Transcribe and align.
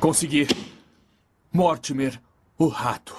Consegui. 0.00 0.46
Mortimer, 1.52 2.18
o 2.56 2.68
rato. 2.68 3.14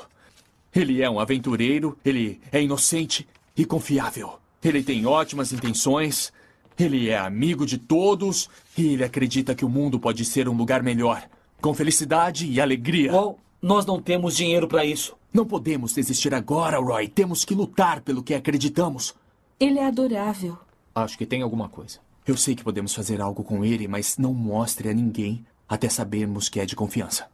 Ele 0.73 0.99
é 0.99 1.07
um 1.07 1.19
aventureiro, 1.19 1.95
ele 2.03 2.41
é 2.51 2.59
inocente 2.59 3.27
e 3.55 3.63
confiável. 3.65 4.39
Ele 4.63 4.81
tem 4.81 5.05
ótimas 5.05 5.53
intenções, 5.53 6.33
ele 6.79 7.09
é 7.09 7.19
amigo 7.19 7.67
de 7.67 7.77
todos 7.77 8.49
e 8.75 8.93
ele 8.93 9.03
acredita 9.03 9.53
que 9.53 9.63
o 9.63 9.69
mundo 9.69 9.99
pode 9.99 10.25
ser 10.25 10.49
um 10.49 10.57
lugar 10.57 10.81
melhor, 10.81 11.23
com 11.61 11.71
felicidade 11.71 12.47
e 12.47 12.59
alegria. 12.59 13.11
Bom, 13.11 13.37
nós 13.61 13.85
não 13.85 14.01
temos 14.01 14.35
dinheiro 14.35 14.67
para 14.67 14.83
isso. 14.83 15.15
Não 15.31 15.45
podemos 15.45 15.93
desistir 15.93 16.33
agora, 16.33 16.79
Roy. 16.79 17.07
Temos 17.07 17.45
que 17.45 17.53
lutar 17.53 18.01
pelo 18.01 18.23
que 18.23 18.33
acreditamos. 18.33 19.13
Ele 19.59 19.77
é 19.77 19.85
adorável. 19.85 20.57
Acho 20.95 21.15
que 21.15 21.27
tem 21.27 21.43
alguma 21.43 21.69
coisa. 21.69 21.99
Eu 22.25 22.35
sei 22.35 22.55
que 22.55 22.63
podemos 22.63 22.95
fazer 22.95 23.21
algo 23.21 23.43
com 23.43 23.63
ele, 23.63 23.87
mas 23.87 24.17
não 24.17 24.33
mostre 24.33 24.89
a 24.89 24.93
ninguém 24.93 25.45
até 25.71 25.87
sabermos 25.87 26.49
que 26.49 26.59
é 26.59 26.65
de 26.65 26.75
confiança. 26.75 27.27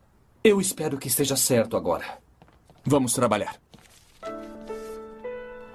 Eu 0.44 0.62
espero 0.62 1.00
que 1.00 1.08
esteja 1.08 1.36
certo 1.36 1.76
agora. 1.76 2.20
Vamos 2.86 3.12
trabalhar. 3.12 3.60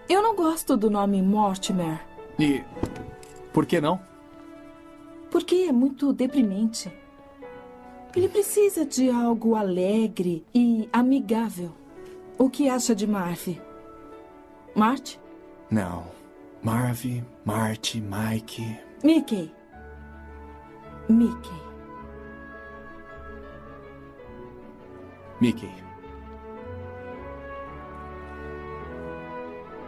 Eu 0.08 0.22
não 0.22 0.36
gosto 0.36 0.76
do 0.76 0.88
nome 0.88 1.20
Mortimer. 1.20 2.06
E. 2.38 2.62
Por 3.52 3.66
que 3.66 3.80
não? 3.80 4.00
Porque 5.28 5.66
é 5.68 5.72
muito 5.72 6.12
deprimente. 6.12 6.88
Ele 8.14 8.28
precisa 8.28 8.86
de 8.86 9.10
algo 9.10 9.56
alegre 9.56 10.46
e 10.54 10.88
amigável. 10.92 11.72
O 12.38 12.48
que 12.48 12.68
acha 12.68 12.94
de 12.94 13.08
Marv? 13.08 13.58
Marte? 14.72 15.18
Não. 15.68 16.06
Marv, 16.62 17.24
Marty, 17.44 18.00
Mike. 18.00 18.78
Mickey. 19.02 19.52
Mickey. 21.08 21.61
Mickey. 25.42 25.72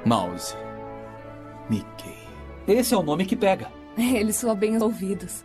Mouse. 0.05 0.57
Mickey. 1.71 2.17
Esse 2.67 2.93
é 2.93 2.97
o 2.97 3.05
nome 3.05 3.25
que 3.25 3.37
pega. 3.37 3.71
Ele 3.97 4.33
soa 4.33 4.57
bem 4.57 4.75
aos 4.75 4.83
ouvidos. 4.83 5.45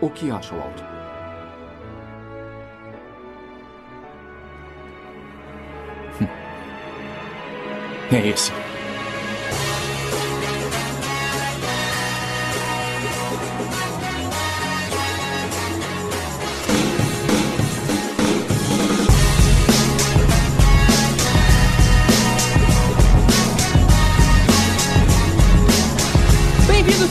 O 0.00 0.08
que 0.08 0.30
acha, 0.30 0.54
Walt? 0.54 0.80
É 8.12 8.28
esse. 8.28 8.52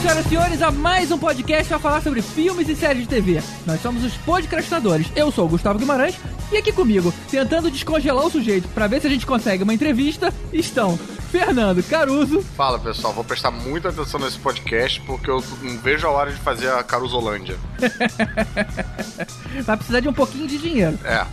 senhoras 0.00 0.26
e 0.26 0.28
senhores, 0.28 0.62
a 0.62 0.70
mais 0.70 1.10
um 1.10 1.18
podcast 1.18 1.68
para 1.68 1.78
falar 1.78 2.00
sobre 2.00 2.22
filmes 2.22 2.68
e 2.68 2.74
séries 2.74 3.02
de 3.02 3.08
TV. 3.08 3.42
Nós 3.66 3.82
somos 3.82 4.02
os 4.02 4.14
podcastadores. 4.14 5.06
Eu 5.14 5.30
sou 5.30 5.44
o 5.44 5.48
Gustavo 5.48 5.78
Guimarães 5.78 6.14
e 6.52 6.56
aqui 6.56 6.72
comigo, 6.72 7.12
tentando 7.30 7.70
descongelar 7.70 8.26
o 8.26 8.30
sujeito 8.30 8.68
para 8.68 8.86
ver 8.86 9.00
se 9.00 9.06
a 9.06 9.10
gente 9.10 9.26
consegue 9.26 9.62
uma 9.62 9.74
entrevista, 9.74 10.32
estão 10.52 10.98
Fernando 11.30 11.80
Caruso. 11.84 12.42
Fala 12.56 12.78
pessoal, 12.78 13.12
vou 13.12 13.22
prestar 13.22 13.52
muita 13.52 13.90
atenção 13.90 14.18
nesse 14.18 14.38
podcast 14.38 15.00
porque 15.02 15.30
eu 15.30 15.42
não 15.62 15.78
vejo 15.78 16.06
a 16.06 16.10
hora 16.10 16.32
de 16.32 16.38
fazer 16.38 16.68
a 16.72 16.82
Caruzolândia. 16.82 17.56
Vai 19.62 19.76
precisar 19.76 20.00
de 20.00 20.08
um 20.08 20.12
pouquinho 20.12 20.48
de 20.48 20.58
dinheiro. 20.58 20.98
É. 21.04 21.24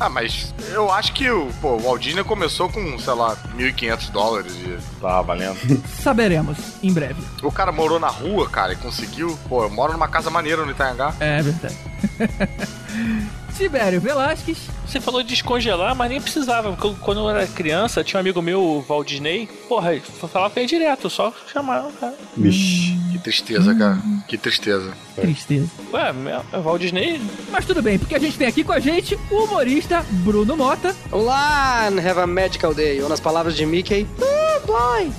Ah, 0.00 0.08
mas 0.08 0.52
eu 0.72 0.90
acho 0.92 1.12
que 1.12 1.30
o, 1.30 1.46
pô, 1.60 1.76
o 1.76 1.80
Walt 1.80 2.02
Disney 2.02 2.24
começou 2.24 2.68
com, 2.68 2.98
sei 2.98 3.14
lá, 3.14 3.36
1.500 3.56 4.10
dólares 4.10 4.52
e 4.54 4.78
tava 5.00 5.22
valendo. 5.22 5.58
Saberemos 6.02 6.58
em 6.82 6.92
breve. 6.92 7.22
O 7.42 7.52
cara 7.52 7.70
morou 7.70 8.00
na 8.00 8.08
rua, 8.08 8.48
cara, 8.50 8.72
e 8.72 8.76
conseguiu. 8.76 9.38
Pô, 9.48 9.62
eu 9.62 9.70
moro 9.70 9.92
numa 9.92 10.08
casa 10.08 10.28
maneira 10.28 10.64
no 10.64 10.72
Itanhangá. 10.72 11.14
É 11.20 11.40
verdade. 11.40 11.76
Tibério 13.60 14.00
Velasquez. 14.00 14.56
Você 14.86 15.00
falou 15.00 15.22
de 15.22 15.28
descongelar, 15.28 15.94
mas 15.94 16.08
nem 16.10 16.18
precisava. 16.20 16.72
Porque 16.72 16.86
eu- 16.86 16.96
quando 17.00 17.20
eu 17.20 17.28
era 17.30 17.46
criança, 17.46 18.02
tinha 18.02 18.18
um 18.18 18.22
amigo 18.22 18.40
meu, 18.40 18.60
o 18.62 18.80
Walt 18.88 19.06
Disney. 19.06 19.46
Porra, 19.68 19.92
ele 19.92 20.02
falava 20.32 20.52
com 20.52 20.58
ele 20.60 20.66
direto, 20.68 21.10
só 21.10 21.32
chamava 21.52 21.88
o 21.88 21.92
cara. 21.92 22.14
Vixe. 22.36 22.98
Que 23.12 23.18
tristeza, 23.18 23.74
cara. 23.74 23.98
Que 24.26 24.38
tristeza. 24.38 24.92
Tristeza. 25.14 25.68
Ué, 25.92 26.12
meu- 26.12 26.40
o 26.54 26.60
Walt 26.62 26.80
Disney. 26.80 27.20
Mas 27.50 27.66
tudo 27.66 27.82
bem, 27.82 27.98
porque 27.98 28.14
a 28.14 28.18
gente 28.18 28.38
tem 28.38 28.46
aqui 28.48 28.64
com 28.64 28.72
a 28.72 28.80
gente 28.80 29.14
o 29.30 29.44
humorista 29.44 30.04
Bruno 30.10 30.56
Mota. 30.56 30.96
Olá, 31.12 31.86
and 31.88 31.98
have 32.00 32.18
a 32.18 32.26
magical 32.26 32.72
day. 32.72 33.00
Ou 33.02 33.08
nas 33.10 33.20
palavras 33.20 33.54
de 33.54 33.66
Mickey, 33.66 34.06
oh 34.20 34.66
boy. 34.66 35.12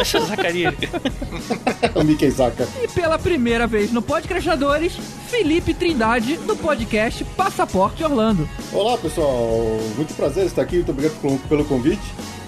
Essa 0.00 0.20
Zacarias. 0.20 0.74
o 1.94 2.02
Mickey 2.04 2.30
Zaka. 2.30 2.66
E 2.82 2.88
pela 2.88 3.18
primeira 3.18 3.49
vez 3.50 3.90
no 3.92 4.00
Podcastadores, 4.00 4.92
Felipe 5.28 5.74
Trindade, 5.74 6.36
do 6.36 6.54
podcast 6.56 7.24
Passaporte 7.36 8.02
Orlando. 8.04 8.48
Olá, 8.72 8.96
pessoal. 8.96 9.78
Muito 9.96 10.14
prazer 10.14 10.46
estar 10.46 10.62
aqui. 10.62 10.76
Muito 10.76 10.92
obrigado 10.92 11.40
pelo- 11.48 11.64
convite. 11.64 12.00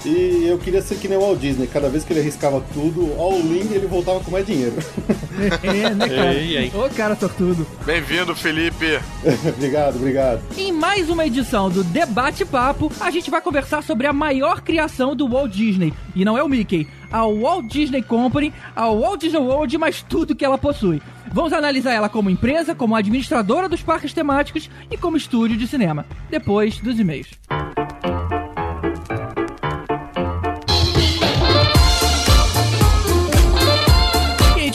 E 0.05 0.47
eu 0.49 0.59
queria 0.59 0.83
ser 0.83 0.97
que 0.97 1.07
nem 1.07 1.17
o 1.17 1.21
Walt 1.21 1.39
Disney. 1.39 1.67
Cada 1.69 1.89
vez 1.89 2.03
que 2.05 2.13
ele 2.13 2.19
arriscava 2.21 2.61
tudo, 2.73 3.13
all 3.21 3.39
in, 3.39 3.69
ele 3.73 3.87
voltava 3.87 4.19
com 4.21 4.31
mais 4.31 4.47
dinheiro. 4.47 4.75
É, 5.65 5.91
né, 5.95 6.09
cara? 6.09 6.35
Ei, 6.35 6.57
ei. 6.57 6.73
Ô, 6.75 6.89
cara 6.95 7.17
sortudo. 7.17 7.67
Bem-vindo, 7.87 8.35
Felipe. 8.35 9.01
obrigado, 9.49 9.97
obrigado. 9.97 10.41
Em 10.59 10.71
mais 10.71 11.09
uma 11.09 11.27
edição 11.27 11.71
do 11.71 11.83
Debate 11.83 12.45
Papo, 12.45 12.93
a 13.01 13.11
gente 13.11 13.31
vai 13.31 13.41
conversar 13.41 13.83
sobre 13.83 14.07
a 14.07 14.13
maior 14.13 14.61
criação 14.61 15.17
do 15.17 15.27
Walt 15.27 15.51
Disney. 15.51 15.93
E 16.15 16.25
não 16.25 16.37
é 16.37 16.43
o 16.45 16.49
Mickey, 16.49 16.87
a 17.13 17.27
Walt 17.27 17.67
Disney 17.67 18.03
Company, 18.03 18.53
a 18.75 18.89
Walt 18.89 19.21
Disney 19.21 19.41
World, 19.41 19.77
mas 19.79 20.03
tudo 20.03 20.35
que 20.35 20.45
ela 20.45 20.59
possui. 20.59 21.03
Vamos 21.33 21.53
analisar 21.53 21.93
ela 21.93 22.09
como 22.09 22.31
empresa, 22.31 22.75
como 22.75 22.97
administradora 22.97 23.69
dos 23.69 23.83
parques 23.83 24.13
temáticos 24.13 24.69
e 24.91 24.97
como 24.97 25.17
estúdio 25.17 25.57
de 25.57 25.67
cinema. 25.67 26.05
Depois 26.31 26.79
dos 26.79 26.99
e-mails. 26.99 27.31
E 27.49 28.42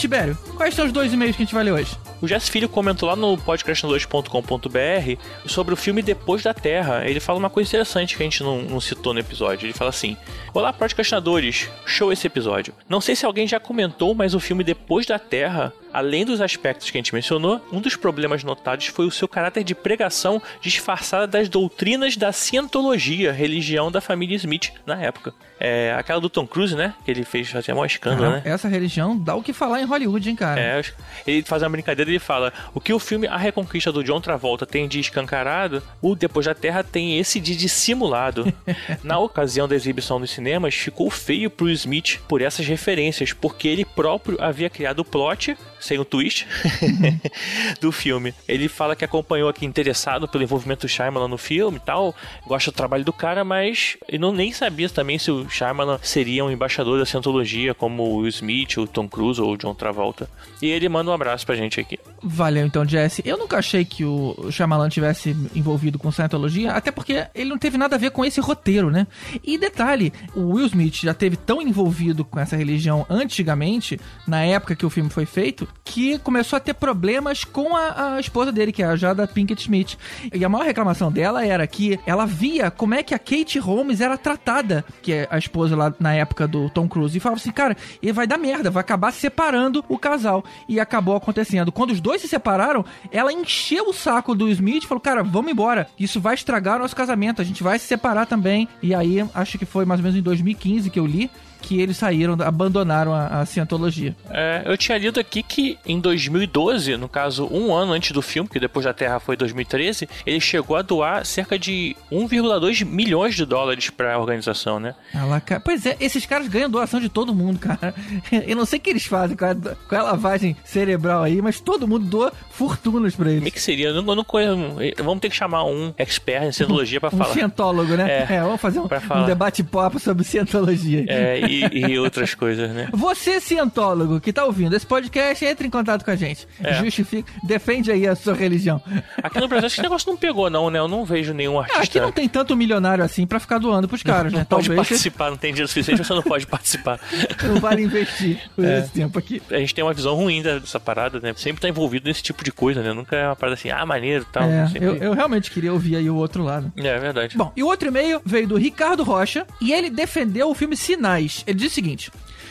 Tibério, 0.08 0.38
quais 0.56 0.72
são 0.72 0.86
os 0.86 0.92
dois 0.92 1.12
e-mails 1.12 1.36
que 1.36 1.42
a 1.42 1.44
gente 1.44 1.54
vai 1.54 1.62
ler 1.62 1.72
hoje? 1.72 1.94
O 2.22 2.26
Jess 2.26 2.48
Filho 2.48 2.66
comentou 2.66 3.06
lá 3.08 3.14
no 3.14 3.36
podcastadores.com.br 3.36 5.22
sobre 5.46 5.74
o 5.74 5.76
filme 5.76 6.02
Depois 6.02 6.42
da 6.42 6.54
Terra. 6.54 7.06
Ele 7.06 7.20
fala 7.20 7.38
uma 7.38 7.50
coisa 7.50 7.68
interessante 7.68 8.16
que 8.16 8.22
a 8.22 8.26
gente 8.26 8.42
não, 8.42 8.62
não 8.62 8.80
citou 8.80 9.14
no 9.14 9.20
episódio. 9.20 9.66
Ele 9.66 9.72
fala 9.72 9.90
assim: 9.90 10.16
Olá, 10.52 10.72
podcastinadores, 10.72 11.68
show 11.86 12.10
esse 12.10 12.26
episódio. 12.26 12.74
Não 12.88 13.00
sei 13.00 13.14
se 13.14 13.24
alguém 13.24 13.46
já 13.46 13.60
comentou, 13.60 14.14
mas 14.14 14.34
o 14.34 14.40
filme 14.40 14.64
Depois 14.64 15.06
da 15.06 15.18
Terra, 15.18 15.72
além 15.92 16.24
dos 16.24 16.40
aspectos 16.40 16.90
que 16.90 16.98
a 16.98 17.00
gente 17.00 17.14
mencionou, 17.14 17.60
um 17.70 17.80
dos 17.80 17.94
problemas 17.94 18.42
notados 18.42 18.86
foi 18.86 19.06
o 19.06 19.10
seu 19.10 19.28
caráter 19.28 19.62
de 19.62 19.74
pregação 19.74 20.42
disfarçada 20.60 21.26
das 21.26 21.48
doutrinas 21.48 22.16
da 22.16 22.32
cientologia, 22.32 23.30
religião 23.30 23.92
da 23.92 24.00
família 24.00 24.34
Smith 24.36 24.72
na 24.84 25.00
época. 25.00 25.32
É 25.60 25.94
aquela 25.96 26.20
do 26.20 26.28
Tom 26.28 26.46
Cruise, 26.46 26.74
né? 26.74 26.94
Que 27.04 27.10
ele 27.10 27.24
fez 27.24 27.48
fazer 27.48 27.72
maior 27.72 27.86
escândalo, 27.86 28.30
né? 28.30 28.42
Essa 28.44 28.68
religião 28.68 29.16
dá 29.16 29.36
o 29.36 29.42
que 29.42 29.52
falar 29.52 29.80
em 29.80 29.84
Hollywood, 29.98 30.30
hein, 30.30 30.36
cara? 30.36 30.60
É, 30.60 30.82
ele 31.26 31.42
faz 31.42 31.62
uma 31.62 31.70
brincadeira 31.70 32.10
e 32.10 32.18
fala: 32.18 32.52
o 32.72 32.80
que 32.80 32.92
o 32.92 32.98
filme 32.98 33.26
A 33.26 33.36
Reconquista 33.36 33.92
do 33.92 34.04
John 34.04 34.20
Travolta 34.20 34.64
tem 34.64 34.88
de 34.88 35.00
escancarado, 35.00 35.82
o 36.00 36.14
Depois 36.14 36.46
da 36.46 36.54
Terra 36.54 36.82
tem 36.82 37.18
esse 37.18 37.40
de 37.40 37.56
dissimulado. 37.56 38.52
Na 39.02 39.18
ocasião 39.18 39.68
da 39.68 39.74
exibição 39.74 40.18
nos 40.18 40.30
cinemas, 40.30 40.74
ficou 40.74 41.10
feio 41.10 41.50
pro 41.50 41.70
Smith 41.70 42.20
por 42.28 42.40
essas 42.40 42.66
referências, 42.66 43.32
porque 43.32 43.68
ele 43.68 43.84
próprio 43.84 44.40
havia 44.40 44.70
criado 44.70 45.00
o 45.00 45.04
plot, 45.04 45.56
sem 45.80 45.98
o 45.98 46.04
twist, 46.04 46.46
do 47.80 47.90
filme. 47.90 48.34
Ele 48.46 48.68
fala 48.68 48.94
que 48.94 49.04
acompanhou 49.04 49.48
aqui 49.48 49.66
interessado 49.66 50.28
pelo 50.28 50.44
envolvimento 50.44 50.86
do 50.86 50.88
Shyamalan 50.88 51.28
no 51.28 51.38
filme 51.38 51.78
e 51.78 51.80
tal, 51.80 52.14
gosta 52.46 52.70
do 52.70 52.74
trabalho 52.74 53.04
do 53.04 53.12
cara, 53.12 53.44
mas 53.44 53.96
ele 54.08 54.18
não 54.18 54.32
nem 54.32 54.52
sabia 54.52 54.88
também 54.88 55.18
se 55.18 55.30
o 55.30 55.48
Shyamalan 55.48 55.98
seria 56.02 56.44
um 56.44 56.50
embaixador 56.50 56.98
da 56.98 57.06
Scientologia, 57.06 57.74
como 57.74 58.16
o 58.16 58.28
Smith, 58.28 58.76
o 58.78 58.86
Tom 58.86 59.08
Cruise 59.08 59.40
ou 59.40 59.52
o 59.52 59.56
John 59.56 59.74
Travolta. 59.78 60.28
E 60.60 60.66
ele 60.66 60.88
manda 60.88 61.10
um 61.10 61.14
abraço 61.14 61.46
pra 61.46 61.54
gente 61.54 61.78
aqui. 61.78 61.98
Valeu 62.22 62.66
então, 62.66 62.84
Jesse. 62.84 63.22
Eu 63.24 63.38
nunca 63.38 63.58
achei 63.58 63.84
que 63.84 64.04
o 64.04 64.50
Shyamalan 64.50 64.88
tivesse 64.88 65.36
envolvido 65.54 65.98
com 65.98 66.10
Scientologia, 66.10 66.72
até 66.72 66.90
porque 66.90 67.26
ele 67.34 67.48
não 67.48 67.58
teve 67.58 67.78
nada 67.78 67.94
a 67.94 67.98
ver 67.98 68.10
com 68.10 68.24
esse 68.24 68.40
roteiro, 68.40 68.90
né? 68.90 69.06
E 69.44 69.56
detalhe, 69.56 70.12
o 70.34 70.54
Will 70.54 70.66
Smith 70.66 70.96
já 70.96 71.14
teve 71.14 71.36
tão 71.36 71.62
envolvido 71.62 72.24
com 72.24 72.40
essa 72.40 72.56
religião 72.56 73.06
antigamente, 73.08 74.00
na 74.26 74.42
época 74.42 74.74
que 74.74 74.84
o 74.84 74.90
filme 74.90 75.10
foi 75.10 75.26
feito, 75.26 75.68
que 75.84 76.18
começou 76.18 76.56
a 76.56 76.60
ter 76.60 76.74
problemas 76.74 77.44
com 77.44 77.76
a, 77.76 78.14
a 78.14 78.20
esposa 78.20 78.50
dele, 78.50 78.72
que 78.72 78.82
é 78.82 78.86
a 78.86 78.96
Jada 78.96 79.28
Pinkett 79.28 79.62
Smith. 79.62 79.96
E 80.34 80.44
a 80.44 80.48
maior 80.48 80.64
reclamação 80.64 81.12
dela 81.12 81.46
era 81.46 81.66
que 81.66 82.00
ela 82.04 82.26
via 82.26 82.70
como 82.70 82.94
é 82.94 83.02
que 83.02 83.14
a 83.14 83.18
Kate 83.18 83.60
Holmes 83.60 84.00
era 84.00 84.18
tratada, 84.18 84.84
que 85.02 85.12
é 85.12 85.28
a 85.30 85.38
esposa 85.38 85.76
lá 85.76 85.94
na 86.00 86.14
época 86.14 86.48
do 86.48 86.68
Tom 86.70 86.88
Cruise, 86.88 87.16
e 87.16 87.20
falava 87.20 87.40
assim, 87.40 87.52
cara, 87.52 87.76
ele 88.02 88.12
vai 88.12 88.26
dar 88.26 88.38
merda, 88.38 88.70
vai 88.70 88.80
acabar 88.80 89.12
separando 89.12 89.67
o 89.88 89.98
casal. 89.98 90.44
E 90.68 90.80
acabou 90.80 91.16
acontecendo. 91.16 91.72
Quando 91.72 91.90
os 91.90 92.00
dois 92.00 92.20
se 92.20 92.28
separaram, 92.28 92.84
ela 93.10 93.32
encheu 93.32 93.88
o 93.88 93.92
saco 93.92 94.34
do 94.34 94.48
Smith 94.48 94.84
e 94.84 94.86
falou, 94.86 95.00
cara, 95.00 95.22
vamos 95.22 95.50
embora. 95.50 95.88
Isso 95.98 96.20
vai 96.20 96.34
estragar 96.34 96.76
o 96.76 96.80
nosso 96.80 96.96
casamento, 96.96 97.42
a 97.42 97.44
gente 97.44 97.62
vai 97.62 97.78
se 97.78 97.86
separar 97.86 98.26
também. 98.26 98.68
E 98.82 98.94
aí, 98.94 99.24
acho 99.34 99.58
que 99.58 99.64
foi 99.64 99.84
mais 99.84 100.00
ou 100.00 100.04
menos 100.04 100.18
em 100.18 100.22
2015 100.22 100.90
que 100.90 100.98
eu 100.98 101.06
li 101.06 101.30
que 101.60 101.80
eles 101.80 101.96
saíram, 101.96 102.36
abandonaram 102.40 103.12
a, 103.12 103.40
a 103.40 103.46
cientologia. 103.46 104.14
É, 104.30 104.62
eu 104.64 104.76
tinha 104.76 104.96
lido 104.98 105.20
aqui 105.20 105.42
que 105.42 105.78
em 105.84 106.00
2012, 106.00 106.96
no 106.96 107.08
caso, 107.08 107.48
um 107.50 107.74
ano 107.74 107.92
antes 107.92 108.12
do 108.12 108.22
filme, 108.22 108.48
que 108.48 108.60
depois 108.60 108.84
da 108.84 108.92
Terra 108.92 109.20
foi 109.20 109.36
2013, 109.36 110.08
ele 110.26 110.40
chegou 110.40 110.76
a 110.76 110.82
doar 110.82 111.24
cerca 111.24 111.58
de 111.58 111.96
1,2 112.10 112.84
milhões 112.84 113.34
de 113.34 113.44
dólares 113.44 113.90
para 113.90 114.14
a 114.14 114.18
organização, 114.18 114.78
né? 114.78 114.94
Ela, 115.14 115.42
pois 115.62 115.86
é, 115.86 115.96
esses 116.00 116.24
caras 116.26 116.48
ganham 116.48 116.70
doação 116.70 117.00
de 117.00 117.08
todo 117.08 117.34
mundo, 117.34 117.58
cara. 117.58 117.94
Eu 118.46 118.56
não 118.56 118.64
sei 118.64 118.78
o 118.78 118.82
que 118.82 118.90
eles 118.90 119.04
fazem 119.04 119.36
com 119.36 119.44
a, 119.44 119.54
com 119.54 119.96
a 119.96 120.02
lavagem 120.02 120.56
cerebral 120.64 121.22
aí, 121.22 121.40
mas 121.42 121.60
todo 121.60 121.86
mundo 121.86 122.06
doa 122.06 122.32
fortunas 122.50 123.14
pra 123.14 123.28
eles. 123.28 123.40
Como 123.40 123.48
é 123.48 123.50
que 123.50 123.60
seria? 123.60 123.88
Eu 123.88 124.02
não, 124.02 124.12
eu 124.12 124.16
não 124.16 124.24
conheço. 124.24 124.56
Vamos 124.98 125.20
ter 125.20 125.30
que 125.30 125.36
chamar 125.36 125.64
um 125.64 125.92
expert 125.96 126.44
em 126.44 126.52
cientologia 126.52 127.00
para 127.00 127.08
um 127.14 127.18
falar. 127.18 127.30
Um 127.30 127.34
cientólogo, 127.34 127.96
né? 127.96 128.26
É, 128.28 128.34
é 128.34 128.40
vamos 128.40 128.60
fazer 128.60 128.80
um, 128.80 128.84
um 128.86 129.24
debate-papo 129.26 129.98
sobre 129.98 130.24
cientologia. 130.24 131.04
É, 131.08 131.40
e, 131.48 131.92
e, 131.92 131.98
outras 131.98 132.34
coisas, 132.34 132.70
né? 132.70 132.88
Você, 132.92 133.40
cientólogo, 133.40 134.20
que 134.20 134.32
tá 134.32 134.44
ouvindo 134.44 134.74
esse 134.76 134.86
podcast, 134.86 135.44
entre 135.44 135.66
em 135.66 135.70
contato 135.70 136.04
com 136.04 136.10
a 136.10 136.16
gente. 136.16 136.46
É. 136.62 136.74
Justifica, 136.74 137.30
defende 137.44 137.90
aí 137.90 138.06
a 138.06 138.14
sua 138.14 138.34
religião. 138.34 138.80
Aqui 139.22 139.40
no 139.40 139.48
Brasil 139.48 139.66
esse 139.66 139.82
negócio 139.82 140.10
não 140.10 140.16
pegou, 140.16 140.50
não, 140.50 140.70
né? 140.70 140.78
Eu 140.78 140.88
não 140.88 141.04
vejo 141.04 141.32
nenhum 141.32 141.58
artista. 141.58 141.82
Aqui 141.82 142.00
não 142.00 142.12
tem 142.12 142.28
tanto 142.28 142.56
milionário 142.56 143.04
assim 143.04 143.26
pra 143.26 143.40
ficar 143.40 143.58
doando 143.58 143.88
pros 143.88 144.02
caras, 144.02 144.32
não, 144.32 144.38
né? 144.40 144.46
Não 144.50 144.56
pode 144.56 144.68
Talvez... 144.68 144.88
participar, 144.88 145.30
não 145.30 145.36
tem 145.36 145.52
dinheiro 145.52 145.68
suficiente, 145.68 146.04
você 146.04 146.14
não 146.14 146.22
pode 146.22 146.46
participar. 146.46 147.00
Não 147.42 147.60
vale 147.60 147.82
investir 147.82 148.38
por 148.54 148.64
é. 148.64 148.80
esse 148.80 148.90
tempo 148.90 149.18
aqui. 149.18 149.42
A 149.50 149.58
gente 149.58 149.74
tem 149.74 149.84
uma 149.84 149.92
visão 149.92 150.14
ruim 150.14 150.42
dessa 150.42 150.78
parada, 150.78 151.20
né? 151.20 151.32
Sempre 151.36 151.62
tá 151.62 151.68
envolvido 151.68 152.08
nesse 152.08 152.22
tipo 152.22 152.44
de 152.44 152.52
coisa, 152.52 152.82
né? 152.82 152.92
Nunca 152.92 153.16
é 153.16 153.26
uma 153.26 153.36
parada 153.36 153.54
assim, 153.54 153.70
ah, 153.70 153.84
maneiro 153.86 154.26
e 154.28 154.32
tal. 154.32 154.44
É, 154.44 154.66
sempre... 154.66 154.84
eu, 154.84 154.96
eu 154.96 155.12
realmente 155.12 155.50
queria 155.50 155.72
ouvir 155.72 155.96
aí 155.96 156.10
o 156.10 156.16
outro 156.16 156.42
lado. 156.42 156.72
É, 156.76 156.86
é 156.86 156.98
verdade. 156.98 157.36
Bom, 157.36 157.52
e 157.56 157.62
o 157.62 157.66
outro 157.66 157.88
e-mail 157.88 158.20
veio 158.24 158.48
do 158.48 158.56
Ricardo 158.56 159.02
Rocha 159.02 159.46
e 159.60 159.72
ele 159.72 159.90
defendeu 159.90 160.50
o 160.50 160.54
filme 160.54 160.76
Sinais. 160.76 161.37
Ele 161.46 161.58
diz 161.58 161.72
o 161.72 161.74
seguinte: 161.74 162.10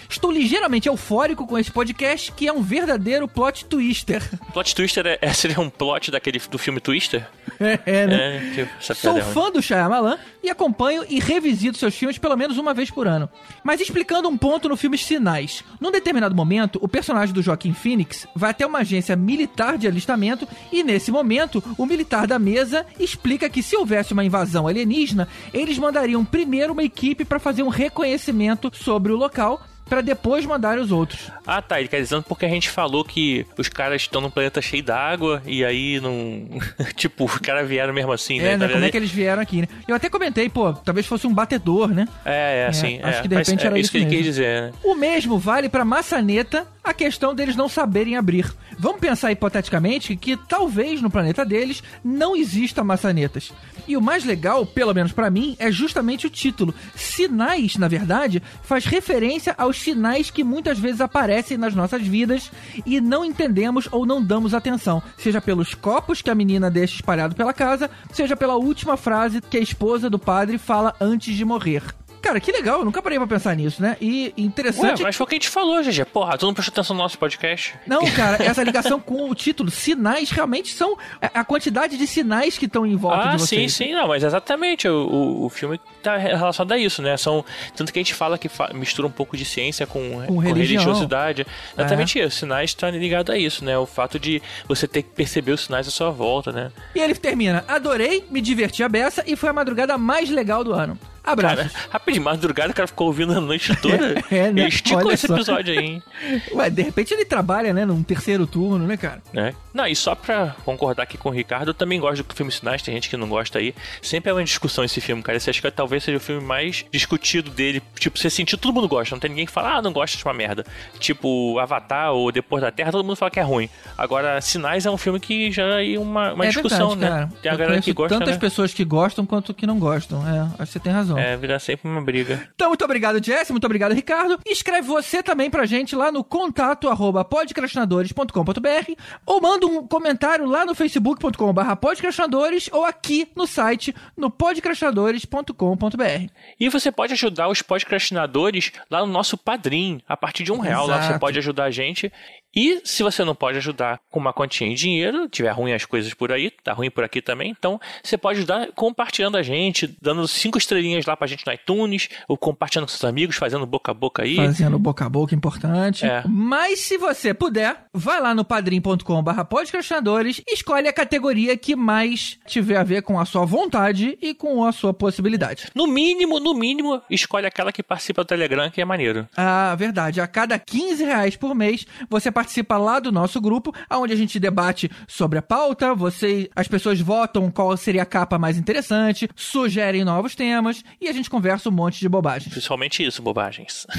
Estou 0.09 0.31
ligeiramente 0.31 0.88
eufórico 0.88 1.45
com 1.45 1.57
esse 1.57 1.71
podcast, 1.71 2.31
que 2.31 2.48
é 2.48 2.54
um 2.54 2.62
verdadeiro 2.62 3.27
plot 3.27 3.65
twister. 3.65 4.21
Plot 4.54 4.74
twister 4.74 5.06
é, 5.06 5.18
é, 5.21 5.33
seria 5.33 5.59
um 5.59 5.69
plot 5.69 6.09
daquele 6.09 6.39
do 6.50 6.57
filme 6.57 6.80
Twister? 6.80 7.27
É, 7.59 7.80
é 7.86 8.07
né? 8.07 8.68
É, 8.80 8.94
Sou 8.94 9.21
fã 9.21 9.51
do 9.51 9.62
Shyamalan 9.62 10.18
e 10.44 10.50
acompanho 10.50 11.06
e 11.07 11.19
revisito 11.19 11.77
seus 11.77 11.95
filmes 11.95 12.18
pelo 12.18 12.36
menos 12.36 12.57
uma 12.57 12.74
vez 12.74 12.89
por 12.89 13.07
ano. 13.07 13.30
Mas 13.63 13.81
explicando 13.81 14.27
um 14.27 14.38
ponto 14.38 14.69
no 14.69 14.77
filme 14.77 14.98
Sinais. 14.98 15.63
Num 15.80 15.92
determinado 15.92 16.36
momento, 16.36 16.80
o 16.81 16.88
personagem 16.88 17.33
do 17.33 17.42
Joaquim 17.42 17.74
Phoenix 17.74 18.25
vai 18.36 18.51
até 18.51 18.65
uma 18.65 18.80
agência 18.80 19.15
militar 19.15 19.77
de 19.77 19.88
alistamento 19.88 20.48
e 20.71 20.83
nesse 20.83 21.12
momento, 21.12 21.63
o 21.77 21.86
militar 21.86 22.25
da 22.25 22.39
mesa 22.39 22.86
explica 23.00 23.50
que 23.50 23.62
se 23.62 23.75
houvesse 23.75 24.13
uma 24.13 24.25
invasão 24.25 24.68
alienígena, 24.68 25.27
eles 25.54 25.77
mandariam 25.77 26.24
primeiro 26.25 26.74
uma 26.74 26.83
equipe 26.83 27.25
para 27.25 27.39
fazer 27.39 27.63
um 27.63 27.69
reconhecimento 27.69 28.71
sobre 28.74 29.12
o 29.12 29.18
local 29.18 29.62
para 29.87 30.01
depois 30.01 30.45
mandar 30.45 30.77
os 30.77 30.91
outros. 30.91 31.31
Ah, 31.45 31.61
tá. 31.61 31.79
Ele 31.79 31.87
quer 31.87 32.01
dizer 32.01 32.21
porque 32.23 32.45
a 32.45 32.49
gente 32.49 32.69
falou 32.69 33.03
que 33.03 33.45
os 33.57 33.69
caras 33.69 34.01
estão 34.01 34.21
num 34.21 34.29
planeta 34.29 34.61
cheio 34.61 34.83
d'água 34.83 35.41
e 35.45 35.63
aí 35.63 35.99
não. 35.99 36.47
tipo, 36.95 37.25
os 37.25 37.37
caras 37.37 37.67
vieram 37.67 37.93
mesmo 37.93 38.11
assim, 38.11 38.39
né? 38.39 38.53
É, 38.53 38.57
né? 38.57 38.67
Como 38.67 38.83
é 38.83 38.91
que 38.91 38.97
eles 38.97 39.11
vieram 39.11 39.41
aqui, 39.41 39.61
né? 39.61 39.67
Eu 39.87 39.95
até 39.95 40.09
comentei, 40.09 40.49
pô, 40.49 40.73
talvez 40.73 41.05
fosse 41.05 41.27
um 41.27 41.33
batedor, 41.33 41.89
né? 41.89 42.07
É, 42.25 42.63
é, 42.63 42.67
assim. 42.67 42.99
Acho 43.01 43.19
é, 43.19 43.21
que 43.21 43.27
de 43.27 43.35
repente 43.35 43.65
era 43.65 43.77
é 43.77 43.79
isso 43.79 43.91
que 43.91 43.97
ele 43.97 44.05
quis 44.05 44.23
dizer, 44.23 44.61
né? 44.61 44.71
O 44.83 44.95
mesmo 44.95 45.37
vale 45.37 45.69
pra 45.69 45.85
maçaneta 45.85 46.67
a 46.83 46.93
questão 46.93 47.35
deles 47.35 47.55
não 47.55 47.67
saberem 47.67 48.15
abrir. 48.15 48.49
Vamos 48.79 49.01
pensar 49.01 49.31
hipoteticamente 49.31 50.15
que 50.15 50.37
talvez 50.37 51.01
no 51.01 51.09
planeta 51.09 51.43
deles 51.43 51.83
não 52.03 52.35
exista 52.35 52.83
maçanetas. 52.83 53.51
E 53.87 53.97
o 53.97 54.01
mais 54.01 54.23
legal, 54.23 54.65
pelo 54.65 54.93
menos 54.93 55.11
para 55.11 55.29
mim, 55.29 55.55
é 55.59 55.71
justamente 55.71 56.27
o 56.27 56.29
título. 56.29 56.73
Sinais, 56.95 57.75
na 57.75 57.87
verdade, 57.87 58.41
faz 58.63 58.85
referência 58.85 59.53
aos 59.57 59.76
sinais 59.77 60.29
que 60.29 60.44
muitas 60.44 60.79
vezes 60.79 61.01
aparecem 61.01 61.57
nas 61.57 61.75
nossas 61.75 62.01
vidas 62.01 62.51
e 62.85 63.00
não 63.01 63.24
entendemos 63.24 63.88
ou 63.91 64.06
não 64.06 64.24
damos 64.24 64.53
atenção, 64.53 65.01
seja 65.18 65.41
pelos 65.41 65.74
copos 65.74 66.21
que 66.21 66.29
a 66.29 66.35
menina 66.35 66.69
deixa 66.69 66.95
espalhado 66.95 67.35
pela 67.35 67.53
casa, 67.53 67.89
seja 68.12 68.35
pela 68.35 68.56
última 68.56 68.97
frase 68.97 69.41
que 69.41 69.57
a 69.57 69.62
esposa 69.62 70.09
do 70.09 70.19
padre 70.19 70.57
fala 70.57 70.95
antes 71.00 71.35
de 71.35 71.45
morrer. 71.45 71.83
Cara, 72.21 72.39
que 72.39 72.51
legal, 72.51 72.79
eu 72.79 72.85
nunca 72.85 73.01
parei 73.01 73.17
pra 73.17 73.27
pensar 73.27 73.55
nisso, 73.55 73.81
né? 73.81 73.95
E 74.01 74.33
interessante. 74.37 74.99
Ué, 74.99 75.03
mas 75.03 75.15
foi 75.15 75.23
o 75.25 75.27
que 75.27 75.35
a 75.35 75.37
gente 75.37 75.49
falou, 75.49 75.81
GG. 75.81 76.05
Porra, 76.05 76.37
tu 76.37 76.45
não 76.45 76.53
prestou 76.53 76.73
atenção 76.73 76.95
no 76.95 77.01
nosso 77.01 77.17
podcast. 77.17 77.75
Não, 77.85 78.05
cara, 78.11 78.43
essa 78.43 78.63
ligação 78.63 78.99
com 78.99 79.29
o 79.29 79.35
título, 79.35 79.69
sinais 79.69 80.29
realmente 80.29 80.73
são 80.73 80.97
a 81.21 81.43
quantidade 81.43 81.97
de 81.97 82.07
sinais 82.07 82.57
que 82.57 82.65
estão 82.65 82.85
em 82.85 82.95
volta 82.95 83.29
ah, 83.29 83.35
de 83.35 83.41
vocês. 83.41 83.73
sim, 83.73 83.85
sim, 83.85 83.93
não, 83.93 84.07
mas 84.07 84.23
exatamente. 84.23 84.87
O, 84.87 85.07
o, 85.07 85.45
o, 85.45 85.49
filme 85.49 85.79
tá 86.01 86.17
relacionado 86.17 86.71
a 86.71 86.77
isso, 86.77 87.01
né? 87.01 87.15
São. 87.17 87.43
Tanto 87.75 87.93
que 87.93 87.99
a 87.99 88.01
gente 88.01 88.13
fala 88.13 88.37
que 88.37 88.49
fa 88.49 88.71
mistura 88.73 89.07
um 89.07 89.11
pouco 89.11 89.37
de 89.37 89.45
ciência 89.45 89.85
com, 89.85 90.25
com, 90.25 90.35
com 90.35 90.37
religiosidade. 90.37 91.45
Exatamente 91.77 92.19
é. 92.19 92.25
isso. 92.25 92.39
Sinais 92.39 92.73
tá 92.73 92.89
ligado 92.89 93.31
a 93.31 93.37
isso, 93.37 93.63
né? 93.63 93.77
O 93.77 93.85
fato 93.85 94.19
de 94.19 94.41
você 94.67 94.87
ter 94.87 95.03
que 95.03 95.09
perceber 95.09 95.51
os 95.51 95.65
sinais 95.65 95.87
à 95.87 95.91
sua 95.91 96.09
volta, 96.09 96.51
né? 96.51 96.71
E 96.95 96.99
ele 96.99 97.15
termina: 97.15 97.63
adorei, 97.67 98.25
me 98.29 98.41
diverti 98.41 98.83
a 98.83 98.89
beça 98.89 99.23
e 99.25 99.35
foi 99.35 99.49
a 99.49 99.53
madrugada 99.53 99.97
mais 99.97 100.29
legal 100.29 100.63
do 100.63 100.73
ano. 100.73 100.97
Abraço. 101.27 101.69
Cara, 101.91 102.01
de 102.07 102.19
madrugada, 102.21 102.71
o 102.71 102.74
cara 102.74 102.88
ficou 102.88 103.07
ouvindo 103.07 103.33
a 103.33 103.41
noite 103.41 103.75
toda. 103.75 104.24
é, 104.31 104.51
né? 104.51 104.62
Ele 104.62 104.68
esticou 104.68 105.12
esse 105.12 105.27
só. 105.27 105.35
episódio 105.35 105.77
aí, 105.77 105.85
hein? 105.85 106.03
Ué, 106.56 106.69
de 106.69 106.81
repente 106.81 107.13
ele 107.13 107.25
trabalha, 107.25 107.74
né, 107.74 107.85
num 107.85 108.01
terceiro 108.01 108.47
turno, 108.47 108.88
né, 108.88 108.95
cara? 108.95 109.21
É. 109.33 109.53
Não, 109.74 109.85
e 109.85 109.95
só 109.95 110.15
pra 110.15 110.56
concordar 110.63 111.03
aqui 111.03 111.18
com 111.18 111.29
o 111.29 111.31
Ricardo, 111.31 111.69
eu 111.69 111.74
também 111.74 112.00
gosto 112.00 112.24
do 112.24 112.33
filme 112.33 112.51
Sinais, 112.51 112.81
tem 112.81 112.94
gente 112.95 113.09
que 113.09 113.18
não 113.18 113.27
gosta 113.27 113.59
aí. 113.59 113.75
Sempre 114.01 114.31
é 114.31 114.33
uma 114.33 114.44
discussão 114.44 114.83
esse 114.83 115.01
filme, 115.01 115.21
cara. 115.21 115.39
Você 115.39 115.50
acha 115.50 115.62
que 115.62 115.69
talvez 115.69 116.03
seja 116.03 116.18
o 116.18 116.21
filme 116.21 116.44
mais 116.44 116.85
discutido 116.91 117.51
dele. 117.51 117.83
Tipo, 118.00 118.18
você 118.18 118.30
sentiu, 118.30 118.57
todo 118.57 118.73
mundo 118.73 118.88
gosta. 118.88 119.13
Não 119.13 119.19
tem 119.19 119.30
ninguém 119.30 119.45
que 119.45 119.51
fala, 119.51 119.77
ah, 119.77 119.81
não 119.81 119.91
gosta 119.91 120.18
de 120.18 120.23
uma 120.23 120.33
merda. 120.33 120.65
Tipo, 120.97 121.59
Avatar 121.59 122.13
ou 122.13 122.31
Depois 122.31 122.62
da 122.62 122.71
Terra, 122.71 122.91
todo 122.91 123.03
mundo 123.03 123.18
fala 123.18 123.30
que 123.30 123.39
é 123.39 123.44
ruim. 123.44 123.69
Agora, 123.97 124.39
Sinais 124.39 124.85
é 124.85 124.91
um 124.91 124.97
filme 124.97 125.19
que 125.19 125.51
já 125.51 125.83
é 125.83 126.00
uma, 126.00 126.33
uma 126.33 126.45
é 126.45 126.50
discussão, 126.50 126.89
verdade, 126.89 127.01
né? 127.01 127.09
Cara. 127.09 127.41
Tem 127.41 127.51
a 127.51 127.53
eu 127.53 127.57
galera 127.57 127.81
que 127.81 127.94
gosta. 127.94 128.18
tantas 128.18 128.35
né? 128.35 128.39
pessoas 128.39 128.73
que 128.73 128.85
gostam 128.85 129.25
quanto 129.25 129.53
que 129.53 129.68
não 129.68 129.77
gostam. 129.77 130.25
É, 130.27 130.39
acho 130.39 130.57
que 130.57 130.65
você 130.65 130.80
tem 130.80 130.94
razão. 130.94 131.16
É, 131.19 131.35
vira 131.37 131.59
sempre 131.59 131.89
uma 131.89 132.01
briga. 132.01 132.49
Então, 132.55 132.69
muito 132.69 132.85
obrigado, 132.85 133.23
Jesse. 133.23 133.51
Muito 133.51 133.65
obrigado, 133.65 133.93
Ricardo. 133.93 134.39
E 134.45 134.53
escreve 134.53 134.87
você 134.87 135.21
também 135.23 135.49
pra 135.49 135.65
gente 135.65 135.95
lá 135.95 136.11
no 136.11 136.23
contato 136.23 136.87
arroba 136.89 137.25
podcastinadores.com.br 137.25 138.91
ou 139.25 139.41
manda 139.41 139.65
um 139.65 139.87
comentário 139.87 140.45
lá 140.45 140.65
no 140.65 140.75
facebook.com.br 140.75 141.75
podcastinadores 141.80 142.69
ou 142.71 142.85
aqui 142.85 143.27
no 143.35 143.47
site 143.47 143.95
no 144.15 144.30
podcastinadores.com.br. 144.30 146.31
E 146.59 146.69
você 146.69 146.92
pode 146.92 147.13
ajudar 147.13 147.47
os 147.49 147.61
podcastinadores 147.61 148.71
lá 148.89 149.06
no 149.06 149.11
nosso 149.11 149.37
Padrim. 149.37 150.01
A 150.07 150.18
partir 150.18 150.44
de 150.44 150.51
um 150.51 150.59
real 150.59 150.87
lá 150.87 150.97
você 150.97 151.09
Exato. 151.09 151.19
pode 151.19 151.37
ajudar 151.39 151.65
a 151.65 151.71
gente. 151.71 152.11
E 152.57 152.81
se 152.83 153.04
você 153.04 153.23
não 153.23 153.35
pode 153.35 153.59
ajudar 153.59 153.99
com 154.09 154.19
uma 154.19 154.33
quantia 154.33 154.66
em 154.66 154.73
dinheiro, 154.73 155.30
tiver 155.30 155.52
ruim 155.52 155.73
as 155.73 155.85
coisas 155.85 156.11
por 156.16 156.31
aí, 156.31 156.49
tá 156.64 156.73
ruim 156.73 156.90
por 156.90 157.04
aqui 157.04 157.21
também, 157.21 157.52
então 157.52 157.80
você 158.04 158.18
pode 158.18 158.40
ajudar 158.40 158.69
compartilhando 158.73 159.37
a 159.37 159.44
gente, 159.44 159.95
dando 160.02 160.28
cinco 160.28 160.57
estrelinhas 160.57 161.06
lá 161.06 161.16
pra 161.16 161.28
gente 161.28 161.45
no 161.45 161.54
iTunes, 161.54 162.09
ou 162.28 162.35
compartilhando 162.35 162.87
com 162.87 162.92
seus 162.92 163.06
amigos, 163.06 163.35
fazendo 163.35 163.64
boca 163.68 163.92
a 163.92 163.94
boca 163.94 164.23
aí. 164.23 164.37
Fazendo 164.37 164.80
boca 164.80 165.06
a 165.06 165.09
boca, 165.09 165.35
importante. 165.35 166.04
É. 166.04 166.23
Mas 166.28 166.80
se 166.80 166.97
você 166.97 167.31
puder, 167.31 167.78
vai 167.94 168.19
lá 168.19 168.33
no 168.33 168.44
padrim.com.br 168.44 169.44
podcastinadores 169.47 170.42
e 170.47 170.56
escolhe 170.56 170.87
a 170.87 170.94
categoria 170.94 171.56
que 171.56 171.76
mais 171.76 172.40
tiver 172.47 172.78
a 172.78 172.83
ver 172.83 173.04
com 173.04 173.19
a 173.19 173.26
sua 173.26 173.45
vontade 173.45 174.18
e 174.19 174.33
com 174.33 174.66
a 174.66 174.71
sua 174.71 174.95
possibilidade. 174.95 175.68
No 175.76 175.85
mínimo, 175.85 176.40
no 176.40 176.56
mínimo, 176.56 177.04
escolhe 177.07 177.45
aquela 177.45 177.71
que 177.71 177.83
participa 177.83 178.23
do 178.23 178.28
Telegram, 178.28 178.71
que 178.71 178.81
é 178.81 178.85
maneiro. 178.85 179.30
Ah, 179.37 179.76
verdade. 179.76 180.19
A 180.19 180.26
cada 180.26 180.57
15 180.57 181.04
reais 181.04 181.35
por 181.35 181.54
mês, 181.54 181.85
você 182.09 182.31
participa 182.31 182.46
lá 182.77 182.99
do 182.99 183.11
nosso 183.11 183.39
grupo, 183.42 183.73
onde 183.92 184.13
a 184.13 184.16
gente 184.16 184.39
debate 184.39 184.89
sobre 185.07 185.39
a 185.39 185.42
pauta, 185.42 185.94
você, 185.94 186.49
as 186.56 186.68
pessoas 186.68 186.99
votam 186.99 187.49
qual 187.51 187.75
seria 187.77 188.04
a 188.04 188.06
capa 188.06 188.37
mais 188.37 188.57
interessante, 188.57 189.30
sugerem 189.35 190.04
novos 190.04 190.35
temas 190.35 190.83
e 191.01 191.07
a 191.07 191.13
gente 191.13 191.30
conversa 191.30 191.69
um 191.69 191.71
monte 191.71 191.99
de 191.99 192.09
bobagens. 192.09 192.51
Principalmente 192.51 193.06
isso, 193.06 193.21
bobagens. 193.21 193.87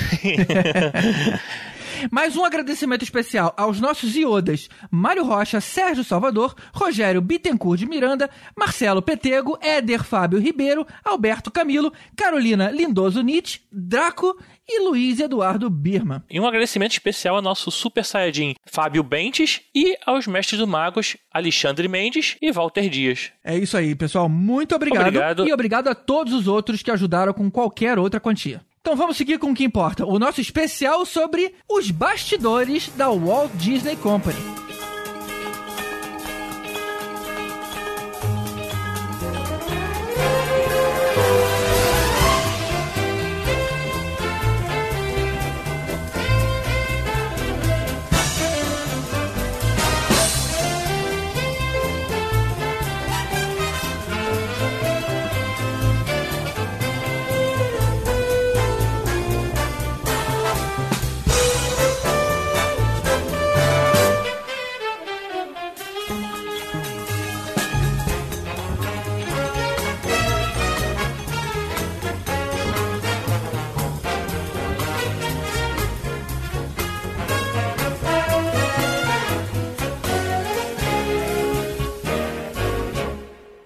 Mais 2.10 2.36
um 2.36 2.44
agradecimento 2.44 3.02
especial 3.02 3.52
aos 3.56 3.80
nossos 3.80 4.14
iodas 4.14 4.68
Mário 4.90 5.24
Rocha, 5.24 5.60
Sérgio 5.60 6.04
Salvador, 6.04 6.54
Rogério 6.72 7.20
Bittencourt 7.20 7.78
de 7.78 7.86
Miranda, 7.86 8.30
Marcelo 8.56 9.02
Petego, 9.02 9.58
Éder 9.60 10.04
Fábio 10.04 10.38
Ribeiro, 10.38 10.86
Alberto 11.04 11.50
Camilo, 11.50 11.92
Carolina 12.16 12.70
Lindoso 12.70 13.20
Nietzsche, 13.20 13.60
Draco 13.72 14.36
e 14.68 14.80
Luiz 14.80 15.18
Eduardo 15.18 15.70
Birman. 15.70 16.22
E 16.30 16.38
um 16.38 16.46
agradecimento 16.46 16.92
especial 16.92 17.36
ao 17.36 17.42
nosso 17.42 17.70
Super 17.70 18.04
Saiyajin 18.04 18.54
Fábio 18.66 19.02
Bentes 19.02 19.62
e 19.74 19.96
aos 20.04 20.26
mestres 20.26 20.58
do 20.60 20.66
Magos 20.66 21.16
Alexandre 21.32 21.88
Mendes 21.88 22.36
e 22.42 22.52
Walter 22.52 22.88
Dias. 22.88 23.32
É 23.42 23.56
isso 23.56 23.76
aí, 23.76 23.94
pessoal. 23.94 24.28
Muito 24.28 24.74
obrigado. 24.74 25.06
Obrigado. 25.06 25.48
E 25.48 25.52
obrigado 25.52 25.88
a 25.88 25.94
todos 25.94 26.32
os 26.32 26.46
outros 26.46 26.82
que 26.82 26.90
ajudaram 26.90 27.32
com 27.32 27.50
qualquer 27.50 27.98
outra 27.98 28.20
quantia. 28.20 28.60
Então 28.80 28.96
vamos 28.96 29.16
seguir 29.16 29.38
com 29.38 29.50
o 29.50 29.54
que 29.54 29.64
importa, 29.64 30.06
o 30.06 30.18
nosso 30.18 30.40
especial 30.40 31.04
sobre 31.04 31.54
os 31.68 31.90
bastidores 31.90 32.88
da 32.96 33.10
Walt 33.10 33.50
Disney 33.54 33.96
Company. 33.96 34.67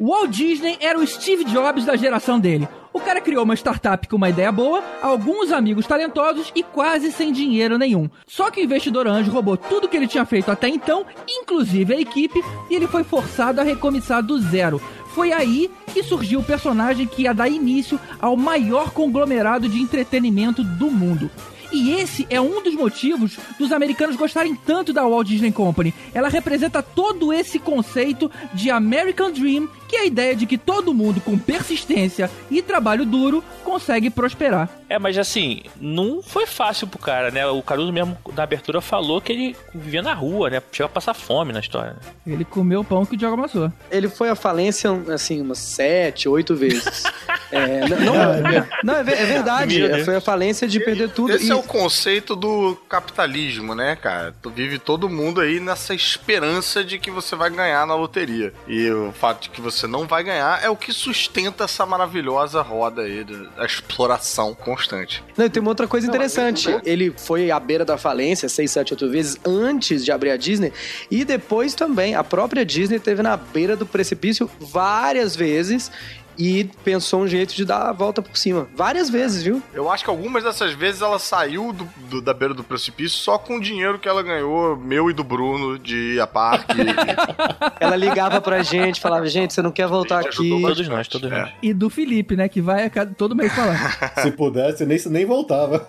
Walt 0.04 0.30
Disney 0.30 0.76
era 0.80 0.98
o 0.98 1.06
Steve 1.06 1.44
Jobs 1.44 1.84
da 1.84 1.94
geração 1.94 2.40
dele. 2.40 2.66
O 2.92 2.98
cara 2.98 3.20
criou 3.20 3.44
uma 3.44 3.54
startup 3.54 4.08
com 4.08 4.16
uma 4.16 4.30
ideia 4.30 4.50
boa, 4.50 4.82
alguns 5.00 5.52
amigos 5.52 5.86
talentosos 5.86 6.50
e 6.56 6.64
quase 6.64 7.12
sem 7.12 7.32
dinheiro 7.32 7.78
nenhum. 7.78 8.10
Só 8.26 8.50
que 8.50 8.60
o 8.60 8.64
investidor 8.64 9.06
anjo 9.06 9.30
roubou 9.30 9.56
tudo 9.56 9.88
que 9.88 9.96
ele 9.96 10.08
tinha 10.08 10.24
feito 10.24 10.50
até 10.50 10.68
então, 10.68 11.06
inclusive 11.28 11.94
a 11.94 12.00
equipe, 12.00 12.42
e 12.68 12.74
ele 12.74 12.88
foi 12.88 13.04
forçado 13.04 13.60
a 13.60 13.64
recomeçar 13.64 14.24
do 14.24 14.40
zero. 14.40 14.82
Foi 15.14 15.32
aí 15.32 15.70
que 15.94 16.02
surgiu 16.02 16.40
o 16.40 16.44
personagem 16.44 17.06
que 17.06 17.22
ia 17.22 17.32
dar 17.32 17.48
início 17.48 18.00
ao 18.20 18.36
maior 18.36 18.90
conglomerado 18.90 19.68
de 19.68 19.80
entretenimento 19.80 20.64
do 20.64 20.90
mundo. 20.90 21.30
E 21.72 21.92
esse 21.94 22.26
é 22.28 22.40
um 22.40 22.62
dos 22.62 22.74
motivos 22.74 23.38
dos 23.58 23.72
americanos 23.72 24.16
gostarem 24.16 24.54
tanto 24.54 24.92
da 24.92 25.02
Walt 25.06 25.26
Disney 25.26 25.52
Company. 25.52 25.94
Ela 26.12 26.28
representa 26.28 26.82
todo 26.82 27.32
esse 27.32 27.58
conceito 27.58 28.30
de 28.52 28.70
American 28.70 29.30
Dream, 29.32 29.68
que 29.88 29.96
é 29.96 30.00
a 30.00 30.06
ideia 30.06 30.34
de 30.36 30.46
que 30.46 30.56
todo 30.58 30.92
mundo 30.94 31.20
com 31.20 31.38
persistência 31.38 32.30
e 32.50 32.60
trabalho 32.62 33.04
duro 33.04 33.42
consegue 33.64 34.10
prosperar. 34.10 34.68
É, 34.88 34.98
mas 34.98 35.16
assim, 35.16 35.62
não 35.80 36.22
foi 36.22 36.46
fácil 36.46 36.86
pro 36.86 36.98
cara, 36.98 37.30
né? 37.30 37.46
O 37.46 37.62
Caruso 37.62 37.92
mesmo 37.92 38.16
na 38.36 38.42
abertura 38.42 38.80
falou 38.80 39.20
que 39.20 39.32
ele 39.32 39.56
vivia 39.74 40.02
na 40.02 40.12
rua, 40.12 40.50
né? 40.50 40.62
Chegou 40.70 40.86
a 40.86 40.88
passar 40.90 41.14
fome 41.14 41.52
na 41.52 41.60
história. 41.60 41.92
né? 42.26 42.34
Ele 42.34 42.44
comeu 42.44 42.80
o 42.80 42.84
pão 42.84 43.04
que 43.06 43.14
o 43.14 43.16
Diogo 43.16 43.34
amassou. 43.34 43.72
Ele 43.90 44.08
foi 44.08 44.28
à 44.28 44.34
falência, 44.34 44.90
assim, 45.12 45.40
umas 45.40 45.58
sete, 45.58 46.28
oito 46.28 46.54
vezes. 46.54 47.04
É, 47.54 47.86
não, 47.86 48.14
é, 48.16 48.66
não, 48.82 48.94
é, 48.96 49.00
é 49.00 49.26
verdade. 49.26 49.86
Deus. 49.86 50.06
Foi 50.06 50.16
a 50.16 50.22
falência 50.22 50.66
de 50.66 50.80
perder 50.80 51.10
tudo. 51.10 51.34
Esse 51.34 51.48
E- 51.48 51.50
é 51.50 51.54
o 51.54 51.61
conceito 51.62 52.34
do 52.36 52.76
capitalismo, 52.88 53.74
né, 53.74 53.96
cara? 53.96 54.34
Tu 54.42 54.50
vive 54.50 54.78
todo 54.78 55.08
mundo 55.08 55.40
aí 55.40 55.60
nessa 55.60 55.94
esperança 55.94 56.84
de 56.84 56.98
que 56.98 57.10
você 57.10 57.36
vai 57.36 57.50
ganhar 57.50 57.86
na 57.86 57.94
loteria. 57.94 58.52
E 58.66 58.90
o 58.90 59.12
fato 59.12 59.42
de 59.42 59.50
que 59.50 59.60
você 59.60 59.86
não 59.86 60.06
vai 60.06 60.22
ganhar 60.22 60.62
é 60.62 60.68
o 60.68 60.76
que 60.76 60.92
sustenta 60.92 61.64
essa 61.64 61.84
maravilhosa 61.86 62.62
roda 62.62 63.02
aí 63.02 63.24
da 63.24 63.64
exploração 63.64 64.54
constante. 64.54 65.22
Não, 65.36 65.46
e 65.46 65.50
tem 65.50 65.60
uma 65.60 65.70
outra 65.70 65.86
coisa 65.86 66.06
interessante. 66.06 66.68
Ele 66.84 67.12
foi 67.16 67.50
à 67.50 67.58
beira 67.58 67.84
da 67.84 67.96
falência 67.96 68.48
seis, 68.48 68.70
sete, 68.70 68.92
oito 68.92 69.08
vezes 69.08 69.36
antes 69.44 70.04
de 70.04 70.12
abrir 70.12 70.30
a 70.30 70.36
Disney. 70.36 70.72
E 71.10 71.24
depois 71.24 71.74
também, 71.74 72.14
a 72.14 72.24
própria 72.24 72.64
Disney 72.64 72.98
teve 72.98 73.22
na 73.22 73.36
beira 73.36 73.76
do 73.76 73.86
precipício 73.86 74.50
várias 74.60 75.36
vezes. 75.36 75.90
E 76.38 76.64
pensou 76.84 77.20
um 77.22 77.28
jeito 77.28 77.54
de 77.54 77.64
dar 77.64 77.88
a 77.88 77.92
volta 77.92 78.22
por 78.22 78.36
cima. 78.36 78.66
Várias 78.74 79.10
vezes, 79.10 79.42
viu? 79.42 79.62
Eu 79.74 79.90
acho 79.90 80.04
que 80.04 80.10
algumas 80.10 80.42
dessas 80.44 80.72
vezes 80.72 81.02
ela 81.02 81.18
saiu 81.18 81.72
do- 81.72 81.88
do- 82.08 82.22
da 82.22 82.32
beira 82.32 82.54
do 82.54 82.64
precipício 82.64 83.18
só 83.18 83.36
com 83.38 83.56
o 83.56 83.60
dinheiro 83.60 83.98
que 83.98 84.08
ela 84.08 84.22
ganhou, 84.22 84.76
meu 84.76 85.10
e 85.10 85.12
do 85.12 85.22
Bruno, 85.24 85.78
de 85.78 86.14
ir 86.14 86.20
a 86.20 86.26
parque. 86.26 86.72
Ela 87.80 87.96
ligava 87.96 88.40
pra 88.40 88.62
gente, 88.62 89.00
falava: 89.00 89.26
gente, 89.26 89.52
você 89.54 89.62
não 89.62 89.70
quer 89.72 89.86
voltar 89.86 90.20
aqui. 90.20 90.60
Todos 90.60 90.88
nós, 90.88 91.08
todos 91.08 91.30
É. 91.30 91.40
nós. 91.40 91.50
E 91.62 91.72
do 91.74 91.90
Felipe, 91.90 92.36
né? 92.36 92.48
Que 92.48 92.60
vai 92.60 92.84
a 92.84 92.90
cada, 92.90 93.12
todo 93.14 93.34
mês 93.34 93.52
falar. 93.52 94.12
Se 94.22 94.30
pudesse, 94.30 94.84
nem, 94.86 94.98
nem 95.06 95.24
voltava. 95.26 95.84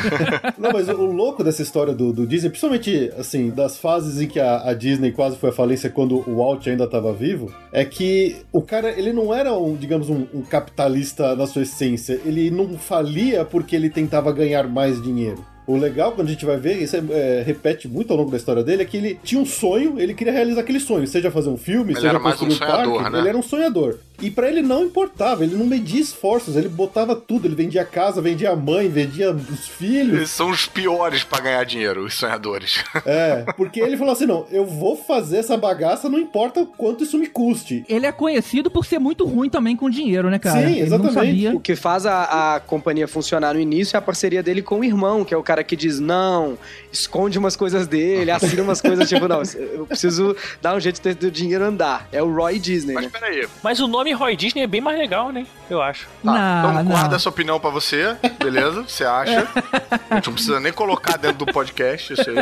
Não, 0.58 0.70
mas 0.72 0.88
o, 0.88 0.92
o 0.94 1.12
louco 1.12 1.42
dessa 1.44 1.62
história 1.62 1.92
do, 1.94 2.12
do 2.12 2.26
Disney, 2.26 2.48
principalmente, 2.50 3.12
assim, 3.18 3.50
das 3.50 3.78
fases 3.78 4.20
em 4.20 4.26
que 4.26 4.40
a, 4.40 4.68
a 4.70 4.74
Disney 4.74 5.12
quase 5.12 5.36
foi 5.36 5.50
à 5.50 5.52
falência 5.52 5.90
quando 5.90 6.16
o 6.28 6.36
Walt 6.38 6.66
ainda 6.66 6.84
estava 6.84 7.12
vivo, 7.12 7.52
é 7.72 7.84
que 7.84 8.36
o 8.52 8.62
cara, 8.62 8.90
ele 8.90 9.12
não 9.12 9.34
era, 9.34 9.52
um, 9.52 9.74
digamos, 9.84 10.08
um, 10.08 10.26
um 10.32 10.42
capitalista 10.42 11.36
na 11.36 11.46
sua 11.46 11.62
essência. 11.62 12.20
Ele 12.24 12.50
não 12.50 12.78
falia 12.78 13.44
porque 13.44 13.76
ele 13.76 13.90
tentava 13.90 14.32
ganhar 14.32 14.66
mais 14.66 15.00
dinheiro. 15.02 15.44
O 15.66 15.76
legal, 15.76 16.12
quando 16.12 16.28
a 16.28 16.30
gente 16.30 16.44
vai 16.44 16.58
ver, 16.58 16.82
isso 16.82 16.94
é, 16.94 17.02
é, 17.10 17.42
repete 17.42 17.88
muito 17.88 18.10
ao 18.10 18.18
longo 18.18 18.30
da 18.30 18.36
história 18.36 18.62
dele, 18.62 18.82
é 18.82 18.84
que 18.84 18.98
ele 18.98 19.18
tinha 19.22 19.40
um 19.40 19.46
sonho, 19.46 19.98
ele 19.98 20.12
queria 20.12 20.32
realizar 20.32 20.60
aquele 20.60 20.78
sonho, 20.78 21.06
seja 21.06 21.30
fazer 21.30 21.48
um 21.48 21.56
filme, 21.56 21.92
Ele 21.92 22.00
seja 22.00 22.18
um 22.18 22.20
construir 22.20 22.52
sonhador, 22.52 22.94
parque, 22.96 23.10
né? 23.10 23.18
ele 23.20 23.28
era 23.30 23.38
um 23.38 23.42
sonhador. 23.42 23.98
E 24.20 24.30
pra 24.30 24.48
ele 24.48 24.62
não 24.62 24.84
importava, 24.84 25.44
ele 25.44 25.56
não 25.56 25.66
media 25.66 26.00
esforços, 26.00 26.56
ele 26.56 26.68
botava 26.68 27.16
tudo, 27.16 27.46
ele 27.46 27.54
vendia 27.54 27.82
a 27.82 27.84
casa, 27.84 28.22
vendia 28.22 28.50
a 28.50 28.56
mãe, 28.56 28.88
vendia 28.88 29.32
os 29.32 29.66
filhos. 29.68 30.16
Eles 30.16 30.30
são 30.30 30.50
os 30.50 30.66
piores 30.66 31.24
pra 31.24 31.40
ganhar 31.40 31.64
dinheiro, 31.64 32.04
os 32.04 32.14
sonhadores. 32.14 32.82
É, 33.06 33.44
porque 33.56 33.80
ele 33.80 33.96
falou 33.98 34.12
assim: 34.12 34.24
não, 34.24 34.46
eu 34.50 34.64
vou 34.64 34.96
fazer 34.96 35.36
essa 35.38 35.56
bagaça, 35.56 36.08
não 36.08 36.18
importa 36.18 36.60
o 36.60 36.66
quanto 36.66 37.04
isso 37.04 37.18
me 37.18 37.26
custe. 37.26 37.84
Ele 37.88 38.06
é 38.06 38.12
conhecido 38.12 38.70
por 38.70 38.86
ser 38.86 38.98
muito 38.98 39.26
ruim 39.26 39.50
também 39.50 39.76
com 39.76 39.90
dinheiro, 39.90 40.30
né, 40.30 40.38
cara? 40.38 40.66
Sim, 40.66 40.80
exatamente. 40.80 41.48
O 41.48 41.60
que 41.60 41.76
faz 41.76 42.06
a, 42.06 42.54
a 42.54 42.60
companhia 42.60 43.06
funcionar 43.06 43.54
no 43.54 43.60
início 43.60 43.96
é 43.96 43.98
a 43.98 44.02
parceria 44.02 44.42
dele 44.42 44.62
com 44.62 44.80
o 44.80 44.84
irmão, 44.84 45.24
que 45.24 45.34
é 45.34 45.36
o 45.36 45.42
cara 45.42 45.62
que 45.62 45.76
diz 45.76 46.00
não, 46.00 46.56
esconde 46.90 47.38
umas 47.38 47.56
coisas 47.56 47.86
dele, 47.86 48.30
assina 48.30 48.62
umas 48.62 48.80
coisas 48.80 49.08
tipo, 49.08 49.28
não, 49.28 49.42
eu 49.54 49.86
preciso 49.86 50.34
dar 50.62 50.74
um 50.74 50.80
jeito 50.80 51.00
de 51.02 51.14
ter 51.14 51.26
o 51.26 51.30
dinheiro 51.30 51.64
andar. 51.64 52.08
É 52.10 52.22
o 52.22 52.32
Roy 52.32 52.58
Disney, 52.58 52.94
Mas 52.94 53.04
né? 53.04 53.10
peraí. 53.12 53.46
Mas 53.62 53.80
o 53.80 53.86
nome 53.86 54.03
Roy 54.12 54.36
Disney 54.36 54.62
é 54.62 54.66
bem 54.66 54.80
mais 54.80 54.98
legal, 54.98 55.30
né? 55.32 55.46
Eu 55.68 55.80
acho. 55.80 56.06
Tá, 56.22 56.32
Não, 56.32 56.70
então 56.70 56.84
não. 56.84 56.90
guarda 56.90 57.16
essa 57.16 57.28
opinião 57.28 57.58
pra 57.58 57.70
você, 57.70 58.16
beleza? 58.38 58.82
Você 58.82 59.04
acha? 59.04 59.48
A 60.10 60.16
gente 60.16 60.26
não 60.26 60.34
precisa 60.34 60.60
nem 60.60 60.72
colocar 60.72 61.16
dentro 61.16 61.44
do 61.44 61.52
podcast 61.52 62.12
isso 62.12 62.30
aí. 62.30 62.36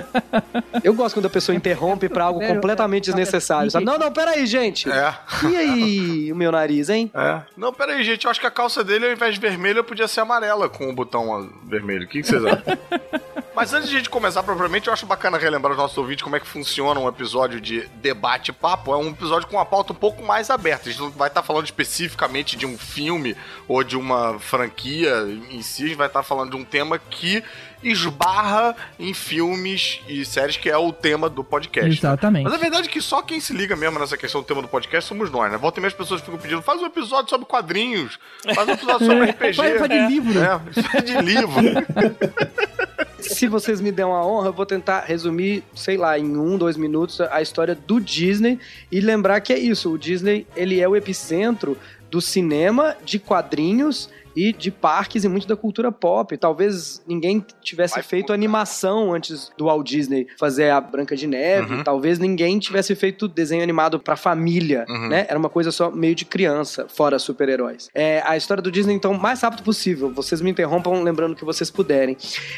Eu 0.82 0.94
gosto 0.94 1.14
quando 1.14 1.26
a 1.26 1.30
pessoa 1.30 1.54
interrompe 1.54 2.08
pra 2.08 2.24
algo 2.24 2.40
Sério? 2.40 2.54
completamente 2.56 3.04
desnecessário. 3.04 3.70
Sabe? 3.70 3.84
Não, 3.84 3.98
não, 3.98 4.12
peraí, 4.12 4.46
gente. 4.46 4.90
É. 4.90 5.14
E 5.48 5.56
aí, 5.56 6.32
o 6.32 6.36
meu 6.36 6.50
nariz, 6.50 6.88
hein? 6.88 7.10
É. 7.14 7.42
Não, 7.56 7.72
peraí, 7.72 8.02
gente. 8.02 8.24
Eu 8.24 8.30
acho 8.30 8.40
que 8.40 8.46
a 8.46 8.50
calça 8.50 8.82
dele, 8.82 9.06
ao 9.06 9.12
invés 9.12 9.34
de 9.34 9.40
vermelha, 9.40 9.82
podia 9.82 10.08
ser 10.08 10.20
amarela 10.20 10.68
com 10.68 10.88
o 10.88 10.92
botão 10.92 11.34
ah, 11.34 11.46
vermelho. 11.64 12.04
O 12.04 12.08
que, 12.08 12.22
que 12.22 12.26
vocês 12.26 12.44
acham? 12.44 12.62
Mas 13.54 13.74
antes 13.74 13.90
de 13.90 13.96
a 13.96 13.98
gente 13.98 14.08
começar 14.08 14.42
propriamente, 14.42 14.88
eu 14.88 14.94
acho 14.94 15.04
bacana 15.04 15.36
relembrar 15.36 15.72
os 15.72 15.78
nossos 15.78 15.98
ouvintes 15.98 16.22
como 16.22 16.34
é 16.34 16.40
que 16.40 16.46
funciona 16.46 16.98
um 16.98 17.06
episódio 17.06 17.60
de 17.60 17.86
debate-papo. 17.96 18.92
É 18.94 18.96
um 18.96 19.10
episódio 19.10 19.46
com 19.46 19.56
uma 19.56 19.66
pauta 19.66 19.92
um 19.92 19.96
pouco 19.96 20.22
mais 20.22 20.48
aberta. 20.48 20.88
A 20.88 20.92
gente 20.92 21.02
não 21.02 21.10
vai 21.10 21.28
estar 21.28 21.42
falando 21.42 21.51
especificamente 21.60 22.56
de 22.56 22.66
um 22.66 22.78
filme 22.78 23.36
ou 23.68 23.84
de 23.84 23.96
uma 23.96 24.38
franquia 24.38 25.12
em 25.50 25.62
si. 25.62 25.84
A 25.84 25.86
gente 25.88 25.96
vai 25.96 26.06
estar 26.06 26.22
falando 26.22 26.50
de 26.50 26.56
um 26.56 26.64
tema 26.64 26.98
que 26.98 27.42
esbarra 27.82 28.76
em 28.98 29.12
filmes 29.14 30.00
e 30.08 30.24
séries, 30.24 30.56
que 30.56 30.70
é 30.70 30.76
o 30.76 30.92
tema 30.92 31.28
do 31.28 31.42
podcast. 31.42 31.88
né? 31.90 31.96
Exatamente. 31.96 32.44
Mas 32.44 32.54
a 32.54 32.56
verdade 32.56 32.88
é 32.88 32.90
que 32.90 33.00
só 33.00 33.22
quem 33.22 33.40
se 33.40 33.52
liga 33.52 33.74
mesmo 33.76 33.98
nessa 33.98 34.16
questão 34.16 34.40
do 34.40 34.46
tema 34.46 34.62
do 34.62 34.68
podcast 34.68 35.08
somos 35.08 35.30
nós, 35.30 35.50
né? 35.50 35.58
Volta 35.58 35.78
e 35.78 35.80
meia 35.80 35.88
as 35.88 35.94
pessoas 35.94 36.20
ficam 36.20 36.38
pedindo, 36.38 36.62
faz 36.62 36.80
um 36.80 36.86
episódio 36.86 37.30
sobre 37.30 37.46
quadrinhos, 37.46 38.18
faz 38.54 38.68
um 38.68 38.72
episódio 38.72 39.06
sobre 39.06 39.30
RPG. 39.30 39.54
Faz- 39.56 39.78
faz 39.78 39.90
de 39.90 40.06
livro. 40.08 40.38
É, 40.40 40.82
faz 40.82 41.04
de 41.04 41.16
livro. 41.20 41.62
Se 43.18 43.46
vocês 43.46 43.80
me 43.80 43.92
der 43.92 44.04
uma 44.04 44.26
honra, 44.26 44.48
eu 44.48 44.52
vou 44.52 44.66
tentar 44.66 45.00
resumir, 45.00 45.62
sei 45.74 45.96
lá, 45.96 46.18
em 46.18 46.36
um, 46.36 46.58
dois 46.58 46.76
minutos, 46.76 47.20
a 47.20 47.40
história 47.40 47.74
do 47.74 48.00
Disney 48.00 48.58
e 48.90 49.00
lembrar 49.00 49.40
que 49.40 49.52
é 49.52 49.58
isso. 49.58 49.92
O 49.92 49.98
Disney, 49.98 50.46
ele 50.56 50.80
é 50.80 50.88
o 50.88 50.96
epicentro 50.96 51.78
do 52.10 52.20
cinema, 52.20 52.96
de 53.04 53.18
quadrinhos 53.18 54.10
e 54.36 54.52
de 54.52 54.70
parques 54.70 55.24
e 55.24 55.28
muito 55.28 55.46
da 55.46 55.56
cultura 55.56 55.90
pop. 55.92 56.36
Talvez 56.36 57.02
ninguém 57.06 57.44
tivesse 57.62 57.94
Vai 57.94 58.02
feito 58.02 58.24
puta. 58.26 58.34
animação 58.34 59.12
antes 59.12 59.50
do 59.56 59.66
Walt 59.66 59.86
Disney 59.86 60.26
fazer 60.38 60.70
a 60.70 60.80
Branca 60.80 61.16
de 61.16 61.26
Neve. 61.26 61.74
Uhum. 61.74 61.84
Talvez 61.84 62.18
ninguém 62.18 62.58
tivesse 62.58 62.94
feito 62.94 63.26
desenho 63.28 63.62
animado 63.62 63.98
pra 63.98 64.16
família, 64.16 64.84
Uhum. 64.88 65.08
né? 65.08 65.26
Era 65.28 65.38
uma 65.38 65.48
coisa 65.48 65.70
só 65.70 65.90
meio 65.90 66.14
de 66.14 66.24
criança, 66.24 66.86
fora 66.88 67.18
super-heróis. 67.18 67.88
É, 67.94 68.22
a 68.26 68.36
história 68.36 68.62
do 68.62 68.70
Disney, 68.70 68.94
então, 68.94 69.14
mais 69.14 69.40
rápido 69.42 69.62
possível. 69.62 70.10
Vocês 70.12 70.40
me 70.40 70.50
interrompam 70.50 71.02
lembrando 71.02 71.34
que 71.34 71.44
vocês 71.44 71.70
puderem. 71.70 72.16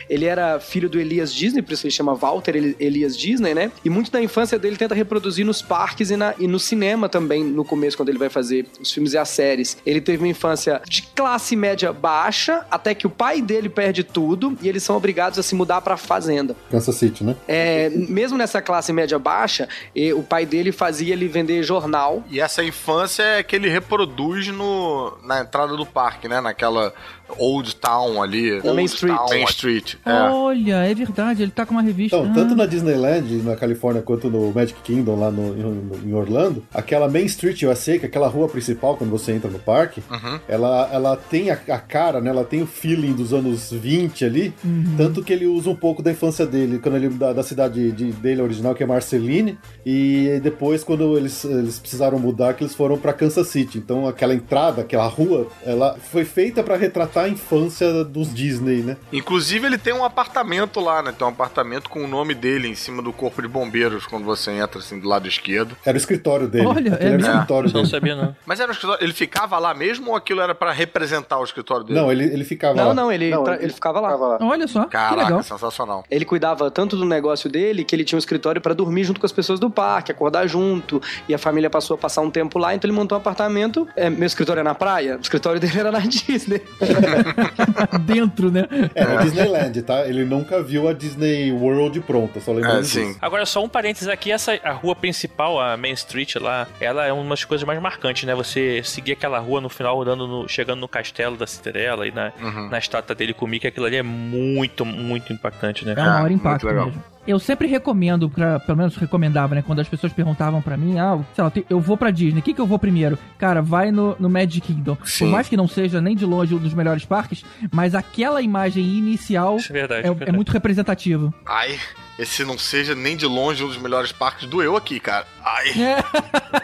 Ele 0.09 0.25
era 0.27 0.61
filho 0.61 0.89
do 0.89 0.99
Elias 0.99 1.33
Disney, 1.35 1.63
por 1.63 1.73
isso 1.73 1.87
ele 1.87 1.93
chama 1.93 2.15
Walter 2.15 2.57
Eli- 2.57 2.77
Elias 2.79 3.17
Disney, 3.17 3.55
né? 3.55 3.71
E 3.85 3.91
muito 3.91 4.11
da 4.11 4.21
infância 4.23 4.59
dele 4.59 4.77
tenta 4.77 4.95
reproduzir 4.95 5.45
nos 5.45 5.61
parques 5.63 6.11
e, 6.11 6.17
na- 6.17 6.35
e 6.39 6.47
no 6.47 6.59
cinema 6.59 7.09
também, 7.09 7.43
no 7.45 7.65
começo, 7.65 7.97
quando 7.97 8.09
ele 8.09 8.19
vai 8.19 8.29
fazer 8.29 8.67
os 8.81 8.93
filmes 8.93 9.13
e 9.13 9.19
as 9.19 9.29
séries. 9.29 9.77
Ele 9.85 10.01
teve 10.01 10.19
uma 10.23 10.29
infância 10.29 10.81
de 10.89 11.03
classe 11.15 11.57
média 11.65 11.95
baixa, 11.95 12.67
até 12.71 12.95
que 12.95 13.07
o 13.07 13.11
pai 13.11 13.41
dele 13.41 13.71
perde 13.71 14.05
tudo 14.05 14.55
e 14.61 14.69
eles 14.69 14.83
são 14.83 14.95
obrigados 14.97 15.39
a 15.39 15.43
se 15.43 15.55
mudar 15.55 15.81
pra 15.81 15.97
fazenda. 15.97 16.55
Kansas 16.71 16.95
City, 16.97 17.25
né? 17.25 17.35
É, 17.49 17.89
mesmo 17.89 18.37
nessa 18.37 18.61
classe 18.61 18.93
média 18.93 19.19
baixa, 19.19 19.67
o 20.15 20.23
pai 20.23 20.45
dele 20.45 20.73
fazia 20.73 21.15
ele 21.15 21.27
vender 21.27 21.63
jornal. 21.63 22.23
E 22.31 22.39
essa 22.39 22.63
infância 22.63 23.23
é 23.23 23.43
que 23.43 23.57
ele 23.57 23.71
reproduz 23.71 24.49
no, 24.49 25.17
na 25.23 25.41
entrada 25.41 25.75
do 25.75 25.87
parque, 25.87 26.29
né? 26.29 26.39
Naquela 26.39 26.93
Old 27.39 27.77
Town 27.77 28.23
ali. 28.23 28.59
Na 28.63 28.73
Main 28.75 28.83
Old 28.83 28.95
Street. 28.95 29.17
Town, 29.17 29.29
Main 29.31 29.45
Street. 29.45 29.95
É. 30.05 30.13
Olha, 30.31 30.75
é 30.85 30.95
verdade, 30.95 31.43
ele 31.43 31.51
tá 31.51 31.65
com 31.67 31.73
uma 31.73 31.83
revista. 31.83 32.17
Então, 32.17 32.31
Ah. 32.31 32.35
tanto 32.35 32.55
na 32.55 32.67
Disneyland, 32.67 33.43
na 33.43 33.57
Califórnia, 33.57 34.03
quanto 34.03 34.29
no 34.31 34.53
Magic 34.53 34.79
Kingdom, 34.83 35.19
lá 35.19 35.31
no, 35.31 35.57
em, 36.05 36.09
em 36.11 36.15
Orlando, 36.15 36.63
aquela 36.73 37.09
Main 37.09 37.25
Street 37.27 37.63
USA, 37.63 37.99
que 37.99 38.05
é 38.07 38.09
aquela 38.09 38.29
rua 38.29 38.49
principal 38.49 38.97
quando 38.97 39.11
você 39.11 39.33
entra 39.33 39.51
no 39.51 39.59
parque, 39.59 40.03
Uhum. 40.11 40.39
ela, 40.49 40.89
ela 40.93 41.17
tem 41.17 41.51
a, 41.51 41.55
a 41.69 41.79
cara, 41.79 42.21
né? 42.21 42.31
Ela 42.31 42.45
tem 42.45 42.63
o 42.63 42.67
feeling 42.67 43.13
dos 43.13 43.33
anos 43.33 43.71
20 43.73 44.25
ali, 44.25 44.53
tanto 44.97 45.23
que 45.23 45.33
ele 45.33 45.47
usa 45.47 45.71
um 45.71 45.77
pouco 45.77 46.03
da 46.03 46.11
infância 46.11 46.47
dele, 46.47 46.79
quando 46.79 46.97
ele 46.97 47.09
da, 47.09 47.33
da 47.33 47.43
cidade 47.43 47.91
de- 47.93 48.13
dele 48.13 48.43
original, 48.43 48.75
que 48.75 48.83
é 48.83 48.87
Marceline, 48.87 49.59
e 49.85 50.41
depois 50.43 50.83
quando 50.85 51.17
eles, 51.17 51.45
eles 51.45 51.79
precisaram 51.79 52.19
mudar, 52.19 52.55
que 52.55 52.63
eles 52.65 52.75
foram 52.75 52.97
pra 52.99 53.13
Kansas 53.13 53.49
City. 53.49 53.79
Então 53.79 54.07
aquela 54.07 54.35
entrada, 54.35 54.83
aquela 54.83 55.07
rua, 55.07 55.49
ela 55.65 55.97
foi 56.11 56.25
feita 56.25 56.63
pra 56.63 56.77
retratar 56.77 57.14
a 57.23 57.29
infância 57.29 58.05
dos 58.05 58.33
Disney, 58.35 58.83
né? 58.83 58.97
Inclusive, 59.13 59.67
ele 59.67 59.79
tem 59.79 59.93
um 59.93 60.05
apartamento 60.05 60.81
lá, 60.81 61.03
né? 61.03 61.13
Tem 61.17 61.27
um 61.27 61.31
apartamento 61.31 61.89
com 61.89 62.03
o 62.05 62.09
nome 62.09 62.35
dele 62.35 62.69
em 62.69 62.75
cima 62.75 63.03
do 63.03 63.13
corpo 63.13 63.41
de 63.43 63.49
bombeiros 63.49 64.07
quando 64.07 64.25
você 64.25 64.51
entra, 64.53 64.79
assim, 64.81 64.99
do 64.99 65.09
lado 65.09 65.29
esquerdo. 65.29 65.77
Era 65.85 65.95
o 65.97 65.99
escritório 65.99 66.49
dele. 66.49 66.67
Olha, 66.67 66.99
é 67.01 67.07
era 67.07 67.17
o 67.17 67.21
escritório 67.21 67.69
Não 67.73 67.81
dele. 67.83 67.91
sabia, 67.91 68.17
não. 68.17 68.37
Mas 68.47 68.61
era 68.61 68.69
um 68.69 68.73
escritório. 68.73 69.05
Ele 69.05 69.13
ficava 69.13 69.59
lá 69.59 69.75
mesmo 69.75 70.11
ou 70.11 70.17
aquilo 70.17 70.41
era 70.41 70.55
pra 70.55 70.73
representar 70.73 71.39
o 71.39 71.45
escritório 71.45 71.85
dele? 71.85 71.99
Não, 72.01 72.11
ele, 72.11 72.25
ele 72.25 72.45
ficava 72.45 72.75
Não, 72.75 72.89
lá. 72.89 72.95
não, 72.95 73.13
ele, 73.13 73.31
tra- 73.45 73.63
ele 73.63 73.73
ficava 73.73 74.01
lá. 74.01 74.39
Olha 74.41 74.67
só, 74.67 74.85
que 74.85 74.91
Caraca, 74.91 75.23
legal. 75.25 75.43
sensacional. 75.43 76.05
Ele 76.11 76.25
cuidava 76.25 76.71
tanto 76.71 76.97
do 76.97 77.05
negócio 77.05 77.49
dele 77.51 77.85
que 77.85 77.95
ele 77.95 78.05
tinha 78.05 78.17
um 78.17 78.19
escritório 78.19 78.61
pra 78.61 78.75
dormir 78.75 79.05
junto 79.05 79.21
com 79.21 79.27
as 79.27 79.33
pessoas 79.33 79.59
do 79.61 79.71
parque, 79.71 80.11
acordar 80.13 80.47
junto. 80.47 81.01
E 81.29 81.35
a 81.35 81.39
família 81.39 81.69
passou 81.71 81.95
a 81.95 81.99
passar 81.99 82.21
um 82.23 82.31
tempo 82.31 82.59
lá, 82.59 82.75
então 82.75 82.89
ele 82.89 82.97
montou 82.97 83.17
um 83.17 83.21
apartamento. 83.21 83.87
É, 83.97 84.09
meu 84.11 84.27
escritório 84.27 84.61
é 84.61 84.63
na 84.65 84.75
praia, 84.75 85.17
o 85.17 85.21
escritório 85.21 85.61
dele 85.61 85.79
era 85.79 85.91
na 85.93 86.01
Disney. 86.01 86.63
Dentro, 88.05 88.51
né? 88.51 88.67
É, 88.95 89.05
na 89.05 89.17
Disneyland, 89.23 89.83
tá? 89.83 90.07
Ele 90.07 90.25
nunca 90.25 90.63
viu 90.63 90.89
a 90.89 90.93
Disney 90.93 91.53
World 91.53 92.01
pronta, 92.01 92.41
só 92.41 92.53
lembrando 92.53 92.79
É, 92.79 92.81
disso. 92.83 92.95
sim. 93.01 93.17
Agora, 93.21 93.45
só 93.47 93.63
um 93.65 93.69
parênteses 93.69 94.09
aqui, 94.09 94.31
essa 94.33 94.59
a 94.63 94.73
rua 94.73 94.95
principal, 94.95 95.61
a 95.61 95.77
Main 95.77 95.93
Street 95.93 96.37
lá, 96.37 96.67
ela 96.81 97.05
é 97.07 97.13
uma 97.13 97.29
das 97.31 97.45
coisas 97.45 97.67
mais 97.67 97.81
marcantes, 97.81 98.25
né? 98.25 98.35
Você 98.35 98.83
seguir 98.85 99.13
aquela 99.13 99.39
rua 99.39 99.61
no 99.61 99.69
final, 99.69 100.01
andando 100.03 100.27
no- 100.27 100.49
chegando 100.49 100.81
no 100.81 100.89
castelo 100.89 101.37
da 101.37 101.47
Cinderela 101.47 102.07
e 102.07 102.13
na, 102.13 102.33
Uhum. 102.41 102.69
na 102.69 102.79
estátua 102.79 103.15
dele 103.15 103.33
com 103.35 103.45
o 103.45 103.49
Mickey, 103.49 103.67
aquilo 103.69 103.87
ali 103.87 103.97
é 103.97 104.03
muito, 104.03 104.85
muito 104.85 105.33
impactante, 105.33 105.85
né? 105.85 105.95
É 105.97 106.01
o 106.01 106.05
maior 106.05 106.21
muito 106.23 106.35
impacto 106.41 106.67
legal. 106.67 106.87
mesmo. 106.87 107.03
Eu 107.27 107.39
sempre 107.39 107.67
recomendo, 107.67 108.29
pra, 108.29 108.61
pelo 108.61 108.79
menos 108.79 108.97
recomendava, 108.97 109.55
né? 109.55 109.63
Quando 109.63 109.81
as 109.81 109.89
pessoas 109.89 110.13
perguntavam 110.13 110.61
pra 110.61 110.77
mim, 110.77 110.99
ah, 110.99 111.19
sei 111.35 111.45
lá, 111.45 111.53
eu 111.71 111.81
vou 111.81 111.97
pra 111.97 112.11
Disney, 112.11 112.41
o 112.41 112.43
que, 112.43 112.53
que 112.53 112.61
eu 112.61 112.67
vou 112.67 112.79
primeiro? 112.79 113.19
Cara, 113.39 113.63
vai 113.63 113.91
no, 113.91 114.15
no 114.19 114.29
Magic 114.29 114.61
Kingdom. 114.61 114.97
Sim. 115.05 115.25
Por 115.25 115.31
mais 115.31 115.49
que 115.49 115.57
não 115.57 115.67
seja 115.67 116.01
nem 116.01 116.15
de 116.15 116.27
longe 116.27 116.55
um 116.55 116.59
dos 116.59 116.75
melhores 116.75 117.05
parques, 117.05 117.45
mas 117.73 117.95
aquela 117.95 118.43
imagem 118.43 118.85
inicial 118.85 119.57
é 119.57 119.73
verdade. 119.73 120.07
é, 120.07 120.11
é 120.11 120.15
verdade. 120.15 120.33
muito 120.33 120.53
representativo. 120.53 121.33
Ai, 121.47 121.79
esse 122.19 122.45
não 122.45 122.57
seja 122.59 122.95
nem 122.95 123.17
de 123.17 123.27
longe 123.27 123.63
um 123.65 123.69
dos 123.69 123.77
melhores 123.77 124.13
parques 124.13 124.47
do 124.49 124.63
eu 124.63 124.77
aqui, 124.77 124.99
cara. 125.01 125.27
Ai. 125.45 125.73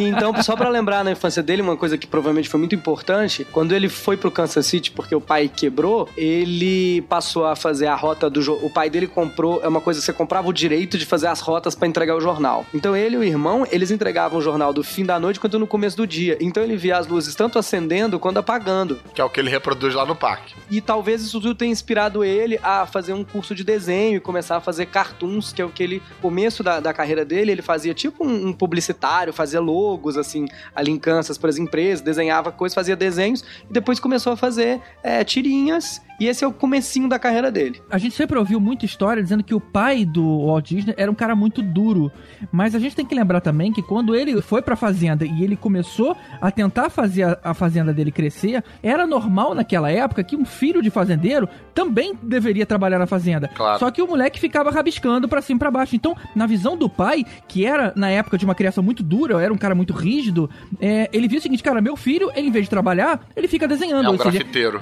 E 0.00 0.04
então, 0.04 0.42
só 0.42 0.56
pra 0.56 0.68
lembrar 0.68 1.04
na 1.04 1.10
infância 1.12 1.42
dele, 1.42 1.62
uma 1.62 1.76
coisa 1.76 1.96
que 1.98 2.06
provavelmente 2.06 2.48
foi 2.48 2.58
muito 2.58 2.74
importante, 2.74 3.46
quando 3.50 3.74
ele 3.74 3.88
foi 3.88 4.16
pro 4.16 4.30
Kansas 4.30 4.66
City 4.66 4.90
porque 4.90 5.14
o 5.14 5.20
pai 5.20 5.48
quebrou, 5.54 6.08
ele 6.16 7.02
passou 7.02 7.46
a 7.46 7.56
fazer 7.56 7.86
a 7.86 7.94
rota 7.94 8.28
do 8.30 8.40
jo- 8.42 8.58
o 8.62 8.70
pai 8.70 8.88
dele 8.90 9.06
comprou, 9.06 9.60
é 9.62 9.68
uma 9.68 9.80
coisa 9.80 10.00
você 10.00 10.12
comprava 10.12 10.48
o 10.48 10.52
direito 10.52 10.96
de 10.98 11.04
fazer 11.06 11.26
as 11.26 11.40
rotas 11.40 11.74
pra 11.74 11.88
entregar 11.88 12.14
o 12.16 12.20
jornal. 12.20 12.66
Então 12.74 12.96
ele 12.96 13.16
e 13.16 13.18
o 13.18 13.24
irmão, 13.24 13.66
eles 13.70 13.90
entregavam 13.90 14.38
o 14.38 14.42
jornal 14.42 14.72
do 14.72 14.82
fim 14.84 15.04
da 15.04 15.18
noite 15.18 15.40
quanto 15.40 15.58
no 15.58 15.66
começo 15.66 15.96
do 15.96 16.06
dia. 16.06 16.36
Então 16.40 16.62
ele 16.62 16.76
via 16.76 16.96
as 16.98 17.06
luzes 17.06 17.34
tanto 17.34 17.58
acendendo 17.58 18.18
quanto 18.18 18.38
apagando. 18.38 19.00
Que 19.14 19.20
é 19.20 19.24
o 19.24 19.30
que 19.30 19.40
ele 19.40 19.50
reproduz 19.50 19.94
lá 19.94 20.04
no 20.06 20.14
parque. 20.16 20.54
E 20.70 20.80
talvez 20.80 21.22
isso 21.22 21.40
tudo 21.40 21.54
tenha 21.54 21.72
inspirado 21.72 22.24
ele 22.24 22.58
a 22.62 22.86
fazer 22.86 23.12
um 23.12 23.24
curso 23.24 23.54
de 23.54 23.64
desenho 23.64 24.16
e 24.16 24.20
começar 24.20 24.56
a 24.56 24.60
fazer 24.60 24.81
cartoons, 24.86 25.52
que 25.52 25.60
é 25.62 25.64
o 25.64 25.70
que 25.70 25.82
ele, 25.82 26.02
começo 26.20 26.62
da, 26.62 26.80
da 26.80 26.92
carreira 26.92 27.24
dele, 27.24 27.52
ele 27.52 27.62
fazia 27.62 27.94
tipo 27.94 28.26
um, 28.26 28.48
um 28.48 28.52
publicitário, 28.52 29.32
fazia 29.32 29.60
logos, 29.60 30.16
assim, 30.16 30.46
ali 30.74 30.90
em 30.90 30.98
Kansas 30.98 31.38
para 31.38 31.50
as 31.50 31.58
empresas, 31.58 32.00
desenhava 32.00 32.52
coisas, 32.52 32.74
fazia 32.74 32.96
desenhos, 32.96 33.44
e 33.68 33.72
depois 33.72 33.98
começou 33.98 34.32
a 34.32 34.36
fazer 34.36 34.80
é, 35.02 35.24
tirinhas, 35.24 36.00
e 36.22 36.28
esse 36.28 36.44
é 36.44 36.46
o 36.46 36.52
comecinho 36.52 37.08
da 37.08 37.18
carreira 37.18 37.50
dele. 37.50 37.82
A 37.90 37.98
gente 37.98 38.14
sempre 38.14 38.38
ouviu 38.38 38.60
muita 38.60 38.84
história 38.84 39.20
dizendo 39.20 39.42
que 39.42 39.52
o 39.52 39.60
pai 39.60 40.04
do 40.04 40.46
Walt 40.46 40.68
Disney 40.68 40.94
era 40.96 41.10
um 41.10 41.16
cara 41.16 41.34
muito 41.34 41.60
duro. 41.60 42.12
Mas 42.52 42.76
a 42.76 42.78
gente 42.78 42.94
tem 42.94 43.04
que 43.04 43.12
lembrar 43.12 43.40
também 43.40 43.72
que 43.72 43.82
quando 43.82 44.14
ele 44.14 44.40
foi 44.40 44.62
pra 44.62 44.76
fazenda 44.76 45.24
e 45.24 45.42
ele 45.42 45.56
começou 45.56 46.16
a 46.40 46.48
tentar 46.52 46.90
fazer 46.90 47.24
a, 47.24 47.38
a 47.42 47.54
fazenda 47.54 47.92
dele 47.92 48.12
crescer, 48.12 48.62
era 48.80 49.04
normal 49.04 49.52
naquela 49.52 49.90
época 49.90 50.22
que 50.22 50.36
um 50.36 50.44
filho 50.44 50.80
de 50.80 50.90
fazendeiro 50.90 51.48
também 51.74 52.14
deveria 52.22 52.64
trabalhar 52.64 53.00
na 53.00 53.06
fazenda. 53.06 53.48
Claro. 53.48 53.80
Só 53.80 53.90
que 53.90 54.00
o 54.00 54.06
moleque 54.06 54.38
ficava 54.38 54.70
rabiscando 54.70 55.28
pra 55.28 55.42
cima 55.42 55.56
e 55.56 55.58
pra 55.58 55.72
baixo. 55.72 55.96
Então, 55.96 56.16
na 56.36 56.46
visão 56.46 56.76
do 56.76 56.88
pai, 56.88 57.24
que 57.48 57.66
era 57.66 57.92
na 57.96 58.08
época 58.10 58.38
de 58.38 58.44
uma 58.44 58.54
criação 58.54 58.84
muito 58.84 59.02
dura, 59.02 59.42
era 59.42 59.52
um 59.52 59.58
cara 59.58 59.74
muito 59.74 59.92
rígido, 59.92 60.48
é, 60.80 61.10
ele 61.12 61.26
viu 61.26 61.40
o 61.40 61.42
seguinte, 61.42 61.64
cara, 61.64 61.80
meu 61.80 61.96
filho, 61.96 62.30
ele, 62.36 62.46
em 62.46 62.52
vez 62.52 62.66
de 62.66 62.70
trabalhar, 62.70 63.26
ele 63.34 63.48
fica 63.48 63.66
desenhando. 63.66 64.06
É 64.06 64.08
um 64.08 64.12
ou 64.12 64.18
seja, 64.18 64.30
grafiteiro. 64.30 64.80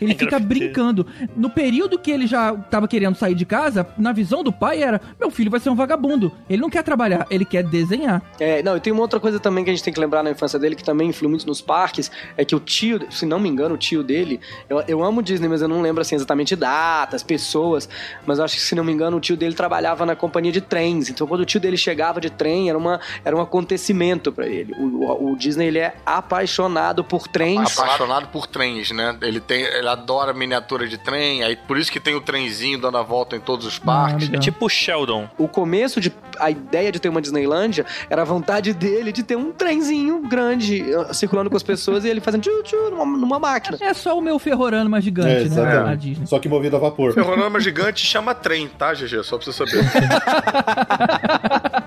ele 0.00 0.14
fica 0.14 0.38
Grafiteiro. 0.38 0.53
brincando. 0.58 1.06
No 1.36 1.50
período 1.50 1.98
que 1.98 2.10
ele 2.10 2.26
já 2.26 2.54
tava 2.54 2.86
querendo 2.88 3.16
sair 3.16 3.34
de 3.34 3.44
casa, 3.44 3.86
na 3.98 4.12
visão 4.12 4.42
do 4.42 4.52
pai 4.52 4.82
era: 4.82 5.00
meu 5.18 5.30
filho 5.30 5.50
vai 5.50 5.60
ser 5.60 5.70
um 5.70 5.74
vagabundo. 5.74 6.32
Ele 6.48 6.60
não 6.62 6.70
quer 6.70 6.82
trabalhar, 6.82 7.26
ele 7.30 7.44
quer 7.44 7.62
desenhar. 7.62 8.22
É, 8.38 8.62
não, 8.62 8.76
e 8.76 8.80
tem 8.80 8.92
uma 8.92 9.02
outra 9.02 9.18
coisa 9.20 9.38
também 9.40 9.64
que 9.64 9.70
a 9.70 9.72
gente 9.72 9.82
tem 9.84 9.92
que 9.92 10.00
lembrar 10.00 10.22
na 10.22 10.30
infância 10.30 10.58
dele, 10.58 10.74
que 10.74 10.84
também 10.84 11.08
influi 11.08 11.28
muito 11.30 11.46
nos 11.46 11.60
parques, 11.60 12.10
é 12.36 12.44
que 12.44 12.54
o 12.54 12.60
tio, 12.60 13.00
se 13.10 13.26
não 13.26 13.38
me 13.40 13.48
engano, 13.48 13.74
o 13.74 13.78
tio 13.78 14.02
dele, 14.02 14.40
eu, 14.68 14.82
eu 14.88 15.02
amo 15.04 15.22
Disney, 15.22 15.48
mas 15.48 15.62
eu 15.62 15.68
não 15.68 15.80
lembro 15.82 16.00
assim 16.02 16.14
exatamente 16.14 16.54
datas, 16.56 17.22
pessoas, 17.22 17.88
mas 18.26 18.38
eu 18.38 18.44
acho 18.44 18.56
que 18.56 18.62
se 18.62 18.74
não 18.74 18.84
me 18.84 18.92
engano, 18.92 19.16
o 19.16 19.20
tio 19.20 19.36
dele 19.36 19.54
trabalhava 19.54 20.04
na 20.06 20.14
companhia 20.16 20.52
de 20.52 20.60
trens. 20.60 21.08
Então 21.10 21.26
quando 21.26 21.40
o 21.40 21.44
tio 21.44 21.60
dele 21.60 21.76
chegava 21.76 22.20
de 22.20 22.30
trem, 22.30 22.68
era, 22.68 22.78
uma, 22.78 23.00
era 23.24 23.36
um 23.36 23.40
acontecimento 23.40 24.30
pra 24.32 24.46
ele. 24.46 24.72
O, 24.78 24.84
o- 25.04 25.32
o 25.32 25.36
Disney 25.36 25.66
ele 25.66 25.78
é 25.78 25.94
apaixonado 26.04 27.02
por 27.04 27.26
trens. 27.28 27.78
Apaixonado 27.78 28.28
por 28.28 28.46
trens, 28.46 28.90
né? 28.90 29.16
Ele 29.22 29.40
tem, 29.40 29.62
ele 29.62 29.88
adora 29.88 30.32
miniatura 30.44 30.86
de 30.86 30.98
trem, 30.98 31.42
aí 31.42 31.56
por 31.56 31.78
isso 31.78 31.90
que 31.90 31.98
tem 31.98 32.14
o 32.14 32.20
trenzinho 32.20 32.78
dando 32.78 32.98
a 32.98 33.02
volta 33.02 33.34
em 33.36 33.40
todos 33.40 33.64
os 33.66 33.78
parques. 33.78 34.26
legal. 34.28 34.40
É 34.40 34.42
tipo 34.42 34.66
o 34.66 34.68
Sheldon. 34.68 35.28
O 35.38 35.48
começo 35.48 36.00
de 36.00 36.12
a 36.38 36.50
ideia 36.50 36.92
de 36.92 37.00
ter 37.00 37.08
uma 37.08 37.20
Disneylândia 37.22 37.86
era 38.10 38.22
a 38.22 38.24
vontade 38.24 38.72
dele 38.74 39.12
de 39.12 39.22
ter 39.22 39.36
um 39.36 39.52
trenzinho 39.52 40.20
grande 40.28 40.82
uh, 40.82 41.12
circulando 41.14 41.48
com 41.50 41.56
as 41.56 41.62
pessoas 41.62 42.04
e 42.04 42.08
ele 42.08 42.20
fazendo 42.20 42.42
tchu, 42.42 42.62
tchu, 42.62 42.90
numa, 42.90 43.04
numa 43.06 43.38
máquina. 43.38 43.78
É 43.80 43.94
só 43.94 44.16
o 44.16 44.20
meu 44.20 44.38
ferrorano 44.38 44.90
mais 44.90 45.02
É, 45.02 45.06
gigante, 45.06 45.28
né? 45.28 45.42
exatamente. 45.42 45.92
A 45.92 45.94
Disney. 45.94 46.26
Só 46.26 46.38
que 46.38 46.48
movido 46.48 46.76
a 46.76 46.78
vapor. 46.78 47.14
Ferronama 47.14 47.58
gigante 47.60 48.04
chama 48.04 48.34
trem, 48.34 48.68
tá, 48.68 48.92
GG? 48.92 49.22
Só 49.24 49.38
pra 49.38 49.46
você 49.46 49.52
saber. 49.52 49.84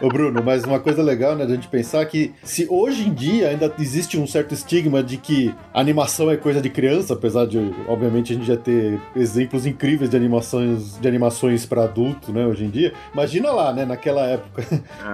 Ô 0.00 0.08
Bruno, 0.08 0.42
mas 0.42 0.64
uma 0.64 0.78
coisa 0.78 1.02
legal, 1.02 1.34
né, 1.34 1.46
da 1.46 1.54
gente 1.54 1.68
pensar 1.68 2.04
que 2.04 2.34
se 2.42 2.66
hoje 2.68 3.08
em 3.08 3.14
dia 3.14 3.48
ainda 3.48 3.72
existe 3.78 4.18
um 4.18 4.26
certo 4.26 4.52
estigma 4.52 5.02
de 5.02 5.16
que 5.16 5.54
animação 5.72 6.30
é 6.30 6.36
coisa 6.36 6.60
de 6.60 6.68
criança, 6.68 7.14
apesar 7.14 7.46
de, 7.46 7.58
obviamente, 7.88 8.32
a 8.32 8.36
gente 8.36 8.46
já 8.46 8.56
ter 8.56 9.00
exemplos 9.14 9.64
incríveis 9.64 10.10
de 10.10 10.16
animações 10.16 10.98
de 11.00 11.08
animações 11.08 11.64
para 11.64 11.84
adulto, 11.84 12.30
né, 12.30 12.46
hoje 12.46 12.64
em 12.64 12.70
dia. 12.70 12.92
Imagina 13.14 13.50
lá, 13.50 13.72
né, 13.72 13.84
naquela 13.86 14.26
época. 14.26 14.64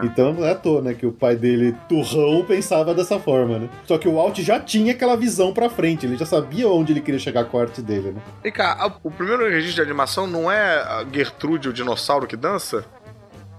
Então 0.03 0.33
não 0.33 0.45
é 0.45 0.51
à 0.51 0.55
toa, 0.55 0.83
né, 0.83 0.95
que 0.95 1.07
o 1.07 1.13
pai 1.13 1.37
dele, 1.37 1.75
turrão, 1.89 2.45
pensava 2.45 2.93
dessa 2.93 3.19
forma, 3.21 3.61
né? 3.61 3.69
Só 3.87 3.97
que 3.99 4.09
o 4.09 4.15
Walt 4.15 4.41
já 4.41 4.59
tinha 4.59 4.93
aquela 4.93 5.17
visão 5.17 5.53
pra 5.53 5.71
frente, 5.71 6.07
ele 6.07 6.17
já 6.17 6.27
sabia 6.27 6.69
onde 6.69 6.93
ele 6.93 7.01
queria 7.01 7.21
chegar 7.21 7.45
com 7.45 7.59
a 7.59 7.63
arte 7.63 7.81
dele, 7.81 8.13
né? 8.13 8.21
E 8.45 8.51
cá, 8.51 8.93
o 9.03 9.11
primeiro 9.11 9.49
registro 9.49 9.77
de 9.77 9.91
animação 9.91 10.27
não 10.27 10.51
é 10.51 10.75
a 10.75 11.05
Gertrude, 11.13 11.69
o 11.69 11.73
dinossauro 11.73 12.27
que 12.27 12.37
dança? 12.37 12.85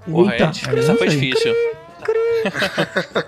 Porra, 0.10 0.34
Eita, 0.34 0.52
é, 0.70 0.80
essa 0.80 0.96
foi 0.96 1.08
eu 1.08 1.56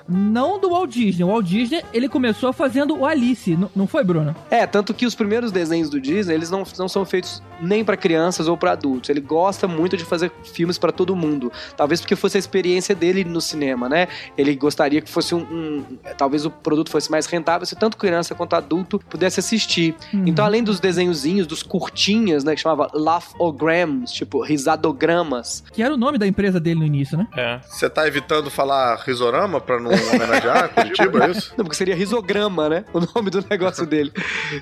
não 0.08 0.36
não 0.36 0.60
do 0.60 0.70
Walt 0.70 0.92
Disney. 0.92 1.24
O 1.24 1.28
Walt 1.28 1.46
Disney, 1.46 1.84
ele 1.94 2.08
começou 2.10 2.52
fazendo 2.54 2.98
o 2.98 3.06
Alice, 3.06 3.52
n- 3.52 3.68
não 3.76 3.88
foi, 3.88 4.04
Bruno? 4.04 4.36
É, 4.50 4.66
tanto 4.68 4.94
que 4.94 5.06
os 5.06 5.16
primeiros 5.16 5.52
desenhos 5.52 5.90
do 5.90 6.00
Disney, 6.00 6.34
eles 6.36 6.50
não, 6.50 6.64
não 6.78 6.88
são 6.88 7.06
feitos 7.06 7.42
nem 7.62 7.84
pra 7.86 7.96
crianças 7.98 8.48
ou 8.48 8.58
pra 8.58 8.72
adultos. 8.74 9.10
Ele 9.10 9.22
gosta 9.22 9.68
muito 9.68 9.96
de 9.98 10.04
fazer 10.04 10.32
filmes 10.44 10.78
pra 10.78 10.92
todo 10.92 11.16
mundo. 11.16 11.52
Talvez 11.78 12.02
porque 12.02 12.16
fosse 12.16 12.38
a 12.38 12.40
experiência 12.40 12.94
dele 12.96 13.24
no 13.24 13.40
cinema, 13.42 13.88
né? 13.88 14.08
Ele 14.38 14.56
gostaria 14.56 15.02
que 15.02 15.10
fosse 15.10 15.34
um, 15.34 15.40
um- 15.40 15.86
Talvez 16.18 16.46
o 16.46 16.52
produto 16.52 16.90
fosse 16.90 17.10
mais 17.12 17.26
rentável 17.26 17.66
se 17.66 17.76
tanto 17.76 17.98
criança 17.98 18.34
quanto 18.36 18.56
adulto 18.56 19.00
pudesse 19.10 19.40
assistir. 19.40 19.96
Uhum. 20.14 20.24
Então, 20.28 20.46
além 20.46 20.64
dos 20.64 20.80
desenhozinhos, 20.80 21.48
dos 21.48 21.64
curtinhas, 21.64 22.44
né? 22.44 22.56
Que 22.56 22.62
chamava 22.62 22.90
Laughograms, 22.94 24.12
tipo 24.12 24.42
risadogramas. 24.44 25.64
Que 25.74 25.82
era 25.84 25.94
o 25.94 25.98
nome 25.98 26.18
da 26.18 26.28
empresa 26.28 26.60
dele 26.60 26.80
no 26.80 26.86
início, 26.86 27.18
né? 27.18 27.28
É. 27.36 27.60
Você 27.68 27.90
tá 27.90 28.08
evitando 28.08 28.50
falar 28.50 28.64
risorama 29.06 29.60
pra 29.60 29.80
não 29.80 29.91
homenagear 29.91 30.69
Curitiba, 30.75 31.25
é 31.25 31.32
isso? 31.32 31.54
Não, 31.58 31.65
porque 31.65 31.75
seria 31.75 31.95
risograma, 31.95 32.69
né? 32.69 32.86
O 32.93 32.99
nome 32.99 33.30
do 33.30 33.45
negócio 33.49 33.86
dele. 33.86 34.12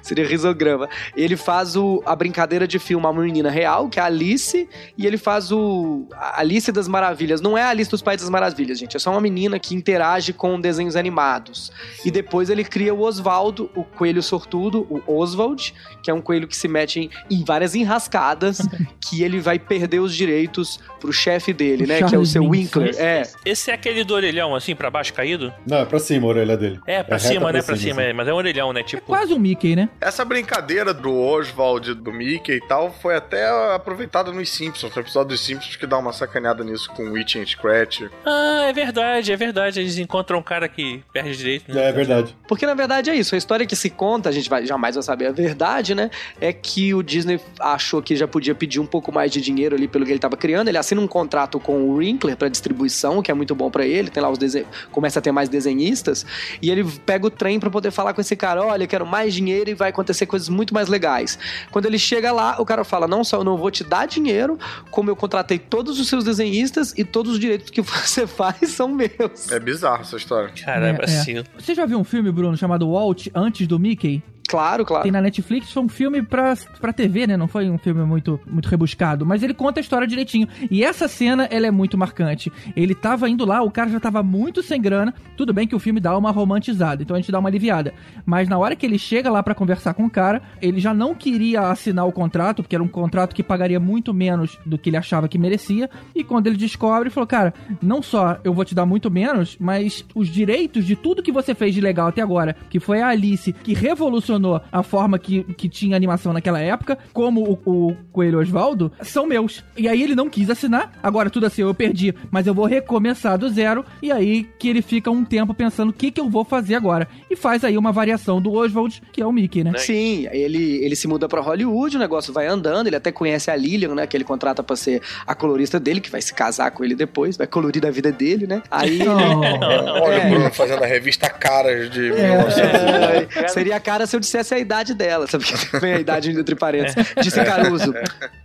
seria 0.02 0.26
risograma. 0.26 0.90
Ele 1.16 1.36
faz 1.36 1.76
o, 1.76 2.02
a 2.06 2.16
brincadeira 2.16 2.68
de 2.68 2.80
filmar 2.80 3.12
uma 3.12 3.22
menina 3.22 3.50
real, 3.50 3.90
que 3.90 4.00
é 4.00 4.04
a 4.04 4.06
Alice, 4.06 4.68
e 4.98 5.06
ele 5.06 5.18
faz 5.18 5.52
o 5.52 6.08
a 6.14 6.40
Alice 6.40 6.72
das 6.72 6.88
Maravilhas. 6.88 7.42
Não 7.42 7.58
é 7.58 7.62
a 7.62 7.70
Alice 7.70 7.90
dos 7.90 8.02
Países 8.02 8.26
das 8.26 8.32
Maravilhas, 8.32 8.80
gente. 8.80 8.96
É 8.96 9.00
só 9.00 9.12
uma 9.12 9.22
menina 9.22 9.60
que 9.60 9.76
interage 9.76 10.34
com 10.34 10.60
desenhos 10.60 10.96
animados. 10.96 11.72
E 12.04 12.12
depois 12.12 12.50
ele 12.50 12.64
cria 12.64 12.94
o 12.94 13.02
Osvaldo, 13.02 13.70
o 13.76 13.84
coelho 13.84 14.22
sortudo, 14.22 14.88
o 14.90 15.18
Oswald, 15.20 15.74
que 16.02 16.10
é 16.10 16.14
um 16.14 16.22
coelho 16.22 16.48
que 16.48 16.56
se 16.56 16.68
mete 16.68 17.00
em, 17.00 17.10
em 17.30 17.44
várias 17.44 17.76
enrascadas, 17.76 18.60
que 19.02 19.24
ele 19.24 19.40
vai 19.40 19.60
perder 19.60 20.00
os 20.00 20.16
direitos 20.16 20.80
pro 21.00 21.12
chefe 21.12 21.54
dele, 21.54 21.86
né? 21.86 21.98
que 21.98 22.04
é 22.04 22.08
o 22.08 22.10
Charles 22.10 22.30
seu. 22.30 22.44
Winkler. 22.44 22.96
É. 22.98 23.24
Esse 23.46 23.72
é 23.72 23.74
aquele 23.74 23.93
do 24.02 24.14
orelhão, 24.14 24.56
assim, 24.56 24.74
pra 24.76 24.90
baixo 24.90 25.14
caído? 25.14 25.54
Não, 25.68 25.80
é 25.80 25.86
pra 25.86 26.00
cima 26.00 26.26
a 26.26 26.30
orelha 26.30 26.56
dele. 26.56 26.80
É, 26.88 27.04
pra 27.04 27.18
reta 27.18 27.28
cima, 27.28 27.52
né? 27.52 27.62
Pra 27.62 27.76
cima, 27.76 28.02
assim. 28.02 28.10
é, 28.10 28.14
mas 28.14 28.28
é 28.28 28.34
um 28.34 28.38
orelhão, 28.38 28.72
né? 28.72 28.82
Tipo. 28.82 29.04
Quase 29.04 29.34
um 29.34 29.40
Mickey, 29.40 29.76
né? 29.76 29.90
Essa 30.00 30.24
brincadeira 30.24 30.94
do 30.94 31.14
Oswald, 31.14 31.94
do 31.94 32.14
Mickey 32.14 32.54
e 32.54 32.62
tal, 32.62 32.92
foi 33.02 33.16
até 33.16 33.46
aproveitada 33.76 34.32
nos 34.32 34.50
Simpsons. 34.50 34.96
Um 34.96 35.00
episódio 35.00 35.30
dos 35.30 35.46
Simpsons 35.46 35.76
que 35.76 35.86
dá 35.86 35.98
uma 35.98 36.14
sacaneada 36.14 36.64
nisso 36.64 36.90
com 36.92 37.04
o 37.04 37.18
Itch 37.18 37.36
and 37.36 37.46
Scratch. 37.46 38.04
Ah, 38.26 38.66
é 38.70 38.74
verdade, 38.74 39.32
é 39.32 39.36
verdade. 39.36 39.80
Eles 39.80 39.98
encontram 39.98 40.40
um 40.40 40.44
cara 40.44 40.70
que 40.70 41.04
perde 41.12 41.36
direito. 41.36 41.74
Né? 41.74 41.90
É 41.90 41.92
verdade. 41.92 42.36
Porque 42.48 42.66
na 42.66 42.74
verdade 42.74 43.10
é 43.10 43.16
isso. 43.16 43.36
A 43.36 43.38
história 43.38 43.66
que 43.66 43.76
se 43.76 43.90
conta, 43.90 44.30
a 44.30 44.32
gente 44.32 44.50
vai, 44.50 44.66
jamais 44.66 44.96
vai 44.96 45.04
saber 45.04 45.28
a 45.28 45.32
verdade, 45.32 45.94
né? 45.94 46.10
É 46.40 46.54
que 46.54 46.94
o 46.94 47.04
Disney 47.04 47.40
achou 47.60 48.02
que 48.02 48.16
já 48.16 48.28
podia 48.28 48.56
pedir 48.56 48.80
um 48.80 48.86
pouco 48.86 49.12
mais 49.12 49.32
de 49.32 49.42
dinheiro 49.42 49.76
ali 49.76 49.88
pelo 49.88 50.06
que 50.06 50.12
ele 50.12 50.18
estava 50.18 50.38
criando. 50.38 50.68
Ele 50.68 50.78
assina 50.78 51.02
um 51.02 51.08
contrato 51.08 51.60
com 51.60 51.82
o 51.82 51.96
Wrinkler 51.96 52.38
para 52.38 52.48
distribuição, 52.48 53.22
que 53.22 53.32
é 53.32 53.34
muito 53.34 53.54
bom 53.56 53.70
para 53.84 53.88
ele. 53.88 54.10
Tem 54.10 54.24
lá 54.24 54.30
os 54.30 54.38
desenhos, 54.38 54.68
começa 54.92 55.20
a 55.20 55.22
ter 55.22 55.32
mais 55.32 55.50
desenhistas 55.50 56.26
e 56.62 56.70
ele 56.72 56.84
pega 57.06 57.28
o 57.28 57.30
trem 57.30 57.60
para 57.60 57.70
poder 57.70 57.92
falar 57.92 58.14
com 58.14 58.22
esse 58.22 58.36
cara, 58.36 58.64
olha, 58.66 58.84
eu 58.84 58.88
quero 58.88 59.06
mais 59.06 59.34
dinheiro 59.34 59.70
e 59.70 59.74
vai 59.74 59.90
acontecer 59.90 60.26
coisas 60.26 60.48
muito 60.50 60.74
mais 60.74 60.88
legais. 60.88 61.38
Quando 61.72 61.86
ele 61.86 62.00
chega 62.00 62.32
lá, 62.32 62.56
o 62.60 62.66
cara 62.66 62.84
fala: 62.84 63.08
"Não 63.08 63.24
só 63.24 63.38
eu 63.38 63.44
não 63.44 63.58
vou 63.58 63.70
te 63.70 63.84
dar 63.84 64.06
dinheiro, 64.08 64.58
como 64.90 65.10
eu 65.10 65.16
contratei 65.16 65.60
todos 65.60 66.00
os 66.00 66.08
seus 66.08 66.24
desenhistas 66.24 66.94
e 66.98 67.04
todos 67.04 67.34
os 67.34 67.40
direitos 67.40 67.70
que 67.70 67.82
você 67.84 68.26
faz 68.26 68.70
são 68.70 68.88
meus". 68.88 69.52
É 69.52 69.60
bizarro 69.60 70.02
essa 70.02 70.16
história. 70.16 70.50
Caramba, 70.64 71.04
É, 71.06 71.10
é. 71.12 71.16
assim. 71.16 71.44
Você 71.58 71.76
já 71.76 71.86
viu 71.86 72.00
um 72.00 72.04
filme, 72.04 72.32
Bruno, 72.32 72.56
chamado 72.56 72.90
Walt, 72.92 73.28
antes 73.36 73.68
do 73.68 73.78
Mickey? 73.80 74.22
Claro, 74.48 74.86
claro. 74.86 75.04
Tem 75.04 75.12
na 75.12 75.22
Netflix, 75.22 75.72
foi 75.72 75.84
um 75.84 75.90
filme 75.90 76.22
pra, 76.22 76.54
pra 76.80 76.94
TV, 76.94 77.28
né? 77.28 77.38
Não 77.38 77.48
foi 77.48 77.70
um 77.70 77.78
filme 77.78 78.04
muito, 78.04 78.40
muito 78.46 78.68
rebuscado. 78.68 79.26
Mas 79.26 79.42
ele 79.42 79.54
conta 79.54 79.80
a 79.80 79.82
história 79.82 80.08
direitinho. 80.08 80.48
E 80.70 80.84
essa 80.84 81.08
cena, 81.08 81.46
ela 81.46 81.68
é 81.68 81.72
muito 81.72 81.98
marcante. 81.98 82.52
Ele 82.76 82.94
tava 82.94 83.30
indo 83.30 83.46
lá, 83.46 83.62
o 83.62 83.72
cara 83.72 83.90
já 83.90 84.00
tava 84.00 84.22
muito 84.22 84.62
sem 84.62 84.82
grana. 84.82 85.14
Tudo 85.38 85.54
bem 85.54 85.68
que 85.68 85.76
o 85.76 85.80
filme 85.80 86.00
dá 86.00 86.18
uma 86.18 86.32
romantizada, 86.32 87.02
então 87.02 87.16
a 87.16 87.20
gente 87.20 87.32
dá 87.32 87.40
uma 87.40 87.50
aliviada. 87.50 87.94
Mas 88.26 88.48
na 88.50 88.58
hora 88.58 88.76
que 88.76 88.86
ele 88.86 89.00
chega 89.00 89.32
lá 89.32 89.42
pra 89.42 89.56
conversar 89.56 89.94
com 89.94 90.06
o 90.06 90.10
cara, 90.10 90.42
ele 90.62 90.80
já 90.80 90.94
não 90.94 91.16
queria 91.16 91.70
assinar 91.70 92.08
o 92.08 92.12
contrato, 92.12 92.62
porque 92.62 92.76
era 92.76 92.84
um 92.84 92.88
contrato 92.88 93.34
que 93.34 93.44
pagaria 93.44 93.80
muito 93.80 94.14
menos 94.14 94.60
do 94.66 94.78
que 94.78 94.90
ele 94.90 94.98
achava 94.98 95.28
que 95.28 95.38
merecia. 95.38 95.90
E 96.14 96.24
quando 96.24 96.48
ele 96.48 96.58
descobre, 96.58 97.10
falou: 97.10 97.28
Cara, 97.28 97.54
não 97.82 98.02
só 98.02 98.38
eu 98.44 98.54
vou 98.54 98.66
te 98.66 98.76
dar 98.76 98.86
muito 98.86 99.10
menos, 99.10 99.58
mas 99.60 100.06
os 100.14 100.28
direitos 100.28 100.86
de 100.86 100.96
tudo 100.96 101.24
que 101.24 101.32
você 101.32 101.56
fez 101.56 101.74
de 101.74 101.82
legal 101.82 102.08
até 102.08 102.22
agora, 102.22 102.56
que 102.70 102.80
foi 102.80 103.02
a 103.02 103.08
Alice, 103.08 103.54
que 103.54 103.74
revolucionou 103.74 104.33
a 104.72 104.84
forma 104.84 105.18
que, 105.20 105.44
que 105.56 105.68
tinha 105.70 105.96
animação 105.96 106.34
naquela 106.34 106.60
época, 106.60 106.98
como 107.12 107.42
o, 107.66 107.90
o 107.90 107.96
Coelho 108.12 108.40
Osvaldo, 108.40 108.92
são 109.02 109.26
meus. 109.26 109.64
E 109.78 109.88
aí 109.88 110.02
ele 110.02 110.16
não 110.16 110.30
quis 110.30 110.50
assinar, 110.50 110.92
agora 111.02 111.30
tudo 111.30 111.46
assim, 111.46 111.62
eu 111.62 111.74
perdi, 111.74 112.14
mas 112.32 112.48
eu 112.48 112.54
vou 112.54 112.66
recomeçar 112.66 113.38
do 113.38 113.50
zero. 113.50 113.86
E 114.02 114.12
aí 114.12 114.44
que 114.60 114.68
ele 114.70 114.82
fica 114.82 115.10
um 115.12 115.24
tempo 115.26 115.54
pensando 115.54 115.90
o 115.90 115.94
que, 115.94 116.12
que 116.12 116.20
eu 116.22 116.30
vou 116.30 116.44
fazer 116.44 116.76
agora. 116.76 117.08
E 117.30 117.36
faz 117.36 117.64
aí 117.64 117.78
uma 117.78 117.92
variação 117.92 118.42
do 118.42 118.52
Oswald, 118.54 119.02
que 119.12 119.22
é 119.22 119.26
o 119.26 119.32
Mickey, 119.32 119.64
né? 119.64 119.74
Sim, 119.78 120.28
ele, 120.32 120.84
ele 120.84 120.96
se 120.96 121.08
muda 121.08 121.28
pra 121.28 121.42
Hollywood, 121.42 121.96
o 121.98 122.00
negócio 122.00 122.34
vai 122.34 122.48
andando, 122.48 122.88
ele 122.88 122.96
até 122.96 123.12
conhece 123.12 123.50
a 123.52 123.56
Lilian, 123.56 123.96
né? 123.96 124.08
Que 124.08 124.16
ele 124.18 124.24
contrata 124.24 124.62
pra 124.64 124.76
ser 124.76 125.02
a 125.26 125.34
colorista 125.36 125.80
dele, 125.80 126.02
que 126.02 126.10
vai 126.10 126.22
se 126.22 126.34
casar 126.34 126.72
com 126.72 126.84
ele 126.84 126.96
depois, 126.96 127.38
vai 127.38 127.48
colorir 127.48 127.86
a 127.86 127.92
vida 127.92 128.12
dele, 128.12 128.46
né? 128.48 128.62
Aí. 128.70 129.00
Olha 129.08 130.16
É. 130.16 130.28
o 130.28 130.30
Bruno 130.30 130.52
fazendo 130.54 130.84
a 130.84 130.88
revista 130.88 131.30
Caras 131.30 131.90
de 131.90 132.12
É. 132.12 132.28
1900. 132.32 133.36
É, 133.38 133.48
seria 133.48 133.76
a 133.76 133.80
cara 133.80 134.06
se 134.08 134.16
eu 134.16 134.20
dissesse 134.24 134.54
a 134.54 134.60
idade 134.60 134.94
dela, 134.94 135.28
sabe? 135.28 135.46
Que 135.46 135.56
vem 135.80 135.94
a 135.94 136.00
idade 136.00 136.32
entre 136.32 136.56
parênteses. 136.56 137.14
Disse 137.22 137.44
Caruso, 137.44 137.94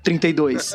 32. 0.03 0.75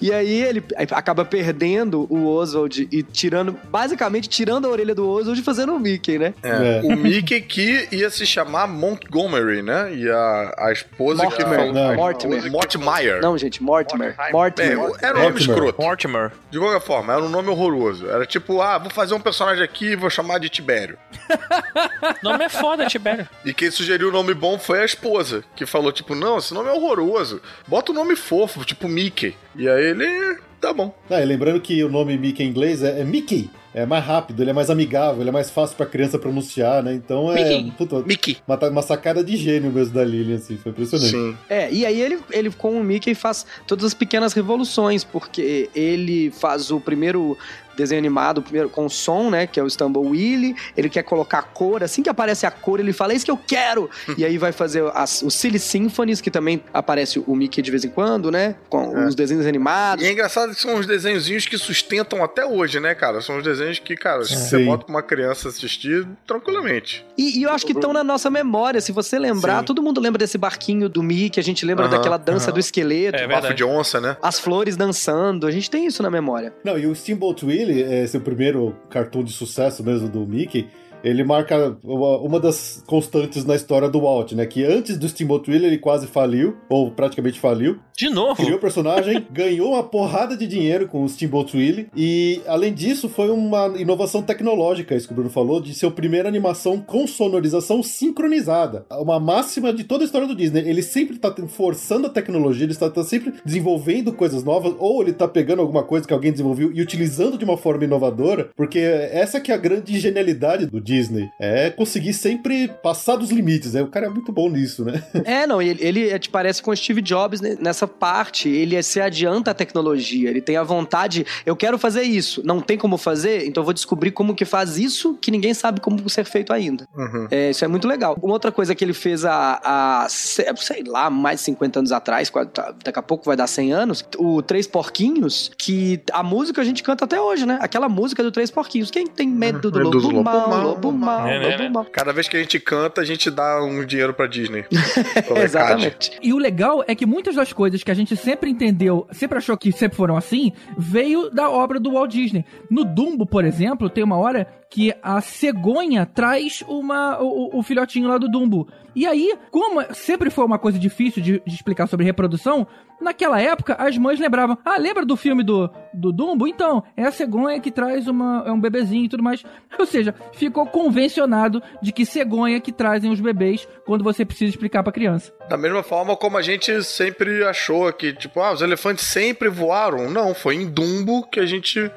e 0.00 0.12
aí 0.12 0.42
ele 0.42 0.64
acaba 0.90 1.24
perdendo 1.24 2.06
o 2.10 2.26
Oswald 2.26 2.88
e 2.90 3.02
tirando, 3.02 3.58
basicamente 3.68 4.28
tirando 4.28 4.66
a 4.66 4.70
orelha 4.70 4.94
do 4.94 5.08
Oswald 5.08 5.40
e 5.40 5.44
fazendo 5.44 5.74
o 5.74 5.80
Mickey, 5.80 6.18
né? 6.18 6.34
É. 6.42 6.78
É. 6.78 6.80
O 6.82 6.96
Mickey 6.96 7.40
que 7.40 7.88
ia 7.92 8.10
se 8.10 8.26
chamar 8.26 8.66
Montgomery, 8.66 9.62
né? 9.62 9.94
E 9.94 10.08
a, 10.10 10.54
a 10.58 10.72
esposa 10.72 11.22
que 11.26 11.44
Mortimer. 11.44 11.58
falou. 11.58 11.72
Não. 11.72 11.94
Mortimer. 11.94 12.50
Mortimer. 12.50 13.20
Não, 13.20 13.38
gente, 13.38 13.62
Mortimer. 13.62 14.14
É, 14.18 14.32
Mortimer. 14.32 14.72
era 15.00 15.18
um 15.18 15.22
nome 15.22 15.32
Mortimer. 15.32 15.56
escroto. 15.56 15.82
Mortimer. 15.82 16.32
De 16.50 16.58
qualquer 16.58 16.80
forma, 16.80 17.12
era 17.12 17.22
um 17.22 17.28
nome 17.28 17.48
horroroso. 17.48 18.08
Era 18.08 18.24
tipo, 18.26 18.60
ah, 18.60 18.78
vou 18.78 18.90
fazer 18.90 19.14
um 19.14 19.20
personagem 19.20 19.62
aqui 19.62 19.92
e 19.92 19.96
vou 19.96 20.10
chamar 20.10 20.38
de 20.38 20.48
Tibério. 20.48 20.98
nome 22.22 22.44
é 22.44 22.48
foda, 22.48 22.75
Tibério. 22.84 23.28
E 23.44 23.54
quem 23.54 23.70
sugeriu 23.70 24.08
o 24.08 24.12
nome 24.12 24.34
bom 24.34 24.58
foi 24.58 24.82
a 24.82 24.84
esposa, 24.84 25.42
que 25.54 25.64
falou, 25.64 25.90
tipo, 25.92 26.14
não, 26.14 26.36
esse 26.36 26.52
nome 26.52 26.68
é 26.68 26.72
horroroso. 26.72 27.40
Bota 27.66 27.92
um 27.92 27.94
nome 27.94 28.14
fofo, 28.14 28.64
tipo 28.64 28.88
Mickey. 28.88 29.34
E 29.54 29.68
aí 29.68 29.84
ele. 29.86 30.38
Tá 30.60 30.72
bom. 30.72 30.92
Ah, 31.10 31.20
e 31.20 31.24
lembrando 31.24 31.60
que 31.60 31.82
o 31.84 31.88
nome 31.88 32.16
Mickey 32.18 32.42
em 32.44 32.48
inglês 32.48 32.82
é, 32.82 33.00
é 33.00 33.04
Mickey. 33.04 33.50
É 33.74 33.84
mais 33.84 34.02
rápido, 34.06 34.42
ele 34.42 34.48
é 34.48 34.52
mais 34.54 34.70
amigável, 34.70 35.20
ele 35.20 35.28
é 35.28 35.32
mais 35.32 35.50
fácil 35.50 35.76
pra 35.76 35.84
criança 35.84 36.18
pronunciar, 36.18 36.82
né? 36.82 36.94
Então 36.94 37.30
é 37.30 37.44
Mickey. 37.44 37.72
puta, 37.76 38.00
Mickey. 38.06 38.38
uma, 38.48 38.56
uma 38.70 38.80
sacada 38.82 39.22
de 39.22 39.36
gênio 39.36 39.70
mesmo 39.70 39.92
da 39.92 40.02
Lilian, 40.02 40.36
assim, 40.36 40.56
foi 40.56 40.72
impressionante. 40.72 41.10
Sim. 41.10 41.36
É, 41.46 41.70
e 41.70 41.84
aí 41.84 42.00
ele, 42.00 42.18
ele 42.30 42.50
com 42.50 42.80
o 42.80 42.82
Mickey 42.82 43.14
faz 43.14 43.44
todas 43.66 43.84
as 43.84 43.92
pequenas 43.92 44.32
revoluções, 44.32 45.04
porque 45.04 45.68
ele 45.74 46.30
faz 46.30 46.70
o 46.70 46.80
primeiro 46.80 47.36
desenho 47.76 47.98
animado, 47.98 48.40
primeiro 48.40 48.70
com 48.70 48.88
som, 48.88 49.28
né, 49.28 49.46
que 49.46 49.60
é 49.60 49.62
o 49.62 49.68
Stumble 49.68 50.00
Willy, 50.00 50.56
ele 50.74 50.88
quer 50.88 51.02
colocar 51.02 51.42
cor, 51.42 51.82
assim 51.84 52.02
que 52.02 52.08
aparece 52.08 52.46
a 52.46 52.50
cor, 52.50 52.80
ele 52.80 52.90
fala, 52.94 53.12
é 53.12 53.16
isso 53.16 53.24
que 53.26 53.30
eu 53.30 53.36
quero! 53.36 53.90
e 54.16 54.24
aí 54.24 54.38
vai 54.38 54.50
fazer 54.50 54.82
as, 54.94 55.20
o 55.20 55.30
Silly 55.30 55.58
Symphonies, 55.58 56.22
que 56.22 56.30
também 56.30 56.62
aparece 56.72 57.18
o 57.26 57.36
Mickey 57.36 57.60
de 57.60 57.70
vez 57.70 57.84
em 57.84 57.90
quando, 57.90 58.30
né, 58.30 58.54
com 58.70 58.96
É. 58.96 59.06
os 59.06 59.14
desenhos 59.14 59.44
animados. 59.44 60.02
E 60.02 60.08
é 60.08 60.12
engraçado 60.12 60.45
são 60.54 60.74
uns 60.76 60.86
desenhozinhos 60.86 61.46
que 61.46 61.56
sustentam 61.58 62.22
até 62.22 62.44
hoje, 62.44 62.78
né, 62.80 62.94
cara? 62.94 63.20
São 63.20 63.38
uns 63.38 63.42
desenhos 63.44 63.78
que, 63.78 63.96
cara, 63.96 64.24
se 64.24 64.36
você 64.36 64.58
bota 64.64 64.84
pra 64.84 64.94
uma 64.94 65.02
criança 65.02 65.48
assistir 65.48 66.06
tranquilamente. 66.26 67.04
E, 67.16 67.38
e 67.38 67.42
eu 67.42 67.50
acho 67.50 67.64
que 67.66 67.72
estão 67.72 67.92
na 67.92 68.04
nossa 68.04 68.30
memória, 68.30 68.80
se 68.80 68.92
você 68.92 69.18
lembrar, 69.18 69.60
Sim. 69.60 69.64
todo 69.64 69.82
mundo 69.82 70.00
lembra 70.00 70.18
desse 70.18 70.36
barquinho 70.38 70.88
do 70.88 71.02
Mickey, 71.02 71.40
a 71.40 71.42
gente 71.42 71.64
lembra 71.64 71.86
Aham, 71.86 71.96
daquela 71.96 72.16
dança 72.16 72.46
aham. 72.46 72.54
do 72.54 72.60
esqueleto, 72.60 73.16
É 73.18 73.22
Bafo 73.26 73.40
verdade. 73.42 73.54
de 73.54 73.64
onça, 73.64 74.00
né? 74.00 74.16
as 74.22 74.38
flores 74.38 74.76
dançando, 74.76 75.46
a 75.46 75.50
gente 75.50 75.70
tem 75.70 75.86
isso 75.86 76.02
na 76.02 76.10
memória. 76.10 76.52
Não, 76.64 76.78
e 76.78 76.86
o 76.86 76.94
Steamboat 76.94 77.44
Willie, 77.44 77.82
é, 77.82 78.06
seu 78.06 78.20
primeiro 78.20 78.74
cartoon 78.90 79.24
de 79.24 79.32
sucesso 79.32 79.82
mesmo 79.84 80.08
do 80.08 80.20
Mickey, 80.26 80.68
ele 81.06 81.22
marca 81.22 81.78
uma, 81.84 82.18
uma 82.18 82.40
das 82.40 82.82
constantes 82.84 83.44
na 83.44 83.54
história 83.54 83.88
do 83.88 84.00
Walt, 84.00 84.32
né? 84.32 84.44
Que 84.44 84.64
antes 84.64 84.98
do 84.98 85.08
Steamboat 85.08 85.48
Willie 85.48 85.68
ele 85.68 85.78
quase 85.78 86.08
faliu, 86.08 86.56
ou 86.68 86.90
praticamente 86.90 87.38
faliu. 87.38 87.78
De 87.96 88.10
novo? 88.10 88.34
Criou 88.34 88.56
o 88.56 88.60
personagem, 88.60 89.24
ganhou 89.30 89.74
uma 89.74 89.84
porrada 89.84 90.36
de 90.36 90.46
dinheiro 90.48 90.88
com 90.88 91.04
o 91.04 91.08
Steamboat 91.08 91.56
Willie, 91.56 91.88
e 91.96 92.40
além 92.46 92.74
disso 92.74 93.08
foi 93.08 93.30
uma 93.30 93.68
inovação 93.78 94.20
tecnológica, 94.20 94.96
isso 94.96 95.06
que 95.06 95.12
o 95.12 95.16
Bruno 95.16 95.30
falou, 95.30 95.60
de 95.60 95.72
ser 95.74 95.86
a 95.86 95.90
primeira 95.90 96.28
animação 96.28 96.80
com 96.80 97.06
sonorização 97.06 97.84
sincronizada. 97.84 98.84
Uma 98.90 99.20
máxima 99.20 99.72
de 99.72 99.84
toda 99.84 100.02
a 100.02 100.06
história 100.06 100.26
do 100.26 100.34
Disney. 100.34 100.68
Ele 100.68 100.82
sempre 100.82 101.18
tá 101.18 101.32
forçando 101.46 102.08
a 102.08 102.10
tecnologia, 102.10 102.64
ele 102.64 102.72
está 102.72 102.90
tá 102.90 103.04
sempre 103.04 103.32
desenvolvendo 103.44 104.12
coisas 104.12 104.42
novas, 104.42 104.74
ou 104.78 105.02
ele 105.02 105.12
tá 105.12 105.28
pegando 105.28 105.62
alguma 105.62 105.84
coisa 105.84 106.06
que 106.06 106.12
alguém 106.12 106.32
desenvolveu 106.32 106.72
e 106.74 106.82
utilizando 106.82 107.38
de 107.38 107.44
uma 107.44 107.56
forma 107.56 107.84
inovadora, 107.84 108.50
porque 108.56 108.80
essa 108.80 109.40
que 109.40 109.52
é 109.52 109.54
a 109.54 109.58
grande 109.58 109.96
genialidade 110.00 110.66
do 110.66 110.80
Disney 110.80 110.95
Disney. 110.96 111.30
É 111.38 111.70
conseguir 111.70 112.14
sempre 112.14 112.68
passar 112.82 113.16
dos 113.16 113.30
limites, 113.30 113.74
né? 113.74 113.82
O 113.82 113.88
cara 113.88 114.06
é 114.06 114.08
muito 114.08 114.32
bom 114.32 114.48
nisso, 114.48 114.84
né? 114.84 115.02
É, 115.24 115.46
não, 115.46 115.60
ele, 115.60 115.82
ele 115.84 116.18
te 116.18 116.30
parece 116.30 116.62
com 116.62 116.70
o 116.70 116.76
Steve 116.76 117.02
Jobs 117.02 117.40
nessa 117.40 117.86
parte. 117.86 118.48
Ele 118.48 118.80
se 118.82 119.00
adianta 119.00 119.50
a 119.50 119.54
tecnologia, 119.54 120.30
ele 120.30 120.40
tem 120.40 120.56
a 120.56 120.62
vontade. 120.62 121.26
Eu 121.44 121.56
quero 121.56 121.78
fazer 121.78 122.02
isso, 122.02 122.42
não 122.44 122.60
tem 122.60 122.78
como 122.78 122.96
fazer, 122.96 123.46
então 123.46 123.60
eu 123.62 123.64
vou 123.64 123.74
descobrir 123.74 124.12
como 124.12 124.34
que 124.34 124.44
faz 124.44 124.78
isso 124.78 125.14
que 125.20 125.30
ninguém 125.30 125.52
sabe 125.52 125.80
como 125.80 126.08
ser 126.08 126.24
feito 126.24 126.52
ainda. 126.52 126.86
Uhum. 126.96 127.26
É, 127.30 127.50
isso 127.50 127.64
é 127.64 127.68
muito 127.68 127.88
legal. 127.88 128.16
Uma 128.22 128.34
outra 128.34 128.52
coisa 128.52 128.74
que 128.74 128.84
ele 128.84 128.92
fez 128.92 129.24
há, 129.24 129.60
há 129.64 130.06
sei 130.08 130.84
lá, 130.86 131.10
mais 131.10 131.40
de 131.40 131.46
50 131.46 131.78
anos 131.80 131.92
atrás, 131.92 132.30
tá- 132.52 132.74
daqui 132.84 132.98
a 132.98 133.02
pouco 133.02 133.24
vai 133.24 133.36
dar 133.36 133.46
100 133.46 133.72
anos, 133.72 134.04
o 134.18 134.42
Três 134.42 134.66
Porquinhos, 134.66 135.50
que 135.58 136.00
a 136.12 136.22
música 136.22 136.60
a 136.60 136.64
gente 136.64 136.82
canta 136.82 137.04
até 137.04 137.20
hoje, 137.20 137.44
né? 137.46 137.58
Aquela 137.60 137.88
música 137.88 138.22
do 138.22 138.30
Três 138.30 138.50
Porquinhos. 138.50 138.90
Quem 138.90 139.06
tem 139.06 139.28
medo 139.28 139.70
do 139.70 139.78
Medo 139.78 139.90
lobo, 139.90 140.00
do 140.00 140.06
lobo 140.08 140.22
mal, 140.22 140.48
mau, 140.48 140.85
lobo 140.86 140.98
mal, 140.98 141.26
É, 141.26 141.38
né, 141.38 141.56
lobo 141.56 141.74
mal. 141.74 141.86
Cada 141.92 142.12
vez 142.12 142.28
que 142.28 142.36
a 142.36 142.40
gente 142.40 142.58
canta, 142.60 143.00
a 143.00 143.04
gente 143.04 143.30
dá 143.30 143.62
um 143.62 143.84
dinheiro 143.84 144.12
pra 144.14 144.26
Disney. 144.26 144.64
Exatamente. 145.42 146.18
E 146.22 146.32
o 146.32 146.38
legal 146.38 146.84
é 146.86 146.94
que 146.94 147.06
muitas 147.06 147.34
das 147.34 147.52
coisas 147.52 147.82
que 147.82 147.90
a 147.90 147.94
gente 147.94 148.16
sempre 148.16 148.50
entendeu, 148.50 149.06
sempre 149.12 149.38
achou 149.38 149.56
que 149.56 149.72
sempre 149.72 149.96
foram 149.96 150.16
assim, 150.16 150.52
veio 150.76 151.30
da 151.30 151.50
obra 151.50 151.78
do 151.78 151.92
Walt 151.92 152.10
Disney. 152.10 152.44
No 152.70 152.84
Dumbo, 152.84 153.26
por 153.26 153.44
exemplo, 153.44 153.88
tem 153.90 154.04
uma 154.04 154.16
hora 154.16 154.46
que 154.68 154.92
a 155.02 155.20
cegonha 155.20 156.04
traz 156.06 156.62
uma, 156.66 157.20
o, 157.20 157.58
o 157.58 157.62
filhotinho 157.62 158.08
lá 158.08 158.18
do 158.18 158.28
Dumbo. 158.28 158.66
E 158.94 159.06
aí, 159.06 159.36
como 159.50 159.82
sempre 159.94 160.30
foi 160.30 160.44
uma 160.44 160.58
coisa 160.58 160.78
difícil 160.78 161.22
de, 161.22 161.42
de 161.46 161.54
explicar 161.54 161.86
sobre 161.86 162.04
reprodução, 162.06 162.66
naquela 163.00 163.40
época 163.40 163.74
as 163.74 163.96
mães 163.98 164.18
lembravam: 164.18 164.56
Ah, 164.64 164.78
lembra 164.78 165.04
do 165.04 165.16
filme 165.16 165.44
do, 165.44 165.70
do 165.92 166.10
Dumbo? 166.10 166.48
Então, 166.48 166.82
é 166.96 167.04
a 167.04 167.12
cegonha 167.12 167.60
que 167.60 167.70
traz 167.70 168.08
uma, 168.08 168.42
é 168.46 168.50
um 168.50 168.60
bebezinho 168.60 169.04
e 169.04 169.08
tudo 169.08 169.22
mais. 169.22 169.44
Ou 169.78 169.86
seja, 169.86 170.14
ficou 170.32 170.65
convencionado 170.66 171.62
de 171.82 171.92
que 171.92 172.04
cegonha 172.04 172.60
que 172.60 172.72
trazem 172.72 173.10
os 173.10 173.20
bebês 173.20 173.66
quando 173.84 174.04
você 174.04 174.24
precisa 174.24 174.50
explicar 174.50 174.82
pra 174.82 174.92
criança. 174.92 175.32
Da 175.48 175.56
mesma 175.56 175.82
forma 175.82 176.16
como 176.16 176.36
a 176.36 176.42
gente 176.42 176.82
sempre 176.82 177.44
achou 177.44 177.92
que, 177.92 178.12
tipo, 178.12 178.40
ah, 178.40 178.52
os 178.52 178.62
elefantes 178.62 179.04
sempre 179.04 179.48
voaram. 179.48 180.10
Não, 180.10 180.34
foi 180.34 180.56
em 180.56 180.66
Dumbo 180.66 181.26
que 181.26 181.40
a 181.40 181.46
gente 181.46 181.78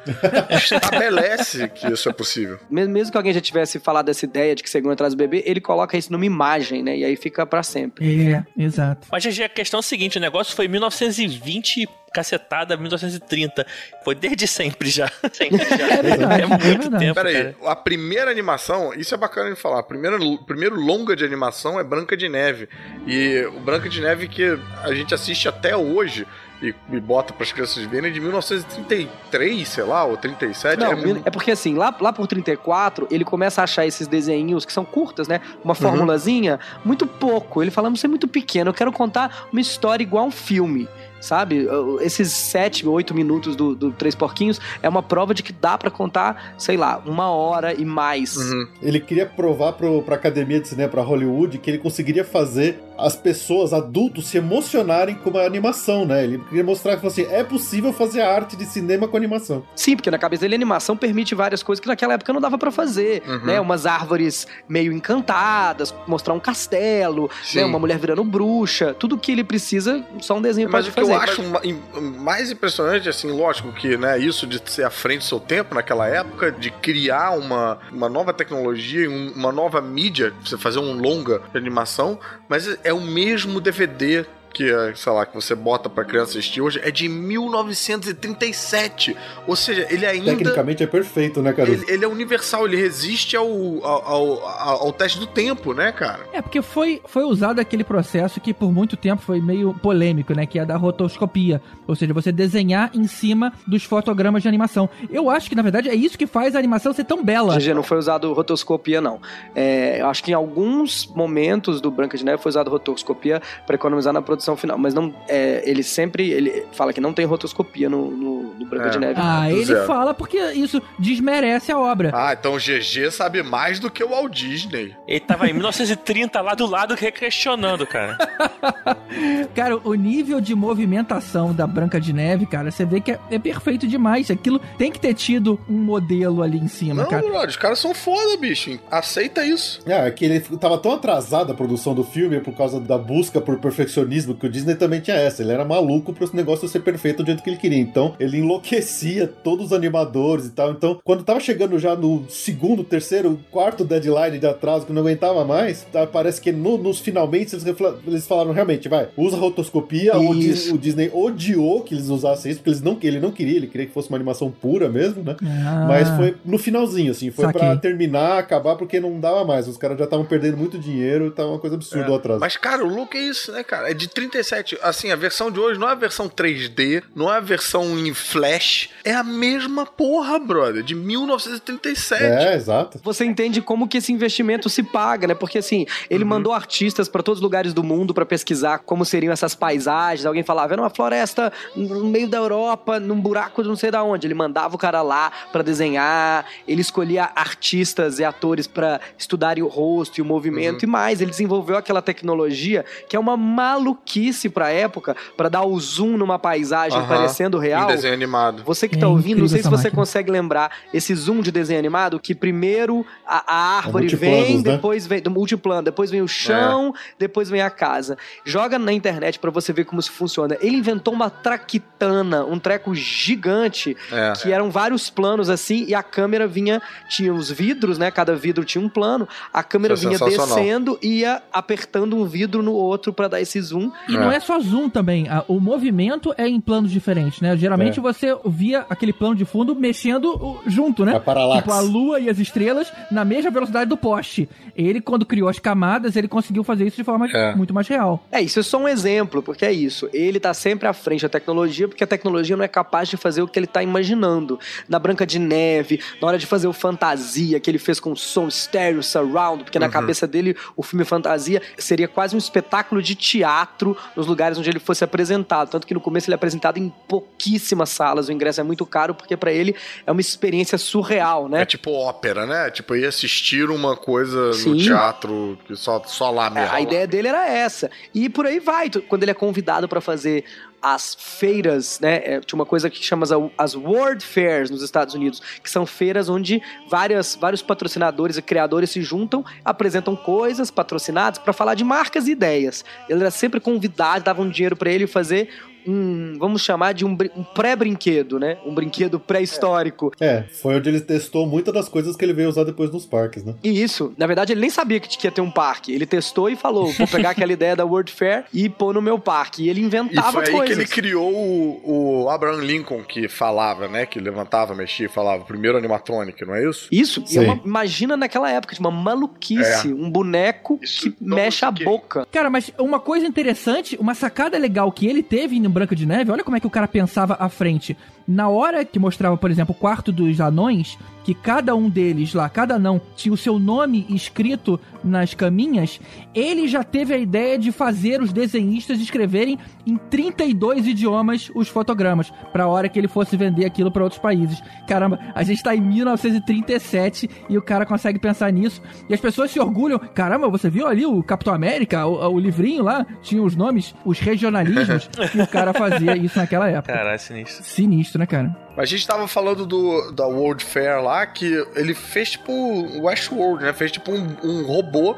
estabelece 0.52 1.68
que 1.70 1.92
isso 1.92 2.10
é 2.10 2.14
possível. 2.14 2.60
Mesmo, 2.70 2.94
mesmo 2.94 3.12
que 3.12 3.18
alguém 3.18 3.34
já 3.34 3.42
tivesse 3.42 3.80
falado 3.80 4.06
dessa 4.06 4.26
ideia 4.26 4.56
de 4.56 4.64
que 4.64 4.70
cegonha 4.70 4.96
traz 4.96 5.14
o 5.14 5.18
bebê, 5.18 5.44
ele 5.46 5.60
coloca 5.60 5.98
isso 5.98 6.12
numa 6.12 6.26
imagem, 6.26 6.84
né? 6.84 6.98
E 6.98 7.06
aí 7.06 7.16
fica 7.16 7.46
pra 7.46 7.64
sempre. 7.64 8.34
É, 8.34 8.44
exato. 8.58 9.08
Mas, 9.12 9.24
GG, 9.24 9.44
a 9.44 9.50
questão 9.50 9.80
é 9.80 9.82
a 9.82 9.84
seguinte: 9.84 10.18
o 10.18 10.22
negócio 10.22 10.56
foi 10.56 10.66
em 10.66 10.70
1920, 10.70 11.88
cacetada, 12.10 12.76
1930. 12.78 13.66
Foi 14.04 14.16
desde 14.16 14.48
sempre 14.48 14.90
já. 14.90 15.10
Sempre 15.32 15.58
já. 15.58 15.90
É 16.00 16.02
verdade, 16.02 16.42
É 16.42 16.44
é 16.44 16.48
muito 16.48 16.64
verdade. 16.64 16.98
tempo. 17.06 17.16
Pera 17.16 17.30
aí, 17.30 17.54
cara. 17.54 17.56
a 17.72 17.76
primeira 17.76 18.32
animação, 18.32 18.94
isso 18.94 19.14
é 19.14 19.18
bacana 19.18 19.50
de 19.50 19.56
falar. 19.60 19.80
A 19.80 19.84
primeira, 19.84 20.18
primeiro 20.46 20.76
longa 20.76 21.16
de 21.16 21.24
animação 21.26 21.80
é 21.80 21.84
Branca 21.84 22.16
de 22.16 22.28
Neve. 22.30 22.70
E 23.08 23.44
o 23.56 23.60
Branca 23.60 23.90
de 23.90 24.02
Neve 24.02 24.28
que 24.28 24.58
a 24.84 24.94
gente 24.94 25.14
assiste 25.14 25.48
até 25.48 25.76
hoje 25.76 26.26
e, 26.62 26.74
e 26.92 27.00
bota 27.00 27.32
para 27.34 27.44
as 27.44 27.52
crianças 27.54 27.84
verem 27.86 28.10
é 28.10 28.14
de 28.14 28.20
1933, 28.20 29.68
sei 29.68 29.84
lá, 29.84 30.04
ou 30.04 30.18
37. 30.18 30.80
Não, 30.80 30.92
é, 30.92 30.96
muito- 30.96 31.22
é 31.28 31.32
porque 31.32 31.52
assim, 31.52 31.76
lá, 31.76 31.96
lá 32.00 32.12
por 32.12 32.28
34, 32.28 33.08
ele 33.10 33.24
começa 33.24 33.62
a 33.62 33.64
achar 33.64 33.86
esses 33.86 34.08
desenhinhos 34.08 34.66
que 34.66 34.74
são 34.74 34.84
curtas, 34.86 35.28
né? 35.28 35.40
Uma 35.64 35.74
formulazinha, 35.76 36.60
muito 36.84 37.08
pouco. 37.08 37.62
Ele 37.62 37.72
fala, 37.72 37.90
isso 37.92 38.06
é 38.06 38.10
muito 38.10 38.28
pequeno, 38.28 38.70
eu 38.70 38.74
quero 38.74 38.92
contar 38.92 39.48
uma 39.52 39.62
história 39.62 40.04
igual 40.04 40.26
um 40.26 40.32
filme. 40.32 40.88
Sabe? 41.22 41.68
Esses 42.02 42.32
sete, 42.32 42.88
oito 42.88 43.14
minutos 43.14 43.56
do, 43.56 43.76
do 43.76 43.92
Três 43.92 44.16
Porquinhos 44.16 44.60
é 44.82 44.90
uma 44.90 45.04
prova 45.04 45.34
de 45.34 45.44
que 45.44 45.54
dá 45.54 45.78
pra 45.78 45.92
contar, 45.92 46.56
sei 46.58 46.78
lá, 46.78 47.02
uma 47.06 47.30
hora 47.30 47.74
e 47.74 47.86
mais. 47.86 48.36
Uhum. 48.38 48.68
Ele 48.82 49.00
queria 49.00 49.26
provar 49.26 49.74
pro, 49.74 50.02
pra 50.02 50.16
academia 50.16 50.60
de 50.60 50.68
cinema, 50.68 50.90
pra 50.90 51.02
Hollywood, 51.02 51.58
que 51.58 51.70
ele 51.70 51.78
conseguiria 51.78 52.24
fazer 52.24 52.80
as 53.02 53.16
pessoas, 53.16 53.74
adultos, 53.74 54.28
se 54.28 54.38
emocionarem 54.38 55.16
com 55.16 55.30
uma 55.30 55.42
animação, 55.42 56.06
né? 56.06 56.24
Ele 56.24 56.38
queria 56.40 56.64
mostrar 56.64 56.98
que 56.98 57.06
assim, 57.08 57.26
é 57.30 57.44
possível 57.44 57.92
fazer 57.94 58.22
arte 58.22 58.56
de 58.56 58.66
cinema 58.66 59.08
com 59.08 59.16
animação. 59.18 59.64
Sim, 59.76 59.96
porque 59.96 60.12
na 60.12 60.18
cabeça 60.18 60.42
dele 60.42 60.56
a 60.56 60.58
animação 60.58 60.96
permite 60.98 61.34
várias 61.36 61.64
coisas 61.64 61.80
que 61.82 61.88
naquela 61.88 62.14
época 62.14 62.32
não 62.34 62.42
dava 62.42 62.58
pra 62.58 62.72
fazer, 62.72 63.24
Uhum. 63.28 63.46
né? 63.46 63.60
Umas 63.60 63.86
árvores 63.86 64.48
meio 64.68 64.92
encantadas, 64.92 65.94
mostrar 66.08 66.34
um 66.34 66.40
castelo, 66.40 67.30
né? 67.54 67.66
Uma 67.66 67.80
mulher 67.80 67.98
virando 67.98 68.24
bruxa, 68.24 68.94
tudo 68.94 69.18
que 69.18 69.32
ele 69.32 69.44
precisa, 69.44 70.04
só 70.22 70.38
um 70.38 70.42
desenho 70.42 70.70
Mas 70.72 70.86
pode 70.88 70.90
o 70.90 70.94
que 70.94 71.12
eu 71.12 71.18
fazer. 71.20 71.32
acho 71.32 72.10
mais 72.20 72.52
impressionante, 72.52 73.08
assim, 73.10 73.32
lógico 73.32 73.72
que, 73.74 73.98
né, 73.98 74.18
isso 74.20 74.46
de 74.48 74.62
ser 74.70 74.84
à 74.84 74.90
frente 74.90 75.20
do 75.20 75.24
seu 75.26 75.40
tempo 75.40 75.76
naquela 75.76 76.08
época, 76.08 76.52
de 76.52 76.70
criar 76.72 77.32
uma, 77.32 77.78
uma 77.92 78.10
nova 78.10 78.34
tecnologia, 78.34 79.10
um- 79.10 79.32
uma 79.36 79.52
nova 79.52 79.82
mídia, 79.82 80.34
você 80.44 80.58
fazer 80.58 80.80
um 80.80 80.94
longa 80.94 81.42
de 81.52 81.58
animação, 81.58 82.20
mas 82.48 82.68
é 82.84 82.89
o 82.94 83.02
mesmo 83.02 83.60
DVD 83.60 84.26
que, 84.54 84.70
é, 84.70 84.94
sei 84.96 85.12
lá, 85.12 85.26
que 85.26 85.36
você 85.36 85.56
bota 85.56 85.90
pra 85.90 86.04
criança 86.04 86.32
assistir 86.32 86.62
hoje, 86.62 86.80
é 86.84 86.92
de 86.92 87.08
1937. 87.08 89.16
Ou 89.48 89.56
seja, 89.56 89.88
ele 89.90 90.06
ainda... 90.06 90.32
Tecnicamente 90.32 90.84
é 90.84 90.88
perfeito, 90.88 91.42
né, 91.42 91.54
cara? 91.54 91.70
Ele, 91.70 91.86
ele 91.88 92.06
é 92.06 92.08
universal, 92.08 92.66
ele 92.66 92.78
resiste 92.78 93.36
ao, 93.36 93.48
ao, 93.86 94.44
ao, 94.44 94.86
ao- 94.88 94.94
teste 94.94 95.20
do 95.20 95.28
tempo, 95.28 95.74
né, 95.74 95.92
cara? 95.92 96.20
É, 96.34 96.42
porque 96.42 96.62
foi, 96.62 97.02
foi 97.06 97.24
usado 97.24 97.60
aquele 97.60 97.84
processo 97.84 98.42
que 98.42 98.54
por 98.54 98.72
muito 98.72 98.98
tempo 98.98 99.22
foi 99.22 99.40
meio 99.40 99.74
polêmico, 99.76 100.34
né? 100.34 100.46
Que 100.46 100.60
é 100.60 100.64
a 100.64 100.66
da 100.66 100.76
rotoscopia. 100.76 101.62
Ou 101.88 101.96
seja, 101.96 102.14
você 102.14 102.32
desenhar 102.32 102.92
em 102.94 103.08
cima 103.08 103.54
dos 103.68 103.84
fotogramas 103.84 104.42
de 104.42 104.48
animação. 104.48 104.90
Eu 105.10 105.30
acho 105.30 105.50
que, 105.50 105.56
na 105.56 105.62
verdade, 105.62 105.90
é 105.90 105.96
isso 105.96 106.18
que 106.18 106.28
faz 106.28 106.56
a 106.56 106.60
animação 106.60 106.92
ser 106.92 107.04
tão 107.06 107.24
bela. 107.24 107.58
GG, 107.58 107.74
não 107.74 107.84
foi 107.84 107.98
usado 107.98 108.34
rotoscopia, 108.34 109.00
não. 109.00 109.22
É, 109.56 110.02
eu 110.02 110.08
acho 110.08 110.24
que 110.24 110.32
em 110.32 110.34
alguns 110.34 111.08
momentos 111.08 111.80
do 111.80 111.90
Branca 111.92 112.18
de 112.18 112.26
Neve 112.26 112.42
foi 112.42 112.50
usado 112.50 112.70
rotoscopia 112.70 113.42
para 113.66 113.76
economizar 113.76 114.14
na 114.14 114.22
produção 114.22 114.39
final, 114.58 114.78
mas 114.78 114.94
não, 114.94 115.14
é, 115.28 115.62
ele 115.66 115.84
sempre 115.84 116.30
ele 116.32 116.66
fala 116.72 116.92
que 116.94 117.02
não 117.02 117.14
tem 117.14 117.26
rotoscopia 117.26 117.90
no, 117.90 118.10
no- 118.12 118.40
no 118.60 118.66
Branca 118.66 118.88
É. 118.88 118.90
de 118.90 119.00
Neve. 119.00 119.14
Ah, 119.22 119.46
Do 119.48 119.56
ele 119.56 119.66
zero. 119.66 119.86
fala 119.88 120.14
porque 120.14 120.38
isso 120.54 120.82
desmerece 120.98 121.72
a 121.72 121.78
obra. 121.80 122.12
Ah, 122.14 122.34
então 122.38 122.54
o 122.54 122.58
GG 122.58 123.12
sabe 123.12 123.42
mais 123.44 123.80
do 123.80 123.90
que 123.90 124.04
o 124.04 124.10
Walt 124.10 124.34
Disney. 124.34 124.96
Ele 125.08 125.20
tava 125.20 125.48
em 125.50 125.54
1930 125.54 126.42
lá 126.42 126.54
do 126.56 126.66
lado 126.66 126.96
questionando, 126.98 127.86
cara. 127.88 128.18
Cara, 129.56 129.78
o 129.84 129.94
nível 129.94 130.40
de 130.40 130.54
movimentação 130.56 131.54
da 131.54 131.66
Branca 131.68 132.00
de 132.00 132.14
Neve, 132.14 132.46
cara, 132.46 132.72
você 132.72 132.86
vê 132.86 133.02
que 133.02 133.12
é, 133.12 133.20
é 133.32 133.40
perfeito 133.40 133.88
demais. 133.88 134.30
Aquilo 134.32 134.60
tem 134.78 134.92
que 134.92 135.00
ter 135.00 135.14
tido 135.14 135.60
um 135.68 135.78
modelo 135.78 136.42
ali 136.44 136.58
em 136.58 136.68
cima, 136.68 137.04
Não, 137.04 137.10
cara. 137.10 137.24
brother, 137.24 137.50
os 137.50 137.58
caras 137.58 137.80
são 137.80 137.94
foda, 137.94 138.38
bicho. 138.38 138.80
Aceita 138.90 139.44
isso. 139.46 139.82
É, 139.86 140.08
é 140.08 140.12
que 140.12 140.26
ele 140.26 140.40
tava 140.58 140.78
tão 140.78 140.92
atrasado 140.94 141.52
a 141.52 141.56
produção 141.56 141.94
do 141.94 142.04
filme 142.04 142.40
por 142.40 142.54
causa 142.56 142.80
da 142.80 142.98
busca 142.98 143.42
por 143.42 143.58
perfeccionismo 143.60 144.29
que 144.36 144.46
o 144.46 144.50
Disney 144.50 144.76
também 144.76 145.00
tinha 145.00 145.18
essa. 145.18 145.42
Ele 145.42 145.52
era 145.52 145.66
maluco 145.66 146.14
pro 146.14 146.30
negócio 146.36 146.68
ser 146.68 146.80
perfeito 146.82 147.24
do 147.24 147.28
jeito 147.28 147.44
que 147.44 147.50
ele 147.50 147.58
queria. 147.58 147.80
Então, 147.80 148.16
ele 148.20 148.38
enlouquecia 148.38 149.28
todos 149.28 149.68
os 149.68 149.74
animadores 149.74 150.46
e 150.48 150.50
tal. 150.52 150.72
Então, 150.72 151.00
quando 151.04 151.24
tava 151.24 151.40
chegando 151.40 151.78
já 151.80 151.96
no 151.96 152.26
segundo, 152.30 152.84
terceiro, 152.84 153.40
quarto 153.52 153.84
deadline 153.84 154.38
de 154.40 154.46
atraso, 154.48 154.86
que 154.86 154.94
não 154.94 155.02
aguentava 155.02 155.44
mais, 155.46 155.84
tá, 155.92 156.06
parece 156.06 156.40
que 156.42 156.52
no- 156.52 156.78
nos 156.78 157.00
finalmente 157.00 157.56
eles, 157.56 157.66
eles 158.06 158.28
falaram 158.28 158.52
realmente, 158.52 158.88
vai, 158.88 159.08
usa 159.18 159.38
rotoscopia. 159.38 160.18
O, 160.18 160.36
Dis- 160.36 160.66
Isso. 160.66 160.76
o 160.76 160.78
Disney 160.78 161.10
odiou 161.14 161.82
que 161.82 161.94
eles 161.94 162.10
usassem 162.10 162.52
isso, 162.52 162.60
porque 162.60 162.70
eles 162.70 162.82
não, 162.82 162.98
ele 163.02 163.20
não 163.20 163.32
queria, 163.32 163.58
ele 163.58 163.68
queria 163.68 163.88
que 163.88 163.94
fosse 163.94 164.10
uma 164.10 164.18
animação 164.18 164.52
pura 164.52 164.90
mesmo, 164.90 165.24
né? 165.24 165.36
Ah. 165.44 165.86
Mas 165.88 166.10
foi 166.10 166.36
no 166.46 166.58
finalzinho, 166.58 167.12
assim, 167.12 167.32
foi 167.32 167.52
pra 167.52 167.76
terminar, 167.78 168.38
acabar, 168.40 168.76
porque 168.76 169.00
não 169.00 169.20
dava 169.20 169.44
mais. 169.46 169.68
Os 169.68 169.78
caras 169.78 169.98
já 169.98 170.04
estavam 170.06 170.26
perdendo 170.26 170.58
muito 170.58 170.78
dinheiro, 170.78 171.32
tava 171.32 171.50
uma 171.50 171.60
coisa 171.60 171.76
absurda 171.76 172.12
o 172.12 172.16
atraso. 172.16 172.40
Mas, 172.40 172.58
cara, 172.58 172.86
o 172.86 172.88
look 172.88 173.16
é 173.18 173.22
isso, 173.22 173.52
né, 173.52 173.64
cara? 173.64 173.90
É 173.90 173.94
de 173.94 174.08
37. 174.20 174.78
Assim, 174.82 175.12
a 175.12 175.16
versão 175.16 175.50
de 175.50 175.60
hoje 175.60 175.80
não 175.80 175.88
é 175.88 175.94
a 175.94 175.96
versão 175.96 176.28
3D, 176.28 177.04
não 177.16 177.32
é 177.32 177.38
a 177.38 177.40
versão 177.40 177.98
em 177.98 178.14
flash. 178.14 178.90
É 179.06 179.14
a 179.14 179.24
mesma 179.24 179.86
porra, 179.86 180.38
brother, 180.38 180.84
de 180.84 180.94
1937. 180.94 182.24
É, 182.24 182.56
exato. 182.56 183.00
Você 183.02 183.24
entende 183.24 183.62
como 183.62 183.88
que 183.88 183.98
esse 184.00 184.12
investimento 184.12 184.70
se 184.70 184.84
paga, 184.84 185.26
né? 185.28 185.34
Porque 185.34 185.60
assim, 185.60 185.86
ele 186.10 186.24
Uhum. 186.24 186.30
mandou 186.32 186.52
artistas 186.54 187.08
para 187.08 187.24
todos 187.24 187.40
os 187.40 187.44
lugares 187.44 187.74
do 187.74 187.82
mundo 187.84 188.14
para 188.14 188.26
pesquisar 188.26 188.80
como 188.80 189.06
seriam 189.06 189.32
essas 189.32 189.56
paisagens. 189.56 190.26
Alguém 190.26 190.44
falava, 190.44 190.74
era 190.74 190.82
uma 190.82 190.90
floresta 190.90 191.52
no 191.76 192.04
meio 192.06 192.28
da 192.28 192.38
Europa, 192.38 193.00
num 193.00 193.20
buraco 193.20 193.64
de 193.64 193.70
não 193.70 193.76
sei 193.78 193.90
da 193.90 194.04
onde. 194.04 194.28
Ele 194.28 194.34
mandava 194.34 194.76
o 194.76 194.78
cara 194.78 195.02
lá 195.02 195.32
para 195.52 195.62
desenhar, 195.64 196.46
ele 196.68 196.82
escolhia 196.82 197.30
artistas 197.36 198.20
e 198.20 198.24
atores 198.26 198.68
para 198.68 199.00
estudarem 199.18 199.64
o 199.64 199.68
rosto 199.68 200.18
e 200.18 200.22
o 200.22 200.26
movimento 200.26 200.84
Uhum. 200.84 200.90
e 200.90 200.92
mais. 200.92 201.22
Ele 201.22 201.32
desenvolveu 201.32 201.78
aquela 201.78 202.02
tecnologia 202.02 202.84
que 203.08 203.16
é 203.16 203.20
uma 203.20 203.38
maluquice 203.38 204.09
pra 204.54 204.70
época, 204.72 205.16
para 205.38 205.50
dar 205.50 205.64
o 205.64 205.80
zoom 205.80 206.18
numa 206.18 206.40
paisagem 206.40 206.98
Aham. 206.98 207.08
parecendo 207.08 207.58
real. 207.60 207.90
Em 207.90 207.94
desenho 207.96 208.14
animado. 208.14 208.64
Você 208.64 208.88
que 208.88 208.96
É 208.96 209.00
tá 209.00 209.08
ouvindo, 209.08 209.40
não 209.40 209.48
sei 209.48 209.60
se 209.62 209.70
você 209.70 209.84
máquina. 209.84 209.96
consegue 209.96 210.32
lembrar 210.32 210.72
esse 210.94 211.14
zoom 211.14 211.42
de 211.42 211.52
desenho 211.52 211.78
animado 211.80 212.20
que 212.20 212.34
primeiro 212.34 213.06
a, 213.26 213.44
a 213.54 213.78
árvore 213.78 214.08
vem, 214.16 214.58
né? 214.58 214.64
depois 214.64 215.06
vem 215.06 215.22
do 215.22 215.30
multiplano, 215.30 215.84
depois 215.84 216.10
vem 216.10 216.22
o 216.22 216.28
chão, 216.28 216.94
depois 217.18 217.50
vem 217.50 217.62
a 217.62 217.70
casa. 217.70 218.18
Joga 218.44 218.80
na 218.80 218.92
internet 218.94 219.38
pra 219.40 219.52
você 219.52 219.72
ver 219.72 219.86
como 219.86 220.00
isso 220.00 220.12
funciona. 220.12 220.58
Ele 220.62 220.78
inventou 220.78 221.14
uma 221.14 221.30
traquitana, 221.30 222.44
um 222.46 222.58
treco 222.60 222.94
gigante 222.96 223.96
É. 224.12 224.34
que 224.42 224.52
eram 224.52 224.72
vários 224.72 225.10
planos 225.10 225.50
assim 225.50 225.86
e 225.88 225.94
a 225.94 226.02
câmera 226.04 226.48
vinha 226.48 226.82
tinha 227.10 227.34
os 227.34 227.52
vidros, 227.52 227.98
né? 227.98 228.10
Cada 228.12 228.36
vidro 228.36 228.64
tinha 228.66 228.84
um 228.84 228.90
plano. 228.90 229.28
A 229.54 229.62
câmera 229.64 229.94
é 229.94 229.98
vinha 229.98 230.18
descendo 230.18 230.98
e 231.02 231.20
ia 231.20 231.42
apertando 231.52 232.16
um 232.16 232.26
vidro 232.26 232.62
no 232.64 232.74
outro 232.74 233.14
pra 233.14 233.28
dar 233.28 233.42
esse 233.42 233.60
zoom. 233.62 233.92
E 234.08 234.14
não 234.14 234.32
é 234.32 234.40
só 234.40 234.60
zoom 234.60 234.90
também. 234.90 235.28
O 235.48 235.60
movimento 235.60 236.34
é 236.38 236.48
em 236.48 236.60
planos 236.60 236.92
diferentes, 236.92 237.42
né? 237.42 237.56
Geralmente 237.58 238.00
É. 238.00 238.02
você 238.02 238.36
via 238.46 238.86
aquele 238.90 239.14
plano 239.14 239.36
de 239.36 239.46
fundo 239.46 239.76
mexendo 239.76 240.60
junto, 240.66 241.06
né? 241.06 241.16
A 241.16 241.20
paralaxe. 241.20 241.62
Tipo 241.62 241.74
a 241.74 241.80
lua 241.82 242.20
e 242.20 242.30
as 242.30 242.40
estrelas 242.40 242.92
na 243.12 243.24
mesma 243.24 243.52
velocidade 243.52 243.90
do 243.90 243.98
poste. 243.98 244.50
Ele, 244.76 245.00
quando 245.02 245.26
criou 245.26 245.50
as 245.50 245.60
camadas, 245.60 246.16
ele 246.16 246.28
conseguiu 246.28 246.64
fazer 246.64 246.88
isso 246.88 246.98
de 246.98 247.04
forma 247.04 247.28
É. 247.28 247.54
muito 247.56 247.74
mais 247.74 247.88
real. 247.88 248.24
É, 248.32 248.42
isso 248.42 248.60
é 248.60 248.64
só 248.64 248.78
um 248.78 248.88
exemplo, 248.88 249.44
porque 249.44 249.66
é 249.66 249.72
isso. 249.72 250.10
Ele 250.14 250.40
tá 250.40 250.54
sempre 250.54 250.88
à 250.88 250.94
frente 250.94 251.22
da 251.22 251.30
tecnologia, 251.30 251.88
porque 251.88 252.04
a 252.04 252.08
tecnologia 252.08 252.56
não 252.58 252.64
é 252.64 252.68
capaz 252.68 253.10
de 253.10 253.18
fazer 253.18 253.42
o 253.42 253.48
que 253.48 253.60
ele 253.60 253.68
tá 253.68 253.84
imaginando. 253.84 254.60
Na 254.88 254.98
Branca 254.98 255.26
de 255.26 255.38
Neve, 255.38 256.00
na 256.22 256.28
hora 256.28 256.38
de 256.38 256.46
fazer 256.46 256.68
o 256.68 256.74
Fantasia, 256.74 257.60
que 257.60 257.70
ele 257.70 257.78
fez 257.80 258.00
com 258.00 258.16
som 258.16 258.48
estéreo, 258.48 259.04
surround, 259.04 259.64
porque 259.64 259.78
na 259.80 259.90
cabeça 259.90 260.26
dele 260.28 260.56
o 260.76 260.82
filme 260.84 261.04
Fantasia 261.06 261.62
seria 261.78 262.08
quase 262.08 262.36
um 262.36 262.38
espetáculo 262.40 263.02
de 263.02 263.16
teatro 263.16 263.89
nos 264.16 264.28
lugares 264.28 264.58
onde 264.58 264.70
ele 264.70 264.80
fosse 264.80 265.04
apresentado. 265.04 265.70
Tanto 265.70 265.86
que 265.86 265.94
no 265.94 266.02
começo 266.02 266.28
ele 266.28 266.34
é 266.34 266.38
apresentado 266.38 266.78
em 266.78 266.90
pouquíssimas 267.08 267.90
salas, 267.90 268.28
o 268.28 268.32
ingresso 268.32 268.62
é 268.62 268.64
muito 268.64 268.86
caro, 268.86 269.14
porque 269.14 269.36
pra 269.38 269.52
ele 269.52 269.76
é 270.06 270.12
uma 270.12 270.22
experiência 270.22 270.78
surreal, 270.78 271.48
né? 271.48 271.62
É 271.62 271.66
tipo 271.66 271.92
ópera, 271.92 272.46
né? 272.46 272.70
Tipo, 272.72 272.96
ir 272.96 273.06
assistir 273.06 273.70
uma 273.70 273.96
coisa 273.96 274.54
Sim. 274.54 274.72
no 274.72 274.78
teatro 274.78 275.58
que 275.66 275.76
só, 275.76 276.02
só 276.06 276.30
lá 276.32 276.48
É, 276.48 276.50
mesmo. 276.50 276.76
A 276.76 276.82
ideia 276.82 277.08
dele 277.08 277.28
era 277.28 277.48
essa. 277.48 277.90
E 278.14 278.30
por 278.30 278.46
aí 278.46 278.60
vai. 278.60 278.90
Quando 279.08 279.24
ele 279.24 279.32
é 279.32 279.36
convidado 279.36 279.88
pra 279.88 280.02
fazer 280.02 280.44
as 280.82 281.16
feiras, 281.20 282.00
né? 282.00 282.22
é, 282.24 282.40
tinha 282.40 282.58
uma 282.58 282.66
coisa 282.66 282.90
que 282.90 283.04
chama 283.04 283.26
as, 283.58 283.76
World 283.76 284.24
Fairs 284.24 284.70
nos 284.70 284.82
Estados 284.82 285.14
Unidos, 285.14 285.42
que 285.64 285.70
são 285.70 285.86
feiras 285.86 286.30
onde 286.30 286.62
várias, 286.90 287.36
vários 287.36 287.62
patrocinadores 287.62 288.38
e 288.38 288.42
criadores 288.42 288.90
se 288.90 289.02
juntam, 289.02 289.44
apresentam 289.64 290.16
coisas 290.16 290.70
patrocinadas 290.70 291.40
pra 291.40 291.54
falar 291.54 291.76
de 291.76 291.84
marcas 291.84 292.28
e 292.28 292.32
ideias. 292.32 292.86
Ele 293.08 293.22
era 293.22 293.32
sempre 293.32 293.60
convidado, 293.60 294.26
davam 294.26 294.50
dinheiro 294.50 294.76
pra 294.76 294.92
ele 294.92 295.08
fazer 295.08 295.50
um, 295.90 296.38
vamos 296.40 296.62
chamar 296.62 296.94
de 296.94 297.06
um, 297.06 297.12
um 297.36 297.44
pré-brinquedo, 297.44 298.40
né? 298.40 298.58
Um 298.66 298.74
brinquedo 298.74 299.20
pré-histórico. 299.20 300.12
É, 300.20 300.44
foi 300.62 300.76
onde 300.76 300.90
ele 300.90 301.02
testou 301.02 301.46
muitas 301.48 301.74
das 301.74 301.90
coisas 301.90 302.16
que 302.16 302.24
ele 302.26 302.34
veio 302.34 302.50
usar 302.50 302.64
depois 302.64 302.92
nos 302.92 303.06
parques, 303.06 303.44
né? 303.44 303.56
E 303.64 303.82
isso, 303.82 304.14
na 304.18 304.28
verdade, 304.28 304.54
ele 304.54 304.62
nem 304.62 304.70
sabia 304.70 305.00
que 305.00 305.26
ia 305.26 305.32
ter 305.32 305.42
um 305.42 305.52
parque. 305.52 305.92
Ele 305.94 306.06
testou 306.06 306.50
e 306.50 306.56
falou: 306.56 306.92
vou 306.94 307.08
pegar 307.08 307.32
aquela 307.32 307.52
ideia 307.54 307.76
da 307.76 307.86
World 307.86 308.12
Fair 308.12 308.46
e 308.54 308.70
pôr 308.70 308.94
no 308.94 309.02
meu 309.02 309.18
parque. 309.20 309.64
E 309.64 309.70
ele 309.70 309.82
E 309.82 309.84
inventava 309.84 310.32
foi 310.32 310.46
aí 310.46 310.52
coisas. 310.52 310.76
que 310.76 310.82
ele 310.82 310.88
criou 310.90 311.32
o, 311.34 312.24
o 312.24 312.30
Abraham 312.30 312.62
Lincoln, 312.62 313.04
que 313.04 313.28
falava, 313.28 313.88
né? 313.88 314.06
Que 314.06 314.20
levantava, 314.20 314.74
mexia 314.76 315.06
e 315.06 315.10
falava. 315.10 315.44
Primeiro 315.46 315.78
animatronic, 315.78 316.46
não 316.46 316.56
é 316.56 316.68
isso? 316.68 316.88
Isso, 316.92 317.24
e 317.30 317.38
é 317.38 317.42
uma- 317.42 317.62
imagina 317.66 318.16
naquela 318.18 318.50
época, 318.52 318.74
de 318.74 318.80
uma 318.80 318.92
maluquice, 318.92 319.94
um 319.94 320.10
boneco 320.10 320.80
Isso, 320.82 321.12
que 321.12 321.16
mexe 321.24 321.66
a 321.66 321.72
boca. 321.72 322.28
Cara, 322.32 322.50
mas 322.50 322.72
uma 322.80 323.00
coisa 323.00 323.26
interessante, 323.26 323.98
uma 324.00 324.14
sacada 324.14 324.58
legal 324.58 324.92
que 324.92 325.08
ele 325.08 325.24
teve 325.24 325.60
no 325.60 325.70
Branca 325.80 325.96
de 325.96 326.06
Neve, 326.06 326.32
olha 326.32 326.44
como 326.44 326.58
é 326.58 326.60
que 326.60 326.68
o 326.68 326.70
cara 326.70 326.88
pensava 326.88 327.38
à 327.40 327.48
frente. 327.48 327.98
Na 328.28 328.50
hora 328.50 328.84
que 328.84 329.00
mostrava, 329.00 329.38
por 329.38 329.50
exemplo, 329.50 329.74
o 329.74 329.80
quarto 329.80 330.12
dos 330.12 330.42
anões, 330.42 330.98
que 331.30 331.34
cada 331.36 331.76
um 331.76 331.88
deles 331.88 332.34
lá, 332.34 332.50
cada 332.50 332.74
anão, 332.74 333.00
tinha 333.16 333.32
o 333.32 333.38
seu 333.38 333.60
nome 333.60 334.04
escrito 334.10 334.80
nas 335.04 335.36
caminhas, 335.36 336.02
ele 336.34 336.68
já 336.68 336.84
teve 336.84 337.14
a 337.14 337.20
ideia 337.20 337.56
de 337.56 337.72
fazer 337.72 338.20
os 338.20 338.34
desenhistas 338.34 339.00
escreverem 339.00 339.60
em 339.86 339.96
32 339.96 340.88
idiomas 340.88 341.52
os 341.54 341.68
fotogramas, 341.68 342.34
pra 342.52 342.66
hora 342.66 342.90
que 342.90 342.98
ele 342.98 343.08
fosse 343.08 343.38
vender 343.38 343.64
aquilo 343.64 343.92
pra 343.92 344.04
outros 344.04 344.20
países. 344.20 344.60
Caramba, 344.88 345.20
a 345.36 345.44
gente 345.44 345.62
tá 345.62 345.76
em 345.76 345.82
1937 345.82 347.30
e 347.48 347.56
o 347.60 347.62
cara 347.62 347.86
consegue 347.86 348.18
pensar 348.18 348.52
nisso, 348.52 348.82
e 349.08 349.14
as 349.14 349.22
pessoas 349.22 349.52
se 349.52 349.60
orgulham. 349.60 350.00
Caramba, 350.00 350.50
você 350.50 350.68
viu 350.68 350.88
ali 350.88 351.06
o 351.06 351.22
Capitão 351.22 351.54
América, 351.54 352.08
o, 352.08 352.34
o 352.34 352.40
livrinho 352.40 352.84
lá, 352.84 353.06
tinha 353.22 353.44
os 353.44 353.56
nomes, 353.56 353.94
os 354.04 354.20
regionalismos, 354.20 355.08
e 355.36 355.42
o 355.42 355.46
cara 355.46 355.74
fazia 355.74 356.18
isso 356.18 356.40
naquela 356.40 356.68
época. 356.68 356.92
Caralho, 356.92 357.20
sinistro. 357.20 357.64
Sinistro, 357.64 358.18
né, 358.18 358.26
cara? 358.26 358.69
Mas 358.76 358.84
a 358.84 358.86
gente 358.92 359.06
tava 359.06 359.28
falando 359.28 359.66
do, 359.66 360.12
da 360.12 360.26
World 360.26 360.64
Fair 360.64 361.02
lá, 361.04 361.26
que 361.26 361.66
ele 361.76 361.94
fez 361.94 362.32
tipo 362.32 362.52
o 362.52 363.04
Westworld, 363.06 363.64
né? 363.64 363.74
Fez 363.74 363.92
tipo 363.92 364.12
um, 364.12 364.36
um 364.44 364.66
robô 364.66 365.16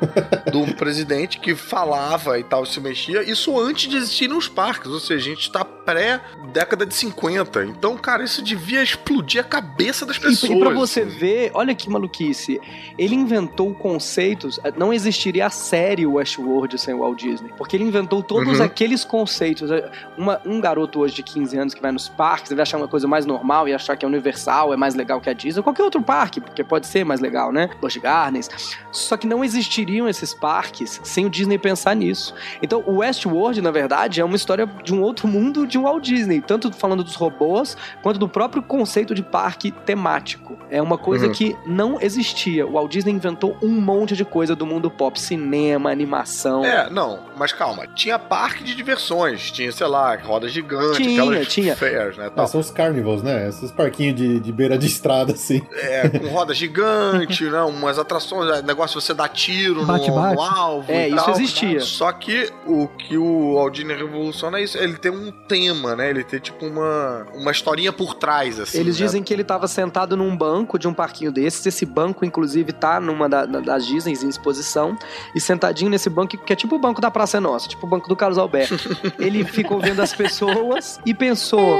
do 0.52 0.74
presidente 0.76 1.40
que 1.40 1.54
falava 1.56 2.40
e 2.40 2.44
tal, 2.44 2.66
se 2.66 2.80
mexia. 2.80 3.22
Isso 3.30 3.60
antes 3.60 3.90
de 3.90 3.98
existirem 3.98 4.36
os 4.36 4.48
parques, 4.48 4.90
ou 4.90 5.00
seja, 5.00 5.30
a 5.30 5.36
gente 5.36 5.52
tá 5.52 5.64
pré-década 5.64 6.86
de 6.86 6.94
50. 6.96 7.66
Então, 7.66 7.96
cara, 7.98 8.24
isso 8.24 8.42
devia 8.42 8.82
explodir 8.82 9.42
a 9.42 9.44
cabeça 9.44 10.06
das 10.06 10.18
pessoas. 10.18 10.52
E, 10.52 10.56
e 10.56 10.60
pra 10.60 10.70
você 10.72 11.02
assim. 11.02 11.18
ver, 11.18 11.52
olha 11.54 11.76
que 11.76 11.90
maluquice. 11.90 12.60
Ele 12.98 13.14
inventou 13.16 13.74
conceitos. 13.76 14.60
Não 14.78 14.92
existiria 14.94 15.46
a 15.46 15.50
série 15.50 16.06
Westworld 16.06 16.80
sem 16.80 16.96
Walt 16.96 17.20
Disney. 17.20 17.52
Porque 17.58 17.76
ele 17.76 17.84
inventou 17.84 18.24
todos 18.24 18.60
Uhum. 18.60 18.66
aqueles 18.66 19.04
conceitos. 19.06 19.70
Uma- 20.18 20.42
um 20.46 20.60
garoto 20.60 21.00
hoje 21.00 21.16
de 21.16 21.24
15 21.24 21.58
anos 21.58 21.74
que 21.74 21.82
vai 21.82 21.92
nos 21.92 22.08
parques, 22.10 22.50
ele 22.52 22.56
vai 22.58 22.64
achar 22.64 22.78
uma 22.78 22.88
coisa 22.88 23.08
mais 23.08 23.26
normal 23.26 23.41
e 23.68 23.74
achar 23.74 23.96
que 23.98 24.06
a 24.06 24.08
Universal 24.08 24.74
é 24.74 24.78
mais 24.78 24.96
legal 24.96 25.20
que 25.22 25.30
a 25.30 25.34
Disney. 25.34 25.62
Qualquer 25.64 25.84
outro 25.84 26.02
parque, 26.02 26.40
porque 26.42 26.64
pode 26.64 26.88
ser 26.88 27.04
mais 27.04 27.20
legal, 27.20 27.52
né? 27.52 27.70
Busch 27.82 27.98
Gardens. 27.98 28.50
Só 28.92 29.18
que 29.18 29.28
não 29.28 29.44
existiriam 29.44 30.08
esses 30.08 30.34
parques 30.34 31.00
sem 31.04 31.26
o 31.26 31.30
Disney 31.30 31.58
pensar 31.58 31.96
nisso. 31.96 32.34
Então, 32.62 32.84
o 32.86 32.98
Westworld, 32.98 33.62
na 33.62 33.72
verdade, 33.72 34.22
é 34.22 34.26
uma 34.26 34.36
história 34.36 34.66
de 34.84 34.94
um 34.94 35.02
outro 35.02 35.28
mundo 35.28 35.66
de 35.66 35.78
um 35.78 35.84
Walt 35.84 36.04
Disney. 36.04 36.42
Tanto 36.42 36.72
falando 36.72 37.04
dos 37.04 37.16
robôs, 37.16 37.76
quanto 38.02 38.20
do 38.20 38.28
próprio 38.28 38.62
conceito 38.62 39.14
de 39.16 39.24
parque 39.24 39.72
temático. 39.72 40.58
É 40.70 40.82
uma 40.82 40.98
coisa 40.98 41.28
Uhum. 41.28 41.32
que 41.34 41.56
não 41.66 42.00
existia. 42.02 42.66
O 42.66 42.74
Walt 42.74 42.92
Disney 42.92 43.12
inventou 43.14 43.58
um 43.62 43.70
monte 43.82 44.16
de 44.16 44.26
coisa 44.26 44.56
do 44.56 44.66
mundo 44.66 44.90
pop, 44.90 45.20
cinema, 45.20 45.90
animação. 45.92 46.64
É, 46.66 46.90
não, 46.90 47.20
mas 47.38 47.54
calma. 47.54 47.88
Tinha 47.88 48.18
parque 48.20 48.64
de 48.64 48.76
diversões. 48.76 49.52
Tinha, 49.52 49.72
sei 49.72 49.88
lá, 49.88 50.16
roda 50.16 50.48
gigante, 50.48 51.04
Tinha, 51.04 51.22
aquelas 51.24 51.48
tinha. 51.48 51.76
fairs, 51.76 52.18
né? 52.18 52.26
Ah, 52.28 52.32
Tal. 52.32 52.48
são 52.48 52.60
os 52.60 52.72
carnivals, 52.72 53.24
né? 53.24 53.31
Esses 53.48 53.72
parquinhos 53.72 54.16
de, 54.16 54.40
de 54.40 54.52
beira 54.52 54.78
de 54.78 54.88
estrada, 54.88 55.34
assim. 55.34 55.62
É, 55.74 56.08
com 56.10 56.28
roda 56.28 56.54
gigante, 56.54 57.44
né? 57.46 57.62
Umas 57.62 57.98
atrações, 58.00 58.50
é, 58.58 58.62
negócio 58.62 59.00
de 59.00 59.06
você 59.06 59.14
dar 59.14 59.30
tiro 59.30 59.82
no, 59.82 59.86
Bate-bate. 59.88 60.36
no 60.36 60.42
alvo. 60.42 60.92
É, 60.92 61.10
e 61.10 61.16
isso 61.16 61.26
tal. 61.26 61.34
existia. 61.36 61.80
Só 61.82 62.12
que 62.12 62.52
o 62.66 62.88
que 62.88 63.18
o 63.18 63.58
Aldini 63.58 63.94
revoluciona 63.94 64.60
é 64.60 64.64
isso. 64.64 64.78
Ele 64.78 64.98
tem 64.98 65.12
um 65.12 65.32
tema, 65.48 65.96
né? 65.96 66.10
Ele 66.10 66.24
tem 66.24 66.40
tipo 66.40 66.66
uma, 66.66 67.26
uma 67.34 67.52
historinha 67.52 67.92
por 67.92 68.14
trás, 68.16 68.60
assim. 68.60 68.78
Eles 68.80 69.00
né? 69.00 69.06
dizem 69.06 69.24
que 69.24 69.34
ele 69.34 69.42
estava 69.42 69.68
sentado 69.68 70.16
num 70.18 70.36
banco 70.36 70.78
de 70.78 70.88
um 70.88 70.94
parquinho 70.94 71.32
desses. 71.32 71.66
Esse 71.66 71.86
banco, 71.86 72.26
inclusive, 72.26 72.72
tá 72.72 73.00
numa 73.00 73.28
da- 73.28 73.46
da- 73.46 73.60
das 73.60 73.86
Disney 73.86 74.14
em 74.14 74.30
exposição. 74.30 74.98
E 75.36 75.40
sentadinho 75.40 75.90
nesse 75.90 76.10
banco, 76.10 76.38
que 76.38 76.54
é 76.54 76.56
tipo 76.56 76.76
o 76.76 76.80
banco 76.80 77.00
da 77.02 77.10
Praça 77.12 77.38
é 77.38 77.40
Nossa, 77.40 77.68
tipo 77.68 77.86
o 77.86 77.90
banco 77.90 78.08
do 78.08 78.16
Carlos 78.16 78.38
Alberto. 78.38 78.76
ele 79.20 79.44
ficou 79.44 79.80
vendo 79.80 80.02
as 80.02 80.14
pessoas 80.14 81.00
e 81.06 81.14
pensou. 81.14 81.80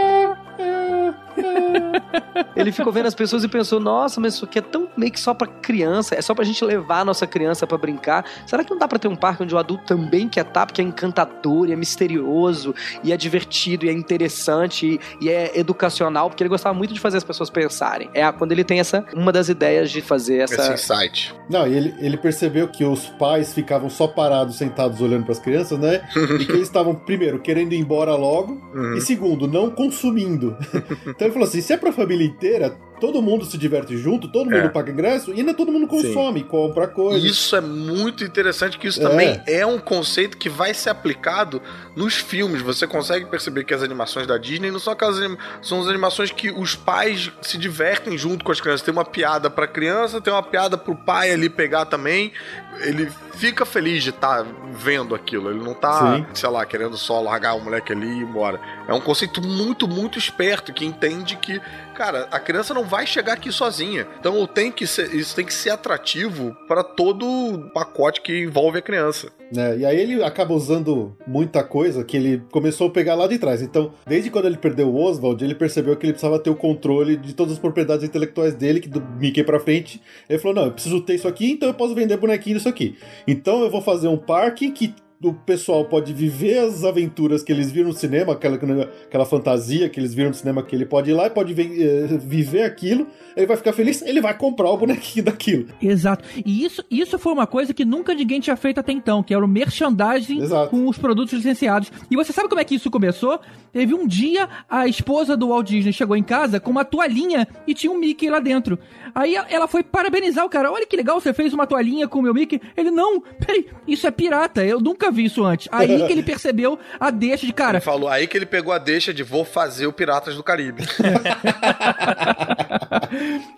Ele 2.56 2.72
ficou 2.72 2.92
vendo 2.92 3.06
as 3.08 3.16
pessoas 3.16 3.44
e 3.44 3.48
pensou: 3.48 3.80
nossa, 3.80 4.20
mas 4.20 4.36
isso 4.36 4.46
aqui 4.46 4.60
é 4.60 4.62
tão 4.62 4.88
meio 4.98 5.12
que 5.12 5.20
só 5.20 5.34
pra 5.34 5.48
criança, 5.48 6.16
é 6.16 6.22
só 6.22 6.34
pra 6.34 6.44
gente 6.44 6.64
levar 6.64 7.00
a 7.00 7.06
nossa 7.06 7.26
criança 7.26 7.66
pra 7.66 7.78
brincar. 7.78 8.26
Será 8.46 8.64
que 8.64 8.72
não 8.72 8.78
dá 8.78 8.88
pra 8.88 9.00
ter 9.00 9.08
um 9.08 9.16
parque 9.16 9.44
onde 9.44 9.54
o 9.54 9.58
adulto 9.58 9.86
também 9.86 10.28
quer 10.28 10.46
estar, 10.46 10.66
porque 10.66 10.82
é 10.82 10.84
encantador, 10.86 11.68
e 11.68 11.74
é 11.74 11.76
misterioso, 11.76 12.74
e 13.04 13.12
é 13.12 13.18
divertido, 13.18 13.86
e 13.86 13.90
é 13.90 13.94
interessante, 13.94 15.00
e, 15.22 15.26
e 15.26 15.30
é 15.30 15.58
educacional? 15.58 16.30
Porque 16.30 16.44
ele 16.44 16.50
gostava 16.50 16.78
muito 16.78 16.94
de 16.94 17.00
fazer 17.00 17.18
as 17.18 17.24
pessoas 17.24 17.50
pensarem. 17.50 18.10
É 18.14 18.30
quando 18.32 18.52
ele 18.52 18.64
tem 18.64 18.80
essa, 18.80 19.06
uma 19.14 19.32
das 19.32 19.50
ideias 19.50 19.90
de 19.92 20.02
fazer 20.02 20.38
essa. 20.40 20.74
Esse 20.74 20.74
insight. 20.94 21.36
Não, 21.50 21.68
e 21.68 21.74
ele, 21.76 21.96
ele 22.00 22.18
percebeu 22.18 22.68
que 22.68 22.84
os 22.84 23.06
pais 23.08 23.54
ficavam 23.54 23.90
só 23.90 24.08
parados, 24.08 24.58
sentados, 24.58 25.02
olhando 25.02 25.26
pras 25.26 25.40
crianças, 25.40 25.78
né? 25.80 26.02
E 26.40 26.46
que 26.46 26.52
eles 26.52 26.68
estavam, 26.68 26.96
primeiro, 26.96 27.40
querendo 27.40 27.74
ir 27.74 27.78
embora 27.80 28.16
logo, 28.16 28.62
Uhum. 28.74 28.96
e 28.96 29.02
segundo, 29.02 29.48
não 29.48 29.70
consumindo. 29.70 30.56
então 31.08 31.31
ele 31.32 31.34
falou 31.34 31.48
assim: 31.48 31.62
se 31.62 31.74
é 31.74 31.78
pra 31.78 31.92
família 31.92 32.26
inteira, 32.26 32.70
todo 33.00 33.20
mundo 33.22 33.44
se 33.46 33.58
diverte 33.58 33.98
junto, 33.98 34.28
todo 34.32 34.46
mundo 34.46 34.66
É. 34.66 34.70
paga 34.70 34.92
ingresso, 34.92 35.34
e 35.34 35.40
ainda 35.40 35.54
todo 35.56 35.72
mundo 35.72 35.88
consome, 35.88 36.44
compra 36.44 36.88
coisas. 36.88 37.24
Isso 37.24 37.56
é 37.56 37.62
muito 37.62 38.24
interessante, 38.24 38.78
que 38.78 38.88
isso 38.88 39.02
É. 39.02 39.10
também 39.10 39.42
é 39.48 39.66
um 39.66 39.80
conceito 39.80 40.38
que 40.38 40.48
vai 40.48 40.74
ser 40.74 40.92
aplicado 40.92 41.62
nos 41.96 42.16
filmes. 42.16 42.62
Você 42.62 42.86
consegue 42.86 43.26
perceber 43.26 43.64
que 43.64 43.74
as 43.74 43.82
animações 43.82 44.28
da 44.28 44.38
Disney 44.38 44.70
não 44.70 44.80
são 44.80 44.94
aquelas 44.94 45.18
são 45.62 45.82
as 45.82 45.88
animações 45.88 46.32
que 46.32 46.52
os 46.52 46.76
pais 46.76 47.32
se 47.42 47.58
divertem 47.58 48.18
junto 48.18 48.46
com 48.46 48.52
as 48.52 48.62
crianças. 48.62 48.84
Tem 48.84 48.92
uma 48.94 49.06
piada 49.06 49.50
pra 49.50 49.66
criança, 49.68 50.22
tem 50.22 50.32
uma 50.32 50.44
piada 50.44 50.78
pro 50.78 50.96
pai 50.96 51.32
ali 51.32 51.50
pegar 51.50 51.86
também. 51.86 52.32
Ele 52.80 53.12
fica 53.36 53.66
feliz 53.66 54.04
de 54.04 54.10
estar 54.10 54.46
vendo 54.72 55.14
aquilo. 55.14 55.50
Ele 55.50 55.64
não 55.64 55.74
tá, 55.74 56.16
Sim. 56.18 56.26
sei 56.34 56.50
lá, 56.50 56.66
querendo 56.66 56.98
só 56.98 57.22
largar 57.22 57.54
o 57.56 57.62
moleque 57.64 57.92
ali 57.92 58.08
e 58.08 58.20
ir 58.20 58.24
embora. 58.24 58.60
É 58.88 58.94
um 58.94 59.02
conceito 59.02 59.42
muito, 59.42 59.88
muito 59.88 60.18
esperto 60.18 60.74
que 60.74 60.86
entende 60.86 61.36
que, 61.38 61.62
cara, 61.94 62.28
a 62.32 62.40
criança 62.40 62.74
não 62.74 62.84
vai 62.84 63.06
chegar 63.06 63.34
aqui 63.34 63.52
sozinha. 63.52 64.08
Então 64.20 64.46
tem 64.48 64.72
que 64.72 64.88
ser, 64.88 65.14
isso 65.14 65.36
tem 65.36 65.46
que 65.46 65.54
ser 65.54 65.70
atrativo 65.72 66.56
para 66.68 66.84
todo 66.84 67.26
o 67.26 67.70
pacote 67.72 68.22
que 68.22 68.44
envolve 68.44 68.80
a 68.80 68.82
criança. 68.82 69.32
né? 69.52 69.78
E 69.78 69.86
aí 69.86 70.00
ele 70.00 70.24
acaba 70.24 70.54
usando 70.54 71.16
muita 71.28 71.64
coisa 71.64 72.04
que 72.04 72.16
ele 72.18 72.42
começou 72.52 72.88
a 72.88 72.92
pegar 72.92 73.16
lá 73.16 73.28
de 73.28 73.38
trás. 73.38 73.62
Então, 73.62 73.94
desde 74.08 74.30
quando 74.30 74.46
ele 74.46 74.58
perdeu 74.58 74.88
o 74.90 74.96
Oswald, 75.04 75.44
ele 75.44 75.56
percebeu 75.56 75.96
que 75.96 76.06
ele 76.06 76.14
precisava 76.14 76.40
ter 76.40 76.50
o 76.50 76.56
controle 76.56 77.18
de 77.18 77.34
todas 77.34 77.54
as 77.54 77.60
propriedades 77.60 78.06
intelectuais 78.06 78.54
dele, 78.56 78.80
que 78.80 78.88
do 78.90 79.02
Mickey 79.02 79.44
pra 79.44 79.60
frente. 79.60 80.02
Ele 80.30 80.40
falou: 80.40 80.56
não, 80.56 80.66
eu 80.66 80.72
preciso 80.72 81.02
ter 81.02 81.16
isso 81.16 81.28
aqui, 81.28 81.52
então 81.52 81.68
eu 81.70 81.74
posso 81.74 81.94
vender 81.94 82.18
bonequinho 82.18 82.60
disso 82.62 82.70
aqui. 82.70 82.98
Então 83.28 83.62
eu 83.62 83.70
vou 83.70 83.82
fazer 83.82 84.08
um 84.08 84.18
parque 84.18 84.72
que 84.72 84.94
o 85.24 85.34
pessoal 85.34 85.86
pode 85.86 86.14
viver 86.14 86.58
as 86.60 86.84
aventuras 86.84 87.44
que 87.44 87.52
eles 87.52 87.72
viram 87.72 87.90
no 87.90 87.94
cinema, 87.94 88.34
aquela, 88.34 88.56
aquela 88.56 89.26
fantasia 89.26 89.88
que 89.90 90.00
eles 90.00 90.14
viram 90.14 90.30
no 90.30 90.36
cinema, 90.36 90.64
que 90.64 90.76
ele 90.76 90.86
pode 90.86 91.12
ir 91.12 91.14
lá 91.14 91.28
e 91.28 91.30
pode 91.30 91.54
vi- 91.54 91.84
eh, 91.84 92.08
viver 92.20 92.64
aquilo, 92.64 93.06
ele 93.36 93.46
vai 93.46 93.56
ficar 93.58 93.72
feliz, 93.74 94.02
ele 94.02 94.20
vai 94.20 94.36
comprar 94.38 94.70
o 94.70 94.78
bonequinho 94.78 95.26
daquilo. 95.26 95.68
Exato. 95.82 96.24
E 96.46 96.66
isso, 96.66 96.84
isso 96.90 97.20
foi 97.20 97.34
uma 97.34 97.46
coisa 97.46 97.74
que 97.74 97.86
nunca 97.86 98.14
ninguém 98.14 98.40
tinha 98.40 98.56
feito 98.56 98.80
até 98.80 98.92
então, 98.92 99.22
que 99.22 99.34
era 99.34 99.44
o 99.46 99.48
merchandising 99.48 100.42
Exato. 100.42 100.70
com 100.70 100.88
os 100.88 100.98
produtos 100.98 101.34
licenciados. 101.34 101.92
E 102.10 102.16
você 102.16 102.34
sabe 102.34 102.50
como 102.50 102.60
é 102.60 102.64
que 102.64 102.76
isso 102.76 102.90
começou? 102.90 103.40
Teve 103.72 103.94
um 103.94 104.08
dia, 104.08 104.50
a 104.70 104.88
esposa 104.88 105.38
do 105.38 105.50
Walt 105.50 105.68
Disney 105.68 105.94
chegou 105.94 106.16
em 106.16 106.24
casa 106.24 106.60
com 106.60 106.72
uma 106.72 106.84
toalhinha 106.84 107.48
e 107.68 107.74
tinha 107.74 107.92
um 107.92 107.98
Mickey 108.00 108.30
lá 108.30 108.40
dentro. 108.40 108.80
Aí 109.14 109.36
ela 109.36 109.68
foi 109.68 109.84
parabenizar 109.84 110.46
o 110.46 110.50
cara. 110.50 110.72
Olha 110.72 110.86
que 110.88 110.96
legal, 110.96 111.20
você 111.22 111.34
fez 111.34 111.54
uma 111.54 111.68
toalhinha 111.68 112.08
com 112.08 112.20
o 112.20 112.22
meu 112.22 112.34
Mickey. 112.34 112.60
Ele, 112.76 112.90
não, 112.92 113.22
peraí, 113.22 113.68
isso 113.88 114.08
é 114.08 114.12
pirata, 114.12 114.66
eu 114.66 114.80
nunca 114.80 115.11
vi 115.12 115.26
isso 115.26 115.44
antes. 115.44 115.68
Aí 115.72 115.88
que 116.06 116.12
ele 116.12 116.24
percebeu 116.24 116.78
a 117.00 117.10
deixa 117.12 117.46
de, 117.46 117.54
cara, 117.54 117.78
Ele 117.78 117.86
falou 117.86 118.10
aí 118.10 118.28
que 118.28 118.38
ele 118.38 118.46
pegou 118.46 118.74
a 118.74 118.78
deixa 118.78 119.14
de 119.14 119.24
vou 119.24 119.44
fazer 119.46 119.88
o 119.88 119.94
Piratas 119.94 120.36
do 120.36 120.44
Caribe. 120.44 120.84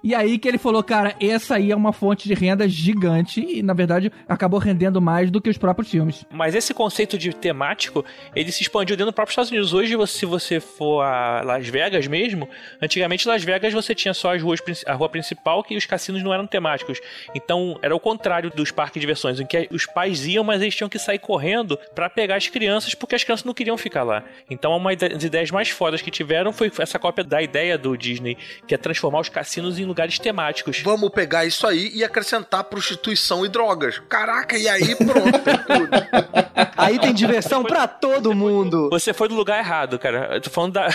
E 0.04 0.14
aí 0.16 0.38
que 0.38 0.48
ele 0.48 0.58
falou, 0.58 0.84
cara, 0.84 1.16
essa 1.22 1.56
aí 1.56 1.72
é 1.72 1.76
uma 1.76 1.94
fonte 1.94 2.28
de 2.28 2.34
renda 2.34 2.68
gigante 2.68 3.40
e, 3.42 3.62
na 3.64 3.74
verdade, 3.74 4.12
acabou 4.28 4.60
rendendo 4.60 5.00
mais 5.02 5.30
do 5.32 5.40
que 5.40 5.50
os 5.50 5.58
próprios 5.58 5.90
filmes. 5.90 6.26
Mas 6.32 6.56
esse 6.56 6.74
conceito 6.74 7.18
de 7.18 7.34
temático, 7.34 8.04
ele 8.36 8.52
se 8.52 8.62
expandiu 8.64 8.96
dentro 8.98 9.12
do 9.12 9.16
próprio 9.16 9.32
Estados 9.32 9.52
Unidos. 9.52 9.74
Hoje, 9.74 9.96
você- 9.96 10.14
se 10.20 10.26
você 10.26 10.60
for 10.60 11.02
a 11.02 11.42
Las 11.44 11.68
Vegas 11.68 12.08
mesmo, 12.08 12.48
antigamente 12.82 13.28
Las 13.28 13.44
Vegas 13.44 13.74
você 13.74 13.94
tinha 13.96 14.14
só 14.14 14.34
as 14.36 14.42
ruas, 14.42 14.60
a 14.86 14.94
rua 14.94 15.10
principal 15.10 15.64
que 15.64 15.76
os 15.78 15.86
cassinos 15.86 16.22
não 16.24 16.34
eram 16.34 16.46
temáticos. 16.48 17.00
Então, 17.36 17.78
era 17.82 17.96
o 17.96 18.00
contrário 18.00 18.50
dos 18.50 18.72
parques 18.72 18.96
de 18.96 19.00
diversões, 19.02 19.40
em 19.40 19.46
que 19.46 19.68
os 19.72 19.86
pais 19.86 20.26
iam, 20.28 20.44
mas 20.44 20.62
eles 20.62 20.76
tinham 20.76 20.90
que 20.90 21.00
sair 21.00 21.20
correndo 21.20 21.43
pra 21.94 22.10
pegar 22.10 22.36
as 22.36 22.48
crianças, 22.48 22.94
porque 22.96 23.16
as 23.16 23.24
crianças 23.24 23.44
não 23.46 23.54
queriam 23.54 23.78
ficar 23.78 24.04
lá. 24.04 24.24
Então, 24.50 24.76
uma 24.76 24.96
das 24.96 25.24
ideias 25.24 25.52
mais 25.52 25.70
fodas 25.70 26.02
que 26.02 26.10
tiveram 26.12 26.52
foi 26.54 26.72
essa 26.80 26.98
cópia 26.98 27.24
da 27.24 27.42
ideia 27.42 27.78
do 27.78 27.98
Disney, 27.98 28.38
que 28.68 28.74
é 28.74 28.78
transformar 28.78 29.20
os 29.20 29.30
cassinos 29.30 29.80
em 29.80 29.86
lugares 29.86 30.18
temáticos. 30.20 30.80
Vamos 30.82 31.10
pegar 31.10 31.46
isso 31.46 31.66
aí 31.68 31.92
e 31.94 32.04
acrescentar 32.04 32.64
prostituição 32.66 33.46
e 33.46 33.50
drogas. 33.50 34.00
Caraca, 34.10 34.58
e 34.58 34.68
aí 34.68 34.96
pronto. 34.96 35.40
tem 35.40 35.58
tudo. 35.78 35.90
Aí 36.78 37.00
tem 37.00 37.14
diversão 37.14 37.64
pra 37.64 37.88
todo 37.88 38.34
mundo. 38.34 38.90
Você 38.90 39.14
foi 39.14 39.28
no 39.28 39.36
lugar 39.36 39.60
errado, 39.60 39.98
cara. 40.00 40.36
Eu 40.36 40.42
tô 40.42 40.50
falando 40.50 40.74
da. 40.74 40.88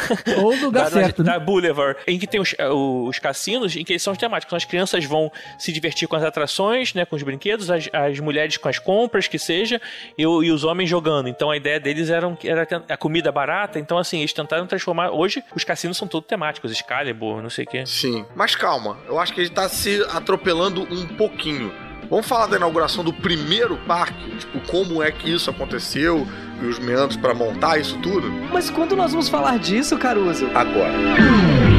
Ou 0.43 0.57
no 0.57 0.67
lugar 0.67 0.85
da, 0.91 0.91
certo, 0.91 1.23
da, 1.23 1.33
né? 1.33 1.39
da 1.39 1.45
Boulevard, 1.45 1.99
em 2.07 2.19
que 2.19 2.27
tem 2.27 2.41
os, 2.41 2.55
eh, 2.59 2.69
os 2.69 3.19
cassinos, 3.19 3.75
em 3.77 3.85
que 3.85 3.93
eles 3.93 4.03
são 4.03 4.15
temáticos. 4.15 4.55
As 4.55 4.65
crianças 4.65 5.05
vão 5.05 5.31
se 5.59 5.73
divertir 5.73 6.07
com 6.09 6.17
as 6.17 6.23
atrações, 6.25 6.95
né, 6.95 7.05
com 7.05 7.17
os 7.17 7.23
brinquedos, 7.23 7.71
as, 7.71 7.89
as 7.93 8.19
mulheres 8.21 8.57
com 8.57 8.69
as 8.69 8.79
compras, 8.79 9.27
que 9.29 9.39
seja, 9.39 9.81
e, 10.17 10.27
o- 10.27 10.38
e 10.43 10.51
os 10.51 10.65
homens 10.65 10.89
jogando. 10.89 11.29
Então 11.29 11.51
a 11.51 11.57
ideia 11.57 11.79
deles 11.79 12.11
era, 12.11 12.37
era 12.45 12.67
a 12.89 12.97
comida 12.97 13.31
barata. 13.31 13.79
Então, 13.79 13.99
assim, 13.99 14.19
eles 14.19 14.33
tentaram 14.33 14.67
transformar. 14.67 15.11
Hoje, 15.11 15.43
os 15.55 15.65
cassinos 15.65 15.97
são 15.97 16.09
todos 16.09 16.29
temáticos, 16.29 16.73
Excalibur, 16.73 17.43
não 17.43 17.51
sei 17.51 17.65
o 17.65 17.69
quê. 17.69 17.85
Sim. 17.87 18.25
Mas 18.35 18.55
calma, 18.55 18.99
eu 19.07 19.19
acho 19.19 19.33
que 19.33 19.41
ele 19.41 19.51
tá 19.51 19.69
se 19.69 20.03
atropelando 20.11 20.83
um 20.83 21.07
pouquinho. 21.07 21.73
Vamos 22.11 22.27
falar 22.27 22.47
da 22.47 22.57
inauguração 22.57 23.05
do 23.05 23.13
primeiro 23.13 23.77
parque? 23.87 24.37
Tipo, 24.39 24.61
como 24.61 25.03
é 25.03 25.11
que 25.13 25.31
isso 25.31 25.51
aconteceu 25.51 26.27
e 26.63 26.67
os 26.67 26.79
meandros 26.79 27.19
pra 27.19 27.35
montar 27.35 27.79
isso 27.79 27.99
tudo? 27.99 28.31
Mas 28.51 28.71
quando 28.71 28.97
nós 28.97 29.13
vamos 29.13 29.29
falar 29.29 29.59
disso, 29.59 29.97
Caruso? 29.99 30.47
Agora. 30.55 31.78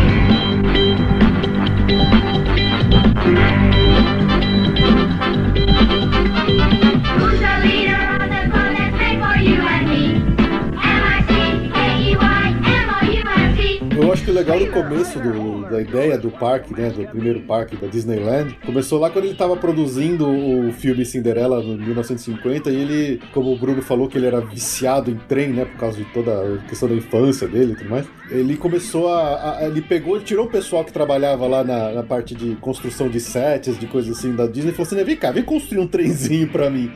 Eu 14.09 14.13
acho 14.13 14.23
que 14.23 14.31
o 14.31 14.33
legal 14.33 14.57
do 14.57 14.65
começo 14.71 15.19
do- 15.19 15.69
da 15.69 15.79
ideia 15.79 16.17
do 16.17 16.31
parque, 16.31 16.73
né, 16.73 16.89
do 16.89 17.05
primeiro 17.09 17.41
parque 17.41 17.75
da 17.75 17.85
Disneyland, 17.85 18.57
começou 18.65 18.99
lá 18.99 19.07
quando 19.11 19.25
ele 19.25 19.33
estava 19.33 19.55
produzindo 19.55 20.27
o 20.27 20.71
filme 20.73 21.05
Cinderela 21.05 21.61
em 21.61 21.77
1950 21.77 22.71
e 22.71 22.75
ele, 22.75 23.21
como 23.31 23.53
o 23.53 23.55
Bruno 23.55 23.83
falou 23.83 24.07
que 24.07 24.17
ele 24.17 24.25
era 24.25 24.41
viciado 24.41 25.11
em 25.11 25.15
trem, 25.15 25.49
né, 25.49 25.63
por 25.65 25.77
causa 25.77 25.95
de 25.97 26.05
toda 26.05 26.31
a 26.31 26.57
questão 26.67 26.89
da 26.89 26.95
infância 26.95 27.47
dele 27.47 27.73
e 27.73 27.75
tudo 27.75 27.89
mais, 27.91 28.07
ele 28.31 28.57
começou 28.57 29.09
a, 29.13 29.59
a- 29.59 29.67
ele 29.67 29.79
pegou, 29.79 30.15
ele 30.15 30.25
tirou 30.25 30.45
o 30.47 30.49
pessoal 30.49 30.83
que 30.83 30.91
trabalhava 30.91 31.45
lá 31.45 31.63
na, 31.63 31.91
na 31.91 32.01
parte 32.01 32.33
de 32.33 32.55
construção 32.55 33.09
de 33.09 33.19
sets, 33.19 33.77
de 33.79 33.85
coisas 33.85 34.17
assim 34.17 34.35
da 34.35 34.47
Disney 34.47 34.71
e 34.71 34.73
falou 34.73 34.87
assim, 34.87 34.95
"Né, 34.95 35.03
vem 35.03 35.17
cá, 35.17 35.29
vem 35.31 35.43
construir 35.43 35.81
um 35.81 35.87
trenzinho 35.87 36.47
pra 36.47 36.67
mim. 36.71 36.91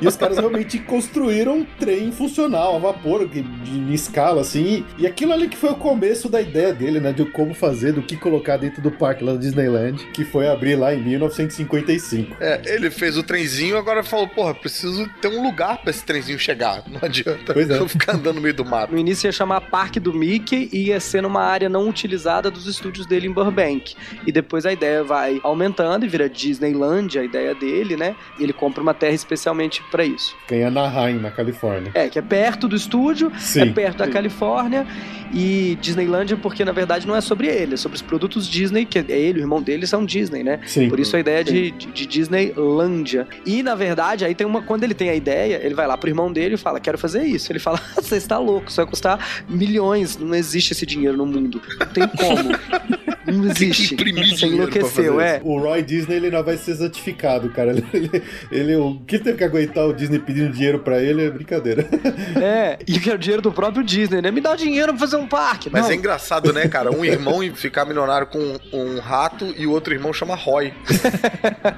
E 0.00 0.06
os 0.06 0.16
caras 0.16 0.38
realmente 0.38 0.78
construíram 0.78 1.58
um 1.58 1.64
trem 1.80 2.12
funcional, 2.12 2.76
a 2.76 2.78
vapor, 2.78 3.26
de, 3.26 3.42
de- 3.42 3.92
escala, 3.92 4.42
assim. 4.42 4.84
E, 4.98 5.02
e 5.02 5.06
aquilo 5.08 5.32
ali 5.32 5.48
que 5.48 5.56
foi 5.56 5.70
o 5.70 5.74
começo 5.74 6.28
da 6.28 6.40
ideia 6.40 6.51
dele, 6.52 7.00
né? 7.00 7.12
De 7.12 7.24
como 7.24 7.54
fazer, 7.54 7.92
do 7.92 8.02
que 8.02 8.16
colocar 8.16 8.56
dentro 8.56 8.82
do 8.82 8.90
parque 8.90 9.24
lá 9.24 9.32
da 9.32 9.38
Disneyland, 9.38 10.06
que 10.12 10.24
foi 10.24 10.48
abrir 10.48 10.76
lá 10.76 10.94
em 10.94 11.02
1955. 11.02 12.36
É, 12.40 12.60
ele 12.66 12.90
fez 12.90 13.16
o 13.16 13.22
trenzinho, 13.22 13.76
agora 13.76 14.02
falou, 14.02 14.28
porra, 14.28 14.54
preciso 14.54 15.08
ter 15.20 15.28
um 15.28 15.42
lugar 15.42 15.78
pra 15.78 15.90
esse 15.90 16.04
trenzinho 16.04 16.38
chegar. 16.38 16.82
Não 16.88 17.00
adianta 17.02 17.52
Pois 17.54 17.68
é. 17.70 17.78
eu 17.78 17.88
ficar 17.88 18.14
andando 18.14 18.36
no 18.36 18.40
meio 18.42 18.54
do 18.54 18.64
mato. 18.64 18.92
No 18.92 18.98
início 18.98 19.26
ia 19.26 19.32
chamar 19.32 19.60
Parque 19.62 19.98
do 19.98 20.12
Mickey 20.12 20.68
e 20.72 20.88
ia 20.88 21.00
ser 21.00 21.22
numa 21.22 21.42
área 21.42 21.68
não 21.68 21.88
utilizada 21.88 22.50
dos 22.50 22.66
estúdios 22.66 23.06
dele 23.06 23.26
em 23.26 23.32
Burbank. 23.32 23.94
E 24.26 24.32
depois 24.32 24.66
a 24.66 24.72
ideia 24.72 25.02
vai 25.02 25.40
aumentando 25.42 26.04
e 26.04 26.08
vira 26.08 26.28
Disneyland, 26.28 27.18
a 27.18 27.24
ideia 27.24 27.54
dele, 27.54 27.96
né? 27.96 28.14
E 28.38 28.42
ele 28.42 28.52
compra 28.52 28.82
uma 28.82 28.94
terra 28.94 29.14
especialmente 29.14 29.82
pra 29.90 30.04
isso. 30.04 30.34
Fica 30.42 30.56
em 30.56 30.64
Anaheim, 30.64 31.18
na 31.18 31.30
Califórnia. 31.30 31.90
É, 31.94 32.08
que 32.08 32.18
é 32.18 32.22
perto 32.22 32.68
do 32.68 32.76
estúdio, 32.76 33.32
Sim. 33.38 33.60
é 33.62 33.66
perto 33.66 33.98
da 33.98 34.08
Califórnia 34.08 34.86
e 35.34 35.78
Disneylandia 35.80 36.36
porque 36.42 36.64
na 36.64 36.72
verdade 36.72 37.06
não 37.06 37.16
é 37.16 37.20
sobre 37.20 37.46
ele, 37.46 37.74
é 37.74 37.76
sobre 37.76 37.96
os 37.96 38.02
produtos 38.02 38.48
Disney, 38.48 38.84
que 38.84 38.98
é 38.98 39.04
ele, 39.08 39.40
o 39.40 39.42
irmão 39.42 39.62
dele 39.62 39.86
são 39.86 40.04
Disney, 40.04 40.42
né? 40.42 40.60
Sim. 40.66 40.88
Por 40.88 40.98
isso 41.00 41.16
a 41.16 41.20
ideia 41.20 41.44
de, 41.44 41.70
de, 41.70 42.06
Disneylândia. 42.06 43.26
E 43.46 43.62
na 43.62 43.74
verdade, 43.74 44.24
aí 44.24 44.34
tem 44.34 44.46
uma. 44.46 44.62
Quando 44.62 44.84
ele 44.84 44.94
tem 44.94 45.08
a 45.08 45.14
ideia, 45.14 45.60
ele 45.62 45.74
vai 45.74 45.86
lá 45.86 45.96
pro 45.96 46.10
irmão 46.10 46.32
dele 46.32 46.54
e 46.56 46.58
fala: 46.58 46.80
Quero 46.80 46.98
fazer 46.98 47.24
isso. 47.24 47.50
Ele 47.50 47.58
fala: 47.58 47.80
Você 47.96 48.16
está 48.16 48.38
louco, 48.38 48.68
isso 48.68 48.76
vai 48.76 48.86
custar 48.86 49.44
milhões. 49.48 50.18
Não 50.18 50.34
existe 50.34 50.72
esse 50.72 50.84
dinheiro 50.84 51.16
no 51.16 51.24
mundo. 51.24 51.62
Não 51.78 51.86
tem 51.86 52.08
como. 52.08 52.50
Não 53.26 53.50
existe. 53.50 53.94
imprimir 53.94 54.36
Você 54.36 54.46
enlouqueceu, 54.46 55.14
fazer 55.16 55.20
é. 55.22 55.40
O 55.44 55.58
Roy 55.58 55.82
Disney 55.82 56.16
ele 56.16 56.30
não 56.30 56.42
vai 56.42 56.56
ser 56.56 56.74
santificado, 56.76 57.48
cara. 57.50 57.72
Ele, 57.72 57.84
ele, 57.92 58.22
ele- 58.50 58.76
o 58.76 59.00
que 59.06 59.16
ele 59.16 59.24
teve 59.24 59.38
que 59.38 59.44
aguentar 59.44 59.86
o 59.86 59.92
Disney 59.92 60.18
pedindo 60.18 60.52
dinheiro 60.52 60.78
pra 60.80 61.00
ele 61.00 61.24
é 61.24 61.30
brincadeira. 61.30 61.86
É, 62.42 62.78
e 62.86 62.98
que 62.98 63.10
é 63.10 63.14
o 63.14 63.18
dinheiro 63.18 63.40
do 63.42 63.52
próprio 63.52 63.84
Disney, 63.84 64.20
né? 64.20 64.30
Me 64.30 64.40
dá 64.40 64.52
o 64.52 64.56
dinheiro 64.56 64.92
pra 64.92 64.98
fazer 65.00 65.16
um 65.16 65.26
parque. 65.26 65.68
Mas 65.70 65.84
Não. 65.84 65.90
é 65.90 65.94
engraçado, 65.94 66.52
né, 66.52 66.66
cara? 66.68 66.90
Um 66.90 67.04
irmão 67.04 67.40
ficar 67.54 67.84
milionário 67.84 68.26
com 68.26 68.58
um 68.72 68.98
rato 68.98 69.54
e 69.56 69.66
o 69.66 69.70
outro 69.70 69.92
irmão 69.94 70.12
chama 70.12 70.34
Roy. 70.34 70.72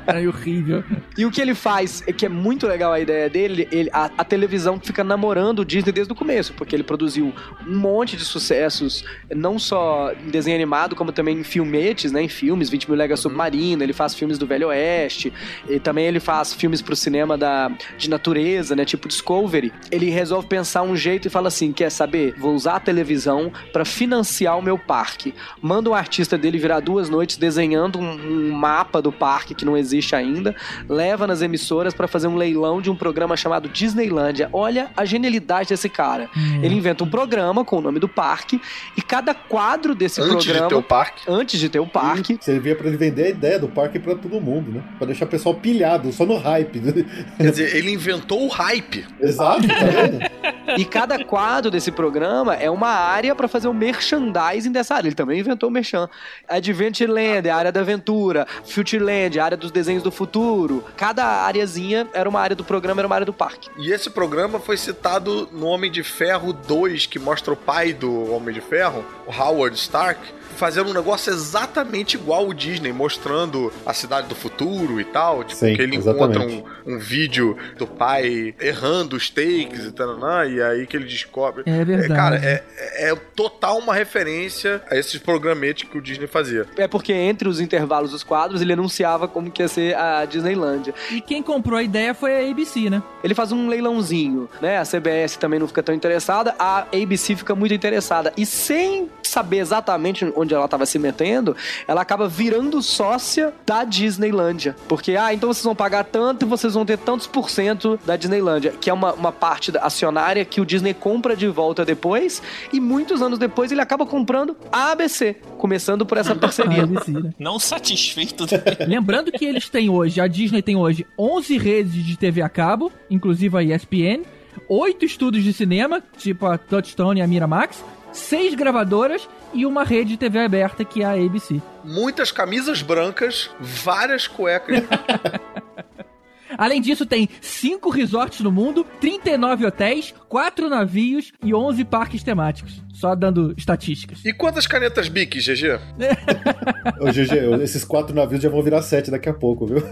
Ai, 0.06 0.26
horrível. 0.26 0.82
E 1.16 1.24
o 1.26 1.30
que 1.30 1.40
ele 1.40 1.54
faz, 1.54 2.02
é 2.06 2.12
que 2.12 2.24
é 2.26 2.28
muito 2.28 2.66
legal 2.66 2.92
a 2.92 3.00
ideia 3.00 3.28
dele, 3.28 3.68
ele, 3.70 3.90
a, 3.92 4.10
a 4.18 4.24
televisão 4.24 4.80
fica 4.80 5.02
namorando 5.04 5.60
o 5.60 5.64
Disney 5.64 5.92
desde 5.92 6.12
o 6.12 6.16
começo, 6.16 6.52
porque 6.54 6.74
ele 6.74 6.82
produziu 6.84 7.32
um 7.66 7.76
monte 7.76 8.16
de 8.16 8.24
sucessos, 8.24 9.04
não 9.34 9.58
só 9.58 10.12
em 10.12 10.30
desenho 10.30 10.56
animado, 10.56 10.94
como 10.96 11.12
também 11.12 11.33
em 11.34 11.44
filmetes, 11.44 12.12
né, 12.12 12.22
em 12.22 12.28
filmes, 12.28 12.68
20 12.68 12.88
mil 12.88 12.96
Legas 12.96 13.20
Submarino, 13.20 13.82
ele 13.82 13.92
faz 13.92 14.14
filmes 14.14 14.38
do 14.38 14.46
Velho 14.46 14.68
Oeste, 14.68 15.32
e 15.68 15.78
também 15.78 16.06
ele 16.06 16.20
faz 16.20 16.52
filmes 16.52 16.80
pro 16.80 16.96
cinema 16.96 17.36
da, 17.36 17.70
de 17.98 18.08
natureza, 18.08 18.74
né, 18.74 18.84
tipo 18.84 19.08
Discovery. 19.08 19.72
Ele 19.90 20.10
resolve 20.10 20.46
pensar 20.46 20.82
um 20.82 20.96
jeito 20.96 21.28
e 21.28 21.30
fala 21.30 21.48
assim, 21.48 21.72
quer 21.72 21.90
saber, 21.90 22.34
vou 22.38 22.54
usar 22.54 22.76
a 22.76 22.80
televisão 22.80 23.52
para 23.72 23.84
financiar 23.84 24.58
o 24.58 24.62
meu 24.62 24.78
parque. 24.78 25.34
Manda 25.60 25.90
um 25.90 25.94
artista 25.94 26.38
dele 26.38 26.58
virar 26.58 26.80
duas 26.80 27.08
noites 27.08 27.36
desenhando 27.36 27.98
um, 27.98 28.12
um 28.12 28.52
mapa 28.52 29.02
do 29.02 29.12
parque 29.12 29.54
que 29.54 29.64
não 29.64 29.76
existe 29.76 30.14
ainda, 30.14 30.54
leva 30.88 31.26
nas 31.26 31.42
emissoras 31.42 31.94
para 31.94 32.06
fazer 32.06 32.28
um 32.28 32.36
leilão 32.36 32.80
de 32.80 32.90
um 32.90 32.96
programa 32.96 33.36
chamado 33.36 33.68
Disneylândia. 33.68 34.48
Olha 34.52 34.90
a 34.96 35.04
genialidade 35.04 35.68
desse 35.70 35.88
cara. 35.88 36.28
Ele 36.62 36.74
inventa 36.74 37.04
um 37.04 37.10
programa 37.10 37.64
com 37.64 37.78
o 37.78 37.80
nome 37.80 37.98
do 37.98 38.08
parque 38.08 38.60
e 38.96 39.02
cada 39.02 39.34
quadro 39.34 39.94
desse 39.94 40.20
Antes 40.20 40.44
de 40.44 40.44
programa 40.44 40.68
ter 40.68 40.74
o 40.74 40.82
parque. 40.82 41.23
Antes 41.28 41.58
de 41.58 41.68
ter 41.68 41.78
o 41.78 41.86
parque. 41.86 42.38
Servia 42.40 42.76
pra 42.76 42.86
ele 42.86 42.96
vender 42.96 43.26
a 43.26 43.28
ideia 43.30 43.58
do 43.58 43.68
parque 43.68 43.98
pra 43.98 44.14
todo 44.14 44.40
mundo, 44.40 44.70
né? 44.72 44.82
Pra 44.98 45.06
deixar 45.06 45.24
o 45.24 45.28
pessoal 45.28 45.54
pilhado, 45.54 46.12
só 46.12 46.24
no 46.24 46.36
hype. 46.36 46.80
Quer 47.36 47.50
dizer, 47.50 47.76
ele 47.76 47.92
inventou 47.92 48.44
o 48.44 48.48
hype. 48.48 49.06
Exato, 49.20 49.66
tá 49.66 49.84
vendo? 49.84 50.18
E 50.76 50.84
cada 50.84 51.22
quadro 51.24 51.70
desse 51.70 51.92
programa 51.92 52.54
é 52.54 52.70
uma 52.70 52.88
área 52.88 53.34
pra 53.34 53.46
fazer 53.46 53.68
o 53.68 53.74
merchandising 53.74 54.72
dessa 54.72 54.94
área. 54.94 55.08
Ele 55.08 55.14
também 55.14 55.38
inventou 55.38 55.68
o 55.68 55.72
merchan. 55.72 56.08
Adventureland 56.48 57.48
a 57.48 57.56
área 57.56 57.70
da 57.70 57.80
aventura, 57.80 58.46
Futureland 58.64 59.38
a 59.38 59.44
área 59.44 59.56
dos 59.56 59.70
desenhos 59.70 60.02
do 60.02 60.10
futuro. 60.10 60.82
Cada 60.96 61.24
areazinha 61.24 62.08
era 62.12 62.28
uma 62.28 62.40
área 62.40 62.56
do 62.56 62.64
programa, 62.64 63.00
era 63.00 63.06
uma 63.06 63.14
área 63.14 63.26
do 63.26 63.32
parque. 63.32 63.68
E 63.78 63.92
esse 63.92 64.10
programa 64.10 64.58
foi 64.58 64.76
citado 64.76 65.48
no 65.52 65.66
Homem 65.66 65.90
de 65.90 66.02
Ferro 66.02 66.52
2, 66.52 67.06
que 67.06 67.18
mostra 67.18 67.52
o 67.52 67.56
pai 67.56 67.92
do 67.92 68.32
Homem 68.32 68.54
de 68.54 68.60
Ferro, 68.60 69.04
o 69.26 69.30
Howard 69.30 69.76
Stark, 69.76 70.20
fazendo 70.54 70.90
um 70.90 70.94
negócio 70.94 71.32
exatamente 71.32 72.14
igual 72.16 72.48
o 72.48 72.54
Disney, 72.54 72.92
mostrando 72.92 73.72
a 73.84 73.92
cidade 73.92 74.28
do 74.28 74.34
futuro 74.34 75.00
e 75.00 75.04
tal. 75.04 75.44
Tipo, 75.44 75.58
Sim, 75.60 75.74
que 75.74 75.82
ele 75.82 75.96
exatamente. 75.96 76.54
encontra 76.54 76.70
um, 76.86 76.94
um 76.94 76.98
vídeo 76.98 77.56
do 77.78 77.86
pai 77.86 78.54
errando 78.60 79.16
os 79.16 79.30
takes 79.30 79.84
e 79.86 79.92
tal, 79.92 80.14
e 80.48 80.62
aí 80.62 80.86
que 80.86 80.96
ele 80.96 81.06
descobre. 81.06 81.62
É 81.66 81.84
verdade. 81.84 82.14
cara, 82.14 82.36
é, 82.36 82.62
é- 82.76 83.10
é 83.10 83.14
total 83.14 83.78
uma 83.78 83.94
referência 83.94 84.82
a 84.90 84.96
esses 84.96 85.18
programetes 85.20 85.88
que 85.88 85.96
o 85.98 86.00
Disney 86.02 86.26
fazia. 86.26 86.66
É 86.76 86.86
porque 86.86 87.12
entre 87.12 87.48
os 87.48 87.60
intervalos 87.60 88.10
dos 88.10 88.22
quadros 88.22 88.60
ele 88.60 88.72
anunciava 88.72 89.26
como 89.28 89.50
que 89.50 89.62
ia 89.62 89.68
ser 89.68 89.96
a 89.96 90.24
Disneylândia. 90.24 90.94
E 91.10 91.20
quem 91.20 91.42
comprou 91.42 91.78
a 91.78 91.82
ideia 91.82 92.14
foi 92.14 92.34
a 92.46 92.50
ABC, 92.50 92.90
né? 92.90 93.02
Ele 93.22 93.34
faz 93.34 93.52
um 93.52 93.68
leilãozinho, 93.68 94.48
né? 94.60 94.78
A 94.78 94.84
CBS 94.84 95.36
também 95.36 95.58
não 95.58 95.66
fica 95.68 95.82
tão 95.82 95.94
interessada, 95.94 96.54
a 96.58 96.80
ABC 96.92 97.34
fica 97.36 97.54
muito 97.54 97.74
interessada. 97.74 98.32
E 98.36 98.44
sem 98.44 99.08
saber 99.22 99.58
exatamente 99.58 100.30
onde 100.36 100.43
ela 100.52 100.64
estava 100.64 100.84
se 100.84 100.98
metendo, 100.98 101.56
ela 101.86 102.00
acaba 102.02 102.28
virando 102.28 102.82
sócia 102.82 103.52
da 103.64 103.84
Disneylândia. 103.84 104.76
Porque, 104.88 105.16
ah, 105.16 105.32
então 105.32 105.52
vocês 105.52 105.64
vão 105.64 105.74
pagar 105.74 106.04
tanto 106.04 106.44
e 106.44 106.48
vocês 106.48 106.74
vão 106.74 106.84
ter 106.84 106.98
tantos 106.98 107.26
por 107.26 107.48
cento 107.48 107.98
da 108.04 108.16
Disneylândia, 108.16 108.72
que 108.80 108.90
é 108.90 108.92
uma, 108.92 109.12
uma 109.14 109.32
parte 109.32 109.70
da- 109.72 109.80
acionária 109.82 110.44
que 110.44 110.60
o 110.60 110.66
Disney 110.66 110.92
compra 110.92 111.36
de 111.36 111.46
volta 111.48 111.84
depois, 111.84 112.42
e 112.72 112.80
muitos 112.80 113.22
anos 113.22 113.38
depois 113.38 113.70
ele 113.72 113.80
acaba 113.80 114.04
comprando 114.04 114.56
a 114.72 114.92
ABC, 114.92 115.36
começando 115.58 116.04
por 116.04 116.18
essa 116.18 116.34
parceria. 116.34 116.82
ABC, 116.84 117.10
né? 117.12 117.30
Não 117.38 117.58
satisfeito. 117.58 118.44
Lembrando 118.86 119.30
que 119.32 119.44
eles 119.44 119.68
têm 119.68 119.88
hoje, 119.88 120.20
a 120.20 120.26
Disney 120.26 120.62
tem 120.62 120.76
hoje 120.76 121.06
11 121.18 121.58
redes 121.58 122.04
de 122.04 122.16
TV 122.16 122.42
a 122.42 122.48
cabo, 122.48 122.90
inclusive 123.10 123.56
a 123.56 123.62
ESPN, 123.62 124.22
8 124.68 125.04
estúdios 125.04 125.44
de 125.44 125.52
cinema, 125.52 126.02
tipo 126.16 126.46
a 126.46 126.56
Touchstone 126.56 127.20
e 127.20 127.22
a 127.22 127.26
Miramax, 127.26 127.82
6 128.12 128.54
gravadoras 128.54 129.28
e 129.54 129.64
uma 129.64 129.84
rede 129.84 130.10
de 130.10 130.16
TV 130.16 130.40
aberta 130.40 130.84
que 130.84 131.02
é 131.02 131.04
a 131.04 131.12
ABC. 131.12 131.62
Muitas 131.84 132.30
camisas 132.30 132.82
brancas, 132.82 133.50
várias 133.58 134.26
cuecas. 134.26 134.82
Além 136.58 136.80
disso, 136.80 137.06
tem 137.06 137.28
5 137.40 137.90
resorts 137.90 138.40
no 138.40 138.52
mundo, 138.52 138.84
39 139.00 139.66
hotéis, 139.66 140.14
4 140.28 140.68
navios 140.68 141.32
e 141.42 141.54
11 141.54 141.84
parques 141.84 142.22
temáticos. 142.22 142.83
Só 142.94 143.14
dando 143.14 143.52
estatísticas. 143.56 144.24
E 144.24 144.32
quantas 144.32 144.66
canetas 144.66 145.08
Bic, 145.08 145.38
GG? 145.38 145.78
Ô, 147.00 147.06
GG, 147.06 147.62
esses 147.62 147.84
quatro 147.84 148.14
navios 148.14 148.42
já 148.42 148.48
vão 148.48 148.62
virar 148.62 148.80
sete 148.82 149.10
daqui 149.10 149.28
a 149.28 149.34
pouco, 149.34 149.66
viu? 149.66 149.82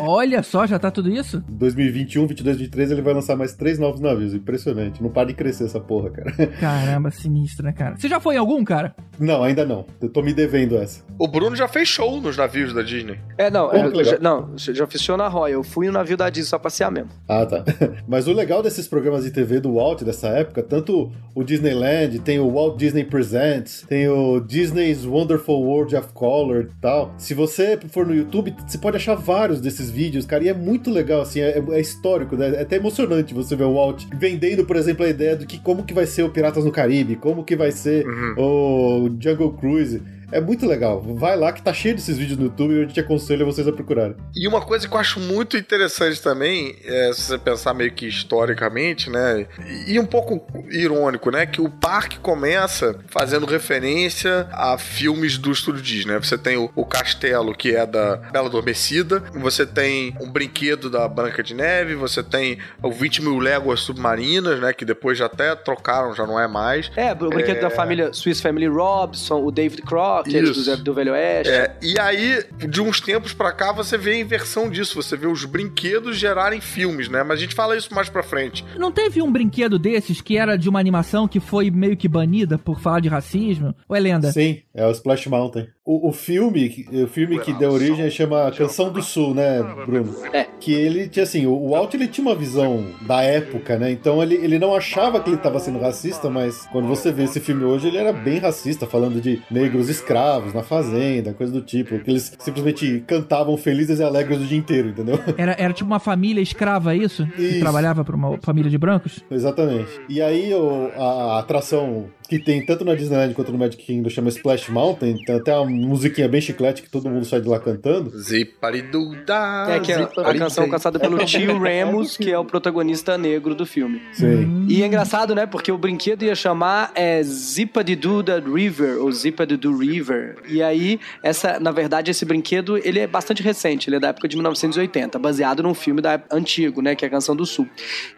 Olha 0.00 0.42
só, 0.42 0.66
já 0.66 0.78
tá 0.78 0.90
tudo 0.90 1.10
isso? 1.10 1.42
2021, 1.48 2.26
22, 2.26 2.56
23 2.58 2.90
ele 2.90 3.02
vai 3.02 3.14
lançar 3.14 3.36
mais 3.36 3.54
três 3.54 3.78
novos 3.78 4.00
navios. 4.00 4.34
Impressionante. 4.34 5.02
Não 5.02 5.10
para 5.10 5.28
de 5.28 5.34
crescer 5.34 5.64
essa 5.64 5.80
porra, 5.80 6.10
cara. 6.10 6.32
Caramba, 6.58 7.10
sinistro, 7.10 7.64
né, 7.64 7.72
cara? 7.72 7.96
Você 7.96 8.08
já 8.08 8.18
foi 8.18 8.34
em 8.34 8.38
algum, 8.38 8.64
cara? 8.64 8.94
Não, 9.18 9.42
ainda 9.42 9.64
não. 9.64 9.86
Eu 10.00 10.08
tô 10.08 10.20
me 10.22 10.32
devendo 10.34 10.76
essa. 10.76 11.04
O 11.18 11.28
Bruno 11.28 11.54
já 11.54 11.68
fez 11.68 11.88
show 11.88 12.20
nos 12.20 12.36
navios 12.36 12.74
da 12.74 12.82
Disney. 12.82 13.18
É, 13.38 13.50
não, 13.50 13.68
Pô, 13.68 13.76
legal. 13.76 14.04
já, 14.04 14.18
não, 14.18 14.52
já 14.56 14.86
fiz 14.86 15.00
show 15.00 15.16
na 15.16 15.28
Royal. 15.28 15.60
Eu 15.60 15.62
fui 15.62 15.86
no 15.86 15.92
navio 15.92 16.16
da 16.16 16.28
Disney 16.28 16.48
só 16.48 16.58
passear 16.58 16.90
mesmo. 16.90 17.10
Ah, 17.28 17.46
tá. 17.46 17.64
Mas 18.08 18.26
o 18.26 18.32
legal 18.32 18.62
desses 18.62 18.88
programas 18.88 19.24
de 19.24 19.30
TV 19.30 19.60
do 19.60 19.74
Walt 19.74 20.02
dessa 20.02 20.28
época, 20.28 20.62
tanto 20.62 21.12
o 21.34 21.44
Disneyland, 21.44 22.18
tem 22.20 22.39
o 22.40 22.52
Walt 22.52 22.76
Disney 22.78 23.04
Presents, 23.04 23.84
tem 23.88 24.08
o 24.08 24.40
Disney's 24.40 25.04
Wonderful 25.04 25.62
World 25.62 25.94
of 25.96 26.08
Color 26.12 26.62
e 26.62 26.80
tal. 26.80 27.14
Se 27.18 27.34
você 27.34 27.78
for 27.88 28.06
no 28.06 28.14
YouTube, 28.14 28.54
você 28.66 28.78
pode 28.78 28.96
achar 28.96 29.14
vários 29.14 29.60
desses 29.60 29.90
vídeos, 29.90 30.26
cara, 30.26 30.44
e 30.44 30.48
é 30.48 30.54
muito 30.54 30.90
legal, 30.90 31.20
assim, 31.20 31.40
é, 31.40 31.62
é 31.70 31.80
histórico, 31.80 32.36
né? 32.36 32.54
É 32.56 32.62
até 32.62 32.76
emocionante 32.76 33.34
você 33.34 33.54
ver 33.54 33.64
o 33.64 33.74
Walt 33.74 34.04
vendendo, 34.18 34.64
por 34.64 34.76
exemplo, 34.76 35.04
a 35.04 35.08
ideia 35.08 35.36
do 35.36 35.46
que 35.46 35.58
como 35.58 35.84
que 35.84 35.94
vai 35.94 36.06
ser 36.06 36.22
o 36.22 36.30
Piratas 36.30 36.64
no 36.64 36.72
Caribe, 36.72 37.16
como 37.16 37.44
que 37.44 37.56
vai 37.56 37.70
ser 37.72 38.04
o 38.36 39.10
Jungle 39.20 39.52
Cruise. 39.52 40.02
É 40.32 40.40
muito 40.40 40.66
legal. 40.66 41.00
Vai 41.16 41.36
lá 41.36 41.52
que 41.52 41.62
tá 41.62 41.72
cheio 41.72 41.94
desses 41.94 42.16
vídeos 42.16 42.38
no 42.38 42.44
YouTube 42.44 42.72
e 42.74 42.82
eu 42.82 42.88
te 42.88 43.00
aconselho 43.00 43.44
vocês 43.46 43.66
a 43.66 43.72
procurarem. 43.72 44.16
E 44.34 44.46
uma 44.46 44.60
coisa 44.60 44.86
que 44.88 44.94
eu 44.94 44.98
acho 44.98 45.18
muito 45.20 45.56
interessante 45.56 46.20
também, 46.22 46.76
é, 46.84 47.12
se 47.12 47.22
você 47.22 47.38
pensar 47.38 47.74
meio 47.74 47.92
que 47.92 48.06
historicamente, 48.06 49.10
né? 49.10 49.46
E 49.86 49.98
um 49.98 50.06
pouco 50.06 50.46
irônico, 50.70 51.30
né? 51.30 51.46
Que 51.46 51.60
o 51.60 51.68
parque 51.68 52.18
começa 52.18 52.98
fazendo 53.08 53.46
referência 53.46 54.48
a 54.52 54.76
filmes 54.78 55.38
do 55.38 55.50
estúdio 55.50 55.82
Disney. 55.82 56.14
né? 56.14 56.18
Você 56.20 56.36
tem 56.38 56.56
o, 56.56 56.70
o 56.74 56.84
castelo, 56.84 57.54
que 57.54 57.74
é 57.74 57.86
da 57.86 58.16
Bela 58.16 58.48
Adormecida, 58.48 59.22
você 59.34 59.64
tem 59.66 60.14
um 60.20 60.30
brinquedo 60.30 60.88
da 60.90 61.06
Branca 61.08 61.42
de 61.42 61.54
Neve, 61.54 61.94
você 61.94 62.22
tem 62.22 62.58
o 62.82 62.90
20 62.90 63.22
mil 63.22 63.38
léguas 63.38 63.80
submarinas, 63.80 64.60
né? 64.60 64.72
Que 64.72 64.84
depois 64.84 65.18
já 65.18 65.26
até 65.26 65.54
trocaram, 65.54 66.14
já 66.14 66.26
não 66.26 66.38
é 66.38 66.46
mais. 66.48 66.90
É, 66.96 67.12
o 67.12 67.14
brinquedo 67.30 67.58
É. 67.58 67.60
da 67.60 67.70
família 67.70 68.12
Swiss 68.12 68.40
Family 68.40 68.66
Robson, 68.66 69.42
o 69.44 69.50
David 69.50 69.82
Crockett, 69.82 70.19
Isso. 70.26 70.76
do, 70.76 70.84
do 70.84 70.94
Velho 70.94 71.12
Oeste. 71.12 71.52
É, 71.52 71.76
e 71.82 71.98
aí, 71.98 72.44
de 72.68 72.80
uns 72.80 73.00
tempos 73.00 73.32
pra 73.32 73.52
cá, 73.52 73.72
você 73.72 73.96
vê 73.96 74.12
a 74.12 74.20
inversão 74.20 74.70
disso. 74.70 75.00
Você 75.00 75.16
vê 75.16 75.26
os 75.26 75.44
brinquedos 75.44 76.16
gerarem 76.16 76.60
filmes, 76.60 77.08
né? 77.08 77.22
Mas 77.22 77.38
a 77.38 77.42
gente 77.42 77.54
fala 77.54 77.76
isso 77.76 77.94
mais 77.94 78.08
pra 78.08 78.22
frente. 78.22 78.64
Não 78.76 78.92
teve 78.92 79.22
um 79.22 79.30
brinquedo 79.30 79.78
desses 79.78 80.20
que 80.20 80.36
era 80.36 80.56
de 80.56 80.68
uma 80.68 80.80
animação 80.80 81.28
que 81.28 81.40
foi 81.40 81.70
meio 81.70 81.96
que 81.96 82.08
banida 82.08 82.58
por 82.58 82.80
falar 82.80 83.00
de 83.00 83.08
racismo? 83.08 83.74
Ou 83.88 83.96
é 83.96 84.00
lenda? 84.00 84.32
Sim, 84.32 84.62
é 84.74 84.86
o 84.86 84.90
Splash 84.90 85.26
Mountain. 85.26 85.68
O, 85.92 86.08
o 86.08 86.12
filme, 86.12 86.86
o 86.92 87.06
filme 87.08 87.38
que 87.40 87.52
deu 87.52 87.72
origem 87.72 88.08
chama 88.10 88.50
Canção 88.52 88.92
do 88.92 89.02
Sul, 89.02 89.34
né, 89.34 89.60
Bruno? 89.84 90.14
É. 90.32 90.46
Que 90.60 90.72
ele 90.72 91.08
tinha 91.08 91.24
assim, 91.24 91.46
o 91.46 91.70
Walt 91.70 91.92
ele 91.94 92.06
tinha 92.06 92.24
uma 92.26 92.34
visão 92.36 92.84
da 93.02 93.22
época, 93.22 93.76
né? 93.76 93.90
Então 93.90 94.22
ele, 94.22 94.36
ele 94.36 94.56
não 94.58 94.72
achava 94.74 95.18
que 95.20 95.28
ele 95.30 95.36
estava 95.36 95.58
sendo 95.58 95.80
racista, 95.80 96.30
mas 96.30 96.66
quando 96.70 96.86
você 96.86 97.10
vê 97.10 97.24
esse 97.24 97.40
filme 97.40 97.64
hoje, 97.64 97.88
ele 97.88 97.96
era 97.96 98.12
bem 98.12 98.38
racista, 98.38 98.86
falando 98.86 99.20
de 99.20 99.42
negros 99.50 99.88
escravos 99.88 100.54
na 100.54 100.62
fazenda, 100.62 101.32
coisa 101.32 101.52
do 101.52 101.60
tipo. 101.60 101.98
Que 101.98 102.10
eles 102.10 102.32
simplesmente 102.38 103.02
cantavam 103.06 103.56
felizes 103.56 103.98
e 103.98 104.02
alegres 104.04 104.40
o 104.40 104.44
dia 104.44 104.58
inteiro, 104.58 104.90
entendeu? 104.90 105.18
Era, 105.36 105.56
era 105.58 105.72
tipo 105.72 105.90
uma 105.90 105.98
família 105.98 106.40
escrava, 106.40 106.94
isso? 106.94 107.26
Que 107.34 107.42
Isso. 107.42 107.60
trabalhava 107.60 108.04
pra 108.04 108.14
uma 108.14 108.38
família 108.42 108.70
de 108.70 108.78
brancos? 108.78 109.24
Exatamente. 109.30 109.88
E 110.08 110.22
aí 110.22 110.54
o- 110.54 110.90
a, 110.96 111.04
a 111.36 111.38
atração 111.40 112.06
que 112.30 112.38
tem 112.38 112.64
tanto 112.64 112.84
na 112.84 112.94
Disneyland 112.94 113.34
quanto 113.34 113.50
no 113.50 113.58
Magic 113.58 113.82
Kingdom 113.82 114.08
chama 114.08 114.28
Splash 114.28 114.68
Mountain, 114.68 115.16
tem 115.24 115.34
até 115.34 115.52
uma 115.52 115.68
musiquinha 115.68 116.28
bem 116.28 116.40
chiclete 116.40 116.80
que 116.80 116.88
todo 116.88 117.10
mundo 117.10 117.24
sai 117.24 117.40
de 117.40 117.48
lá 117.48 117.58
cantando. 117.58 118.16
Zipariduda. 118.16 119.66
É, 119.68 119.80
que 119.80 119.90
é 119.90 119.96
a 119.96 120.38
canção 120.38 120.70
caçada 120.70 121.00
pelo 121.00 121.18
tio 121.24 121.58
Remus, 121.58 122.16
que 122.16 122.30
é 122.30 122.38
o 122.38 122.44
protagonista 122.44 123.18
negro 123.18 123.52
do 123.52 123.66
filme. 123.66 124.00
Sim. 124.12 124.64
E 124.68 124.80
é 124.80 124.86
engraçado, 124.86 125.34
né? 125.34 125.44
Porque 125.44 125.72
o 125.72 125.76
brinquedo 125.76 126.22
ia 126.22 126.36
chamar 126.36 126.92
é, 126.94 127.20
Zipa 127.24 127.82
de 127.82 127.96
Duda 127.96 128.38
River, 128.38 129.02
ou 129.02 129.10
Zipa 129.10 129.44
de 129.44 129.56
Do 129.56 129.76
River. 129.76 130.36
E 130.48 130.62
aí, 130.62 131.00
essa, 131.24 131.58
na 131.58 131.72
verdade, 131.72 132.12
esse 132.12 132.24
brinquedo, 132.24 132.78
ele 132.78 133.00
é 133.00 133.08
bastante 133.08 133.42
recente, 133.42 133.88
ele 133.88 133.96
é 133.96 134.00
da 134.00 134.08
época 134.08 134.28
de 134.28 134.36
1980, 134.36 135.18
baseado 135.18 135.64
num 135.64 135.74
filme 135.74 136.00
da, 136.00 136.22
antigo, 136.30 136.80
né? 136.80 136.94
Que 136.94 137.04
é 137.04 137.08
a 137.08 137.10
Canção 137.10 137.34
do 137.34 137.44
Sul. 137.44 137.68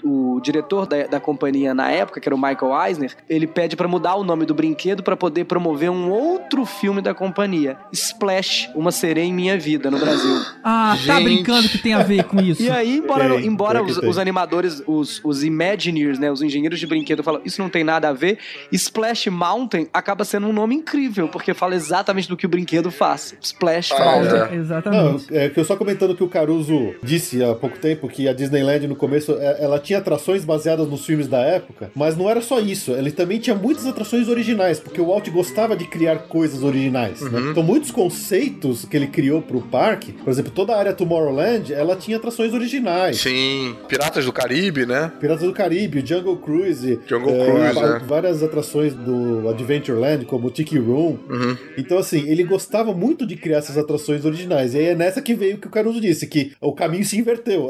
O 0.05 0.39
diretor 0.43 0.87
da, 0.87 1.07
da 1.07 1.19
companhia 1.19 1.73
na 1.73 1.91
época, 1.91 2.21
que 2.21 2.29
era 2.29 2.37
o 2.37 2.39
Michael 2.39 2.87
Eisner, 2.87 3.17
ele 3.27 3.47
pede 3.47 3.75
pra 3.75 3.89
mudar 3.89 4.02
o 4.17 4.25
nome 4.25 4.45
do 4.45 4.55
brinquedo 4.55 5.03
pra 5.03 5.17
poder 5.17 5.45
promover 5.45 5.91
um 5.91 6.11
outro 6.11 6.65
filme 6.65 7.01
da 7.01 7.15
companhia, 7.15 7.77
Splash, 7.93 8.69
Uma 8.75 8.91
Sereia 8.91 9.25
em 9.25 9.33
Minha 9.33 9.59
Vida, 9.59 9.91
no 9.91 9.99
Brasil. 9.99 10.43
Ah, 10.65 10.97
tá 11.07 11.15
Gente. 11.17 11.25
brincando 11.25 11.69
que 11.69 11.79
tem 11.79 11.93
a 11.93 12.03
ver 12.05 12.23
com 12.25 12.41
isso. 12.41 12.63
E 12.63 12.71
aí, 12.71 12.97
embora, 12.99 13.29
Tem, 13.31 13.47
embora 13.47 13.85
que 13.85 13.91
os, 13.91 13.99
tem. 13.99 14.09
os 14.09 14.17
animadores, 14.17 14.81
os, 14.87 15.21
os 15.25 15.43
Imagineers, 15.43 16.19
né, 16.21 16.31
os 16.31 16.41
engenheiros 16.41 16.79
de 16.79 16.87
brinquedo 16.87 17.23
falam, 17.23 17.41
isso 17.45 17.61
não 17.61 17.69
tem 17.69 17.83
nada 17.83 18.09
a 18.09 18.13
ver, 18.13 18.39
Splash 18.71 19.27
Mountain 19.29 19.89
acaba 19.93 20.25
sendo 20.25 20.47
um 20.47 20.53
nome 20.53 20.75
incrível, 20.77 21.29
porque 21.29 21.53
fala 21.53 21.75
exatamente 21.75 22.29
do 22.29 22.37
que 22.37 22.47
o 22.47 22.49
brinquedo 22.49 22.91
faz. 22.93 23.35
Splash 23.41 23.91
Ah, 23.93 24.05
Mountain. 24.05 24.37
é. 24.37 24.47
Não, 24.49 24.55
Exatamente. 24.55 25.37
é 25.37 25.49
que 25.49 25.59
eu 25.59 25.65
só 25.65 25.77
comentando 25.77 26.15
que 26.15 26.23
o 26.23 26.29
Caruso 26.29 26.95
disse 27.03 27.43
há 27.43 27.55
pouco 27.55 27.79
tempo 27.79 28.09
que 28.09 28.29
a 28.29 28.33
Disneyland 28.33 28.87
no 28.87 28.95
começo 28.97 29.33
é, 29.41 29.63
ela 29.65 29.79
tinha 29.81 29.99
atrações 29.99 30.45
baseadas 30.45 30.89
nos 30.89 31.05
filmes 31.05 31.27
da 31.27 31.39
época, 31.41 31.91
mas 31.95 32.17
não 32.17 32.31
era 32.31 32.41
só 32.41 32.61
isso. 32.61 32.93
Ele 32.93 33.11
também 33.11 33.39
tinha 33.41 33.57
muitas 33.57 33.85
atrações 33.93 34.29
originais, 34.29 34.79
porque 34.79 35.01
o 35.01 35.07
Walt 35.07 35.29
gostava 35.31 35.77
de 35.77 35.87
criar 35.87 36.19
coisas 36.21 36.63
originais. 36.63 37.21
né? 37.21 37.41
Uhum. 37.41 37.51
Então, 37.51 37.63
muitos 37.63 37.91
conceitos 37.91 38.85
que 38.85 38.97
ele 38.97 39.07
criou 39.07 39.43
pro 39.43 39.61
parque, 39.63 40.13
por 40.13 40.31
exemplo, 40.31 40.53
toda 40.53 40.75
a 40.75 40.79
área 40.79 40.93
Tomorrowland, 40.93 41.73
ela 41.73 41.97
tinha 41.97 42.17
atrações 42.17 42.53
originais. 42.53 43.19
Sim. 43.19 43.77
Piratas 43.89 44.25
do 44.25 44.33
Caribe, 44.33 44.87
né? 44.87 45.13
Piratas 45.21 45.45
do 45.45 45.53
Caribe, 45.53 46.05
Jungle 46.05 46.37
Cruise, 46.37 47.01
Jungle 47.07 47.35
é, 47.35 47.71
Cruise, 47.73 48.05
várias 48.07 48.43
atrações 48.43 48.95
do 48.95 49.49
Adventureland, 49.49 50.25
como 50.27 50.49
o 50.49 50.51
Tiki 50.51 50.79
Room. 50.79 51.19
Uhum. 51.29 51.57
Então, 51.77 51.99
assim, 51.99 52.29
ele 52.29 52.45
gostava 52.45 52.93
muito 52.93 53.27
de 53.27 53.37
criar 53.37 53.59
essas 53.59 53.77
atrações 53.77 54.25
originais. 54.25 54.75
E 54.75 54.79
aí 54.79 54.87
é 54.87 54.95
nessa 54.95 55.21
que 55.21 55.35
veio 55.35 55.57
o 55.57 55.59
que 55.59 55.67
o 55.67 55.71
Caruso 55.71 56.01
disse, 56.01 56.27
que 56.27 56.53
o 56.61 56.73
caminho 56.73 57.05
se 57.05 57.19
inverteu. 57.19 57.69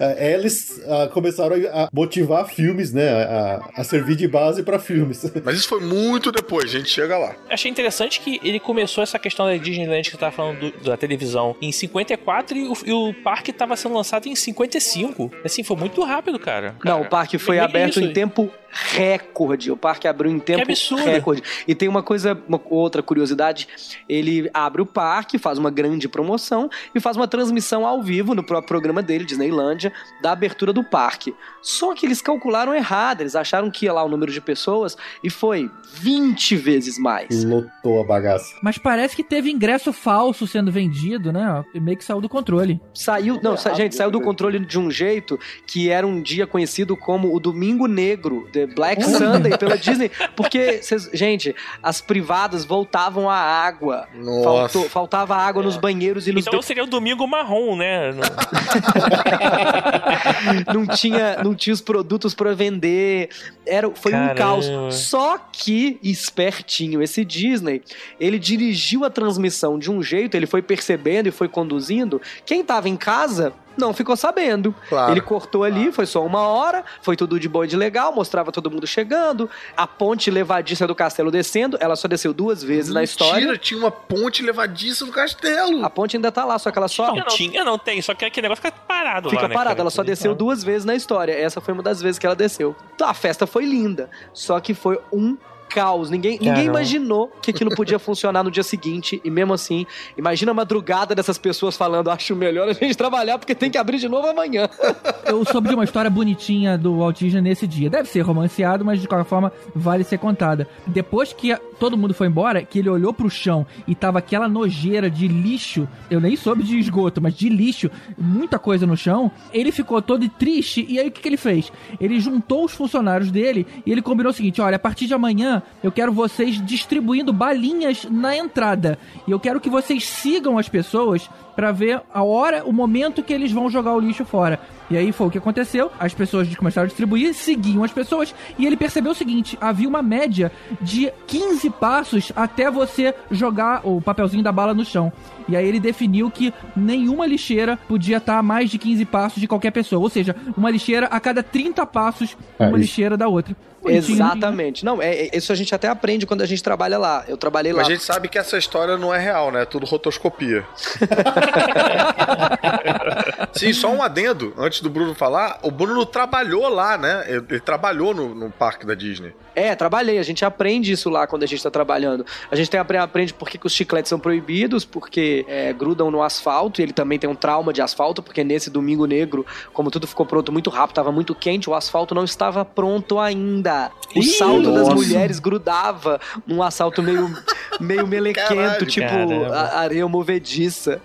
É, 0.00 0.32
Eles 0.32 0.80
ah, 0.86 1.08
começaram 1.12 1.56
a 1.72 1.82
a 1.82 1.88
motivar 1.92 2.46
filmes, 2.46 2.92
né? 2.92 3.08
A, 3.08 3.70
a 3.76 3.84
servir 3.84 4.16
de 4.16 4.28
base 4.28 4.62
para 4.62 4.78
filmes. 4.78 5.24
Mas 5.44 5.51
isso 5.58 5.68
foi 5.68 5.80
muito 5.80 6.30
depois, 6.32 6.74
a 6.74 6.78
gente 6.78 6.90
chega 6.90 7.16
lá. 7.18 7.34
Achei 7.48 7.70
interessante 7.70 8.20
que 8.20 8.40
ele 8.42 8.58
começou 8.60 9.02
essa 9.02 9.18
questão 9.18 9.46
da 9.46 9.56
Disneyland 9.56 10.02
que 10.04 10.10
você 10.10 10.16
tava 10.16 10.32
falando 10.32 10.70
do- 10.70 10.84
da 10.84 10.96
televisão 10.96 11.56
em 11.60 11.70
54 11.72 12.56
e 12.56 12.68
o, 12.68 12.72
e 12.86 12.92
o 12.92 13.14
parque 13.22 13.52
tava 13.52 13.76
sendo 13.76 13.94
lançado 13.94 14.26
em 14.28 14.34
55. 14.34 15.30
Assim, 15.44 15.62
foi 15.62 15.76
muito 15.76 16.02
rápido, 16.02 16.38
cara. 16.38 16.76
Não, 16.84 17.02
o 17.02 17.08
parque 17.08 17.38
foi 17.38 17.58
aberto 17.58 17.98
isso? 17.98 18.00
em 18.02 18.12
tempo 18.12 18.50
recorde. 18.72 19.70
O 19.70 19.76
parque 19.76 20.08
abriu 20.08 20.30
em 20.30 20.38
tempo 20.38 20.62
absurdo. 20.62 21.04
recorde. 21.04 21.42
E 21.68 21.74
tem 21.74 21.88
uma 21.88 22.02
coisa, 22.02 22.40
uma 22.48 22.60
outra 22.70 23.02
curiosidade. 23.02 23.68
Ele 24.08 24.50
abre 24.54 24.80
o 24.82 24.86
parque, 24.86 25.38
faz 25.38 25.58
uma 25.58 25.70
grande 25.70 26.08
promoção 26.08 26.70
e 26.94 27.00
faz 27.00 27.16
uma 27.16 27.28
transmissão 27.28 27.86
ao 27.86 28.02
vivo 28.02 28.34
no 28.34 28.42
próprio 28.42 28.68
programa 28.68 29.02
dele, 29.02 29.24
Disneylândia, 29.24 29.92
da 30.22 30.32
abertura 30.32 30.72
do 30.72 30.82
parque. 30.82 31.34
Só 31.60 31.94
que 31.94 32.06
eles 32.06 32.22
calcularam 32.22 32.74
errado. 32.74 33.20
Eles 33.20 33.36
acharam 33.36 33.70
que 33.70 33.84
ia 33.84 33.92
lá 33.92 34.02
o 34.02 34.08
número 34.08 34.32
de 34.32 34.40
pessoas 34.40 34.96
e 35.22 35.28
foi 35.28 35.70
20 35.94 36.56
vezes 36.56 36.98
mais. 36.98 37.44
Lotou 37.44 38.00
a 38.00 38.04
bagaça. 38.04 38.54
Mas 38.62 38.78
parece 38.78 39.14
que 39.14 39.22
teve 39.22 39.50
ingresso 39.50 39.92
falso 39.92 40.46
sendo 40.46 40.72
vendido, 40.72 41.32
né? 41.32 41.64
E 41.74 41.80
meio 41.80 41.96
que 41.96 42.04
saiu 42.04 42.20
do 42.20 42.28
controle. 42.28 42.80
Saiu, 42.94 43.38
não, 43.42 43.56
sa- 43.56 43.74
gente, 43.74 43.94
saiu 43.94 44.10
do 44.10 44.20
controle 44.20 44.58
de 44.58 44.78
um 44.78 44.90
jeito 44.90 45.38
que 45.66 45.90
era 45.90 46.06
um 46.06 46.20
dia 46.22 46.46
conhecido 46.46 46.96
como 46.96 47.34
o 47.34 47.38
Domingo 47.40 47.86
Negro, 47.86 48.48
The 48.66 48.74
Black 48.74 49.02
Sunday 49.04 49.56
pela 49.58 49.76
Disney, 49.76 50.10
porque, 50.36 50.82
cês- 50.82 51.10
gente, 51.12 51.54
as 51.82 52.00
privadas 52.00 52.64
voltavam 52.64 53.28
à 53.28 53.36
água. 53.36 54.06
Nossa. 54.14 54.44
Faltou- 54.44 54.88
faltava 54.90 55.36
água 55.36 55.62
nos 55.62 55.76
banheiros 55.76 56.26
e 56.28 56.32
nos 56.32 56.46
Então 56.46 56.62
seria 56.62 56.84
o 56.84 56.86
domingo 56.86 57.26
marrom, 57.26 57.76
né? 57.76 58.10
não 60.72 60.86
tinha, 60.86 61.42
não 61.42 61.54
tinha 61.54 61.74
os 61.74 61.80
produtos 61.80 62.34
pra 62.34 62.52
vender. 62.54 63.28
Era, 63.66 63.90
foi 63.90 64.12
um 64.12 64.16
Caramba. 64.16 64.34
caos. 64.34 64.66
Só 64.94 65.38
que 65.38 65.98
espertinho 66.02 67.02
esse 67.02 67.24
Disney, 67.24 67.82
ele 68.20 68.38
dirigiu 68.38 69.04
a 69.04 69.10
transmissão 69.10 69.78
de 69.78 69.90
um 69.90 70.02
jeito, 70.02 70.36
ele 70.36 70.46
foi 70.46 70.62
percebendo 70.62 71.28
e 71.28 71.32
foi 71.32 71.48
conduzindo. 71.48 72.20
Quem 72.44 72.62
tava 72.64 72.88
em 72.88 72.96
casa 72.96 73.52
não 73.76 73.92
ficou 73.92 74.16
sabendo. 74.16 74.74
Claro. 74.88 75.12
Ele 75.12 75.20
cortou 75.20 75.64
ali, 75.64 75.92
foi 75.92 76.06
só 76.06 76.24
uma 76.24 76.40
hora, 76.40 76.84
foi 77.00 77.16
tudo 77.16 77.38
de 77.38 77.48
boa 77.48 77.64
e 77.64 77.68
de 77.68 77.76
legal, 77.76 78.14
mostrava 78.14 78.52
todo 78.52 78.70
mundo 78.70 78.86
chegando, 78.86 79.48
a 79.76 79.86
ponte 79.86 80.30
levadiça 80.30 80.86
do 80.86 80.94
castelo 80.94 81.30
descendo, 81.30 81.76
ela 81.80 81.96
só 81.96 82.08
desceu 82.08 82.32
duas 82.32 82.62
vezes 82.62 82.92
na 82.92 83.02
história. 83.02 83.34
Mentira, 83.34 83.58
tinha 83.58 83.78
uma 83.78 83.90
ponte 83.90 84.42
levadiça 84.42 85.04
no 85.04 85.12
castelo. 85.12 85.84
A 85.84 85.90
ponte 85.90 86.16
ainda 86.16 86.30
tá 86.32 86.44
lá, 86.44 86.58
só 86.58 86.70
que 86.70 86.78
ela 86.78 86.88
só 86.88 87.14
Não 87.14 87.26
tinha, 87.26 87.64
não 87.64 87.78
tem. 87.78 88.00
Só 88.02 88.14
que 88.14 88.24
aquele 88.24 88.46
negócio 88.46 88.62
fica 88.62 88.76
parado 88.86 89.30
Fica 89.30 89.42
lá, 89.42 89.48
né, 89.48 89.54
parada, 89.54 89.70
cara? 89.76 89.80
ela 89.82 89.90
só 89.90 90.02
desceu 90.02 90.32
Então, 90.32 90.46
duas 90.46 90.62
vezes 90.62 90.84
na 90.84 90.94
história. 90.94 91.32
Essa 91.32 91.60
foi 91.60 91.74
uma 91.74 91.82
das 91.82 92.00
vezes 92.00 92.18
que 92.18 92.26
ela 92.26 92.36
desceu. 92.36 92.74
Então, 92.94 93.08
a 93.08 93.14
festa 93.14 93.46
foi 93.46 93.64
linda, 93.64 94.10
só 94.32 94.60
que 94.60 94.74
foi 94.74 94.98
um 95.12 95.36
caos. 95.72 96.10
Ninguém, 96.10 96.38
ninguém 96.40 96.66
imaginou 96.66 97.32
que 97.40 97.50
aquilo 97.50 97.74
podia 97.74 97.98
funcionar 98.00 98.42
no 98.44 98.50
dia 98.50 98.62
seguinte. 98.62 99.20
E 99.24 99.30
mesmo 99.30 99.54
assim, 99.54 99.86
imagina 100.16 100.50
a 100.52 100.54
madrugada 100.54 101.14
dessas 101.14 101.38
pessoas 101.38 101.76
falando: 101.76 102.10
acho 102.10 102.36
melhor 102.36 102.68
a 102.68 102.72
gente 102.72 102.94
trabalhar 102.96 103.38
porque 103.38 103.54
tem 103.54 103.70
que 103.70 103.78
abrir 103.78 103.98
de 103.98 104.08
novo 104.08 104.26
amanhã. 104.28 104.68
Eu 105.24 105.44
soube 105.44 105.68
de 105.68 105.74
uma 105.74 105.84
história 105.84 106.10
bonitinha 106.10 106.76
do 106.76 106.98
Walt 106.98 107.18
Disney 107.18 107.40
nesse 107.40 107.66
dia. 107.66 107.88
Deve 107.88 108.08
ser 108.08 108.20
romanceado, 108.20 108.84
mas 108.84 109.00
de 109.00 109.08
qualquer 109.08 109.28
forma 109.28 109.52
vale 109.74 110.04
ser 110.04 110.18
contada. 110.18 110.68
Depois 110.86 111.32
que 111.32 111.52
a- 111.52 111.60
todo 111.78 111.96
mundo 111.96 112.12
foi 112.12 112.26
embora, 112.26 112.62
que 112.62 112.78
ele 112.78 112.88
olhou 112.90 113.12
pro 113.12 113.30
chão 113.30 113.66
e 113.86 113.94
tava 113.94 114.18
aquela 114.18 114.48
nojeira 114.48 115.08
de 115.10 115.26
lixo, 115.28 115.88
eu 116.10 116.20
nem 116.20 116.36
soube 116.36 116.62
de 116.62 116.78
esgoto, 116.78 117.20
mas 117.20 117.34
de 117.34 117.48
lixo, 117.48 117.90
muita 118.18 118.58
coisa 118.58 118.86
no 118.86 118.96
chão, 118.96 119.30
ele 119.52 119.72
ficou 119.72 120.00
todo 120.02 120.28
triste 120.28 120.84
e 120.88 120.98
aí 120.98 121.08
o 121.08 121.10
que, 121.10 121.20
que 121.20 121.28
ele 121.28 121.36
fez? 121.36 121.72
Ele 122.00 122.20
juntou 122.20 122.64
os 122.64 122.72
funcionários 122.72 123.30
dele 123.30 123.66
e 123.86 123.90
ele 123.92 124.02
combinou 124.02 124.30
o 124.30 124.34
seguinte: 124.34 124.60
olha, 124.60 124.76
a 124.76 124.78
partir 124.78 125.06
de 125.06 125.14
amanhã 125.14 125.61
eu 125.82 125.90
quero 125.90 126.12
vocês 126.12 126.64
distribuindo 126.64 127.32
balinhas 127.32 128.04
na 128.04 128.36
entrada. 128.36 128.98
E 129.26 129.30
eu 129.30 129.40
quero 129.40 129.60
que 129.60 129.70
vocês 129.70 130.06
sigam 130.06 130.58
as 130.58 130.68
pessoas 130.68 131.28
pra 131.54 131.72
ver 131.72 132.00
a 132.12 132.22
hora, 132.22 132.62
o 132.64 132.72
momento 132.72 133.22
que 133.22 133.32
eles 133.32 133.52
vão 133.52 133.68
jogar 133.70 133.94
o 133.94 134.00
lixo 134.00 134.24
fora. 134.24 134.58
E 134.90 134.96
aí 134.96 135.10
foi 135.12 135.26
o 135.26 135.30
que 135.30 135.38
aconteceu. 135.38 135.90
As 135.98 136.12
pessoas 136.12 136.54
começaram 136.54 136.84
a 136.84 136.88
distribuir, 136.88 137.32
seguiam 137.34 137.82
as 137.82 137.92
pessoas 137.92 138.34
e 138.58 138.66
ele 138.66 138.76
percebeu 138.76 139.12
o 139.12 139.14
seguinte: 139.14 139.56
havia 139.60 139.88
uma 139.88 140.02
média 140.02 140.52
de 140.80 141.10
15 141.26 141.70
passos 141.70 142.32
até 142.36 142.70
você 142.70 143.14
jogar 143.30 143.80
o 143.86 144.00
papelzinho 144.02 144.42
da 144.42 144.52
bala 144.52 144.74
no 144.74 144.84
chão. 144.84 145.10
E 145.48 145.56
aí 145.56 145.66
ele 145.66 145.80
definiu 145.80 146.30
que 146.30 146.52
nenhuma 146.76 147.26
lixeira 147.26 147.78
podia 147.88 148.18
estar 148.18 148.38
a 148.38 148.42
mais 148.42 148.70
de 148.70 148.78
15 148.78 149.04
passos 149.06 149.40
de 149.40 149.48
qualquer 149.48 149.70
pessoa. 149.70 150.00
Ou 150.02 150.08
seja, 150.08 150.36
uma 150.56 150.70
lixeira 150.70 151.06
a 151.06 151.18
cada 151.18 151.42
30 151.42 151.84
passos, 151.86 152.36
Ah, 152.58 152.64
uma 152.66 152.70
isso. 152.70 152.76
lixeira 152.78 153.16
da 153.16 153.28
outra. 153.28 153.56
Bonitinho, 153.82 154.18
né? 154.18 154.24
Exatamente. 154.24 154.84
Não, 154.84 155.02
é, 155.02 155.12
é- 155.26 155.36
isso 155.36 155.50
a 155.50 155.56
gente 155.56 155.74
até 155.74 155.88
aprende 155.88 156.24
quando 156.24 156.42
a 156.42 156.46
gente 156.46 156.62
trabalha 156.62 156.96
lá. 156.98 157.24
Eu 157.26 157.36
trabalhei 157.36 157.72
lá. 157.72 157.78
Mas 157.78 157.88
a 157.88 157.90
gente 157.90 158.04
sabe 158.04 158.28
que 158.28 158.38
essa 158.38 158.56
história 158.56 158.96
não 158.96 159.12
é 159.12 159.18
real, 159.18 159.50
né? 159.50 159.62
É 159.62 159.64
tudo 159.64 159.84
rotoscopia. 159.86 160.64
Sim, 163.52 163.72
só 163.72 163.88
um 163.90 164.02
adendo, 164.02 164.52
antes 164.56 164.80
do 164.80 164.88
Bruno 164.90 165.14
falar, 165.14 165.58
o 165.62 165.70
Bruno 165.70 166.04
trabalhou 166.06 166.68
lá, 166.68 166.96
né? 166.96 167.24
Ele, 167.28 167.44
ele 167.50 167.60
trabalhou 167.60 168.14
no, 168.14 168.34
no 168.34 168.50
parque 168.50 168.86
da 168.86 168.94
Disney. 168.94 169.32
É, 169.54 169.74
trabalhei. 169.74 170.18
A 170.18 170.22
gente 170.22 170.44
aprende 170.44 170.92
isso 170.92 171.10
lá 171.10 171.26
quando 171.26 171.42
a 171.42 171.46
gente 171.46 171.62
tá 171.62 171.70
trabalhando. 171.70 172.24
A 172.50 172.56
gente 172.56 172.70
tem, 172.70 172.80
apre- 172.80 172.96
aprende 172.96 173.34
por 173.34 173.48
que 173.50 173.58
que 173.58 173.66
os 173.66 173.72
chicletes 173.74 174.08
são 174.08 174.18
proibidos, 174.18 174.82
porque 174.84 175.44
é, 175.46 175.72
grudam 175.74 176.10
no 176.10 176.22
asfalto, 176.22 176.80
e 176.80 176.84
ele 176.84 176.92
também 176.94 177.18
tem 177.18 177.28
um 177.28 177.34
trauma 177.34 177.70
de 177.72 177.82
asfalto, 177.82 178.22
porque 178.22 178.42
nesse 178.42 178.70
domingo 178.70 179.04
negro, 179.04 179.44
como 179.74 179.90
tudo 179.90 180.06
ficou 180.06 180.24
pronto 180.24 180.50
muito 180.50 180.70
rápido, 180.70 180.94
tava 180.96 181.12
muito 181.12 181.34
quente, 181.34 181.68
o 181.68 181.74
asfalto 181.74 182.14
não 182.14 182.24
estava 182.24 182.64
pronto 182.64 183.18
ainda. 183.18 183.90
O 184.16 184.20
Ih, 184.20 184.24
salto 184.24 184.72
das 184.72 184.88
nossa. 184.88 184.94
mulheres 184.94 185.38
grudava 185.38 186.18
num 186.46 186.62
assalto 186.62 187.02
meio, 187.02 187.30
meio 187.78 188.06
melequento, 188.06 188.48
Caralho. 188.56 188.86
tipo 188.86 189.06
Caramba. 189.06 189.54
areia 189.74 190.08
movediça. 190.08 191.00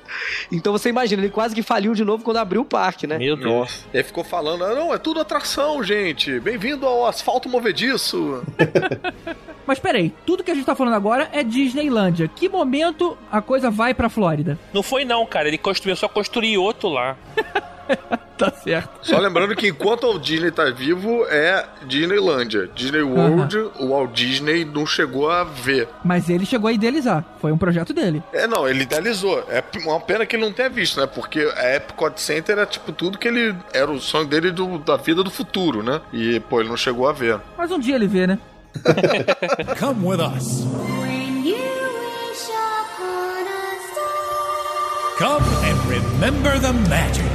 Então 0.52 0.72
você 0.72 0.90
imagina, 0.90 1.22
ele 1.22 1.32
quase 1.32 1.56
que 1.56 1.64
faliu 1.64 1.94
de 1.94 2.04
novo 2.04 2.24
quando 2.24 2.38
abriu 2.38 2.62
o 2.62 2.66
parque, 2.66 3.08
né? 3.08 3.18
Meu 3.18 3.36
Deus. 3.36 3.86
E 3.94 3.98
aí 3.98 4.04
ficou 4.04 4.24
falando, 4.24 4.64
ah, 4.64 4.74
não, 4.74 4.94
é 4.94 4.98
tudo 4.98 5.20
atração, 5.20 5.84
gente. 5.84 6.40
Bem-vindo 6.40 6.86
ao 6.86 7.06
asfalto 7.06 7.50
movediço. 7.50 8.44
Mas 9.68 9.80
peraí, 9.80 10.14
tudo 10.26 10.44
que 10.44 10.52
a 10.52 10.56
gente 10.56 10.66
tá 10.66 10.74
falando 10.74 10.94
agora 10.94 11.30
é 11.34 11.44
Disneylândia. 11.44 12.30
Que 12.34 12.48
momento 12.48 13.18
a 13.30 13.42
coisa 13.42 13.70
vai 13.70 13.94
pra 13.94 14.10
Flórida? 14.10 14.58
Não 14.74 14.82
foi 14.82 15.04
não, 15.04 15.26
cara. 15.26 15.50
Ele 15.50 15.58
construiu, 15.58 15.96
só 15.96 16.08
construir 16.08 16.58
outro 16.58 16.88
lá. 16.88 17.18
Tá 18.38 18.52
certo. 18.52 19.00
Só 19.02 19.18
lembrando 19.18 19.56
que 19.56 19.68
enquanto 19.70 20.04
o 20.06 20.20
Disney 20.20 20.52
tá 20.52 20.66
vivo, 20.70 21.26
é 21.28 21.66
Disneylândia. 21.88 22.70
Disney 22.76 23.02
World, 23.02 23.58
o 23.80 23.88
Walt 23.90 24.12
Disney 24.14 24.64
não 24.64 24.86
chegou 24.86 25.28
a 25.32 25.44
ver. 25.44 25.90
Mas 26.06 26.30
ele 26.30 26.46
chegou 26.46 26.68
a 26.68 26.72
idealizar. 26.72 27.26
Foi 27.42 27.52
um 27.52 27.58
projeto 27.58 27.94
dele. 27.96 28.22
É, 28.32 28.46
não, 28.46 28.70
ele 28.70 28.84
idealizou. 28.84 29.44
É 29.50 29.64
uma 29.84 30.00
pena 30.00 30.24
que 30.24 30.36
ele 30.36 30.46
não 30.46 30.54
tenha 30.54 30.70
visto, 30.70 31.00
né? 31.00 31.08
Porque 31.08 31.52
a 31.58 31.78
Epcot 31.78 32.22
Center 32.22 32.56
era 32.60 32.68
tipo 32.68 32.92
tudo 32.92 33.18
que 33.18 33.28
ele. 33.28 33.56
Era 33.74 33.90
o 33.90 34.00
sonho 34.00 34.28
dele 34.28 34.52
do- 34.52 34.78
da 34.78 34.98
vida 34.98 35.24
do 35.24 35.32
futuro, 35.32 35.82
né? 35.82 36.00
E, 36.14 36.40
pô, 36.42 36.60
ele 36.60 36.70
não 36.70 36.78
chegou 36.78 37.10
a 37.10 37.14
ver. 37.14 37.40
Mas 37.58 37.72
um 37.72 37.80
dia 37.80 37.96
ele 37.96 38.06
vê, 38.08 38.28
né? 38.28 38.38
Come 39.80 40.06
with 40.10 40.20
us. 40.22 40.64
Come 45.18 45.44
and 45.66 45.90
remember 45.90 46.60
the 46.60 46.72
magic. 46.88 47.26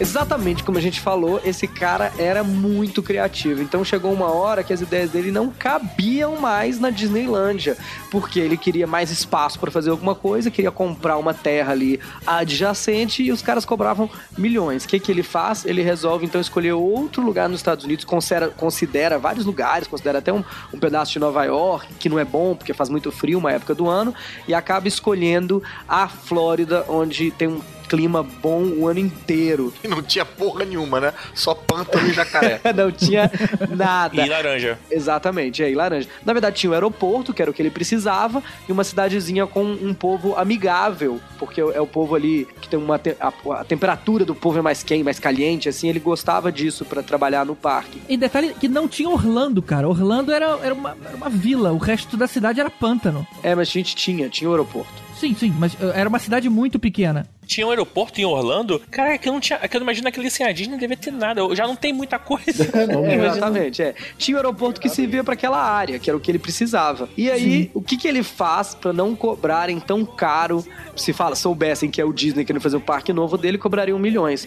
Exatamente 0.00 0.64
como 0.64 0.78
a 0.78 0.80
gente 0.80 0.98
falou, 0.98 1.42
esse 1.44 1.68
cara 1.68 2.10
era 2.16 2.42
muito 2.42 3.02
criativo. 3.02 3.60
Então 3.60 3.84
chegou 3.84 4.10
uma 4.10 4.32
hora 4.32 4.64
que 4.64 4.72
as 4.72 4.80
ideias 4.80 5.10
dele 5.10 5.30
não 5.30 5.50
cabiam 5.50 6.36
mais 6.36 6.80
na 6.80 6.88
Disneylândia, 6.88 7.76
porque 8.10 8.40
ele 8.40 8.56
queria 8.56 8.86
mais 8.86 9.10
espaço 9.10 9.60
para 9.60 9.70
fazer 9.70 9.90
alguma 9.90 10.14
coisa, 10.14 10.50
queria 10.50 10.70
comprar 10.70 11.18
uma 11.18 11.34
terra 11.34 11.72
ali 11.72 12.00
adjacente 12.26 13.22
e 13.22 13.30
os 13.30 13.42
caras 13.42 13.66
cobravam 13.66 14.08
milhões. 14.38 14.84
O 14.84 14.88
que, 14.88 14.98
que 14.98 15.12
ele 15.12 15.22
faz? 15.22 15.66
Ele 15.66 15.82
resolve 15.82 16.24
então 16.24 16.40
escolher 16.40 16.72
outro 16.72 17.22
lugar 17.22 17.46
nos 17.46 17.60
Estados 17.60 17.84
Unidos, 17.84 18.06
considera, 18.06 18.48
considera 18.48 19.18
vários 19.18 19.44
lugares, 19.44 19.86
considera 19.86 20.20
até 20.20 20.32
um, 20.32 20.42
um 20.72 20.78
pedaço 20.78 21.12
de 21.12 21.18
Nova 21.18 21.44
York, 21.44 21.92
que 21.98 22.08
não 22.08 22.18
é 22.18 22.24
bom 22.24 22.56
porque 22.56 22.72
faz 22.72 22.88
muito 22.88 23.12
frio 23.12 23.38
uma 23.38 23.52
época 23.52 23.74
do 23.74 23.86
ano, 23.86 24.14
e 24.48 24.54
acaba 24.54 24.88
escolhendo 24.88 25.62
a 25.86 26.08
Flórida, 26.08 26.86
onde 26.88 27.30
tem 27.32 27.48
um 27.48 27.60
clima 27.90 28.22
bom 28.22 28.62
o 28.62 28.86
ano 28.86 29.00
inteiro. 29.00 29.74
E 29.82 29.88
não 29.88 30.00
tinha 30.02 30.24
porra 30.24 30.64
nenhuma, 30.64 31.00
né? 31.00 31.12
Só 31.34 31.54
pântano 31.54 32.06
e 32.08 32.12
jacaré. 32.12 32.60
não 32.76 32.92
tinha 32.92 33.28
nada. 33.76 34.24
E 34.24 34.28
laranja. 34.28 34.78
Exatamente, 34.90 35.62
é, 35.62 35.70
e 35.70 35.74
laranja. 35.74 36.08
Na 36.24 36.32
verdade, 36.32 36.56
tinha 36.56 36.70
o 36.70 36.74
aeroporto, 36.74 37.34
que 37.34 37.42
era 37.42 37.50
o 37.50 37.54
que 37.54 37.60
ele 37.60 37.70
precisava, 37.70 38.42
e 38.68 38.72
uma 38.72 38.84
cidadezinha 38.84 39.46
com 39.46 39.64
um 39.64 39.92
povo 39.92 40.36
amigável, 40.36 41.20
porque 41.38 41.60
é 41.60 41.80
o 41.80 41.86
povo 41.86 42.14
ali 42.14 42.46
que 42.60 42.68
tem 42.68 42.78
uma. 42.78 42.98
te- 42.98 43.16
a, 43.20 43.32
a 43.60 43.64
temperatura 43.64 44.24
do 44.24 44.34
povo 44.34 44.58
é 44.58 44.62
mais 44.62 44.82
quente, 44.82 45.02
mais 45.02 45.18
caliente, 45.18 45.68
assim, 45.68 45.88
ele 45.88 45.98
gostava 45.98 46.52
disso 46.52 46.84
pra 46.84 47.02
trabalhar 47.02 47.44
no 47.44 47.56
parque. 47.56 48.00
E 48.08 48.16
detalhe 48.16 48.54
que 48.54 48.68
não 48.68 48.86
tinha 48.86 49.08
Orlando, 49.08 49.60
cara. 49.62 49.88
Orlando 49.88 50.30
era, 50.32 50.58
era, 50.62 50.74
uma, 50.74 50.96
era 51.04 51.16
uma 51.16 51.28
vila, 51.30 51.72
o 51.72 51.78
resto 51.78 52.16
da 52.16 52.26
cidade 52.28 52.60
era 52.60 52.70
pântano. 52.70 53.26
É, 53.42 53.54
mas 53.54 53.68
a 53.68 53.72
gente 53.72 53.96
tinha, 53.96 54.28
tinha 54.28 54.48
o 54.48 54.52
aeroporto. 54.52 54.92
Sim, 55.18 55.34
sim, 55.34 55.54
mas 55.58 55.74
uh, 55.74 55.90
era 55.94 56.08
uma 56.08 56.18
cidade 56.18 56.48
muito 56.48 56.78
pequena. 56.78 57.26
Tinha 57.50 57.66
um 57.66 57.70
aeroporto 57.70 58.20
em 58.20 58.24
Orlando. 58.24 58.80
Cara, 58.92 59.14
é 59.14 59.18
que 59.18 59.28
eu 59.28 59.32
não 59.32 59.40
tinha. 59.40 59.58
É 59.60 59.66
que 59.66 59.76
eu 59.76 59.80
não 59.80 59.84
imagino 59.84 60.06
aquele 60.06 60.28
assim, 60.28 60.44
a 60.44 60.52
Disney 60.52 60.78
devia 60.78 60.96
ter 60.96 61.10
nada. 61.10 61.42
Já 61.52 61.66
não 61.66 61.74
tem 61.74 61.92
muita 61.92 62.16
coisa. 62.16 62.70
É, 63.00 63.14
exatamente, 63.14 63.82
é. 63.82 63.94
Tinha 64.16 64.36
o 64.36 64.38
aeroporto 64.38 64.80
que 64.80 64.88
servia 64.88 65.24
pra 65.24 65.34
aquela 65.34 65.60
área, 65.60 65.98
que 65.98 66.08
era 66.08 66.16
o 66.16 66.20
que 66.20 66.30
ele 66.30 66.38
precisava. 66.38 67.08
E 67.16 67.30
aí, 67.30 67.70
o 67.74 67.80
que, 67.80 67.96
que 67.96 68.06
ele 68.06 68.22
faz 68.22 68.74
pra 68.74 68.92
não 68.92 69.16
cobrarem 69.16 69.80
tão 69.80 70.04
caro? 70.04 70.64
Se 70.94 71.12
fala, 71.12 71.34
soubessem 71.34 71.90
que 71.90 72.00
é 72.00 72.04
o 72.04 72.12
Disney 72.12 72.44
querendo 72.44 72.62
fazer 72.62 72.76
o 72.76 72.80
parque 72.80 73.12
novo 73.12 73.36
dele, 73.36 73.58
cobrariam 73.58 73.98
milhões. 73.98 74.46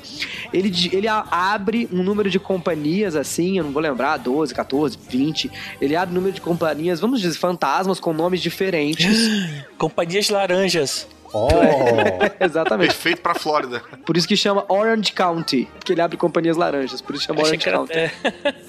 Ele, 0.54 0.72
ele 0.92 1.08
abre 1.08 1.90
um 1.92 2.04
número 2.04 2.30
de 2.30 2.40
companhias 2.40 3.16
assim, 3.16 3.58
eu 3.58 3.66
não 3.66 3.72
vou 3.72 3.82
lembrar, 3.82 4.18
12, 4.18 4.54
14, 4.54 4.98
20. 5.10 5.52
Ele 5.82 5.96
abre 5.96 6.14
um 6.14 6.16
número 6.16 6.34
de 6.34 6.42
companhias, 6.42 7.00
vamos 7.00 7.22
dizer, 7.22 7.38
fantasmas 7.38 8.00
com 8.00 8.14
nomes 8.14 8.42
diferentes. 8.42 9.30
Companhias 9.78 10.30
laranjas. 10.30 11.08
Oh, 11.34 11.50
Exatamente. 12.40 12.90
Perfeito 12.90 13.22
pra 13.22 13.34
Flórida. 13.34 13.82
Por 14.06 14.16
isso 14.16 14.28
que 14.28 14.38
chama 14.38 14.64
Orange 14.70 15.12
County, 15.14 15.68
porque 15.80 15.94
ele 15.94 16.02
abre 16.02 16.16
companhias 16.16 16.56
laranjas, 16.56 17.02
por 17.02 17.16
isso 17.16 17.26
chama 17.26 17.42
Achei 17.42 17.58
Orange 17.58 17.72
County. 17.72 17.94
é. 17.94 18.12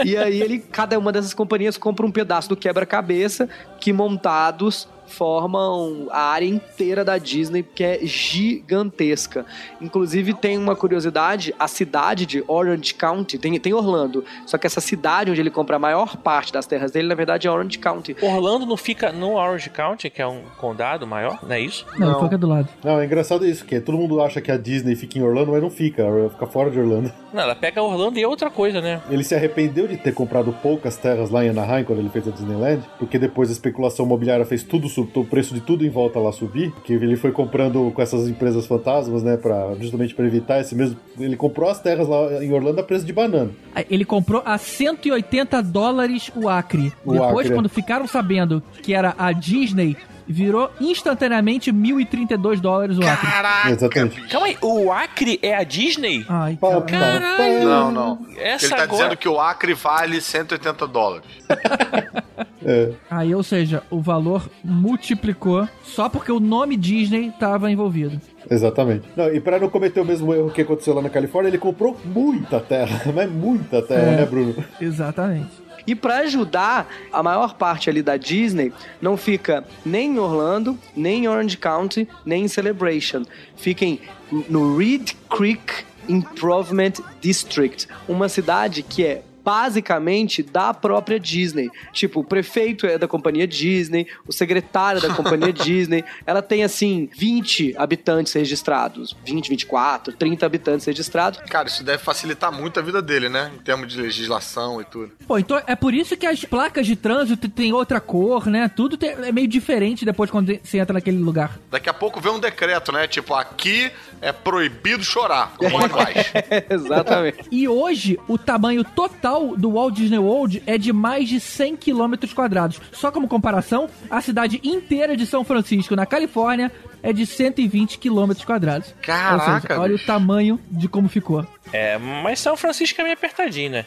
E 0.04 0.16
aí 0.16 0.40
ele, 0.40 0.58
cada 0.58 0.98
uma 0.98 1.12
dessas 1.12 1.34
companhias 1.34 1.76
compra 1.76 2.06
um 2.06 2.10
pedaço 2.10 2.48
do 2.48 2.56
quebra-cabeça 2.56 3.48
que 3.80 3.92
montados 3.92 4.88
formam 5.06 6.08
a 6.10 6.20
área 6.20 6.46
inteira 6.46 7.04
da 7.04 7.18
Disney, 7.18 7.62
que 7.62 7.82
é 7.84 7.98
gigantesca. 8.02 9.44
Inclusive 9.80 10.34
tem 10.34 10.56
uma 10.58 10.74
curiosidade, 10.76 11.54
a 11.58 11.68
cidade 11.68 12.26
de 12.26 12.44
Orange 12.46 12.94
County, 12.94 13.38
tem, 13.38 13.58
tem 13.58 13.72
Orlando, 13.72 14.24
só 14.46 14.56
que 14.58 14.66
essa 14.66 14.80
cidade 14.80 15.30
onde 15.30 15.40
ele 15.40 15.50
compra 15.50 15.76
a 15.76 15.78
maior 15.78 16.16
parte 16.16 16.52
das 16.52 16.66
terras 16.66 16.90
dele, 16.90 17.08
na 17.08 17.14
verdade 17.14 17.46
é 17.46 17.50
Orange 17.50 17.78
County. 17.78 18.16
Orlando 18.22 18.66
não 18.66 18.76
fica 18.76 19.12
no 19.12 19.34
Orange 19.34 19.70
County, 19.70 20.10
que 20.10 20.20
é 20.22 20.26
um 20.26 20.42
condado 20.58 21.06
maior, 21.06 21.38
não 21.42 21.52
é 21.54 21.60
isso? 21.60 21.86
Não, 21.98 22.12
Não. 22.12 22.22
fica 22.22 22.38
do 22.38 22.46
lado. 22.48 22.68
Não, 22.82 23.00
é 23.00 23.04
engraçado 23.04 23.46
isso, 23.46 23.64
que 23.64 23.80
todo 23.80 23.96
mundo 23.98 24.20
acha 24.22 24.40
que 24.40 24.50
a 24.50 24.56
Disney 24.56 24.96
fica 24.96 25.18
em 25.18 25.22
Orlando, 25.22 25.52
mas 25.52 25.62
não 25.62 25.70
fica, 25.70 26.02
ela 26.02 26.30
fica 26.30 26.46
fora 26.46 26.70
de 26.70 26.78
Orlando. 26.78 27.12
Não, 27.32 27.42
ela 27.42 27.54
pega 27.54 27.82
Orlando 27.82 28.18
e 28.18 28.22
é 28.22 28.28
outra 28.28 28.50
coisa, 28.50 28.80
né? 28.80 29.00
Ele 29.10 29.24
se 29.24 29.34
arrependeu 29.34 29.86
de 29.86 29.96
ter 29.96 30.12
comprado 30.12 30.52
poucas 30.62 30.96
terras 30.96 31.30
lá 31.30 31.44
em 31.44 31.50
Anaheim 31.50 31.84
quando 31.84 31.98
ele 31.98 32.08
fez 32.08 32.26
a 32.28 32.30
Disneyland, 32.30 32.82
porque 32.98 33.18
depois 33.18 33.48
a 33.48 33.52
especulação 33.52 34.06
imobiliária 34.06 34.44
fez 34.44 34.62
tudo, 34.62 34.88
o 34.98 35.24
preço 35.24 35.54
de 35.54 35.60
tudo 35.60 35.84
em 35.84 35.90
volta 35.90 36.18
lá 36.18 36.32
subir, 36.32 36.72
que 36.84 36.92
ele 36.92 37.16
foi 37.16 37.32
comprando 37.32 37.90
com 37.92 38.02
essas 38.02 38.28
empresas 38.28 38.66
fantasmas, 38.66 39.22
né, 39.22 39.36
para 39.36 39.74
justamente 39.80 40.14
para 40.14 40.26
evitar 40.26 40.60
esse 40.60 40.74
mesmo. 40.74 40.96
Ele 41.18 41.36
comprou 41.36 41.68
as 41.68 41.80
terras 41.80 42.08
lá 42.08 42.42
em 42.42 42.52
Orlando 42.52 42.80
a 42.80 42.84
preço 42.84 43.04
de 43.04 43.12
banana. 43.12 43.50
Aí 43.74 43.84
Ele 43.90 44.04
comprou 44.04 44.42
a 44.44 44.58
180 44.58 45.62
dólares 45.62 46.30
o 46.34 46.48
acre. 46.48 46.92
O 47.04 47.12
Depois, 47.12 47.46
acre. 47.46 47.54
quando 47.54 47.68
ficaram 47.68 48.06
sabendo 48.06 48.62
que 48.82 48.94
era 48.94 49.14
a 49.18 49.32
Disney, 49.32 49.96
virou 50.26 50.70
instantaneamente 50.80 51.72
1.032 51.72 52.60
dólares 52.60 52.98
o 52.98 53.02
acre. 53.06 53.26
Caraca! 53.30 53.70
Exatamente. 53.70 54.20
Calma 54.28 54.46
aí, 54.46 54.56
o 54.62 54.92
Acre 54.92 55.38
é 55.42 55.54
a 55.54 55.62
Disney? 55.64 56.24
Ai, 56.28 56.56
Pá, 56.60 56.80
cara. 56.82 57.20
pá, 57.20 57.36
pá. 57.36 57.42
Não, 57.64 57.92
não. 57.92 58.26
Essa 58.38 58.66
Ele 58.66 58.74
tá 58.74 58.82
agora- 58.82 59.02
dizendo 59.02 59.16
que 59.16 59.28
o 59.28 59.38
Acre 59.40 59.74
vale 59.74 60.20
180 60.20 60.86
dólares. 60.86 61.26
É. 62.66 62.92
Aí, 63.10 63.34
ou 63.34 63.42
seja, 63.42 63.82
o 63.90 64.00
valor 64.00 64.48
multiplicou 64.64 65.68
só 65.82 66.08
porque 66.08 66.32
o 66.32 66.40
nome 66.40 66.76
Disney 66.78 67.28
estava 67.28 67.70
envolvido. 67.70 68.18
Exatamente. 68.50 69.04
Não, 69.14 69.32
e 69.32 69.38
para 69.38 69.58
não 69.58 69.68
cometer 69.68 70.00
o 70.00 70.04
mesmo 70.04 70.32
erro 70.34 70.50
que 70.50 70.62
aconteceu 70.62 70.94
lá 70.94 71.02
na 71.02 71.10
Califórnia, 71.10 71.50
ele 71.50 71.58
comprou 71.58 71.94
muita 72.04 72.60
terra, 72.60 73.02
mas 73.14 73.30
muita 73.30 73.82
terra, 73.82 74.12
É. 74.12 74.16
né, 74.16 74.24
Bruno? 74.26 74.54
Exatamente. 74.80 75.50
E 75.86 75.94
pra 75.94 76.18
ajudar, 76.18 76.88
a 77.12 77.22
maior 77.22 77.54
parte 77.54 77.90
ali 77.90 78.02
da 78.02 78.16
Disney 78.16 78.72
não 79.02 79.16
fica 79.16 79.64
nem 79.84 80.12
em 80.14 80.18
Orlando, 80.18 80.78
nem 80.96 81.24
em 81.24 81.28
Orange 81.28 81.56
County, 81.58 82.08
nem 82.24 82.44
em 82.44 82.48
Celebration. 82.48 83.22
Fica 83.56 83.84
em- 83.84 84.00
no 84.48 84.76
Reed 84.76 85.12
Creek 85.28 85.84
Improvement 86.08 86.92
District, 87.20 87.86
uma 88.08 88.28
cidade 88.28 88.82
que 88.82 89.04
é 89.04 89.22
basicamente 89.44 90.42
da 90.42 90.72
própria 90.72 91.20
Disney. 91.20 91.70
Tipo, 91.92 92.20
o 92.20 92.24
prefeito 92.24 92.86
é 92.86 92.96
da 92.98 93.06
companhia 93.06 93.46
Disney, 93.46 94.06
o 94.26 94.32
secretário 94.32 94.98
é 95.04 95.08
da 95.08 95.14
companhia 95.14 95.52
Disney. 95.54 96.04
Ela 96.26 96.40
tem, 96.42 96.62
assim, 96.64 97.08
20 97.16 97.74
habitantes 97.76 98.32
registrados. 98.32 99.16
20, 99.24 99.48
24, 99.50 100.12
30 100.14 100.46
habitantes 100.46 100.86
registrados. 100.86 101.40
Cara, 101.50 101.68
isso 101.68 101.84
deve 101.84 102.02
facilitar 102.02 102.52
muito 102.52 102.78
a 102.78 102.82
vida 102.82 103.00
dele, 103.02 103.28
né? 103.28 103.50
Em 103.54 103.58
termos 103.58 103.92
de 103.92 104.00
legislação 104.00 104.80
e 104.80 104.84
tudo. 104.84 105.12
Pô, 105.26 105.38
então 105.38 105.60
é 105.66 105.76
por 105.76 105.92
isso 105.94 106.16
que 106.16 106.26
as 106.26 106.44
placas 106.44 106.86
de 106.86 106.96
trânsito 106.96 107.48
tem 107.48 107.72
outra 107.72 108.00
cor, 108.00 108.46
né? 108.46 108.68
Tudo 108.74 108.96
tem- 108.96 109.10
é 109.10 109.32
meio 109.32 109.48
diferente 109.48 110.04
depois 110.04 110.30
quando 110.30 110.56
você 110.62 110.78
entra 110.78 110.92
naquele 110.94 111.18
lugar. 111.18 111.58
Daqui 111.70 111.88
a 111.88 111.94
pouco 111.94 112.20
vem 112.20 112.32
um 112.32 112.38
decreto, 112.40 112.92
né? 112.92 113.06
Tipo, 113.06 113.34
aqui 113.34 113.90
é 114.20 114.32
proibido 114.32 115.02
chorar. 115.04 115.54
Como 115.56 115.80
é 115.80 115.88
que 115.88 115.94
faz? 115.94 116.32
Exatamente. 116.70 117.38
E 117.50 117.68
hoje, 117.68 118.18
o 118.28 118.38
tamanho 118.38 118.84
total 118.84 119.33
do 119.56 119.72
Walt 119.72 119.94
Disney 119.94 120.18
World 120.18 120.62
é 120.66 120.78
de 120.78 120.92
mais 120.92 121.28
de 121.28 121.40
100 121.40 121.76
quilômetros 121.76 122.32
quadrados. 122.32 122.80
Só 122.92 123.10
como 123.10 123.28
comparação, 123.28 123.88
a 124.10 124.20
cidade 124.20 124.60
inteira 124.62 125.16
de 125.16 125.26
São 125.26 125.44
Francisco, 125.44 125.96
na 125.96 126.06
Califórnia, 126.06 126.72
é 127.04 127.12
de 127.12 127.26
120 127.26 127.98
quilômetros 127.98 128.46
quadrados. 128.46 128.94
Caraca, 129.02 129.52
Ou 129.54 129.60
seja, 129.60 129.80
olha 129.80 129.92
bicho. 129.92 130.04
o 130.04 130.06
tamanho 130.06 130.58
de 130.70 130.88
como 130.88 131.06
ficou. 131.06 131.46
É, 131.72 131.98
mas 131.98 132.40
São 132.40 132.56
Francisco 132.56 133.00
é 133.00 133.04
meio 133.04 133.14
apertadinho, 133.14 133.70
né? 133.70 133.86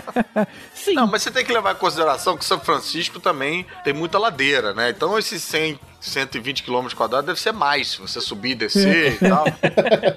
Sim, 0.74 0.94
Não, 0.94 1.06
mas 1.06 1.22
você 1.22 1.30
tem 1.30 1.44
que 1.44 1.52
levar 1.52 1.74
em 1.74 1.78
consideração 1.78 2.36
que 2.36 2.44
São 2.44 2.60
Francisco 2.60 3.20
também 3.20 3.66
tem 3.84 3.92
muita 3.92 4.18
ladeira, 4.18 4.74
né? 4.74 4.90
Então 4.90 5.18
esses 5.18 5.42
100, 5.42 5.78
120 6.00 6.62
km 6.64 6.88
quadrados 6.96 7.26
deve 7.26 7.40
ser 7.40 7.52
mais, 7.52 7.92
se 7.92 8.00
você 8.00 8.20
subir 8.20 8.50
e 8.50 8.54
descer 8.56 9.14
e 9.22 9.28
tal. 9.28 9.44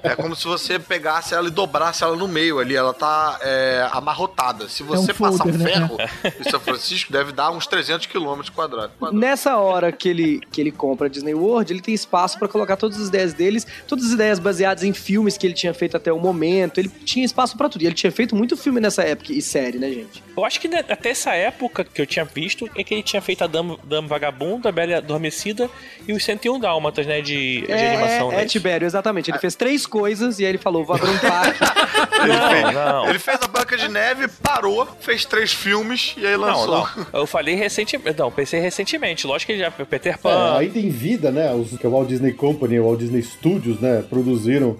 É 0.03 0.15
como 0.15 0.35
se 0.35 0.45
você 0.45 0.79
pegasse 0.79 1.33
ela 1.33 1.47
e 1.47 1.51
dobrasse 1.51 2.03
ela 2.03 2.15
no 2.15 2.27
meio 2.27 2.59
ali. 2.59 2.75
Ela 2.75 2.93
tá 2.93 3.39
é, 3.41 3.87
amarrotada. 3.91 4.67
Se 4.69 4.83
você 4.83 5.13
passar 5.13 5.33
um 5.33 5.37
folder, 5.37 5.59
né? 5.59 5.71
ferro 5.71 5.97
em 6.39 6.49
São 6.49 6.59
Francisco, 6.59 7.11
deve 7.11 7.31
dar 7.31 7.51
uns 7.51 7.67
300 7.67 8.05
km 8.07 8.41
quadrados. 8.53 8.91
Nessa 9.11 9.57
hora 9.57 9.91
que 9.91 10.09
ele, 10.09 10.41
que 10.51 10.61
ele 10.61 10.71
compra 10.71 11.07
a 11.07 11.09
Disney 11.09 11.33
World, 11.33 11.71
ele 11.73 11.81
tem 11.81 11.93
espaço 11.93 12.24
pra 12.33 12.47
colocar 12.47 12.75
todas 12.77 12.99
as 12.99 13.07
ideias 13.09 13.33
deles, 13.33 13.67
todas 13.87 14.05
as 14.05 14.11
ideias 14.13 14.39
baseadas 14.39 14.83
em 14.83 14.93
filmes 14.93 15.37
que 15.37 15.45
ele 15.45 15.53
tinha 15.53 15.73
feito 15.73 15.95
até 15.95 16.11
o 16.11 16.19
momento. 16.19 16.79
Ele 16.79 16.89
tinha 16.89 17.25
espaço 17.25 17.57
pra 17.57 17.69
tudo. 17.69 17.83
E 17.83 17.85
ele 17.85 17.93
tinha 17.95 18.11
feito 18.11 18.35
muito 18.35 18.57
filme 18.57 18.79
nessa 18.79 19.03
época 19.03 19.31
e 19.33 19.41
série, 19.41 19.77
né, 19.77 19.89
gente? 19.89 20.23
Eu 20.35 20.43
acho 20.43 20.59
que 20.59 20.67
até 20.75 21.09
essa 21.09 21.33
época 21.33 21.83
que 21.83 22.01
eu 22.01 22.05
tinha 22.05 22.25
visto 22.25 22.69
é 22.75 22.83
que 22.83 22.93
ele 22.93 23.03
tinha 23.03 23.21
feito 23.21 23.43
a 23.43 23.47
Dama, 23.47 23.77
Dama 23.83 24.07
Vagabunda, 24.07 24.69
a 24.69 24.71
Bela 24.71 24.97
Adormecida 24.97 25.69
e 26.07 26.13
os 26.13 26.23
101 26.23 26.59
Dálmatas, 26.59 27.05
né? 27.05 27.21
De, 27.21 27.61
de 27.61 27.71
animação, 27.71 28.31
é, 28.31 28.37
né? 28.37 28.41
é 28.41 28.45
Tibério, 28.45 28.85
exatamente. 28.85 29.29
Ele 29.31 29.37
fez 29.39 29.55
três 29.55 29.85
coisas 29.85 30.39
e 30.39 30.43
aí 30.43 30.49
ele 30.51 30.57
falou: 30.57 30.83
vou 30.85 30.95
abrir 30.95 31.09
um 31.09 31.17
parque. 31.17 31.59
Não, 32.25 32.71
não. 32.71 33.09
Ele 33.09 33.19
fez 33.19 33.37
a 33.41 33.47
Branca 33.47 33.77
de 33.77 33.87
Neve, 33.87 34.27
parou, 34.41 34.87
fez 34.99 35.25
três 35.25 35.51
filmes 35.53 36.15
e 36.17 36.25
aí 36.25 36.33
Não, 36.33 36.41
lançou. 36.41 36.89
não. 37.11 37.19
Eu 37.21 37.27
falei 37.27 37.55
recentemente. 37.55 38.17
Não, 38.17 38.31
pensei 38.31 38.59
recentemente. 38.59 39.27
Lógico 39.27 39.47
que 39.47 39.53
ele 39.53 39.59
já. 39.63 39.69
Peter 39.71 40.13
É, 40.13 40.17
Pan. 40.17 40.57
ainda 40.57 40.79
em 40.79 40.89
vida, 40.89 41.29
né? 41.31 41.53
Os 41.53 41.77
que 41.77 41.85
a 41.85 41.89
Walt 41.89 42.09
Disney 42.15 42.33
Company, 42.33 42.79
o 42.79 42.85
Walt 42.85 42.99
Disney 42.99 43.21
Studios, 43.21 43.79
né? 43.79 44.03
Produziram 44.09 44.77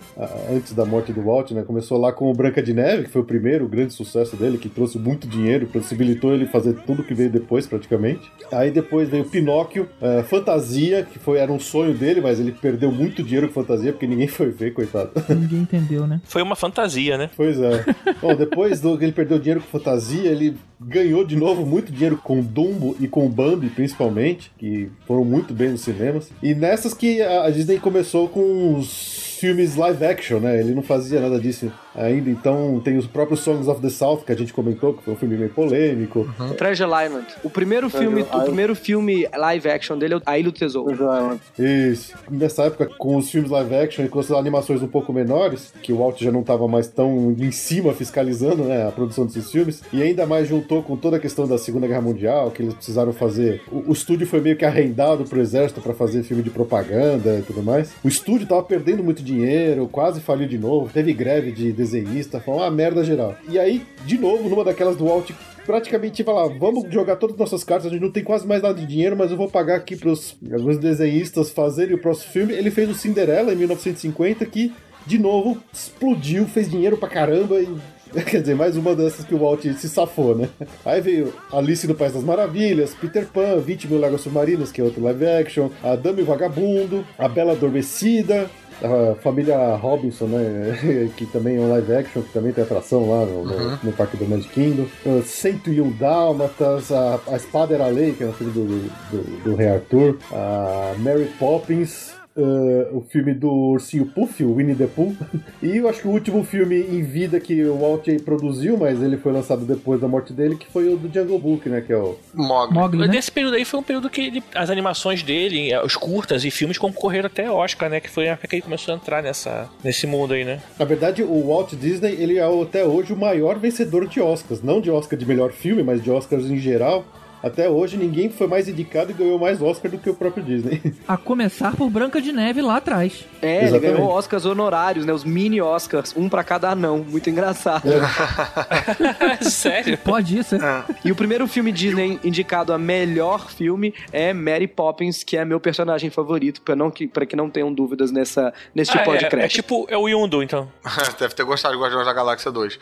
antes 0.51 0.73
da 0.73 0.85
morte 0.85 1.11
do 1.11 1.21
Walt, 1.21 1.51
né? 1.51 1.63
Começou 1.63 1.99
lá 1.99 2.11
com 2.11 2.31
o 2.31 2.33
Branca 2.33 2.61
de 2.61 2.73
Neve, 2.73 3.03
que 3.03 3.09
foi 3.09 3.21
o 3.21 3.25
primeiro, 3.25 3.65
o 3.65 3.67
grande 3.67 3.93
sucesso 3.93 4.35
dele, 4.35 4.57
que 4.57 4.69
trouxe 4.69 4.97
muito 4.97 5.27
dinheiro, 5.27 5.67
possibilitou 5.67 6.33
ele 6.33 6.45
fazer 6.45 6.73
tudo 6.85 7.03
que 7.03 7.13
veio 7.13 7.29
depois, 7.29 7.67
praticamente. 7.67 8.31
Aí 8.51 8.71
depois 8.71 9.09
veio 9.09 9.25
Pinóquio, 9.25 9.89
eh, 10.01 10.23
Fantasia, 10.23 11.03
que 11.03 11.19
foi, 11.19 11.37
era 11.39 11.51
um 11.51 11.59
sonho 11.59 11.93
dele, 11.93 12.21
mas 12.21 12.39
ele 12.39 12.51
perdeu 12.51 12.91
muito 12.91 13.21
dinheiro 13.21 13.47
com 13.47 13.53
Fantasia, 13.53 13.91
porque 13.91 14.07
ninguém 14.07 14.27
foi 14.29 14.49
ver, 14.49 14.73
coitado. 14.73 15.11
Ninguém 15.29 15.59
entendeu, 15.59 16.07
né? 16.07 16.21
Foi 16.23 16.41
uma 16.41 16.55
fantasia, 16.55 17.17
né? 17.17 17.29
Pois 17.35 17.59
é. 17.59 17.85
Bom, 18.21 18.35
depois 18.35 18.79
do 18.79 18.97
que 18.97 19.03
ele 19.03 19.11
perdeu 19.11 19.39
dinheiro 19.39 19.61
com 19.61 19.67
fantasia, 19.67 20.29
ele 20.29 20.55
ganhou 20.79 21.25
de 21.25 21.35
novo 21.35 21.65
muito 21.65 21.91
dinheiro 21.91 22.17
com 22.17 22.41
Dumbo 22.41 22.95
e 22.99 23.07
com 23.07 23.29
Bambi, 23.29 23.69
principalmente, 23.69 24.51
que 24.57 24.89
foram 25.05 25.23
muito 25.23 25.53
bem 25.53 25.69
nos 25.69 25.81
cinemas. 25.81 26.29
E 26.41 26.53
nessas 26.53 26.93
que 26.93 27.21
a 27.21 27.49
Disney 27.49 27.79
começou 27.79 28.27
com 28.27 28.77
os 28.77 29.37
filmes 29.39 29.75
live 29.75 30.05
action, 30.05 30.39
né? 30.39 30.59
Ele 30.59 30.73
não 30.73 30.83
fazia 30.83 31.19
nada 31.19 31.39
disso 31.39 31.71
ainda, 31.95 32.29
então 32.29 32.81
tem 32.83 32.97
os 32.97 33.07
próprios 33.07 33.39
Songs 33.41 33.67
of 33.67 33.81
the 33.81 33.89
South 33.89 34.21
que 34.25 34.31
a 34.31 34.35
gente 34.35 34.53
comentou, 34.53 34.93
que 34.93 35.03
foi 35.03 35.13
um 35.13 35.17
filme 35.17 35.37
meio 35.37 35.49
polêmico. 35.49 36.27
Treasure 36.57 36.89
Island. 36.89 37.27
O 37.43 37.49
primeiro 37.49 37.89
Treasure 37.89 38.09
filme, 38.09 38.21
o 38.21 38.25
Island. 38.25 38.45
primeiro 38.45 38.75
filme 38.75 39.27
live 39.35 39.69
action 39.69 39.97
dele 39.97 40.15
é 40.15 40.21
A 40.25 40.39
Ilha 40.39 40.45
do 40.45 40.51
Tesouro. 40.51 41.39
Isso. 41.57 42.13
Nessa 42.29 42.63
época, 42.63 42.89
com 42.97 43.17
os 43.17 43.29
filmes 43.29 43.49
live 43.49 43.75
action 43.75 44.05
e 44.05 44.09
com 44.09 44.19
as 44.19 44.31
animações 44.31 44.81
um 44.81 44.87
pouco 44.87 45.11
menores, 45.11 45.73
que 45.81 45.91
o 45.91 45.97
Walt 45.97 46.21
já 46.21 46.31
não 46.31 46.41
estava 46.41 46.67
mais 46.67 46.87
tão 46.87 47.35
em 47.37 47.51
cima 47.51 47.93
fiscalizando 47.93 48.63
né, 48.63 48.87
a 48.87 48.91
produção 48.91 49.25
desses 49.25 49.51
filmes, 49.51 49.81
e 49.91 50.01
ainda 50.01 50.25
mais 50.25 50.47
juntou 50.47 50.83
com 50.83 50.95
toda 50.95 51.17
a 51.17 51.19
questão 51.19 51.47
da 51.47 51.57
Segunda 51.57 51.87
Guerra 51.87 52.01
Mundial, 52.01 52.51
que 52.51 52.61
eles 52.61 52.73
precisaram 52.73 53.13
fazer. 53.13 53.61
O, 53.71 53.89
o 53.89 53.93
estúdio 53.93 54.27
foi 54.27 54.41
meio 54.41 54.55
que 54.55 54.65
arrendado 54.65 55.23
pro 55.25 55.39
exército 55.39 55.81
para 55.81 55.93
fazer 55.93 56.23
filme 56.23 56.43
de 56.43 56.49
propaganda 56.49 57.39
e 57.39 57.41
tudo 57.41 57.63
mais. 57.63 57.91
O 58.03 58.07
estúdio 58.07 58.47
tava 58.47 58.63
perdendo 58.63 59.03
muito 59.03 59.23
dinheiro, 59.23 59.87
quase 59.87 60.21
faliu 60.21 60.47
de 60.47 60.57
novo, 60.57 60.89
teve 60.91 61.13
greve 61.13 61.51
de 61.51 61.71
desenhista, 61.85 62.39
foi 62.39 62.55
uma 62.55 62.71
merda 62.71 63.03
geral. 63.03 63.35
E 63.47 63.59
aí, 63.59 63.85
de 64.05 64.17
novo, 64.17 64.49
numa 64.49 64.63
daquelas 64.63 64.95
do 64.95 65.05
Walt 65.05 65.31
praticamente 65.65 66.23
falar, 66.23 66.47
vamos 66.59 66.91
jogar 66.93 67.15
todas 67.15 67.33
as 67.35 67.39
nossas 67.39 67.63
cartas, 67.63 67.87
a 67.87 67.89
gente 67.89 68.01
não 68.01 68.11
tem 68.11 68.23
quase 68.23 68.45
mais 68.47 68.61
nada 68.61 68.79
de 68.79 68.85
dinheiro, 68.85 69.15
mas 69.17 69.31
eu 69.31 69.37
vou 69.37 69.49
pagar 69.49 69.75
aqui 69.75 69.95
pros 69.95 70.37
alguns 70.51 70.77
desenhistas 70.77 71.49
fazerem 71.49 71.95
o 71.95 72.01
próximo 72.01 72.31
filme. 72.31 72.53
Ele 72.53 72.69
fez 72.69 72.89
o 72.89 72.93
Cinderela 72.93 73.51
em 73.51 73.55
1950, 73.55 74.45
que 74.45 74.71
de 75.05 75.19
novo 75.19 75.57
explodiu, 75.71 76.45
fez 76.45 76.69
dinheiro 76.69 76.97
pra 76.97 77.09
caramba 77.09 77.59
e. 77.59 77.67
Quer 78.29 78.39
dizer, 78.39 78.55
mais 78.55 78.77
uma 78.77 78.95
dessas 78.95 79.25
que 79.25 79.35
o 79.35 79.39
Walt 79.39 79.63
se 79.63 79.89
safou, 79.89 80.35
né? 80.35 80.47
Aí 80.85 81.01
veio 81.01 81.33
Alice 81.51 81.85
no 81.85 81.95
País 81.95 82.13
das 82.13 82.23
Maravilhas, 82.23 82.93
Peter 82.93 83.27
Pan, 83.27 83.57
20 83.59 83.89
mil 83.89 83.99
Lágrimas 83.99 84.21
Submarinas, 84.21 84.71
que 84.71 84.79
é 84.79 84.83
outro 84.83 85.03
live 85.03 85.25
action, 85.25 85.69
A 85.83 85.95
e 85.95 86.23
Vagabundo, 86.23 87.03
A 87.17 87.27
Bela 87.27 87.53
Adormecida, 87.53 88.49
a 88.83 89.15
família 89.15 89.75
Robinson, 89.75 90.25
né? 90.25 91.09
que 91.15 91.25
também 91.25 91.57
é 91.57 91.59
um 91.59 91.69
live 91.69 91.93
action, 91.93 92.21
que 92.21 92.33
também 92.33 92.51
tem 92.51 92.63
atração 92.63 93.09
lá 93.09 93.25
no, 93.25 93.35
Uhum. 93.45 93.77
no 93.83 93.91
Parque 93.93 94.17
do 94.17 94.25
Magic 94.25 94.49
Kingdom. 94.49 94.85
Uh, 95.05 95.21
101 95.23 95.91
Dálmatas, 95.91 96.91
a, 96.91 97.19
a 97.27 97.35
Espada 97.35 97.75
era 97.75 97.85
a 97.85 97.89
Lei, 97.89 98.13
que 98.13 98.23
é 98.23 98.27
o 98.27 98.33
filme 98.33 98.51
do, 98.53 98.65
do, 99.11 99.43
do 99.43 99.55
Rei 99.55 99.69
Arthur, 99.69 100.17
a 100.31 100.93
Mary 100.97 101.29
Poppins. 101.39 102.14
Uh, 102.35 102.97
o 102.97 103.01
filme 103.09 103.33
do 103.33 103.49
Ursinho 103.49 104.05
Puff, 104.05 104.43
o 104.43 104.55
Winnie 104.55 104.75
the 104.75 104.87
Pooh. 104.87 105.15
E 105.63 105.77
eu 105.77 105.89
acho 105.89 106.01
que 106.01 106.07
o 106.07 106.11
último 106.11 106.43
filme 106.43 106.75
em 106.79 107.01
vida 107.01 107.39
que 107.39 107.63
o 107.63 107.77
Walt 107.79 108.07
produziu, 108.23 108.77
mas 108.77 109.01
ele 109.01 109.17
foi 109.17 109.31
lançado 109.31 109.65
depois 109.65 109.99
da 109.99 110.07
morte 110.07 110.31
dele, 110.31 110.55
que 110.55 110.67
foi 110.71 110.93
o 110.93 110.97
do 110.97 111.11
Jungle 111.11 111.39
Book, 111.39 111.67
né? 111.69 111.81
Que 111.81 111.91
é 111.91 111.97
o 111.97 112.17
Mogli. 112.35 112.99
Mas 112.99 113.09
Nesse 113.09 113.31
período 113.31 113.55
aí 113.55 113.65
foi 113.65 113.79
um 113.79 113.83
período 113.83 114.09
que 114.09 114.21
ele- 114.21 114.43
as 114.53 114.69
animações 114.69 115.23
dele, 115.23 115.75
os 115.83 115.95
curtas 115.95 116.45
e 116.45 116.51
filmes 116.51 116.77
concorreram 116.77 117.27
até 117.27 117.49
Oscar, 117.49 117.89
né? 117.89 117.99
Que 117.99 118.09
foi 118.09 118.27
a 118.29 118.33
época 118.33 118.47
que 118.49 118.55
ele 118.57 118.61
começou 118.61 118.93
a 118.93 118.97
entrar 118.97 119.23
nessa, 119.23 119.67
nesse 119.83 120.05
mundo 120.05 120.33
aí, 120.35 120.43
né? 120.45 120.61
Na 120.77 120.85
verdade, 120.85 121.23
o 121.23 121.47
Walt 121.47 121.73
Disney 121.73 122.15
ele 122.19 122.37
é 122.37 122.43
até 122.61 122.85
hoje 122.85 123.11
o 123.13 123.17
maior 123.17 123.57
vencedor 123.57 124.07
de 124.07 124.21
Oscars. 124.21 124.61
Não 124.61 124.79
de 124.79 124.91
Oscar 124.91 125.17
de 125.17 125.25
melhor 125.25 125.51
filme, 125.51 125.81
mas 125.83 126.03
de 126.03 126.11
Oscars 126.11 126.45
em 126.45 126.57
geral. 126.57 127.05
Até 127.45 127.69
hoje, 127.69 127.95
ninguém 127.95 128.27
foi 128.27 128.47
mais 128.47 128.67
indicado 128.67 129.11
e 129.11 129.13
ganhou 129.13 129.37
mais 129.37 129.61
Oscar 129.61 129.91
do 129.91 129.99
que 129.99 130.09
o 130.09 130.15
próprio 130.15 130.43
Disney. 130.43 130.81
A 131.07 131.15
começar 131.15 131.75
por 131.75 131.91
Branca 131.91 132.19
de 132.19 132.31
Neve 132.31 132.59
lá 132.59 132.77
atrás. 132.77 133.23
É, 133.39 133.57
ele 133.57 133.65
Exatamente. 133.67 133.93
ganhou 133.97 134.09
Oscars 134.11 134.45
honorários, 134.45 135.05
né? 135.05 135.13
Os 135.13 135.23
mini 135.23 135.61
Oscars, 135.61 136.11
um 136.17 136.27
pra 136.27 136.43
cada 136.43 136.71
anão. 136.71 137.05
Muito 137.07 137.29
engraçado. 137.29 137.83
Sério? 139.41 139.95
Pode 139.99 140.39
isso, 140.39 140.55
é? 140.55 140.83
E 141.03 141.11
o 141.11 141.15
primeiro 141.15 141.45
filme 141.47 141.71
Disney 141.71 142.19
indicado 142.23 142.73
a 142.73 142.79
melhor 142.79 143.51
filme 143.51 143.93
é 144.11 144.33
Mary 144.33 144.67
Poppins, 144.67 145.23
que 145.23 145.37
é 145.37 145.45
meu 145.45 145.59
personagem 145.59 146.09
favorito, 146.09 146.63
pra, 146.63 146.75
não, 146.75 146.89
que, 146.89 147.05
pra 147.07 147.27
que 147.27 147.35
não 147.35 147.47
tenham 147.47 147.71
dúvidas 147.71 148.11
nessa, 148.11 148.51
neste 148.73 148.97
Ah, 148.97 149.01
é, 149.01 149.05
podcast. 149.05 149.45
é 149.45 149.47
tipo, 149.47 149.85
é 149.87 149.95
o 149.95 150.09
Yundu, 150.09 150.41
então. 150.41 150.67
Deve 151.19 151.35
ter 151.35 151.43
gostado 151.43 151.75
de 151.75 151.81
Guardiões 151.81 152.07
da 152.07 152.13
Galáxia 152.13 152.51
2. 152.51 152.79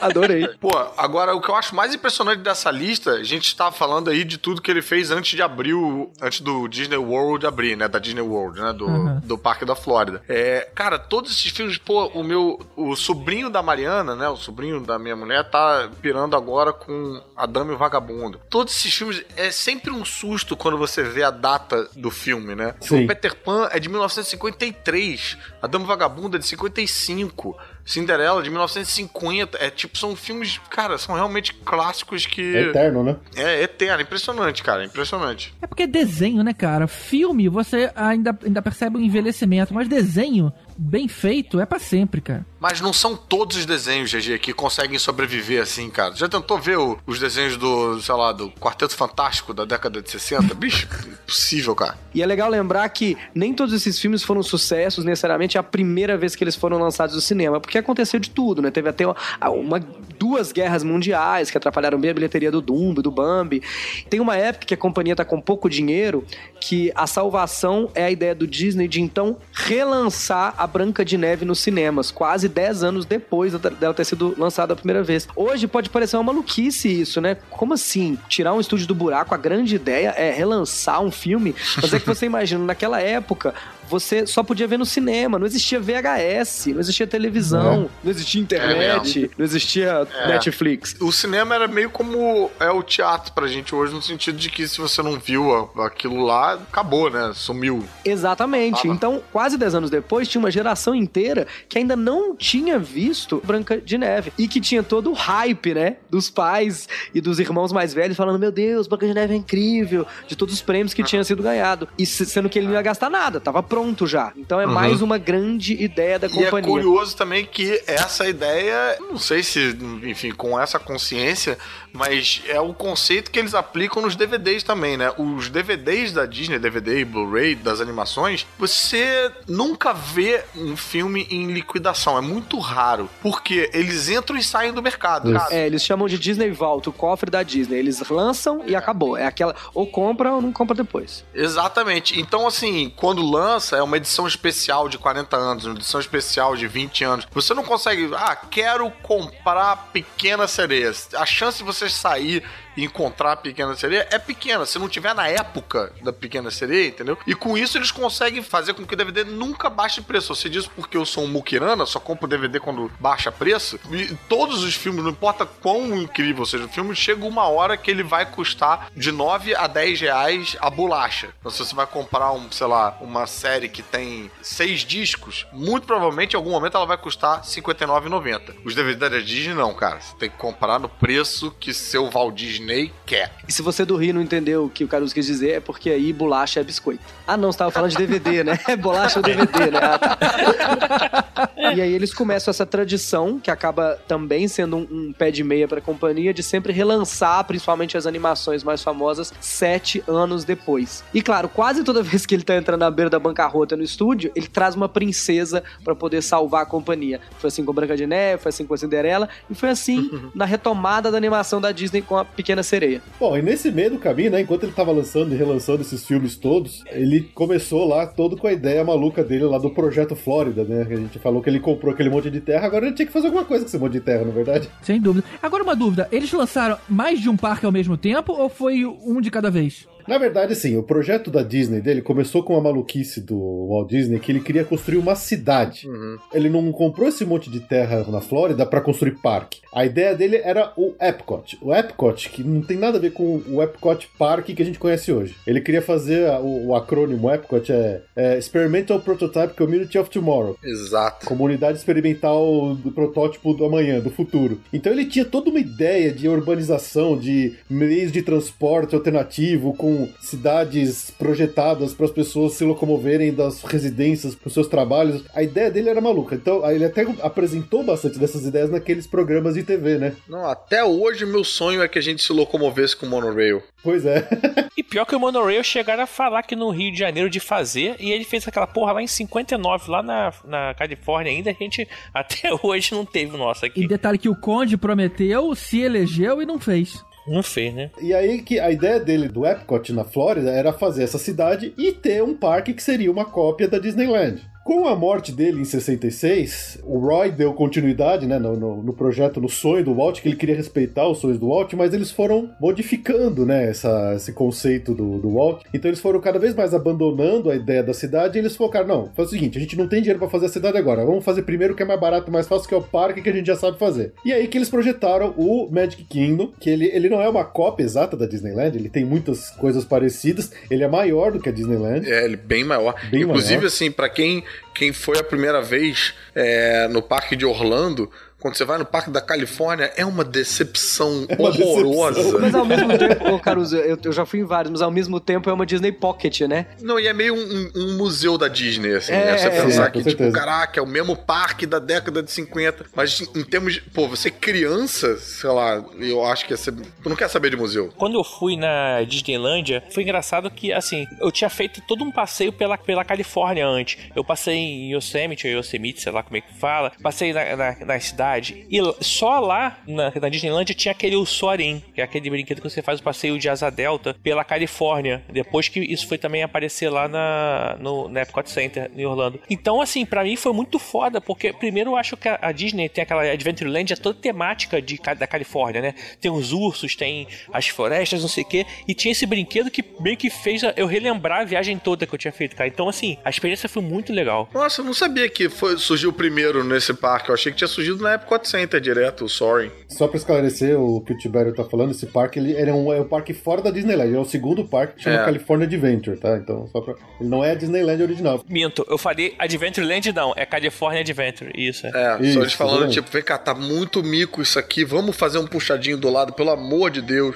Adorei. 0.00 0.48
Pô, 0.60 0.70
agora 0.96 1.32
o 1.32 1.40
que 1.40 1.48
eu 1.48 1.54
acho 1.54 1.76
mais 1.76 1.94
impressionante 1.94 2.40
dessa 2.40 2.72
lista, 2.72 3.12
a 3.12 3.22
gente 3.22 3.54
tá 3.56 3.70
falando 3.70 3.99
aí 4.08 4.24
de 4.24 4.38
tudo 4.38 4.62
que 4.62 4.70
ele 4.70 4.80
fez 4.80 5.10
antes 5.10 5.36
de 5.36 5.42
abrir 5.42 5.74
o. 5.74 6.10
Antes 6.22 6.40
do 6.40 6.66
Disney 6.68 6.96
World 6.96 7.46
abrir, 7.46 7.76
né? 7.76 7.88
Da 7.88 7.98
Disney 7.98 8.22
World, 8.22 8.60
né? 8.60 8.72
Do, 8.72 8.86
Uhum. 8.86 9.20
do 9.20 9.36
Parque 9.36 9.64
da 9.64 9.74
Flórida. 9.74 10.22
É, 10.28 10.68
cara, 10.74 10.98
todos 10.98 11.30
esses 11.32 11.50
filmes, 11.50 11.76
pô, 11.76 12.06
o 12.08 12.22
meu. 12.22 12.58
O 12.76 12.94
sobrinho 12.96 13.50
da 13.50 13.62
Mariana, 13.62 14.14
né? 14.14 14.28
O 14.28 14.36
sobrinho 14.36 14.80
da 14.80 14.98
minha 14.98 15.16
mulher 15.16 15.50
tá 15.50 15.90
pirando 16.00 16.36
agora 16.36 16.72
com 16.72 17.20
A 17.36 17.44
Dama 17.46 17.72
e 17.72 17.74
o 17.74 17.78
Vagabundo. 17.78 18.40
Todos 18.48 18.74
esses 18.74 18.94
filmes 18.94 19.24
é 19.36 19.50
sempre 19.50 19.90
um 19.90 20.04
susto 20.04 20.56
quando 20.56 20.78
você 20.78 21.02
vê 21.02 21.22
a 21.22 21.30
data 21.30 21.88
do 21.96 22.10
filme, 22.10 22.54
né? 22.54 22.74
Sim. 22.80 23.04
O 23.04 23.06
Peter 23.08 23.34
Pan 23.34 23.68
é 23.72 23.78
de 23.80 23.88
1953, 23.88 25.36
A 25.60 25.66
Dama 25.66 25.84
e 25.84 25.86
o 25.86 25.88
Vagabundo 25.88 26.36
é 26.36 26.40
de 26.40 26.46
55. 26.46 27.56
Cinderela 27.90 28.40
de 28.42 28.50
1950. 28.50 29.58
É 29.58 29.68
tipo, 29.68 29.98
são 29.98 30.14
filmes, 30.14 30.58
cara, 30.70 30.96
são 30.96 31.14
realmente 31.14 31.52
clássicos 31.52 32.24
que. 32.24 32.56
É 32.56 32.62
eterno, 32.62 33.02
né? 33.02 33.16
É 33.34 33.62
eterno, 33.62 34.02
impressionante, 34.02 34.62
cara, 34.62 34.84
impressionante. 34.84 35.52
É 35.60 35.66
porque 35.66 35.82
é 35.82 35.86
desenho, 35.88 36.44
né, 36.44 36.54
cara? 36.54 36.86
Filme, 36.86 37.48
você 37.48 37.90
ainda, 37.96 38.38
ainda 38.44 38.62
percebe 38.62 38.96
o 38.96 39.00
envelhecimento, 39.00 39.74
mas 39.74 39.88
desenho 39.88 40.52
bem 40.82 41.06
feito 41.08 41.60
é 41.60 41.66
pra 41.66 41.78
sempre, 41.78 42.20
cara. 42.20 42.44
Mas 42.58 42.80
não 42.80 42.92
são 42.92 43.14
todos 43.16 43.56
os 43.56 43.66
desenhos, 43.66 44.10
GG, 44.10 44.38
que 44.38 44.52
conseguem 44.52 44.98
sobreviver 44.98 45.62
assim, 45.62 45.88
cara. 45.90 46.14
Já 46.14 46.28
tentou 46.28 46.58
ver 46.58 46.78
o- 46.78 46.98
os 47.06 47.18
desenhos 47.18 47.56
do, 47.56 48.00
sei 48.00 48.14
lá, 48.14 48.32
do 48.32 48.50
Quarteto 48.52 48.94
Fantástico 48.96 49.52
da 49.54 49.64
década 49.64 50.00
de 50.02 50.10
60? 50.10 50.54
Bicho, 50.54 50.86
impossível, 51.06 51.74
cara. 51.74 51.98
E 52.14 52.22
é 52.22 52.26
legal 52.26 52.50
lembrar 52.50 52.88
que 52.90 53.16
nem 53.34 53.52
todos 53.54 53.72
esses 53.74 53.98
filmes 53.98 54.22
foram 54.22 54.42
sucessos 54.42 55.04
necessariamente 55.04 55.56
a 55.58 55.62
primeira 55.62 56.16
vez 56.18 56.34
que 56.34 56.42
eles 56.44 56.56
foram 56.56 56.78
lançados 56.78 57.14
no 57.14 57.20
cinema, 57.20 57.60
porque 57.60 57.78
aconteceu 57.78 58.18
de 58.20 58.30
tudo, 58.30 58.60
né? 58.62 58.70
Teve 58.70 58.88
até 58.88 59.06
uma, 59.06 59.16
uma- 59.50 59.80
duas 60.18 60.52
guerras 60.52 60.82
mundiais 60.82 61.50
que 61.50 61.56
atrapalharam 61.56 61.98
bem 61.98 62.10
a 62.10 62.14
bilheteria 62.14 62.50
do 62.50 62.60
Dumbo, 62.60 63.00
do 63.00 63.10
Bambi. 63.10 63.62
Tem 64.10 64.20
uma 64.20 64.36
época 64.36 64.66
que 64.66 64.74
a 64.74 64.76
companhia 64.76 65.16
tá 65.16 65.24
com 65.24 65.40
pouco 65.40 65.68
dinheiro, 65.70 66.24
que 66.60 66.92
a 66.94 67.06
salvação 67.06 67.90
é 67.94 68.04
a 68.04 68.10
ideia 68.10 68.34
do 68.34 68.46
Disney 68.46 68.86
de 68.86 69.00
então 69.00 69.38
relançar 69.54 70.54
a 70.58 70.66
Branca 70.70 71.04
de 71.04 71.18
Neve 71.18 71.44
nos 71.44 71.60
cinemas, 71.60 72.10
quase 72.10 72.48
10 72.48 72.82
anos 72.82 73.04
depois 73.04 73.52
dela 73.52 73.94
ter 73.94 74.04
sido 74.04 74.34
lançada 74.38 74.72
a 74.72 74.76
primeira 74.76 75.02
vez. 75.02 75.28
Hoje 75.34 75.66
pode 75.66 75.90
parecer 75.90 76.16
uma 76.16 76.22
maluquice 76.22 76.88
isso, 77.00 77.20
né? 77.20 77.36
Como 77.50 77.74
assim? 77.74 78.18
Tirar 78.28 78.54
um 78.54 78.60
estúdio 78.60 78.86
do 78.86 78.94
buraco, 78.94 79.34
a 79.34 79.38
grande 79.38 79.74
ideia 79.74 80.10
é 80.10 80.30
relançar 80.30 81.00
um 81.00 81.10
filme, 81.10 81.54
mas 81.80 81.92
é 81.92 82.00
que 82.00 82.06
você 82.06 82.26
imagina, 82.26 82.64
naquela 82.64 83.00
época, 83.00 83.54
você 83.90 84.26
só 84.26 84.42
podia 84.42 84.66
ver 84.66 84.78
no 84.78 84.86
cinema, 84.86 85.38
não 85.38 85.46
existia 85.46 85.80
VHS, 85.80 86.66
não 86.68 86.80
existia 86.80 87.06
televisão, 87.06 87.90
não 88.04 88.10
existia 88.10 88.40
internet, 88.40 89.30
não 89.36 89.44
existia 89.44 90.06
É. 90.22 90.28
Netflix. 90.28 90.94
O 91.00 91.10
cinema 91.12 91.54
era 91.54 91.66
meio 91.66 91.90
como 91.90 92.50
é 92.60 92.70
o 92.70 92.82
teatro 92.82 93.32
pra 93.32 93.46
gente 93.48 93.74
hoje, 93.74 93.92
no 93.92 94.00
sentido 94.00 94.38
de 94.38 94.48
que 94.48 94.66
se 94.68 94.78
você 94.78 95.02
não 95.02 95.18
viu 95.18 95.68
aquilo 95.78 96.22
lá, 96.24 96.54
acabou, 96.54 97.10
né? 97.10 97.32
Sumiu. 97.34 97.84
Exatamente. 98.04 98.86
Ah. 98.88 98.92
Então, 98.92 99.20
quase 99.32 99.58
10 99.58 99.74
anos 99.74 99.90
depois, 99.90 100.28
tinha 100.28 100.38
uma 100.40 100.50
geração 100.50 100.94
inteira 100.94 101.46
que 101.68 101.76
ainda 101.78 101.96
não 101.96 102.36
tinha 102.36 102.78
visto 102.78 103.42
Branca 103.44 103.78
de 103.80 103.98
Neve. 103.98 104.32
E 104.38 104.46
que 104.46 104.60
tinha 104.60 104.82
todo 104.82 105.10
o 105.10 105.14
hype, 105.14 105.74
né? 105.74 105.96
Dos 106.08 106.30
pais 106.30 106.88
e 107.14 107.20
dos 107.20 107.40
irmãos 107.40 107.72
mais 107.72 107.92
velhos 107.92 108.16
falando: 108.16 108.38
Meu 108.38 108.52
Deus, 108.52 108.86
Branca 108.86 109.06
de 109.06 109.14
Neve 109.14 109.34
é 109.34 109.36
incrível. 109.36 110.06
De 110.28 110.36
todos 110.36 110.54
os 110.54 110.62
prêmios 110.62 110.94
que 110.94 111.02
tinha 111.02 111.24
sido 111.24 111.42
ganhado. 111.42 111.88
E 111.98 112.06
se- 112.06 112.26
sendo 112.26 112.48
que 112.48 112.58
ele 112.58 112.66
não 112.68 112.74
ia 112.74 112.82
gastar 112.82 113.10
nada, 113.10 113.40
tava 113.40 113.62
pronto 113.62 113.79
já. 114.06 114.32
Então 114.36 114.60
é 114.60 114.66
Uhum. 114.66 114.72
mais 114.72 115.02
uma 115.02 115.18
grande 115.18 115.74
ideia 115.82 116.18
da 116.18 116.26
E 116.26 116.30
é 116.30 116.44
companhia. 116.44 116.70
curioso 116.70 117.16
também 117.16 117.44
que 117.44 117.82
essa 117.86 118.28
ideia, 118.28 118.96
não 119.10 119.18
sei 119.18 119.42
se, 119.42 119.76
enfim, 120.04 120.30
com 120.32 120.58
essa 120.58 120.78
consciência, 120.78 121.58
mas 121.92 122.42
é 122.48 122.60
o 122.60 122.72
conceito 122.72 123.30
que 123.30 123.38
eles 123.38 123.54
aplicam 123.54 124.02
nos 124.02 124.14
DVDs 124.16 124.62
também, 124.62 124.96
né? 124.96 125.12
Os 125.18 125.48
DVDs 125.48 126.12
da 126.12 126.24
Disney, 126.26 126.58
DVD 126.58 127.00
e 127.00 127.04
Blu-ray 127.04 127.54
das 127.54 127.80
animações, 127.80 128.46
você 128.58 129.30
nunca 129.48 129.92
vê 129.92 130.42
um 130.56 130.76
filme 130.76 131.26
em 131.30 131.52
liquidação, 131.52 132.16
é 132.16 132.20
muito 132.20 132.58
raro, 132.58 133.08
porque 133.22 133.70
eles 133.72 134.08
entram 134.08 134.36
e 134.36 134.42
saem 134.42 134.72
do 134.72 134.82
mercado. 134.82 135.32
cara. 135.32 135.52
É, 135.54 135.66
eles 135.66 135.82
chamam 135.84 136.06
de 136.08 136.18
Disney 136.18 136.50
Vault, 136.50 136.88
o 136.88 136.92
cofre 136.92 137.30
da 137.30 137.42
Disney. 137.42 137.78
Eles 137.78 138.00
lançam 138.08 138.62
e 138.66 138.74
acabou. 138.76 139.16
É 139.16 139.26
aquela, 139.26 139.54
ou 139.74 139.86
compra 139.86 140.32
ou 140.32 140.40
não 140.42 140.52
compra 140.52 140.74
depois. 140.74 141.24
Exatamente. 141.34 142.18
Então, 142.20 142.46
assim, 142.46 142.92
quando 142.96 143.22
lança, 143.22 143.69
lança 143.70 143.76
é 143.76 143.82
uma 143.82 143.96
edição 143.96 144.26
especial 144.26 144.88
de 144.88 144.98
40 144.98 145.36
anos, 145.36 145.64
uma 145.64 145.74
edição 145.74 146.00
especial 146.00 146.56
de 146.56 146.66
20 146.66 147.04
anos, 147.04 147.28
você 147.30 147.54
não 147.54 147.62
consegue, 147.62 148.10
ah, 148.14 148.34
quero 148.34 148.90
comprar 149.02 149.90
Pequena 149.92 150.46
Sereia. 150.46 150.92
A 151.16 151.26
chance 151.26 151.58
de 151.58 151.64
você 151.64 151.88
sair 151.88 152.42
encontrar 152.84 153.32
a 153.32 153.36
Pequena 153.36 153.74
Sereia 153.76 154.06
é 154.10 154.18
pequena. 154.18 154.66
Se 154.66 154.78
não 154.78 154.88
tiver 154.88 155.14
na 155.14 155.28
época 155.28 155.92
da 156.02 156.12
Pequena 156.12 156.50
Sereia, 156.50 156.88
entendeu? 156.88 157.18
E 157.26 157.34
com 157.34 157.56
isso 157.56 157.78
eles 157.78 157.90
conseguem 157.90 158.42
fazer 158.42 158.74
com 158.74 158.86
que 158.86 158.94
o 158.94 158.96
DVD 158.96 159.24
nunca 159.24 159.70
baixe 159.70 160.00
preço. 160.00 160.34
Você 160.34 160.48
diz 160.48 160.66
porque 160.66 160.96
eu 160.96 161.06
sou 161.06 161.24
um 161.24 161.28
muquirana, 161.28 161.86
só 161.86 162.00
compro 162.00 162.28
DVD 162.28 162.60
quando 162.60 162.90
baixa 163.00 163.30
preço. 163.30 163.78
E 163.90 164.14
todos 164.28 164.62
os 164.62 164.74
filmes, 164.74 165.02
não 165.02 165.10
importa 165.10 165.46
quão 165.46 165.96
incrível 165.96 166.44
seja 166.46 166.64
o 166.64 166.68
filme, 166.68 166.94
chega 166.94 167.24
uma 167.24 167.48
hora 167.48 167.76
que 167.76 167.90
ele 167.90 168.02
vai 168.02 168.26
custar 168.26 168.90
de 168.96 169.12
9 169.12 169.54
a 169.54 169.66
10 169.66 170.00
reais 170.00 170.56
a 170.60 170.70
bolacha. 170.70 171.30
Então, 171.40 171.50
se 171.50 171.58
você 171.58 171.74
vai 171.74 171.86
comprar, 171.86 172.32
um, 172.32 172.50
sei 172.50 172.66
lá, 172.66 172.96
uma 173.00 173.26
série 173.26 173.68
que 173.68 173.82
tem 173.82 174.30
seis 174.42 174.80
discos, 174.80 175.46
muito 175.52 175.86
provavelmente 175.86 176.34
em 176.34 176.36
algum 176.36 176.50
momento 176.50 176.76
ela 176.76 176.86
vai 176.86 176.96
custar 176.96 177.40
R$ 177.40 177.46
59,90. 177.46 178.56
Os 178.64 178.74
DVDs 178.74 179.10
da 179.10 179.18
Disney 179.20 179.54
não, 179.54 179.74
cara. 179.74 180.00
Você 180.00 180.14
tem 180.16 180.30
que 180.30 180.36
comprar 180.36 180.78
no 180.78 180.88
preço 180.88 181.50
que 181.58 181.72
seu 181.72 182.10
Walt 182.10 182.34
Disney 182.34 182.69
quer. 183.06 183.32
E 183.48 183.52
se 183.52 183.62
você 183.62 183.84
do 183.84 183.96
Rio 183.96 184.14
não 184.14 184.22
entendeu 184.22 184.64
o 184.64 184.70
que 184.70 184.84
o 184.84 184.88
Caruso 184.88 185.14
quis 185.14 185.26
dizer, 185.26 185.50
é 185.50 185.60
porque 185.60 185.90
aí 185.90 186.12
bolacha 186.12 186.60
é 186.60 186.64
biscoito. 186.64 187.02
Ah, 187.26 187.36
não, 187.36 187.52
você 187.52 187.58
tava 187.58 187.70
falando 187.70 187.90
de 187.90 187.96
DVD, 187.96 188.42
né? 188.44 188.58
Bolacha 188.80 189.20
é 189.20 189.22
DVD, 189.22 189.70
né? 189.70 189.78
Ah, 189.82 189.98
tá. 189.98 191.50
E 191.74 191.80
aí 191.80 191.92
eles 191.92 192.12
começam 192.12 192.50
essa 192.50 192.66
tradição, 192.66 193.38
que 193.38 193.50
acaba 193.50 193.98
também 194.08 194.48
sendo 194.48 194.76
um, 194.76 194.88
um 194.90 195.12
pé 195.12 195.30
de 195.30 195.44
meia 195.44 195.68
pra 195.68 195.80
companhia, 195.80 196.34
de 196.34 196.42
sempre 196.42 196.72
relançar, 196.72 197.44
principalmente 197.44 197.96
as 197.96 198.06
animações 198.06 198.64
mais 198.64 198.82
famosas, 198.82 199.32
sete 199.40 200.02
anos 200.08 200.44
depois. 200.44 201.04
E 201.14 201.22
claro, 201.22 201.48
quase 201.48 201.84
toda 201.84 202.02
vez 202.04 202.26
que 202.26 202.34
ele 202.34 202.42
tá 202.42 202.56
entrando 202.56 202.80
na 202.80 202.90
beira 202.90 203.10
da 203.10 203.18
bancarrota 203.18 203.76
no 203.76 203.82
estúdio, 203.82 204.32
ele 204.34 204.48
traz 204.48 204.74
uma 204.74 204.88
princesa 204.88 205.62
pra 205.84 205.94
poder 205.94 206.22
salvar 206.22 206.62
a 206.62 206.66
companhia. 206.66 207.20
Foi 207.38 207.48
assim 207.48 207.64
com 207.64 207.72
Branca 207.72 207.96
de 207.96 208.06
Neve, 208.06 208.42
foi 208.42 208.50
assim 208.50 208.66
com 208.66 208.74
a 208.74 208.78
Cinderela, 208.78 209.28
e 209.48 209.54
foi 209.54 209.70
assim 209.70 210.10
na 210.34 210.44
retomada 210.44 211.10
da 211.10 211.16
animação 211.16 211.60
da 211.60 211.70
Disney 211.70 212.02
com 212.02 212.16
a 212.16 212.24
Pequena 212.24 212.49
Sereia. 212.62 213.00
Bom, 213.18 213.36
e 213.36 213.42
nesse 213.42 213.70
meio 213.70 213.90
do 213.90 213.98
caminho, 213.98 214.30
né, 214.30 214.40
enquanto 214.40 214.64
ele 214.64 214.72
tava 214.72 214.92
lançando 214.92 215.34
e 215.34 215.36
relançando 215.36 215.82
esses 215.82 216.06
filmes 216.06 216.36
todos, 216.36 216.82
ele 216.90 217.20
começou 217.34 217.86
lá 217.86 218.06
todo 218.06 218.36
com 218.36 218.46
a 218.46 218.52
ideia 218.52 218.84
maluca 218.84 219.22
dele 219.22 219.44
lá 219.44 219.58
do 219.58 219.70
Projeto 219.70 220.16
Flórida, 220.16 220.64
né? 220.64 220.84
Que 220.84 220.94
a 220.94 220.96
gente 220.96 221.18
falou 221.18 221.42
que 221.42 221.48
ele 221.48 221.60
comprou 221.60 221.92
aquele 221.92 222.10
monte 222.10 222.30
de 222.30 222.40
terra, 222.40 222.66
agora 222.66 222.86
ele 222.86 222.94
tinha 222.94 223.06
que 223.06 223.12
fazer 223.12 223.26
alguma 223.26 223.44
coisa 223.44 223.64
com 223.64 223.68
esse 223.68 223.78
monte 223.78 223.92
de 223.92 224.00
terra, 224.00 224.24
na 224.24 224.30
é 224.30 224.34
verdade. 224.34 224.68
Sem 224.82 225.00
dúvida. 225.00 225.26
Agora 225.42 225.62
uma 225.62 225.76
dúvida, 225.76 226.08
eles 226.10 226.32
lançaram 226.32 226.78
mais 226.88 227.20
de 227.20 227.28
um 227.28 227.36
parque 227.36 227.66
ao 227.66 227.72
mesmo 227.72 227.96
tempo 227.96 228.32
ou 228.32 228.48
foi 228.48 228.84
um 228.84 229.20
de 229.20 229.30
cada 229.30 229.50
vez? 229.50 229.86
Na 230.06 230.18
verdade, 230.18 230.54
sim, 230.54 230.76
o 230.76 230.82
projeto 230.82 231.30
da 231.30 231.42
Disney 231.42 231.80
dele 231.80 232.02
começou 232.02 232.42
com 232.42 232.56
a 232.56 232.60
maluquice 232.60 233.20
do 233.20 233.68
Walt 233.68 233.88
Disney 233.88 234.18
que 234.18 234.32
ele 234.32 234.40
queria 234.40 234.64
construir 234.64 234.98
uma 234.98 235.14
cidade. 235.14 235.88
Ele 236.32 236.48
não 236.48 236.70
comprou 236.72 237.08
esse 237.08 237.24
monte 237.24 237.50
de 237.50 237.60
terra 237.60 238.04
na 238.08 238.20
Flórida 238.20 238.64
para 238.66 238.80
construir 238.80 239.16
parque. 239.22 239.60
A 239.72 239.84
ideia 239.84 240.14
dele 240.14 240.36
era 240.36 240.72
o 240.76 240.94
Epcot. 241.00 241.58
O 241.62 241.74
Epcot, 241.74 242.28
que 242.30 242.42
não 242.42 242.62
tem 242.62 242.76
nada 242.76 242.98
a 242.98 243.00
ver 243.00 243.12
com 243.12 243.42
o 243.48 243.62
Epcot 243.62 244.08
Park 244.18 244.46
que 244.46 244.62
a 244.62 244.64
gente 244.64 244.78
conhece 244.78 245.12
hoje. 245.12 245.36
Ele 245.46 245.60
queria 245.60 245.82
fazer 245.82 246.28
o, 246.40 246.68
o 246.68 246.74
acrônimo 246.74 247.30
Epcot 247.30 247.70
é, 247.70 248.02
é 248.16 248.38
Experimental 248.38 249.00
Prototype 249.00 249.54
Community 249.54 249.98
of 249.98 250.10
Tomorrow. 250.10 250.56
Exato. 250.62 251.26
Comunidade 251.26 251.78
experimental 251.78 252.74
do 252.74 252.90
protótipo 252.90 253.54
do 253.54 253.64
amanhã, 253.64 254.00
do 254.00 254.10
futuro. 254.10 254.60
Então 254.72 254.92
ele 254.92 255.04
tinha 255.04 255.24
toda 255.24 255.50
uma 255.50 255.60
ideia 255.60 256.12
de 256.12 256.28
urbanização, 256.28 257.16
de 257.16 257.54
meios 257.68 258.12
de 258.12 258.22
transporte 258.22 258.94
alternativo, 258.94 259.72
com 259.74 259.89
cidades 260.20 261.10
projetadas 261.10 261.92
para 261.94 262.06
as 262.06 262.12
pessoas 262.12 262.54
se 262.54 262.64
locomoverem 262.64 263.32
das 263.32 263.62
residências 263.62 264.34
para 264.34 264.48
os 264.48 264.54
seus 264.54 264.68
trabalhos. 264.68 265.22
A 265.34 265.42
ideia 265.42 265.70
dele 265.70 265.90
era 265.90 266.00
maluca. 266.00 266.34
Então 266.34 266.68
ele 266.70 266.84
até 266.84 267.02
apresentou 267.22 267.82
bastante 267.82 268.18
dessas 268.18 268.44
ideias 268.44 268.70
naqueles 268.70 269.06
programas 269.06 269.54
de 269.54 269.62
TV, 269.62 269.98
né? 269.98 270.16
Não, 270.28 270.44
até 270.46 270.84
hoje 270.84 271.24
meu 271.26 271.44
sonho 271.44 271.82
é 271.82 271.88
que 271.88 271.98
a 271.98 272.02
gente 272.02 272.22
se 272.22 272.32
locomovesse 272.32 272.96
com 272.96 273.06
o 273.06 273.10
monorail. 273.10 273.62
Pois 273.82 274.04
é. 274.04 274.28
E 274.76 274.82
pior 274.82 275.04
que 275.04 275.14
o 275.14 275.20
Monorail 275.20 275.62
chegaram 275.62 276.04
a 276.04 276.06
falar 276.06 276.42
que 276.42 276.56
no 276.56 276.70
Rio 276.70 276.90
de 276.90 276.98
Janeiro 276.98 277.28
de 277.28 277.38
fazer, 277.38 277.96
e 278.00 278.10
ele 278.12 278.24
fez 278.24 278.48
aquela 278.48 278.66
porra 278.66 278.92
lá 278.92 279.02
em 279.02 279.06
59, 279.06 279.90
lá 279.90 280.02
na, 280.02 280.32
na 280.42 280.72
Califórnia 280.74 281.30
ainda, 281.30 281.50
a 281.50 281.52
gente 281.52 281.86
até 282.14 282.48
hoje 282.62 282.92
não 282.92 283.04
teve 283.04 283.34
o 283.34 283.38
nosso 283.38 283.66
E 283.66 283.68
aqui. 283.68 283.86
detalhe 283.86 284.16
que 284.16 284.28
o 284.28 284.34
Conde 284.34 284.78
prometeu, 284.78 285.54
se 285.54 285.80
elegeu 285.82 286.40
e 286.40 286.46
não 286.46 286.58
fez. 286.58 287.04
Não 287.30 287.44
fez, 287.44 287.72
né? 287.72 287.92
E 288.02 288.12
aí 288.12 288.42
que 288.42 288.58
a 288.58 288.72
ideia 288.72 288.98
dele 288.98 289.28
do 289.28 289.46
Epcot 289.46 289.92
na 289.92 290.02
Flórida 290.02 290.50
era 290.50 290.72
fazer 290.72 291.04
essa 291.04 291.16
cidade 291.16 291.72
e 291.78 291.92
ter 291.92 292.24
um 292.24 292.34
parque 292.34 292.74
que 292.74 292.82
seria 292.82 293.10
uma 293.10 293.24
cópia 293.24 293.68
da 293.68 293.78
Disneyland. 293.78 294.42
Com 294.64 294.86
a 294.86 294.94
morte 294.94 295.32
dele 295.32 295.60
em 295.60 295.64
66, 295.64 296.78
o 296.84 296.98
Roy 296.98 297.30
deu 297.32 297.52
continuidade 297.54 298.26
né, 298.26 298.38
no, 298.38 298.56
no- 298.56 298.82
no 298.82 298.92
projeto, 298.92 299.40
no 299.40 299.48
sonho 299.48 299.84
do 299.84 299.94
Walt, 299.94 300.20
que 300.20 300.28
ele 300.28 300.36
queria 300.36 300.54
respeitar 300.54 301.08
os 301.08 301.18
sonhos 301.18 301.38
do 301.38 301.48
Walt, 301.48 301.72
mas 301.74 301.92
eles 301.94 302.10
foram 302.10 302.50
modificando 302.60 303.44
né, 303.46 303.68
essa- 303.70 304.12
esse 304.14 304.32
conceito 304.32 304.94
do, 304.94 305.18
do 305.18 305.30
Walt. 305.34 305.62
Então 305.72 305.88
eles 305.88 305.98
foram 306.00 306.20
cada 306.20 306.38
vez 306.38 306.54
mais 306.54 306.74
abandonando 306.74 307.50
a 307.50 307.56
ideia 307.56 307.82
da 307.82 307.94
cidade 307.94 308.36
e 308.38 308.40
eles 308.40 308.54
focaram, 308.54 308.86
não, 308.86 309.10
faz 309.16 309.28
o 309.28 309.30
seguinte, 309.32 309.56
a 309.58 309.60
gente 309.60 309.76
não 309.76 309.88
tem 309.88 310.00
dinheiro 310.00 310.18
pra 310.18 310.28
fazer 310.28 310.46
a 310.46 310.50
cidade 310.50 310.76
agora, 310.78 311.04
vamos 311.04 311.24
fazer 311.24 311.42
primeiro 311.42 311.72
o 311.72 311.76
que 311.76 311.82
é 311.82 311.86
mais 311.86 311.98
barato, 312.00 312.30
mais 312.30 312.46
fácil, 312.46 312.68
que 312.68 312.74
é 312.74 312.78
o 312.78 312.82
parque 312.82 313.22
que 313.22 313.28
a 313.30 313.32
gente 313.32 313.46
já 313.46 313.56
sabe 313.56 313.78
fazer. 313.78 314.12
E 314.24 314.32
aí 314.32 314.46
que 314.46 314.58
eles 314.58 314.68
projetaram 314.68 315.34
o 315.36 315.68
Magic 315.70 316.04
Kingdom, 316.04 316.52
que 316.60 316.68
ele, 316.70 316.86
ele 316.86 317.08
não 317.08 317.20
é 317.20 317.28
uma 317.28 317.44
cópia 317.44 317.84
exata 317.84 318.16
da 318.16 318.26
Disneyland, 318.26 318.76
ele 318.76 318.88
tem 318.88 319.04
muitas 319.04 319.50
coisas 319.50 319.84
parecidas, 319.84 320.52
ele 320.70 320.84
é 320.84 320.88
maior 320.88 321.32
do 321.32 321.40
que 321.40 321.48
a 321.48 321.52
Disneyland. 321.52 322.08
É, 322.10 322.24
ele 322.24 322.36
bem 322.36 322.62
maior. 322.62 322.94
Bem 323.10 323.22
Inclusive, 323.22 323.56
maior. 323.56 323.66
assim, 323.66 323.90
pra 323.90 324.08
quem, 324.08 324.44
quem 324.74 324.92
foi 324.92 325.18
a 325.18 325.24
primeira 325.24 325.60
vez 325.60 326.14
é, 326.34 326.88
no 326.88 327.02
parque 327.02 327.36
de 327.36 327.44
Orlando, 327.44 328.10
quando 328.40 328.56
você 328.56 328.64
vai 328.64 328.78
no 328.78 328.84
parque 328.84 329.10
da 329.10 329.20
Califórnia, 329.20 329.92
é 329.96 330.04
uma 330.04 330.24
decepção 330.24 331.26
É 331.28 331.36
uma 331.36 331.48
horrorosa. 331.50 332.38
Mas 332.38 332.54
ao 332.54 332.64
mesmo 332.64 332.96
tempo, 332.98 333.38
Caruso, 333.40 333.76
eu, 333.76 333.98
eu 334.02 334.12
já 334.12 334.24
fui 334.26 334.40
em 334.40 334.44
vários, 334.44 334.70
mas 334.70 334.82
ao 334.82 334.90
mesmo 334.90 335.20
tempo 335.20 335.48
é 335.48 335.52
uma 335.52 335.66
Disney 335.66 335.92
Pocket, 335.92 336.40
né? 336.42 336.66
Não, 336.80 336.98
e 336.98 337.06
é 337.06 337.12
meio 337.12 337.34
um, 337.34 337.38
um- 337.38 337.70
um 337.76 337.96
museu 337.96 338.36
da 338.38 338.48
Disney, 338.48 338.94
assim, 338.96 339.12
É, 339.12 339.24
né? 339.26 339.38
Você 339.38 339.46
é, 339.46 339.62
pensar 339.62 339.86
é, 339.86 339.90
que, 339.90 339.98
tipo, 339.98 340.10
certeza. 340.10 340.32
caraca, 340.32 340.80
é 340.80 340.82
o 340.82 340.86
mesmo 340.86 341.16
parque 341.16 341.66
da 341.66 341.78
década 341.78 342.22
de 342.22 342.30
50. 342.30 342.86
Mas 342.94 343.20
em 343.20 343.44
termos 343.44 343.74
de. 343.74 343.80
Pô, 343.82 344.08
você 344.08 344.30
criança, 344.30 345.16
sei 345.18 345.50
lá, 345.50 345.84
eu 345.98 346.24
acho 346.24 346.44
que 346.46 346.52
ia 346.52 346.56
ser. 346.56 346.72
Tu 346.72 347.08
não 347.08 347.16
quer 347.16 347.28
saber 347.28 347.50
de 347.50 347.56
museu. 347.56 347.92
Quando 347.96 348.18
eu 348.18 348.24
fui 348.24 348.56
na 348.56 349.02
Disneylândia, 349.02 349.82
foi 349.90 350.02
engraçado 350.02 350.50
que, 350.50 350.72
assim, 350.72 351.06
eu 351.20 351.30
tinha 351.30 351.50
feito 351.50 351.80
todo 351.86 352.02
um 352.04 352.10
passeio 352.10 352.52
pela, 352.52 352.76
pela 352.78 353.04
Califórnia 353.04 353.66
antes. 353.66 353.98
Eu 354.14 354.24
passei 354.24 354.54
em 354.54 354.94
Yosemite, 354.94 355.46
ou 355.46 355.58
Yosemite, 355.60 356.02
sei 356.02 356.12
lá 356.12 356.22
como 356.22 356.36
é 356.36 356.40
que 356.40 356.54
fala. 356.58 356.92
Passei 357.02 357.32
na, 357.32 357.56
na, 357.56 357.76
na 357.84 357.96
cidade. 358.30 358.66
E 358.70 358.78
só 359.00 359.40
lá, 359.40 359.78
na, 359.86 360.12
na 360.20 360.28
Disneylândia, 360.28 360.74
tinha 360.74 360.92
aquele 360.92 361.24
Soarin, 361.26 361.82
que 361.94 362.00
é 362.00 362.04
aquele 362.04 362.30
brinquedo 362.30 362.60
que 362.60 362.68
você 362.68 362.82
faz 362.82 363.00
o 363.00 363.02
passeio 363.02 363.38
de 363.38 363.48
asa 363.48 363.70
delta 363.70 364.14
pela 364.22 364.44
Califórnia. 364.44 365.22
Depois 365.30 365.68
que 365.68 365.80
isso 365.80 366.06
foi 366.06 366.18
também 366.18 366.42
aparecer 366.42 366.88
lá 366.88 367.08
na, 367.08 367.76
no, 367.80 368.08
na 368.08 368.22
Epcot 368.22 368.48
Center, 368.48 368.90
em 368.96 369.04
Orlando. 369.04 369.40
Então, 369.48 369.80
assim, 369.80 370.04
pra 370.04 370.22
mim 370.22 370.36
foi 370.36 370.52
muito 370.52 370.78
foda, 370.78 371.20
porque 371.20 371.52
primeiro 371.52 371.90
eu 371.90 371.96
acho 371.96 372.16
que 372.16 372.28
a, 372.28 372.38
a 372.40 372.52
Disney 372.52 372.88
tem 372.88 373.02
aquela 373.02 373.22
Adventureland, 373.22 373.92
é 373.92 373.96
toda 373.96 374.18
temática 374.18 374.80
de, 374.80 374.98
da 375.18 375.26
Califórnia, 375.26 375.80
né? 375.80 375.94
Tem 376.20 376.30
os 376.30 376.52
ursos, 376.52 376.94
tem 376.94 377.26
as 377.52 377.68
florestas, 377.68 378.22
não 378.22 378.28
sei 378.28 378.44
o 378.44 378.46
quê. 378.46 378.66
E 378.86 378.94
tinha 378.94 379.12
esse 379.12 379.26
brinquedo 379.26 379.70
que 379.70 379.84
meio 380.00 380.16
que 380.16 380.30
fez 380.30 380.62
eu 380.76 380.86
relembrar 380.86 381.40
a 381.40 381.44
viagem 381.44 381.78
toda 381.78 382.06
que 382.06 382.14
eu 382.14 382.18
tinha 382.18 382.32
feito, 382.32 382.56
cara. 382.56 382.68
Então, 382.68 382.88
assim, 382.88 383.16
a 383.24 383.30
experiência 383.30 383.68
foi 383.68 383.82
muito 383.82 384.12
legal. 384.12 384.48
Nossa, 384.52 384.80
eu 384.80 384.84
não 384.84 384.94
sabia 384.94 385.28
que 385.28 385.48
foi, 385.48 385.78
surgiu 385.78 386.12
primeiro 386.12 386.62
nesse 386.64 386.92
parque. 386.94 387.30
Eu 387.30 387.34
achei 387.34 387.52
que 387.52 387.58
tinha 387.58 387.68
surgido 387.68 388.02
na 388.02 388.14
Epcot 388.20 388.48
Center 388.48 388.80
direto, 388.80 389.24
o 389.24 389.28
Soaring. 389.28 389.70
Só 389.88 390.06
pra 390.08 390.16
esclarecer 390.16 390.78
o 390.78 391.00
que 391.00 391.12
o 391.12 391.18
Tibério 391.18 391.54
tá 391.54 391.64
falando, 391.64 391.90
esse 391.92 392.06
parque 392.06 392.38
ele, 392.38 392.52
ele 392.52 392.70
é, 392.70 392.74
um, 392.74 392.92
é 392.92 393.00
um 393.00 393.04
parque 393.08 393.32
fora 393.32 393.60
da 393.62 393.70
Disneyland, 393.70 394.14
é 394.14 394.18
o 394.18 394.24
segundo 394.24 394.64
parque 394.64 394.96
que 394.96 395.02
chama 395.02 395.16
É. 395.22 395.24
California 395.24 395.66
Adventure, 395.66 396.16
tá? 396.16 396.36
Então, 396.36 396.68
só 396.72 396.80
pra... 396.80 396.94
Ele 397.20 397.28
não 397.28 397.44
é 397.44 397.52
a 397.52 397.54
Disneyland 397.54 398.02
original. 398.02 398.44
Minto, 398.48 398.86
eu 398.88 398.98
falei 398.98 399.34
Adventureland 399.38 400.12
não, 400.12 400.32
é 400.36 400.44
California 400.46 401.00
Adventure, 401.00 401.50
isso. 401.54 401.86
É. 401.86 401.90
É, 402.00 402.22
Isso, 402.22 402.34
só 402.34 402.40
eles 402.40 402.52
falando, 402.52 402.74
exatamente. 402.76 402.94
tipo, 402.94 403.10
vem 403.10 403.22
cá, 403.22 403.36
tá 403.38 403.54
muito 403.54 404.02
mico 404.02 404.40
isso 404.42 404.58
aqui, 404.58 404.84
vamos 404.84 405.16
fazer 405.16 405.38
um 405.38 405.46
puxadinho 405.46 405.96
do 405.98 406.08
lado, 406.10 406.32
pelo 406.32 406.50
amor 406.50 406.90
de 406.90 407.02
Deus. 407.02 407.34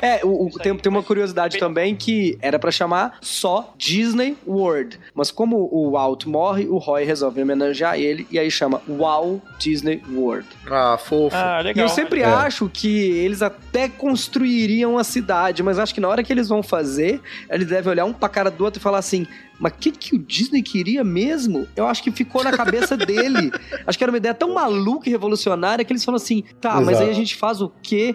É, 0.00 0.20
o, 0.24 0.46
o- 0.46 0.50
tem, 0.58 0.76
tem 0.76 0.90
uma 0.90 1.02
curiosidade 1.02 1.58
também 1.58 1.94
que 1.94 2.38
era 2.40 2.58
pra 2.58 2.70
chamar 2.70 3.18
só 3.20 3.72
Disney 3.76 4.36
World. 4.46 4.98
Mas 5.14 5.30
como 5.30 5.68
o 5.72 5.90
Walt 5.92 6.24
morre, 6.26 6.66
o 6.66 6.78
Roy 6.78 7.04
resolve 7.04 7.40
homenagear 7.42 7.98
ele 7.98 8.26
e 8.30 8.38
aí 8.38 8.50
chama 8.50 8.80
Walt 8.88 9.66
Disney 9.70 10.02
World. 10.10 10.46
Ah, 10.70 10.96
fofo. 10.98 11.36
Ah, 11.36 11.60
E 11.74 11.78
eu 11.78 11.88
sempre 11.88 12.20
É. 12.22 12.24
acho 12.24 12.68
que 12.72 12.88
eles 13.10 13.42
até 13.42 13.88
construiriam 13.88 14.98
a 14.98 15.04
cidade, 15.04 15.62
mas 15.62 15.78
acho 15.78 15.94
que 15.94 16.00
na 16.00 16.08
hora 16.08 16.22
que 16.22 16.32
eles 16.32 16.48
vão 16.48 16.62
fazer, 16.62 17.20
eles 17.50 17.66
devem 17.66 17.90
olhar 17.90 18.04
um 18.04 18.12
pra 18.12 18.28
cara 18.28 18.50
do 18.50 18.64
outro 18.64 18.80
e 18.80 18.82
falar 18.82 18.98
assim: 18.98 19.26
mas 19.58 19.72
o 19.72 19.76
que, 19.76 19.90
que 19.90 20.14
o 20.14 20.18
Disney 20.18 20.62
queria 20.62 21.02
mesmo? 21.02 21.66
Eu 21.74 21.86
acho 21.86 22.02
que 22.02 22.10
ficou 22.10 22.44
na 22.44 22.52
cabeça 22.52 22.96
dele. 22.96 23.50
Acho 23.86 23.98
que 23.98 24.04
era 24.04 24.10
uma 24.10 24.18
ideia 24.18 24.34
tão 24.34 24.54
maluca 24.54 25.08
e 25.08 25.12
revolucionária 25.12 25.84
que 25.84 25.92
eles 25.92 26.04
falaram 26.04 26.22
assim: 26.22 26.44
tá, 26.60 26.80
mas 26.80 26.90
Exato. 26.96 27.04
aí 27.04 27.10
a 27.10 27.14
gente 27.14 27.34
faz 27.34 27.60
o 27.60 27.70
quê? 27.82 28.14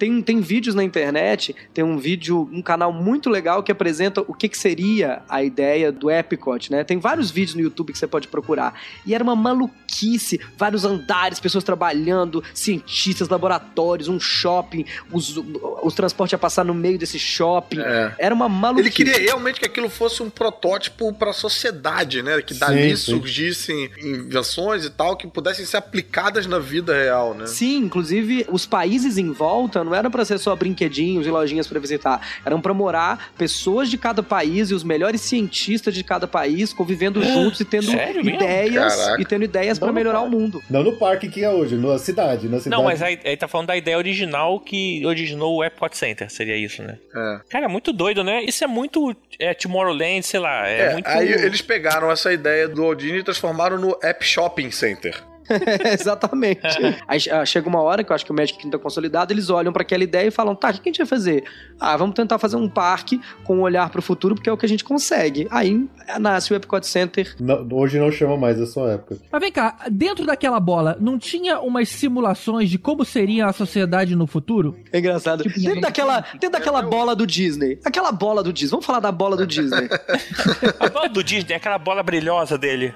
Tem, 0.00 0.22
tem 0.22 0.40
vídeos 0.40 0.74
na 0.74 0.82
internet, 0.82 1.54
tem 1.74 1.84
um 1.84 1.98
vídeo, 1.98 2.48
um 2.50 2.62
canal 2.62 2.90
muito 2.90 3.28
legal 3.28 3.62
que 3.62 3.70
apresenta 3.70 4.22
o 4.22 4.32
que, 4.32 4.48
que 4.48 4.56
seria 4.56 5.20
a 5.28 5.44
ideia 5.44 5.92
do 5.92 6.10
Epcot, 6.10 6.72
né? 6.72 6.82
Tem 6.82 6.98
vários 6.98 7.30
vídeos 7.30 7.54
no 7.54 7.60
YouTube 7.60 7.92
que 7.92 7.98
você 7.98 8.06
pode 8.06 8.26
procurar. 8.26 8.80
E 9.04 9.14
era 9.14 9.22
uma 9.22 9.36
maluquice, 9.36 10.40
vários 10.56 10.86
andares, 10.86 11.38
pessoas 11.38 11.62
trabalhando, 11.62 12.42
cientistas, 12.54 13.28
laboratórios, 13.28 14.08
um 14.08 14.18
shopping, 14.18 14.86
os, 15.12 15.36
os 15.82 15.92
transportes 15.92 16.32
a 16.32 16.38
passar 16.38 16.64
no 16.64 16.72
meio 16.72 16.98
desse 16.98 17.18
shopping. 17.18 17.80
É. 17.80 18.14
Era 18.18 18.34
uma 18.34 18.48
maluquice. 18.48 19.02
Ele 19.02 19.12
queria 19.12 19.18
realmente 19.18 19.60
que 19.60 19.66
aquilo 19.66 19.90
fosse 19.90 20.22
um 20.22 20.30
protótipo 20.30 20.79
para 20.88 21.30
a 21.30 21.34
sociedade, 21.34 22.22
né? 22.22 22.40
Que 22.40 22.54
dali 22.54 22.90
Sim, 22.90 22.96
sim. 22.96 23.12
surgissem 23.12 23.90
invenções 24.02 24.84
e 24.84 24.90
tal 24.90 25.16
que 25.16 25.26
pudessem 25.26 25.64
ser 25.66 25.76
aplicadas 25.76 26.46
na 26.46 26.58
vida 26.58 26.94
real, 26.94 27.34
né? 27.34 27.46
Sim, 27.46 27.78
inclusive 27.78 28.46
os 28.48 28.64
países 28.66 29.18
em 29.18 29.32
volta 29.32 29.82
não 29.84 29.94
eram 29.94 30.10
pra 30.10 30.24
ser 30.24 30.38
só 30.38 30.54
brinquedinhos 30.54 31.26
e 31.26 31.30
lojinhas 31.30 31.66
pra 31.66 31.80
visitar, 31.80 32.40
eram 32.44 32.60
pra 32.60 32.72
morar 32.72 33.32
pessoas 33.36 33.90
de 33.90 33.98
cada 33.98 34.22
país 34.22 34.70
e 34.70 34.74
os 34.74 34.84
melhores 34.84 35.20
cientistas 35.20 35.92
de 35.94 36.04
cada 36.04 36.26
país 36.26 36.72
convivendo 36.72 37.22
juntos 37.22 37.60
e 37.60 37.64
tendo 37.64 37.90
sério 37.90 38.20
ideias 38.26 39.08
e 39.18 39.24
tendo 39.24 39.44
ideias 39.44 39.78
pra 39.78 39.88
Não, 39.88 39.94
melhorar 39.94 40.20
o 40.20 40.30
mundo. 40.30 40.62
Não 40.70 40.82
no 40.82 40.96
parque 40.96 41.28
que 41.28 41.44
é 41.44 41.50
hoje, 41.50 41.76
na 41.76 41.98
cidade. 41.98 42.48
Na 42.48 42.58
cidade. 42.58 42.70
Não, 42.70 42.84
mas 42.84 43.02
aí, 43.02 43.18
aí 43.24 43.36
tá 43.36 43.48
falando 43.48 43.68
da 43.68 43.76
ideia 43.76 43.96
original 43.96 44.60
que 44.60 45.04
originou 45.04 45.56
o 45.56 45.64
Epcot 45.64 45.96
Center, 45.96 46.30
seria 46.30 46.56
isso, 46.56 46.82
né? 46.82 46.98
É. 47.14 47.40
Cara, 47.50 47.64
é 47.66 47.68
muito 47.68 47.92
doido, 47.92 48.22
né? 48.22 48.42
Isso 48.44 48.62
é 48.62 48.66
muito 48.66 49.14
é, 49.38 49.54
Tomorrowland, 49.54 50.22
sei 50.22 50.40
lá, 50.40 50.68
é, 50.70 50.78
É, 50.90 50.92
muito... 50.92 51.08
aí 51.08 51.32
eles 51.32 51.62
pegaram 51.62 52.10
essa 52.10 52.32
ideia 52.32 52.68
do 52.68 52.94
Disney 52.94 53.18
e 53.18 53.22
transformaram 53.22 53.78
no 53.78 53.98
App 54.02 54.24
Shopping 54.24 54.70
Center. 54.70 55.29
Exatamente. 55.92 56.60
Aí 57.06 57.20
ah, 57.30 57.44
chega 57.44 57.68
uma 57.68 57.80
hora 57.82 58.02
que 58.04 58.10
eu 58.10 58.14
acho 58.14 58.24
que 58.24 58.30
o 58.30 58.34
Magic 58.34 58.58
Kingdom 58.58 58.78
tá 58.78 58.82
consolidado, 58.82 59.32
eles 59.32 59.50
olham 59.50 59.72
pra 59.72 59.82
aquela 59.82 60.04
ideia 60.04 60.28
e 60.28 60.30
falam: 60.30 60.54
tá, 60.54 60.70
o 60.70 60.72
que 60.74 60.80
a 60.80 60.92
gente 60.92 60.98
vai 60.98 61.06
fazer? 61.06 61.44
Ah, 61.78 61.96
vamos 61.96 62.14
tentar 62.14 62.38
fazer 62.38 62.56
um 62.56 62.68
parque 62.68 63.20
com 63.44 63.56
um 63.58 63.60
olhar 63.62 63.88
pro 63.90 64.02
futuro, 64.02 64.34
porque 64.34 64.48
é 64.48 64.52
o 64.52 64.56
que 64.56 64.66
a 64.66 64.68
gente 64.68 64.84
consegue. 64.84 65.46
Aí 65.50 65.88
nasce 66.18 66.52
o 66.52 66.56
Epcot 66.56 66.86
Center. 66.86 67.34
Não- 67.40 67.66
hoje 67.72 67.98
não 67.98 68.10
chama 68.10 68.36
mais, 68.36 68.60
é 68.60 68.66
só 68.66 68.88
época. 68.88 69.18
Mas 69.30 69.40
vem 69.40 69.52
cá, 69.52 69.76
dentro 69.90 70.24
daquela 70.26 70.60
bola, 70.60 70.96
não 71.00 71.18
tinha 71.18 71.60
umas 71.60 71.88
simulações 71.88 72.68
de 72.70 72.78
como 72.78 73.04
seria 73.04 73.46
a 73.46 73.52
sociedade 73.52 74.14
no 74.16 74.26
futuro? 74.26 74.76
É 74.92 74.98
engraçado. 74.98 75.42
Tipo, 75.42 75.60
Dentro 75.60 75.80
daquela, 75.80 76.20
dentro 76.32 76.50
daquela 76.50 76.82
bola 76.82 77.14
do 77.16 77.26
Disney. 77.26 77.78
Aquela 77.84 78.12
bola 78.12 78.42
do 78.42 78.52
Disney. 78.52 78.70
Vamos 78.70 78.86
falar 78.86 79.00
da 79.00 79.12
bola 79.12 79.36
do 79.36 79.46
Disney. 79.46 79.88
A 80.78 80.88
bola 80.88 81.08
do 81.08 81.22
Disney, 81.22 81.54
aquela 81.54 81.78
bola 81.78 82.02
brilhosa 82.02 82.56
dele. 82.56 82.94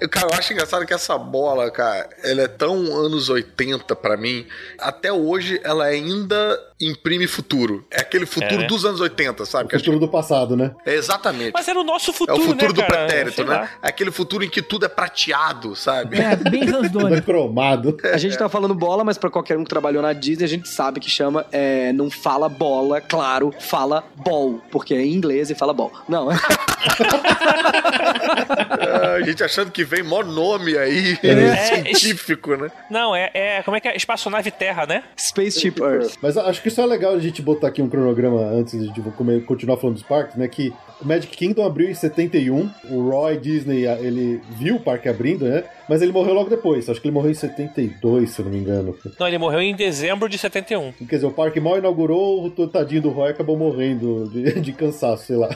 Eu, 0.00 0.08
Cara, 0.08 0.28
eu 0.32 0.38
acho 0.38 0.52
engraçado 0.52 0.82
que 0.88 0.94
essa 0.94 1.18
bola, 1.18 1.70
cara, 1.70 2.08
ela 2.24 2.40
é 2.40 2.48
tão 2.48 2.96
anos 2.96 3.28
80 3.28 3.94
pra 3.94 4.16
mim. 4.16 4.46
Até 4.78 5.12
hoje 5.12 5.60
ela 5.62 5.84
ainda 5.84 6.58
imprime 6.80 7.26
futuro. 7.26 7.84
É 7.90 8.00
aquele 8.00 8.26
futuro 8.26 8.54
É, 8.54 8.58
né? 8.58 8.66
dos 8.66 8.84
anos 8.84 9.00
80, 9.00 9.44
sabe? 9.46 9.64
O 9.64 9.68
que- 9.68 9.78
futuro 9.78 9.98
do 9.98 10.08
passado, 10.08 10.56
né? 10.56 10.72
É 10.86 10.94
exatamente. 10.94 11.52
Mas 11.52 11.66
era 11.66 11.80
o 11.80 11.84
nosso 11.84 12.10
É 12.10 12.14
futuro, 12.14 12.38
o 12.40 12.44
futuro 12.44 12.68
né, 12.68 12.74
do 12.74 12.80
cara? 12.86 13.06
pretérito, 13.06 13.44
né? 13.44 13.68
É 13.82 13.88
aquele 13.88 14.10
futuro 14.10 14.44
em 14.44 14.48
que 14.48 14.62
tudo 14.62 14.86
é 14.86 14.88
prateado, 14.88 15.74
sabe? 15.74 16.20
É, 16.20 16.36
bem 16.36 16.60
Tudo 16.66 16.78
é 16.78 16.82
Ransdone. 16.82 17.22
cromado. 17.22 17.96
A 18.12 18.16
gente 18.18 18.36
tá 18.38 18.48
falando 18.48 18.74
bola, 18.74 19.02
mas 19.04 19.18
pra 19.18 19.30
qualquer 19.30 19.56
um 19.58 19.64
que 19.64 19.70
trabalhou 19.70 20.02
na 20.02 20.12
Disney, 20.12 20.44
a 20.44 20.48
gente 20.48 20.68
sabe 20.68 21.00
que 21.00 21.10
chama. 21.10 21.44
é, 21.50 21.92
não 21.92 22.10
fala 22.10 22.48
bola, 22.48 23.00
claro, 23.00 23.52
fala 23.58 24.04
ball. 24.16 24.60
Porque 24.70 24.94
é 24.94 25.00
em 25.00 25.12
inglês 25.14 25.50
e 25.50 25.54
fala 25.54 25.72
ball. 25.72 25.90
Não, 26.08 26.30
É, 26.30 26.36
a 29.16 29.20
gente 29.22 29.42
achando 29.42 29.70
que 29.70 29.84
vem 29.84 30.02
mó 30.02 30.22
nome 30.22 30.76
aí, 30.76 31.18
É, 31.22 31.56
científico, 31.56 32.56
né? 32.56 32.70
Não, 32.90 33.14
é, 33.14 33.30
é. 33.34 33.62
Como 33.62 33.76
é 33.76 33.80
que 33.80 33.88
é? 33.88 33.96
Espaçonave 33.96 34.50
Terra, 34.50 34.86
né? 34.86 35.02
Spaceship 35.18 35.74
Earth. 35.80 36.14
Mas 36.22 36.36
acho 36.36 36.62
que 36.62 36.67
isso 36.68 36.80
é 36.80 36.86
legal 36.86 37.14
a 37.14 37.18
gente 37.18 37.42
botar 37.42 37.68
aqui 37.68 37.82
um 37.82 37.88
cronograma 37.88 38.40
antes 38.40 38.92
de 38.92 39.00
continuar 39.46 39.76
falando 39.76 39.94
dos 39.94 40.04
parques, 40.04 40.36
né? 40.36 40.46
Que 40.48 40.72
o 41.00 41.06
Magic 41.06 41.36
Kingdom 41.36 41.64
abriu 41.64 41.88
em 41.88 41.94
71, 41.94 42.70
o 42.90 43.10
Roy 43.10 43.36
Disney, 43.36 43.86
ele 43.86 44.40
viu 44.50 44.76
o 44.76 44.80
parque 44.80 45.08
abrindo, 45.08 45.44
né? 45.44 45.64
Mas 45.88 46.02
ele 46.02 46.12
morreu 46.12 46.34
logo 46.34 46.50
depois. 46.50 46.88
Acho 46.88 47.00
que 47.00 47.06
ele 47.08 47.14
morreu 47.14 47.30
em 47.30 47.34
72, 47.34 48.30
se 48.30 48.40
eu 48.40 48.44
não 48.44 48.52
me 48.52 48.58
engano. 48.58 48.94
Não, 49.18 49.26
ele 49.26 49.38
morreu 49.38 49.60
em 49.60 49.74
dezembro 49.74 50.28
de 50.28 50.36
71. 50.36 50.92
Quer 51.08 51.14
dizer, 51.16 51.26
o 51.26 51.30
parque 51.30 51.60
mal 51.60 51.78
inaugurou, 51.78 52.44
o 52.46 52.68
tadinho 52.68 53.02
do 53.02 53.10
Roy 53.10 53.30
acabou 53.30 53.56
morrendo 53.56 54.28
de, 54.28 54.58
de 54.60 54.72
cansaço, 54.72 55.26
sei 55.26 55.36
lá. 55.36 55.48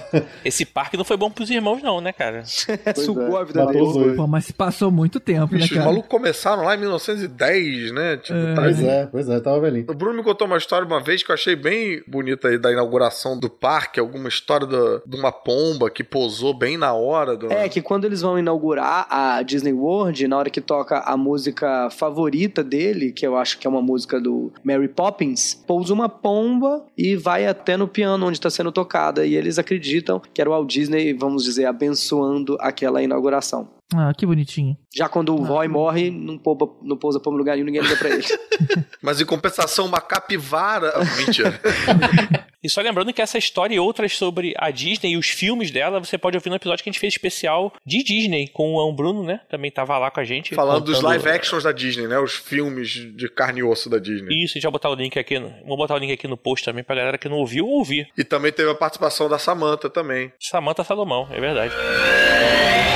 Esse 0.45 0.65
parque 0.65 0.97
não 0.97 1.05
foi 1.05 1.17
bom 1.17 1.31
pros 1.31 1.51
irmãos, 1.51 1.83
não, 1.83 2.01
né, 2.01 2.13
cara? 2.13 2.45
Sugou 2.97 3.37
a 3.37 3.45
vida 3.45 3.65
Matou 3.65 3.83
os 3.83 3.93
dele. 3.93 4.05
dois. 4.07 4.17
Pô, 4.17 4.27
mas 4.27 4.45
se 4.47 4.53
passou 4.53 4.91
muito 4.91 5.21
tempo, 5.21 5.53
né, 5.53 5.61
Bicho, 5.61 5.75
os 5.75 5.79
cara? 5.79 5.85
malucos 5.87 6.09
começaram 6.11 6.63
lá 6.63 6.75
em 6.77 6.79
1910, 6.79 7.93
né? 7.93 8.17
Tipo, 8.17 8.39
tá 8.55 8.63
Pois 8.63 8.83
é, 8.83 9.07
pois 9.07 9.29
é, 9.29 9.41
tava 9.41 9.61
velhinho. 9.61 9.87
O 9.89 9.95
Bruno 9.95 10.17
me 10.17 10.23
contou 10.23 10.47
uma 10.47 10.57
história 10.57 10.87
uma 10.87 11.01
vez 11.03 11.23
que 11.23 11.31
eu 11.31 11.35
achei 11.35 11.55
bem 11.57 12.03
bonita 12.07 12.49
aí 12.49 12.57
da 12.59 12.73
inauguração 12.73 13.39
do 13.39 13.51
parque, 13.51 14.01
alguma 14.01 14.29
história 14.29 14.67
do- 14.67 15.03
de 15.07 15.17
uma 15.17 15.31
pomba 15.33 15.91
que 15.91 16.03
pousou 16.05 16.55
bem 16.55 16.77
na 16.79 16.95
hora 16.95 17.37
do. 17.37 17.53
É, 17.53 17.69
que 17.69 17.83
quando 17.83 18.05
eles 18.05 18.23
vão 18.23 18.39
inaugurar 18.39 19.07
a 19.11 19.43
Disney 19.43 19.73
World, 19.73 20.27
na 20.29 20.39
hora 20.39 20.49
que 20.51 20.61
toca 20.61 20.99
a 21.01 21.17
música 21.17 21.91
favorita 21.91 22.63
dele, 22.65 23.13
que 23.13 23.27
eu 23.27 23.37
acho 23.37 23.59
que 23.59 23.67
é 23.67 23.71
uma 23.71 23.83
música 23.83 24.21
do 24.21 24.53
Mary 24.65 24.89
Poppins, 24.89 25.55
pousa 25.67 25.93
uma 25.93 26.09
pomba 26.09 26.85
e 26.97 27.17
vai 27.17 27.47
até 27.47 27.77
no 27.77 27.89
piano 27.89 28.27
onde 28.27 28.39
está 28.39 28.49
sendo 28.51 28.71
tocada. 28.73 29.27
E 29.27 29.35
eles 29.35 29.59
acreditam 29.59 30.21
que 30.33 30.41
era 30.41 30.49
o 30.49 30.53
Walt 30.53 30.71
Disney, 30.71 31.13
vamos 31.13 31.45
dizer, 31.45 31.67
abençoando 31.67 32.57
aquela 32.61 33.03
inauguração. 33.03 33.69
Ah, 33.97 34.13
que 34.17 34.25
bonitinho. 34.27 34.77
Já 34.95 35.09
quando 35.09 35.35
o 35.35 35.43
Roy 35.43 35.69
morre, 35.69 36.11
não, 36.11 36.39
poupa, 36.39 36.67
não 36.83 36.97
pousa 36.97 37.19
pomba 37.21 37.37
em 37.37 37.39
lugar 37.39 37.55
nenhum, 37.55 37.67
ninguém 37.67 37.83
liga 37.83 37.97
pra 37.97 38.11
ele. 38.11 38.25
Mas 39.03 39.21
em 39.21 39.25
compensação, 39.27 39.87
uma 39.87 40.01
capivara. 40.01 40.93
Ah, 41.03 41.17
Mentira. 41.17 41.61
E 42.63 42.69
só 42.69 42.81
lembrando 42.81 43.13
que 43.13 43.21
essa 43.21 43.37
história 43.37 43.75
e 43.75 43.79
outras 43.81 44.17
sobre 44.17 44.55
a 44.57 44.71
Disney 44.71 45.13
e 45.13 45.17
os 45.17 45.27
filmes 45.29 45.71
dela, 45.73 45.99
você 45.99 46.17
pode 46.17 46.37
ouvir 46.37 46.49
no 46.49 46.55
episódio 46.55 46.85
que 46.85 46.89
a 46.89 46.93
gente 46.93 47.01
fez 47.01 47.13
especial 47.15 47.73
de 47.85 48.05
Disney 48.05 48.47
com 48.49 48.75
o 48.77 48.93
Bruno, 48.93 49.25
né? 49.25 49.41
Também 49.51 49.69
tava 49.71 49.99
lá 49.99 50.13
com 50.13 50.21
a 50.21 50.25
gente. 50.25 50.55
Falando 50.55 50.85
dos 50.85 50.97
contando- 50.97 51.09
live 51.09 51.29
actions 51.29 51.65
da 51.65 51.73
Disney, 51.73 52.07
né? 52.07 52.19
Os 52.21 52.35
filmes 52.35 52.89
de 52.91 53.29
carne 53.29 53.61
e 53.61 53.63
osso 53.65 53.91
da 53.91 53.99
Disney. 53.99 54.45
Isso, 54.45 54.53
a 54.53 54.55
gente 54.55 54.63
vai 54.63 54.71
botar 54.73 54.91
o 54.91 54.95
link 54.95 55.19
aqui. 55.19 55.41
No... 55.41 55.53
Vou 55.67 55.77
botar 55.77 55.95
o 55.95 55.99
link 55.99 56.13
aqui 56.13 56.29
no 56.29 56.37
post 56.37 56.65
também 56.65 56.85
pra 56.85 56.95
galera 56.95 57.19
que 57.19 57.29
não 57.29 57.39
ouviu 57.39 57.67
ouvir. 57.67 58.09
E 58.17 58.23
também 58.23 58.53
teve 58.53 58.71
a 58.71 58.75
participação 58.77 59.29
da 59.29 59.39
Samantha 59.41 59.91
também. 59.91 60.33
Samantha 60.39 60.85
Salomão, 60.85 61.27
é 61.33 61.41
verdade. 61.41 61.75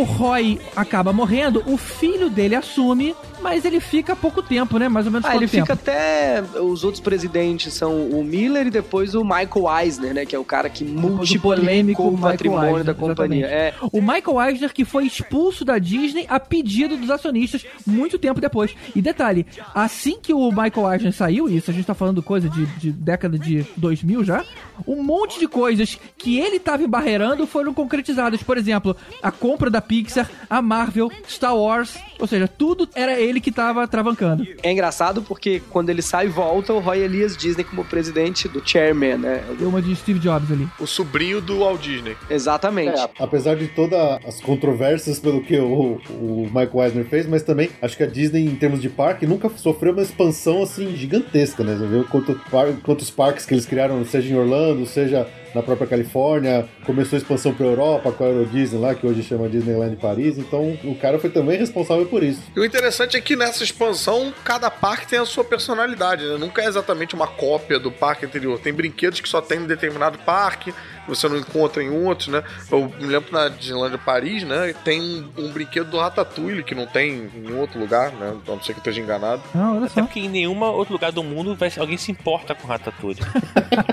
o 0.00 0.04
Roy 0.04 0.58
acaba 0.74 1.12
morrendo, 1.12 1.62
o 1.66 1.76
filho 1.76 2.30
dele 2.30 2.54
assume, 2.54 3.14
mas 3.42 3.64
ele 3.64 3.80
fica 3.80 4.14
pouco 4.16 4.42
tempo, 4.42 4.78
né? 4.78 4.88
Mais 4.88 5.06
ou 5.06 5.12
menos 5.12 5.26
Ah, 5.26 5.34
ele 5.36 5.46
tempo? 5.48 5.62
fica 5.66 5.72
até. 5.74 6.42
Os 6.60 6.84
outros 6.84 7.00
presidentes 7.02 7.72
são 7.74 8.08
o 8.10 8.22
Miller 8.24 8.66
e 8.66 8.70
depois 8.70 9.14
o 9.14 9.22
Michael 9.24 9.78
Eisner, 9.82 10.14
né? 10.14 10.26
Que 10.26 10.36
é 10.36 10.38
o 10.38 10.44
cara 10.44 10.68
que 10.68 10.84
multiplicou 10.84 12.14
o 12.14 12.18
patrimônio 12.18 12.68
Eisner, 12.68 12.84
da 12.84 12.94
companhia. 12.94 13.46
É, 13.46 13.74
O 13.92 14.00
Michael 14.00 14.40
Eisner 14.48 14.72
que 14.72 14.84
foi 14.84 15.06
expulso 15.06 15.64
da 15.64 15.78
Disney 15.78 16.26
a 16.28 16.38
pedido 16.38 16.96
dos 16.96 17.10
acionistas 17.10 17.64
muito 17.86 18.18
tempo 18.18 18.40
depois. 18.40 18.74
E 18.94 19.00
detalhe, 19.00 19.46
assim 19.74 20.18
que 20.20 20.32
o 20.32 20.50
Michael 20.50 20.92
Eisner 20.92 21.12
saiu, 21.12 21.48
isso 21.48 21.70
a 21.70 21.74
gente 21.74 21.86
tá 21.86 21.94
falando 21.94 22.22
coisa 22.22 22.48
de, 22.48 22.66
de 22.78 22.92
década 22.92 23.38
de 23.38 23.64
2000 23.76 24.24
já, 24.24 24.44
um 24.86 25.02
monte 25.02 25.38
de 25.38 25.46
coisas 25.48 25.98
que 26.16 26.38
ele 26.38 26.58
tava 26.58 26.82
embarreirando 26.82 27.46
foram 27.46 27.72
concretizadas. 27.72 28.42
Por 28.42 28.56
exemplo, 28.58 28.96
a 29.22 29.30
compra 29.30 29.70
da 29.70 29.80
Pixar, 29.90 30.30
a 30.48 30.62
Marvel, 30.62 31.10
Star 31.28 31.56
Wars, 31.56 31.98
ou 32.16 32.26
seja, 32.28 32.46
tudo 32.46 32.88
era 32.94 33.18
ele 33.20 33.40
que 33.40 33.50
tava 33.50 33.88
travancando. 33.88 34.46
É 34.62 34.70
engraçado 34.70 35.20
porque 35.22 35.60
quando 35.68 35.90
ele 35.90 36.00
sai 36.00 36.26
e 36.26 36.28
volta, 36.28 36.72
o 36.72 36.78
Roy 36.78 37.00
Elias 37.00 37.36
Disney 37.36 37.64
como 37.64 37.84
presidente 37.84 38.46
do 38.46 38.62
chairman, 38.64 39.16
né? 39.18 39.42
Deu 39.58 39.68
uma 39.68 39.82
de 39.82 39.96
Steve 39.96 40.20
Jobs 40.20 40.48
ali. 40.52 40.68
O 40.78 40.86
sobrinho 40.86 41.40
do 41.40 41.58
Walt 41.58 41.80
Disney. 41.80 42.16
Exatamente. 42.30 43.00
É, 43.00 43.08
apesar 43.18 43.56
de 43.56 43.66
todas 43.66 43.98
as 44.24 44.40
controvérsias 44.40 45.18
pelo 45.18 45.42
que 45.42 45.58
o, 45.58 46.00
o 46.10 46.44
Michael 46.46 46.84
Eisner 46.84 47.04
fez, 47.06 47.26
mas 47.26 47.42
também 47.42 47.68
acho 47.82 47.96
que 47.96 48.04
a 48.04 48.06
Disney, 48.06 48.46
em 48.46 48.54
termos 48.54 48.80
de 48.80 48.88
parque, 48.88 49.26
nunca 49.26 49.48
sofreu 49.56 49.92
uma 49.92 50.02
expansão 50.02 50.62
assim 50.62 50.94
gigantesca, 50.94 51.64
né? 51.64 51.74
Você 51.74 51.86
viu 51.88 52.04
quanto, 52.04 52.40
par- 52.48 52.72
quantos 52.84 53.10
parques 53.10 53.44
que 53.44 53.54
eles 53.54 53.66
criaram, 53.66 54.04
seja 54.04 54.32
em 54.32 54.36
Orlando, 54.38 54.86
seja 54.86 55.26
na 55.54 55.62
própria 55.62 55.86
Califórnia, 55.86 56.68
começou 56.84 57.16
a 57.16 57.20
expansão 57.20 57.52
pra 57.52 57.66
Europa 57.66 58.12
com 58.12 58.24
a 58.24 58.28
Euro 58.28 58.46
Disney 58.46 58.80
lá, 58.80 58.94
que 58.94 59.06
hoje 59.06 59.22
chama 59.22 59.48
Disneyland 59.48 59.96
Paris, 59.96 60.38
então 60.38 60.78
o 60.84 60.94
cara 60.94 61.18
foi 61.18 61.30
também 61.30 61.58
responsável 61.58 62.06
por 62.06 62.22
isso. 62.22 62.42
E 62.54 62.60
o 62.60 62.64
interessante 62.64 63.16
é 63.16 63.20
que 63.20 63.36
nessa 63.36 63.64
expansão, 63.64 64.32
cada 64.44 64.70
parque 64.70 65.06
tem 65.06 65.18
a 65.18 65.24
sua 65.24 65.44
personalidade, 65.44 66.24
né? 66.24 66.36
Nunca 66.36 66.62
é 66.62 66.66
exatamente 66.66 67.14
uma 67.14 67.26
cópia 67.26 67.78
do 67.78 67.90
parque 67.90 68.26
anterior. 68.26 68.58
Tem 68.58 68.72
brinquedos 68.72 69.20
que 69.20 69.28
só 69.28 69.40
tem 69.40 69.60
em 69.60 69.66
determinado 69.66 70.18
parque, 70.18 70.72
que 70.72 70.99
você 71.08 71.28
não 71.28 71.36
encontra 71.36 71.82
em 71.82 71.90
outros, 71.90 72.28
né? 72.28 72.42
Eu 72.70 72.92
me 73.00 73.06
lembro 73.06 73.32
na 73.32 73.48
Disneyland 73.48 73.96
Paris, 73.98 74.44
né? 74.44 74.74
Tem 74.84 75.00
um, 75.00 75.30
um 75.38 75.52
brinquedo 75.52 75.90
do 75.90 75.98
Ratatouille 75.98 76.62
que 76.62 76.74
não 76.74 76.86
tem 76.86 77.30
em 77.34 77.52
outro 77.54 77.78
lugar, 77.78 78.12
né? 78.12 78.34
Então 78.42 78.56
não 78.56 78.62
sei 78.62 78.74
que 78.74 78.78
eu 78.78 78.82
esteja 78.82 79.00
enganado. 79.00 79.42
Ah, 79.54 79.72
olha 79.74 79.86
Até 79.86 80.02
porque 80.02 80.20
em 80.20 80.28
nenhum 80.28 80.60
outro 80.62 80.92
lugar 80.92 81.12
do 81.12 81.22
mundo 81.22 81.54
vai, 81.54 81.70
alguém 81.78 81.96
se 81.96 82.10
importa 82.10 82.54
com 82.54 82.66
Ratatouille. 82.66 83.20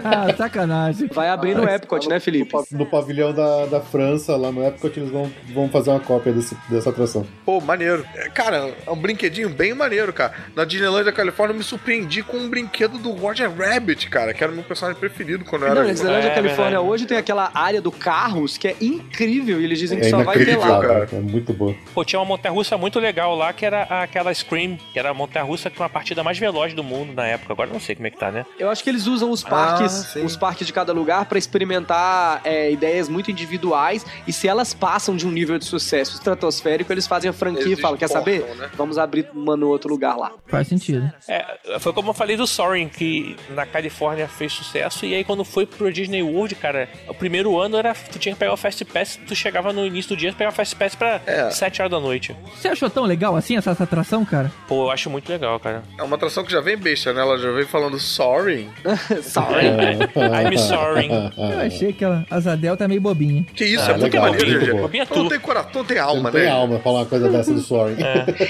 Ah, 0.03 0.33
sacanagem. 0.37 1.07
Vai 1.11 1.29
abrir 1.29 1.55
no 1.55 1.67
Epcot, 1.67 2.07
né, 2.07 2.19
Felipe? 2.19 2.53
No 2.71 2.85
pavilhão 2.85 3.33
da, 3.33 3.65
da 3.65 3.81
França, 3.81 4.35
lá 4.35 4.51
no 4.51 4.65
Epcot, 4.65 4.97
eles 4.99 5.09
vão, 5.11 5.31
vão 5.53 5.69
fazer 5.69 5.89
uma 5.89 5.99
cópia 5.99 6.31
desse, 6.33 6.55
dessa 6.69 6.89
atração. 6.89 7.25
Pô, 7.45 7.59
maneiro. 7.61 8.05
Cara, 8.33 8.73
é 8.85 8.91
um 8.91 8.95
brinquedinho 8.95 9.49
bem 9.49 9.73
maneiro, 9.73 10.11
cara. 10.13 10.33
Na 10.55 10.65
Disneyland 10.65 11.05
da 11.05 11.11
Califórnia 11.11 11.53
eu 11.53 11.57
me 11.57 11.63
surpreendi 11.63 12.23
com 12.23 12.37
um 12.37 12.49
brinquedo 12.49 12.97
do 12.97 13.11
Roger 13.11 13.51
Rabbit, 13.51 14.09
cara, 14.09 14.33
que 14.33 14.43
era 14.43 14.51
o 14.51 14.55
meu 14.55 14.63
personagem 14.63 14.99
preferido 14.99 15.45
quando 15.45 15.63
eu 15.63 15.69
Não, 15.69 15.77
era 15.77 15.85
na 15.85 15.93
Disneyland 15.93 16.25
É, 16.25 16.29
da 16.29 16.35
Califórnia 16.35 16.79
verdade. 16.79 16.87
Hoje 16.97 17.05
tem 17.05 17.17
aquela 17.17 17.51
área 17.53 17.81
do 17.81 17.91
carros 17.91 18.57
que 18.57 18.67
é 18.67 18.75
incrível 18.81 19.61
e 19.61 19.63
eles 19.63 19.77
dizem 19.79 19.99
que 19.99 20.07
É 20.07 20.09
só 20.09 20.23
vai 20.23 20.37
ter 20.43 20.57
lá. 20.57 20.81
cara. 20.81 21.09
É 21.13 21.19
muito 21.19 21.53
boa. 21.53 21.75
Pô, 21.93 22.03
tinha 22.03 22.19
uma 22.19 22.25
montanha-russa 22.25 22.77
muito 22.77 22.99
legal 22.99 23.35
lá, 23.35 23.53
que 23.53 23.65
era 23.65 23.83
aquela 23.83 24.33
Scream, 24.33 24.77
que 24.91 24.97
era 24.99 25.09
a 25.11 25.13
montanha-russa 25.13 25.69
com 25.69 25.83
a 25.83 25.89
partida 25.89 26.23
mais 26.23 26.37
veloz 26.39 26.73
do 26.73 26.83
mundo 26.83 27.13
na 27.13 27.25
época. 27.27 27.53
Agora 27.53 27.69
eu 27.69 27.73
não 27.73 27.79
sei 27.79 27.95
como 27.95 28.07
é 28.07 28.09
que 28.11 28.17
tá, 28.17 28.31
né? 28.31 28.45
Eu 28.59 28.69
acho 28.69 28.83
que 28.83 28.89
eles 28.89 29.05
usam 29.07 29.29
os 29.31 29.45
Ah, 29.45 29.49
parques, 29.49 29.91
sim. 29.91 30.25
os 30.25 30.35
parques 30.35 30.65
de 30.65 30.73
cada 30.73 30.91
lugar 30.91 31.25
pra 31.25 31.37
experimentar 31.37 32.41
é, 32.43 32.71
ideias 32.71 33.07
muito 33.07 33.29
individuais 33.31 34.05
e 34.27 34.33
se 34.33 34.47
elas 34.47 34.73
passam 34.73 35.15
de 35.15 35.27
um 35.27 35.31
nível 35.31 35.57
de 35.57 35.65
sucesso 35.65 36.15
estratosférico, 36.15 36.91
eles 36.91 37.05
fazem 37.07 37.29
a 37.29 37.33
franquia 37.33 37.65
Eles 37.67 37.79
e 37.79 37.81
falam, 37.81 37.97
quer 37.97 38.07
saber? 38.09 38.41
né? 38.55 38.69
Vamos 38.75 38.97
abrir 38.97 39.27
uma 39.33 39.55
no 39.55 39.67
outro 39.67 39.89
lugar 39.89 40.15
lá. 40.17 40.31
Faz 40.47 40.67
sentido. 40.67 41.11
É, 41.27 41.57
foi 41.79 41.93
como 41.93 42.09
eu 42.09 42.13
falei 42.13 42.35
do 42.37 42.47
Soaring, 42.47 42.89
que 42.89 43.35
na 43.53 43.65
Califórnia 43.65 44.27
fez 44.27 44.51
sucesso, 44.53 45.05
e 45.05 45.13
aí 45.13 45.23
quando 45.23 45.43
foi 45.43 45.65
pro 45.65 45.91
Disney 45.91 46.23
World, 46.23 46.55
cara, 46.55 46.86
o 47.07 47.13
primeiro 47.13 47.57
ano 47.59 47.77
era. 47.77 47.93
Tu 47.93 48.19
tinha 48.19 48.33
que 48.33 48.39
pegar 48.39 48.53
o 48.53 48.57
Fast 48.57 48.83
Pass, 48.85 49.19
tu 49.27 49.35
chegava 49.35 49.71
no 49.73 49.85
início 49.85 50.09
do 50.15 50.17
dia 50.17 50.29
e 50.29 50.33
pegava 50.33 50.53
o 50.53 50.55
Fast 50.55 50.75
Pass 50.75 50.95
pra 50.95 51.21
É. 51.25 51.49
7 51.49 51.81
horas 51.81 51.91
da 51.91 51.99
noite. 51.99 52.35
Você 52.55 52.67
achou 52.67 52.89
tão 52.89 53.03
legal 53.05 53.35
assim 53.35 53.57
essa, 53.57 53.71
essa 53.71 53.83
atração, 53.83 54.23
cara? 54.25 54.51
Pô, 54.67 54.85
eu 54.85 54.91
acho 54.91 55.09
muito 55.09 55.29
legal, 55.29 55.59
cara. 55.59 55.83
É 55.97 56.03
uma 56.03 56.15
atração 56.15 56.43
que 56.43 56.51
já 56.51 56.61
vem 56.61 56.77
besta, 56.77 57.13
né? 57.13 57.21
Ela 57.21 57.37
já 57.37 57.51
vem 57.51 57.65
falando 57.65 57.99
sorry. 57.99 58.69
Sorry. 59.21 59.67
I'm 60.15 60.57
sorry. 60.57 61.07
Eu 61.37 61.59
achei 61.65 61.93
que 61.93 62.03
ela, 62.03 62.25
a 62.29 62.39
Zadel 62.39 62.75
tá 62.77 62.87
meio 62.87 63.01
bobinha. 63.01 63.45
Que 63.55 63.65
isso, 63.65 63.83
Ah, 63.83 63.93
é 63.93 63.97
muito 63.97 64.03
legal, 64.03 64.23
maneiro, 64.29 64.49
muito 64.51 64.65
GG. 64.65 64.71
bom. 64.73 64.81
Bobinha 64.81 65.07
Não 65.15 65.27
tem 65.29 65.39
coração, 65.39 65.71
não 65.75 65.83
tem 65.85 65.97
Não 65.97 66.03
alma, 66.09 66.31
tem 66.31 66.41
né? 66.43 66.49
alma 66.49 66.79
falar 66.79 66.99
uma 66.99 67.05
coisa 67.05 67.29
dessa 67.29 67.53
do 67.53 67.59
Soaring. 67.61 67.97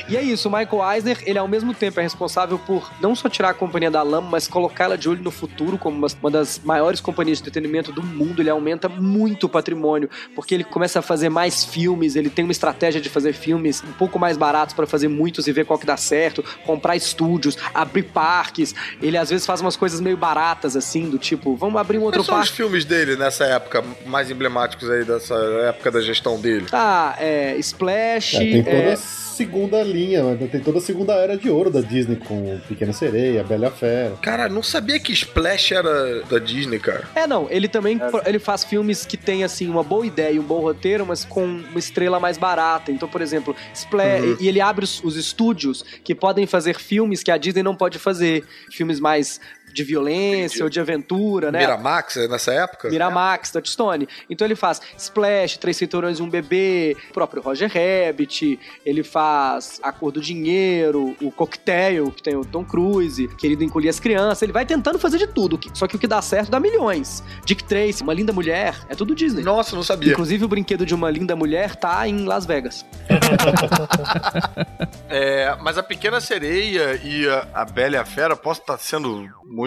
E 0.10 0.18
é 0.18 0.22
isso, 0.22 0.50
o 0.50 0.52
Michael 0.52 0.94
Eisner, 0.94 1.18
ele 1.26 1.38
ao 1.40 1.48
mesmo 1.48 1.74
tempo 1.74 2.00
é 2.00 2.04
responsável 2.04 2.58
por 2.60 2.92
não 3.02 3.16
só 3.16 3.30
tirar 3.30 3.50
a 3.50 3.54
companhia 3.54 3.92
da 3.92 4.02
lama, 4.04 4.28
mas 4.32 4.48
colocá-la 4.48 4.96
de 4.96 5.08
olho 5.10 5.22
no 5.24 5.32
futuro 5.32 5.78
como 5.78 5.98
uma 6.22 6.32
das 6.32 6.60
maiores 6.64 7.00
companhias 7.00 7.38
de 7.38 7.44
entretenimento 7.44 7.92
do 7.92 8.04
mundo. 8.04 8.27
Ele 8.42 8.50
aumenta 8.50 8.88
muito 8.90 9.46
o 9.46 9.50
patrimônio, 9.50 10.10
porque 10.36 10.54
ele 10.54 10.64
começa 10.64 11.00
a 11.00 11.02
fazer 11.02 11.30
mais 11.30 11.64
filmes, 11.64 12.16
ele 12.16 12.30
tem 12.30 12.44
uma 12.46 12.52
estratégia 12.52 13.00
de 13.02 13.10
fazer 13.10 13.34
filmes 13.34 13.84
um 13.84 13.94
pouco 13.94 14.18
mais 14.20 14.38
baratos 14.38 14.74
para 14.76 14.86
fazer 14.88 15.08
muitos 15.08 15.48
e 15.48 15.52
ver 15.52 15.66
qual 15.66 15.78
que 15.80 15.86
dá 15.86 15.98
certo, 15.98 16.44
comprar 16.66 16.96
estúdios, 16.96 17.58
abrir 17.74 18.04
parques. 18.04 18.74
Ele 19.02 19.18
às 19.18 19.30
vezes 19.30 19.46
faz 19.46 19.62
umas 19.62 19.76
coisas 19.76 20.00
meio 20.02 20.18
baratas 20.18 20.76
assim, 20.76 21.10
do 21.10 21.18
tipo, 21.18 21.56
vamos 21.56 21.80
abrir 21.80 21.98
um 21.98 22.04
outro 22.04 22.20
Quais 22.20 22.26
são 22.28 22.36
os 22.36 22.42
parque. 22.50 22.56
filmes 22.56 22.86
dele 22.86 23.16
nessa 23.16 23.46
época, 23.46 23.84
mais 24.06 24.30
emblemáticos 24.32 24.90
aí 24.90 25.04
dessa 25.04 25.36
época 25.68 25.92
da 25.92 26.02
gestão 26.02 26.40
dele? 26.40 26.66
Tá, 26.70 27.16
é, 27.20 27.56
Splash, 27.58 28.36
É, 28.36 28.40
tem 28.40 28.64
toda 28.64 28.76
é, 28.78 28.94
a 28.94 28.98
segunda 28.98 29.84
linha, 29.84 30.24
né? 30.24 30.48
tem 30.52 30.60
toda 30.62 30.80
a 30.80 30.82
segunda 30.82 31.14
era 31.14 31.38
de 31.38 31.50
ouro 31.50 31.70
da 31.70 31.80
Disney 31.82 32.16
com 32.16 32.60
Pequena 32.68 32.92
Sereia, 32.92 33.44
Bela 33.44 33.70
Fera. 33.70 34.16
Cara, 34.22 34.50
não 34.50 34.64
sabia 34.64 35.00
que 35.00 35.12
Splash 35.14 35.74
era 35.74 36.24
da 36.24 36.40
Disney, 36.40 36.80
cara. 36.80 37.08
É, 37.14 37.28
não, 37.28 37.48
ele 37.50 37.68
também 37.68 38.00
ele 38.26 38.40
faz 38.40 38.64
filmes 38.64 39.06
que 39.06 39.18
tem 39.18 39.44
assim 39.44 39.68
uma 39.70 39.84
boa 39.84 40.06
ideia 40.06 40.32
e 40.34 40.40
um 40.40 40.44
bom 40.44 40.60
roteiro, 40.60 41.06
mas 41.06 41.24
com 41.26 41.44
uma 41.46 41.80
estrela 41.80 42.20
mais 42.20 42.38
barata. 42.38 42.92
Então, 42.92 43.08
por 43.08 43.22
exemplo, 43.22 43.56
Spla 43.74 44.04
Uhum. 44.08 44.38
e 44.40 44.48
ele 44.48 44.62
abre 44.62 44.84
os, 44.86 45.04
os 45.04 45.16
estúdios 45.16 45.84
que 46.04 46.14
podem 46.16 46.46
fazer 46.46 46.80
filmes 46.80 47.24
que 47.24 47.32
a 47.32 47.38
Disney 47.38 47.64
não 47.64 47.76
pode 47.76 48.00
fazer, 48.00 48.44
filmes 48.72 49.00
mais 49.00 49.40
de 49.74 49.84
violência 49.84 50.56
Entendi. 50.56 50.64
ou 50.64 50.70
de 50.70 50.80
aventura, 50.80 51.52
né? 51.52 51.60
Miramax, 51.60 52.18
é 52.18 52.28
nessa 52.28 52.52
época? 52.54 52.90
Miramax, 52.90 53.52
Touchstone. 53.52 54.08
Então 54.30 54.46
ele 54.48 54.56
faz 54.56 54.82
Splash, 54.98 55.58
Três 55.58 55.78
Cinturões 55.78 56.20
e 56.20 56.22
um 56.24 56.30
Bebê, 56.30 56.96
o 57.10 57.14
próprio 57.14 57.42
Roger 57.42 57.70
Rabbit, 57.72 58.60
ele 58.86 59.04
faz 59.04 59.80
A 59.84 59.92
Cor 59.92 60.12
do 60.12 60.22
Dinheiro, 60.22 61.16
o 61.22 61.32
Cocktail, 61.32 62.12
que 62.12 62.24
tem 62.24 62.36
o 62.36 62.46
Tom 62.46 62.64
Cruise, 62.64 63.28
Querido 63.38 63.64
Encolher 63.64 63.90
as 63.90 64.00
Crianças. 64.00 64.42
Ele 64.42 64.52
vai 64.52 64.66
tentando 64.66 64.98
fazer 64.98 65.18
de 65.18 65.28
tudo, 65.28 65.60
só 65.74 65.88
que 65.88 65.96
o 65.96 66.00
que 66.00 66.08
dá 66.08 66.22
certo 66.22 66.50
dá 66.50 66.60
milhões. 66.60 67.24
Dick 67.46 67.64
Tracy, 67.64 68.04
Uma 68.04 68.14
Linda 68.14 68.34
Mulher, 68.34 68.76
é 68.90 68.96
tudo 68.96 69.14
Disney. 69.16 69.44
Nossa, 69.44 69.76
não 69.76 69.84
sabia. 69.84 70.12
Inclusive 70.12 70.46
o 70.46 70.48
brinquedo 70.48 70.86
de 70.86 70.96
Uma 70.96 71.10
Linda 71.10 71.36
Mulher 71.36 71.76
tá 71.76 72.08
em 72.08 72.26
Las 72.26 72.46
Vegas. 72.46 72.86
É, 75.10 75.56
mas 75.62 75.78
a 75.78 75.84
Pequena 75.84 76.20
Sereia 76.20 77.00
e 77.02 77.28
a, 77.30 77.48
a 77.54 77.66
Bela 77.66 77.96
e 77.96 77.98
a 77.98 78.04
Fera, 78.04 78.36
posso 78.36 78.60
estar 78.60 78.78
sendo 78.78 79.30
muito 79.46 79.67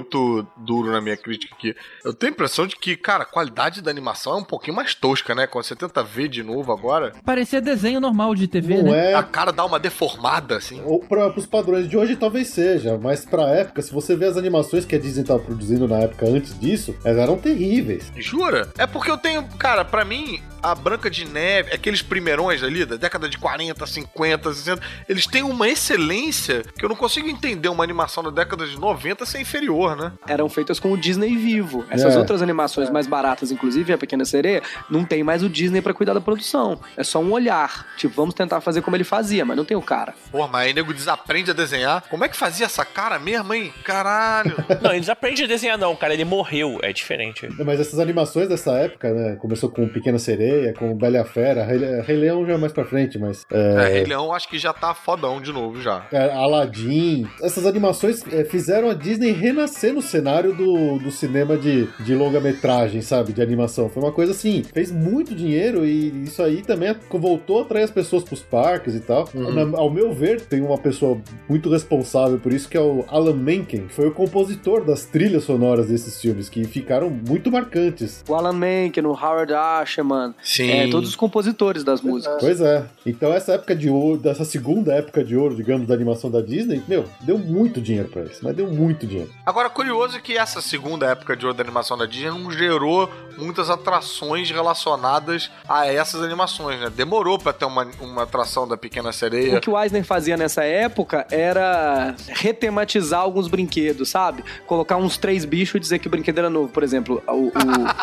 duro 0.57 0.91
na 0.91 1.01
minha 1.01 1.17
crítica 1.17 1.55
aqui. 1.55 1.75
Eu 2.05 2.13
tenho 2.15 2.33
a 2.33 2.35
impressão 2.35 2.67
de 2.67 2.77
que, 2.77 2.97
cara, 2.97 3.23
a 3.23 3.27
qualidade 3.27 3.81
da 3.83 3.91
animação 3.91 4.35
é 4.35 4.37
um 4.37 4.45
pouquinho 4.45 4.77
mais 4.77 4.95
tosca, 4.95 5.35
né? 5.35 5.47
Quando 5.47 5.65
você 5.65 5.77
tenta 5.77 6.03
ver 6.03 6.29
de 6.29 6.43
novo 6.43 6.73
agora, 6.73 7.13
Parecia 7.25 7.61
desenho 7.61 8.01
normal 8.01 8.35
de 8.35 8.47
TV, 8.49 8.83
Não 8.83 8.93
né? 8.93 9.13
é. 9.13 9.15
a 9.15 9.23
cara 9.23 9.53
dá 9.53 9.65
uma 9.65 9.79
deformada, 9.79 10.57
assim. 10.57 10.83
Ou 10.85 11.01
para 11.01 11.29
os 11.39 11.47
padrões 11.47 11.89
de 11.89 11.97
hoje 11.97 12.17
talvez 12.17 12.49
seja, 12.49 12.99
mas 12.99 13.25
pra 13.25 13.49
época, 13.51 13.83
se 13.83 13.93
você 13.93 14.15
vê 14.17 14.27
as 14.27 14.37
animações 14.37 14.85
que 14.85 14.95
a 14.95 14.99
Disney 14.99 15.25
tava 15.25 15.41
produzindo 15.41 15.87
na 15.89 15.99
época 15.99 16.27
antes 16.27 16.59
disso, 16.59 16.95
elas 17.05 17.19
eram 17.19 17.39
terríveis. 17.39 18.13
Jura? 18.17 18.71
É 18.79 18.87
porque 18.87 19.11
eu 19.11 19.19
tenho, 19.19 19.43
cara, 19.59 19.85
pra 19.85 20.05
mim, 20.05 20.41
a 20.63 20.75
Branca 20.75 21.11
de 21.11 21.25
Neve, 21.27 21.73
aqueles 21.73 22.03
primeirões 22.03 22.63
ali, 22.63 22.85
da 22.85 22.97
década 22.97 23.29
de 23.29 23.39
40, 23.39 23.87
50, 23.87 24.53
60, 24.53 24.83
eles 25.09 25.27
têm 25.27 25.43
uma 25.43 25.69
excelência 25.69 26.63
que 26.79 26.85
eu 26.85 26.89
não 26.89 26.97
consigo 26.97 27.29
entender 27.29 27.69
uma 27.69 27.85
animação 27.85 28.23
da 28.23 28.31
década 28.31 28.67
de 28.67 28.79
90 28.79 29.25
ser 29.27 29.41
inferior, 29.41 29.80
né? 29.97 30.13
Eram 30.29 30.49
feitas 30.49 30.79
com 30.79 30.93
o 30.93 30.97
Disney 30.97 31.37
vivo. 31.37 31.85
Essas 31.91 32.15
É. 32.15 32.19
outras 32.19 32.43
animações 32.43 32.91
mais 32.91 33.07
baratas, 33.07 33.51
inclusive 33.51 33.93
a 33.93 33.99
Pequena 33.99 34.25
Sereia, 34.25 34.63
não 34.91 35.05
tem 35.05 35.23
mais 35.23 35.43
o 35.43 35.49
Disney 35.49 35.81
pra 35.81 35.95
cuidar 35.95 36.15
da 36.15 36.21
produção. 36.21 36.81
É 36.97 37.03
só 37.05 37.21
um 37.21 37.33
olhar. 37.33 37.87
Tipo, 37.97 38.15
vamos 38.15 38.35
tentar 38.35 38.61
fazer 38.61 38.83
como 38.83 38.97
ele 38.97 39.05
fazia, 39.05 39.45
mas 39.45 39.57
não 39.57 39.65
tem 39.65 39.77
o 39.77 39.83
cara. 39.83 40.15
Porra, 40.31 40.49
mas 40.49 40.67
aí 40.67 40.73
nego 40.75 40.93
desaprende 40.93 41.51
a 41.51 41.55
desenhar. 41.55 42.05
Como 42.11 42.25
é 42.25 42.29
que 42.29 42.37
fazia 42.37 42.67
essa 42.67 42.85
cara 42.85 43.19
mesmo, 43.19 43.53
hein? 43.55 43.73
Caralho. 43.85 44.55
Não, 44.83 44.93
eles 44.93 45.09
aprendem 45.09 45.45
a 45.45 45.49
desenhar, 45.49 45.77
não, 45.79 45.95
cara. 45.97 46.15
Ele 46.15 46.25
morreu, 46.25 46.79
é 46.83 46.93
diferente. 46.93 47.49
Mas 47.65 47.81
essas 47.81 47.99
animações 47.99 48.49
dessa 48.49 48.73
época, 48.73 49.13
né? 49.13 49.37
Começou 49.37 49.71
com 49.71 49.89
Pequena 49.89 50.19
Sereia, 50.19 50.73
com 50.75 50.95
Bela 50.97 51.17
e 51.17 51.21
a 51.21 51.25
Fera, 51.25 51.65
Rei, 51.65 51.79
Rei 52.03 52.17
Leão 52.17 52.47
já 52.47 52.55
é 52.55 52.57
mais 52.57 52.73
pra 52.73 52.85
frente, 52.85 53.19
mas. 53.19 53.45
É, 53.51 53.75
É, 53.85 53.89
Rei 53.95 54.05
Leão 54.05 54.33
acho 54.33 54.49
que 54.49 54.59
já 54.59 54.73
tá 54.73 54.95
fodão 54.95 55.41
de 55.41 55.53
novo 55.53 55.81
já. 55.81 56.07
é, 56.13 56.31
Aladdin. 56.33 57.29
Essas 57.43 57.67
animações 57.67 58.23
é, 58.33 58.45
fizeram 58.45 58.91
a 58.91 58.95
Disney 58.95 59.33
renascer 59.33 59.70
no 59.93 60.03
cenário 60.03 60.55
do, 60.55 60.99
do 60.99 61.11
cinema 61.11 61.57
de, 61.57 61.87
de 62.01 62.15
longa-metragem, 62.15 63.01
sabe? 63.03 63.33
De 63.33 63.43
animação. 63.43 63.89
Foi 63.89 64.03
uma 64.03 64.13
coisa 64.13 64.33
assim, 64.33 64.63
fez 64.63 64.91
muito 64.91 65.35
dinheiro 65.35 65.85
e 65.87 66.25
isso 66.25 66.43
aí 66.43 66.63
também 66.63 66.95
voltou 67.11 67.59
a 67.59 67.63
atrair 67.63 67.85
as 67.85 67.91
pessoas 67.91 68.23
pros 68.25 68.41
parques 68.41 68.95
e 68.95 69.01
tal. 69.01 69.29
Na- 69.35 69.79
ao 69.79 69.91
meu 69.91 70.13
ver, 70.13 70.41
tem 70.41 70.61
uma 70.61 70.79
pessoa 70.79 71.19
muito 71.49 71.71
responsável 71.71 72.39
por 72.39 72.53
isso, 72.53 72.69
que 72.69 72.77
é 72.77 72.81
o 72.81 73.05
Alan 73.09 73.35
Menken, 73.35 73.87
que 73.87 73.95
foi 73.95 74.09
o 74.09 74.13
compositor 74.13 74.85
das 74.85 75.05
trilhas 75.05 75.45
sonoras 75.45 75.87
desses 75.89 76.21
filmes, 76.21 76.49
que 76.49 76.65
ficaram 76.65 77.11
muito 77.11 77.51
marcantes. 77.51 78.25
O 78.29 78.35
Alan 78.35 78.53
Menken, 78.53 79.05
o 79.07 79.11
Howard 79.13 79.53
Asherman, 79.53 80.35
Sim. 80.43 80.71
é, 80.71 80.89
todos 80.91 81.09
os 81.11 81.17
compositores 81.17 81.85
das 81.85 82.01
músicas. 82.01 82.37
Pois 82.41 82.61
é. 82.61 82.85
Então 83.07 83.33
essa 83.33 83.53
época 83.53 83.75
de 83.75 83.89
ouro, 83.89 84.19
dessa 84.19 84.45
segunda 84.45 84.93
época 84.95 85.23
de 85.25 85.37
ouro, 85.37 85.55
digamos, 85.55 85.87
da 85.87 85.95
animação 85.95 86.31
da 86.31 86.41
Disney, 86.41 86.83
meu, 86.89 87.05
deu 87.23 87.39
muito 87.39 87.81
dinheiro 87.81 88.09
pra 88.09 88.23
eles, 88.23 88.39
mas 88.43 88.55
deu 88.55 88.67
muito 88.71 89.07
dinheiro. 89.07 89.31
Agora, 89.45 89.60
curioso 89.69 90.17
é 90.17 90.21
que 90.21 90.39
essa 90.39 90.63
segunda 90.63 91.07
época 91.07 91.37
de 91.37 91.45
ouro 91.45 91.57
da 91.57 91.63
animação 91.63 91.99
da 91.99 92.07
Disney 92.07 92.31
não 92.31 92.51
gerou 92.51 93.11
muitas 93.37 93.69
atrações 93.71 94.51
relacionadas 94.51 95.51
a 95.69 95.87
essas 95.87 96.23
animações, 96.23 96.79
né? 96.81 96.91
Demorou 96.95 97.39
pra 97.39 97.53
ter 97.53 97.65
uma, 97.65 97.87
uma 98.01 98.23
atração 98.23 98.67
da 98.69 98.77
Pequena 98.77 99.09
O 99.11 99.13
Sereia. 99.13 99.61
que 99.61 99.71
o 99.71 99.79
Eisner 99.81 100.05
fazia 100.05 100.37
nessa 100.37 100.63
época 100.65 101.27
era 101.31 102.15
retematizar 102.29 103.21
alguns 103.21 103.49
brinquedos, 103.49 104.09
sabe? 104.11 104.45
Colocar 104.67 104.97
uns 104.97 105.17
três 105.17 105.45
bichos 105.45 105.77
e 105.77 105.81
dizer 105.81 105.99
que 105.99 106.07
o 106.07 106.11
brinquedo 106.11 106.39
era 106.39 106.51
novo, 106.51 106.69
por 106.69 106.83
exemplo. 106.83 107.23
O, 107.27 107.49
o- 107.49 107.53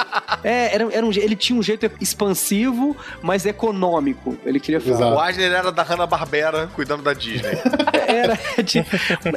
é, 0.44 0.74
era, 0.76 0.92
era 0.94 1.06
um, 1.06 1.12
ele 1.12 1.36
tinha 1.36 1.58
um 1.58 1.64
jeito 1.64 1.90
expansivo, 2.02 2.96
mas 3.22 3.46
econômico. 3.46 4.38
Ele 4.46 4.60
queria. 4.60 4.78
Exato. 4.78 5.16
O 5.16 5.26
Eisner 5.26 5.52
era 5.52 5.72
da 5.72 5.84
Hanna-Barbera 5.84 6.68
cuidando 6.74 7.04
da 7.04 7.14
Disney. 7.14 7.52
Era, 8.08 8.40
de- 8.64 8.80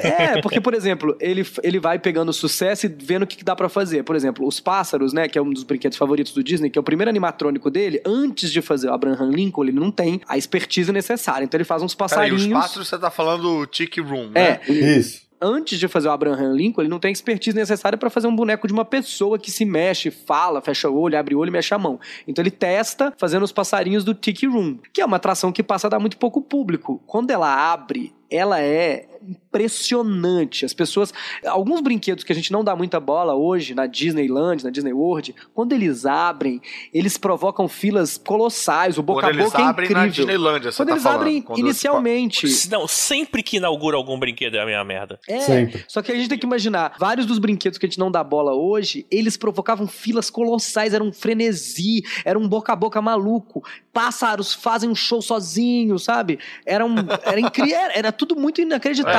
é, 0.00 0.40
porque, 0.40 0.60
por 0.60 0.74
exemplo, 0.74 1.16
ele, 1.20 1.44
ele 1.62 1.80
vai 1.80 1.98
pegando 2.10 2.32
sucesso 2.32 2.86
e 2.86 2.88
vendo 2.88 3.22
o 3.22 3.26
que, 3.26 3.36
que 3.36 3.44
dá 3.44 3.54
pra 3.54 3.68
fazer. 3.68 4.02
Por 4.02 4.16
exemplo, 4.16 4.44
os 4.44 4.58
pássaros, 4.58 5.12
né, 5.12 5.28
que 5.28 5.38
é 5.38 5.42
um 5.42 5.50
dos 5.52 5.62
brinquedos 5.62 5.96
favoritos 5.96 6.32
do 6.32 6.42
Disney, 6.42 6.68
que 6.68 6.76
é 6.76 6.80
o 6.80 6.82
primeiro 6.82 7.08
animatrônico 7.08 7.70
dele, 7.70 8.02
antes 8.04 8.50
de 8.50 8.60
fazer 8.60 8.88
o 8.88 8.92
Abraham 8.92 9.30
Lincoln, 9.30 9.62
ele 9.62 9.72
não 9.72 9.92
tem 9.92 10.20
a 10.26 10.36
expertise 10.36 10.90
necessária. 10.90 11.44
Então 11.44 11.56
ele 11.56 11.64
faz 11.64 11.82
uns 11.84 11.94
Peraí, 11.94 12.08
passarinhos. 12.08 12.42
os 12.46 12.52
pássaros 12.52 12.88
você 12.88 12.98
tá 12.98 13.10
falando 13.12 13.64
Tiki 13.66 14.00
Room, 14.00 14.32
É, 14.34 14.58
né? 14.58 14.60
Isso. 14.68 15.22
antes 15.40 15.78
de 15.78 15.86
fazer 15.86 16.08
o 16.08 16.10
Abraham 16.10 16.52
Lincoln, 16.52 16.82
ele 16.82 16.88
não 16.90 16.98
tem 16.98 17.10
a 17.10 17.12
expertise 17.12 17.56
necessária 17.56 17.96
para 17.96 18.10
fazer 18.10 18.26
um 18.26 18.34
boneco 18.34 18.66
de 18.66 18.72
uma 18.72 18.84
pessoa 18.84 19.38
que 19.38 19.52
se 19.52 19.64
mexe, 19.64 20.10
fala, 20.10 20.60
fecha 20.60 20.90
o 20.90 20.98
olho, 20.98 21.16
abre 21.16 21.34
o 21.36 21.38
olho 21.38 21.50
e 21.50 21.52
mexe 21.52 21.72
a 21.72 21.78
mão. 21.78 22.00
Então 22.26 22.42
ele 22.42 22.50
testa 22.50 23.12
fazendo 23.16 23.44
os 23.44 23.52
passarinhos 23.52 24.02
do 24.02 24.14
Tiki 24.14 24.46
Room, 24.46 24.78
que 24.92 25.00
é 25.00 25.06
uma 25.06 25.16
atração 25.18 25.52
que 25.52 25.62
passa 25.62 25.86
a 25.86 25.90
dar 25.90 26.00
muito 26.00 26.16
pouco 26.16 26.42
público. 26.42 27.00
Quando 27.06 27.30
ela 27.30 27.72
abre, 27.72 28.12
ela 28.28 28.60
é 28.60 29.06
impressionante. 29.26 30.64
As 30.64 30.72
pessoas, 30.72 31.12
alguns 31.46 31.80
brinquedos 31.80 32.24
que 32.24 32.32
a 32.32 32.34
gente 32.34 32.52
não 32.52 32.64
dá 32.64 32.74
muita 32.74 32.98
bola 33.00 33.34
hoje 33.34 33.74
na 33.74 33.86
Disneyland, 33.86 34.64
na 34.64 34.70
Disney 34.70 34.92
World, 34.92 35.34
quando 35.54 35.72
eles 35.72 36.06
abrem, 36.06 36.60
eles 36.92 37.16
provocam 37.16 37.68
filas 37.68 38.16
colossais. 38.18 38.98
O 38.98 39.02
boca 39.02 39.22
Quando 39.22 39.30
a 39.30 39.34
eles 39.34 39.44
boca 39.46 39.62
é 39.62 39.64
abrem 39.66 39.90
na 39.90 40.06
incrível. 40.06 40.24
Disneylândia, 40.26 40.72
você 40.72 40.76
Quando 40.78 40.88
tá 40.88 40.94
eles 40.94 41.02
falando. 41.02 41.20
abrem 41.20 41.42
Quando- 41.42 41.58
inicialmente. 41.58 42.68
Não, 42.70 42.86
sempre 42.88 43.42
que 43.42 43.56
inaugura 43.58 43.96
algum 43.96 44.18
brinquedo 44.18 44.54
é 44.56 44.60
a 44.62 44.66
minha 44.66 44.84
merda. 44.84 45.18
É, 45.28 45.40
Sempre. 45.40 45.84
só 45.88 46.02
que 46.02 46.10
a 46.12 46.14
gente 46.14 46.28
tem 46.28 46.38
que 46.38 46.46
imaginar, 46.46 46.94
vários 46.98 47.26
dos 47.26 47.38
brinquedos 47.38 47.78
que 47.78 47.86
a 47.86 47.88
gente 47.88 47.98
não 47.98 48.10
dá 48.10 48.22
bola 48.24 48.54
hoje, 48.54 49.06
eles 49.10 49.36
provocavam 49.36 49.86
filas 49.86 50.30
colossais, 50.30 50.94
era 50.94 51.02
um 51.04 51.12
frenesi, 51.12 52.02
era 52.24 52.38
um 52.38 52.48
boca 52.48 52.72
a 52.72 52.76
boca 52.76 53.00
maluco. 53.02 53.62
Pássaros 53.92 54.54
fazem 54.54 54.88
um 54.88 54.94
show 54.94 55.20
sozinhos, 55.20 56.04
sabe? 56.04 56.38
Era, 56.64 56.84
um, 56.84 56.94
era 57.24 57.40
incrível, 57.40 57.76
era 57.94 58.12
tudo 58.12 58.36
muito 58.36 58.60
inacreditável. 58.60 59.09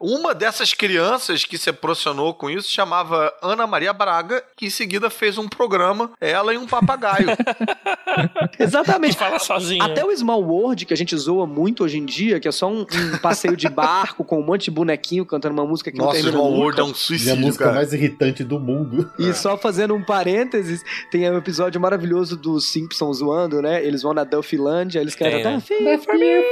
Uma 0.00 0.34
dessas 0.34 0.72
crianças 0.74 1.44
que 1.44 1.58
se 1.58 1.70
aproximou 1.70 2.34
com 2.34 2.50
isso 2.50 2.70
chamava 2.70 3.32
Ana 3.42 3.66
Maria 3.66 3.92
Braga, 3.92 4.42
que 4.56 4.66
em 4.66 4.70
seguida 4.70 5.10
fez 5.10 5.38
um 5.38 5.48
programa, 5.48 6.12
ela 6.20 6.52
e 6.54 6.58
um 6.58 6.66
papagaio. 6.66 7.26
Exatamente. 8.58 9.16
Fala 9.16 9.38
sozinho. 9.38 9.82
Até 9.82 10.04
o 10.04 10.14
Small 10.16 10.42
World, 10.42 10.86
que 10.86 10.92
a 10.94 10.96
gente 10.96 11.16
zoa 11.16 11.46
muito 11.46 11.84
hoje 11.84 11.98
em 11.98 12.04
dia, 12.04 12.38
que 12.40 12.48
é 12.48 12.52
só 12.52 12.68
um, 12.68 12.80
um 12.82 13.18
passeio 13.18 13.56
de 13.56 13.68
barco 13.68 14.24
com 14.24 14.40
um 14.40 14.44
monte 14.44 14.64
de 14.64 14.70
bonequinho 14.70 15.24
cantando 15.24 15.54
uma 15.54 15.66
música 15.66 15.90
que 15.90 15.98
não 15.98 16.06
Nossa, 16.06 16.16
termina 16.16 16.36
Small 16.36 16.50
nunca. 16.50 16.62
World 16.62 16.80
é 16.80 16.84
um 16.84 16.88
E 16.88 16.90
a 16.90 16.94
suicídio, 16.94 17.36
música 17.36 17.64
cara. 17.64 17.76
mais 17.76 17.92
irritante 17.92 18.44
do 18.44 18.58
mundo. 18.58 19.10
E 19.18 19.32
só 19.32 19.56
fazendo 19.56 19.94
um 19.94 20.02
parênteses, 20.02 20.82
tem 21.10 21.28
um 21.30 21.36
episódio 21.38 21.80
maravilhoso 21.80 22.36
dos 22.36 22.66
Simpsons 22.70 23.18
zoando, 23.18 23.60
né? 23.62 23.84
Eles 23.84 24.02
vão 24.02 24.12
na 24.14 24.24
Duffylândia, 24.24 25.00
eles 25.00 25.14
cantam 25.14 25.60
Tem, 25.60 25.84
né? 25.84 25.96
Duffy 25.96 26.04
for 26.04 26.14
me, 26.14 26.42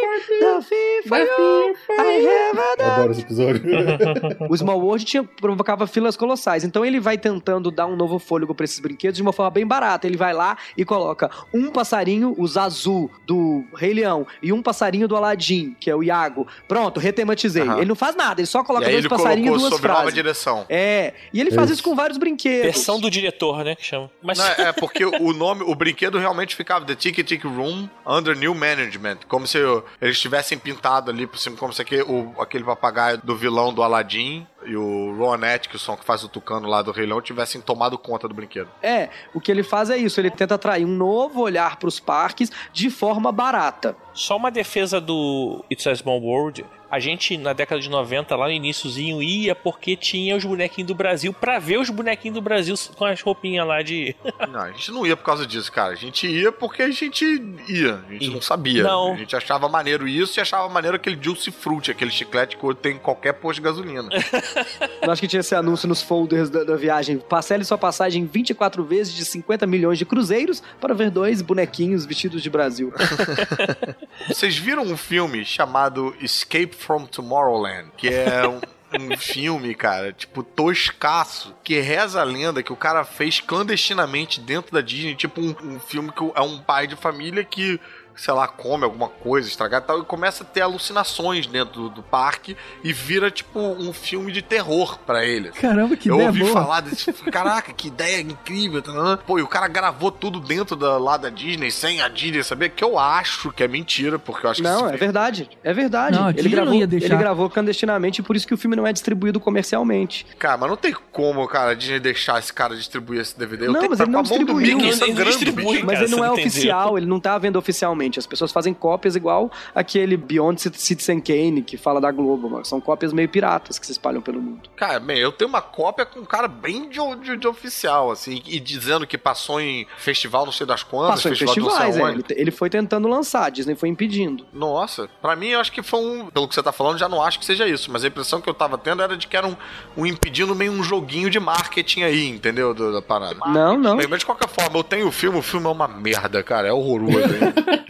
Duffy 0.41 1.09
for 1.09 1.19
you, 1.19 1.75
I 1.99 2.27
have 2.27 2.59
a 2.59 2.80
Eu 2.81 2.91
adoro 2.93 3.13
esse 3.13 3.21
episódio. 3.23 3.63
O 4.49 4.57
Small 4.57 4.81
World 4.81 5.05
tinha, 5.05 5.23
provocava 5.23 5.87
filas 5.87 6.17
colossais. 6.17 6.65
Então 6.65 6.85
ele 6.85 6.99
vai 7.01 7.17
tentando 7.19 7.71
dar 7.71 7.87
um 7.87 7.97
novo 7.97 8.19
fôlego 8.19 8.55
pra 8.55 8.65
esses 8.65 8.81
brinquedos 8.81 9.17
de 9.17 9.23
uma 9.23 9.33
forma 9.33 9.51
bem 9.51 9.67
barata. 9.67 10.07
Ele 10.07 10.17
vai 10.17 10.33
lá 10.33 10.57
e 10.77 10.85
coloca 10.85 11.31
um 11.53 11.71
passarinho, 11.71 12.35
o 12.37 12.47
Zazu, 12.47 13.11
do 13.27 13.65
Rei 13.77 13.93
Leão, 13.93 14.27
e 14.43 14.53
um 14.53 14.63
passarinho 14.63 15.07
do 15.07 15.17
Aladdin, 15.17 15.77
que 15.79 15.91
é 15.91 15.95
o 15.95 16.03
Iago. 16.03 16.47
Pronto, 16.67 16.99
retematizei. 17.01 17.63
Ele 17.63 17.85
não 17.87 17.95
faz 17.95 18.17
nada, 18.17 18.41
ele 18.41 18.47
só 18.47 18.61
E 18.61 18.65
coloca 18.65 18.87
aí 18.87 18.93
dois 18.93 19.05
ele 19.05 19.09
passarinhos 19.09 19.47
e 19.47 19.49
colocou 19.51 19.69
duas 19.71 19.81
sob 19.81 19.89
nova 19.89 20.01
frases. 20.01 20.15
direção. 20.15 20.67
É, 20.69 21.15
e 21.33 21.41
ele 21.41 21.51
faz 21.51 21.67
Isso. 21.71 21.75
isso 21.75 21.83
com 21.83 21.95
vários 21.95 22.19
brinquedos. 22.19 22.63
Versão 22.63 22.99
do 23.01 23.11
diretor, 23.11 23.65
né, 23.65 23.75
que 23.75 23.85
chama. 23.85 24.11
Mas 24.23 24.39
Não, 24.39 24.47
é 24.47 24.73
porque 24.73 25.05
o 25.05 25.33
nome, 25.33 25.63
o 25.63 25.75
brinquedo 25.75 26.19
realmente 26.19 26.57
ficava 26.57 26.85
The 26.85 26.95
Tiki 26.95 27.23
Tiki 27.23 27.47
Room 27.47 27.89
Under 28.07 28.37
New 28.37 28.55
Management. 28.55 29.19
Como 29.29 29.47
se 29.47 29.59
eles 30.01 30.19
tivessem 30.21 30.59
pintado 30.59 31.11
ali 31.11 31.27
por 31.27 31.39
cima, 31.39 31.57
como 31.57 31.73
se 31.73 31.83
aquele, 31.83 32.03
o, 32.03 32.35
aquele 32.41 32.65
papagaio 32.71 33.19
do 33.19 33.37
vilão 33.37 33.75
do 33.75 33.83
Aladdin 33.83 34.47
e 34.65 34.77
o 34.77 35.17
Rowan 35.17 35.55
Atkinson, 35.55 35.97
que 35.97 36.05
faz 36.05 36.23
o 36.23 36.29
tucano 36.29 36.69
lá 36.69 36.83
do 36.83 36.93
Rei 36.93 37.05
Leão, 37.05 37.21
tivessem 37.21 37.61
tomado 37.61 37.99
conta 37.99 38.29
do 38.29 38.35
brinquedo. 38.35 38.69
É, 38.81 39.09
o 39.35 39.41
que 39.41 39.51
ele 39.51 39.63
faz 39.63 39.91
é 39.91 39.97
isso, 39.97 40.21
ele 40.21 40.31
tenta 40.31 40.55
atrair 40.55 40.85
um 40.85 40.97
novo 40.97 41.41
olhar 41.41 41.77
pros 41.77 41.99
parques 41.99 42.51
de 42.73 42.89
forma 42.89 43.33
barata. 43.33 43.97
Só 44.13 44.37
uma 44.37 44.51
defesa 44.51 45.01
do 45.01 45.65
It's 45.71 45.87
a 45.87 45.95
Small 45.95 46.21
World. 46.21 46.65
A 46.91 46.99
gente, 46.99 47.39
na 47.39 47.53
década 47.53 47.81
de 47.81 47.89
90, 47.89 48.35
lá 48.35 48.47
no 48.47 48.53
iníciozinho, 48.53 49.23
ia 49.23 49.55
porque 49.55 49.95
tinha 49.95 50.35
os 50.37 50.45
bonequinhos 50.45 50.89
do 50.89 50.95
Brasil 50.95 51.33
pra 51.33 51.61
ver 51.61 51.79
os 51.79 51.89
bonequinhos 51.89 52.35
do 52.35 52.43
Brasil 52.43 52.75
com 52.97 53.05
as 53.05 53.21
roupinhas 53.21 53.65
lá 53.65 53.81
de. 53.81 54.17
Não, 54.51 54.61
a 54.61 54.73
gente 54.73 54.91
não 54.91 55.07
ia 55.07 55.17
por 55.17 55.23
causa 55.23 55.47
disso, 55.47 55.71
cara. 55.71 55.93
A 55.93 55.97
gente 55.97 56.27
ia 56.27 56.51
porque 56.51 56.83
a 56.83 56.91
gente 56.91 57.25
ia. 57.69 58.03
A 58.09 58.13
gente 58.13 58.31
não 58.31 58.43
sabia. 58.43 58.83
Não. 58.83 59.13
A 59.13 59.17
gente 59.17 59.37
achava 59.37 59.69
maneiro 59.69 60.09
isso 60.09 60.39
e 60.39 60.41
achava 60.41 60.69
maneiro 60.69 60.97
aquele 60.97 61.17
Juicy 61.21 61.53
Fruit, 61.53 61.91
aquele 61.91 62.11
chiclete 62.11 62.57
que 62.57 62.75
tem 62.75 62.97
em 62.97 62.99
qualquer 62.99 63.35
posto 63.35 63.61
de 63.61 63.63
gasolina. 63.63 64.09
Eu 65.01 65.13
acho 65.13 65.21
que 65.21 65.29
tinha 65.29 65.41
esse 65.41 65.55
anúncio 65.55 65.89
nos 65.89 66.03
folders 66.03 66.51
da, 66.51 66.65
da 66.65 66.77
viagem. 66.77 67.19
Parcele 67.19 67.65
sua 67.65 67.79
passagem 67.79 68.27
24 68.27 68.83
vezes 68.83 69.15
de 69.15 69.25
50 69.25 69.67
milhões 69.67 69.99
de 69.99 70.05
cruzeiros 70.05 70.63
para 70.81 70.95
ver 70.95 71.11
dois 71.11 71.41
bonequinhos 71.41 72.05
vestidos 72.05 72.43
de 72.43 72.51
Brasil. 72.51 72.93
Vocês 74.29 74.57
viram 74.57 74.83
um 74.83 74.97
filme 74.97 75.45
chamado 75.45 76.15
Escape 76.21 76.75
from 76.75 77.07
Tomorrowland? 77.07 77.91
Que 77.97 78.09
é 78.09 78.47
um. 78.47 78.61
um 78.99 79.17
filme, 79.17 79.73
cara, 79.75 80.13
tipo, 80.13 80.43
toscaço, 80.43 81.55
que 81.63 81.79
reza 81.79 82.21
a 82.21 82.25
lenda 82.25 82.63
que 82.63 82.73
o 82.73 82.77
cara 82.77 83.05
fez 83.05 83.39
clandestinamente 83.41 84.41
dentro 84.41 84.73
da 84.73 84.81
Disney, 84.81 85.15
tipo 85.15 85.41
um, 85.41 85.55
um 85.63 85.79
filme 85.79 86.11
que 86.11 86.25
é 86.35 86.41
um 86.41 86.59
pai 86.59 86.89
de 86.89 86.97
família 86.97 87.45
que, 87.45 87.79
sei 88.17 88.35
lá, 88.35 88.47
come 88.49 88.85
alguma 88.85 89.09
coisa 89.09 89.49
estragada 89.49 89.85
e 89.85 89.87
tal, 89.87 89.99
e 90.01 90.05
começa 90.05 90.43
a 90.45 90.47
ter 90.47 90.61
alucinações 90.61 91.47
dentro 91.47 91.83
do, 91.83 91.89
do 91.91 92.03
parque 92.03 92.57
e 92.85 92.93
vira, 92.93 93.31
tipo, 93.31 93.59
um 93.59 93.93
filme 93.93 94.31
de 94.33 94.43
terror 94.43 94.99
pra 95.07 95.25
ele. 95.25 95.51
Caramba, 95.51 95.97
que 95.97 96.11
Eu 96.11 96.15
ideia 96.17 96.29
ouvi 96.29 96.41
boa. 96.41 96.53
falar 96.53 96.81
desse 96.81 97.13
caraca, 97.13 97.73
que 97.73 97.89
ideia 97.89 98.21
incrível. 98.21 98.83
tá. 98.83 99.19
Pô, 99.27 99.39
e 99.39 99.43
o 99.43 99.47
cara 99.49 99.69
gravou 99.69 100.11
tudo 100.11 100.41
dentro 100.41 100.77
da, 100.77 100.99
lá 100.99 101.17
da 101.17 101.29
Disney, 101.31 101.71
sem 101.71 102.01
a 102.03 102.09
Disney 102.09 102.43
saber, 102.43 102.71
que 102.71 102.85
eu 102.85 102.99
acho 102.99 103.51
que 103.53 103.63
é 103.63 103.69
mentira, 103.69 104.19
porque 104.19 104.47
eu 104.47 104.51
acho 104.51 104.63
que 104.63 104.69
Não, 104.69 104.89
é 104.89 104.97
verdade. 104.97 105.49
É 105.63 105.73
verdade. 105.73 106.17
Não, 106.19 106.31
ele, 106.31 106.43
não 106.43 106.51
gravou, 106.51 106.75
ia 106.75 106.87
deixar. 106.87 107.07
ele 107.07 107.17
gravou 107.17 107.49
clandestinamente, 107.51 108.23
por 108.23 108.37
isso 108.37 108.47
que 108.47 108.55
o 108.55 108.59
filme 108.59 108.77
não 108.77 108.87
é 108.87 108.93
distribuído 108.93 109.41
comercialmente. 109.41 110.27
Cara, 110.39 110.57
mas 110.59 110.69
não 110.69 110.77
tem 110.77 110.95
como, 111.13 111.47
cara, 111.49 111.71
a 111.71 111.75
Disney 111.75 112.01
deixar 112.01 112.39
esse 112.39 112.53
cara 112.53 112.75
distribuir 112.77 113.21
esse 113.21 113.39
DVD. 113.39 113.67
Eu 113.67 113.73
Não, 113.73 113.81
tenho 113.81 113.91
mas 113.91 114.01
ele 114.01 114.11
não 114.11 114.23
distribuiu. 114.23 114.77
Mickey 114.79 114.89
Ele 115.03 115.15
não 115.15 115.25
distribui. 115.25 115.65
bicho. 115.75 115.87
Mas 115.87 115.95
cara, 115.99 116.05
ele 116.07 116.11
não 116.17 116.25
é 116.25 116.27
não 116.27 116.33
entendeu. 116.35 116.49
oficial, 116.51 116.99
ele 116.99 117.07
não 117.07 117.21
tá 117.21 117.39
vendo 117.39 117.57
oficialmente. 117.57 118.00
As 118.19 118.27
pessoas 118.27 118.53
fazem 118.53 118.73
cópias 118.73 119.17
igual 119.17 119.51
aquele 119.75 120.17
Beyond 120.17 120.61
Citizen 120.77 121.21
Kane, 121.21 121.63
que 121.63 121.77
fala 121.77 122.01
da 122.01 122.11
Globo, 122.11 122.49
mano. 122.49 122.65
São 122.65 122.81
cópias 122.81 123.13
meio 123.13 123.29
piratas 123.29 123.79
que 123.79 123.87
se 123.87 123.93
espalham 123.93 124.21
pelo 124.21 124.41
mundo. 124.41 124.69
Cara, 124.77 124.99
bem, 125.01 125.19
eu 125.19 125.33
tenho 125.33 125.49
uma 125.49 125.63
cópia 125.63 126.05
com 126.07 126.21
um 126.21 126.25
cara 126.25 126.49
bem 126.49 126.89
de, 126.89 126.99
de- 127.23 127.37
de 127.37 127.47
oficial, 127.49 128.11
assim, 128.11 128.43
e 128.47 128.59
dizendo 128.61 129.07
que 129.07 129.17
passou 129.19 129.61
em 129.61 129.87
festival 129.99 130.45
não 130.45 130.53
sei 130.53 130.67
das 130.67 130.83
quantas, 130.83 131.17
Passou 131.23 131.33
em 131.33 131.37
festival 131.37 131.71
festivais, 131.71 131.97
é. 131.97 132.11
Ele, 132.13 132.25
ele 132.31 132.51
foi 132.51 132.71
tentando 132.71 133.09
lançar, 133.09 133.45
a 133.47 133.51
Disney 133.51 133.75
foi 133.75 133.89
impedindo. 133.89 134.47
Nossa, 134.53 135.09
pra 135.21 135.35
mim 135.37 135.49
eu 135.49 135.61
acho 135.61 135.73
que 135.73 135.83
foi 135.83 136.01
um. 136.01 136.27
Pelo 136.31 136.47
que 136.49 136.55
você 136.55 136.63
tá 136.63 136.73
falando, 136.73 136.99
já 136.99 137.09
não 137.09 137.23
acho 137.23 137.39
que 137.39 137.45
seja 137.45 137.67
isso. 137.67 137.91
Mas 137.91 138.05
a 138.05 138.09
impressão 138.09 138.41
que 138.41 138.49
eu 138.49 138.55
tava 138.55 138.77
tendo 138.79 139.03
era 139.03 139.17
de 139.17 139.27
que 139.27 139.37
era 139.37 139.47
um, 139.47 139.57
um 139.97 140.07
impedindo 140.07 140.55
meio 140.55 140.73
um 140.73 140.83
joguinho 140.83 141.29
de 141.31 141.39
marketing 141.41 142.03
aí, 142.03 142.29
entendeu? 142.29 142.73
Do- 142.75 142.93
da 142.93 143.03
parada. 143.03 143.37
Não, 143.47 143.77
não. 143.77 143.97
Bem, 143.97 144.07
mas 144.09 144.21
de 144.21 144.27
qualquer 144.27 144.49
forma, 144.49 144.79
eu 144.79 144.85
tenho 144.85 145.09
o 145.09 145.13
filme, 145.13 145.39
o 145.39 145.43
filme 145.43 145.67
é 145.67 145.71
uma 145.71 145.89
merda, 145.89 146.43
cara. 146.43 146.69
É 146.69 146.73
horroroso. 146.73 147.19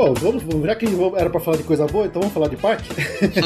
Bom, 0.00 0.14
vamos, 0.14 0.42
já 0.64 0.74
que 0.74 0.86
era 1.18 1.28
pra 1.28 1.38
falar 1.38 1.58
de 1.58 1.62
coisa 1.62 1.86
boa, 1.86 2.06
então 2.06 2.22
vamos 2.22 2.32
falar 2.32 2.48
de 2.48 2.56
parque? 2.56 2.88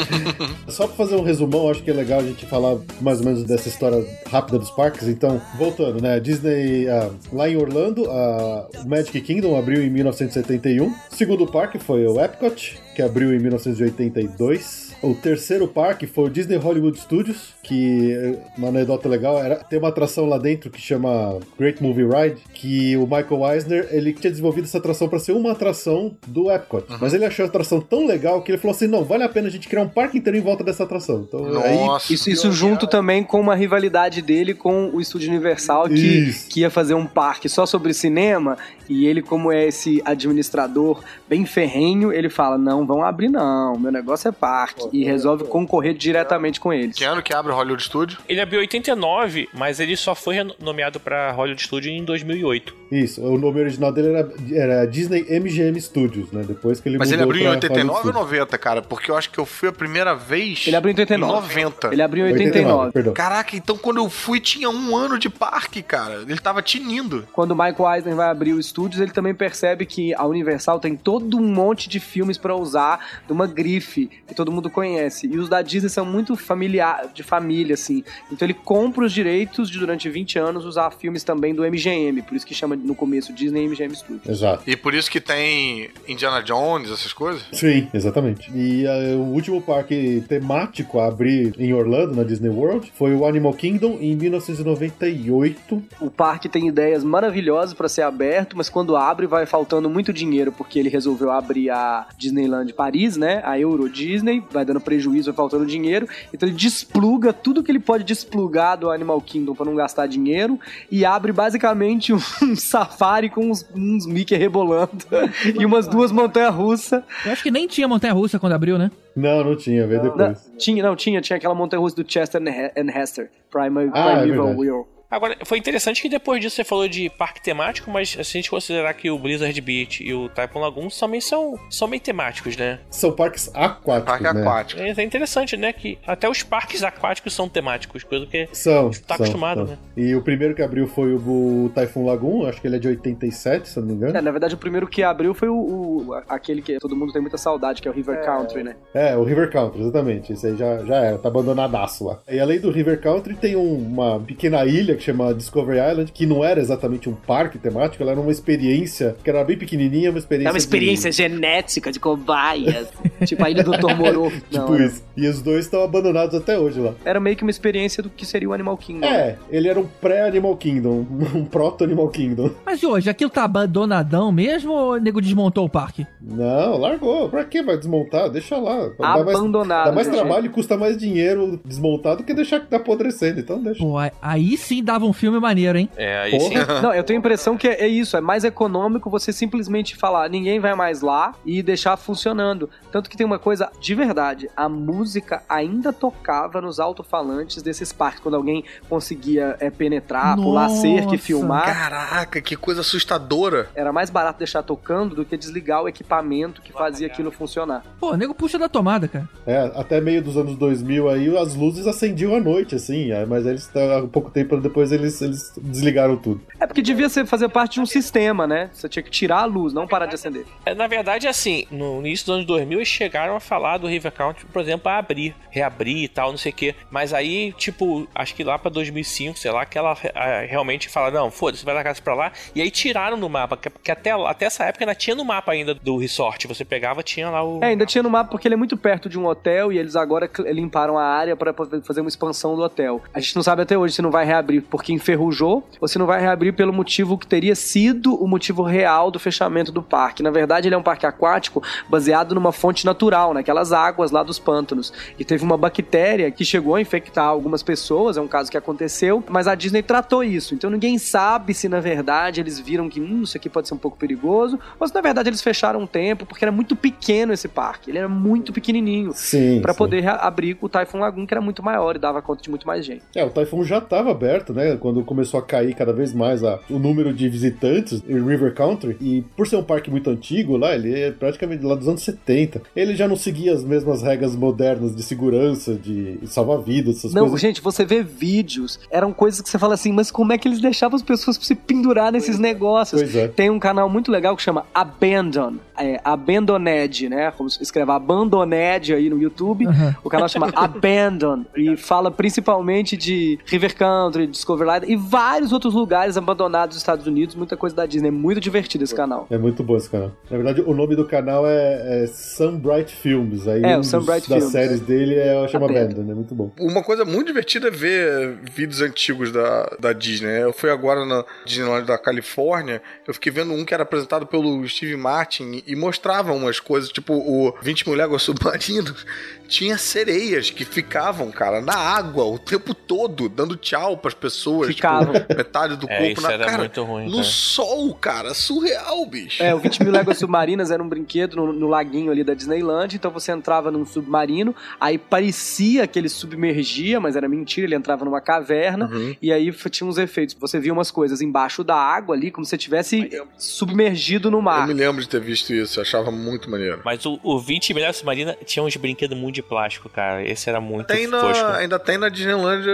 Só 0.71 0.87
pra 0.87 0.95
fazer 0.95 1.17
um 1.17 1.21
resumão, 1.21 1.69
acho 1.69 1.83
que 1.83 1.91
é 1.91 1.93
legal 1.93 2.21
a 2.21 2.23
gente 2.23 2.45
falar 2.45 2.77
mais 3.01 3.19
ou 3.19 3.25
menos 3.25 3.43
dessa 3.43 3.67
história 3.67 4.01
rápida 4.27 4.57
dos 4.57 4.71
parques. 4.71 5.05
Então, 5.05 5.41
voltando, 5.57 6.01
né? 6.01 6.17
Disney, 6.17 6.87
ah, 6.87 7.09
lá 7.33 7.49
em 7.49 7.57
Orlando, 7.57 8.09
a 8.09 8.69
Magic 8.85 9.19
Kingdom 9.19 9.57
abriu 9.57 9.83
em 9.83 9.89
1971. 9.89 10.87
O 10.87 10.95
segundo 11.09 11.45
parque 11.45 11.77
foi 11.77 12.07
o 12.07 12.23
Epcot, 12.23 12.81
que 12.95 13.01
abriu 13.01 13.35
em 13.35 13.39
1982. 13.39 14.84
O 15.05 15.13
terceiro 15.13 15.67
parque 15.67 16.07
foi 16.07 16.25
o 16.25 16.29
Disney 16.29 16.57
Hollywood 16.57 16.99
Studios, 16.99 17.53
que 17.61 18.35
uma 18.57 18.69
anedota 18.69 19.07
legal, 19.07 19.37
era 19.37 19.57
tem 19.57 19.77
uma 19.77 19.89
atração 19.89 20.25
lá 20.25 20.39
dentro 20.39 20.71
que 20.71 20.81
chama 20.81 21.39
Great 21.59 21.81
Movie 21.81 22.05
Ride, 22.05 22.41
que 22.53 22.97
o 22.97 23.01
Michael 23.01 23.53
Eisner, 23.53 23.87
ele 23.91 24.13
tinha 24.13 24.31
desenvolvido 24.31 24.65
essa 24.65 24.79
atração 24.79 25.07
para 25.07 25.19
ser 25.19 25.33
uma 25.33 25.51
atração 25.51 26.17
do 26.25 26.51
Epcot. 26.51 26.85
Mas 26.99 27.13
ele 27.13 27.23
achou 27.23 27.45
a 27.45 27.47
atração 27.47 27.79
tão 27.79 28.07
legal 28.07 28.41
que 28.41 28.51
ele 28.51 28.57
falou 28.57 28.75
assim: 28.75 28.87
"Não, 28.87 29.03
vale 29.03 29.23
a 29.23 29.29
pena 29.29 29.47
a 29.47 29.51
gente 29.51 29.67
criar 29.67 29.83
um 29.83 29.89
parque 29.89 30.17
inteiro 30.17 30.37
em 30.37 30.41
volta 30.41 30.63
dessa 30.63 30.83
atração". 30.83 31.23
Então, 31.27 31.61
aí 31.61 31.77
Isso, 32.09 32.29
isso 32.31 32.51
junto 32.51 32.87
também 32.87 33.23
com 33.23 33.39
uma 33.39 33.55
rivalidade 33.55 34.23
dele 34.23 34.55
com 34.55 34.89
o 34.91 34.99
Estúdio 34.99 35.29
Universal, 35.29 35.87
que, 35.87 35.93
Isso. 35.93 36.49
que 36.49 36.61
ia 36.61 36.71
fazer 36.71 36.95
um 36.95 37.05
parque 37.05 37.47
só 37.47 37.67
sobre 37.67 37.93
cinema, 37.93 38.57
e 38.89 39.05
ele, 39.05 39.21
como 39.21 39.51
é 39.51 39.67
esse 39.67 40.01
administrador 40.05 41.01
bem 41.27 41.45
ferrenho, 41.45 42.11
ele 42.11 42.29
fala: 42.29 42.57
não, 42.57 42.85
vão 42.85 43.03
abrir 43.03 43.29
não, 43.29 43.77
meu 43.77 43.91
negócio 43.91 44.27
é 44.27 44.31
parque, 44.31 44.87
e 44.91 45.03
resolve 45.03 45.45
concorrer 45.45 45.93
diretamente 45.93 46.59
com 46.59 46.73
eles. 46.73 46.95
Que 46.95 47.03
ano 47.03 47.21
que 47.21 47.33
abre 47.33 47.51
o 47.51 47.55
Hollywood 47.55 47.83
Studio? 47.83 48.17
Ele 48.27 48.41
abriu 48.41 48.59
em 48.59 48.63
89, 48.63 49.49
mas 49.53 49.79
ele 49.79 49.95
só 49.95 50.15
foi 50.15 50.37
nomeado 50.59 50.99
pra 50.99 51.31
Hollywood 51.31 51.61
Studio 51.61 51.91
em 51.91 52.03
2008. 52.03 52.73
Isso, 52.91 53.21
o 53.21 53.37
nome 53.37 53.59
original 53.61 53.91
dele 53.91 54.09
era, 54.09 54.33
era 54.51 54.85
Disney 54.85 55.25
MGM 55.29 55.79
Studios, 55.81 56.31
né? 56.31 56.43
Depois 56.47 56.79
que 56.79 56.87
ele 56.87 56.97
Mas 56.97 57.11
ele 57.11 57.23
abriu 57.23 57.41
em 57.41 57.43
pra 57.45 57.51
89 57.53 57.89
ou 57.89 57.95
Hollywood 57.95 58.31
90, 58.31 58.57
cara? 58.57 58.81
Porque 58.81 59.09
eu 59.09 59.17
acho 59.17 59.29
que 59.29 59.39
eu 59.39 59.45
fui 59.45 59.69
a 59.69 59.73
primeira 59.73 60.13
vez. 60.13 60.65
Ele 60.67 60.75
abriu 60.75 60.91
em 60.91 60.99
89. 60.99 61.59
Em 61.59 61.63
90. 61.63 61.87
Ele 61.93 62.01
abriu 62.01 62.25
em 62.25 62.31
89, 62.31 62.57
89. 62.57 62.91
perdão. 62.91 63.13
Caraca, 63.13 63.55
então 63.55 63.77
quando 63.77 63.97
eu 63.97 64.09
fui 64.09 64.39
tinha 64.39 64.69
um 64.69 64.95
ano 64.95 65.17
de 65.17 65.29
parque, 65.29 65.81
cara. 65.81 66.21
Ele 66.21 66.37
tava 66.37 66.61
tinindo. 66.61 67.27
Quando 67.33 67.51
o 67.51 67.55
Michael 67.55 67.95
Eisner 67.95 68.15
vai 68.15 68.29
abrir 68.29 68.53
o 68.53 68.59
estúdios, 68.75 69.01
ele 69.01 69.11
também 69.11 69.33
percebe 69.33 69.85
que 69.85 70.13
a 70.13 70.25
Universal 70.25 70.81
tem 70.81 70.97
todo 70.97 71.37
um 71.37 71.47
monte 71.47 71.87
de 71.87 71.97
filmes 71.97 72.37
pra 72.37 72.53
usar 72.53 73.21
de 73.25 73.31
uma 73.31 73.47
grife 73.47 74.09
que 74.27 74.35
todo 74.35 74.51
mundo 74.51 74.69
conhece. 74.69 75.27
E 75.27 75.37
os 75.37 75.47
da 75.47 75.61
Disney 75.61 75.89
são 75.89 76.05
muito 76.05 76.35
familiar, 76.35 77.09
de 77.13 77.23
família, 77.23 77.75
assim. 77.75 78.03
Então 78.29 78.45
ele 78.45 78.53
compra 78.53 79.05
os 79.05 79.13
direitos 79.13 79.69
de 79.69 79.79
durante 79.79 80.09
20 80.09 80.37
anos 80.37 80.65
usar 80.65 80.91
filmes 80.91 81.23
também 81.23 81.55
do 81.55 81.63
MGM. 81.63 82.21
Por 82.23 82.35
isso 82.35 82.45
que 82.45 82.53
chama 82.53 82.75
no 82.75 82.93
começo 82.93 83.31
Disney 83.31 83.65
MGM 83.65 83.95
Studios. 83.95 84.27
Exato. 84.27 84.69
E 84.69 84.75
por 84.75 84.93
isso 84.93 85.09
que 85.09 85.21
tem 85.21 85.89
Indiana 86.05 86.41
Jones, 86.41 86.91
essas 86.91 87.13
coisas? 87.13 87.45
Sim, 87.53 87.87
exatamente. 87.93 88.51
E 88.53 88.85
eh, 88.85 89.15
o 89.15 89.33
último 89.33 89.61
parque 89.61 90.23
temático 90.27 90.99
a 90.99 91.07
abrir 91.07 91.53
em 91.57 91.73
Orlando, 91.73 92.15
na 92.15 92.23
Disney 92.23 92.49
World, 92.49 92.91
foi 92.97 93.15
o 93.15 93.25
Animal 93.25 93.53
Kingdom 93.53 93.97
em 94.01 94.15
1998. 94.15 95.83
O 96.01 96.09
parque 96.09 96.49
tem 96.49 96.67
ideias 96.67 97.03
maravilhosas 97.03 97.73
pra 97.73 97.87
ser 97.87 98.01
aberto, 98.01 98.57
mas 98.57 98.64
quando 98.69 98.95
abre 98.95 99.25
vai 99.27 99.45
faltando 99.45 99.89
muito 99.89 100.11
dinheiro 100.13 100.51
porque 100.51 100.79
ele 100.79 100.89
resolveu 100.89 101.31
abrir 101.31 101.69
a 101.69 102.07
Disneyland 102.17 102.73
Paris, 102.73 103.17
né? 103.17 103.41
A 103.45 103.59
Euro 103.59 103.89
Disney, 103.89 104.43
vai 104.51 104.63
dando 104.65 104.79
prejuízo, 104.81 105.31
vai 105.31 105.35
faltando 105.35 105.65
dinheiro. 105.65 106.07
Então 106.33 106.47
ele 106.47 106.55
despluga 106.57 107.31
tudo 107.33 107.63
que 107.63 107.71
ele 107.71 107.79
pode 107.79 108.03
desplugar 108.03 108.77
do 108.77 108.89
Animal 108.89 109.19
Kingdom 109.21 109.53
pra 109.55 109.65
não 109.65 109.75
gastar 109.75 110.07
dinheiro 110.07 110.59
e 110.91 111.05
abre 111.05 111.31
basicamente 111.31 112.11
um 112.13 112.55
safari 112.55 113.29
com 113.29 113.49
uns, 113.49 113.65
uns 113.75 114.05
Mickey 114.05 114.35
rebolando 114.35 114.91
e 115.59 115.65
umas 115.65 115.87
duas 115.87 116.11
montanhas 116.11 116.53
russas. 116.53 117.03
Eu 117.25 117.31
acho 117.31 117.43
que 117.43 117.51
nem 117.51 117.67
tinha 117.67 117.87
montanha-russa 117.87 118.39
quando 118.39 118.53
abriu, 118.53 118.77
né? 118.77 118.91
Não, 119.15 119.43
não 119.43 119.55
tinha, 119.55 119.87
veio 119.87 120.01
depois. 120.01 120.51
Tinha, 120.57 120.83
não, 120.83 120.95
tinha, 120.95 121.21
tinha 121.21 121.37
aquela 121.37 121.55
montanha 121.55 121.79
russa 121.79 121.95
do 121.95 122.05
Chester 122.09 122.41
and 122.41 122.49
He- 122.49 122.71
and 122.77 122.89
Hester, 122.91 123.29
Ah, 123.53 123.65
é 123.65 123.69
Primeval 123.69 124.45
verdade. 124.47 124.59
Wheel. 124.59 124.87
Agora, 125.09 125.37
foi 125.45 125.57
interessante 125.57 126.01
que 126.01 126.09
depois 126.09 126.41
disso 126.41 126.55
você 126.55 126.63
falou 126.63 126.87
de 126.87 127.09
parque 127.09 127.41
temático, 127.41 127.89
mas 127.91 128.09
se 128.09 128.19
a 128.19 128.23
gente 128.23 128.49
considerar 128.49 128.93
que 128.93 129.09
o 129.09 129.17
Blizzard 129.19 129.59
Beach 129.61 130.03
e 130.03 130.13
o 130.13 130.27
Typhoon 130.29 130.59
Lagoon 130.61 130.87
também 130.89 131.21
são, 131.21 131.55
são 131.69 131.87
meio 131.87 132.01
temáticos, 132.01 132.57
né? 132.57 132.79
São 132.89 133.11
parques 133.11 133.49
aquáticos, 133.53 134.05
Parque 134.05 134.23
né? 134.23 134.41
aquático. 134.41 134.81
É 134.81 134.89
é 134.97 135.03
interessante, 135.03 135.55
né? 135.57 135.71
Que 135.71 135.97
até 136.05 136.27
os 136.29 136.41
parques 136.43 136.83
aquáticos 136.83 137.33
são 137.33 137.47
temáticos, 137.47 138.03
coisa 138.03 138.25
que 138.25 138.47
São. 138.51 138.89
tá 138.89 139.15
são, 139.15 139.25
acostumado, 139.25 139.57
são. 139.59 139.65
né? 139.67 139.77
E 139.95 140.15
o 140.15 140.21
primeiro 140.21 140.55
que 140.55 140.61
abriu 140.61 140.87
foi 140.87 141.13
o, 141.13 141.69
Typhoon 141.73 142.05
Lagoon, 142.05 142.45
acho 142.47 142.59
que 142.59 142.67
ele 142.67 142.77
é 142.77 142.79
de 142.79 142.87
87, 142.87 143.69
se 143.69 143.77
eu 143.77 143.81
não 143.81 143.89
me 143.89 143.95
engano. 143.95 144.17
É, 144.17 144.21
na 144.21 144.31
verdade, 144.31 144.55
o 144.55 144.57
primeiro 144.57 144.87
que 144.87 145.03
abriu 145.03 145.33
foi 145.33 145.49
o, 145.49 145.55
o- 145.55 146.13
aquele 146.27 146.61
que 146.61 146.77
todo 146.79 146.95
mundo 146.95 147.13
tem 147.13 147.21
muita 147.21 147.37
saudade, 147.37 147.81
que 147.81 147.87
é 147.87 147.91
o 147.91 147.93
River 147.93 148.23
Country, 148.25 148.63
né? 148.63 148.75
É, 148.93 149.15
o 149.15 149.23
River 149.23 149.51
Country, 149.51 149.81
exatamente. 149.81 150.33
Esse 150.33 150.47
aí 150.47 150.57
já, 150.57 150.83
já 150.83 150.95
era, 150.95 151.17
tá 151.17 151.27
abandonadaço 151.29 152.05
lá. 152.05 152.19
E 152.29 152.39
além 152.39 152.59
do 152.59 152.71
River 152.71 152.99
Country, 152.99 153.35
tem 153.35 153.55
um- 153.55 153.77
uma 153.77 154.19
pequena 154.19 154.65
ilha 154.65 154.94
que 154.97 155.03
chama 155.03 155.33
Discovery 155.33 155.79
Island, 155.91 156.11
que 156.11 156.25
não 156.25 156.43
era 156.43 156.59
exatamente 156.59 157.09
um 157.09 157.13
parque 157.13 157.57
temático, 157.57 158.01
ela 158.03 158.11
era 158.11 158.19
uma 158.21 158.31
experiência, 158.31 159.15
que 159.23 159.29
era 159.29 159.43
bem 159.43 159.57
pequenininha, 159.57 160.09
uma 160.09 160.19
experiência. 160.19 160.49
É 160.49 160.51
uma 160.51 160.57
experiência 160.57 161.09
de- 161.11 161.17
genética 161.17 161.91
de 161.91 161.99
cobaias. 161.99 162.87
tipo 163.25 163.43
a 163.43 163.49
ilha 163.49 163.63
do 163.63 163.71
Dr. 163.77 163.95
Moro. 163.95 164.23
Não, 164.51 164.61
Tipo 164.61 164.75
era- 164.75 164.85
isso. 164.85 165.03
E 165.17 165.27
os 165.27 165.41
dois 165.41 165.65
estão 165.65 165.83
abandonados 165.83 166.35
até 166.35 166.57
hoje 166.59 166.79
lá. 166.79 166.93
Era 167.05 167.19
meio 167.19 167.35
que 167.35 167.43
uma 167.43 167.51
experiência 167.51 168.01
do 168.03 168.09
que 168.09 168.25
seria 168.25 168.49
o 168.49 168.53
Animal 168.53 168.77
Kingdom. 168.77 169.05
É, 169.07 169.37
ele 169.49 169.67
era 169.67 169.79
um 169.79 169.85
pré-Animal 170.01 170.55
Kingdom, 170.57 171.05
um 171.35 171.45
proto-Animal 171.45 172.09
Kingdom. 172.09 172.51
Mas 172.65 172.81
e 172.81 172.85
hoje, 172.85 173.09
aquilo 173.09 173.29
tá 173.29 173.43
abandonadão 173.43 174.31
mesmo 174.31 174.71
ou 174.73 174.93
o 174.93 174.97
nego 174.97 175.21
desmontou 175.21 175.65
o 175.65 175.69
parque? 175.69 176.05
Não, 176.21 176.77
largou. 176.77 177.29
Pra 177.29 177.43
que 177.43 177.61
vai 177.61 177.77
desmontar? 177.77 178.29
Deixa 178.29 178.57
lá. 178.57 178.89
Dá 178.99 179.23
mais, 179.23 179.37
Abandonado. 179.37 179.85
dá 179.85 179.91
mais 179.91 180.07
gente. 180.07 180.15
trabalho 180.17 180.45
e 180.47 180.49
custa 180.49 180.77
mais 180.77 180.97
dinheiro 180.97 181.59
desmontar 181.65 182.15
do 182.17 182.23
que 182.23 182.33
deixar 182.33 182.59
que 182.59 182.67
tá 182.67 182.77
apodrecendo. 182.77 183.39
Então 183.39 183.61
deixa. 183.61 183.79
Pô, 183.83 183.95
aí 184.21 184.57
sim 184.57 184.83
dava 184.85 185.05
um 185.05 185.11
filme 185.13 185.39
maneiro, 185.39 185.77
hein? 185.77 185.89
É, 185.97 186.19
aí 186.19 186.31
Porra. 186.31 186.49
sim. 186.49 186.81
Não, 186.81 186.93
eu 186.93 187.03
tenho 187.03 187.17
a 187.17 187.21
impressão 187.21 187.57
que 187.57 187.67
é 187.67 187.87
isso, 187.87 188.15
é 188.15 188.21
mais 188.21 188.43
econômico 188.43 189.09
você 189.09 189.33
simplesmente 189.33 189.95
falar, 189.97 190.29
ninguém 190.29 190.59
vai 190.59 190.73
mais 190.75 191.01
lá 191.01 191.33
e 191.45 191.61
deixar 191.61 191.97
funcionando. 191.97 192.69
Tanto 192.91 193.09
que 193.09 193.17
tem 193.17 193.25
uma 193.25 193.39
coisa 193.39 193.69
de 193.81 193.93
verdade, 193.95 194.49
a 194.55 194.69
música 194.69 195.43
ainda 195.49 195.91
tocava 195.91 196.61
nos 196.61 196.79
alto-falantes 196.79 197.61
desses 197.61 197.91
parques, 197.91 198.21
quando 198.21 198.35
alguém 198.35 198.63
conseguia 198.87 199.55
é, 199.59 199.69
penetrar, 199.69 200.35
pular 200.37 200.69
Nossa. 200.69 200.81
cerca 200.81 201.15
e 201.15 201.17
filmar. 201.17 201.65
Caraca, 201.65 202.41
que 202.41 202.55
coisa 202.55 202.81
assustadora. 202.81 203.67
Era 203.75 203.91
mais 203.91 204.09
barato 204.09 204.39
deixar 204.39 204.63
tocando 204.63 205.15
do 205.15 205.25
que 205.25 205.35
desligar 205.35 205.81
o 205.83 205.89
equipamento 205.89 206.61
que 206.61 206.71
fazia 206.71 207.07
aquilo 207.07 207.31
funcionar. 207.31 207.83
Pô, 207.99 208.11
o 208.11 208.17
nego 208.17 208.33
puxa 208.33 208.57
da 208.59 208.69
tomada, 208.69 209.07
cara. 209.07 209.27
É, 209.45 209.71
até 209.75 209.99
meio 209.99 210.21
dos 210.21 210.37
anos 210.37 210.55
2000 210.57 211.09
aí, 211.09 211.35
as 211.37 211.55
luzes 211.55 211.87
acendiam 211.87 212.35
à 212.35 212.39
noite, 212.39 212.75
assim. 212.75 213.11
aí- 213.11 213.25
Mas 213.25 213.45
eles, 213.45 213.69
há 213.75 214.05
pouco 214.07 214.29
tempo 214.29 214.55
depois, 214.75 214.91
eles, 214.91 215.21
eles 215.21 215.53
desligaram 215.61 216.17
tudo. 216.17 216.41
É 216.59 216.67
porque 216.67 216.81
devia 216.81 217.07
ser, 217.07 217.25
fazer 217.25 217.47
parte 217.47 217.75
de 217.75 217.79
um 217.79 217.85
sistema, 217.85 218.45
né? 218.45 218.69
Você 218.73 218.89
tinha 218.89 219.01
que 219.01 219.09
tirar 219.09 219.37
a 219.39 219.45
luz, 219.45 219.71
não 219.73 219.87
parar 219.87 220.05
de 220.05 220.15
acender. 220.15 220.45
É, 220.65 220.75
Na 220.75 220.85
verdade, 220.85 221.27
assim, 221.29 221.65
no 221.71 221.99
início 221.99 222.25
dos 222.25 222.35
anos 222.35 222.45
2000, 222.45 222.79
eles 222.79 222.87
chegaram 222.89 223.37
a 223.37 223.39
falar 223.39 223.77
do 223.77 223.87
River 223.87 224.11
Country, 224.11 224.45
por 224.51 224.61
exemplo, 224.61 224.91
a 224.91 224.97
abrir, 224.97 225.33
reabrir 225.49 226.03
e 226.03 226.07
tal, 226.09 226.31
não 226.31 226.37
sei 226.37 226.51
o 226.51 226.55
quê. 226.55 226.75
Mas 226.91 227.13
aí, 227.13 227.53
tipo, 227.53 228.05
acho 228.13 228.35
que 228.35 228.43
lá 228.43 228.59
pra 228.59 228.69
2005, 228.69 229.39
sei 229.39 229.49
lá, 229.49 229.65
que 229.65 229.77
ela 229.77 229.95
ah, 230.13 230.41
realmente 230.45 230.89
fala, 230.89 231.09
não, 231.09 231.31
foda-se, 231.31 231.63
vai 231.63 231.73
largar 231.73 231.93
isso 231.93 232.03
pra 232.03 232.13
lá. 232.13 232.33
E 232.53 232.61
aí 232.61 232.69
tiraram 232.69 233.17
do 233.17 233.29
mapa, 233.29 233.55
que- 233.55 233.69
porque 233.69 233.91
até, 233.91 234.11
até 234.11 234.45
essa 234.45 234.65
época 234.65 234.83
ainda 234.83 234.95
tinha 234.95 235.15
no 235.15 235.23
mapa 235.23 235.53
ainda 235.53 235.73
do 235.73 235.95
resort. 235.97 236.47
Você 236.47 236.65
pegava, 236.65 237.01
tinha 237.01 237.29
lá 237.29 237.41
o... 237.43 237.63
É, 237.63 237.67
ainda 237.67 237.85
tinha 237.85 238.03
no 238.03 238.09
mapa 238.09 238.29
porque 238.29 238.45
ele 238.45 238.55
é 238.55 238.57
muito 238.57 238.75
perto 238.75 239.07
de 239.07 239.17
um 239.17 239.25
hotel 239.25 239.71
e 239.71 239.77
eles 239.77 239.95
agora 239.95 240.29
limparam 240.51 240.97
a 240.97 241.05
área 241.05 241.35
para 241.37 241.53
fazer 241.83 242.01
uma 242.01 242.09
expansão 242.09 242.57
do 242.57 242.61
hotel. 242.61 243.01
A 243.13 243.21
gente 243.21 243.35
não 243.37 243.43
sabe 243.43 243.61
até 243.61 243.77
hoje 243.77 243.93
se 243.93 244.01
não 244.01 244.11
vai 244.11 244.25
reabrir 244.25 244.64
porque 244.69 244.93
enferrujou 244.93 245.67
ou 245.79 245.87
se 245.87 245.97
não 245.97 246.05
vai 246.05 246.21
reabrir 246.21 246.53
pelo 246.53 246.73
motivo 246.73 247.17
que 247.17 247.27
teria 247.27 247.55
sido 247.55 248.15
o 248.15 248.27
motivo 248.27 248.63
real 248.63 249.11
do 249.11 249.19
fechamento 249.19 249.71
do 249.71 249.81
parque. 249.81 250.23
Na 250.23 250.31
verdade, 250.31 250.67
ele 250.67 250.75
é 250.75 250.77
um 250.77 250.83
parque 250.83 251.05
aquático 251.05 251.61
baseado 251.89 252.35
numa 252.35 252.51
fonte 252.51 252.85
natural, 252.85 253.33
naquelas 253.33 253.71
águas 253.71 254.11
lá 254.11 254.23
dos 254.23 254.39
pântanos. 254.39 254.93
E 255.17 255.25
teve 255.25 255.43
uma 255.43 255.57
bactéria 255.57 256.31
que 256.31 256.45
chegou 256.45 256.75
a 256.75 256.81
infectar 256.81 257.25
algumas 257.25 257.63
pessoas, 257.63 258.17
é 258.17 258.21
um 258.21 258.27
caso 258.27 258.51
que 258.51 258.57
aconteceu, 258.57 259.23
mas 259.29 259.47
a 259.47 259.55
Disney 259.55 259.81
tratou 259.81 260.23
isso. 260.23 260.53
Então 260.53 260.69
ninguém 260.69 260.97
sabe 260.97 261.53
se 261.53 261.67
na 261.69 261.79
verdade 261.79 262.39
eles 262.39 262.59
viram 262.59 262.89
que 262.89 262.99
hum, 262.99 263.23
isso 263.23 263.37
aqui 263.37 263.49
pode 263.49 263.67
ser 263.67 263.73
um 263.73 263.77
pouco 263.77 263.97
perigoso, 263.97 264.59
ou 264.79 264.87
se 264.87 264.93
na 264.93 265.01
verdade 265.01 265.29
eles 265.29 265.41
fecharam 265.41 265.81
um 265.81 265.87
tempo, 265.87 266.25
porque 266.25 266.43
era 266.43 266.51
muito 266.51 266.75
pequeno 266.75 267.33
esse 267.33 267.47
parque. 267.47 267.91
Ele 267.91 267.97
era 267.97 268.09
muito 268.09 268.53
pequenininho 268.53 269.11
Sim. 269.13 269.61
Pra 269.61 269.73
sim. 269.73 269.77
poder 269.77 270.07
abrir 270.07 270.57
o 270.61 270.69
Typhoon 270.69 270.99
Lagoon, 270.99 271.25
que 271.25 271.33
era 271.33 271.41
muito 271.41 271.63
maior 271.63 271.95
e 271.95 271.99
dava 271.99 272.21
conta 272.21 272.41
de 272.41 272.49
muito 272.49 272.67
mais 272.67 272.85
gente. 272.85 273.03
É, 273.15 273.23
o 273.23 273.29
Typhoon 273.29 273.63
já 273.63 273.77
estava 273.79 274.11
aberto, 274.11 274.53
né? 274.55 274.75
Quando 274.79 275.03
começou 275.03 275.39
a 275.39 275.43
cair 275.43 275.75
cada 275.75 275.93
vez 275.93 276.13
mais 276.13 276.43
a- 276.43 276.59
o 276.69 276.79
número 276.79 277.13
de 277.13 277.27
visitantes 277.29 278.01
em 278.07 278.23
River 278.25 278.53
Country. 278.53 278.97
E 278.99 279.21
por 279.35 279.45
ser 279.47 279.57
um 279.57 279.63
parque 279.63 279.91
muito 279.91 280.09
antigo 280.09 280.57
lá, 280.57 280.73
ele 280.73 280.97
é 280.99 281.11
praticamente 281.11 281.63
lá 281.63 281.75
dos 281.75 281.87
anos 281.87 282.01
70. 282.01 282.61
Ele 282.75 282.95
já 282.95 283.07
não 283.07 283.15
seguia 283.15 283.53
as 283.53 283.63
mesmas 283.63 284.01
regras 284.01 284.35
modernas 284.35 284.95
de 284.95 285.03
segurança, 285.03 285.75
de 285.75 286.19
salvar-vidas, 286.25 286.97
essas 286.97 287.13
Não, 287.13 287.23
coisas. 287.23 287.41
gente, 287.41 287.61
você 287.61 287.85
vê 287.85 288.01
vídeos, 288.01 288.79
eram 288.89 289.11
coisas 289.13 289.41
que 289.41 289.49
você 289.49 289.59
fala 289.59 289.73
assim, 289.73 289.91
mas 289.91 290.09
como 290.09 290.31
é 290.33 290.37
que 290.37 290.47
eles 290.47 290.59
deixavam 290.61 290.95
as 290.95 291.03
pessoas 291.03 291.37
se 291.41 291.55
pendurar 291.55 292.11
nesses 292.11 292.39
negócios? 292.39 293.01
Pois 293.01 293.15
é. 293.15 293.27
Tem 293.27 293.49
um 293.49 293.59
canal 293.59 293.89
muito 293.89 294.11
legal 294.11 294.35
que 294.35 294.41
chama 294.41 294.65
Abandon. 294.73 295.55
É, 295.77 295.99
Abandoned, 296.03 297.09
né? 297.09 297.31
Como 297.31 297.49
se 297.49 297.61
escreve 297.61 297.91
Abandoned 297.91 298.93
aí 298.93 299.09
no 299.09 299.21
YouTube. 299.21 299.65
O 300.03 300.09
canal 300.09 300.27
chama 300.27 300.49
Abandon 300.55 301.45
e 301.55 301.75
fala 301.77 302.11
principalmente 302.11 302.97
de 302.97 303.39
River 303.45 303.75
Country, 303.75 304.27
Discover 304.27 304.67
Island 304.67 304.91
e 304.91 304.95
vários 304.95 305.51
outros 305.51 305.73
lugares 305.73 306.17
abandonados 306.17 306.75
dos 306.75 306.81
Estados 306.81 307.07
Unidos. 307.07 307.35
Muita 307.35 307.55
coisa 307.57 307.75
da 307.75 307.85
Disney. 307.85 308.09
É 308.09 308.11
muito 308.11 308.39
divertido 308.39 308.83
esse 308.83 308.95
canal. 308.95 309.27
É 309.29 309.37
muito 309.37 309.63
bom 309.63 309.75
esse 309.77 309.89
canal. 309.89 310.11
Na 310.29 310.37
verdade, 310.37 310.61
o 310.61 310.73
nome 310.73 310.95
do 310.95 311.05
canal 311.05 311.45
é, 311.47 312.03
é 312.03 312.07
Sunbright 312.07 312.93
Films. 312.93 313.47
Aí 313.47 313.63
É, 313.63 313.77
um 313.77 313.81
o 313.81 313.83
Sunbright 313.83 314.29
das 314.29 314.39
Films. 314.39 314.51
séries 314.51 314.79
dele 314.81 315.15
é 315.15 315.47
chama 315.47 315.65
Abandon. 315.65 315.91
Abandon, 315.93 316.11
é 316.11 316.15
muito 316.15 316.35
bom. 316.35 316.51
Uma 316.59 316.83
coisa 316.83 317.05
muito 317.05 317.27
divertida 317.27 317.67
é 317.67 317.71
ver 317.71 318.37
vídeos 318.53 318.81
antigos 318.81 319.31
da, 319.31 319.75
da 319.79 319.93
Disney. 319.93 320.27
né? 320.27 320.43
Eu 320.43 320.53
fui 320.53 320.69
agora 320.69 321.05
na 321.05 321.23
Disneyland 321.45 321.85
da 321.85 321.97
Califórnia, 321.97 322.81
eu 323.07 323.13
fiquei 323.13 323.31
vendo 323.31 323.53
um 323.53 323.65
que 323.65 323.73
era 323.73 323.83
apresentado 323.83 324.25
pelo 324.25 324.67
Steve 324.67 324.95
Martin 324.95 325.63
e 325.67 325.75
mostrava 325.75 326.31
umas 326.33 326.59
coisas, 326.59 326.89
tipo 326.89 327.13
o 327.13 327.53
20 327.61 327.87
mil 327.87 327.95
léguas 327.97 328.21
submarinos. 328.23 329.05
Tinha 329.47 329.77
sereias 329.77 330.49
que 330.49 330.65
ficavam, 330.65 331.29
cara, 331.31 331.61
na 331.61 331.75
água 331.75 332.23
o 332.25 332.39
tempo 332.39 332.73
todo, 332.73 333.29
dando 333.29 333.55
tchau 333.55 333.95
pras 333.95 334.15
pessoas. 334.15 334.67
Ficavam. 334.69 335.13
Tipo, 335.13 335.35
metade 335.37 335.75
do 335.77 335.85
É, 335.87 335.97
corpo 335.99 336.13
isso 336.13 336.21
na 336.23 336.33
era 336.33 336.45
cara. 336.45 336.57
muito 336.57 336.83
ruim, 336.83 337.05
No 337.05 337.11
cara. 337.17 337.23
sol, 337.23 337.93
cara. 337.93 338.33
Surreal, 338.33 339.05
bicho. 339.05 339.43
É, 339.43 339.53
o 339.53 339.59
20 339.59 339.83
mil 339.83 339.91
léguas 339.91 340.17
submarinas 340.17 340.71
era 340.71 340.81
um 340.81 340.89
brinquedo 340.89 341.35
no, 341.35 341.53
no 341.53 341.67
laguinho 341.67 342.11
ali 342.11 342.23
da 342.23 342.33
Disneyland, 342.33 342.95
então 342.95 343.11
você 343.11 343.31
entrava 343.31 343.69
num 343.69 343.85
submarino, 343.85 344.55
aí 344.81 344.97
parecia 344.97 345.85
que 345.85 345.99
ele 345.99 346.09
submergia, 346.09 346.99
mas 346.99 347.15
era 347.15 347.29
mentira, 347.29 347.67
ele 347.67 347.75
entrava 347.75 348.03
numa 348.03 348.21
caverna, 348.21 348.87
Uhum. 348.91 349.15
e 349.21 349.31
aí 349.31 349.51
tinha 349.69 349.87
uns 349.87 349.99
efeitos. 349.99 350.35
Você 350.39 350.59
via 350.59 350.73
umas 350.73 350.89
coisas 350.89 351.21
embaixo 351.21 351.63
da 351.63 351.75
água 351.75 352.15
ali, 352.15 352.31
como 352.31 352.43
se 352.45 352.49
você 352.49 352.57
tivesse 352.57 353.09
submergido 353.37 354.31
no 354.31 354.37
Eu 354.37 354.41
mar. 354.41 354.67
me 354.67 354.73
lembro 354.73 355.01
de 355.01 355.07
ter 355.09 355.21
visto 355.21 355.53
isso, 355.61 355.79
eu 355.79 355.81
achava 355.83 356.11
muito 356.11 356.49
maneiro. 356.49 356.81
Mas 356.83 357.05
o, 357.05 357.19
o 357.23 357.39
20 357.39 357.73
milhas 357.73 357.95
submarina 357.97 358.35
tinha 358.45 358.63
uns 358.63 358.75
brinquedos 358.75 359.17
muito 359.17 359.35
de 359.35 359.41
plástico, 359.43 359.89
cara. 359.89 360.23
Esse 360.23 360.49
era 360.49 360.59
muito 360.61 360.87
Tem 360.87 361.07
fosco. 361.07 361.43
na, 361.43 361.57
ainda 361.57 361.79
tem 361.79 361.97
na 361.97 362.09
Disneyland, 362.09 362.65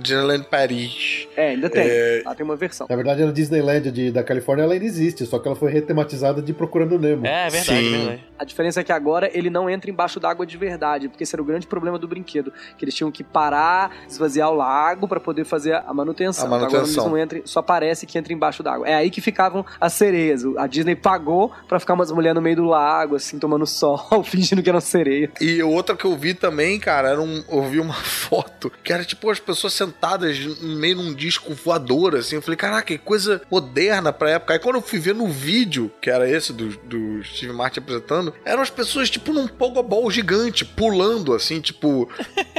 Disneyland 0.00 0.44
Paris. 0.50 1.28
É, 1.36 1.50
ainda 1.50 1.68
tem. 1.70 1.82
É. 1.86 2.22
Tem 2.36 2.44
uma 2.44 2.56
versão. 2.56 2.86
Na 2.88 2.96
verdade, 2.96 3.22
a 3.22 3.30
Disneyland 3.30 3.90
de- 3.90 4.10
da 4.10 4.22
Califórnia 4.22 4.64
ela 4.64 4.72
ainda 4.72 4.84
existe, 4.84 5.24
só 5.26 5.38
que 5.38 5.46
ela 5.46 5.56
foi 5.56 5.70
retematizada 5.70 6.40
de 6.42 6.52
Procurando 6.52 6.98
Nemo. 6.98 7.26
É, 7.26 7.46
é 7.46 7.50
verdade, 7.50 7.80
Sim. 7.80 7.94
é 7.94 7.98
verdade. 7.98 8.24
A 8.38 8.44
diferença 8.44 8.80
é 8.80 8.84
que 8.84 8.92
agora 8.92 9.30
ele 9.36 9.50
não 9.50 9.68
entra 9.68 9.90
embaixo 9.90 10.18
d'água 10.18 10.46
de 10.46 10.56
verdade, 10.56 11.08
porque 11.08 11.24
esse 11.24 11.34
era 11.34 11.42
o 11.42 11.44
grande 11.44 11.66
problema 11.66 11.98
do 11.98 12.08
brinquedo, 12.08 12.52
que 12.78 12.84
eles 12.84 12.94
tinham 12.94 13.10
que 13.10 13.22
parar, 13.22 13.90
esvaziar 14.08 14.50
o 14.50 14.54
lago 14.54 15.06
pra 15.06 15.20
poder 15.20 15.44
fazer 15.44 15.74
a 15.74 15.92
manutenção. 15.92 16.44
A 16.44 16.46
Então 16.46 16.56
Agora 16.58 16.72
manutenção. 16.72 17.02
eles 17.04 17.12
não 17.12 17.18
entram, 17.22 17.40
só 17.44 17.60
parece 17.60 18.06
que 18.06 18.16
entra 18.18 18.32
embaixo 18.32 18.62
d'água. 18.62 18.88
É 18.88 18.94
aí 18.94 19.10
que 19.10 19.20
ficavam 19.20 19.64
as 19.80 19.92
sereias. 19.92 20.42
A 20.56 20.66
Disney 20.66 20.94
pagou 20.96 21.52
pra 21.68 21.78
ficar 21.78 21.94
umas 21.94 22.10
mulheres 22.10 22.29
no 22.34 22.40
meio 22.42 22.56
do 22.56 22.64
lago, 22.64 23.16
assim, 23.16 23.38
tomando 23.38 23.66
sol, 23.66 24.06
fingindo 24.24 24.62
que 24.62 24.68
eram 24.68 24.80
sereias. 24.80 25.30
E 25.40 25.62
outra 25.62 25.96
que 25.96 26.04
eu 26.04 26.16
vi 26.16 26.34
também, 26.34 26.78
cara, 26.78 27.10
era 27.10 27.20
um, 27.20 27.42
eu 27.50 27.62
vi 27.64 27.80
uma 27.80 27.94
foto 27.94 28.70
que 28.82 28.92
era 28.92 29.04
tipo 29.04 29.30
as 29.30 29.38
pessoas 29.40 29.72
sentadas 29.72 30.38
no 30.60 30.76
meio 30.78 30.96
num 30.96 31.14
disco 31.14 31.52
voador, 31.54 32.16
assim. 32.16 32.36
Eu 32.36 32.42
falei, 32.42 32.56
caraca, 32.56 32.82
que 32.86 32.98
coisa 32.98 33.40
moderna 33.50 34.12
pra 34.12 34.30
época. 34.30 34.52
Aí 34.54 34.58
quando 34.58 34.76
eu 34.76 34.82
fui 34.82 34.98
ver 34.98 35.14
no 35.14 35.26
vídeo, 35.28 35.90
que 36.00 36.10
era 36.10 36.28
esse 36.28 36.52
do, 36.52 36.68
do 36.78 37.22
Steve 37.24 37.52
Martin 37.52 37.80
apresentando, 37.80 38.32
eram 38.44 38.62
as 38.62 38.70
pessoas 38.70 39.08
tipo 39.10 39.32
num 39.32 39.46
pogobol 39.46 40.10
gigante, 40.10 40.64
pulando, 40.64 41.32
assim, 41.34 41.60
tipo, 41.60 42.08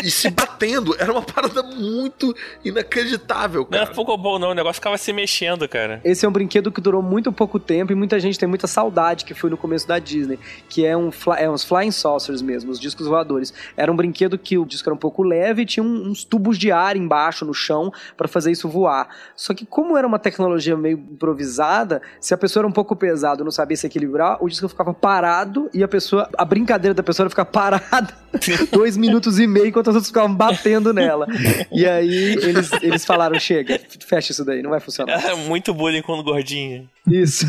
e 0.03 0.10
se 0.10 0.30
batendo. 0.31 0.95
Era 0.99 1.11
uma 1.11 1.22
parada 1.22 1.61
muito 1.64 2.35
inacreditável, 2.85 3.61
Não 3.61 3.69
cara. 3.69 3.84
era 3.84 3.93
Pokéball, 3.93 4.39
não. 4.39 4.49
O 4.52 4.53
negócio 4.53 4.76
ficava 4.76 4.98
se 4.98 5.14
mexendo, 5.14 5.68
cara. 5.68 6.02
Esse 6.03 6.26
é 6.26 6.30
um 6.30 6.31
brinquedo 6.31 6.72
que 6.72 6.81
durou 6.81 7.02
muito 7.02 7.31
pouco 7.31 7.60
tempo 7.60 7.91
e 7.91 7.95
muita 7.95 8.19
gente 8.19 8.38
tem 8.38 8.48
muita 8.48 8.68
saudade 8.68 9.26
que 9.26 9.34
foi 9.34 9.49
no 9.49 9.57
começo 9.61 9.88
da 9.88 9.99
Disney, 9.99 10.39
que 10.67 10.85
é, 10.85 10.97
um 10.97 11.09
é 11.38 11.49
uns 11.49 11.63
flying 11.63 11.91
saucers 11.91 12.41
mesmo, 12.41 12.71
os 12.71 12.79
discos 12.79 13.07
voadores. 13.07 13.53
Era 13.77 13.91
um 13.91 13.95
brinquedo 13.95 14.38
que 14.38 14.57
o 14.57 14.65
disco 14.65 14.89
era 14.89 14.93
um 14.93 14.97
pouco 14.97 15.23
leve 15.23 15.61
e 15.61 15.65
tinha 15.65 15.83
um- 15.83 16.09
uns 16.09 16.23
tubos 16.23 16.57
de 16.57 16.71
ar 16.71 16.97
embaixo 16.97 17.45
no 17.45 17.53
chão 17.53 17.91
pra 18.17 18.27
fazer 18.27 18.51
isso 18.51 18.67
voar. 18.67 19.07
Só 19.35 19.53
que 19.53 19.65
como 19.65 19.97
era 19.97 20.05
uma 20.07 20.19
tecnologia 20.19 20.75
meio 20.75 20.97
improvisada, 20.97 22.01
se 22.19 22.33
a 22.33 22.38
pessoa 22.38 22.61
era 22.61 22.67
um 22.67 22.71
pouco 22.71 22.95
pesada 22.95 23.41
e 23.41 23.43
não 23.45 23.51
sabia 23.51 23.77
se 23.77 23.88
equilibrar, 23.88 24.38
o 24.43 24.49
disco 24.49 24.67
ficava 24.67 24.93
parado 24.93 25.69
e 25.73 25.83
a 25.83 25.88
pessoa, 25.88 26.29
a 26.38 26.43
brincadeira 26.45 26.93
da 26.93 27.03
pessoa 27.03 27.23
era 27.25 27.29
ficar 27.29 27.45
parada 27.45 28.13
dois 28.71 28.97
minutos 28.97 29.39
e 29.39 29.47
meio 29.47 29.67
enquanto 29.67 29.89
as 29.89 29.95
outras 29.95 30.07
ficavam 30.09 30.33
batendo 30.35 30.93
nela. 30.93 31.27
E 31.71 31.85
aí 31.85 32.33
eles, 32.41 32.71
eles 32.81 33.05
falaram, 33.05 33.39
chega, 33.39 33.79
fecha 34.07 34.31
isso 34.31 34.43
daí, 34.45 34.61
não 34.61 34.69
vai 34.69 34.79
funcionar. 34.79 35.23
Era 35.23 35.35
muito 35.47 35.73
bullying 35.73 36.01
com 36.01 36.13
o 36.13 36.23
gordinho. 36.23 36.89
Isso. 37.07 37.45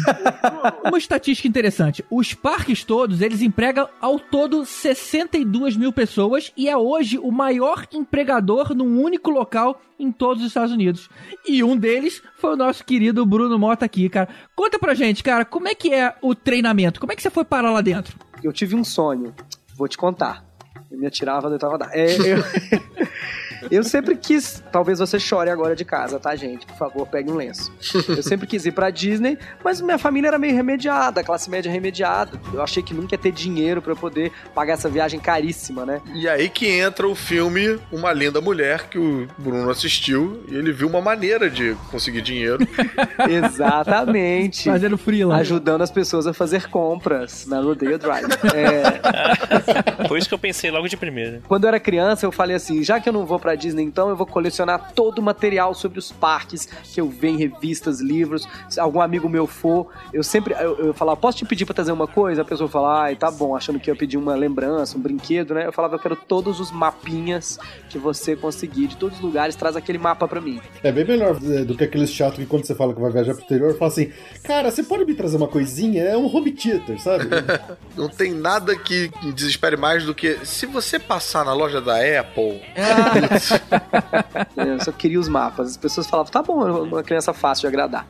Uma 0.84 0.98
estatística 0.98 1.46
interessante. 1.46 2.01
Os 2.10 2.34
parques 2.34 2.84
todos, 2.84 3.20
eles 3.20 3.42
empregam 3.42 3.88
ao 4.00 4.18
todo 4.18 4.64
62 4.64 5.76
mil 5.76 5.92
pessoas 5.92 6.52
e 6.56 6.68
é 6.68 6.76
hoje 6.76 7.18
o 7.18 7.30
maior 7.30 7.86
empregador 7.92 8.74
num 8.74 9.00
único 9.00 9.30
local 9.30 9.80
em 9.98 10.10
todos 10.10 10.42
os 10.42 10.48
Estados 10.48 10.72
Unidos. 10.72 11.08
E 11.46 11.62
um 11.62 11.76
deles 11.76 12.22
foi 12.38 12.54
o 12.54 12.56
nosso 12.56 12.84
querido 12.84 13.24
Bruno 13.24 13.58
Mota 13.58 13.84
aqui, 13.84 14.08
cara. 14.08 14.28
Conta 14.54 14.78
pra 14.78 14.94
gente, 14.94 15.22
cara, 15.22 15.44
como 15.44 15.68
é 15.68 15.74
que 15.74 15.92
é 15.92 16.14
o 16.20 16.34
treinamento? 16.34 17.00
Como 17.00 17.12
é 17.12 17.16
que 17.16 17.22
você 17.22 17.30
foi 17.30 17.44
parar 17.44 17.70
lá 17.70 17.80
dentro? 17.80 18.16
Eu 18.42 18.52
tive 18.52 18.74
um 18.74 18.84
sonho, 18.84 19.34
vou 19.76 19.88
te 19.88 19.96
contar. 19.96 20.44
Eu 20.90 20.98
me 20.98 21.06
atirava 21.06 21.48
eu 21.48 21.58
tava. 21.58 21.88
É, 21.92 22.14
eu... 22.14 22.38
eu 23.70 23.84
sempre 23.84 24.16
quis. 24.16 24.62
Talvez 24.72 24.98
você 24.98 25.18
chore 25.18 25.50
agora 25.50 25.74
de 25.76 25.84
casa, 25.84 26.18
tá, 26.18 26.34
gente? 26.36 26.66
Por 26.66 26.76
favor, 26.76 27.06
pegue 27.06 27.30
um 27.30 27.34
lenço. 27.36 27.72
Eu 28.08 28.22
sempre 28.22 28.46
quis 28.46 28.64
ir 28.66 28.72
pra 28.72 28.90
Disney, 28.90 29.38
mas 29.64 29.80
minha 29.80 29.98
família 29.98 30.28
era 30.28 30.38
meio 30.38 30.54
remediada, 30.54 31.22
classe 31.22 31.50
média 31.50 31.70
remediada. 31.70 32.40
Eu 32.52 32.62
achei 32.62 32.82
que 32.82 32.94
nunca 32.94 33.14
ia 33.14 33.18
ter 33.18 33.32
dinheiro 33.32 33.80
pra 33.82 33.92
eu 33.92 33.96
poder 33.96 34.32
pagar 34.54 34.74
essa 34.74 34.88
viagem 34.88 35.20
caríssima, 35.20 35.84
né? 35.86 36.00
E 36.14 36.28
aí 36.28 36.48
que 36.48 36.66
entra 36.68 37.06
o 37.06 37.14
filme 37.14 37.78
Uma 37.90 38.12
Linda 38.12 38.40
Mulher, 38.40 38.88
que 38.88 38.98
o 38.98 39.28
Bruno 39.38 39.70
assistiu, 39.70 40.42
e 40.48 40.54
ele 40.54 40.72
viu 40.72 40.88
uma 40.88 41.00
maneira 41.00 41.48
de 41.50 41.76
conseguir 41.90 42.22
dinheiro. 42.22 42.66
Exatamente. 43.28 44.64
Fazendo 44.68 44.98
freela. 44.98 45.36
Ajudando 45.36 45.82
as 45.82 45.90
pessoas 45.90 46.26
a 46.26 46.32
fazer 46.32 46.68
compras 46.68 47.46
na 47.46 47.60
Rodeo 47.60 47.98
Drive. 47.98 48.30
É, 48.54 50.08
Foi 50.08 50.18
isso 50.18 50.28
que 50.28 50.34
eu 50.34 50.38
pensei 50.38 50.70
logo 50.70 50.88
de 50.88 50.96
primeira. 50.96 51.40
Quando 51.48 51.64
eu 51.64 51.68
era 51.68 51.80
criança, 51.80 52.26
eu 52.26 52.32
falei 52.32 52.56
assim: 52.56 52.82
já 52.82 53.00
que 53.00 53.08
eu 53.08 53.12
não 53.12 53.24
vou 53.26 53.38
pra 53.38 53.51
Disney, 53.56 53.82
então 53.82 54.08
eu 54.08 54.16
vou 54.16 54.26
colecionar 54.26 54.92
todo 54.94 55.18
o 55.18 55.22
material 55.22 55.74
sobre 55.74 55.98
os 55.98 56.12
parques 56.12 56.66
que 56.66 57.00
eu 57.00 57.08
vejo 57.08 57.32
em 57.32 57.36
revistas, 57.36 58.00
livros. 58.00 58.46
Se 58.68 58.78
algum 58.78 59.00
amigo 59.00 59.28
meu 59.28 59.46
for, 59.46 59.88
eu 60.12 60.22
sempre 60.22 60.54
eu, 60.54 60.78
eu 60.78 60.94
falava: 60.94 61.18
posso 61.18 61.38
te 61.38 61.44
pedir 61.44 61.64
pra 61.64 61.74
trazer 61.74 61.92
uma 61.92 62.06
coisa? 62.06 62.42
A 62.42 62.44
pessoa 62.44 62.68
fala: 62.68 63.04
ai, 63.04 63.16
tá 63.16 63.30
bom, 63.30 63.56
achando 63.56 63.80
que 63.80 63.90
eu 63.90 63.94
ia 63.94 63.98
pedir 63.98 64.16
uma 64.16 64.34
lembrança, 64.34 64.96
um 64.96 65.00
brinquedo, 65.00 65.54
né? 65.54 65.66
Eu 65.66 65.72
falava: 65.72 65.96
eu 65.96 65.98
quero 65.98 66.16
todos 66.16 66.60
os 66.60 66.70
mapinhas 66.70 67.58
que 67.88 67.98
você 67.98 68.36
conseguir 68.36 68.88
de 68.88 68.96
todos 68.96 69.18
os 69.18 69.22
lugares, 69.22 69.56
traz 69.56 69.76
aquele 69.76 69.98
mapa 69.98 70.28
pra 70.28 70.40
mim. 70.40 70.60
É 70.82 70.92
bem 70.92 71.04
melhor 71.04 71.38
é, 71.42 71.64
do 71.64 71.76
que 71.76 71.84
aqueles 71.84 72.10
chato 72.10 72.36
que 72.36 72.46
quando 72.46 72.66
você 72.66 72.74
fala 72.74 72.94
que 72.94 73.00
vai 73.00 73.10
viajar 73.10 73.34
pro 73.34 73.42
exterior, 73.42 73.76
fala 73.76 73.90
assim, 73.90 74.12
cara, 74.42 74.70
você 74.70 74.82
pode 74.82 75.04
me 75.04 75.14
trazer 75.14 75.36
uma 75.36 75.48
coisinha? 75.48 76.02
É 76.02 76.16
um 76.16 76.26
home 76.26 76.52
theater, 76.52 77.00
sabe? 77.00 77.26
Não 77.96 78.08
tem 78.08 78.32
nada 78.32 78.76
que 78.76 79.10
desespere 79.34 79.76
mais 79.76 80.04
do 80.04 80.14
que 80.14 80.44
se 80.44 80.66
você 80.66 80.98
passar 80.98 81.44
na 81.44 81.52
loja 81.52 81.80
da 81.80 81.96
Apple. 81.96 82.60
É, 82.74 83.38
Eu 84.56 84.80
só 84.82 84.92
queria 84.92 85.18
os 85.18 85.28
mapas. 85.28 85.70
As 85.70 85.76
pessoas 85.76 86.06
falavam, 86.06 86.30
tá 86.30 86.42
bom, 86.42 86.84
uma 86.84 87.02
criança 87.02 87.32
fácil 87.32 87.62
de 87.62 87.66
agradar. 87.68 88.06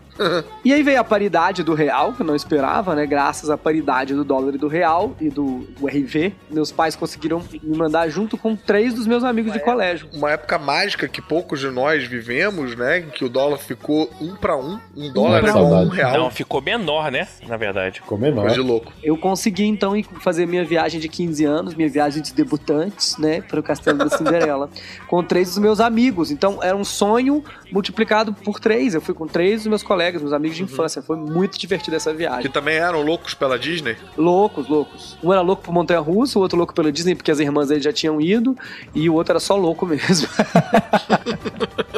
e 0.65 0.73
aí 0.73 0.83
veio 0.83 1.01
a 1.01 1.05
paridade 1.05 1.63
do 1.63 1.75
real, 1.75 2.13
que 2.13 2.23
eu 2.23 2.27
não 2.27 2.37
esperava, 2.37 2.95
né? 2.95 3.07
Graças 3.07 3.49
à 3.51 3.57
paridade 3.57 4.15
do 4.15 4.25
dólar 4.25 4.55
e 4.55 4.59
do 4.59 4.69
real 4.69 5.17
e 5.21 5.29
do, 5.29 5.67
do 5.79 5.87
RV, 5.87 6.35
meus 6.51 6.71
pais 6.71 6.95
conseguiram 6.95 7.43
me 7.63 7.77
mandar 7.77 8.09
junto 8.09 8.37
com 8.37 8.55
três 8.55 8.95
dos 8.95 9.07
meus 9.07 9.25
amigos 9.25 9.53
de 9.53 9.61
colégio. 9.61 10.09
Uma 10.13 10.31
época 10.33 10.59
mágica 10.59 11.09
que 11.09 11.23
poucos 11.23 11.61
de 11.61 11.71
nós 11.71 12.05
vivemos, 12.07 12.77
né? 12.77 13.01
em 13.01 13.11
Que 13.11 13.25
o 13.25 13.29
dólar 13.29 13.59
ficou 13.59 14.11
um 14.21 14.37
pra 14.37 14.57
um. 14.57 14.79
Um 14.97 15.13
dólar 15.13 15.43
um 15.57 15.87
um. 15.87 15.89
real. 15.89 16.13
Não, 16.13 16.31
ficou 16.31 16.61
menor, 16.61 17.11
né? 17.11 17.27
Na 17.47 17.57
verdade. 17.57 18.01
Ficou 18.01 18.19
menor. 18.19 18.43
Coisa 18.43 18.57
de 18.57 18.61
louco. 18.61 18.93
Eu 19.03 19.17
consegui 19.17 19.67
então 19.67 20.01
fazer 20.21 20.47
minha 20.47 20.65
viagem 20.65 21.01
de 21.01 21.09
15 21.09 21.45
anos, 21.45 21.75
minha 21.75 21.89
viagem 21.89 22.23
de 22.23 22.33
debutantes, 22.33 23.17
né, 23.19 23.41
para 23.41 23.61
o 23.61 23.63
Castelo 23.63 23.99
da 23.99 24.09
Cinderela, 24.09 24.69
com 25.09 25.22
três 25.23 25.49
dos 25.49 25.59
meus 25.59 25.81
amigos. 25.81 26.31
Então 26.31 26.59
era 26.63 26.77
um 26.77 26.85
sonho 26.85 27.43
multiplicado 27.71 28.33
por 28.33 28.61
três. 28.61 28.95
Eu 28.95 29.01
fui 29.01 29.15
com 29.15 29.27
três 29.27 29.61
dos 29.63 29.67
meus 29.69 29.83
colegas, 29.83 30.21
meus 30.23 30.33
amigos 30.33 30.57
de 30.57 30.63
infância. 30.63 31.03
Foi 31.03 31.17
muito 31.17 31.59
divertido 31.59 31.97
essa 31.97 32.11
Que 32.11 32.17
viagem. 32.19 32.51
também 32.51 32.77
eram 32.77 33.03
loucos 33.03 33.35
pela 33.35 33.59
Disney. 33.59 33.97
Loucos, 34.17 34.69
loucos. 34.69 35.17
Um 35.23 35.33
era 35.33 35.41
louco 35.43 35.63
por 35.63 35.73
Montanha 35.73 36.01
Russa, 36.01 36.39
o 36.39 36.43
outro 36.43 36.57
louco 36.59 36.75
pela 36.75 36.91
Disney, 36.93 37.15
porque 37.15 37.31
as 37.31 37.39
irmãs 37.41 37.69
dele 37.69 37.81
já 37.81 37.93
tinham 37.93 38.21
ido, 38.21 38.57
e 38.95 39.09
o 39.09 39.15
outro 39.15 39.33
era 39.33 39.41
só 39.41 39.57
louco 39.57 39.85
mesmo. 39.87 40.29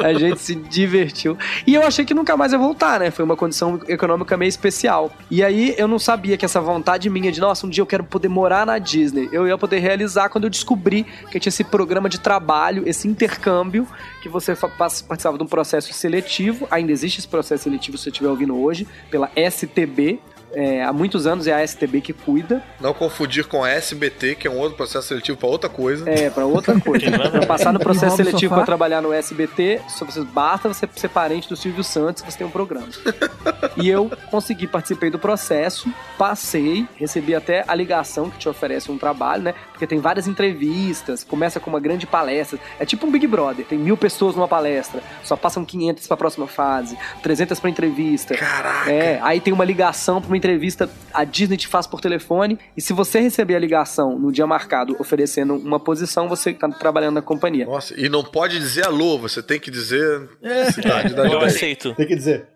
a 0.03 0.13
gente 0.13 0.39
se 0.41 0.55
divertiu. 0.55 1.37
E 1.65 1.73
eu 1.73 1.81
achei 1.83 2.05
que 2.05 2.13
nunca 2.13 2.35
mais 2.37 2.51
ia 2.51 2.57
voltar, 2.57 2.99
né? 2.99 3.11
Foi 3.11 3.23
uma 3.25 3.35
condição 3.35 3.79
econômica 3.87 4.37
meio 4.37 4.49
especial. 4.49 5.11
E 5.29 5.43
aí 5.43 5.73
eu 5.77 5.87
não 5.87 5.99
sabia 5.99 6.37
que 6.37 6.45
essa 6.45 6.61
vontade 6.61 7.09
minha 7.09 7.31
de, 7.31 7.39
nossa, 7.41 7.65
um 7.65 7.69
dia 7.69 7.81
eu 7.81 7.85
quero 7.85 8.03
poder 8.03 8.27
morar 8.27 8.65
na 8.65 8.77
Disney, 8.77 9.29
eu 9.31 9.47
ia 9.47 9.57
poder 9.57 9.79
realizar 9.79 10.29
quando 10.29 10.43
eu 10.45 10.49
descobri 10.49 11.03
que 11.31 11.39
tinha 11.39 11.49
esse 11.49 11.63
programa 11.63 12.09
de 12.09 12.19
trabalho, 12.19 12.83
esse 12.85 13.07
intercâmbio, 13.15 13.87
que 14.21 14.29
você 14.29 14.55
participava 14.55 15.37
de 15.37 15.43
um 15.43 15.47
processo 15.47 15.91
seletivo. 15.93 16.67
Ainda 16.69 16.91
existe 16.91 17.19
esse 17.19 17.27
processo 17.27 17.63
seletivo, 17.63 17.97
se 17.97 18.03
você 18.03 18.09
estiver 18.09 18.29
ouvindo 18.29 18.55
hoje, 18.55 18.87
pela 19.09 19.31
STB. 19.35 20.19
É, 20.55 20.83
há 20.83 20.93
muitos 20.93 21.27
anos 21.27 21.47
é 21.47 21.53
a 21.53 21.67
STB 21.67 21.99
que 21.99 22.13
cuida. 22.13 22.63
Não 22.79 22.93
confundir 22.93 23.45
com 23.45 23.63
a 23.63 23.69
SBT, 23.69 24.35
que 24.35 24.47
é 24.47 24.51
um 24.51 24.57
outro 24.57 24.77
processo 24.77 25.09
seletivo 25.09 25.37
pra 25.37 25.49
outra 25.49 25.69
coisa. 25.69 26.09
É, 26.09 26.29
pra 26.29 26.45
outra 26.45 26.79
coisa. 26.79 27.05
pra 27.11 27.45
passar 27.45 27.73
no 27.73 27.79
processo 27.79 28.15
seletivo 28.15 28.55
pra 28.55 28.63
trabalhar 28.63 29.01
no 29.01 29.11
SBT, 29.11 29.81
só 29.89 30.05
você, 30.05 30.21
basta 30.23 30.69
você 30.69 30.87
ser 30.95 31.09
parente 31.09 31.49
do 31.49 31.57
Silvio 31.57 31.83
Santos 31.83 32.21
que 32.23 32.31
você 32.31 32.37
tem 32.37 32.47
um 32.47 32.51
programa. 32.51 32.87
e 33.75 33.89
eu 33.89 34.09
consegui, 34.31 34.65
participei 34.65 35.09
do 35.09 35.19
processo, 35.19 35.91
passei, 36.17 36.87
recebi 36.95 37.35
até 37.35 37.65
a 37.67 37.75
ligação 37.75 38.29
que 38.29 38.37
te 38.37 38.47
oferece 38.47 38.89
um 38.89 38.97
trabalho, 38.97 39.43
né? 39.43 39.53
Porque 39.71 39.85
tem 39.85 39.99
várias 39.99 40.27
entrevistas, 40.27 41.23
começa 41.23 41.59
com 41.59 41.69
uma 41.69 41.79
grande 41.81 42.07
palestra. 42.07 42.57
É 42.79 42.85
tipo 42.85 43.05
um 43.05 43.11
Big 43.11 43.27
Brother, 43.27 43.65
tem 43.65 43.77
mil 43.77 43.97
pessoas 43.97 44.35
numa 44.35 44.47
palestra, 44.47 45.01
só 45.23 45.35
passam 45.35 45.65
500 45.65 46.07
pra 46.07 46.15
próxima 46.15 46.47
fase, 46.47 46.97
300 47.21 47.59
pra 47.59 47.69
entrevista. 47.69 48.35
Caraca! 48.35 48.89
É, 48.89 49.19
aí 49.21 49.41
tem 49.41 49.53
uma 49.53 49.65
ligação 49.65 50.21
pra 50.21 50.27
uma 50.27 50.37
entrevista, 50.45 50.89
a 51.13 51.23
Disney 51.23 51.57
te 51.57 51.67
faz 51.67 51.87
por 51.87 51.99
telefone, 51.99 52.59
e 52.77 52.81
se 52.81 52.93
você 52.93 53.19
receber 53.19 53.55
a 53.55 53.59
ligação 53.59 54.17
no 54.17 54.31
dia 54.31 54.45
marcado 54.45 54.95
oferecendo 54.99 55.55
uma 55.55 55.79
posição, 55.79 56.29
você 56.29 56.53
tá 56.53 56.69
trabalhando 56.69 57.15
na 57.15 57.21
companhia. 57.21 57.65
Nossa, 57.65 57.99
e 57.99 58.07
não 58.07 58.23
pode 58.23 58.59
dizer 58.59 58.85
alô, 58.85 59.17
você 59.17 59.41
tem 59.41 59.59
que 59.59 59.71
dizer 59.71 60.29
É. 60.41 60.71
cidade 60.71 61.13
da 61.13 61.25
Eu 61.27 61.41
aceito. 61.41 61.93
Tem 61.95 62.07
que 62.07 62.15
dizer. 62.15 62.47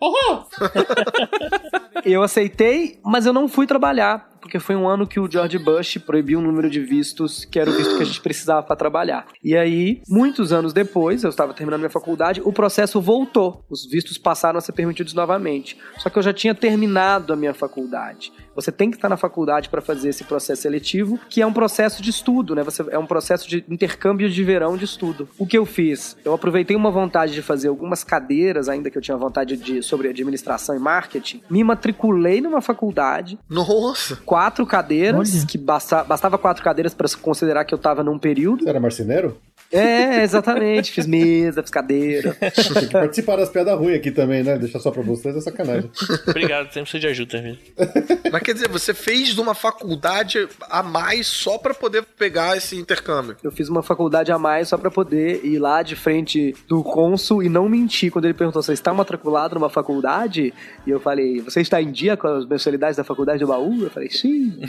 Eu 2.05 2.21
aceitei, 2.23 2.99
mas 3.03 3.25
eu 3.25 3.33
não 3.33 3.47
fui 3.47 3.65
trabalhar, 3.67 4.29
porque 4.39 4.59
foi 4.59 4.75
um 4.75 4.87
ano 4.87 5.07
que 5.07 5.19
o 5.19 5.29
George 5.29 5.57
Bush 5.57 5.97
proibiu 5.97 6.39
o 6.39 6.41
número 6.41 6.69
de 6.69 6.79
vistos, 6.79 7.45
que 7.45 7.59
era 7.59 7.69
o 7.69 7.73
visto 7.73 7.97
que 7.97 8.03
a 8.03 8.05
gente 8.05 8.21
precisava 8.21 8.63
para 8.63 8.75
trabalhar. 8.75 9.27
E 9.43 9.55
aí, 9.55 10.01
muitos 10.07 10.51
anos 10.51 10.73
depois, 10.73 11.23
eu 11.23 11.29
estava 11.29 11.53
terminando 11.53 11.81
minha 11.81 11.89
faculdade, 11.89 12.41
o 12.43 12.51
processo 12.51 13.01
voltou. 13.01 13.63
Os 13.69 13.85
vistos 13.85 14.17
passaram 14.17 14.57
a 14.57 14.61
ser 14.61 14.71
permitidos 14.71 15.13
novamente. 15.13 15.77
Só 15.97 16.09
que 16.09 16.17
eu 16.17 16.23
já 16.23 16.33
tinha 16.33 16.55
terminado 16.55 17.33
a 17.33 17.35
minha 17.35 17.53
faculdade. 17.53 18.31
Você 18.55 18.71
tem 18.71 18.89
que 18.89 18.97
estar 18.97 19.09
na 19.09 19.17
faculdade 19.17 19.69
para 19.69 19.81
fazer 19.81 20.09
esse 20.09 20.23
processo 20.23 20.61
seletivo, 20.63 21.19
que 21.29 21.41
é 21.41 21.45
um 21.45 21.53
processo 21.53 22.01
de 22.01 22.09
estudo, 22.09 22.53
né? 22.55 22.63
Você, 22.63 22.83
é 22.89 22.97
um 22.99 23.05
processo 23.05 23.47
de 23.49 23.63
intercâmbio 23.69 24.29
de 24.29 24.43
verão 24.43 24.75
de 24.77 24.85
estudo. 24.85 25.27
O 25.37 25.45
que 25.45 25.57
eu 25.57 25.65
fiz? 25.65 26.17
Eu 26.25 26.33
aproveitei 26.33 26.75
uma 26.75 26.91
vontade 26.91 27.33
de 27.33 27.41
fazer 27.41 27.67
algumas 27.69 28.03
cadeiras, 28.03 28.67
ainda 28.69 28.89
que 28.89 28.97
eu 28.97 29.01
tinha 29.01 29.15
vontade 29.17 29.55
de 29.57 29.81
sobre 29.81 30.07
administração 30.09 30.75
e 30.75 30.79
marketing. 30.79 31.41
Me 31.49 31.63
matriculei 31.63 32.41
numa 32.41 32.61
faculdade, 32.61 33.37
Nossa! 33.49 34.15
quatro 34.25 34.65
cadeiras, 34.65 35.35
Olha. 35.35 35.45
que 35.45 35.57
basta- 35.57 36.03
bastava 36.03 36.37
quatro 36.37 36.63
cadeiras 36.63 36.93
para 36.93 37.07
considerar 37.21 37.65
que 37.65 37.73
eu 37.73 37.77
tava 37.77 38.03
num 38.03 38.17
período. 38.19 38.63
Você 38.63 38.69
era 38.69 38.79
marceneiro? 38.79 39.37
É, 39.71 40.23
exatamente. 40.23 40.91
Fiz 40.91 41.05
mesa, 41.05 41.61
fiz 41.61 41.69
cadeira. 41.69 42.33
Tem 42.41 42.51
que 42.87 42.91
participar 42.91 43.35
das 43.35 43.49
piadas 43.49 43.77
ruins 43.77 43.97
aqui 43.97 44.09
também, 44.09 44.41
né? 44.43 44.57
Deixar 44.57 44.79
só 44.79 44.89
pra 44.89 45.03
vocês 45.03 45.35
é 45.35 45.41
sacanagem. 45.41 45.91
Obrigado, 46.27 46.65
sempre 46.73 46.81
preciso 46.89 46.99
de 47.01 47.07
ajuda 47.07 47.41
mesmo. 47.41 47.59
Mas 48.39 48.45
quer 48.45 48.53
dizer, 48.53 48.69
você 48.69 48.93
fez 48.93 49.37
uma 49.37 49.53
faculdade 49.53 50.47
a 50.69 50.81
mais 50.81 51.27
só 51.27 51.57
pra 51.57 51.73
poder 51.73 52.03
pegar 52.17 52.55
esse 52.55 52.77
intercâmbio. 52.77 53.35
Eu 53.43 53.51
fiz 53.51 53.67
uma 53.67 53.83
faculdade 53.83 54.31
a 54.31 54.39
mais 54.39 54.69
só 54.69 54.77
pra 54.77 54.89
poder 54.89 55.45
ir 55.45 55.59
lá 55.59 55.83
de 55.83 55.95
frente 55.95 56.55
do 56.65 56.81
cônsul 56.81 57.43
e 57.43 57.49
não 57.49 57.67
mentir 57.67 58.11
quando 58.11 58.25
ele 58.25 58.33
perguntou: 58.33 58.63
você 58.63 58.71
está 58.71 58.93
matriculado 58.93 59.55
numa 59.55 59.69
faculdade? 59.69 60.53
E 60.87 60.89
eu 60.89 61.01
falei: 61.01 61.41
você 61.41 61.59
está 61.59 61.81
em 61.81 61.91
dia 61.91 62.15
com 62.15 62.27
as 62.27 62.45
mensalidades 62.45 62.95
da 62.95 63.03
faculdade 63.03 63.39
do 63.39 63.47
baú? 63.47 63.83
Eu 63.83 63.89
falei: 63.89 64.09
sim. 64.09 64.57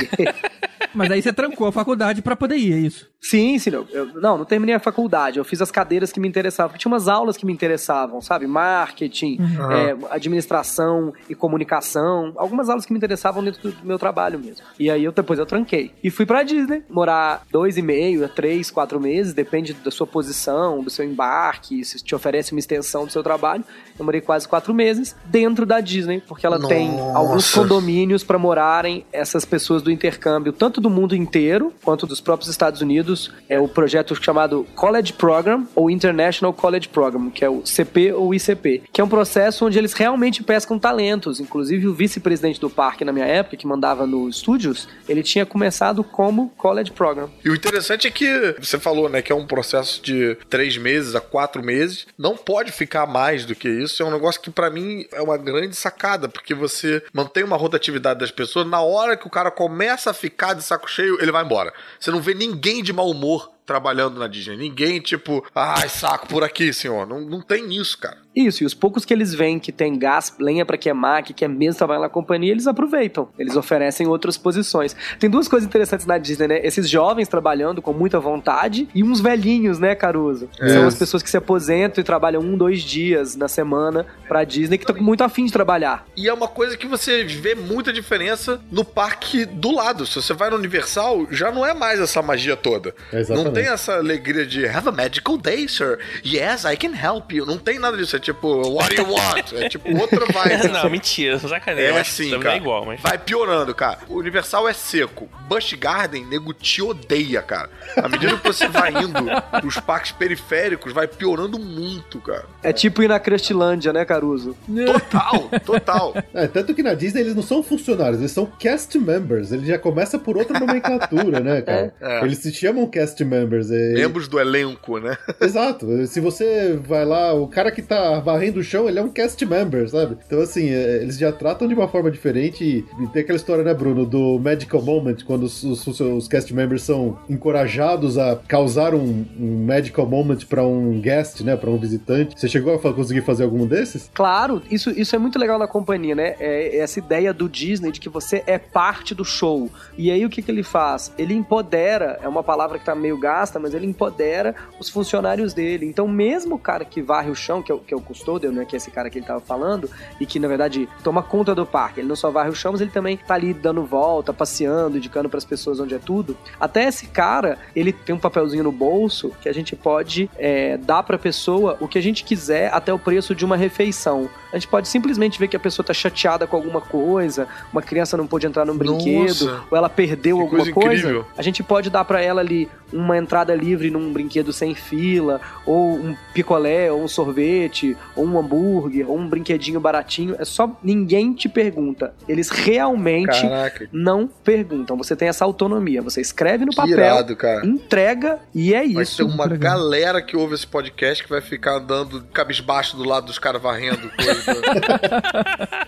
Mas 0.92 1.10
aí 1.10 1.22
você 1.22 1.32
trancou 1.32 1.66
a 1.66 1.72
faculdade 1.72 2.20
pra 2.20 2.34
poder 2.34 2.56
ir, 2.56 2.72
é 2.72 2.78
isso? 2.78 3.08
Sim, 3.20 3.58
sim. 3.58 3.70
Não, 3.70 3.86
eu, 3.92 4.06
não, 4.20 4.38
não 4.38 4.44
terminei 4.44 4.74
a 4.74 4.80
faculdade. 4.80 5.38
Eu 5.38 5.44
fiz 5.44 5.60
as 5.60 5.70
cadeiras 5.70 6.10
que 6.10 6.18
me 6.18 6.26
interessavam. 6.26 6.70
Porque 6.70 6.80
tinha 6.80 6.90
umas 6.90 7.06
aulas 7.06 7.36
que 7.36 7.46
me 7.46 7.52
interessavam, 7.52 8.20
sabe? 8.20 8.46
Marketing, 8.46 9.38
é, 9.70 10.14
administração 10.14 11.12
e 11.28 11.34
comunicação. 11.34 12.32
Algumas 12.36 12.68
aulas 12.68 12.84
que 12.84 12.92
me 12.92 12.96
interessavam 12.96 13.44
dentro 13.44 13.59
do 13.62 13.74
meu 13.84 13.98
trabalho 13.98 14.38
mesmo. 14.38 14.64
E 14.78 14.90
aí 14.90 15.04
eu 15.04 15.12
depois 15.12 15.38
eu 15.38 15.46
tranquei. 15.46 15.92
E 16.02 16.10
fui 16.10 16.26
pra 16.26 16.42
Disney. 16.42 16.82
Morar 16.88 17.42
dois 17.50 17.76
e 17.76 17.82
meio, 17.82 18.24
a 18.24 18.28
três, 18.28 18.70
quatro 18.70 19.00
meses. 19.00 19.32
Depende 19.32 19.72
da 19.72 19.90
sua 19.90 20.06
posição, 20.06 20.82
do 20.82 20.90
seu 20.90 21.04
embarque. 21.04 21.84
Se 21.84 22.02
te 22.02 22.14
oferece 22.14 22.52
uma 22.52 22.58
extensão 22.58 23.04
do 23.06 23.12
seu 23.12 23.22
trabalho. 23.22 23.64
Eu 23.98 24.04
morei 24.04 24.20
quase 24.20 24.48
quatro 24.48 24.72
meses 24.72 25.14
dentro 25.24 25.66
da 25.66 25.80
Disney. 25.80 26.22
Porque 26.26 26.46
ela 26.46 26.66
tem 26.66 26.92
Nossa. 26.92 27.18
alguns 27.18 27.52
condomínios 27.52 28.24
para 28.24 28.38
morarem 28.38 29.04
essas 29.12 29.44
pessoas 29.44 29.82
do 29.82 29.90
intercâmbio, 29.90 30.52
tanto 30.52 30.80
do 30.80 30.88
mundo 30.88 31.14
inteiro 31.14 31.72
quanto 31.82 32.06
dos 32.06 32.20
próprios 32.20 32.50
Estados 32.50 32.80
Unidos. 32.80 33.32
É 33.48 33.58
o 33.60 33.68
projeto 33.68 34.14
chamado 34.14 34.66
College 34.74 35.12
Program 35.12 35.66
ou 35.74 35.90
International 35.90 36.52
College 36.52 36.88
Program, 36.88 37.30
que 37.30 37.44
é 37.44 37.48
o 37.48 37.64
CP 37.64 38.12
ou 38.12 38.34
ICP, 38.34 38.82
que 38.92 39.00
é 39.00 39.04
um 39.04 39.08
processo 39.08 39.66
onde 39.66 39.78
eles 39.78 39.92
realmente 39.92 40.42
pescam 40.42 40.78
talentos. 40.78 41.40
Inclusive 41.40 41.86
o 41.86 41.94
vice-presidente 41.94 42.60
do 42.60 42.70
parque 42.70 43.04
na 43.04 43.12
minha 43.12 43.26
época, 43.26 43.49
que 43.56 43.66
mandava 43.66 44.06
nos 44.06 44.36
estúdios, 44.36 44.88
ele 45.08 45.22
tinha 45.22 45.44
começado 45.46 46.02
como 46.02 46.50
College 46.56 46.90
Program. 46.92 47.30
E 47.44 47.50
o 47.50 47.54
interessante 47.54 48.06
é 48.06 48.10
que 48.10 48.56
você 48.58 48.78
falou, 48.78 49.08
né, 49.08 49.22
que 49.22 49.32
é 49.32 49.34
um 49.34 49.46
processo 49.46 50.02
de 50.02 50.36
três 50.48 50.76
meses 50.76 51.14
a 51.14 51.20
quatro 51.20 51.62
meses. 51.62 52.06
Não 52.18 52.36
pode 52.36 52.72
ficar 52.72 53.06
mais 53.06 53.44
do 53.44 53.54
que 53.54 53.68
isso. 53.68 54.02
É 54.02 54.06
um 54.06 54.10
negócio 54.10 54.40
que 54.40 54.50
pra 54.50 54.70
mim 54.70 55.04
é 55.12 55.20
uma 55.20 55.36
grande 55.36 55.76
sacada, 55.76 56.28
porque 56.28 56.54
você 56.54 57.02
mantém 57.12 57.44
uma 57.44 57.56
rotatividade 57.56 58.20
das 58.20 58.30
pessoas. 58.30 58.66
Na 58.66 58.80
hora 58.80 59.16
que 59.16 59.26
o 59.26 59.30
cara 59.30 59.50
começa 59.50 60.10
a 60.10 60.14
ficar 60.14 60.54
de 60.54 60.62
saco 60.62 60.90
cheio, 60.90 61.20
ele 61.20 61.32
vai 61.32 61.44
embora. 61.44 61.72
Você 61.98 62.10
não 62.10 62.20
vê 62.20 62.34
ninguém 62.34 62.82
de 62.82 62.92
mau 62.92 63.10
humor 63.10 63.50
trabalhando 63.70 64.18
na 64.18 64.26
Disney. 64.26 64.56
Ninguém, 64.56 65.00
tipo, 65.00 65.46
ai, 65.54 65.88
saco 65.88 66.26
por 66.26 66.42
aqui, 66.42 66.72
senhor. 66.72 67.06
Não, 67.06 67.20
não 67.20 67.40
tem 67.40 67.72
isso, 67.72 67.96
cara. 67.98 68.18
Isso, 68.34 68.62
e 68.62 68.66
os 68.66 68.74
poucos 68.74 69.04
que 69.04 69.12
eles 69.12 69.34
veem 69.34 69.58
que 69.58 69.72
tem 69.72 69.98
gás, 69.98 70.34
lenha 70.38 70.64
pra 70.64 70.78
queimar, 70.78 71.22
que 71.22 71.34
quer 71.34 71.48
mesmo 71.48 71.78
trabalhar 71.78 72.00
na 72.00 72.08
companhia, 72.08 72.52
eles 72.52 72.66
aproveitam. 72.66 73.28
Eles 73.38 73.56
oferecem 73.56 74.06
outras 74.06 74.38
posições. 74.38 74.94
Tem 75.18 75.28
duas 75.28 75.48
coisas 75.48 75.68
interessantes 75.68 76.06
na 76.06 76.16
Disney, 76.16 76.46
né? 76.46 76.60
Esses 76.64 76.88
jovens 76.88 77.28
trabalhando 77.28 77.82
com 77.82 77.92
muita 77.92 78.20
vontade 78.20 78.88
e 78.94 79.02
uns 79.02 79.20
velhinhos, 79.20 79.78
né, 79.78 79.94
Caruso? 79.94 80.48
São 80.58 80.86
as 80.86 80.94
pessoas 80.94 81.22
que 81.22 81.30
se 81.30 81.36
aposentam 81.36 82.00
e 82.00 82.04
trabalham 82.04 82.40
um, 82.40 82.56
dois 82.56 82.82
dias 82.82 83.34
na 83.34 83.48
semana 83.48 84.06
pra 84.28 84.44
Disney 84.44 84.78
que 84.78 84.84
estão 84.84 84.94
com 84.94 85.02
muito 85.02 85.24
afim 85.24 85.44
de 85.44 85.52
trabalhar. 85.52 86.06
E 86.16 86.28
é 86.28 86.32
uma 86.32 86.48
coisa 86.48 86.76
que 86.76 86.86
você 86.86 87.24
vê 87.24 87.54
muita 87.54 87.92
diferença 87.92 88.60
no 88.70 88.84
parque 88.84 89.44
do 89.44 89.72
lado. 89.72 90.06
Se 90.06 90.14
você 90.14 90.32
vai 90.32 90.50
no 90.50 90.56
Universal, 90.56 91.26
já 91.30 91.50
não 91.50 91.66
é 91.66 91.74
mais 91.74 91.98
essa 91.98 92.22
magia 92.22 92.56
toda. 92.56 92.94
Exatamente. 93.12 93.44
Não 93.44 93.52
tem 93.52 93.66
essa 93.66 93.94
alegria 93.96 94.46
de 94.46 94.66
have 94.66 94.88
a 94.88 94.92
magical 94.92 95.36
day, 95.36 95.68
sir. 95.68 95.98
Yes, 96.24 96.64
I 96.64 96.76
can 96.76 96.94
help 96.94 97.32
you. 97.32 97.44
Não 97.44 97.58
tem 97.58 97.78
nada 97.78 97.96
disso. 97.96 98.16
É 98.16 98.19
tipo, 98.20 98.48
what 98.72 98.94
do 98.94 99.02
you 99.02 99.10
want? 99.10 99.52
É 99.54 99.68
tipo 99.68 99.88
outra 99.98 100.26
vibe. 100.26 100.68
Não, 100.72 100.88
mentira, 100.90 101.38
sacanagem. 101.38 101.84
É 101.90 101.98
assim, 102.00 102.38
cara. 102.38 102.54
é 102.54 102.56
igual, 102.58 102.84
mas. 102.86 103.00
Vai 103.00 103.18
piorando, 103.18 103.74
cara. 103.74 103.98
O 104.08 104.18
Universal 104.18 104.68
é 104.68 104.72
seco. 104.72 105.28
Busch 105.48 105.72
Garden, 105.74 106.24
nego 106.26 106.52
te 106.54 106.80
odeia, 106.82 107.42
cara. 107.42 107.68
À 107.96 108.08
medida 108.08 108.36
que 108.36 108.46
você 108.46 108.68
vai 108.68 108.90
indo 108.90 109.24
pros 109.60 109.78
parques 109.80 110.12
periféricos, 110.12 110.92
vai 110.92 111.08
piorando 111.08 111.58
muito, 111.58 112.20
cara. 112.20 112.44
É 112.62 112.72
tipo 112.72 113.02
ir 113.02 113.08
na 113.08 113.18
Crustlândia, 113.18 113.92
né, 113.92 114.04
Caruso? 114.04 114.56
Total, 114.86 115.48
total. 115.64 116.14
É, 116.32 116.46
tanto 116.46 116.74
que 116.74 116.82
na 116.82 116.94
Disney 116.94 117.22
eles 117.22 117.34
não 117.34 117.42
são 117.42 117.62
funcionários, 117.62 118.20
eles 118.20 118.30
são 118.32 118.46
cast 118.46 118.96
members. 118.98 119.50
Ele 119.50 119.66
já 119.66 119.78
começa 119.78 120.18
por 120.18 120.36
outra 120.36 120.58
nomenclatura, 120.58 121.40
né, 121.40 121.62
cara? 121.66 121.92
É. 122.00 122.24
Eles 122.24 122.38
se 122.38 122.52
chamam 122.52 122.86
cast 122.86 123.24
members. 123.24 123.70
é- 123.70 123.94
Membros 123.94 124.28
do 124.28 124.38
elenco, 124.38 124.98
né? 124.98 125.16
Exato. 125.40 126.06
Se 126.06 126.20
você 126.20 126.78
vai 126.86 127.04
lá, 127.04 127.32
o 127.34 127.48
cara 127.48 127.70
que 127.72 127.82
tá 127.82 128.09
varrendo 128.18 128.60
o 128.60 128.62
chão, 128.64 128.88
ele 128.88 128.98
é 128.98 129.02
um 129.02 129.08
cast 129.10 129.44
member, 129.46 129.88
sabe? 129.88 130.16
Então, 130.26 130.40
assim, 130.40 130.70
é, 130.70 131.02
eles 131.02 131.16
já 131.18 131.30
tratam 131.30 131.68
de 131.68 131.74
uma 131.74 131.86
forma 131.86 132.10
diferente. 132.10 132.64
E, 132.64 133.06
tem 133.08 133.22
aquela 133.22 133.36
história, 133.36 133.62
né, 133.62 133.72
Bruno, 133.74 134.04
do 134.04 134.38
Magical 134.38 134.82
Moment, 134.82 135.16
quando 135.26 135.44
os, 135.44 135.62
os, 135.62 136.00
os 136.00 136.26
cast 136.28 136.52
members 136.54 136.82
são 136.82 137.18
encorajados 137.28 138.16
a 138.18 138.36
causar 138.48 138.94
um, 138.94 139.24
um 139.38 139.64
Magical 139.66 140.06
Moment 140.06 140.38
pra 140.48 140.64
um 140.64 141.00
guest, 141.00 141.40
né, 141.42 141.56
pra 141.56 141.70
um 141.70 141.76
visitante. 141.76 142.38
Você 142.38 142.48
chegou 142.48 142.74
a 142.74 142.78
conseguir 142.92 143.22
fazer 143.22 143.44
algum 143.44 143.66
desses? 143.66 144.10
Claro, 144.14 144.62
isso, 144.70 144.90
isso 144.90 145.14
é 145.14 145.18
muito 145.18 145.38
legal 145.38 145.58
na 145.58 145.66
companhia, 145.66 146.14
né? 146.14 146.34
É 146.40 146.78
essa 146.78 146.98
ideia 146.98 147.32
do 147.34 147.48
Disney 147.48 147.92
de 147.92 148.00
que 148.00 148.08
você 148.08 148.42
é 148.46 148.58
parte 148.58 149.14
do 149.14 149.24
show. 149.24 149.68
E 149.98 150.10
aí 150.10 150.24
o 150.24 150.30
que, 150.30 150.40
que 150.42 150.50
ele 150.50 150.62
faz? 150.62 151.12
Ele 151.18 151.34
empodera, 151.34 152.18
é 152.22 152.28
uma 152.28 152.42
palavra 152.42 152.78
que 152.78 152.84
tá 152.84 152.94
meio 152.94 153.18
gasta, 153.18 153.58
mas 153.58 153.74
ele 153.74 153.86
empodera 153.86 154.54
os 154.78 154.88
funcionários 154.88 155.52
dele. 155.52 155.86
Então, 155.86 156.06
mesmo 156.08 156.54
o 156.54 156.58
cara 156.58 156.84
que 156.84 157.02
varre 157.02 157.30
o 157.30 157.34
chão, 157.34 157.62
que 157.62 157.70
é, 157.70 157.74
o- 157.74 157.78
que 157.80 157.92
é 157.92 157.96
o 157.96 157.99
custodian, 158.02 158.52
né? 158.52 158.64
Que 158.64 158.76
é 158.76 158.78
esse 158.78 158.90
cara 158.90 159.10
que 159.10 159.18
ele 159.18 159.26
tava 159.26 159.40
falando, 159.40 159.90
e 160.20 160.26
que 160.26 160.38
na 160.38 160.48
verdade 160.48 160.88
toma 161.02 161.22
conta 161.22 161.54
do 161.54 161.66
parque. 161.66 162.00
Ele 162.00 162.08
não 162.08 162.16
só 162.16 162.30
varre 162.30 162.50
o 162.50 162.54
chão, 162.54 162.72
mas 162.72 162.80
ele 162.80 162.90
também 162.90 163.16
tá 163.16 163.34
ali 163.34 163.52
dando 163.52 163.84
volta, 163.84 164.32
passeando, 164.32 164.96
indicando 164.96 165.28
pras 165.28 165.44
pessoas 165.44 165.80
onde 165.80 165.94
é 165.94 165.98
tudo. 165.98 166.36
Até 166.58 166.84
esse 166.84 167.06
cara, 167.06 167.58
ele 167.74 167.92
tem 167.92 168.14
um 168.14 168.18
papelzinho 168.18 168.64
no 168.64 168.72
bolso 168.72 169.32
que 169.40 169.48
a 169.48 169.52
gente 169.52 169.74
pode 169.76 170.30
é, 170.38 170.76
dar 170.76 171.02
pra 171.02 171.18
pessoa 171.18 171.76
o 171.80 171.88
que 171.88 171.98
a 171.98 172.02
gente 172.02 172.24
quiser 172.24 172.72
até 172.72 172.92
o 172.92 172.98
preço 172.98 173.34
de 173.34 173.44
uma 173.44 173.56
refeição. 173.56 174.28
A 174.52 174.56
gente 174.56 174.68
pode 174.68 174.88
simplesmente 174.88 175.38
ver 175.38 175.48
que 175.48 175.56
a 175.56 175.60
pessoa 175.60 175.84
tá 175.84 175.92
chateada 175.94 176.46
com 176.46 176.56
alguma 176.56 176.80
coisa, 176.80 177.46
uma 177.72 177.82
criança 177.82 178.16
não 178.16 178.26
pôde 178.26 178.46
entrar 178.46 178.64
num 178.64 178.76
brinquedo, 178.76 179.44
Nossa. 179.46 179.62
ou 179.70 179.76
ela 179.76 179.88
perdeu 179.88 180.36
Que 180.36 180.42
alguma 180.42 180.58
coisa 180.64 180.72
coisa. 180.72 180.94
incrível. 180.94 181.26
A 181.36 181.42
gente 181.42 181.62
pode 181.62 181.90
dar 181.90 182.04
pra 182.04 182.20
ela 182.20 182.40
ali 182.40 182.68
uma 182.92 183.16
entrada 183.16 183.54
livre 183.54 183.90
num 183.90 184.12
brinquedo 184.12 184.52
sem 184.52 184.74
fila, 184.74 185.40
ou 185.64 185.92
um 185.94 186.16
picolé, 186.34 186.90
ou 186.90 187.02
um 187.04 187.08
sorvete, 187.08 187.96
ou 188.16 188.24
um 188.26 188.38
hambúrguer, 188.38 189.08
ou 189.08 189.16
um 189.16 189.28
brinquedinho 189.28 189.78
baratinho. 189.80 190.34
É 190.38 190.44
só 190.44 190.76
ninguém 190.82 191.32
te 191.32 191.48
pergunta. 191.48 192.12
Eles 192.28 192.48
realmente 192.50 193.40
Caraca. 193.42 193.88
não 193.92 194.28
perguntam. 194.42 194.96
Você 194.96 195.14
tem 195.14 195.28
essa 195.28 195.44
autonomia. 195.44 196.02
Você 196.02 196.20
escreve 196.20 196.64
no 196.64 196.70
Que 196.70 196.76
papel, 196.76 196.92
irado, 196.94 197.36
cara. 197.36 197.64
entrega 197.64 198.38
e 198.54 198.74
é 198.74 198.78
Vai 198.88 199.02
isso. 199.04 199.18
ter 199.18 199.22
uma 199.22 199.46
galera 199.46 200.20
que 200.20 200.36
ouve 200.36 200.54
esse 200.54 200.66
podcast 200.66 201.22
que 201.22 201.30
vai 201.30 201.40
ficar 201.40 201.76
andando 201.76 202.24
cabisbaixo 202.32 202.96
do 202.96 203.04
lado 203.04 203.26
dos 203.26 203.38
caras 203.38 203.62
varrendo 203.62 204.10
coisa. 204.16 204.39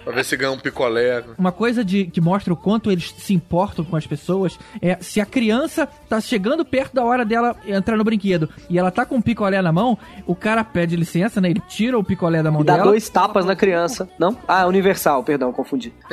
Pra 0.05 0.13
ver 0.15 0.25
se 0.25 0.37
ganha 0.37 0.53
um 0.53 0.59
picolé. 0.59 1.23
Uma 1.39 1.53
coisa 1.53 1.85
de, 1.85 2.07
que 2.07 2.21
mostra 2.21 2.53
o 2.53 2.57
quanto 2.57 2.91
eles 2.91 3.15
se 3.19 3.35
importam 3.35 3.85
com 3.85 3.97
as 3.97 4.07
pessoas 4.07 4.59
é 4.81 4.97
se 5.01 5.21
a 5.21 5.27
criança 5.27 5.87
tá 6.09 6.21
chegando 6.21 6.65
perto 6.65 6.95
da 6.95 7.05
hora 7.05 7.25
dela 7.25 7.57
entrar 7.67 7.97
no 7.97 8.05
brinquedo 8.05 8.49
e 8.69 8.79
ela 8.79 8.91
tá 8.91 9.05
com 9.05 9.17
um 9.17 9.23
picolé 9.23 9.61
na 9.63 9.73
mão, 9.73 9.99
o 10.27 10.35
cara 10.35 10.63
pede 10.65 10.97
licença, 10.97 11.41
né? 11.41 11.51
Ele 11.51 11.63
tira 11.69 11.99
o 11.99 12.05
picolé 12.05 12.43
da 12.43 12.51
mão 12.51 12.63
E 12.63 12.65
dá 12.65 12.75
dela. 12.75 12.87
dois 12.87 13.09
tapas 13.09 13.45
na 13.45 13.55
criança. 13.57 14.09
Não? 14.19 14.37
Ah, 14.47 14.67
Universal, 14.67 15.23
perdão, 15.23 15.53
confundi. 15.53 15.93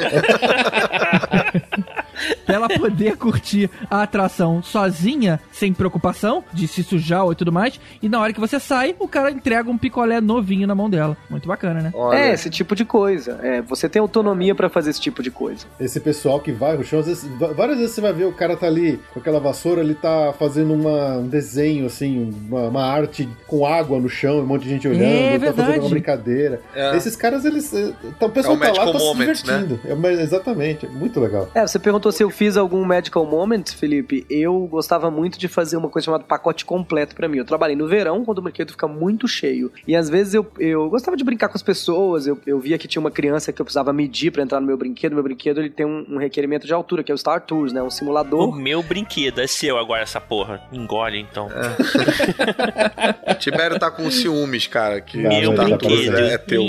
pra 2.46 2.56
ela 2.56 2.68
poder 2.70 3.16
curtir 3.18 3.70
a 3.90 4.02
atração 4.04 4.62
sozinha, 4.62 5.40
sem 5.52 5.74
preocupação 5.74 6.44
de 6.54 6.68
se 6.68 6.84
sujar 6.84 7.24
ou 7.24 7.34
tudo 7.36 7.52
mais. 7.52 7.80
E 8.02 8.10
na 8.10 8.20
hora 8.20 8.34
que 8.34 8.40
você 8.40 8.60
sai, 8.60 8.96
o 9.00 9.08
cara 9.08 9.32
entrega 9.32 9.70
um 9.70 9.78
picolé 9.78 10.20
novinho 10.20 10.68
na 10.68 10.76
mão 10.76 10.90
dela. 10.90 11.16
Muito 11.30 11.48
bacana, 11.48 11.80
né? 11.82 11.94
É, 12.14 12.29
esse 12.34 12.50
tipo 12.50 12.76
de 12.76 12.86
coisa. 12.86 13.40
É, 13.42 13.62
você 13.62 13.88
tem 13.90 14.00
autonomia 14.02 14.54
pra 14.56 14.70
fazer 14.70 14.90
esse 14.92 15.02
tipo 15.02 15.22
de 15.24 15.32
coisa. 15.32 15.66
Esse 15.80 16.00
pessoal 16.00 16.40
que 16.40 16.52
vai 16.52 16.78
no 16.78 16.84
chão, 16.84 17.00
às 17.00 17.06
vezes, 17.08 17.30
várias 17.56 17.78
vezes 17.78 17.94
você 17.96 18.02
vai 18.02 18.14
ver 18.14 18.26
o 18.26 18.34
cara 18.34 18.56
tá 18.56 18.68
ali 18.68 19.00
com 19.14 19.20
aquela 19.20 19.40
vassoura, 19.40 19.82
ele 19.82 19.96
tá 19.96 20.34
fazendo 20.38 20.74
uma- 20.74 21.18
um 21.18 21.28
desenho, 21.28 21.86
assim, 21.86 22.34
uma, 22.48 22.68
uma 22.68 22.84
arte 22.84 23.28
com 23.48 23.66
água 23.66 24.00
no 24.00 24.10
chão, 24.10 24.40
um 24.40 24.46
monte 24.46 24.64
de 24.64 24.70
gente 24.70 24.88
olhando, 24.88 25.04
É 25.04 25.36
ele 25.36 25.46
tá 25.46 25.54
fazendo 25.54 25.82
uma 25.82 25.90
brincadeira. 25.90 26.62
É. 26.76 26.96
Esses 26.96 27.16
caras, 27.16 27.46
eles. 27.46 27.72
Tá, 28.20 28.26
o 28.26 28.30
pessoal 28.30 28.56
É 28.58 28.72
tá 28.72 28.84
lá, 28.86 28.92
tá 28.94 29.00
se 29.00 29.06
Moment, 29.06 29.26
né? 29.28 29.34
divertindo. 29.34 29.80
É, 29.86 29.96
mas 29.96 30.20
exatamente, 30.20 30.86
é 30.86 30.90
muito 30.90 31.20
legal. 31.20 31.50
É, 31.54 31.66
você 31.66 31.80
perguntou 31.80 32.12
se 32.12 32.24
eu 32.24 32.30
fiz 32.30 32.58
algum 32.58 32.86
medical 32.86 33.26
moment, 33.26 33.64
Felipe. 33.76 34.26
Eu 34.30 34.68
gostava 34.68 35.10
muito 35.10 35.40
de 35.40 35.48
fazer 35.48 35.78
uma 35.78 35.90
coisa 35.90 36.06
chamada 36.06 36.24
pacote 36.24 36.66
completo 36.66 37.16
pra 37.16 37.28
mim. 37.28 37.38
Eu 37.38 37.46
trabalhei 37.46 37.76
no 37.76 37.88
verão, 37.88 38.24
quando 38.26 38.40
o 38.40 38.42
brinquedo 38.42 38.72
fica 38.72 38.88
muito 38.88 39.28
cheio. 39.28 39.72
E 39.88 39.96
às 39.96 40.10
vezes 40.10 40.34
eu, 40.34 40.46
eu 40.60 40.90
gostava 40.90 41.16
de 41.18 41.24
brincar 41.24 41.48
com 41.50 41.56
as 41.56 41.64
pessoas. 41.64 42.19
Eu, 42.28 42.40
eu 42.46 42.60
via 42.60 42.78
que 42.78 42.88
tinha 42.88 43.00
uma 43.00 43.12
criança 43.12 43.52
que 43.54 43.62
eu 43.62 43.66
precisava 43.66 43.92
medir 43.94 44.32
pra 44.32 44.42
entrar 44.44 44.60
no 44.60 44.68
meu 44.68 44.78
brinquedo. 44.78 45.14
Meu 45.14 45.24
brinquedo 45.24 45.60
ele 45.60 45.70
tem 45.70 45.86
um, 45.86 46.06
um 46.10 46.18
requerimento 46.18 46.66
de 46.66 46.74
altura, 46.74 47.04
que 47.04 47.12
é 47.12 47.16
o 47.16 47.18
Star 47.18 47.42
Tours, 47.42 47.72
né? 47.74 47.82
Um 47.82 47.88
O 47.88 47.92
simulador. 47.92 48.56
meu 48.56 48.82
brinquedo 48.84 49.40
é 49.42 49.48
seu 49.48 49.78
agora, 49.78 50.02
essa 50.04 50.20
porra. 50.22 50.62
Engole, 50.72 51.20
então. 51.20 51.50
Tibério 53.40 53.80
tá 53.80 53.90
com 53.92 54.10
ciúmes, 54.10 54.68
cara. 54.68 55.02
Que 55.02 55.18
meu 55.18 55.52
não, 55.52 55.54
Star 55.54 55.70
tá 55.70 55.78
Tours 55.78 55.96
brinquedo. 55.96 56.18
é, 56.18 56.34
é 56.34 56.38
teu. 56.38 56.64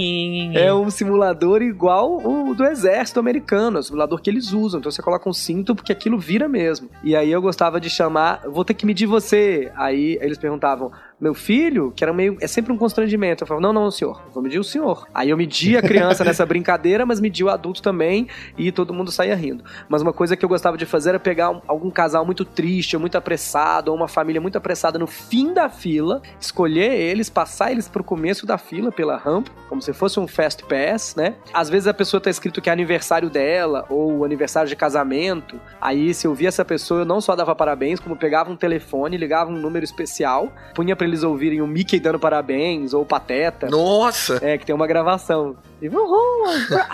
É 0.55 0.75
um 0.75 0.91
simulador 0.91 1.63
igual 1.63 2.19
o 2.25 2.55
do 2.55 2.65
exército 2.65 3.21
americano, 3.21 3.79
é 3.79 3.81
o 3.81 3.83
simulador 3.83 4.21
que 4.21 4.31
eles 4.31 4.53
usam. 4.53 4.81
Então 4.81 4.91
você 4.91 5.03
coloca 5.03 5.29
um 5.29 5.33
cinto 5.33 5.75
porque 5.75 5.93
aquilo 5.93 6.19
vira 6.19 6.49
mesmo. 6.49 6.91
E 7.03 7.15
aí 7.17 7.31
eu 7.31 7.41
gostava 7.41 7.81
de 7.81 7.89
chamar, 7.91 8.43
vou 8.47 8.65
ter 8.65 8.75
que 8.75 8.87
medir 8.87 9.07
você. 9.07 9.71
Aí 9.77 10.19
eles 10.21 10.39
perguntavam, 10.39 10.91
meu 11.21 11.35
filho, 11.35 11.93
que 11.95 12.03
era 12.03 12.13
meio. 12.13 12.37
É 12.41 12.47
sempre 12.47 12.73
um 12.73 12.77
constrangimento. 12.79 13.43
Eu 13.45 13.47
falava, 13.49 13.63
não, 13.67 13.73
não, 13.73 13.91
senhor, 13.91 14.23
vou 14.33 14.43
medir 14.43 14.59
o 14.59 14.65
senhor. 14.65 15.07
Aí 15.13 15.31
eu 15.31 15.37
media 15.37 15.79
a 15.81 15.83
criança 15.83 16.25
nessa 16.25 16.47
brincadeira, 16.47 17.05
mas 17.05 17.21
media 17.21 17.45
o 17.47 17.51
adulto 17.51 17.83
também 17.83 18.27
e 18.57 18.73
todo 18.73 18.95
mundo 18.95 19.11
saía 19.13 19.35
rindo. 19.37 19.63
Mas 19.89 20.03
uma 20.03 20.13
coisa 20.13 20.37
que 20.37 20.45
eu 20.45 20.49
gostava 20.49 20.77
de 20.79 20.87
fazer 20.87 21.11
era 21.11 21.19
pegar 21.21 21.51
um- 21.51 21.61
algum 21.69 21.91
casal 21.91 22.25
muito 22.25 22.45
triste, 22.45 22.97
ou 22.97 23.01
muito 23.01 23.17
apressado, 23.19 23.91
ou 23.91 23.97
uma 23.97 24.09
família 24.09 24.41
muito 24.41 24.57
apressada 24.57 24.99
no 24.99 25.07
fim 25.07 25.53
da 25.53 25.69
fila, 25.69 26.23
escolher 26.41 26.93
eles, 26.93 27.29
passar 27.29 27.71
eles 27.71 27.87
pro 27.89 28.03
começo 28.03 28.47
da 28.47 28.57
fila 28.57 28.91
pela 28.91 29.17
rampa, 29.17 29.51
como 29.69 29.83
se 29.83 29.93
fosse 29.93 30.19
um 30.19 30.27
fast 30.27 30.65
pass, 30.65 31.15
né? 31.17 31.35
Às 31.53 31.69
vezes 31.69 31.87
a 31.87 31.95
pessoa 31.95 32.21
tá 32.21 32.31
escrito 32.31 32.61
que 32.61 32.71
é 32.71 32.73
aniversário 32.73 33.29
dela, 33.29 33.85
ou 33.91 34.25
aniversário 34.25 34.69
de 34.69 34.77
casamento. 34.77 35.61
Aí, 35.81 36.15
se 36.15 36.27
eu 36.27 36.35
via 36.35 36.49
essa 36.49 36.65
pessoa, 36.65 37.01
eu 37.01 37.05
não 37.05 37.21
só 37.21 37.37
dava 37.37 37.55
parabéns, 37.55 38.01
como 38.01 38.17
pegava 38.17 38.51
um 38.51 38.57
telefone, 38.57 39.17
ligava 39.17 39.51
um 39.51 39.57
número 39.57 39.85
especial, 39.85 40.53
punha 40.75 40.97
pra 40.97 41.10
eles 41.11 41.23
ouvirem 41.23 41.61
o 41.61 41.67
Mickey 41.67 42.01
dando 42.01 42.19
parabéns, 42.19 42.95
ou 42.95 43.03
o 43.03 43.07
Pateta. 43.07 43.69
Nossa! 43.69 44.39
É, 44.43 44.57
que 44.57 44.65
tem 44.65 44.75
uma 44.75 44.87
gravação. 44.87 45.57
E, 45.81 45.89
"Oh, 45.89 46.45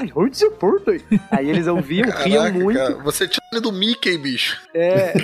I 0.00 0.12
heard 0.16 0.40
your 0.40 0.52
birthday." 0.60 1.02
Aí 1.30 1.48
eles 1.48 1.66
ouviam, 1.66 2.08
riam 2.10 2.44
Caraca, 2.44 2.58
muito. 2.58 2.78
cara, 2.78 2.94
você 3.02 3.28
tinha 3.28 3.60
do 3.60 3.72
Mickey, 3.72 4.18
bicho. 4.18 4.60
É. 4.74 5.14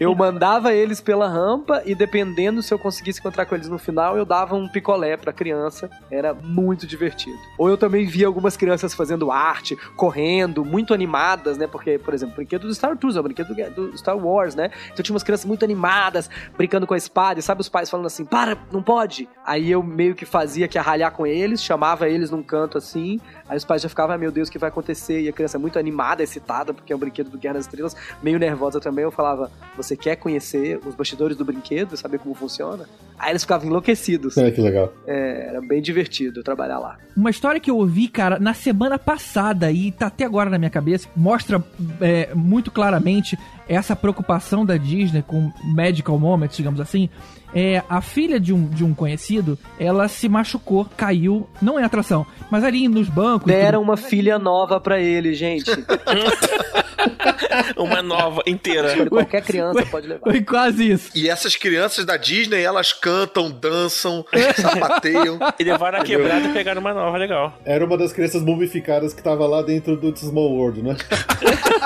eu 0.00 0.14
mandava 0.14 0.72
eles 0.72 1.00
pela 1.00 1.28
rampa 1.28 1.82
e 1.86 1.94
dependendo 1.94 2.62
se 2.62 2.72
eu 2.72 2.78
conseguisse 2.78 3.20
encontrar 3.20 3.46
com 3.46 3.54
eles 3.54 3.68
no 3.68 3.78
final, 3.78 4.16
eu 4.16 4.24
dava 4.24 4.54
um 4.54 4.68
picolé 4.68 5.16
pra 5.16 5.32
criança. 5.32 5.88
Era 6.10 6.34
muito 6.34 6.86
divertido. 6.86 7.38
Ou 7.58 7.68
eu 7.68 7.76
também 7.76 8.06
via 8.06 8.26
algumas 8.26 8.56
crianças 8.56 8.94
fazendo 8.94 9.30
arte, 9.30 9.76
correndo, 9.96 10.64
muito 10.64 10.92
animadas, 10.92 11.56
né? 11.56 11.66
Porque, 11.66 11.98
por 11.98 12.14
exemplo, 12.14 12.34
o 12.34 12.36
brinquedo 12.36 12.66
do 12.66 12.74
Star 12.74 12.96
Tours, 12.96 13.16
é 13.16 13.20
o 13.20 13.22
brinquedo 13.22 13.54
do, 13.74 13.96
Star 13.96 14.16
Wars, 14.16 14.54
né? 14.54 14.70
Então 14.92 15.02
tinha 15.02 15.14
umas 15.14 15.22
crianças 15.22 15.46
muito 15.46 15.64
animadas, 15.64 16.28
brincando 16.56 16.86
com 16.86 16.94
a 16.94 16.96
espada, 16.96 17.40
e 17.40 17.42
sabe 17.42 17.60
os 17.60 17.68
pais 17.68 17.88
falando 17.90 18.06
assim, 18.06 18.24
para, 18.24 18.56
não 18.70 18.82
pode. 18.82 19.28
Aí 19.44 19.70
eu 19.70 19.82
meio 19.82 20.14
que 20.14 20.24
fazia 20.24 20.68
que 20.68 20.76
ia 20.78 20.82
ralhar 20.82 21.12
com 21.12 21.26
eles, 21.26 21.62
chamava 21.62 22.08
eles 22.08 22.30
num 22.30 22.42
canto 22.44 22.78
assim, 22.78 23.20
aí 23.48 23.56
os 23.56 23.64
pais 23.64 23.82
já 23.82 23.88
ficavam, 23.88 24.14
ah, 24.14 24.18
meu 24.18 24.30
Deus, 24.30 24.48
o 24.48 24.52
que 24.52 24.58
vai 24.58 24.68
acontecer? 24.68 25.22
E 25.22 25.28
a 25.28 25.32
criança 25.32 25.58
muito 25.58 25.78
animada, 25.78 26.22
excitada, 26.22 26.72
porque 26.72 26.92
é 26.92 26.96
um 26.96 26.98
brinquedo 26.98 27.30
do 27.30 27.38
Guerra 27.38 27.54
das 27.54 27.64
Estrelas, 27.64 27.96
meio 28.22 28.38
nervosa 28.38 28.80
também, 28.80 29.04
eu 29.04 29.10
falava, 29.10 29.50
você 29.76 29.96
quer 29.96 30.16
conhecer 30.16 30.78
os 30.86 30.94
bastidores 30.94 31.36
do 31.36 31.44
brinquedo, 31.44 31.96
saber 31.96 32.18
como 32.18 32.34
funciona? 32.34 32.86
Aí 33.18 33.30
eles 33.30 33.42
ficavam 33.42 33.68
enlouquecidos. 33.68 34.36
É, 34.36 34.50
que 34.50 34.60
legal. 34.60 34.92
É, 35.06 35.48
era 35.48 35.60
bem 35.60 35.80
divertido 35.80 36.42
trabalhar 36.42 36.78
lá. 36.78 36.98
Uma 37.16 37.30
história 37.30 37.60
que 37.60 37.70
eu 37.70 37.76
ouvi, 37.76 38.08
cara, 38.08 38.38
na 38.38 38.54
semana 38.54 38.98
passada 38.98 39.70
e 39.70 39.90
tá 39.92 40.06
até 40.06 40.24
agora 40.24 40.50
na 40.50 40.58
minha 40.58 40.70
cabeça, 40.70 41.08
mostra 41.16 41.64
é, 42.00 42.34
muito 42.34 42.70
claramente 42.70 43.38
essa 43.68 43.96
preocupação 43.96 44.64
da 44.64 44.76
Disney 44.76 45.22
com 45.22 45.50
medical 45.74 46.18
moments, 46.18 46.56
digamos 46.56 46.80
assim. 46.80 47.08
É, 47.54 47.82
a 47.88 48.00
filha 48.00 48.40
de 48.40 48.52
um, 48.52 48.66
de 48.66 48.84
um 48.84 48.92
conhecido, 48.92 49.58
ela 49.78 50.08
se 50.08 50.28
machucou, 50.28 50.86
caiu, 50.96 51.48
não 51.62 51.78
em 51.78 51.84
atração, 51.84 52.26
mas 52.50 52.64
ali 52.64 52.88
nos 52.88 53.08
bancos. 53.08 53.46
Deram 53.46 53.80
tudo. 53.80 53.90
uma 53.90 53.96
filha 53.96 54.38
nova 54.38 54.80
pra 54.80 55.00
ele, 55.00 55.34
gente. 55.34 55.70
Uma 57.76 58.02
nova 58.02 58.42
inteira. 58.46 59.06
Qualquer 59.08 59.42
criança 59.42 59.84
pode 59.86 60.06
levar. 60.06 60.30
Foi 60.30 60.42
quase 60.42 60.90
isso. 60.90 61.10
E 61.14 61.28
essas 61.28 61.56
crianças 61.56 62.04
da 62.04 62.16
Disney, 62.16 62.62
elas 62.62 62.92
cantam, 62.92 63.50
dançam, 63.50 64.24
sapateiam. 64.56 65.38
E 65.58 65.64
levaram 65.64 66.00
a 66.00 66.04
quebrada 66.04 66.48
e 66.48 66.52
pegaram 66.52 66.80
uma 66.80 66.92
nova, 66.92 67.16
legal. 67.16 67.56
Era 67.64 67.84
uma 67.84 67.96
das 67.96 68.12
crianças 68.12 68.42
mumificadas 68.42 69.14
que 69.14 69.22
tava 69.22 69.46
lá 69.46 69.62
dentro 69.62 69.96
do 69.96 70.14
Small 70.16 70.52
World, 70.52 70.82
né? 70.82 70.96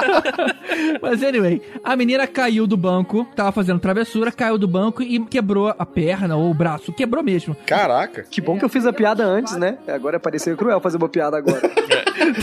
Mas 1.03 1.23
anyway, 1.23 1.61
a 1.82 1.97
menina 1.97 2.27
caiu 2.27 2.66
do 2.66 2.77
banco, 2.77 3.27
tava 3.36 3.53
fazendo 3.53 3.81
travessura, 3.81 4.32
caiu 4.32 4.57
do 4.57 4.66
banco 4.66 5.03
e 5.03 5.24
quebrou 5.27 5.74
a 5.77 5.86
perna 5.86 6.36
ou 6.36 6.51
o 6.51 6.55
braço. 6.55 6.93
Quebrou 6.93 7.23
mesmo. 7.23 7.57
Caraca. 7.66 8.24
Que 8.31 8.40
bom 8.40 8.59
que 8.59 8.65
eu 8.65 8.69
fiz 8.69 8.86
a 8.86 8.93
piada 8.93 9.24
antes, 9.24 9.57
né? 9.57 9.78
Agora 9.86 10.19
pareceu 10.19 10.57
cruel 10.57 10.81
fazer 10.81 10.97
uma 10.97 11.09
piada 11.09 11.36
agora. 11.36 11.61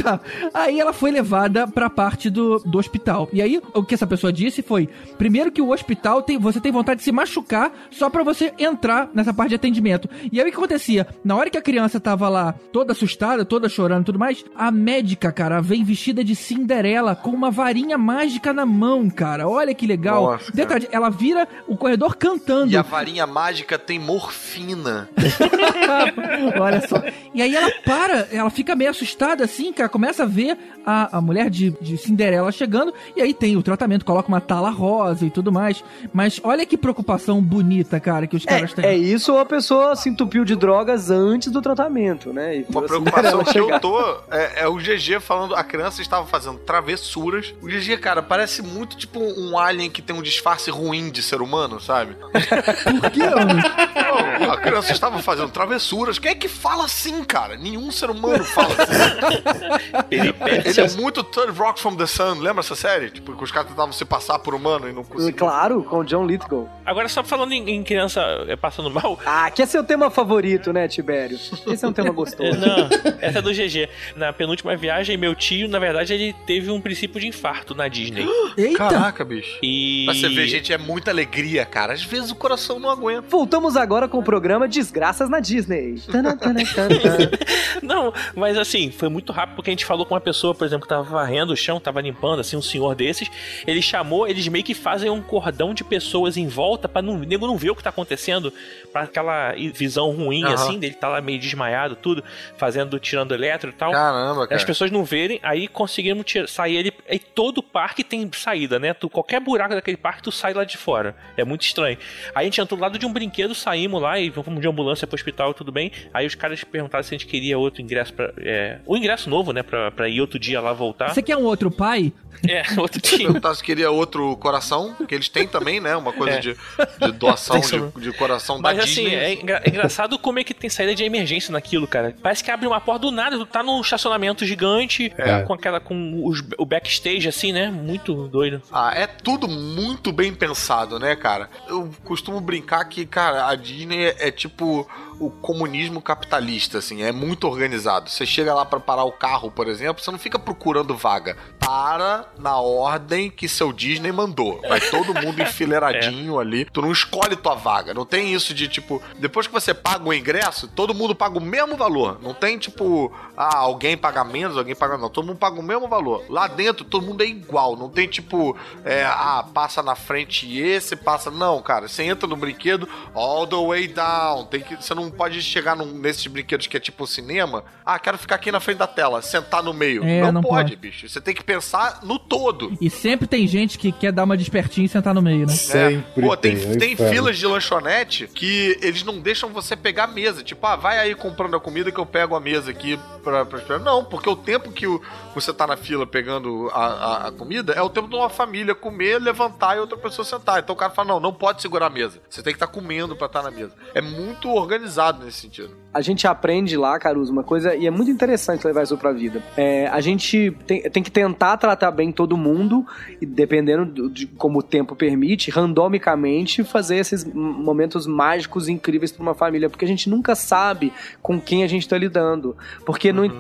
Tá. 0.02 0.20
Aí 0.54 0.80
ela 0.80 0.94
foi 0.94 1.12
levada 1.12 1.68
pra 1.68 1.90
parte 1.90 2.30
do, 2.30 2.60
do 2.66 2.78
hospital. 2.78 3.30
E 3.32 3.42
aí, 3.42 3.62
o 3.74 3.84
que 3.84 3.94
essa 3.94 4.08
pessoa 4.08 4.34
disse 4.34 4.62
foi: 4.62 4.90
primeiro 5.18 5.52
que 5.52 5.62
o 5.62 5.72
hospital 5.72 6.22
tem, 6.22 6.38
você 6.38 6.60
tem 6.60 6.72
vontade 6.72 7.00
de 7.00 7.04
se 7.04 7.12
machucar 7.12 7.72
só 7.92 8.10
pra 8.10 8.24
você 8.24 8.54
entrar 8.58 9.10
nessa 9.14 9.34
parte 9.34 9.50
de 9.50 9.56
atendimento. 9.56 10.10
E 10.32 10.40
aí 10.40 10.48
o 10.48 10.52
que 10.52 10.58
acontecia? 10.58 11.08
Na 11.24 11.36
hora 11.36 11.50
que 11.50 11.58
a 11.58 11.62
criança 11.62 12.00
tava 12.00 12.28
lá 12.30 12.54
toda 12.72 12.92
assustada, 12.94 13.46
toda 13.46 13.70
chorando 13.70 14.02
e 14.02 14.06
tudo 14.06 14.20
mais, 14.20 14.44
a 14.56 14.72
médica, 14.72 15.32
cara, 15.32 15.62
vem 15.62 15.84
vestida 15.84 16.24
de 16.24 16.36
Cinderela 16.36 17.16
com 17.16 17.30
uma 17.30 17.52
varinha 17.52 17.98
mágica 17.98 18.54
na 18.54 18.66
mão, 18.66 19.10
cara. 19.10 19.48
Olha 19.48 19.74
que 19.74 19.88
legal. 19.88 20.24
Nossa. 20.24 20.52
Detalhe, 20.52 20.88
ela 20.92 21.10
vira 21.10 21.48
o 21.68 21.78
corredor 21.78 22.16
cantando. 22.16 22.72
E 22.72 22.78
a 22.78 22.82
varinha 22.82 23.28
mágica 23.28 23.78
tem 23.78 24.00
morfina. 24.00 25.10
Olha 26.60 26.88
só. 26.88 27.02
E 27.34 27.42
aí 27.42 27.56
ela 27.56 27.72
para, 27.84 28.28
ela 28.32 28.50
fica 28.50 28.76
meio 28.76 28.90
assustada 28.90 29.44
assim, 29.44 29.72
cara, 29.72 29.90
começa 29.90 30.24
a 30.24 30.26
ver 30.26 30.58
a, 30.86 31.18
a 31.18 31.22
mulher 31.22 31.50
de, 31.50 31.72
de 31.82 31.98
Cinderela 31.98 32.52
chegando, 32.56 32.94
e 33.16 33.22
aí 33.22 33.34
tem 33.34 33.56
o 33.58 33.64
tratamento, 33.64 34.06
coloca 34.06 34.28
uma 34.28 34.42
tala 34.42 34.70
rosa 34.70 35.26
e 35.26 35.30
tudo 35.30 35.52
mais. 35.52 35.84
Mas 36.14 36.40
olha 36.44 36.66
que 36.66 36.78
preocupação 36.78 37.42
bonita, 37.42 38.00
cara, 38.00 38.28
que 38.28 38.36
os 38.36 38.46
caras 38.46 38.74
têm. 38.74 38.86
É 38.86 38.96
isso 38.96 39.34
ou 39.34 39.40
a 39.40 39.46
pessoa 39.46 39.96
se 39.96 40.10
entupiu 40.10 40.46
de 40.46 40.56
drogas 40.56 41.10
antes 41.10 41.52
do 41.52 41.62
tratamento, 41.62 42.32
né? 42.34 42.58
E 42.58 42.66
Uma 42.70 42.80
assim, 42.82 42.88
preocupação 42.88 43.44
que 43.44 43.60
eu 43.60 43.66
chegar. 43.66 43.80
tô 43.80 44.00
é, 44.32 44.62
é 44.62 44.68
o 44.68 44.76
GG 44.76 45.20
falando, 45.20 45.56
a 45.56 45.64
criança 45.64 46.02
estava 46.02 46.26
fazendo 46.26 46.58
travessuras. 46.60 47.54
O 47.62 47.68
GG, 47.68 47.98
cara, 47.98 48.22
parece 48.22 48.62
muito 48.62 48.96
tipo 48.96 49.20
um 49.20 49.58
alien 49.58 49.90
que 49.90 50.02
tem 50.02 50.16
um 50.16 50.22
disfarce 50.22 50.70
ruim 50.70 51.10
de 51.10 51.22
ser 51.22 51.42
humano, 51.42 51.80
sabe? 51.80 52.16
Por 53.02 53.12
que? 53.12 53.20
Não, 53.20 54.52
a 54.52 54.58
criança 54.58 54.92
estava 54.92 55.20
fazendo 55.20 55.50
travessuras. 55.50 56.20
Quem 56.20 56.32
é 56.32 56.36
que 56.36 56.48
fala 56.48 56.86
assim, 56.86 57.24
cara? 57.24 57.58
Nenhum 57.58 57.92
ser 57.92 58.10
humano 58.10 58.44
fala 58.44 58.70
assim. 58.74 60.06
Ele 60.12 60.34
é 60.82 61.02
muito 61.02 61.24
Third 61.24 61.58
Rock 61.58 61.80
from 61.80 61.96
the 61.96 62.06
Sun. 62.06 62.36
Lembra 62.46 62.60
essa 62.60 62.76
série? 62.76 63.10
Tipo, 63.10 63.36
que 63.36 63.44
os 63.44 63.52
caras 63.52 63.70
tentavam 63.70 63.92
se 63.92 64.06
passar 64.06 64.38
por 64.38 64.54
humano 64.54 64.88
e 64.88 64.94
não 64.94 65.04
conseguiam. 65.04 65.36
Claro, 65.36 65.84
com 65.84 65.98
o 65.98 66.04
John 66.04 66.26
Lithgow. 66.26 66.70
Agora, 66.86 67.10
só 67.10 67.24
falando 67.24 67.54
em, 67.54 67.68
em 67.72 67.84
criança 67.84 68.22
é, 68.48 68.56
passando 68.56 68.92
mal, 68.92 69.20
Ah, 69.26 69.50
que 69.50 69.64
é 69.64 69.66
seu 69.66 69.84
tema 69.84 70.12
favorito, 70.12 70.72
né, 70.72 70.88
Tibério? 70.88 71.38
Esse 71.38 71.84
é 71.84 71.88
um 71.88 71.94
tema 71.94 72.12
gostoso. 72.12 72.58
Não, 72.62 72.88
essa 73.20 73.40
é 73.40 73.42
do 73.42 73.52
GG. 73.52 73.90
Na 74.16 74.32
penúltima 74.32 74.76
viagem, 74.76 75.18
meu 75.18 75.34
tio, 75.34 75.68
na 75.68 75.80
verdade, 75.80 76.14
ele 76.14 76.36
teve 76.46 76.70
um 76.70 76.80
princípio 76.80 77.20
de 77.20 77.28
infarto 77.28 77.74
na 77.74 77.88
Disney. 77.88 78.28
Eita! 78.56 78.78
Caraca, 78.78 79.26
bicho. 79.26 79.58
E. 79.64 80.04
Mas 80.06 80.20
você 80.20 80.30
vê, 80.30 80.48
gente, 80.48 80.72
é 80.72 80.78
muita 80.78 81.10
alegria, 81.10 81.66
cara. 81.66 81.94
Às 81.94 82.04
vezes 82.04 82.30
o 82.30 82.36
coração 82.36 82.80
não 82.80 82.92
aguenta. 82.92 83.28
Voltamos 83.28 83.76
agora 83.76 84.08
com 84.08 84.20
o 84.20 84.24
programa 84.24 84.68
Desgraças 84.68 85.30
na 85.30 85.40
Disney. 85.40 85.96
Não, 87.82 88.14
mas 88.36 88.58
assim, 88.58 88.92
foi 88.92 89.10
muito 89.10 89.32
rápido 89.32 89.56
porque 89.56 89.70
a 89.70 89.74
gente 89.74 89.86
falou 89.86 90.06
com 90.06 90.14
uma 90.14 90.22
pessoa, 90.22 90.54
por 90.54 90.66
exemplo, 90.66 90.84
que 90.84 90.90
tava 90.90 91.04
varrendo 91.04 91.54
o 91.54 91.58
chão, 91.58 91.80
tava 91.80 92.02
limpando, 92.02 92.25
assim, 92.34 92.56
um 92.58 92.62
senhor 92.62 92.96
desses. 92.96 93.30
Ele 93.66 93.82
chamou, 93.82 94.28
eles 94.28 94.48
meio 94.48 94.64
que 94.64 94.74
fazem 94.74 95.10
um 95.10 95.22
cordão 95.22 95.74
de 95.74 95.84
pessoas 95.84 96.38
em 96.38 96.48
volta 96.48 96.88
pra 96.90 97.02
não, 97.02 97.14
o 97.16 97.20
nego 97.20 97.48
não 97.48 97.58
ver 97.58 97.70
o 97.72 97.76
que 97.76 97.84
tá 97.84 97.90
acontecendo, 97.90 98.52
pra 98.92 99.04
aquela 99.04 99.54
visão 99.74 100.12
ruim, 100.12 100.44
Aham. 100.44 100.54
assim, 100.54 100.80
dele 100.80 100.96
tá 100.96 101.08
lá 101.08 101.22
meio 101.22 101.40
desmaiado, 101.40 101.96
tudo, 101.96 102.24
fazendo, 102.58 103.00
tirando 103.00 103.34
eletro 103.34 103.70
e 103.70 103.74
tal. 103.74 103.92
Caramba, 103.92 104.44
As 104.44 104.50
cara. 104.50 104.66
pessoas 104.66 104.92
não 104.92 105.04
verem, 105.04 105.40
aí 105.44 105.68
conseguimos 105.68 106.26
tirar- 106.26 106.48
sair 106.48 106.76
ele. 106.78 106.94
E 107.10 107.20
todo 107.20 107.62
parque 107.62 108.04
tem 108.04 108.30
saída, 108.34 108.80
né? 108.80 108.94
Tu, 108.94 109.10
qualquer 109.10 109.40
buraco 109.40 109.76
daquele 109.76 109.98
parque, 109.98 110.24
tu 110.24 110.32
sai 110.32 110.54
lá 110.54 110.64
de 110.64 110.78
fora. 110.78 111.16
É 111.38 111.44
muito 111.44 111.62
estranho. 111.64 111.98
Aí 112.34 112.42
a 112.42 112.44
gente 112.46 112.60
entrou 112.62 112.78
do 112.78 112.82
lado 112.82 112.98
de 113.00 113.06
um 113.06 113.12
brinquedo, 113.14 113.54
saímos 113.56 114.02
lá 114.02 114.20
e 114.20 114.32
fomos 114.32 114.62
de 114.62 114.68
ambulância 114.68 115.06
pro 115.08 115.16
hospital, 115.16 115.54
tudo 115.54 115.72
bem. 115.72 115.92
Aí 116.14 116.26
os 116.26 116.36
caras 116.36 116.64
perguntaram 116.64 117.04
se 117.04 117.14
a 117.14 117.18
gente 117.18 117.28
queria 117.28 117.58
outro 117.58 117.82
ingresso 117.82 118.14
pra. 118.14 118.32
É, 118.38 118.80
o 118.86 118.96
ingresso 118.98 119.30
novo, 119.30 119.52
né? 119.52 119.64
Pra, 119.64 119.92
pra 119.92 120.08
ir 120.10 120.22
outro 120.22 120.40
dia 120.40 120.60
lá 120.62 120.74
voltar. 120.74 121.14
Você 121.14 121.22
quer 121.22 121.38
um 121.38 121.44
outro 121.44 121.70
pai? 121.72 122.14
É, 122.48 122.62
outro 122.80 123.02
dia. 123.02 123.18
Perguntar 123.18 123.56
se 123.56 123.64
queria 123.64 123.90
outro 123.90 124.36
coração, 124.38 124.94
que 125.08 125.16
eles 125.16 125.28
têm 125.30 125.48
também, 125.48 125.80
né? 125.80 125.96
Uma 125.96 126.14
coisa 126.14 126.36
É. 126.36 126.40
de, 126.40 126.54
de 127.02 127.12
doação 127.14 127.60
de, 127.60 127.80
de 128.00 128.12
coração 128.14 128.58
da 128.62 128.70
Mas 128.70 128.80
assim, 128.84 129.04
Disney. 129.06 129.16
é, 129.16 129.34
engra- 129.34 129.62
é 129.64 129.70
engraçado 129.70 130.20
como 130.20 130.38
é 130.38 130.44
que 130.44 130.54
tem 130.54 130.70
saída 130.70 130.94
de 130.94 131.04
emergência 131.04 131.52
naquilo, 131.52 131.88
cara. 131.88 132.16
Parece 132.22 132.44
que 132.44 132.52
abre 132.52 132.68
uma 132.68 132.80
porta 132.80 133.00
do 133.08 133.12
nada, 133.12 133.36
tu 133.36 133.48
tá 133.48 133.64
num 133.64 133.82
estacionamento 133.82 134.46
gigante, 134.46 135.12
É. 135.18 135.42
com 135.42 135.54
aquela. 135.54 135.80
com 135.80 136.24
os- 136.28 136.44
o 136.60 136.66
backstage, 136.66 137.28
assim, 137.28 137.52
né? 137.52 137.72
Muito 137.72 138.28
doido. 138.28 138.62
Ah, 138.72 138.92
é 138.96 139.08
tudo 139.08 139.48
muito 139.48 140.12
bem 140.12 140.32
pensado, 140.32 141.00
né, 141.00 141.16
cara? 141.16 141.50
Eu 141.68 141.90
costumo 142.04 142.40
brincar 142.40 142.86
que, 142.86 143.08
cara, 143.08 143.48
a 143.48 143.56
Disney 143.56 144.06
é, 144.06 144.28
é 144.28 144.32
tipo 144.32 144.88
o 145.20 145.30
comunismo 145.30 146.02
capitalista, 146.02 146.80
assim, 146.80 147.04
é 147.04 147.12
muito 147.12 147.48
organizado. 147.48 148.10
Você 148.10 148.26
chega 148.26 148.54
lá 148.54 148.66
pra 148.66 148.80
parar 148.80 149.04
o 149.04 149.12
carro, 149.12 149.50
por 149.50 149.68
exemplo, 149.68 150.04
você 150.04 150.12
não 150.12 150.20
fica 150.20 150.38
procurando 150.38 150.96
vaga. 150.96 151.38
Para 151.60 152.26
na 152.38 152.58
ordem 152.58 153.30
que 153.30 153.48
seu 153.48 153.74
Disney 153.74 154.12
mandou. 154.12 154.62
Vai 154.68 154.80
todo 154.80 155.14
mundo 155.14 155.42
enfileiradinho 155.42 156.38
ali. 156.40 156.66
Tu 156.66 156.82
não 156.82 156.92
escolhe 156.92 157.36
tua 157.36 157.56
vaga. 157.56 157.94
Não 157.94 158.06
tem 158.06 158.34
isso 158.34 158.54
de 158.54 158.68
tipo, 158.68 159.02
depois 159.18 159.48
que 159.48 159.54
você 159.54 159.74
paga 159.74 160.08
o 160.08 160.14
ingresso, 160.14 160.68
todo 160.68 160.94
mundo 160.94 161.16
paga 161.16 161.38
o 161.38 161.42
mesmo 161.42 161.76
valor. 161.76 162.20
Não 162.22 162.34
tem 162.34 162.58
tipo, 162.58 163.12
ah, 163.36 163.58
alguém 163.58 163.98
paga 163.98 164.24
menos, 164.24 164.58
alguém 164.58 164.76
paga 164.76 164.98
não. 164.98 165.10
Todo 165.10 165.26
mundo 165.26 165.38
paga 165.38 165.60
o 165.60 165.64
mesmo 165.64 165.88
valor. 165.88 166.24
Lá 166.30 166.48
dentro, 166.48 166.86
todo 166.86 167.06
mundo 167.06 167.24
é 167.24 167.26
igual. 167.26 167.76
Não 167.76 167.90
tem 167.90 168.08
tipo, 168.08 168.56
é, 168.84 169.04
ah, 169.06 169.46
passa 169.54 169.82
na 169.82 169.96
frente 169.96 170.60
esse, 170.60 170.96
passa. 170.96 171.32
Não, 171.32 171.62
cara. 171.62 171.88
Você 171.88 172.04
entra 172.04 172.28
no 172.28 172.36
brinquedo 172.36 172.88
all 173.14 173.48
the 173.48 173.56
way 173.56 173.88
down. 173.88 174.46
Tem 174.46 174.62
que, 174.62 174.76
você 174.76 174.94
não 174.94 175.05
pode 175.12 175.42
chegar 175.42 175.76
num, 175.76 175.86
nesses 176.00 176.26
brinquedos 176.28 176.68
que 176.68 176.78
é 176.78 176.80
tipo 176.80 177.06
cinema. 177.08 177.64
Ah, 177.86 177.98
quero 178.00 178.18
ficar 178.18 178.36
aqui 178.36 178.52
na 178.52 178.60
frente 178.60 178.78
da 178.78 178.88
tela, 178.88 179.22
sentar 179.22 179.62
no 179.64 179.74
meio. 179.74 180.04
É, 180.04 180.22
não, 180.24 180.32
não 180.34 180.42
pode, 180.42 180.72
pode. 180.72 180.76
bicho. 180.76 181.08
Você 181.08 181.20
tem 181.22 181.34
que 181.34 181.44
pensar 181.44 182.00
no 182.04 182.18
todo. 182.20 182.76
E 182.82 182.90
sempre 182.90 183.28
tem 183.28 183.46
gente 183.48 183.78
que 183.78 183.92
quer 183.92 184.12
dar 184.12 184.24
uma 184.24 184.36
despertinha 184.38 184.86
e 184.86 184.90
sentar 184.90 185.14
no 185.14 185.22
meio, 185.22 185.46
né? 185.46 185.54
Sempre 185.54 186.26
Pô, 186.28 186.36
tem, 186.38 186.56
tem, 186.58 186.72
é 186.74 186.78
tem 186.78 186.96
filas 186.96 187.38
de 187.38 187.46
lanchonete 187.46 188.28
que 188.28 188.78
eles 188.82 189.04
não 189.04 189.20
deixam 189.20 189.50
você 189.50 189.76
pegar 189.76 190.06
a 190.06 190.08
mesa. 190.08 190.44
Tipo, 190.44 190.66
ah, 190.68 190.76
vai 190.76 190.98
aí 191.00 191.14
comprando 191.16 191.56
a 191.56 191.60
comida 191.60 191.92
que 191.92 192.00
eu 192.00 192.06
pego 192.06 192.36
a 192.36 192.40
mesa 192.40 192.72
aqui 192.72 193.00
pra, 193.24 193.46
pra 193.46 193.60
esperar. 193.60 193.80
Não, 193.80 194.04
porque 194.04 194.30
o 194.30 194.36
tempo 194.36 194.72
que 194.72 194.88
o- 194.88 195.02
você 195.34 195.54
tá 195.54 195.68
na 195.68 195.78
fila 195.78 196.06
pegando 196.08 196.70
a, 196.74 196.86
a- 196.86 197.28
a 197.28 197.32
comida 197.32 197.74
é 197.74 197.82
o 197.82 197.90
tempo 197.90 198.08
de 198.08 198.16
uma 198.16 198.30
família 198.30 198.74
comer, 198.74 199.20
levantar 199.20 199.76
e 199.76 199.80
outra 199.80 199.98
pessoa 199.98 200.26
sentar. 200.26 200.60
Então 200.60 200.74
o 200.74 200.78
cara 200.78 200.92
fala, 200.92 201.10
não, 201.10 201.20
não 201.20 201.34
pode 201.34 201.62
segurar 201.62 201.88
a 201.88 201.90
mesa. 201.90 202.20
Você 202.30 202.42
tem 202.42 202.54
que 202.54 202.58
estar 202.58 202.68
comendo 202.68 203.16
pra 203.16 203.28
estar 203.28 203.44
na 203.44 203.52
mesa. 203.52 203.74
É 203.94 204.02
muito 204.02 204.50
organizado 204.50 204.95
nesse 205.24 205.42
sentido. 205.42 205.85
A 205.96 206.02
gente 206.02 206.28
aprende 206.28 206.76
lá, 206.76 207.00
Caruso, 207.00 207.32
uma 207.32 207.42
coisa, 207.44 207.74
e 207.74 207.88
é 207.88 207.90
muito 207.90 208.12
interessante 208.12 208.68
levar 208.68 208.84
isso 208.84 208.98
pra 208.98 209.14
vida. 209.14 209.42
É, 209.56 209.88
a 209.88 210.02
gente 210.02 210.52
tem, 210.68 210.82
tem 210.90 211.02
que 211.02 211.10
tentar 211.10 211.56
tratar 211.56 211.90
bem 211.92 212.12
todo 212.12 212.36
mundo, 212.36 212.86
e 213.22 213.26
dependendo 213.26 213.86
do- 213.86 214.10
de 214.10 214.28
como 214.28 214.60
o 214.60 214.62
tempo 214.62 214.94
permite, 214.94 215.50
randomicamente 215.50 216.66
fazer 216.66 216.98
esses 216.98 217.24
momentos 217.24 218.06
mágicos 218.06 218.68
e 218.68 218.74
incríveis 218.74 219.12
pra 219.14 219.22
uma 219.24 219.34
família, 219.34 219.70
porque 219.70 219.86
a 219.86 219.88
gente 219.88 220.10
nunca 220.10 220.36
sabe 220.36 220.92
com 221.22 221.40
quem 221.40 221.64
a 221.64 221.68
gente 221.68 221.88
tá 221.88 221.98
lidando. 221.98 222.58
Porque 222.86 223.14
no- 223.14 223.32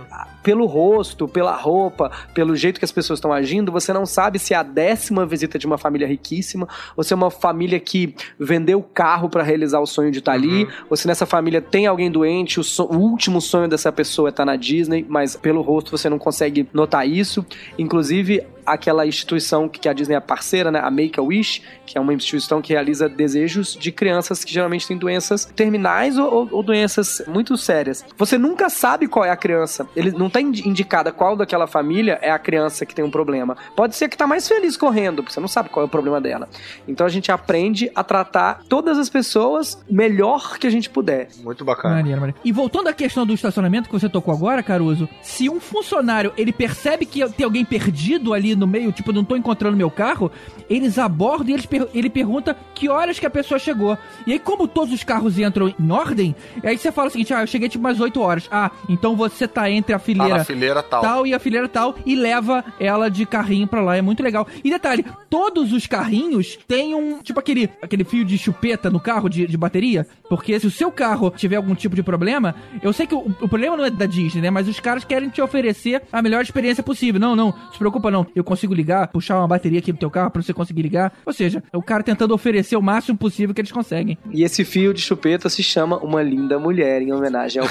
pelo 0.41 0.65
rosto, 0.68 1.27
pela 1.27 1.56
roupa, 1.57 2.11
pelo 2.34 2.56
jeito 2.56 2.77
que 2.80 2.86
as 2.86 2.91
pessoas 2.91 3.18
estão 3.18 3.34
agindo, 3.34 3.72
você 3.72 3.91
não 3.91 4.06
sabe 4.06 4.38
se 4.40 4.53
é 4.53 4.57
a 4.57 4.64
décima 4.64 5.26
visita 5.26 5.57
de 5.60 5.65
uma 5.65 5.77
família 5.77 6.07
riquíssima, 6.07 6.69
ou 6.95 7.03
se 7.03 7.11
é 7.11 7.15
uma 7.15 7.32
família 7.32 7.80
que 7.80 8.15
vendeu 8.40 8.80
o 8.80 8.84
carro 8.84 9.27
pra 9.27 9.44
realizar 9.44 9.80
o 9.80 9.86
sonho 9.88 10.11
de 10.11 10.19
estar 10.19 10.34
ali, 10.34 10.68
ou 10.90 10.95
se 10.95 11.06
nessa 11.07 11.26
família 11.26 11.61
tem 11.61 11.88
alguém 11.88 12.10
doente, 12.11 12.44
o, 12.59 12.63
so- 12.63 12.85
o 12.85 12.97
último 12.97 13.41
sonho 13.41 13.67
dessa 13.67 13.91
pessoa 13.91 14.30
é 14.30 14.31
estar 14.31 14.45
na 14.45 14.55
Disney, 14.55 15.05
mas 15.07 15.35
pelo 15.35 15.61
rosto 15.61 15.91
você 15.91 16.09
não 16.09 16.19
consegue 16.19 16.67
notar 16.73 17.07
isso. 17.07 17.45
Inclusive, 17.77 18.43
aquela 18.65 19.05
instituição 19.05 19.67
que 19.69 19.87
a 19.87 19.93
Disney 19.93 20.15
é 20.15 20.19
parceira, 20.19 20.71
né, 20.71 20.79
a 20.83 20.89
Make-A-Wish, 20.89 21.61
que 21.85 21.97
é 21.97 22.01
uma 22.01 22.13
instituição 22.13 22.61
que 22.61 22.73
realiza 22.73 23.07
desejos 23.07 23.75
de 23.75 23.91
crianças 23.91 24.43
que 24.43 24.51
geralmente 24.51 24.87
têm 24.87 24.97
doenças 24.97 25.45
terminais 25.45 26.17
ou, 26.17 26.33
ou- 26.33 26.49
ou 26.51 26.63
doenças 26.63 27.21
muito 27.27 27.55
sérias. 27.57 28.03
Você 28.17 28.37
nunca 28.37 28.69
sabe 28.69 29.07
qual 29.07 29.23
é 29.25 29.29
a 29.29 29.35
criança. 29.35 29.87
Ele 29.95 30.11
não 30.11 30.29
tá 30.29 30.41
indi- 30.41 30.67
indicada 30.67 31.11
qual 31.11 31.35
daquela 31.35 31.67
família 31.67 32.17
é 32.21 32.31
a 32.31 32.39
criança 32.39 32.85
que 32.85 32.95
tem 32.95 33.05
um 33.05 33.11
problema. 33.11 33.55
Pode 33.75 33.95
ser 33.95 34.09
que 34.09 34.17
tá 34.17 34.25
mais 34.25 34.47
feliz 34.47 34.75
correndo, 34.77 35.17
porque 35.21 35.33
você 35.33 35.39
não 35.39 35.47
sabe 35.47 35.69
qual 35.69 35.83
é 35.83 35.85
o 35.87 35.89
problema 35.89 36.19
dela. 36.19 36.49
Então 36.87 37.05
a 37.05 37.09
gente 37.09 37.31
aprende 37.31 37.91
a 37.93 38.03
tratar 38.03 38.61
todas 38.67 38.97
as 38.97 39.09
pessoas 39.09 39.77
melhor 39.89 40.57
que 40.57 40.65
a 40.65 40.69
gente 40.69 40.89
puder. 40.89 41.29
Muito 41.43 41.63
bacana. 41.63 41.95
Maneiro, 41.95 42.19
maneiro. 42.21 42.39
E 42.43 42.51
voltando 42.51 42.87
à 42.87 42.93
questão 42.93 43.25
do 43.25 43.33
estacionamento 43.33 43.87
que 43.89 43.93
você 43.99 44.09
tocou 44.09 44.33
agora, 44.33 44.63
Caruso, 44.63 45.07
se 45.21 45.49
um 45.49 45.59
funcionário 45.59 46.33
ele 46.37 46.51
percebe 46.51 47.05
que 47.05 47.27
tem 47.29 47.43
alguém 47.43 47.63
perdido 47.65 48.33
ali 48.33 48.55
no 48.56 48.68
meio, 48.68 48.91
tipo, 48.91 49.11
não 49.14 49.23
tô 49.23 49.36
encontrando 49.36 49.76
meu 49.77 49.90
carro, 49.90 50.32
eles 50.69 50.98
abordam 50.98 51.49
e 51.49 51.53
eles 51.53 51.65
per- 51.65 51.88
ele 51.94 52.10
pergunta 52.10 52.56
que 52.73 52.90
horas 52.90 53.19
que 53.19 53.26
a 53.26 53.30
pessoa 53.30 53.60
chegou. 53.60 53.98
E 54.26 54.34
aí, 54.34 54.40
como 54.40 54.68
todos 54.68 54.94
os 54.94 55.03
carros 55.03 55.38
entram 55.40 55.73
em 55.80 55.91
ordem, 55.91 56.36
aí 56.64 56.77
você 56.77 56.91
fala 56.91 57.07
o 57.07 57.11
seguinte: 57.11 57.34
ah, 57.34 57.41
eu 57.41 57.48
cheguei 57.48 57.69
tipo 57.69 57.84
umas 57.86 57.99
8 57.99 58.19
horas. 58.22 58.48
Ah, 58.52 58.72
então 58.90 59.15
você 59.15 59.48
tá 59.48 59.69
entre 59.69 59.94
a 59.94 59.99
Tá 59.99 60.03
fileira 60.06 60.38
na 60.38 60.44
fileira 60.44 60.84
tal. 60.84 61.26
e 61.27 61.34
a 61.34 61.40
fileira 61.40 61.68
tal 61.68 61.95
e 62.06 62.15
leva 62.15 62.64
ela 62.80 63.10
de 63.10 63.26
carrinho 63.26 63.68
pra 63.68 63.82
lá. 63.82 63.95
É 63.98 64.02
muito 64.02 64.22
legal. 64.23 64.48
E 64.64 64.69
detalhe, 64.69 65.06
todos 65.30 65.73
os 65.73 65.86
carrinhos 65.88 66.57
têm 66.68 66.94
um, 66.95 67.19
tipo 67.22 67.40
aquele, 67.40 67.69
aquele 67.82 68.03
fio 68.03 68.23
de 68.23 68.38
chupeta 68.38 68.90
no 68.90 68.99
carro 68.99 69.27
de, 69.30 69.48
de 69.48 69.57
bateria, 69.57 70.06
porque 70.30 70.60
se 70.60 70.68
o 70.68 70.72
seu 70.72 70.91
carro 70.91 71.32
tiver 71.32 71.56
algum 71.56 71.76
tipo 71.76 71.95
de 71.95 72.03
problema, 72.03 72.56
eu 72.82 72.94
sei 72.94 73.06
que 73.07 73.15
o, 73.15 73.19
o 73.41 73.48
problema 73.49 73.76
não 73.77 73.86
é 73.86 73.90
da 73.90 74.06
Disney, 74.06 74.41
né? 74.41 74.49
Mas 74.49 74.68
os 74.68 74.80
caras 74.80 75.03
querem 75.03 75.30
te 75.30 75.41
oferecer 75.41 76.02
a 76.11 76.22
melhor 76.22 76.41
experiência 76.41 76.84
possível. 76.84 77.19
Não, 77.19 77.36
não, 77.36 77.53
se 77.72 77.77
preocupa 77.77 78.10
não. 78.11 78.26
Eu 78.36 78.44
consigo 78.45 78.73
ligar, 78.73 79.07
puxar 79.09 79.39
uma 79.39 79.47
bateria 79.47 79.80
aqui 79.80 79.91
no 79.91 79.97
teu 79.97 80.09
carro 80.09 80.31
pra 80.31 80.41
você 80.41 80.53
conseguir 80.53 80.81
ligar. 80.81 81.11
Ou 81.26 81.34
seja, 81.34 81.63
é 81.72 81.77
o 81.77 81.81
cara 81.81 82.03
tentando 82.03 82.34
oferecer 82.34 82.76
o 82.76 82.81
máximo 82.81 83.17
possível 83.17 83.53
que 83.53 83.61
eles 83.61 83.72
conseguem. 83.72 84.17
E 84.31 84.43
esse 84.43 84.63
fio 84.63 84.93
de 84.93 85.01
chupeta 85.01 85.49
se 85.49 85.61
chama 85.63 85.97
Uma 85.97 86.22
Linda 86.22 86.57
Mulher, 86.57 87.01
em 87.01 87.11
homenagem 87.11 87.61
ao. 87.61 87.67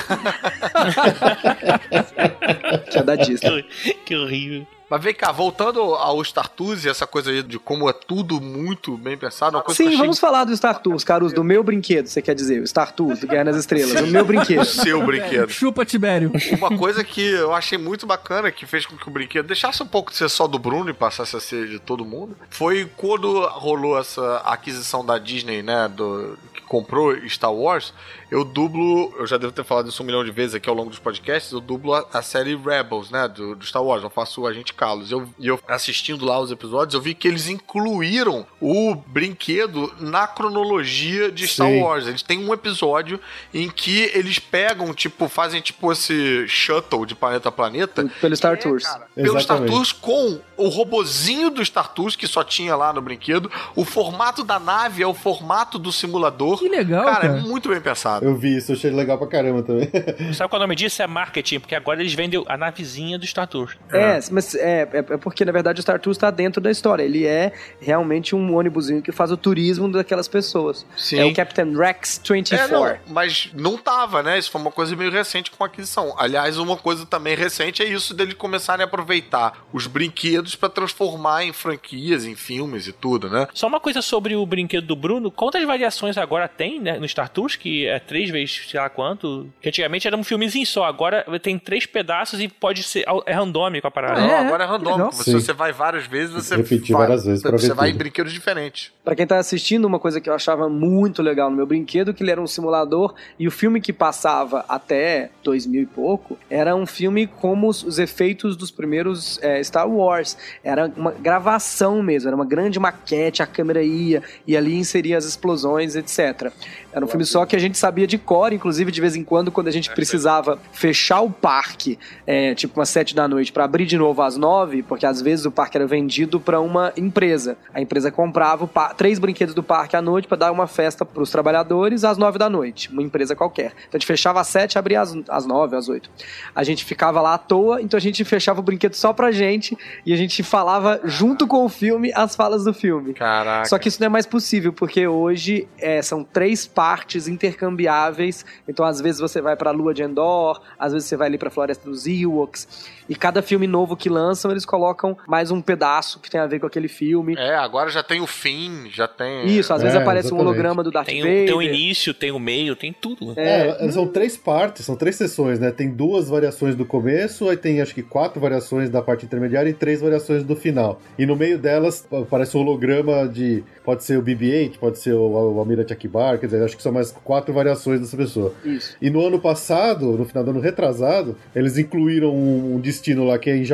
é 2.94 3.02
da 3.02 3.16
Disney. 3.16 3.62
Que, 3.62 3.94
que 3.94 4.16
horrível. 4.16 4.66
Mas 4.88 5.02
vem 5.02 5.14
cá, 5.14 5.32
voltando 5.32 5.80
ao 5.80 6.20
Startuz 6.22 6.84
e 6.84 6.88
essa 6.88 7.06
coisa 7.06 7.30
aí 7.30 7.42
de 7.42 7.58
como 7.58 7.88
é 7.88 7.92
tudo 7.92 8.40
muito 8.40 8.96
bem 8.96 9.16
pensado, 9.16 9.56
uma 9.56 9.62
coisa 9.62 9.76
que 9.76 9.82
Sim, 9.82 9.88
achei 9.88 9.98
vamos 9.98 10.18
falar 10.18 10.44
do 10.44 10.56
Star 10.56 10.80
Tours, 10.80 11.04
do 11.32 11.42
meu 11.42 11.62
brinquedo, 11.62 12.06
você 12.06 12.20
quer 12.20 12.34
dizer, 12.34 12.62
o 12.62 12.66
Star 12.66 12.92
Tours, 12.92 13.20
do 13.20 13.26
Guerra 13.26 13.44
nas 13.44 13.56
Estrelas, 13.56 14.00
o 14.00 14.06
meu 14.06 14.24
brinquedo. 14.24 14.60
o 14.62 14.64
seu 14.64 15.04
brinquedo. 15.04 15.50
Chupa, 15.50 15.84
Tibério. 15.84 16.32
Uma 16.52 16.76
coisa 16.76 17.02
que 17.02 17.22
eu 17.22 17.52
achei 17.52 17.78
muito 17.78 18.06
bacana, 18.06 18.50
que 18.50 18.66
fez 18.66 18.84
com 18.84 18.96
que 18.96 19.08
o 19.08 19.10
brinquedo 19.10 19.46
deixasse 19.46 19.82
um 19.82 19.86
pouco 19.86 20.10
de 20.10 20.18
ser 20.18 20.28
só 20.28 20.46
do 20.46 20.58
Bruno 20.58 20.90
e 20.90 20.94
passasse 20.94 21.36
a 21.36 21.40
ser 21.40 21.68
de 21.68 21.78
todo 21.78 22.04
mundo, 22.04 22.36
foi 22.50 22.90
quando 22.96 23.46
rolou 23.48 23.98
essa 23.98 24.38
aquisição 24.44 25.04
da 25.04 25.18
Disney, 25.18 25.62
né, 25.62 25.88
do, 25.88 26.38
comprou 26.68 27.16
Star 27.28 27.52
Wars, 27.52 27.92
eu 28.30 28.44
dublo, 28.44 29.14
eu 29.18 29.26
já 29.26 29.36
devo 29.36 29.52
ter 29.52 29.64
falado 29.64 29.88
isso 29.88 30.02
um 30.02 30.06
milhão 30.06 30.24
de 30.24 30.30
vezes 30.30 30.54
aqui 30.54 30.68
ao 30.68 30.74
longo 30.74 30.90
dos 30.90 30.98
podcasts, 30.98 31.52
eu 31.52 31.60
dublo 31.60 31.94
a, 31.94 32.06
a 32.12 32.22
série 32.22 32.56
Rebels, 32.56 33.10
né, 33.10 33.28
do, 33.28 33.54
do 33.54 33.64
Star 33.64 33.82
Wars, 33.82 34.02
eu 34.02 34.10
faço 34.10 34.42
o 34.42 34.46
Agente 34.46 34.72
Carlos. 34.72 35.10
Eu, 35.10 35.28
e 35.38 35.46
eu 35.46 35.60
assistindo 35.68 36.24
lá 36.24 36.38
os 36.38 36.50
episódios, 36.50 36.94
eu 36.94 37.00
vi 37.00 37.14
que 37.14 37.28
eles 37.28 37.48
incluíram 37.48 38.46
o 38.60 38.94
brinquedo 38.94 39.92
na 39.98 40.26
cronologia 40.26 41.30
de 41.30 41.46
Star 41.46 41.68
Sim. 41.68 41.82
Wars. 41.82 42.06
Eles 42.06 42.22
têm 42.22 42.38
um 42.38 42.52
episódio 42.52 43.20
em 43.52 43.68
que 43.70 44.10
eles 44.14 44.38
pegam, 44.38 44.92
tipo, 44.94 45.28
fazem 45.28 45.60
tipo 45.60 45.92
esse 45.92 46.46
shuttle 46.48 47.06
de 47.06 47.14
planeta 47.14 47.48
a 47.48 47.52
planeta 47.52 48.10
Pelo 48.20 48.36
Star 48.36 48.58
Tours. 48.58 48.84
pelo 49.14 49.40
Star. 49.40 49.64
Tours 49.64 49.92
com 49.92 50.40
o 50.56 50.68
robozinho 50.68 51.50
do 51.50 51.64
Star 51.64 51.92
Tours 51.92 52.16
que 52.16 52.26
só 52.26 52.44
tinha 52.44 52.76
lá 52.76 52.92
no 52.92 53.00
brinquedo. 53.00 53.50
O 53.74 53.84
formato 53.84 54.44
da 54.44 54.58
nave 54.58 55.02
é 55.02 55.06
o 55.06 55.14
formato 55.14 55.78
do 55.78 55.92
simulador. 55.92 56.53
Que 56.58 56.68
legal, 56.68 57.04
cara. 57.04 57.28
cara. 57.28 57.38
é 57.38 57.40
muito 57.42 57.68
bem 57.68 57.80
pensado. 57.80 58.24
Eu 58.24 58.36
vi 58.36 58.56
isso, 58.56 58.72
eu 58.72 58.76
achei 58.76 58.90
legal 58.90 59.18
pra 59.18 59.26
caramba 59.26 59.62
também. 59.62 59.88
Sabe 60.34 60.50
qual 60.50 60.60
é 60.60 60.64
o 60.64 60.66
nome 60.66 60.76
disso? 60.76 61.02
É 61.02 61.06
marketing, 61.06 61.60
porque 61.60 61.74
agora 61.74 62.00
eles 62.00 62.14
vendem 62.14 62.42
a 62.46 62.56
navezinha 62.56 63.18
do 63.18 63.26
Star 63.26 63.46
Tours. 63.46 63.76
É, 63.92 64.18
mas 64.30 64.54
é, 64.54 64.88
é, 64.92 64.98
é 64.98 65.16
porque, 65.16 65.44
na 65.44 65.52
verdade, 65.52 65.80
o 65.80 65.82
Star 65.82 65.98
Tours 66.00 66.18
tá 66.18 66.30
dentro 66.30 66.60
da 66.60 66.70
história. 66.70 67.02
Ele 67.02 67.26
é 67.26 67.52
realmente 67.80 68.34
um 68.34 68.54
ônibusinho 68.54 69.02
que 69.02 69.12
faz 69.12 69.30
o 69.30 69.36
turismo 69.36 69.90
daquelas 69.90 70.28
pessoas. 70.28 70.86
Sim. 70.96 71.18
É 71.18 71.24
o 71.24 71.34
Captain 71.34 71.76
Rex 71.76 72.20
24. 72.24 72.64
É, 72.64 72.68
não, 72.68 72.98
mas 73.08 73.50
não 73.54 73.76
tava, 73.76 74.22
né? 74.22 74.38
Isso 74.38 74.50
foi 74.50 74.60
uma 74.60 74.70
coisa 74.70 74.94
meio 74.96 75.10
recente 75.10 75.50
com 75.50 75.62
a 75.62 75.66
aquisição. 75.66 76.14
Aliás, 76.18 76.58
uma 76.58 76.76
coisa 76.76 77.06
também 77.06 77.36
recente 77.36 77.82
é 77.82 77.86
isso 77.86 78.14
dele 78.14 78.34
começarem 78.34 78.82
a 78.82 78.86
aproveitar 78.86 79.64
os 79.72 79.86
brinquedos 79.86 80.56
pra 80.56 80.68
transformar 80.68 81.44
em 81.44 81.52
franquias, 81.52 82.24
em 82.24 82.34
filmes 82.34 82.86
e 82.86 82.92
tudo, 82.92 83.28
né? 83.28 83.46
Só 83.54 83.66
uma 83.66 83.80
coisa 83.80 84.02
sobre 84.02 84.36
o 84.36 84.44
brinquedo 84.46 84.86
do 84.86 84.96
Bruno. 84.96 85.30
Quantas 85.30 85.64
variações 85.64 86.16
agora 86.16 86.43
tem 86.48 86.80
né, 86.80 86.98
no 86.98 87.08
Star 87.08 87.28
Tours? 87.28 87.56
Que 87.56 87.86
é 87.86 87.98
três 87.98 88.30
vezes, 88.30 88.66
sei 88.68 88.80
lá 88.80 88.88
quanto. 88.88 89.48
Que 89.60 89.68
antigamente 89.68 90.06
era 90.06 90.16
um 90.16 90.24
filmezinho 90.24 90.66
só. 90.66 90.84
Agora 90.84 91.24
tem 91.40 91.58
três 91.58 91.86
pedaços 91.86 92.40
e 92.40 92.48
pode 92.48 92.82
ser. 92.82 93.04
É 93.26 93.32
randômico 93.32 93.86
a 93.86 93.90
parada. 93.90 94.20
Não, 94.20 94.30
é, 94.30 94.38
agora 94.46 94.64
é 94.64 94.66
randômico. 94.66 95.14
Se 95.14 95.32
você 95.32 95.52
vai 95.52 95.72
várias 95.72 96.06
vezes, 96.06 96.34
você 96.34 96.56
Repetir 96.56 96.94
vai, 96.96 97.06
várias 97.06 97.24
vezes 97.24 97.42
pra 97.42 97.52
Você 97.52 97.68
ver 97.68 97.74
vai 97.74 97.88
em 97.88 97.92
tudo. 97.92 97.98
brinquedos 97.98 98.32
diferentes. 98.32 98.92
Pra 99.04 99.14
quem 99.14 99.26
tá 99.26 99.38
assistindo, 99.38 99.84
uma 99.84 99.98
coisa 99.98 100.20
que 100.20 100.28
eu 100.28 100.34
achava 100.34 100.68
muito 100.68 101.22
legal 101.22 101.50
no 101.50 101.56
meu 101.56 101.66
brinquedo, 101.66 102.14
que 102.14 102.22
ele 102.22 102.30
era 102.30 102.40
um 102.40 102.46
simulador 102.46 103.14
e 103.38 103.46
o 103.46 103.50
filme 103.50 103.80
que 103.80 103.92
passava 103.92 104.64
até 104.68 105.30
2000 105.42 105.82
e 105.82 105.86
pouco 105.86 106.38
era 106.48 106.74
um 106.74 106.86
filme 106.86 107.26
como 107.26 107.68
os, 107.68 107.82
os 107.82 107.98
efeitos 107.98 108.56
dos 108.56 108.70
primeiros 108.70 109.38
é, 109.42 109.62
Star 109.62 109.88
Wars. 109.88 110.36
Era 110.62 110.90
uma 110.96 111.12
gravação 111.12 112.02
mesmo, 112.02 112.28
era 112.28 112.36
uma 112.36 112.44
grande 112.46 112.78
maquete, 112.78 113.42
a 113.42 113.46
câmera 113.46 113.82
ia 113.82 114.22
e 114.46 114.56
ali 114.56 114.74
inseria 114.76 115.18
as 115.18 115.24
explosões, 115.24 115.94
etc 115.96 116.33
etc. 116.34 116.52
Era 116.94 117.04
um 117.04 117.08
filme 117.08 117.24
só 117.24 117.44
que 117.44 117.56
a 117.56 117.58
gente 117.58 117.76
sabia 117.76 118.06
de 118.06 118.16
cor, 118.16 118.52
inclusive 118.52 118.92
de 118.92 119.00
vez 119.00 119.16
em 119.16 119.24
quando, 119.24 119.50
quando 119.50 119.66
a 119.66 119.70
gente 119.72 119.90
precisava 119.90 120.58
fechar 120.72 121.20
o 121.20 121.30
parque, 121.30 121.98
é, 122.24 122.54
tipo 122.54 122.78
umas 122.78 122.88
sete 122.88 123.14
da 123.16 123.26
noite, 123.26 123.52
pra 123.52 123.64
abrir 123.64 123.84
de 123.84 123.98
novo 123.98 124.22
às 124.22 124.36
nove, 124.36 124.82
porque 124.82 125.04
às 125.04 125.20
vezes 125.20 125.44
o 125.44 125.50
parque 125.50 125.76
era 125.76 125.86
vendido 125.86 126.38
pra 126.38 126.60
uma 126.60 126.92
empresa. 126.96 127.56
A 127.74 127.80
empresa 127.80 128.12
comprava 128.12 128.70
três 128.96 129.18
brinquedos 129.18 129.54
do 129.54 129.62
parque 129.62 129.96
à 129.96 130.02
noite 130.02 130.28
pra 130.28 130.36
dar 130.36 130.52
uma 130.52 130.68
festa 130.68 131.04
pros 131.04 131.30
trabalhadores 131.30 132.04
às 132.04 132.16
nove 132.16 132.38
da 132.38 132.48
noite, 132.48 132.90
uma 132.92 133.02
empresa 133.02 133.34
qualquer. 133.34 133.72
Então 133.88 133.94
a 133.94 133.98
gente 133.98 134.06
fechava 134.06 134.40
às 134.40 134.46
sete, 134.46 134.78
abria 134.78 135.00
às, 135.00 135.16
às 135.28 135.46
nove, 135.46 135.74
às 135.74 135.88
oito. 135.88 136.08
A 136.54 136.62
gente 136.62 136.84
ficava 136.84 137.20
lá 137.20 137.34
à 137.34 137.38
toa, 137.38 137.82
então 137.82 137.98
a 137.98 138.00
gente 138.00 138.24
fechava 138.24 138.60
o 138.60 138.62
brinquedo 138.62 138.94
só 138.94 139.12
pra 139.12 139.32
gente 139.32 139.76
e 140.06 140.12
a 140.12 140.16
gente 140.16 140.42
falava 140.44 141.00
junto 141.02 141.46
com 141.46 141.64
o 141.64 141.68
filme 141.68 142.12
as 142.14 142.36
falas 142.36 142.64
do 142.64 142.72
filme. 142.72 143.14
Caraca. 143.14 143.64
Só 143.68 143.78
que 143.78 143.88
isso 143.88 144.00
não 144.00 144.06
é 144.06 144.08
mais 144.10 144.26
possível, 144.26 144.72
porque 144.72 145.06
hoje 145.08 145.66
é, 145.78 146.00
são 146.00 146.22
três 146.22 146.66
partes 146.84 147.26
intercambiáveis. 147.28 148.44
Então, 148.68 148.84
às 148.84 149.00
vezes, 149.00 149.18
você 149.20 149.40
vai 149.40 149.56
pra 149.56 149.70
Lua 149.70 149.94
de 149.94 150.02
Endor, 150.02 150.60
às 150.78 150.92
vezes 150.92 151.08
você 151.08 151.16
vai 151.16 151.28
ali 151.28 151.38
pra 151.38 151.48
Floresta 151.50 151.88
dos 151.88 152.06
Ewoks. 152.06 152.92
E 153.08 153.14
cada 153.14 153.40
filme 153.42 153.66
novo 153.66 153.96
que 153.96 154.08
lançam, 154.08 154.50
eles 154.50 154.64
colocam 154.66 155.16
mais 155.26 155.50
um 155.50 155.60
pedaço 155.60 156.20
que 156.20 156.30
tem 156.30 156.40
a 156.40 156.46
ver 156.46 156.58
com 156.60 156.66
aquele 156.66 156.88
filme. 156.88 157.34
É, 157.38 157.54
agora 157.54 157.90
já 157.90 158.02
tem 158.02 158.20
o 158.20 158.26
fim, 158.26 158.88
já 158.90 159.06
tem. 159.08 159.46
Isso, 159.46 159.72
às 159.72 159.80
vezes 159.82 159.96
É, 159.96 160.00
aparece 160.02 160.26
um 160.26 160.36
exatamente. 160.36 160.46
holograma 160.48 160.82
do 160.82 160.90
Darth 160.90 161.06
Tem, 161.06 161.20
Vader. 161.22 161.42
o, 161.42 161.46
tem 161.46 161.54
o 161.56 161.62
início, 161.62 162.12
tem 162.14 162.30
o 162.30 162.38
meio, 162.38 162.76
tem 162.76 162.92
tudo. 162.92 163.34
né? 163.34 163.68
É, 163.80 163.90
são 163.90 164.06
três 164.06 164.36
partes, 164.36 164.84
são 164.84 164.96
três 164.96 165.16
sessões, 165.16 165.58
né? 165.58 165.70
Tem 165.70 165.88
duas 165.90 166.28
variações 166.28 166.74
do 166.74 166.84
começo, 166.84 167.48
aí 167.48 167.56
tem 167.56 167.80
acho 167.80 167.94
que 167.94 168.02
quatro 168.02 168.40
variações 168.40 168.88
da 168.90 169.00
parte 169.02 169.24
intermediária 169.26 169.68
e 169.70 169.74
três 169.74 170.00
variações 170.02 170.42
do 170.44 170.54
final. 170.56 171.00
E 171.18 171.24
no 171.26 171.36
meio 171.36 171.58
delas 171.58 172.06
aparece 172.10 172.56
um 172.56 172.60
holograma 172.60 173.26
de. 173.28 173.62
Pode 173.84 174.02
ser 174.04 174.18
o 174.18 174.22
BB-8, 174.22 174.78
pode 174.78 174.98
ser 174.98 175.12
o, 175.12 175.54
o 175.54 175.58
Almirante 175.58 175.92
Akbar, 175.92 176.38
quer 176.38 176.46
dizer, 176.46 176.62
acho 176.74 176.76
que 176.76 176.82
são 176.82 176.92
mais 176.92 177.10
quatro 177.10 177.54
variações 177.54 178.00
dessa 178.00 178.16
pessoa. 178.16 178.52
Isso. 178.64 178.96
E 179.00 179.08
no 179.08 179.24
ano 179.24 179.40
passado, 179.40 180.12
no 180.12 180.24
final 180.24 180.44
do 180.44 180.50
ano 180.50 180.60
retrasado, 180.60 181.36
eles 181.54 181.78
incluíram 181.78 182.34
um, 182.34 182.80
destino 182.80 183.24
lá 183.24 183.38
que 183.38 183.48
é 183.48 183.56
em 183.56 183.64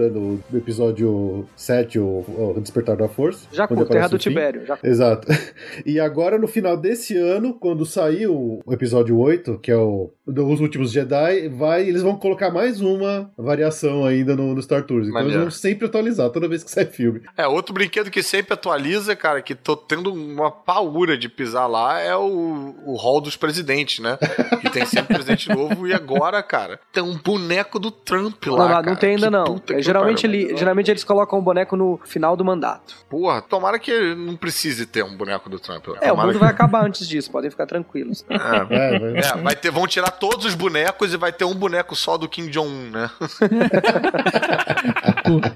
né, 0.00 0.08
no 0.08 0.40
episódio 0.54 1.46
7, 1.56 1.98
o, 1.98 2.24
o 2.56 2.60
Despertar 2.60 2.96
da 2.96 3.08
Força. 3.08 3.46
Onde 3.70 3.84
Terra 3.86 4.08
do. 4.08 4.18
Tibério. 4.18 4.62
Exato. 4.82 5.28
E 5.84 6.00
agora, 6.00 6.38
no 6.38 6.46
final 6.46 6.76
desse 6.76 7.16
ano, 7.16 7.54
quando 7.54 7.86
sair 7.86 8.26
o 8.26 8.60
episódio 8.70 9.16
8, 9.18 9.58
que 9.58 9.70
é 9.70 9.76
o 9.76 10.10
dos 10.28 10.60
últimos 10.60 10.92
Jedi, 10.92 11.48
vai, 11.48 11.82
eles 11.88 12.02
vão 12.02 12.16
colocar 12.16 12.50
mais 12.50 12.80
uma 12.80 13.30
variação 13.36 14.04
ainda 14.04 14.36
no, 14.36 14.54
no 14.54 14.62
Star 14.62 14.82
Tours. 14.84 15.08
Então 15.08 15.14
Maneiro. 15.14 15.34
eles 15.42 15.42
vão 15.44 15.50
sempre 15.50 15.86
atualizar 15.86 16.30
toda 16.30 16.46
vez 16.48 16.62
que 16.62 16.70
sai 16.70 16.84
filme. 16.84 17.22
É, 17.36 17.46
outro 17.46 17.72
brinquedo 17.74 18.10
que 18.10 18.22
sempre 18.22 18.54
atualiza, 18.54 19.16
cara, 19.16 19.40
que 19.42 19.54
tô 19.54 19.76
tendo 19.76 20.12
uma 20.12 20.50
paura 20.50 21.16
de 21.16 21.28
pisar 21.28 21.66
lá 21.66 21.98
é 22.00 22.14
o, 22.16 22.74
o 22.84 22.94
hall 22.96 23.20
dos 23.20 23.36
presidentes, 23.36 24.00
né? 24.00 24.18
Que 24.60 24.70
tem 24.70 24.84
sempre 24.84 25.14
presidente 25.14 25.48
novo 25.48 25.86
e 25.86 25.92
agora, 25.94 26.42
cara, 26.42 26.78
tem 26.92 27.02
um 27.02 27.16
boneco 27.16 27.78
do 27.78 27.90
Trump 27.90 28.44
lá. 28.46 28.50
Não, 28.58 28.58
não, 28.58 28.68
cara. 28.74 28.86
não 28.86 28.96
tem 28.96 29.10
ainda 29.14 29.26
Que 29.26 29.32
não. 29.32 29.62
É, 29.70 29.82
geralmente, 29.82 30.26
pariu. 30.26 30.48
ele, 30.48 30.56
geralmente 30.56 30.90
eles 30.90 31.04
colocam 31.04 31.38
o 31.38 31.42
boneco 31.42 31.76
no 31.76 31.98
final 32.04 32.36
do 32.36 32.44
mandato. 32.44 32.94
Porra, 33.08 33.40
tomara 33.42 33.78
que 33.78 34.14
não 34.14 34.36
precise 34.36 34.84
ter 34.86 35.02
um 35.04 35.16
boneco 35.16 35.48
do 35.48 35.58
Trump. 35.58 35.86
lá. 35.88 35.96
É, 36.00 36.06
o 36.06 36.10
Tomara 36.10 36.26
mundo 36.26 36.32
que- 36.34 36.40
vai 36.44 36.50
acabar 36.50 36.84
antes 36.84 37.06
disso, 37.08 37.30
podem 37.30 37.50
ficar 37.50 37.66
tranquilos. 37.66 38.24
É, 38.28 38.34
É, 38.36 38.64
vai- 38.64 39.18
é, 39.18 39.42
vai 39.42 39.56
ter, 39.56 39.70
vão 39.70 39.86
tirar 39.86 40.10
todos 40.18 40.44
os 40.44 40.54
bonecos 40.54 41.12
e 41.12 41.16
vai 41.16 41.32
ter 41.32 41.44
um 41.44 41.54
boneco 41.54 41.94
só 41.96 42.16
do 42.16 42.28
Kim 42.28 42.48
Jong-un, 42.48 42.90
né? 42.90 43.10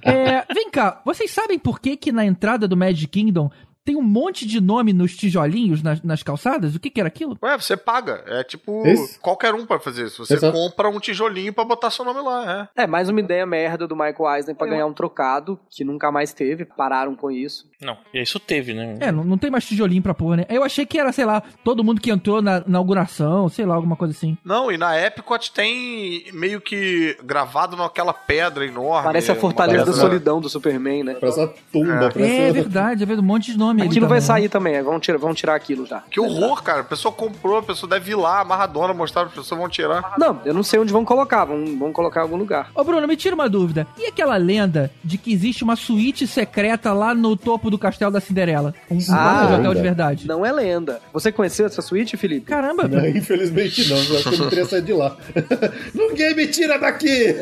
É, 0.02 0.44
vem 0.52 0.70
cá, 0.70 1.00
vocês 1.02 1.30
sabem 1.30 1.58
por 1.58 1.80
que 1.80 1.96
que 1.96 2.12
na 2.12 2.26
entrada 2.26 2.68
do 2.68 2.76
Magic 2.76 3.06
Kingdom 3.06 3.50
tem 3.84 3.96
um 3.96 4.02
monte 4.02 4.46
de 4.46 4.60
nome 4.60 4.92
nos 4.92 5.16
tijolinhos 5.16 5.82
nas, 5.82 6.02
nas 6.02 6.22
calçadas? 6.22 6.74
O 6.74 6.80
que 6.80 6.90
que 6.90 7.00
era 7.00 7.08
aquilo? 7.08 7.36
Ué, 7.42 7.58
você 7.58 7.76
paga. 7.76 8.22
É 8.26 8.44
tipo 8.44 8.86
Esse? 8.86 9.18
qualquer 9.18 9.54
um 9.54 9.66
pode 9.66 9.82
fazer 9.82 10.06
isso. 10.06 10.24
Você 10.24 10.34
Exato. 10.34 10.56
compra 10.56 10.88
um 10.88 11.00
tijolinho 11.00 11.52
pra 11.52 11.64
botar 11.64 11.90
seu 11.90 12.04
nome 12.04 12.20
lá, 12.20 12.70
é. 12.76 12.82
É, 12.84 12.86
mais 12.86 13.08
uma 13.08 13.20
ideia 13.20 13.44
merda 13.44 13.86
do 13.86 13.96
Michael 13.96 14.36
Eisner 14.36 14.56
pra 14.56 14.66
ganhar 14.66 14.86
um 14.86 14.92
trocado, 14.92 15.58
que 15.68 15.84
nunca 15.84 16.12
mais 16.12 16.32
teve, 16.32 16.64
pararam 16.64 17.14
com 17.14 17.30
isso. 17.30 17.70
Não, 17.80 17.96
isso 18.14 18.38
teve, 18.38 18.72
né? 18.74 18.96
É, 19.00 19.10
não, 19.10 19.24
não 19.24 19.36
tem 19.36 19.50
mais 19.50 19.66
tijolinho 19.66 20.02
pra 20.02 20.14
pôr, 20.14 20.36
né? 20.36 20.46
Eu 20.48 20.62
achei 20.62 20.86
que 20.86 20.98
era, 20.98 21.10
sei 21.10 21.24
lá, 21.24 21.42
todo 21.64 21.82
mundo 21.82 22.00
que 22.00 22.10
entrou 22.10 22.40
na 22.40 22.62
inauguração, 22.66 23.48
sei 23.48 23.66
lá, 23.66 23.74
alguma 23.74 23.96
coisa 23.96 24.14
assim. 24.14 24.38
Não, 24.44 24.70
e 24.70 24.78
na 24.78 24.96
Epcot 24.98 25.52
tem 25.52 26.24
meio 26.32 26.60
que 26.60 27.16
gravado 27.24 27.76
naquela 27.76 28.12
pedra 28.12 28.64
enorme. 28.64 29.04
Parece 29.04 29.32
a 29.32 29.34
Fortaleza 29.34 29.86
da 29.86 29.92
Solidão 29.92 30.40
do 30.40 30.48
Superman, 30.48 31.02
né? 31.02 31.14
Parece 31.14 31.40
uma 31.40 31.48
tumba. 31.72 32.10
parece 32.12 32.32
É 32.32 32.52
verdade, 32.52 33.02
é 33.02 33.06
verdade, 33.06 33.20
um 33.20 33.28
monte 33.28 33.52
de 33.52 33.58
nome 33.58 33.71
ali 33.80 33.90
Aquilo 33.90 34.06
vai 34.08 34.18
também. 34.20 34.26
sair 34.26 34.48
também, 34.48 34.82
vão 34.82 35.00
tirar, 35.00 35.18
vão 35.18 35.34
tirar 35.34 35.54
aquilo 35.54 35.86
já. 35.86 36.02
Que 36.10 36.20
horror, 36.20 36.62
cara. 36.62 36.80
A 36.80 36.84
pessoa 36.84 37.12
comprou, 37.12 37.58
a 37.58 37.62
pessoa 37.62 37.88
deve 37.88 38.12
ir 38.12 38.14
lá, 38.14 38.40
amarradona, 38.40 38.92
mostrar, 38.94 39.22
as 39.24 39.32
pessoas 39.32 39.58
vão 39.60 39.68
tirar. 39.68 40.14
Não, 40.18 40.40
eu 40.44 40.54
não 40.54 40.62
sei 40.62 40.78
onde 40.80 40.92
vão 40.92 41.04
colocar, 41.04 41.44
vão, 41.44 41.64
vão 41.78 41.92
colocar 41.92 42.20
em 42.20 42.22
algum 42.24 42.36
lugar. 42.36 42.70
Ô 42.74 42.84
Bruno, 42.84 43.06
me 43.06 43.16
tira 43.16 43.34
uma 43.34 43.48
dúvida. 43.48 43.86
E 43.98 44.06
aquela 44.06 44.36
lenda 44.36 44.90
de 45.04 45.18
que 45.18 45.32
existe 45.32 45.64
uma 45.64 45.76
suíte 45.76 46.26
secreta 46.26 46.92
lá 46.92 47.14
no 47.14 47.36
topo 47.36 47.70
do 47.70 47.78
castelo 47.78 48.10
da 48.10 48.20
Cinderela? 48.20 48.74
Um, 48.90 48.98
Ah, 49.10 49.44
hotel 49.46 49.56
lenda. 49.58 49.74
de 49.74 49.80
verdade. 49.82 50.28
Não 50.28 50.44
é 50.44 50.52
lenda. 50.52 51.00
Você 51.12 51.30
conheceu 51.32 51.66
essa 51.66 51.82
suíte, 51.82 52.16
Felipe? 52.16 52.46
Caramba, 52.46 52.86
Não, 52.88 53.06
infelizmente 53.06 53.88
não, 53.88 53.96
eu 53.96 54.16
acho 54.18 54.28
que 54.28 54.34
eu 54.34 54.38
não 54.38 54.48
teria 54.48 54.64
saído 54.64 54.86
de 54.86 54.92
lá. 54.92 55.16
Ninguém 55.94 56.34
me 56.34 56.46
tira 56.46 56.78
daqui! 56.78 57.34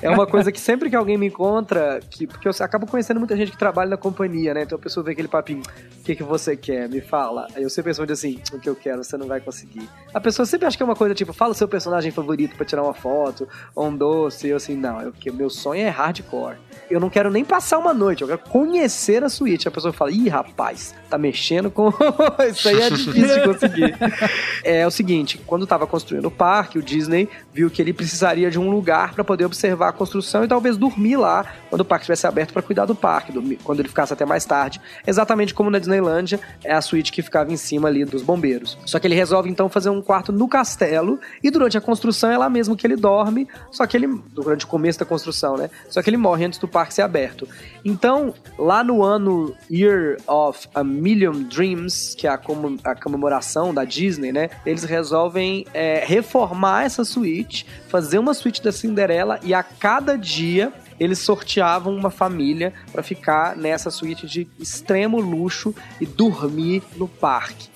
É 0.00 0.10
uma 0.10 0.26
coisa 0.26 0.50
que 0.52 0.60
sempre 0.60 0.90
que 0.90 0.96
alguém 0.96 1.16
me 1.16 1.26
encontra, 1.26 2.00
que, 2.10 2.26
porque 2.26 2.48
eu 2.48 2.52
acabo 2.60 2.86
conhecendo 2.86 3.18
muita 3.18 3.36
gente 3.36 3.50
que 3.52 3.58
trabalha 3.58 3.90
na 3.90 3.96
companhia, 3.96 4.54
né? 4.54 4.62
Então 4.62 4.76
a 4.78 4.80
pessoa 4.80 5.04
vê 5.04 5.14
que 5.14 5.20
aquele 5.22 5.28
papinho. 5.28 5.62
O 6.02 6.04
que, 6.04 6.16
que 6.16 6.22
você 6.24 6.56
quer? 6.56 6.88
Me 6.88 7.00
fala. 7.00 7.46
Aí 7.54 7.62
eu 7.62 7.70
sempre 7.70 7.90
respondo 7.90 8.12
assim: 8.12 8.40
o 8.52 8.58
que 8.58 8.68
eu 8.68 8.74
quero, 8.74 9.04
você 9.04 9.16
não 9.16 9.28
vai 9.28 9.40
conseguir. 9.40 9.88
A 10.12 10.20
pessoa 10.20 10.44
sempre 10.44 10.66
acha 10.66 10.76
que 10.76 10.82
é 10.82 10.86
uma 10.86 10.96
coisa 10.96 11.14
tipo, 11.14 11.32
fala 11.32 11.52
o 11.52 11.54
seu 11.54 11.68
personagem 11.68 12.10
favorito 12.10 12.56
pra 12.56 12.66
tirar 12.66 12.82
uma 12.82 12.92
foto, 12.92 13.48
ou 13.72 13.86
um 13.86 13.96
doce. 13.96 14.48
E 14.48 14.50
eu 14.50 14.56
assim, 14.56 14.74
não, 14.74 15.00
eu, 15.00 15.14
meu 15.32 15.48
sonho 15.48 15.80
é 15.80 15.88
hardcore. 15.88 16.56
Eu 16.90 16.98
não 16.98 17.08
quero 17.08 17.30
nem 17.30 17.44
passar 17.44 17.78
uma 17.78 17.94
noite, 17.94 18.22
eu 18.22 18.28
quero 18.28 18.40
conhecer 18.40 19.22
a 19.22 19.28
suíte. 19.28 19.68
A 19.68 19.70
pessoa 19.70 19.92
fala, 19.92 20.10
ih, 20.10 20.28
rapaz, 20.28 20.92
tá 21.08 21.16
mexendo 21.16 21.70
com. 21.70 21.92
Isso 22.50 22.68
aí 22.68 22.82
é 22.82 22.90
difícil 22.90 23.40
de 23.40 23.46
conseguir. 23.46 23.94
É 24.64 24.86
o 24.86 24.90
seguinte, 24.92 25.38
quando 25.44 25.66
tava 25.66 25.88
construindo 25.88 26.26
o 26.26 26.30
parque, 26.30 26.78
o 26.78 26.82
Disney 26.82 27.28
viu 27.52 27.68
que 27.68 27.82
ele 27.82 27.92
precisaria 27.92 28.48
de 28.48 28.60
um 28.60 28.70
lugar 28.70 29.12
pra 29.12 29.24
poder 29.24 29.44
observar 29.44 29.88
a 29.88 29.92
construção 29.92 30.44
e 30.44 30.48
talvez 30.48 30.76
dormir 30.76 31.16
lá 31.16 31.44
quando 31.68 31.80
o 31.80 31.84
parque 31.84 32.04
estivesse 32.04 32.28
aberto 32.28 32.52
pra 32.52 32.62
cuidar 32.62 32.86
do 32.86 32.94
parque, 32.94 33.32
quando 33.64 33.80
ele 33.80 33.88
ficasse 33.88 34.12
até 34.12 34.24
mais 34.24 34.44
tarde. 34.44 34.80
Exatamente 35.12 35.52
como 35.52 35.68
na 35.70 35.78
Disneylândia, 35.78 36.40
é 36.64 36.72
a 36.72 36.80
suíte 36.80 37.12
que 37.12 37.20
ficava 37.20 37.52
em 37.52 37.56
cima 37.56 37.86
ali 37.86 38.02
dos 38.02 38.22
bombeiros. 38.22 38.78
Só 38.86 38.98
que 38.98 39.06
ele 39.06 39.14
resolve 39.14 39.50
então 39.50 39.68
fazer 39.68 39.90
um 39.90 40.00
quarto 40.00 40.32
no 40.32 40.48
castelo 40.48 41.20
e 41.42 41.50
durante 41.50 41.76
a 41.76 41.82
construção 41.82 42.30
é 42.30 42.38
lá 42.38 42.48
mesmo 42.48 42.74
que 42.74 42.86
ele 42.86 42.96
dorme, 42.96 43.46
só 43.70 43.86
que 43.86 43.94
ele 43.94 44.06
durante 44.32 44.64
o 44.64 44.68
começo 44.68 44.98
da 44.98 45.04
construção, 45.04 45.58
né? 45.58 45.68
Só 45.90 46.00
que 46.02 46.08
ele 46.08 46.16
morre 46.16 46.46
antes 46.46 46.58
do 46.58 46.66
parque 46.66 46.94
ser 46.94 47.02
aberto. 47.02 47.46
Então, 47.84 48.32
lá 48.58 48.82
no 48.82 49.02
ano 49.02 49.54
Year 49.70 50.16
of 50.26 50.66
a 50.74 50.82
Million 50.82 51.42
Dreams, 51.42 52.14
que 52.16 52.26
é 52.26 52.30
a, 52.30 52.38
como- 52.38 52.78
a 52.82 52.94
comemoração 52.94 53.74
da 53.74 53.84
Disney, 53.84 54.32
né? 54.32 54.48
Eles 54.64 54.84
resolvem 54.84 55.66
é, 55.74 56.02
reformar 56.06 56.84
essa 56.84 57.04
suíte, 57.04 57.66
fazer 57.88 58.18
uma 58.18 58.32
suíte 58.32 58.62
da 58.62 58.72
Cinderela 58.72 59.38
e 59.42 59.52
a 59.52 59.62
cada 59.62 60.16
dia 60.16 60.72
eles 61.02 61.18
sorteavam 61.18 61.94
uma 61.94 62.10
família 62.10 62.72
pra 62.92 63.02
ficar 63.02 63.56
nessa 63.56 63.90
suíte 63.90 64.26
de 64.26 64.46
extremo 64.58 65.20
luxo 65.20 65.74
e 66.00 66.06
dormir 66.06 66.82
no 66.96 67.08
parque. 67.08 67.68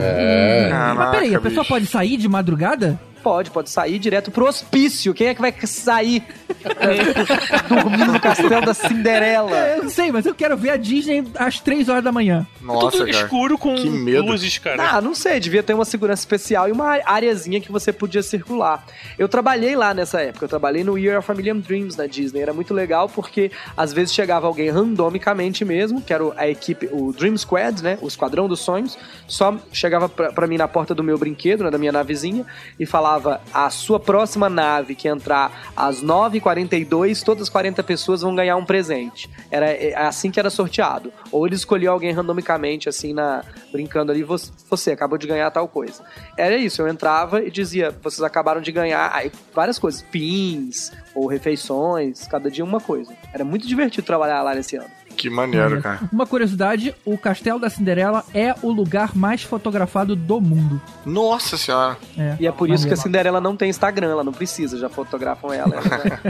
É. 0.00 0.70
Mas 0.94 1.10
peraí, 1.10 1.34
a 1.34 1.40
pessoa 1.40 1.64
pode 1.64 1.86
sair 1.86 2.16
de 2.16 2.28
madrugada? 2.28 3.00
Pode, 3.22 3.50
pode 3.50 3.70
sair 3.70 3.98
direto 3.98 4.30
pro 4.30 4.46
hospício. 4.46 5.12
Quem 5.14 5.28
é 5.28 5.34
que 5.34 5.40
vai 5.40 5.52
sair 5.64 6.22
é, 6.64 7.62
dormir 7.68 8.04
no 8.06 8.20
castelo 8.20 8.64
da 8.64 8.74
Cinderela? 8.74 9.56
É, 9.56 9.78
eu 9.78 9.82
não 9.84 9.90
sei, 9.90 10.10
mas 10.12 10.24
eu 10.26 10.34
quero 10.34 10.56
ver 10.56 10.70
a 10.70 10.76
Disney 10.76 11.24
às 11.36 11.60
3 11.60 11.88
horas 11.88 12.04
da 12.04 12.12
manhã. 12.12 12.46
Nossa, 12.60 12.90
Tudo 12.98 13.10
cara. 13.10 13.10
escuro 13.24 13.58
com 13.58 13.74
Que 13.74 13.88
medo. 13.88 14.22
luzes, 14.26 14.58
cara. 14.58 14.90
Ah, 14.90 15.00
não 15.00 15.14
sei, 15.14 15.40
devia 15.40 15.62
ter 15.62 15.74
uma 15.74 15.84
segurança 15.84 16.22
especial 16.22 16.68
e 16.68 16.72
uma 16.72 16.98
areazinha 17.04 17.60
que 17.60 17.70
você 17.72 17.92
podia 17.92 18.22
circular. 18.22 18.84
Eu 19.18 19.28
trabalhei 19.28 19.74
lá 19.76 19.92
nessa 19.92 20.20
época, 20.20 20.44
eu 20.44 20.48
trabalhei 20.48 20.84
no 20.84 20.96
Year 20.98 21.18
of 21.18 21.30
a 21.30 21.34
Million 21.34 21.58
Dreams 21.58 21.96
na 21.96 22.06
Disney. 22.06 22.40
Era 22.40 22.52
muito 22.52 22.72
legal 22.72 23.08
porque 23.08 23.50
às 23.76 23.92
vezes 23.92 24.12
chegava 24.14 24.46
alguém 24.46 24.70
randomicamente 24.70 25.64
mesmo, 25.64 26.00
que 26.00 26.12
era 26.12 26.24
o- 26.24 26.32
a 26.36 26.48
equipe, 26.48 26.88
o 26.92 27.12
Dream 27.12 27.36
Squad, 27.36 27.82
né? 27.82 27.98
O 28.00 28.06
Esquadrão 28.08 28.48
dos 28.48 28.60
Sonhos, 28.60 28.96
só 29.26 29.56
chegava 29.72 30.08
pra, 30.08 30.32
pra 30.32 30.46
mim 30.46 30.56
na 30.56 30.68
porta 30.68 30.94
do 30.94 31.02
meu 31.02 31.18
brinquedo, 31.18 31.64
né, 31.64 31.70
da 31.70 31.78
minha 31.78 31.92
navezinha, 31.92 32.44
e 32.78 32.86
falava: 32.86 33.17
a 33.52 33.70
sua 33.70 33.98
próxima 33.98 34.48
nave 34.48 34.94
que 34.94 35.08
entrar 35.08 35.70
às 35.76 36.02
9h42, 36.02 37.22
todas 37.22 37.44
as 37.44 37.48
40 37.48 37.82
pessoas 37.82 38.22
vão 38.22 38.34
ganhar 38.34 38.56
um 38.56 38.64
presente. 38.64 39.30
Era 39.50 39.70
é, 39.70 39.94
assim 39.96 40.30
que 40.30 40.38
era 40.38 40.50
sorteado. 40.50 41.12
Ou 41.30 41.46
eles 41.46 41.60
escolhiam 41.60 41.92
alguém 41.92 42.12
randomicamente, 42.12 42.88
assim, 42.88 43.12
na 43.12 43.44
brincando 43.72 44.12
ali, 44.12 44.22
você, 44.22 44.50
você 44.68 44.92
acabou 44.92 45.18
de 45.18 45.26
ganhar 45.26 45.50
tal 45.50 45.68
coisa. 45.68 46.02
Era 46.36 46.56
isso, 46.56 46.80
eu 46.82 46.88
entrava 46.88 47.42
e 47.42 47.50
dizia, 47.50 47.94
vocês 48.02 48.22
acabaram 48.22 48.60
de 48.60 48.72
ganhar 48.72 49.10
aí, 49.14 49.30
várias 49.54 49.78
coisas, 49.78 50.02
pins 50.02 50.92
ou 51.14 51.26
refeições, 51.26 52.26
cada 52.26 52.50
dia 52.50 52.64
uma 52.64 52.80
coisa. 52.80 53.12
Era 53.32 53.44
muito 53.44 53.66
divertido 53.66 54.06
trabalhar 54.06 54.42
lá 54.42 54.54
nesse 54.54 54.76
ano. 54.76 54.97
Que 55.18 55.28
maneiro, 55.28 55.82
cara. 55.82 56.00
Uma 56.12 56.26
curiosidade, 56.26 56.94
o 57.04 57.18
Castelo 57.18 57.58
da 57.58 57.68
Cinderela 57.68 58.24
é 58.32 58.54
o 58.62 58.70
lugar 58.70 59.14
mais 59.16 59.42
fotografado 59.42 60.14
do 60.14 60.40
mundo. 60.40 60.80
Nossa 61.04 61.56
senhora. 61.58 61.98
É. 62.16 62.36
E 62.40 62.46
é 62.46 62.52
por 62.52 62.70
isso 62.70 62.86
que 62.86 62.94
a. 62.94 62.96
Cinderela 62.96 63.40
não 63.40 63.56
tem 63.56 63.68
Instagram, 63.68 64.08
ela 64.10 64.24
não 64.24 64.32
precisa, 64.32 64.78
já 64.78 64.88
fotografam 64.88 65.52
ela. 65.52 65.74
já- 65.82 66.20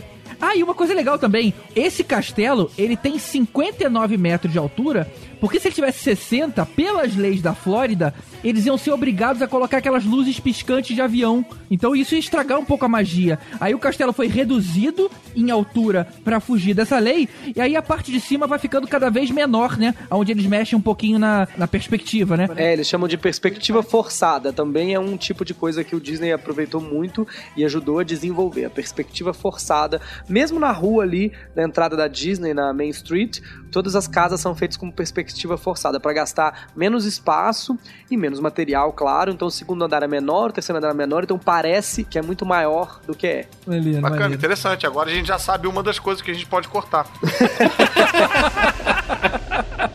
Ah, 0.40 0.56
e 0.56 0.62
uma 0.62 0.74
coisa 0.74 0.92
legal 0.92 1.18
também, 1.20 1.54
esse 1.74 2.02
castelo, 2.02 2.68
ele 2.76 2.96
tem 2.96 3.16
59 3.16 4.16
metros 4.16 4.50
de 4.52 4.58
altura, 4.58 5.08
porque 5.42 5.58
se 5.58 5.66
ele 5.66 5.74
tivesse 5.74 5.98
60, 6.04 6.64
pelas 6.66 7.16
leis 7.16 7.42
da 7.42 7.52
Flórida, 7.52 8.14
eles 8.44 8.64
iam 8.64 8.78
ser 8.78 8.92
obrigados 8.92 9.42
a 9.42 9.48
colocar 9.48 9.78
aquelas 9.78 10.04
luzes 10.04 10.38
piscantes 10.38 10.94
de 10.94 11.02
avião. 11.02 11.44
Então 11.68 11.96
isso 11.96 12.14
ia 12.14 12.20
estragar 12.20 12.60
um 12.60 12.64
pouco 12.64 12.84
a 12.84 12.88
magia. 12.88 13.40
Aí 13.60 13.74
o 13.74 13.78
castelo 13.80 14.12
foi 14.12 14.28
reduzido 14.28 15.10
em 15.34 15.50
altura 15.50 16.06
pra 16.22 16.38
fugir 16.38 16.74
dessa 16.74 16.96
lei, 17.00 17.28
e 17.56 17.60
aí 17.60 17.74
a 17.74 17.82
parte 17.82 18.12
de 18.12 18.20
cima 18.20 18.46
vai 18.46 18.60
ficando 18.60 18.86
cada 18.86 19.10
vez 19.10 19.32
menor, 19.32 19.76
né? 19.76 19.96
Onde 20.12 20.30
eles 20.30 20.46
mexem 20.46 20.78
um 20.78 20.80
pouquinho 20.80 21.18
na, 21.18 21.48
na 21.58 21.66
perspectiva, 21.66 22.36
né? 22.36 22.48
É, 22.54 22.74
eles 22.74 22.86
chamam 22.86 23.08
de 23.08 23.18
perspectiva 23.18 23.82
forçada. 23.82 24.52
Também 24.52 24.94
é 24.94 25.00
um 25.00 25.16
tipo 25.16 25.44
de 25.44 25.54
coisa 25.54 25.82
que 25.82 25.96
o 25.96 26.00
Disney 26.00 26.30
aproveitou 26.30 26.80
muito 26.80 27.26
e 27.56 27.64
ajudou 27.64 27.98
a 27.98 28.04
desenvolver. 28.04 28.66
A 28.66 28.70
perspectiva 28.70 29.34
forçada. 29.34 30.00
Mesmo 30.28 30.60
na 30.60 30.70
rua 30.70 31.02
ali, 31.02 31.32
na 31.56 31.64
entrada 31.64 31.96
da 31.96 32.06
Disney, 32.06 32.54
na 32.54 32.72
Main 32.72 32.90
Street, 32.90 33.40
todas 33.72 33.96
as 33.96 34.06
casas 34.06 34.40
são 34.40 34.54
feitas 34.54 34.76
com 34.76 34.90
perspectiva 34.90 35.56
forçada, 35.56 35.98
para 35.98 36.12
gastar 36.12 36.68
menos 36.76 37.04
espaço 37.04 37.76
e 38.10 38.16
menos 38.16 38.38
material, 38.38 38.92
claro. 38.92 39.32
Então 39.32 39.48
o 39.48 39.50
segundo 39.50 39.84
andar 39.84 40.02
é 40.02 40.06
menor, 40.06 40.50
o 40.50 40.52
terceiro 40.52 40.78
andar 40.78 40.90
é 40.90 40.94
menor, 40.94 41.24
então 41.24 41.38
parece 41.38 42.04
que 42.04 42.18
é 42.18 42.22
muito 42.22 42.46
maior 42.46 43.00
do 43.06 43.14
que 43.14 43.26
é. 43.26 43.48
Maneiro, 43.66 44.00
Bacana, 44.00 44.20
maneiro. 44.20 44.34
interessante. 44.34 44.86
Agora 44.86 45.10
a 45.10 45.14
gente 45.14 45.26
já 45.26 45.38
sabe 45.38 45.66
uma 45.66 45.82
das 45.82 45.98
coisas 45.98 46.22
que 46.22 46.30
a 46.30 46.34
gente 46.34 46.46
pode 46.46 46.68
cortar. 46.68 47.06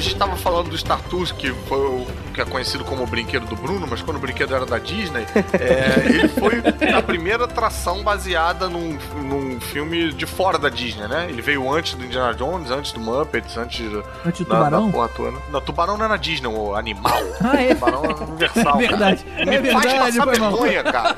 gente 0.00 0.16
tava 0.16 0.36
falando 0.36 0.70
do 0.70 0.78
Star 0.78 1.00
Tours, 1.08 1.30
que 1.32 1.52
foi 1.52 1.78
o 1.78 2.06
que 2.30 2.40
é 2.40 2.44
conhecido 2.44 2.84
como 2.84 3.02
o 3.02 3.06
brinquedo 3.06 3.46
do 3.46 3.56
Bruno, 3.56 3.86
mas 3.88 4.00
quando 4.02 4.16
o 4.16 4.20
brinquedo 4.20 4.54
era 4.54 4.64
da 4.66 4.78
Disney, 4.78 5.26
é, 5.54 6.06
ele 6.08 6.28
foi 6.28 6.62
a 6.94 7.02
primeira 7.02 7.44
atração 7.44 8.02
baseada 8.02 8.68
num, 8.68 8.98
num 9.16 9.60
filme 9.60 10.12
de 10.12 10.26
fora 10.26 10.58
da 10.58 10.68
Disney, 10.68 11.06
né? 11.08 11.26
Ele 11.28 11.42
veio 11.42 11.70
antes 11.72 11.94
do 11.94 12.04
Indiana 12.04 12.34
Jones, 12.34 12.70
antes 12.70 12.92
do 12.92 13.00
Muppets, 13.00 13.56
antes 13.56 13.88
do, 13.90 14.04
Antes 14.24 14.44
do 14.44 14.48
da- 14.50 14.56
Tubarão? 14.56 14.86
Da 14.86 14.92
porra 14.92 15.08
toda. 15.08 15.38
Não, 15.50 15.60
Tubarão 15.60 15.96
não 15.96 16.04
é 16.06 16.08
na 16.08 16.16
Disney, 16.16 16.46
o 16.48 16.74
animal. 16.74 17.20
Ah, 17.42 17.60
é? 17.60 17.74
Tubarão 17.74 18.04
é 18.04 18.14
universal. 18.24 18.80
É 18.80 18.86
verdade, 18.88 19.24
cara. 19.24 19.42
é 19.42 19.44
Me 19.46 19.58
verdade, 19.58 19.88
faz 19.98 20.16
passar 20.16 20.38
mal. 20.40 20.50
vergonha, 20.52 20.84
cara. 20.84 21.16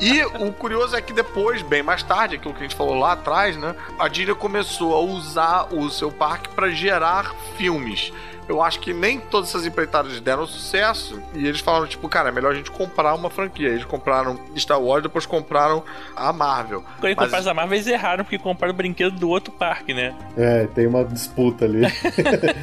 E 0.00 0.22
o 0.24 0.52
curioso 0.52 0.94
é 0.96 1.00
que 1.02 1.12
depois, 1.12 1.62
bem 1.62 1.82
mais 1.82 2.02
tarde, 2.02 2.36
aquilo 2.36 2.52
que 2.54 2.60
a 2.60 2.62
gente 2.62 2.74
falou 2.76 2.98
lá 2.98 3.12
atrás, 3.12 3.56
né? 3.56 3.74
A 3.98 4.08
Disney 4.08 4.34
começou 4.34 4.94
a 4.94 5.00
usar 5.00 5.68
o 5.72 5.88
seu 5.90 6.10
parque 6.10 6.48
para 6.50 6.70
gerar 6.70 7.32
filmes. 7.56 8.12
Eu 8.48 8.62
acho 8.62 8.78
que 8.80 8.92
nem 8.92 9.18
todas 9.18 9.48
essas 9.50 9.66
empreitadas 9.66 10.20
deram 10.20 10.46
sucesso. 10.46 11.20
E 11.34 11.46
eles 11.46 11.60
falaram, 11.60 11.86
tipo, 11.86 12.08
cara, 12.08 12.28
é 12.28 12.32
melhor 12.32 12.52
a 12.52 12.54
gente 12.54 12.70
comprar 12.70 13.14
uma 13.14 13.28
franquia. 13.28 13.68
Eles 13.68 13.84
compraram 13.84 14.38
Star 14.56 14.80
Wars, 14.80 15.02
depois 15.02 15.26
compraram 15.26 15.82
a 16.14 16.32
Marvel. 16.32 16.82
Quando 17.00 17.04
ele 17.06 17.14
Mas- 17.16 17.26
compraram 17.26 17.50
a 17.50 17.54
Marvel, 17.54 17.74
eles 17.76 17.86
erraram 17.86 18.24
porque 18.24 18.38
compraram 18.38 18.72
o 18.72 18.76
brinquedo 18.76 19.16
do 19.18 19.28
outro 19.28 19.52
parque, 19.52 19.92
né? 19.92 20.14
É, 20.36 20.66
tem 20.74 20.86
uma 20.86 21.04
disputa 21.04 21.64
ali. 21.64 21.82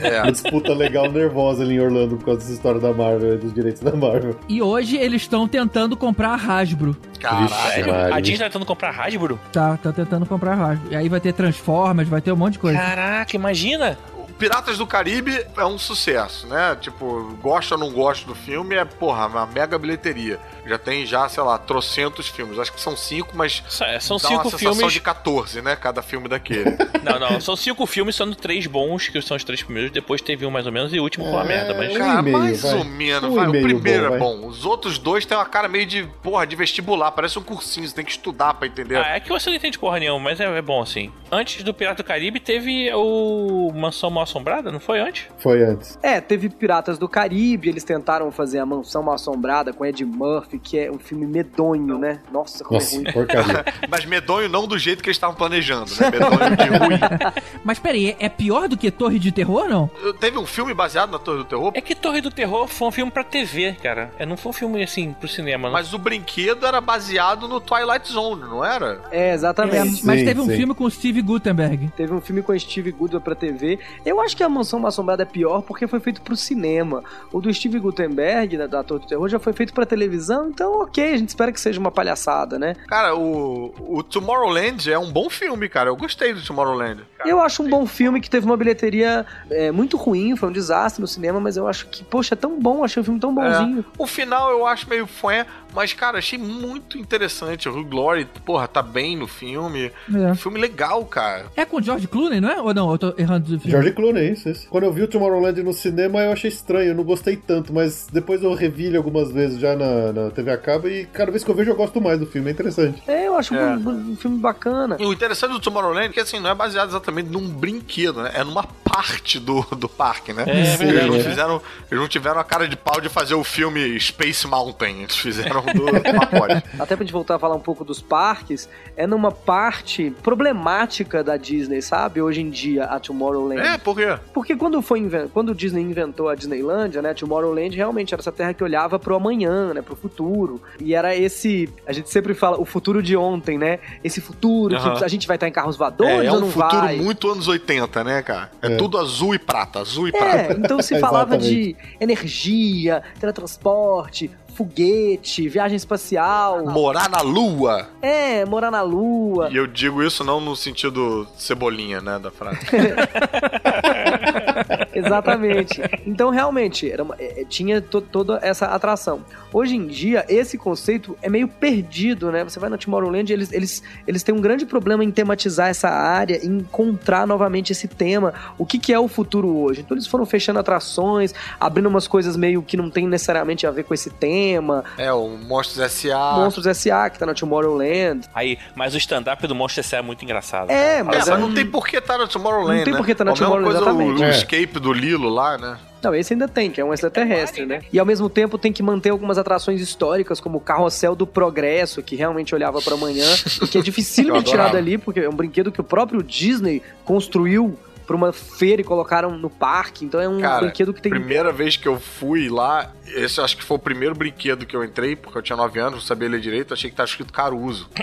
É. 0.03 0.22
uma 0.22 0.31
disputa 0.31 0.73
legal 0.73 1.10
nervosa 1.11 1.64
ali 1.64 1.76
em 1.76 1.80
Orlando 1.80 2.18
por 2.18 2.26
causa 2.26 2.39
dessa 2.41 2.53
história 2.53 2.80
da 2.80 2.93
Marvel, 2.93 3.38
dos 3.38 3.53
direitos 3.53 3.81
da 3.81 3.95
Marvel. 3.95 4.38
E 4.49 4.61
hoje 4.61 4.97
eles 4.97 5.22
estão 5.23 5.47
tentando 5.47 5.95
comprar 5.95 6.30
a 6.30 6.35
Hasbro. 6.35 6.95
Caralho. 7.19 8.14
A 8.14 8.19
Disney 8.19 8.38
tá 8.39 8.45
tentando 8.45 8.65
comprar 8.65 8.89
Hasbro? 8.99 9.39
Tá, 9.51 9.77
tá 9.77 9.91
tentando 9.91 10.26
comprar 10.26 10.53
a 10.57 10.72
Hasbro. 10.72 10.91
E 10.91 10.95
aí 10.95 11.07
vai 11.10 11.19
ter 11.19 11.34
Transformers, 11.34 12.07
vai 12.10 12.22
ter 12.22 12.31
um 12.31 12.35
monte 12.35 12.53
de 12.53 12.60
coisa. 12.60 12.77
Caraca, 12.80 13.35
imagina! 13.35 13.97
Piratas 14.44 14.78
do 14.78 14.86
Caribe 14.86 15.48
é 15.56 15.65
um 15.65 15.78
sucesso, 15.78 16.45
né? 16.48 16.76
Tipo, 16.76 17.34
gosto 17.41 17.72
ou 17.72 17.78
não 17.78 17.90
gosto 17.94 18.28
do 18.28 18.36
filme, 18.36 18.76
é, 18.76 18.84
porra, 18.84 19.28
uma 19.28 19.45
mega 19.45 19.80
bilheteria. 19.80 20.38
Já 20.65 20.77
tem 20.77 21.06
já, 21.06 21.27
sei 21.27 21.44
lá, 21.44 21.57
trocentos 21.57 22.27
filmes. 22.27 22.57
Acho 22.57 22.72
que 22.72 22.80
são 22.80 22.95
cinco, 22.95 23.31
mas 23.35 23.61
Só- 23.68 23.85
é, 23.85 23.99
São 23.99 24.18
dá 24.18 24.30
uma 24.30 24.38
cinco 24.44 24.49
sensação 24.52 24.73
filmes. 24.76 24.94
de 24.94 25.02
14, 25.02 25.61
né? 25.61 25.76
Cada 25.76 26.02
filme 26.02 26.27
daquele. 26.30 26.64
Não, 27.03 27.19
não, 27.19 27.41
são 27.41 27.53
cinco 27.57 27.85
filmes, 27.85 28.15
sendo 28.15 28.34
três 28.34 28.65
bons, 28.65 29.10
que 29.10 29.22
são 29.22 29.35
os 29.35 29.44
três 29.44 29.61
primeiros, 29.61 29.91
depois 29.91 30.22
teve 30.22 30.45
um 30.45 30.49
mais 30.49 30.65
ou 30.65 30.72
menos 30.72 30.94
e 30.94 30.99
o 30.99 31.03
último 31.03 31.26
foi 31.26 31.34
uma 31.34 31.44
merda, 31.44 31.73
mas. 31.73 31.98
Cara, 31.98 32.22
mais 32.22 32.61
vai. 32.61 32.76
ou 32.76 32.85
menos, 32.85 33.30
Um 33.30 33.35
vai. 33.35 33.48
O 33.49 33.52
primeiro 33.52 34.03
bom, 34.03 34.06
é 34.07 34.10
vai. 34.11 34.19
bom. 34.19 34.48
Os 34.48 34.65
outros 34.65 34.98
dois 34.98 35.26
têm 35.26 35.35
uma 35.38 35.45
cara 35.45 35.68
meio 35.68 35.85
de, 35.85 36.03
porra, 36.23 36.48
de 36.48 36.56
vestibular. 36.56 37.11
Parece 37.11 37.38
um 37.38 37.44
cursinho, 37.44 37.85
você 37.85 37.94
tem 37.94 38.06
que 38.06 38.11
estudar 38.11 38.53
pra 38.53 38.68
entender. 38.68 38.95
Ah, 38.98 39.18
é 39.18 39.19
que 39.19 39.27
você 39.27 39.49
não 39.49 39.57
entende 39.57 39.77
porra 39.77 39.99
nenhuma, 39.99 40.18
mas 40.19 40.40
é, 40.40 40.45
é 40.45 40.61
bom 40.61 40.81
assim. 40.81 41.11
Antes 41.30 41.61
do 41.61 41.73
Pirata 41.73 42.02
do 42.02 42.06
Caribe 42.07 42.40
teve 42.40 42.90
o 42.94 43.69
Mansão 43.76 44.10
Mal 44.10 44.23
Assombrada, 44.23 44.72
não 44.72 44.80
foi 44.80 45.02
antes? 45.02 45.27
Foi 45.40 45.61
antes. 45.61 45.99
É, 46.02 46.22
teve 46.22 46.48
Piratas 46.48 46.98
do 46.98 47.10
Caribe, 47.10 47.68
eles 47.68 47.84
tentaram 47.84 48.31
fazer 48.31 48.60
a 48.60 48.65
Mansão 48.65 49.03
Mal 49.03 49.15
Assombrada 49.15 49.73
com 49.73 49.85
Ed 49.85 50.06
Murphy, 50.06 50.52
que 50.59 50.77
é 50.77 50.91
um 50.91 50.99
filme 50.99 51.25
medonho, 51.25 51.97
né? 51.97 52.19
Nossa, 52.31 52.63
como 52.63 52.80
é 52.80 52.84
Nossa, 52.84 52.95
ruim. 52.95 53.11
porcaria. 53.11 53.65
Mas 53.89 54.05
medonho 54.05 54.49
não 54.49 54.67
do 54.67 54.77
jeito 54.77 55.01
que 55.03 55.09
eles 55.09 55.17
estavam 55.17 55.35
planejando, 55.35 55.91
né? 55.99 56.11
Medonho 56.11 56.55
de 56.57 56.77
ruim. 56.77 56.99
Mas 57.63 57.80
peraí, 57.80 58.11
é- 58.19 58.25
é 58.25 58.30
pior 58.30 58.67
do 58.67 58.77
que 58.77 58.89
Torre 58.91 59.19
de 59.19 59.31
Terror, 59.31 59.67
não? 59.69 59.89
Teve 60.19 60.38
um 60.38 60.45
filme 60.45 60.73
baseado 60.73 61.11
na 61.11 61.19
Torre 61.19 61.38
do 61.39 61.45
Terror, 61.45 61.71
É 61.75 61.81
que 61.81 61.95
Torre 61.95 62.21
do 62.21 62.31
Terror 62.31 62.67
foi 62.67 62.88
um 62.88 62.91
filme 62.91 63.11
pra 63.11 63.23
TV, 63.23 63.73
cara. 63.81 64.11
É, 64.17 64.25
não 64.25 64.38
foi 64.38 64.49
um 64.51 64.53
filme 64.53 64.84
assim 64.84 65.13
pro 65.13 65.27
cinema, 65.27 65.67
não. 65.67 65.73
mas 65.73 65.93
o 65.93 65.97
brinquedo 65.97 66.65
era 66.65 66.80
baseado 66.81 67.47
no 67.47 67.59
Twilight 67.59 68.11
Zone, 68.11 68.41
não 68.41 68.63
era? 68.63 69.01
É, 69.11 69.30
É, 69.30 69.34
exatamente. 69.34 70.05
mas 70.05 70.19
Sim, 70.19 70.25
teve 70.25 70.41
um 70.41 70.45
sim. 70.45 70.57
filme 70.57 70.73
com 70.73 70.84
o 70.85 70.91
Steve 70.91 71.21
Gutenberg. 71.21 71.89
Teve 71.95 72.13
um 72.13 72.21
filme 72.21 72.41
com 72.41 72.57
Steve 72.57 72.91
Goodwin 72.91 73.19
pra 73.19 73.35
TV. 73.35 73.80
Eu 74.05 74.19
acho 74.21 74.35
que 74.35 74.43
a 74.43 74.49
Mansão 74.49 74.85
Assombrada 74.85 75.23
é 75.23 75.25
pior 75.25 75.61
porque 75.61 75.88
foi 75.88 75.99
feito 75.99 76.21
pro 76.21 76.35
cinema. 76.35 77.03
O 77.31 77.39
do 77.41 77.53
Steve 77.53 77.80
Gutenberg, 77.80 78.57
da, 78.57 78.67
da 78.67 78.84
Torre 78.84 79.01
do 79.01 79.07
Terror, 79.07 79.27
já 79.30 79.39
foi 79.39 79.53
feito 79.53 79.73
pra 79.73 79.85
televisão, 79.85 80.43
então 80.48 80.82
ok, 80.82 81.14
a 81.14 81.18
gente 81.18 81.30
espera 81.30 81.52
que 81.52 81.60
seja 81.60 81.80
uma 81.80 81.91
palhaçada, 81.91 82.57
né? 82.60 82.76
Cara, 82.88 83.15
o, 83.15 83.74
o 83.80 84.03
Tomorrowland 84.03 84.91
é 84.91 84.98
um 84.98 85.11
bom 85.11 85.30
filme, 85.30 85.68
cara. 85.70 85.90
Eu 85.90 85.95
gostei 85.95 86.34
do 86.34 86.41
Tomorrowland. 86.41 87.03
Eu 87.26 87.40
acho 87.40 87.64
um 87.64 87.70
bom 87.70 87.86
filme 87.86 88.20
que 88.20 88.30
teve 88.30 88.45
uma 88.45 88.57
bilheteria 88.57 89.26
é, 89.49 89.72
muito 89.72 89.95
ruim, 89.98 90.36
foi 90.36 90.49
um 90.49 90.52
desastre 90.52 91.02
no 91.02 91.07
cinema, 91.07 91.40
mas 91.40 91.56
eu 91.56 91.68
acho 91.68 91.88
que, 91.88 92.03
poxa, 92.03 92.34
é 92.34 92.38
tão 92.38 92.60
bom, 92.60 92.84
achei 92.84 92.99
um 93.02 93.03
filme 93.03 93.20
tão 93.20 93.34
bonzinho. 93.34 93.86
O 93.98 94.06
final 94.06 94.52
eu 94.52 94.68
acho 94.68 94.90
meio 94.90 95.07
fã, 95.07 95.45
mas, 95.73 95.93
cara, 95.93 96.17
achei 96.17 96.37
muito 96.37 96.97
interessante. 96.97 97.67
O 97.67 97.77
Hugh 97.77 97.85
Glory, 97.85 98.25
porra, 98.45 98.67
tá 98.67 98.81
bem 98.81 99.15
no 99.17 99.27
filme. 99.27 99.91
É. 100.13 100.35
Filme 100.35 100.59
legal, 100.59 101.03
cara. 101.05 101.45
É 101.55 101.65
com 101.65 101.77
o 101.77 101.81
George 101.81 102.07
Clooney, 102.07 102.39
não 102.39 102.49
é? 102.49 102.61
Ou 102.61 102.73
não? 102.73 102.91
Eu 102.91 102.97
tô 102.97 103.13
errando 103.17 103.51
do 103.51 103.59
filme. 103.59 103.71
George 103.71 103.91
Clooney, 103.91 104.31
isso, 104.31 104.49
isso. 104.49 104.67
Quando 104.69 104.83
eu 104.85 104.93
vi 104.93 105.03
o 105.03 105.07
Tomorrowland 105.07 105.61
no 105.63 105.73
cinema, 105.73 106.19
eu 106.21 106.31
achei 106.31 106.49
estranho, 106.49 106.89
eu 106.89 106.95
não 106.95 107.03
gostei 107.03 107.35
tanto, 107.35 107.73
mas 107.73 108.07
depois 108.11 108.43
eu 108.43 108.53
revi 108.53 108.85
ele 108.85 108.97
algumas 108.97 109.31
vezes 109.31 109.59
já 109.59 109.75
na, 109.75 110.11
na 110.13 110.29
TV 110.31 110.51
a 110.51 110.57
cabo 110.57 110.87
e 110.87 111.05
cada 111.05 111.31
vez 111.31 111.43
que 111.43 111.49
eu 111.51 111.55
vejo 111.55 111.71
eu 111.71 111.75
gosto 111.75 111.99
mais 112.01 112.19
do 112.19 112.25
filme, 112.25 112.49
é 112.49 112.53
interessante. 112.53 113.01
É, 113.07 113.27
eu 113.27 113.35
acho 113.35 113.53
É. 113.55 113.75
Um, 113.75 114.11
um 114.11 114.15
filme 114.15 114.37
bacana. 114.37 114.97
E 114.99 115.05
o 115.05 115.13
interessante 115.13 115.51
do 115.51 115.59
Tomorrowland 115.59 116.07
é 116.07 116.09
que, 116.09 116.19
assim, 116.19 116.39
não 116.39 116.49
é 116.49 116.55
baseado 116.55 116.89
exatamente 116.89 117.29
num 117.29 117.47
brinquedo, 117.49 118.21
né? 118.21 118.31
É 118.35 118.43
numa 118.43 118.63
parte 118.63 119.39
do, 119.39 119.61
do 119.75 119.89
parque, 119.89 120.33
né? 120.33 120.43
É 120.47 120.77
Sim, 120.77 120.87
eles, 120.89 121.05
não 121.07 121.15
é. 121.15 121.19
fizeram, 121.23 121.61
eles 121.89 122.01
não 122.01 122.07
tiveram 122.07 122.39
a 122.39 122.43
cara 122.43 122.67
de 122.67 122.75
pau 122.75 123.01
de 123.01 123.09
fazer 123.09 123.33
o 123.33 123.43
filme 123.43 123.99
Space 123.99 124.45
Mountain. 124.47 125.01
Eles 125.01 125.15
fizeram 125.17 125.62
do 125.73 125.85
pacote. 126.18 126.64
Até 126.80 126.95
pra 126.95 127.03
gente 127.06 127.14
voltar 127.14 127.35
a 127.35 127.40
falar 127.40 127.56
um 127.56 127.60
pouco 127.60 127.84
dos 127.85 128.02
parques, 128.02 128.68
é 128.98 129.06
numa 129.07 129.31
parte 129.31 130.11
problemática 130.22 131.23
da 131.23 131.38
Disney, 131.38 131.81
sabe? 131.81 132.22
Hoje 132.22 132.41
em 132.41 132.49
dia, 132.49 132.85
a 132.85 132.99
Tomorrowland. 132.99 133.61
É, 133.61 133.77
por 133.77 133.95
quê? 133.95 134.18
Porque 134.34 134.56
quando 134.56 134.81
foi 134.81 135.03
quando 135.34 135.49
o 135.49 135.56
Disney 135.56 135.81
inventou 135.81 136.30
a 136.30 136.35
Disneylandia, 136.35 137.02
né, 137.02 137.14
Tomorrowland 137.14 137.76
realmente 137.76 138.14
era 138.14 138.22
essa 138.22 138.31
terra 138.31 138.53
que 138.53 138.64
olhava 138.64 138.98
pro 138.98 139.15
amanhã, 139.15 139.73
né, 139.73 139.81
pro 139.81 139.95
futuro. 139.95 140.61
E 140.80 140.94
era 140.95 141.15
esse, 141.15 141.69
a 141.85 141.91
gente 141.94 142.10
sempre 142.10 142.34
fala, 142.34 142.60
o 142.60 142.65
futuro 142.65 143.02
de 143.03 143.15
ontem, 143.18 143.57
né? 143.57 143.80
Esse 144.03 144.22
futuro 144.22 144.76
que 144.98 145.03
a 145.03 145.07
gente 145.07 145.27
vai 145.27 145.35
estar 145.35 145.48
em 145.48 145.52
carros 145.52 145.76
voadores 145.77 146.22
É, 146.22 146.26
é 146.26 146.31
ou 146.31 146.38
um 146.38 146.41
não 146.41 146.52
futuro 146.52 146.81
vai? 146.81 146.95
muito 146.98 147.30
anos 147.30 147.48
80, 147.48 148.03
né, 148.03 148.22
cara? 148.22 148.49
É, 148.61 148.68
É. 148.73 148.76
tudo 148.77 148.98
azul 148.98 149.34
e 149.35 149.40
prata, 149.40 149.80
azul 149.80 150.07
e 150.07 150.11
É, 150.15 150.18
prata. 150.18 150.53
então 150.60 150.81
se 150.81 150.98
falava 151.02 151.38
de 151.38 151.76
energia, 151.99 153.02
teletransporte, 153.19 154.30
foguete, 154.53 155.49
viagem 155.49 155.75
espacial. 155.75 156.65
Morar 156.65 157.09
na 157.09 157.21
lua. 157.21 157.88
É, 158.01 158.45
morar 158.45 158.71
na 158.71 158.81
lua. 158.81 159.49
E 159.51 159.55
eu 159.55 159.67
digo 159.67 160.03
isso 160.03 160.23
não 160.23 160.39
no 160.39 160.55
sentido 160.55 161.27
cebolinha, 161.38 162.01
né, 162.01 162.19
da 162.19 162.31
frase. 162.31 162.59
Exatamente. 164.98 165.82
Então, 166.06 166.30
realmente, 166.30 166.90
era 166.90 167.03
uma- 167.03 167.15
é, 167.20 167.41
é, 167.41 167.45
tinha 167.45 167.82
to- 167.82 168.02
toda 168.02 168.40
essa 168.41 168.65
atração. 168.68 169.22
Hoje 169.52 169.76
em 169.76 169.88
dia, 169.88 170.26
esse 170.30 170.57
conceito 170.57 171.18
é 171.22 171.30
meio 171.30 171.48
perdido, 171.48 172.32
né? 172.32 172.44
Você 172.44 172.60
vai 172.60 172.70
na 172.70 172.78
Tomorrowland, 172.78 173.32
eles, 173.32 173.52
eles, 173.52 173.84
eles 174.07 174.24
têm 174.24 174.34
um 174.34 174.41
grande 174.41 174.65
problema 174.65 175.03
em 175.03 175.11
tematizar 175.11 175.70
essa 175.70 175.90
área, 175.90 176.40
em 176.45 176.57
encontrar 176.57 177.28
novamente 177.28 177.72
esse 177.72 177.88
tema. 177.88 178.34
O 178.57 178.65
que, 178.65 178.78
que 178.80 178.91
é 178.94 178.99
o 178.99 179.07
futuro 179.07 179.48
hoje? 179.56 179.82
Então, 179.82 179.95
eles 179.95 180.07
foram 180.07 180.26
fechando 180.26 180.60
atrações, 180.60 181.34
abrindo 181.60 181.88
umas 181.88 182.07
coisas 182.07 182.36
meio 182.36 182.61
que 182.64 182.76
não 182.78 182.90
tem 182.90 183.07
necessariamente 183.07 183.68
a 183.68 183.72
ver 183.72 183.84
com 183.84 183.94
esse 183.94 184.10
tema. 184.10 184.84
É, 184.98 185.11
o 185.14 185.30
Monstros 185.30 185.80
S.A. 185.80 186.34
Monstros 186.38 186.65
S.A., 186.68 187.10
que 187.10 187.20
tá 187.20 187.26
na 187.26 187.34
Tomorrowland. 187.34 188.28
Aí, 188.34 188.57
mas 188.76 188.94
o 188.94 188.98
stand-up 188.98 189.45
do 189.48 189.53
Monstro 189.56 189.82
S.A. 189.82 189.99
é 189.99 190.02
muito 190.02 190.24
engraçado. 190.24 190.70
É, 190.72 190.94
cara. 190.98 191.03
mas 191.03 191.15
É, 191.15 191.30
é 191.30 191.34
mas 191.34 191.44
um- 191.44 191.48
não 191.48 191.53
tem 191.53 191.65
por 191.65 191.88
que 191.88 191.99
tá 192.02 192.18
na 192.18 192.28
Tomorrowland, 192.28 192.78
Não 192.80 192.84
tem 192.84 192.94
né? 192.94 192.99
por 192.99 193.06
que 193.06 193.15
tá 193.15 193.24
na 193.24 193.32
A 193.32 193.34
mesma 193.34 193.45
Tomorrowland, 193.48 193.78
exatamente. 193.84 194.22
O, 194.22 194.26
o 194.26 194.28
É. 194.28 194.30
escape 194.32 194.80
do 194.84 194.93
Lilo 194.93 195.30
lá, 195.30 195.57
né? 195.57 195.77
Não, 196.03 196.14
esse 196.14 196.34
ainda 196.34 196.47
tem, 196.49 196.69
que 196.69 196.81
é 196.81 196.85
um 196.85 196.93
extraterrestre, 196.93 197.65
né? 197.65 197.81
E 197.91 197.97
ao 197.97 198.05
mesmo 198.05 198.30
tempo 198.30 198.57
tem 198.57 198.73
que 198.73 198.84
manter 198.84 199.10
algumas 199.10 199.38
atrações 199.38 199.80
históricas, 199.80 200.41
como 200.41 200.57
o 200.57 200.61
Carrossel 200.61 201.15
do 201.15 201.26
Progresso, 201.26 202.03
que 202.03 202.15
realmente 202.18 202.53
olhava 202.53 202.81
pra 202.81 202.93
amanhã, 202.95 203.26
que 203.72 203.77
é 203.77 203.81
dificílimo 203.81 204.35
Eu 204.35 204.43
de 204.43 204.51
tirar 204.51 204.72
dali, 204.72 204.97
porque 204.97 205.22
é 205.22 205.30
um 205.30 205.35
brinquedo 205.35 205.72
que 205.72 205.80
o 205.80 205.84
próprio 205.84 206.22
Disney 206.22 206.84
construiu 207.05 207.80
pra 208.05 208.18
uma 208.18 208.34
feira 208.34 208.81
e 208.81 208.84
colocaram 208.84 209.38
no 209.38 209.49
parque. 209.49 210.03
Então 210.03 210.19
é 210.19 210.27
um 210.27 210.41
Cara, 210.41 210.65
brinquedo 210.65 210.93
que 210.93 211.01
tem. 211.01 211.10
Primeira 211.10 211.53
vez 211.53 211.77
que 211.77 211.88
eu 211.88 211.97
fui 211.99 212.49
lá, 212.49 212.91
esse 213.07 213.39
acho 213.39 213.55
que 213.55 213.64
foi 213.64 213.77
o 213.77 213.80
primeiro 213.80 214.14
brinquedo 214.14 214.65
que 214.65 214.76
eu 214.76 214.84
entrei, 214.84 215.15
porque 215.15 215.38
eu 215.38 215.41
tinha 215.41 215.55
9 215.55 215.80
anos, 215.80 215.93
não 215.93 216.01
sabia 216.01 216.27
ler 216.27 216.41
direito, 216.41 216.73
achei 216.73 216.89
que 216.89 216.95
tava 216.97 217.07
escrito 217.07 217.31
Caruso. 217.31 217.89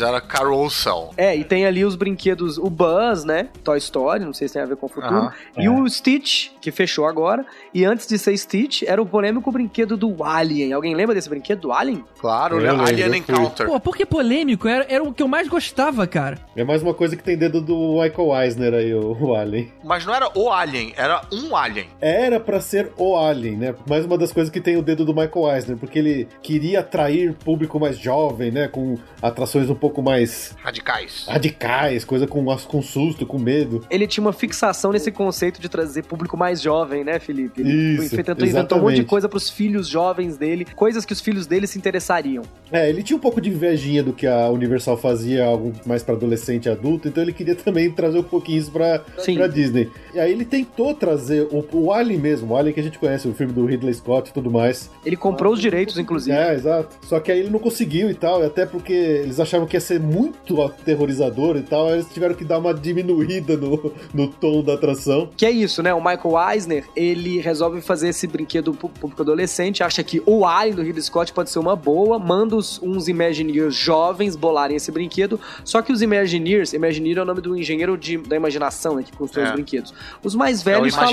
Mas 0.00 0.08
era 0.08 0.20
Carousel. 0.20 1.10
É, 1.16 1.36
e 1.36 1.44
tem 1.44 1.66
ali 1.66 1.84
os 1.84 1.94
brinquedos, 1.94 2.56
o 2.56 2.70
Buzz, 2.70 3.24
né? 3.24 3.48
Toy 3.62 3.76
Story, 3.78 4.24
não 4.24 4.32
sei 4.32 4.48
se 4.48 4.54
tem 4.54 4.62
a 4.62 4.66
ver 4.66 4.76
com 4.76 4.86
o 4.86 4.88
futuro. 4.88 5.30
E 5.58 5.68
o 5.68 5.86
Stitch, 5.88 6.50
que 6.60 6.70
fechou 6.70 7.06
agora. 7.06 7.44
E 7.74 7.84
antes 7.84 8.06
de 8.06 8.18
ser 8.18 8.36
Stitch, 8.36 8.82
era 8.82 9.00
o 9.00 9.06
polêmico 9.06 9.52
brinquedo 9.52 9.96
do 9.96 10.24
Alien. 10.24 10.72
Alguém 10.72 10.94
lembra 10.94 11.14
desse 11.14 11.28
brinquedo 11.28 11.60
do 11.60 11.72
Alien? 11.72 12.02
Claro, 12.18 12.56
Eu 12.56 12.62
né? 12.62 12.70
lembro, 12.70 12.86
Alien. 12.86 13.20
Encounter. 13.20 13.66
Pô, 13.66 13.78
por 13.78 13.96
que 13.96 14.06
polêmico? 14.06 14.66
Era, 14.66 14.86
era 14.88 15.04
o 15.04 15.12
que 15.12 15.22
eu 15.22 15.28
mais 15.28 15.48
gostava, 15.48 16.06
cara. 16.06 16.38
É 16.56 16.64
mais 16.64 16.82
uma 16.82 16.94
coisa 16.94 17.14
que 17.16 17.22
tem 17.22 17.36
dedo 17.36 17.60
do 17.60 18.00
Michael 18.00 18.42
Eisner 18.42 18.72
aí, 18.74 18.94
o, 18.94 19.12
o 19.20 19.34
Alien. 19.34 19.70
Mas 19.84 20.06
não 20.06 20.14
era 20.14 20.30
o 20.34 20.50
Alien, 20.50 20.94
era 20.96 21.20
um 21.32 21.54
Alien. 21.54 21.88
Era 22.00 22.40
pra 22.40 22.60
ser 22.60 22.90
o 22.96 23.16
Alien, 23.18 23.56
né? 23.56 23.74
Mais 23.88 24.04
uma 24.06 24.16
das 24.16 24.32
coisas 24.32 24.50
que 24.50 24.60
tem 24.60 24.76
o 24.76 24.82
dedo 24.82 25.04
do 25.04 25.14
Michael 25.14 25.54
Eisner, 25.54 25.76
porque 25.76 25.98
ele 25.98 26.28
queria 26.42 26.80
atrair 26.80 27.34
público 27.34 27.78
mais 27.78 27.98
jovem, 27.98 28.50
né? 28.50 28.68
Com 28.68 28.96
atrações 29.20 29.68
um 29.68 29.74
pouco 29.74 29.89
mais 30.00 30.54
Radicais. 30.62 31.24
radicais, 31.26 32.04
coisa 32.04 32.26
com, 32.26 32.44
com 32.66 32.82
susto, 32.82 33.26
com 33.26 33.38
medo. 33.38 33.84
Ele 33.90 34.06
tinha 34.06 34.22
uma 34.22 34.32
fixação 34.32 34.92
nesse 34.92 35.10
conceito 35.10 35.60
de 35.60 35.68
trazer 35.68 36.04
público 36.04 36.36
mais 36.36 36.60
jovem, 36.62 37.02
né, 37.02 37.18
Felipe? 37.18 37.60
Ele 37.60 37.94
Isso, 38.04 38.14
foi- 38.14 38.22
tentou 38.22 38.46
inventar 38.46 38.78
um 38.78 38.82
monte 38.82 38.96
de 38.96 39.04
coisa 39.04 39.28
pros 39.28 39.50
filhos 39.50 39.88
jovens 39.88 40.36
dele, 40.36 40.64
coisas 40.76 41.04
que 41.04 41.12
os 41.12 41.20
filhos 41.20 41.46
dele 41.46 41.66
se 41.66 41.78
interessariam. 41.78 42.42
É, 42.70 42.88
ele 42.88 43.02
tinha 43.02 43.16
um 43.16 43.20
pouco 43.20 43.40
de 43.40 43.48
invejinha 43.50 44.02
do 44.02 44.12
que 44.12 44.26
a 44.26 44.48
Universal 44.50 44.96
fazia, 44.96 45.44
algo 45.44 45.72
mais 45.84 46.02
pra 46.02 46.14
adolescente 46.14 46.66
e 46.66 46.68
adulto, 46.68 47.08
então 47.08 47.22
ele 47.22 47.32
queria 47.32 47.54
também 47.56 47.90
trazer 47.90 48.18
um 48.18 48.22
pouquinho 48.22 48.58
isso 48.58 48.70
pra, 48.70 49.02
Sim. 49.18 49.34
pra 49.36 49.46
Disney. 49.46 49.90
E 50.14 50.20
aí 50.20 50.30
ele 50.30 50.44
tentou 50.44 50.94
trazer 50.94 51.48
o, 51.50 51.64
o 51.72 51.92
Alien 51.92 52.20
mesmo, 52.20 52.52
o 52.52 52.56
Alien 52.56 52.72
que 52.74 52.80
a 52.80 52.82
gente 52.82 52.98
conhece, 52.98 53.26
o 53.26 53.34
filme 53.34 53.52
do 53.52 53.64
Ridley 53.64 53.94
Scott 53.94 54.30
e 54.30 54.32
tudo 54.32 54.50
mais. 54.50 54.90
Ele 55.04 55.16
comprou 55.16 55.52
os 55.54 55.60
direitos, 55.60 55.98
inclusive. 55.98 56.36
É, 56.36 56.54
exato. 56.54 56.96
Só 57.06 57.18
que 57.20 57.32
aí 57.32 57.40
ele 57.40 57.50
não 57.50 57.58
conseguiu 57.58 58.10
e 58.10 58.14
tal, 58.14 58.42
até 58.44 58.66
porque 58.66 58.92
eles 58.92 59.40
achavam 59.40 59.66
que 59.66 59.76
ia 59.80 59.86
ser 59.86 59.98
muito 60.00 60.60
aterrorizador 60.62 61.56
e 61.56 61.62
tal, 61.62 61.88
aí 61.88 61.94
eles 61.94 62.06
tiveram 62.12 62.34
que 62.34 62.44
dar 62.44 62.58
uma 62.58 62.74
diminuída 62.74 63.56
no, 63.56 63.92
no 64.12 64.28
tom 64.28 64.62
da 64.62 64.74
atração. 64.74 65.28
Que 65.36 65.46
é 65.46 65.50
isso, 65.50 65.82
né? 65.82 65.92
O 65.94 65.98
Michael 66.00 66.50
Eisner, 66.52 66.84
ele 66.94 67.40
resolve 67.40 67.80
fazer 67.80 68.08
esse 68.10 68.26
brinquedo 68.26 68.72
pro 68.74 68.88
público 68.88 69.22
adolescente, 69.22 69.82
acha 69.82 70.02
que 70.02 70.22
o 70.26 70.44
Alien 70.44 70.74
do 70.76 70.82
Ridley 70.82 71.02
Scott 71.02 71.32
pode 71.32 71.50
ser 71.50 71.58
uma 71.58 71.74
boa, 71.74 72.18
manda 72.18 72.54
os, 72.56 72.80
uns 72.82 73.08
Imagineers 73.08 73.74
jovens 73.74 74.36
bolarem 74.36 74.76
esse 74.76 74.90
brinquedo, 74.92 75.40
só 75.64 75.80
que 75.82 75.92
os 75.92 76.02
Imagineers, 76.02 76.72
Imagineer 76.72 77.18
é 77.18 77.22
o 77.22 77.24
nome 77.24 77.40
do 77.40 77.56
engenheiro 77.56 77.96
de- 77.96 78.18
da 78.18 78.36
imaginação, 78.36 78.96
né, 78.96 79.02
que 79.02 79.16
constrói 79.16 79.44
É. 79.44 79.48
os 79.48 79.52
brinquedos. 79.54 79.94
Os 80.22 80.34
mais 80.34 80.58
É 80.58 80.60
o 80.60 80.64
velhos 80.64 80.94
falam... 80.94 81.10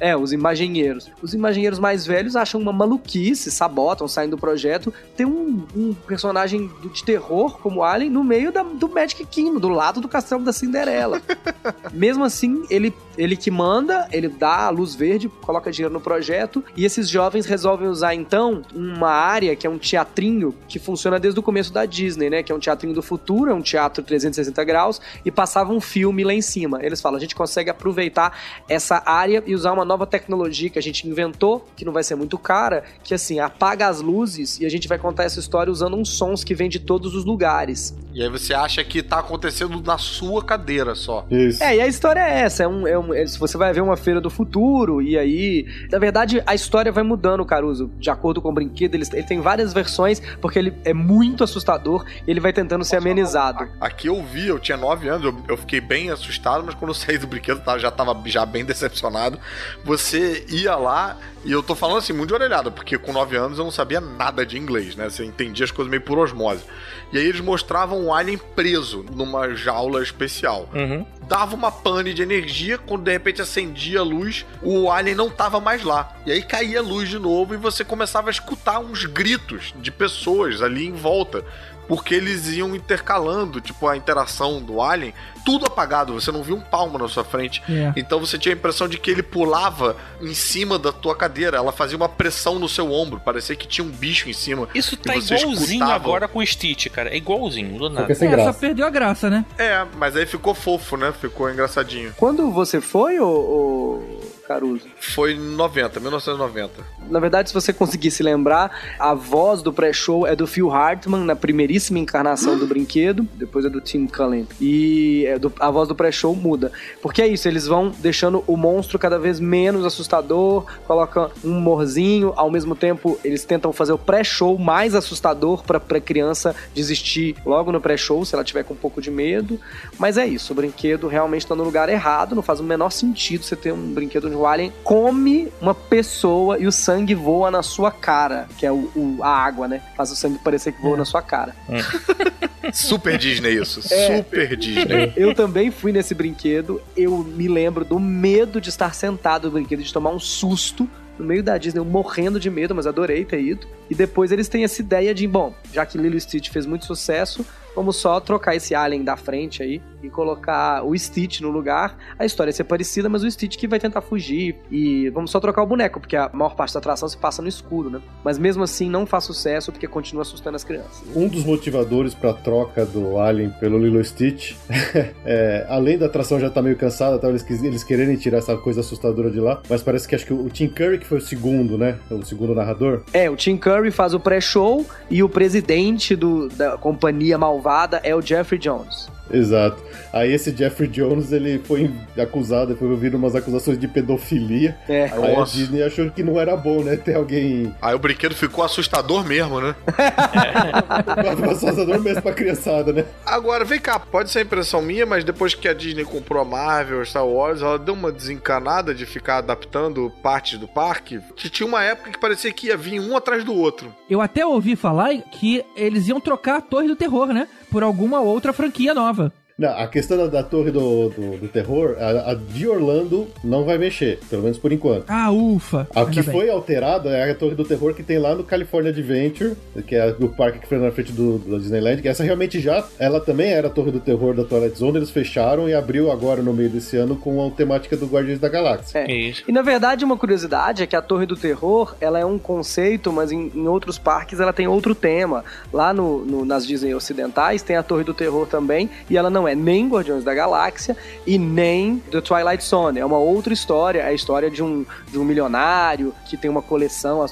É, 0.00 0.16
os 0.16 0.32
imaginheiros. 0.32 1.10
Os 1.20 1.34
imaginheiros 1.34 1.80
mais 1.80 2.06
velhos 2.06 2.36
acham 2.36 2.60
uma 2.60 2.72
maluquice, 2.72 3.50
sabotam, 3.50 4.06
saem 4.06 4.30
do 4.30 4.38
projeto. 4.38 4.94
Tem 5.16 5.26
um, 5.26 5.64
um 5.74 5.92
personagem 5.92 6.70
de 6.94 7.02
terror 7.02 7.58
como 7.58 7.77
Alien 7.82 8.10
no 8.10 8.22
meio 8.24 8.50
da- 8.52 8.62
do 8.62 8.88
Magic 8.88 9.24
Kingdom, 9.26 9.58
do 9.60 9.68
lado 9.68 10.00
do 10.00 10.08
castelo 10.08 10.42
da 10.44 10.52
Cinderela. 10.52 11.20
Mesmo 11.92 12.24
assim, 12.24 12.64
ele, 12.70 12.92
ele 13.18 13.36
que 13.36 13.50
manda, 13.50 14.08
ele 14.12 14.28
dá 14.28 14.66
a 14.66 14.70
luz 14.70 14.94
verde, 14.94 15.28
coloca 15.28 15.70
dinheiro 15.70 15.92
no 15.92 16.00
projeto, 16.00 16.64
e 16.76 16.84
esses 16.84 17.08
jovens 17.08 17.44
resolvem 17.44 17.88
usar 17.88 18.14
então 18.14 18.62
uma 18.74 19.10
área 19.10 19.54
que 19.56 19.66
é 19.66 19.70
um 19.70 19.76
teatrinho 19.76 20.54
que 20.68 20.78
funciona 20.78 21.18
desde 21.18 21.38
o 21.40 21.42
começo 21.42 21.72
da 21.72 21.84
Disney, 21.84 22.30
né? 22.30 22.42
Que 22.42 22.52
é 22.52 22.54
um 22.54 22.60
teatrinho 22.60 22.94
do 22.94 23.02
futuro, 23.02 23.50
é 23.50 23.54
um 23.54 23.60
teatro 23.60 24.02
360 24.02 24.64
graus, 24.64 25.00
e 25.24 25.30
passava 25.30 25.72
um 25.72 25.80
filme 25.80 26.22
lá 26.22 26.32
em 26.32 26.40
cima. 26.40 26.78
Eles 26.82 27.00
falam, 27.00 27.16
a 27.16 27.20
gente 27.20 27.34
consegue 27.34 27.68
aproveitar 27.68 28.38
essa 28.68 29.02
área 29.04 29.42
e 29.46 29.54
usar 29.54 29.72
uma 29.72 29.84
nova 29.84 30.06
tecnologia 30.06 30.70
que 30.70 30.78
a 30.78 30.82
gente 30.82 31.08
inventou, 31.08 31.66
que 31.76 31.84
não 31.84 31.92
vai 31.92 32.04
ser 32.04 32.14
muito 32.14 32.38
cara, 32.38 32.84
que 33.02 33.12
assim, 33.12 33.40
apaga 33.40 33.88
as 33.88 34.00
luzes 34.00 34.60
e 34.60 34.66
a 34.66 34.68
gente 34.68 34.86
vai 34.86 34.98
contar 34.98 35.24
essa 35.24 35.40
história 35.40 35.70
usando 35.70 35.96
uns 35.96 36.10
sons 36.10 36.44
que 36.44 36.54
vêm 36.54 36.68
de 36.68 36.78
todos 36.78 37.14
os 37.14 37.24
lugares. 37.24 37.94
E 38.18 38.22
aí 38.24 38.28
você 38.28 38.52
acha 38.52 38.82
que 38.82 39.00
tá 39.00 39.20
acontecendo 39.20 39.80
na 39.80 39.96
sua 39.96 40.42
cadeira 40.42 40.96
só. 40.96 41.24
Isso. 41.30 41.62
É, 41.62 41.76
e 41.76 41.80
a 41.80 41.86
história 41.86 42.18
é 42.18 42.40
essa. 42.40 42.64
É 42.64 42.68
um, 42.68 42.84
é 42.84 42.98
um, 42.98 43.14
é- 43.14 43.24
se 43.24 43.38
você 43.38 43.56
vai 43.56 43.72
ver 43.72 43.80
uma 43.80 43.96
feira 43.96 44.20
do 44.20 44.28
futuro, 44.28 45.00
e 45.00 45.16
aí. 45.16 45.64
Na 45.88 46.00
verdade, 46.00 46.42
a 46.44 46.52
história 46.52 46.90
vai 46.90 47.04
mudando, 47.04 47.46
Caruso. 47.46 47.88
De 47.96 48.10
acordo 48.10 48.42
com 48.42 48.48
o 48.48 48.52
brinquedo, 48.52 48.96
ele, 48.96 49.04
ele 49.12 49.22
tem 49.22 49.40
várias 49.40 49.72
versões, 49.72 50.20
porque 50.40 50.58
ele 50.58 50.74
é 50.84 50.92
muito 50.92 51.44
assustador 51.44 52.04
e 52.26 52.28
ele 52.32 52.40
vai 52.40 52.52
tentando 52.52 52.84
ser 52.84 52.96
amenizado. 52.96 53.68
Aqui 53.80 54.08
eu 54.08 54.20
vi, 54.20 54.48
eu 54.48 54.58
tinha 54.58 54.76
9 54.76 55.08
anos, 55.08 55.24
eu, 55.24 55.40
eu 55.46 55.56
fiquei 55.56 55.80
bem 55.80 56.10
assustado, 56.10 56.64
mas 56.66 56.74
quando 56.74 56.90
eu 56.90 56.94
saí 56.94 57.18
do 57.18 57.28
brinquedo, 57.28 57.60
tá, 57.60 57.78
já 57.78 57.92
tava 57.92 58.20
já 58.26 58.44
bem 58.44 58.64
decepcionado. 58.64 59.38
Você 59.84 60.44
ia 60.48 60.74
lá, 60.74 61.16
e 61.44 61.52
eu 61.52 61.62
tô 61.62 61.76
falando 61.76 61.98
assim, 61.98 62.12
muito 62.12 62.30
de 62.30 62.34
orelhada, 62.34 62.68
porque 62.68 62.98
com 62.98 63.12
9 63.12 63.36
anos 63.36 63.58
eu 63.58 63.64
não 63.64 63.70
sabia 63.70 64.00
nada 64.00 64.44
de 64.44 64.58
inglês, 64.58 64.96
né? 64.96 65.08
Você 65.08 65.24
entendia 65.24 65.64
as 65.64 65.70
coisas 65.70 65.88
meio 65.88 66.02
por 66.02 66.18
osmose. 66.18 66.64
E 67.12 67.18
aí 67.18 67.24
eles 67.24 67.40
mostravam 67.40 68.07
um 68.08 68.14
alien 68.14 68.38
preso 68.38 69.04
numa 69.14 69.54
jaula 69.54 70.02
especial. 70.02 70.68
Uhum. 70.74 71.04
Dava 71.28 71.54
uma 71.54 71.70
pane 71.70 72.14
de 72.14 72.22
energia, 72.22 72.78
quando 72.78 73.04
de 73.04 73.12
repente 73.12 73.42
acendia 73.42 74.00
a 74.00 74.02
luz, 74.02 74.46
o 74.62 74.90
alien 74.90 75.14
não 75.14 75.28
tava 75.28 75.60
mais 75.60 75.84
lá. 75.84 76.16
E 76.24 76.32
aí 76.32 76.42
caía 76.42 76.78
a 76.80 76.82
luz 76.82 77.08
de 77.08 77.18
novo 77.18 77.52
e 77.52 77.58
você 77.58 77.84
começava 77.84 78.28
a 78.28 78.30
escutar 78.30 78.78
uns 78.78 79.04
gritos 79.04 79.74
de 79.76 79.90
pessoas 79.90 80.62
ali 80.62 80.86
em 80.86 80.92
volta. 80.92 81.44
Porque 81.88 82.14
eles 82.14 82.46
iam 82.48 82.76
intercalando, 82.76 83.60
tipo, 83.60 83.88
a 83.88 83.96
interação 83.96 84.60
do 84.60 84.82
alien, 84.82 85.14
tudo 85.44 85.64
apagado, 85.66 86.12
você 86.12 86.30
não 86.30 86.42
viu 86.42 86.54
um 86.56 86.60
palmo 86.60 86.98
na 86.98 87.08
sua 87.08 87.24
frente. 87.24 87.62
É. 87.68 87.92
Então 87.96 88.20
você 88.20 88.36
tinha 88.38 88.54
a 88.54 88.56
impressão 88.58 88.86
de 88.86 88.98
que 88.98 89.10
ele 89.10 89.22
pulava 89.22 89.96
em 90.20 90.34
cima 90.34 90.78
da 90.78 90.92
tua 90.92 91.16
cadeira, 91.16 91.56
ela 91.56 91.72
fazia 91.72 91.96
uma 91.96 92.08
pressão 92.08 92.58
no 92.58 92.68
seu 92.68 92.92
ombro, 92.92 93.18
parecia 93.18 93.56
que 93.56 93.66
tinha 93.66 93.84
um 93.86 93.90
bicho 93.90 94.28
em 94.28 94.34
cima. 94.34 94.68
Isso 94.74 94.96
tá 94.96 95.16
igualzinho 95.16 95.54
escutava- 95.54 95.94
agora 95.94 96.28
com 96.28 96.40
o 96.40 96.46
Stitch, 96.46 96.88
cara. 96.88 97.08
É 97.08 97.16
igualzinho, 97.16 97.78
do 97.78 97.88
nada. 97.88 98.12
é 98.12 98.14
sem 98.14 98.28
É, 98.28 98.44
só 98.44 98.52
perdeu 98.52 98.86
a 98.86 98.90
graça, 98.90 99.30
né? 99.30 99.44
É, 99.56 99.86
mas 99.96 100.14
aí 100.14 100.26
ficou 100.26 100.54
fofo, 100.54 100.96
né? 100.98 101.12
Ficou 101.18 101.50
engraçadinho. 101.50 102.12
Quando 102.18 102.50
você 102.50 102.80
foi, 102.80 103.18
ô, 103.18 103.26
ô 103.26 104.20
Caruso? 104.48 104.86
Foi 104.98 105.34
em 105.34 105.38
90, 105.38 106.00
1990. 106.00 106.72
Na 107.10 107.20
verdade, 107.20 107.50
se 107.50 107.54
você 107.54 107.70
conseguir 107.72 108.10
se 108.10 108.22
lembrar, 108.22 108.70
a 108.98 109.12
voz 109.14 109.60
do 109.62 109.72
pré-show 109.72 110.26
é 110.26 110.34
do 110.34 110.46
Phil 110.46 110.70
Hartman, 110.70 111.22
na 111.24 111.36
primeiríssima 111.36 111.98
encarnação 111.98 112.58
do 112.58 112.66
brinquedo, 112.66 113.28
depois 113.34 113.64
é 113.66 113.68
do 113.68 113.80
Tim 113.80 114.06
Cullen. 114.06 114.48
E 114.60 115.24
é 115.26 115.38
do- 115.38 115.52
a 115.60 115.70
voz 115.70 115.86
do 115.88 115.94
pré-show 115.94 116.34
muda. 116.34 116.72
Porque 117.02 117.20
é 117.20 117.26
isso, 117.28 117.46
eles 117.46 117.66
vão 117.66 117.90
deixando 117.98 118.42
o 118.46 118.56
monstro 118.56 118.98
cada 118.98 119.18
vez 119.18 119.38
menos 119.38 119.84
assustador, 119.84 120.64
colocam 120.86 121.30
um 121.44 121.58
humorzinho, 121.58 122.32
ao 122.34 122.50
mesmo 122.50 122.74
tempo 122.74 123.18
eles 123.22 123.44
tentam 123.44 123.72
fazer 123.72 123.92
o 123.92 123.98
pré-show 123.98 124.56
mais 124.58 124.94
assustador 124.94 125.62
pra, 125.62 125.78
pra 125.78 126.00
criança 126.00 126.54
desistir 126.74 127.36
logo 127.44 127.70
no 127.70 127.80
pré-show, 127.80 128.24
se 128.24 128.34
ela 128.34 128.42
tiver 128.44 128.62
com 128.64 128.72
um 128.72 128.76
pouco 128.78 129.00
de 129.02 129.10
medo. 129.10 129.60
Mas 129.98 130.16
é 130.16 130.26
isso, 130.26 130.52
o 130.52 130.56
brinquedo 130.56 131.06
realmente 131.06 131.46
tá 131.46 131.54
no 131.54 131.64
lugar 131.64 131.88
errado, 131.90 132.34
não 132.34 132.42
faz 132.42 132.60
o 132.60 132.64
menor 132.64 132.90
sentido 132.90 133.44
você 133.44 133.54
ter 133.56 133.72
um 133.72 133.92
brinquedo 133.92 134.26
onde 134.26 134.37
o 134.40 134.46
alien 134.46 134.72
come 134.84 135.48
uma 135.60 135.74
pessoa 135.74 136.58
e 136.58 136.66
o 136.66 136.72
sangue 136.72 137.14
voa 137.14 137.50
na 137.50 137.62
sua 137.62 137.90
cara, 137.90 138.48
que 138.58 138.64
é 138.66 138.72
o, 138.72 138.90
o- 138.96 139.18
a 139.22 139.28
água, 139.28 139.66
né? 139.68 139.82
Faz 139.96 140.10
o 140.10 140.16
sangue 140.16 140.38
parecer 140.38 140.72
que 140.72 140.80
voa 140.82 140.96
na 140.96 141.04
sua 141.04 141.20
cara. 141.22 141.54
Super 142.72 143.16
Disney 143.16 143.54
isso, 143.60 143.80
É. 143.92 144.16
super 144.18 144.56
Disney. 144.56 145.12
Eu 145.16 145.34
também 145.34 145.70
fui 145.70 145.90
nesse 145.92 146.14
brinquedo, 146.14 146.82
eu 146.96 147.18
me 147.18 147.48
lembro 147.48 147.84
do 147.84 147.98
medo 147.98 148.60
de 148.60 148.68
estar 148.68 148.94
sentado 148.94 149.46
no 149.46 149.52
brinquedo, 149.52 149.82
de 149.82 149.92
tomar 149.92 150.10
um 150.10 150.18
susto 150.20 150.88
no 151.18 151.24
meio 151.24 151.42
da 151.42 151.56
Disney, 151.58 151.80
eu 151.80 151.84
morrendo 151.84 152.38
de 152.38 152.48
medo, 152.50 152.74
mas 152.74 152.86
adorei 152.86 153.24
ter 153.24 153.40
ido. 153.40 153.66
E 153.90 153.94
depois 153.94 154.30
eles 154.30 154.48
têm 154.48 154.62
essa 154.64 154.80
ideia 154.80 155.14
de, 155.14 155.26
bom, 155.26 155.52
já 155.72 155.84
que 155.86 155.98
Lilo 155.98 156.16
e 156.16 156.20
Stitch 156.20 156.50
fez 156.50 156.64
muito 156.66 156.84
sucesso, 156.84 157.44
vamos 157.78 157.96
só 157.96 158.18
trocar 158.18 158.56
esse 158.56 158.74
alien 158.74 159.04
da 159.04 159.16
frente 159.16 159.62
aí 159.62 159.80
e 160.02 160.08
colocar 160.10 160.84
o 160.84 160.96
Stitch 160.96 161.40
no 161.40 161.48
lugar. 161.50 161.96
A 162.18 162.24
história 162.24 162.50
ia 162.50 162.54
ser 162.54 162.64
parecida, 162.64 163.08
mas 163.08 163.22
o 163.24 163.30
Stitch 163.30 163.56
que 163.56 163.66
vai 163.68 163.78
tentar 163.80 164.00
fugir. 164.00 164.56
E 164.70 165.08
vamos 165.10 165.30
só 165.30 165.38
trocar 165.40 165.62
o 165.62 165.66
boneco, 165.66 165.98
porque 166.00 166.16
a 166.16 166.28
maior 166.32 166.54
parte 166.54 166.74
da 166.74 166.78
atração 166.78 167.08
se 167.08 167.16
passa 167.16 167.40
no 167.42 167.48
escuro, 167.48 167.88
né? 167.90 168.00
Mas 168.24 168.38
mesmo 168.38 168.62
assim 168.62 168.88
não 168.90 169.06
faz 169.06 169.24
sucesso 169.24 169.70
porque 169.72 169.86
continua 169.88 170.22
assustando 170.22 170.56
as 170.56 170.64
crianças. 170.64 171.02
Um 171.16 171.28
dos 171.28 171.44
motivadores 171.44 172.14
pra 172.14 172.32
troca 172.32 172.84
do 172.84 173.18
Alien 173.18 173.50
pelo 173.60 173.78
Lilo 173.78 174.04
Stitch, 174.04 174.54
é, 175.24 175.64
além 175.68 175.96
da 175.98 176.06
atração 176.06 176.38
já 176.40 176.50
tá 176.50 176.60
meio 176.60 176.76
cansada, 176.76 177.18
tá, 177.18 177.28
eles, 177.28 177.48
eles 177.62 177.84
quererem 177.84 178.16
tirar 178.16 178.38
essa 178.38 178.56
coisa 178.56 178.80
assustadora 178.80 179.30
de 179.30 179.38
lá, 179.40 179.60
mas 179.68 179.82
parece 179.82 180.06
que 180.08 180.14
acho 180.14 180.26
que 180.26 180.32
o 180.34 180.48
Tim 180.48 180.68
Curry 180.68 180.98
que 180.98 181.06
foi 181.06 181.18
o 181.18 181.22
segundo, 181.22 181.78
né? 181.78 181.96
O 182.10 182.24
segundo 182.24 182.54
narrador. 182.54 183.02
É, 183.12 183.30
o 183.30 183.36
Tim 183.36 183.56
Curry 183.56 183.90
faz 183.90 184.14
o 184.14 184.20
pré-show 184.20 184.84
e 185.10 185.22
o 185.22 185.28
presidente 185.28 186.14
do- 186.16 186.48
da 186.48 186.76
companhia 186.76 187.36
malvada 187.38 187.67
é 188.02 188.14
o 188.14 188.22
Jeffrey 188.22 188.58
Jones. 188.58 189.10
Exato. 189.30 189.82
Aí 190.12 190.32
esse 190.32 190.54
Jeffrey 190.54 190.88
Jones, 190.88 191.32
ele 191.32 191.58
foi 191.58 191.90
acusado, 192.18 192.76
foi 192.76 192.88
ouvido 192.88 193.16
umas 193.16 193.34
acusações 193.34 193.78
de 193.78 193.86
pedofilia. 193.86 194.76
É. 194.88 195.04
Aí 195.04 195.34
a 195.34 195.38
Nossa. 195.38 195.56
Disney 195.56 195.82
achou 195.82 196.10
que 196.10 196.22
não 196.22 196.38
era 196.38 196.56
bom, 196.56 196.82
né? 196.82 196.96
Ter 196.96 197.14
alguém 197.14 197.72
Aí 197.80 197.94
o 197.94 197.98
brinquedo 197.98 198.34
ficou 198.34 198.64
assustador 198.64 199.24
mesmo, 199.24 199.60
né? 199.60 199.74
assustador 201.50 202.00
mesmo 202.00 202.22
pra 202.22 202.32
criançada, 202.32 202.92
né? 202.92 203.04
Agora, 203.24 203.64
vem 203.64 203.80
cá, 203.80 203.98
pode 203.98 204.30
ser 204.30 204.42
impressão 204.42 204.82
minha, 204.82 205.06
mas 205.06 205.24
depois 205.24 205.54
que 205.54 205.68
a 205.68 205.74
Disney 205.74 206.04
comprou 206.04 206.42
a 206.42 206.44
Marvel, 206.44 207.04
Star 207.04 207.26
Wars, 207.26 207.62
ela 207.62 207.78
deu 207.78 207.94
uma 207.94 208.10
desencanada 208.10 208.94
de 208.94 209.06
ficar 209.06 209.38
adaptando 209.38 210.12
partes 210.22 210.58
do 210.58 210.66
parque. 210.66 211.20
Que 211.36 211.48
tinha 211.48 211.66
uma 211.66 211.82
época 211.82 212.10
que 212.10 212.18
parecia 212.18 212.52
que 212.52 212.68
ia 212.68 212.76
vir 212.76 213.00
um 213.00 213.16
atrás 213.16 213.44
do 213.44 213.54
outro. 213.54 213.94
Eu 214.08 214.20
até 214.20 214.44
ouvi 214.44 214.76
falar 214.76 215.10
que 215.30 215.64
eles 215.76 216.08
iam 216.08 216.20
trocar 216.20 216.58
a 216.58 216.60
Torre 216.60 216.88
do 216.88 216.96
Terror, 216.96 217.28
né? 217.28 217.48
Por 217.70 217.82
alguma 217.82 218.20
outra 218.20 218.52
franquia 218.52 218.94
nova. 218.94 219.17
Não, 219.58 219.70
a 219.70 219.86
questão 219.88 220.16
da, 220.16 220.26
da 220.28 220.42
torre 220.44 220.70
do, 220.70 221.08
do, 221.08 221.36
do 221.38 221.48
terror, 221.48 221.96
a, 221.98 222.30
a 222.30 222.34
de 222.34 222.68
Orlando 222.68 223.26
não 223.42 223.64
vai 223.64 223.76
mexer, 223.76 224.20
pelo 224.30 224.42
menos 224.42 224.56
por 224.56 224.70
enquanto. 224.72 225.06
Ah, 225.08 225.30
ufa. 225.32 225.88
A 225.94 226.04
que 226.06 226.22
bem. 226.22 226.32
foi 226.32 226.48
alterada 226.48 227.08
é 227.10 227.30
a 227.30 227.34
Torre 227.34 227.56
do 227.56 227.64
Terror 227.64 227.92
que 227.92 228.04
tem 228.04 228.18
lá 228.18 228.34
no 228.36 228.44
California 228.44 228.90
Adventure, 228.90 229.56
que 229.86 229.96
é 229.96 230.14
o 230.20 230.28
parque 230.28 230.60
que 230.60 230.68
foi 230.68 230.78
na 230.78 230.92
frente 230.92 231.10
do, 231.12 231.38
do 231.38 231.58
Disneyland, 231.58 232.00
que 232.00 232.06
essa 232.08 232.22
realmente 232.22 232.60
já, 232.60 232.84
ela 233.00 233.20
também 233.20 233.50
era 233.50 233.66
a 233.66 233.70
Torre 233.70 233.90
do 233.90 233.98
Terror 233.98 234.32
da 234.34 234.44
Twilight 234.44 234.78
Zone, 234.78 234.96
eles 234.98 235.10
fecharam 235.10 235.68
e 235.68 235.74
abriu 235.74 236.12
agora 236.12 236.40
no 236.40 236.52
meio 236.52 236.70
desse 236.70 236.96
ano 236.96 237.16
com 237.16 237.44
a 237.44 237.50
temática 237.50 237.96
do 237.96 238.06
Guardiões 238.06 238.38
da 238.38 238.48
Galáxia. 238.48 239.00
É. 239.00 239.12
Isso. 239.12 239.42
E 239.48 239.50
na 239.50 239.62
verdade, 239.62 240.04
uma 240.04 240.16
curiosidade 240.16 240.84
é 240.84 240.86
que 240.86 240.94
a 240.94 241.02
Torre 241.02 241.26
do 241.26 241.34
Terror, 241.36 241.96
ela 242.00 242.18
é 242.20 242.24
um 242.24 242.38
conceito, 242.38 243.12
mas 243.12 243.32
em, 243.32 243.50
em 243.52 243.66
outros 243.66 243.98
parques 243.98 244.38
ela 244.38 244.52
tem 244.52 244.68
outro 244.68 244.94
tema. 244.94 245.44
Lá 245.72 245.92
no, 245.92 246.24
no- 246.24 246.44
nas 246.44 246.64
Disney 246.64 246.94
ocidentais 246.94 247.60
tem 247.62 247.74
a 247.74 247.82
Torre 247.82 248.04
do 248.04 248.14
Terror 248.14 248.46
também, 248.46 248.88
e 249.10 249.16
ela 249.16 249.28
não 249.30 249.47
é 249.50 249.54
nem 249.54 249.88
Guardiões 249.88 250.24
da 250.24 250.34
Galáxia 250.34 250.96
e 251.26 251.38
nem 251.38 251.98
The 252.10 252.20
Twilight 252.20 252.64
Zone. 252.64 252.98
É 252.98 253.04
uma 253.04 253.18
outra 253.18 253.52
história, 253.52 254.00
é 254.00 254.06
a 254.06 254.12
história 254.12 254.50
de 254.50 254.62
um, 254.62 254.84
de 255.10 255.18
um 255.18 255.24
milionário 255.24 256.14
que 256.26 256.36
tem 256.36 256.50
uma 256.50 256.62
coleção 256.62 257.24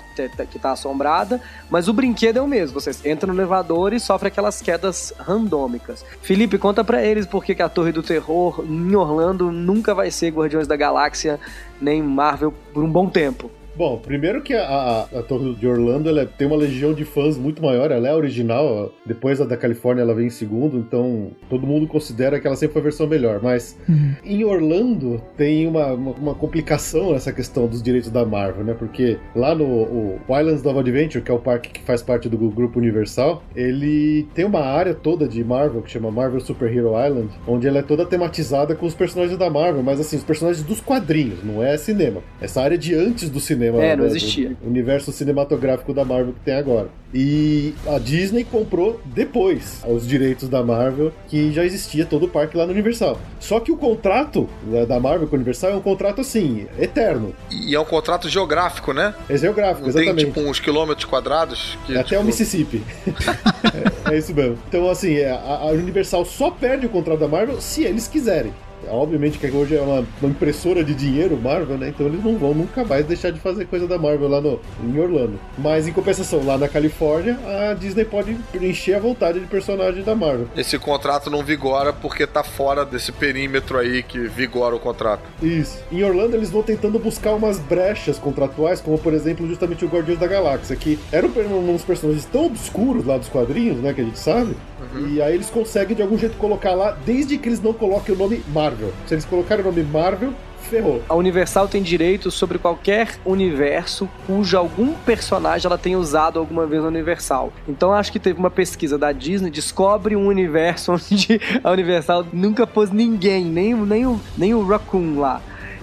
que 0.51 0.59
tá 0.59 0.73
assombrada, 0.73 1.41
mas 1.71 1.89
o 1.89 1.93
brinquedo 1.93 2.39
é 2.39 2.43
o 2.43 2.49
mesmo. 2.49 2.81
Você 2.81 3.09
entra 3.09 3.27
no 3.27 3.39
elevador 3.39 3.93
e 3.93 4.01
sofre 4.01 4.29
aquelas 4.29 4.61
quedas 4.61 5.13
randômicas. 5.19 6.05
Felipe, 6.23 6.59
conta 6.59 6.83
pra 6.83 7.03
eles 7.05 7.27
por 7.27 7.45
que 7.45 7.61
a 7.63 7.69
Torre 7.69 7.93
do 7.93 8.03
Terror 8.03 8.65
em 8.69 8.95
Orlando 8.95 9.51
nunca 9.51 9.95
vai 9.95 10.11
ser 10.11 10.31
Guardiões 10.31 10.67
da 10.67 10.77
Galáxia 10.77 11.41
nem 11.81 12.03
Marvel 12.03 12.53
por 12.73 12.83
um 12.83 12.91
bom 12.91 13.09
tempo. 13.09 13.51
Bom, 13.77 13.99
primeiro 13.99 14.43
que 14.43 14.55
a, 14.55 15.01
a, 15.03 15.23
Torre 15.23 15.55
de 15.55 15.69
Orlando 15.69 16.09
ela 16.09 16.25
tem 16.25 16.47
uma 16.47 16.57
legião 16.57 16.95
de 16.95 17.05
fãs 17.05 17.37
muito 17.37 17.63
maior, 17.63 17.91
ela 17.91 18.09
é 18.09 18.11
a 18.11 18.17
original, 18.17 18.91
depois 19.05 19.39
a 19.39 19.45
da 19.45 19.55
Califórnia 19.55 20.01
ela 20.01 20.15
vem 20.15 20.29
em 20.29 20.31
segundo, 20.31 20.79
então 20.79 21.31
todo 21.51 21.67
mundo 21.67 21.87
considera 21.87 22.41
que 22.41 22.47
ela 22.47 22.57
sempre 22.57 22.73
foi 22.73 22.81
a 22.81 22.85
versão 22.85 23.07
melhor, 23.07 23.41
mas 23.43 23.79
em 24.25 24.45
Orlando 24.45 25.21
tem 25.37 25.67
uma, 25.67 25.93
uma, 25.93 26.11
uma 26.13 26.35
complicação 26.35 27.13
nessa 27.13 27.33
questão 27.33 27.67
dos 27.67 27.83
direitos 27.83 28.11
da 28.11 28.25
Marvel, 28.25 28.65
né? 28.65 28.73
Porque 28.73 29.19
lá 29.35 29.55
no 29.55 29.67
o 29.67 30.21
Islands 30.31 30.65
of 30.65 30.79
Adventure, 30.79 31.23
que 31.23 31.31
é 31.31 31.35
o 31.35 31.39
parque 31.39 31.69
que 31.69 31.83
faz 31.83 32.03
parte 32.03 32.31
do 32.31 32.39
grupo 32.39 32.79
Universal, 32.79 33.43
ele 33.55 34.27
tem 34.35 34.47
uma 34.47 34.61
área 34.61 34.95
toda 34.95 35.29
de 35.29 35.45
Marvel 35.45 35.83
que 35.83 35.91
chama 35.91 36.11
Marvel 36.11 36.41
Super 36.41 36.75
Hero 36.75 36.93
Island, 36.99 37.29
onde 37.47 37.69
ela 37.69 37.81
é 37.81 37.83
toda 37.83 38.07
tematizada 38.07 38.75
com 38.75 38.87
os 38.87 38.95
personagens 38.95 39.39
da 39.39 39.51
Marvel, 39.51 39.83
mas 39.83 40.01
assim, 40.01 40.17
os 40.17 40.25
personagens 40.25 40.65
dos 40.65 40.81
quadrinhos, 40.81 41.45
não 41.45 41.63
é 41.63 41.77
cinema. 41.77 42.23
Essa 42.41 42.63
área 42.63 42.79
de 42.79 42.95
antes 42.95 43.29
do 43.29 43.39
cinema. 43.39 43.66
É, 43.69 43.97
não 43.97 44.05
né, 44.05 44.11
existia. 44.11 44.51
do 44.51 44.69
universo 44.69 45.13
cinematográfico 45.13 45.93
da 45.93 46.05
Marvel 46.05 46.33
que 46.33 46.41
tem 46.41 46.55
agora. 46.55 46.89
E 47.15 47.73
a 47.87 47.99
Disney 47.99 48.45
comprou 48.45 49.01
depois 49.05 49.83
os 49.87 50.07
direitos 50.07 50.49
da 50.49 50.63
Marvel, 50.63 51.13
que 51.29 51.53
já 51.53 51.65
existia 51.65 52.05
todo 52.05 52.27
o 52.27 52.29
parque 52.29 52.57
lá 52.57 52.67
no 52.67 52.73
Universal. 52.73 53.19
Só 53.41 53.61
que 53.61 53.73
o 53.73 53.77
contrato 53.77 54.49
né, 54.67 54.85
da 54.85 55.01
Marvel 55.01 55.27
com 55.29 55.35
o 55.35 55.37
Universal 55.37 55.71
é 55.71 55.77
um 55.77 55.81
contrato 55.81 56.21
assim, 56.21 56.67
eterno. 56.79 57.35
E 57.51 57.75
é 57.75 57.81
um 57.81 57.85
contrato 57.85 58.29
geográfico, 58.29 58.93
né? 58.93 59.15
É 59.29 59.37
geográfico, 59.37 59.87
Não 59.87 59.95
tem 59.95 60.03
exatamente. 60.03 60.27
tipo 60.27 60.41
uns 60.41 60.61
quilômetros 60.61 61.05
quadrados. 61.05 61.79
Que, 61.87 61.95
É 61.95 62.01
Até 62.01 62.09
tipo, 62.11 62.21
o 62.21 62.25
Mississippi. 62.25 62.83
é, 64.11 64.15
é 64.15 64.19
isso 64.19 64.35
mesmo. 64.35 64.59
Então, 64.69 64.91
assim, 64.91 65.15
é, 65.15 65.31
a, 65.31 65.59
a 65.63 65.67
Universal 65.69 66.25
só 66.25 66.51
perde 66.51 66.87
o 66.87 66.91
contrato 66.91 67.21
da 67.21 67.29
Marvel 67.29 67.61
se 67.61 67.85
eles 67.85 68.09
quiserem. 68.09 68.53
Obviamente 68.89 69.39
que 69.39 69.47
hoje 69.51 69.77
é 69.77 69.81
uma, 69.81 70.05
uma 70.23 70.31
impressora 70.31 70.85
de 70.85 70.95
dinheiro, 70.95 71.37
Marvel, 71.37 71.77
né? 71.79 71.89
Então 71.89 72.07
eles 72.07 72.23
não 72.23 72.37
vão 72.37 72.55
nunca 72.55 72.85
mais 72.85 73.05
deixar 73.07 73.31
de 73.31 73.41
fazer 73.41 73.67
coisa 73.67 73.87
da 73.87 73.99
Marvel 73.99 74.29
lá 74.29 74.41
no, 74.41 74.61
em 74.85 74.99
Orlando. 74.99 75.39
Mas 75.59 75.89
em 75.89 75.93
compensação, 75.93 76.45
lá 76.45 76.57
na 76.57 76.69
Califórnia, 76.69 77.39
a 77.71 77.75
Disney 77.75 78.05
pode 78.05 78.35
preencher 78.53 78.95
a 78.95 79.01
vontade 79.01 79.41
de 79.41 79.47
personagem 79.47 80.03
da 80.03 80.15
Marvel. 80.15 80.47
Esse 80.57 80.79
contrato 80.79 81.31
não 81.31 81.43
vigora 81.43 81.93
porque 81.93 82.27
tá 82.27 82.43
fora 82.45 82.85
desse 82.85 83.13
perímetro 83.13 83.79
aí 83.79 84.03
que 84.03 84.19
vigora 84.21 84.75
o 84.75 84.79
contrato. 84.79 85.23
Isso. 85.43 85.83
Em 85.91 86.03
Orlando 86.05 86.37
eles 86.37 86.51
vão 86.51 86.63
tentando 86.63 86.99
buscar 86.99 87.33
umas 87.35 87.59
brechas 87.59 88.19
contratuais, 88.19 88.81
como 88.81 88.99
por 88.99 89.13
exemplo 89.15 89.47
justamente 89.49 89.85
o 89.85 89.89
Guardiões 89.89 90.19
da 90.21 90.27
Galáxia, 90.27 90.77
que 90.77 90.99
eram 91.11 91.29
um- 91.29 91.75
uns 91.75 91.83
personagens 91.83 92.25
tão 92.27 92.47
obscuros 92.47 93.05
lá 93.05 93.19
dos 93.19 93.29
quadrinhos, 93.29 93.79
né, 93.79 93.93
que 93.93 94.01
a 94.01 94.05
gente 94.05 94.19
sabe. 94.19 94.55
E 94.99 95.21
aí 95.21 95.35
eles 95.35 95.51
conseguem 95.51 95.97
de 95.97 96.03
algum 96.03 96.19
jeito 96.19 96.37
colocar 96.37 96.73
lá, 96.73 96.97
desde 97.05 97.39
que 97.39 97.49
eles 97.49 97.61
não 97.61 97.73
coloquem 97.73 98.15
o 98.15 98.19
nome 98.19 98.43
Marvel. 98.49 98.93
Se 99.07 99.15
eles 99.15 99.25
colocarem 99.25 99.65
o 99.65 99.69
nome 99.69 99.83
Marvel, 99.83 100.33
ferrou. 100.67 101.03
A 101.09 101.15
Universal 101.15 101.69
tem 101.69 101.83
direito 101.83 102.31
sobre 102.31 102.59
qualquer 102.59 103.19
universo 103.25 104.09
cujo 104.27 104.57
algum 104.57 104.93
personagem 104.95 105.67
ela 105.67 105.79
tenha 105.79 105.99
usado 105.99 106.39
alguma 106.39 106.67
vez 106.67 106.83
no 106.83 106.89
Universal. 106.89 107.53
Então 107.69 107.93
acho 107.93 108.13
que 108.13 108.19
teve 108.19 108.39
uma 108.39 108.51
pesquisa 108.51 108.99
da 108.99 109.13
Disney, 109.13 109.51
descobre 109.51 110.17
um 110.17 110.27
universo 110.27 110.93
onde 111.13 111.41
a 111.63 111.71
Universal 111.71 112.27
nunca 112.33 112.67
pôs 112.67 112.91
ninguém, 112.91 113.45
nem, 113.45 113.75
nem, 113.75 114.07
o, 114.07 114.21
nem 114.37 114.55
o 114.55 114.67
Raccoon 114.67 115.19
lá. 115.19 115.41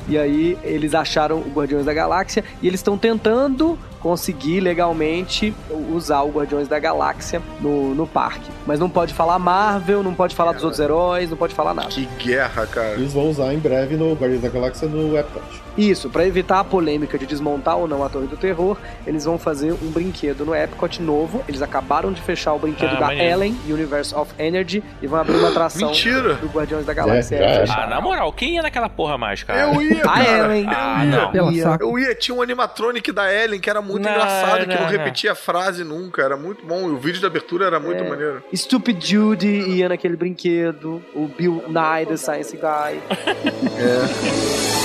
E 0.07 0.17
aí 0.17 0.57
eles 0.63 0.93
acharam 0.93 1.37
o 1.37 1.49
Guardiões 1.49 1.85
da 1.85 1.93
Galáxia 1.93 2.43
e 2.61 2.67
eles 2.67 2.81
estão 2.81 2.97
tentando 2.97 3.79
conseguir 4.03 4.59
legalmente 4.59 5.55
usar 5.89 6.21
o 6.23 6.29
Guardiões 6.29 6.67
da 6.67 6.77
Galáxia 6.77 7.41
no, 7.61 7.95
no 7.95 8.05
parque. 8.05 8.51
Mas 8.67 8.77
não 8.79 8.89
pode 8.89 9.13
falar 9.13 9.39
Marvel, 9.39 10.03
não 10.03 10.13
pode 10.13 10.35
falar 10.35 10.51
dos 10.51 10.63
outros 10.63 10.79
heróis, 10.81 11.29
não 11.29 11.37
pode 11.37 11.55
falar 11.55 11.73
nada. 11.73 11.87
Que 11.87 12.05
guerra, 12.19 12.67
cara. 12.67 12.91
Eles 12.91 13.13
vão 13.13 13.29
usar 13.29 13.53
em 13.53 13.57
breve 13.59 13.95
no 13.95 14.11
Guardiões 14.13 14.41
da 14.41 14.49
Galáxia 14.49 14.87
no 14.89 15.17
Epcot. 15.17 15.63
Isso, 15.75 16.07
pra 16.09 16.23
evitar 16.27 16.59
a 16.59 16.63
polêmica 16.63 17.17
de 17.17 17.25
desmontar 17.25 17.77
ou 17.77 17.87
não 17.87 18.03
a 18.03 18.09
Torre 18.09 18.27
do 18.27 18.37
Terror, 18.37 18.77
eles 19.07 19.25
vão 19.25 19.39
fazer 19.39 19.71
um 19.71 19.89
brinquedo 19.89 20.45
no 20.45 20.53
Epcot 20.53 21.01
novo. 21.01 21.41
Eles 21.47 21.63
acabaram 21.63 22.11
de 22.11 22.21
fechar 22.21 22.53
o 22.53 22.59
brinquedo 22.59 22.91
Ah, 22.91 22.99
da 22.99 23.07
maneiro. 23.07 23.31
Ellen, 23.31 23.57
Universe 23.67 24.13
of 24.13 24.31
Energy, 24.37 24.83
e 25.01 25.07
vão 25.07 25.19
abrir 25.19 25.35
uma 25.37 25.49
atração 25.49 25.87
Mentira! 25.87 26.35
do 26.35 26.47
Guardiões 26.47 26.85
da 26.85 26.93
Galáxia. 26.93 27.37
É, 27.37 27.63
é. 27.63 27.65
Ah, 27.69 27.87
na 27.87 27.99
moral, 28.01 28.31
quem 28.33 28.55
ia 28.55 28.61
naquela 28.61 28.87
porra 28.87 29.17
mais, 29.17 29.41
cara? 29.41 29.61
Eu 29.73 29.81
ia, 29.81 30.01
A 30.03 30.07
cara. 30.09 30.27
Ellen. 30.55 30.67
Ah, 30.67 31.03
não. 31.05 31.31
Pela 31.31 31.51
ia. 31.51 31.77
Eu 31.79 31.97
ia, 31.97 32.13
tinha 32.13 32.35
um 32.35 32.41
animatronic 32.41 33.11
da 33.11 33.33
Ellen 33.33 33.59
que 33.59 33.69
era 33.69 33.81
muito 33.81 33.92
Não, 33.99 34.09
engraçado, 34.11 34.61
que 34.61 34.67
não 34.67 34.75
não, 34.75 34.81
não. 34.83 34.89
repetia 34.89 35.31
a 35.31 35.35
frase 35.35 35.83
nunca. 35.83 36.21
Era 36.21 36.35
muito 36.37 36.65
bom. 36.65 36.89
E 36.89 36.91
o 36.91 36.97
vídeo 36.97 37.19
de 37.19 37.25
abertura 37.25 37.65
era 37.65 37.79
muito 37.79 38.03
É. 38.03 38.09
maneiro. 38.09 38.43
Stupid 38.55 39.01
Judy 39.05 39.47
ia 39.47 39.89
naquele 39.89 40.15
brinquedo, 40.15 41.01
o 41.13 41.27
Bill 41.27 41.63
Nye, 41.67 42.05
the 42.05 42.17
Science 42.17 42.55
Guy. 42.57 42.99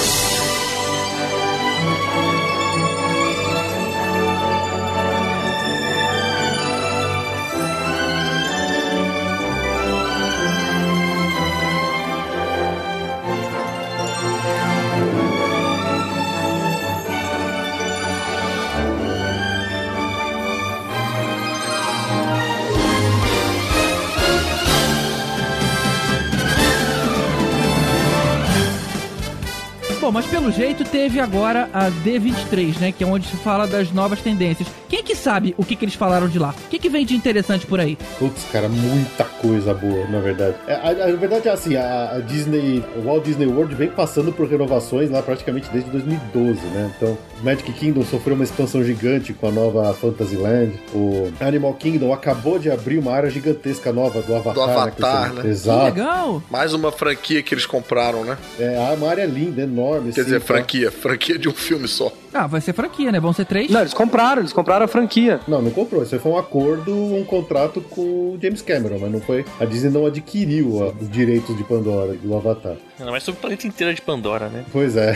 Bom, 30.08 30.12
mas 30.12 30.24
pelo 30.24 30.50
jeito 30.50 30.86
teve 30.86 31.20
agora 31.20 31.68
a 31.70 31.90
D23, 31.90 32.78
né? 32.80 32.92
Que 32.92 33.04
é 33.04 33.06
onde 33.06 33.26
se 33.26 33.36
fala 33.36 33.66
das 33.66 33.92
novas 33.92 34.22
tendências. 34.22 34.66
Quem 34.88 35.02
que 35.02 35.14
sabe 35.14 35.54
o 35.58 35.64
que, 35.64 35.76
que 35.76 35.84
eles 35.84 35.94
falaram 35.94 36.28
de 36.28 36.38
lá? 36.38 36.54
O 36.64 36.68
que, 36.70 36.78
que 36.78 36.88
vem 36.88 37.04
de 37.04 37.14
interessante 37.14 37.66
por 37.66 37.78
aí? 37.78 37.98
Putz, 38.18 38.42
cara, 38.50 38.70
muita 38.70 39.24
coisa 39.24 39.74
boa, 39.74 40.06
na 40.06 40.18
verdade. 40.18 40.56
É, 40.66 40.72
a, 40.72 41.08
a 41.08 41.12
verdade 41.12 41.46
é 41.46 41.52
assim, 41.52 41.76
a, 41.76 42.12
a 42.12 42.20
Disney, 42.20 42.82
o 42.96 43.02
Walt 43.02 43.22
Disney 43.22 43.46
World 43.46 43.74
vem 43.74 43.90
passando 43.90 44.32
por 44.32 44.48
renovações 44.48 45.10
lá 45.10 45.20
praticamente 45.20 45.68
desde 45.70 45.90
2012, 45.90 46.58
né? 46.68 46.90
Então, 46.96 47.18
Magic 47.42 47.70
Kingdom 47.72 48.02
sofreu 48.02 48.34
uma 48.34 48.44
expansão 48.44 48.82
gigante 48.82 49.34
com 49.34 49.48
a 49.48 49.52
nova 49.52 49.92
Fantasyland. 49.92 50.72
O 50.94 51.30
Animal 51.38 51.74
Kingdom 51.74 52.14
acabou 52.14 52.58
de 52.58 52.70
abrir 52.70 52.98
uma 52.98 53.12
área 53.12 53.28
gigantesca 53.28 53.92
nova 53.92 54.22
do 54.22 54.34
Avatar. 54.34 54.54
Do 54.54 54.62
Avatar, 54.62 55.22
né? 55.22 55.28
que 55.28 55.36
né? 55.36 55.42
Que 55.42 55.48
Exato. 55.48 55.84
legal! 55.84 56.42
Mais 56.50 56.72
uma 56.72 56.90
franquia 56.90 57.42
que 57.42 57.52
eles 57.52 57.66
compraram, 57.66 58.24
né? 58.24 58.38
É, 58.58 58.78
uma 58.96 59.10
área 59.10 59.26
linda, 59.26 59.62
enorme. 59.62 59.97
Quer 60.02 60.10
assim, 60.10 60.24
dizer, 60.24 60.40
tá? 60.40 60.46
franquia. 60.46 60.90
Franquia 60.90 61.38
de 61.38 61.48
um 61.48 61.54
filme 61.54 61.88
só. 61.88 62.12
Ah, 62.32 62.46
vai 62.46 62.60
ser 62.60 62.72
franquia, 62.72 63.10
né? 63.12 63.18
Vão 63.20 63.32
ser 63.32 63.44
três? 63.44 63.70
Não, 63.70 63.80
eles 63.80 63.94
compraram, 63.94 64.42
eles 64.42 64.52
compraram 64.52 64.84
a 64.84 64.88
franquia. 64.88 65.40
Não, 65.48 65.60
não 65.62 65.70
comprou. 65.70 66.02
Isso 66.02 66.14
aí 66.14 66.20
foi 66.20 66.32
um 66.32 66.38
acordo, 66.38 66.94
um 66.94 67.24
contrato 67.24 67.80
com 67.80 68.00
o 68.02 68.38
James 68.40 68.62
Cameron, 68.62 68.98
mas 69.00 69.10
não 69.10 69.20
foi. 69.20 69.44
A 69.60 69.64
Disney 69.64 69.90
não 69.90 70.06
adquiriu 70.06 70.82
a- 70.84 70.88
os 71.00 71.10
direitos 71.10 71.56
de 71.56 71.64
Pandora, 71.64 72.12
do 72.14 72.36
Avatar. 72.36 72.76
Não, 72.98 73.10
mas 73.12 73.22
sobre 73.22 73.38
o 73.38 73.40
planeta 73.40 73.66
inteiro 73.66 73.94
de 73.94 74.02
Pandora, 74.02 74.48
né? 74.48 74.64
Pois 74.72 74.96
é. 74.96 75.14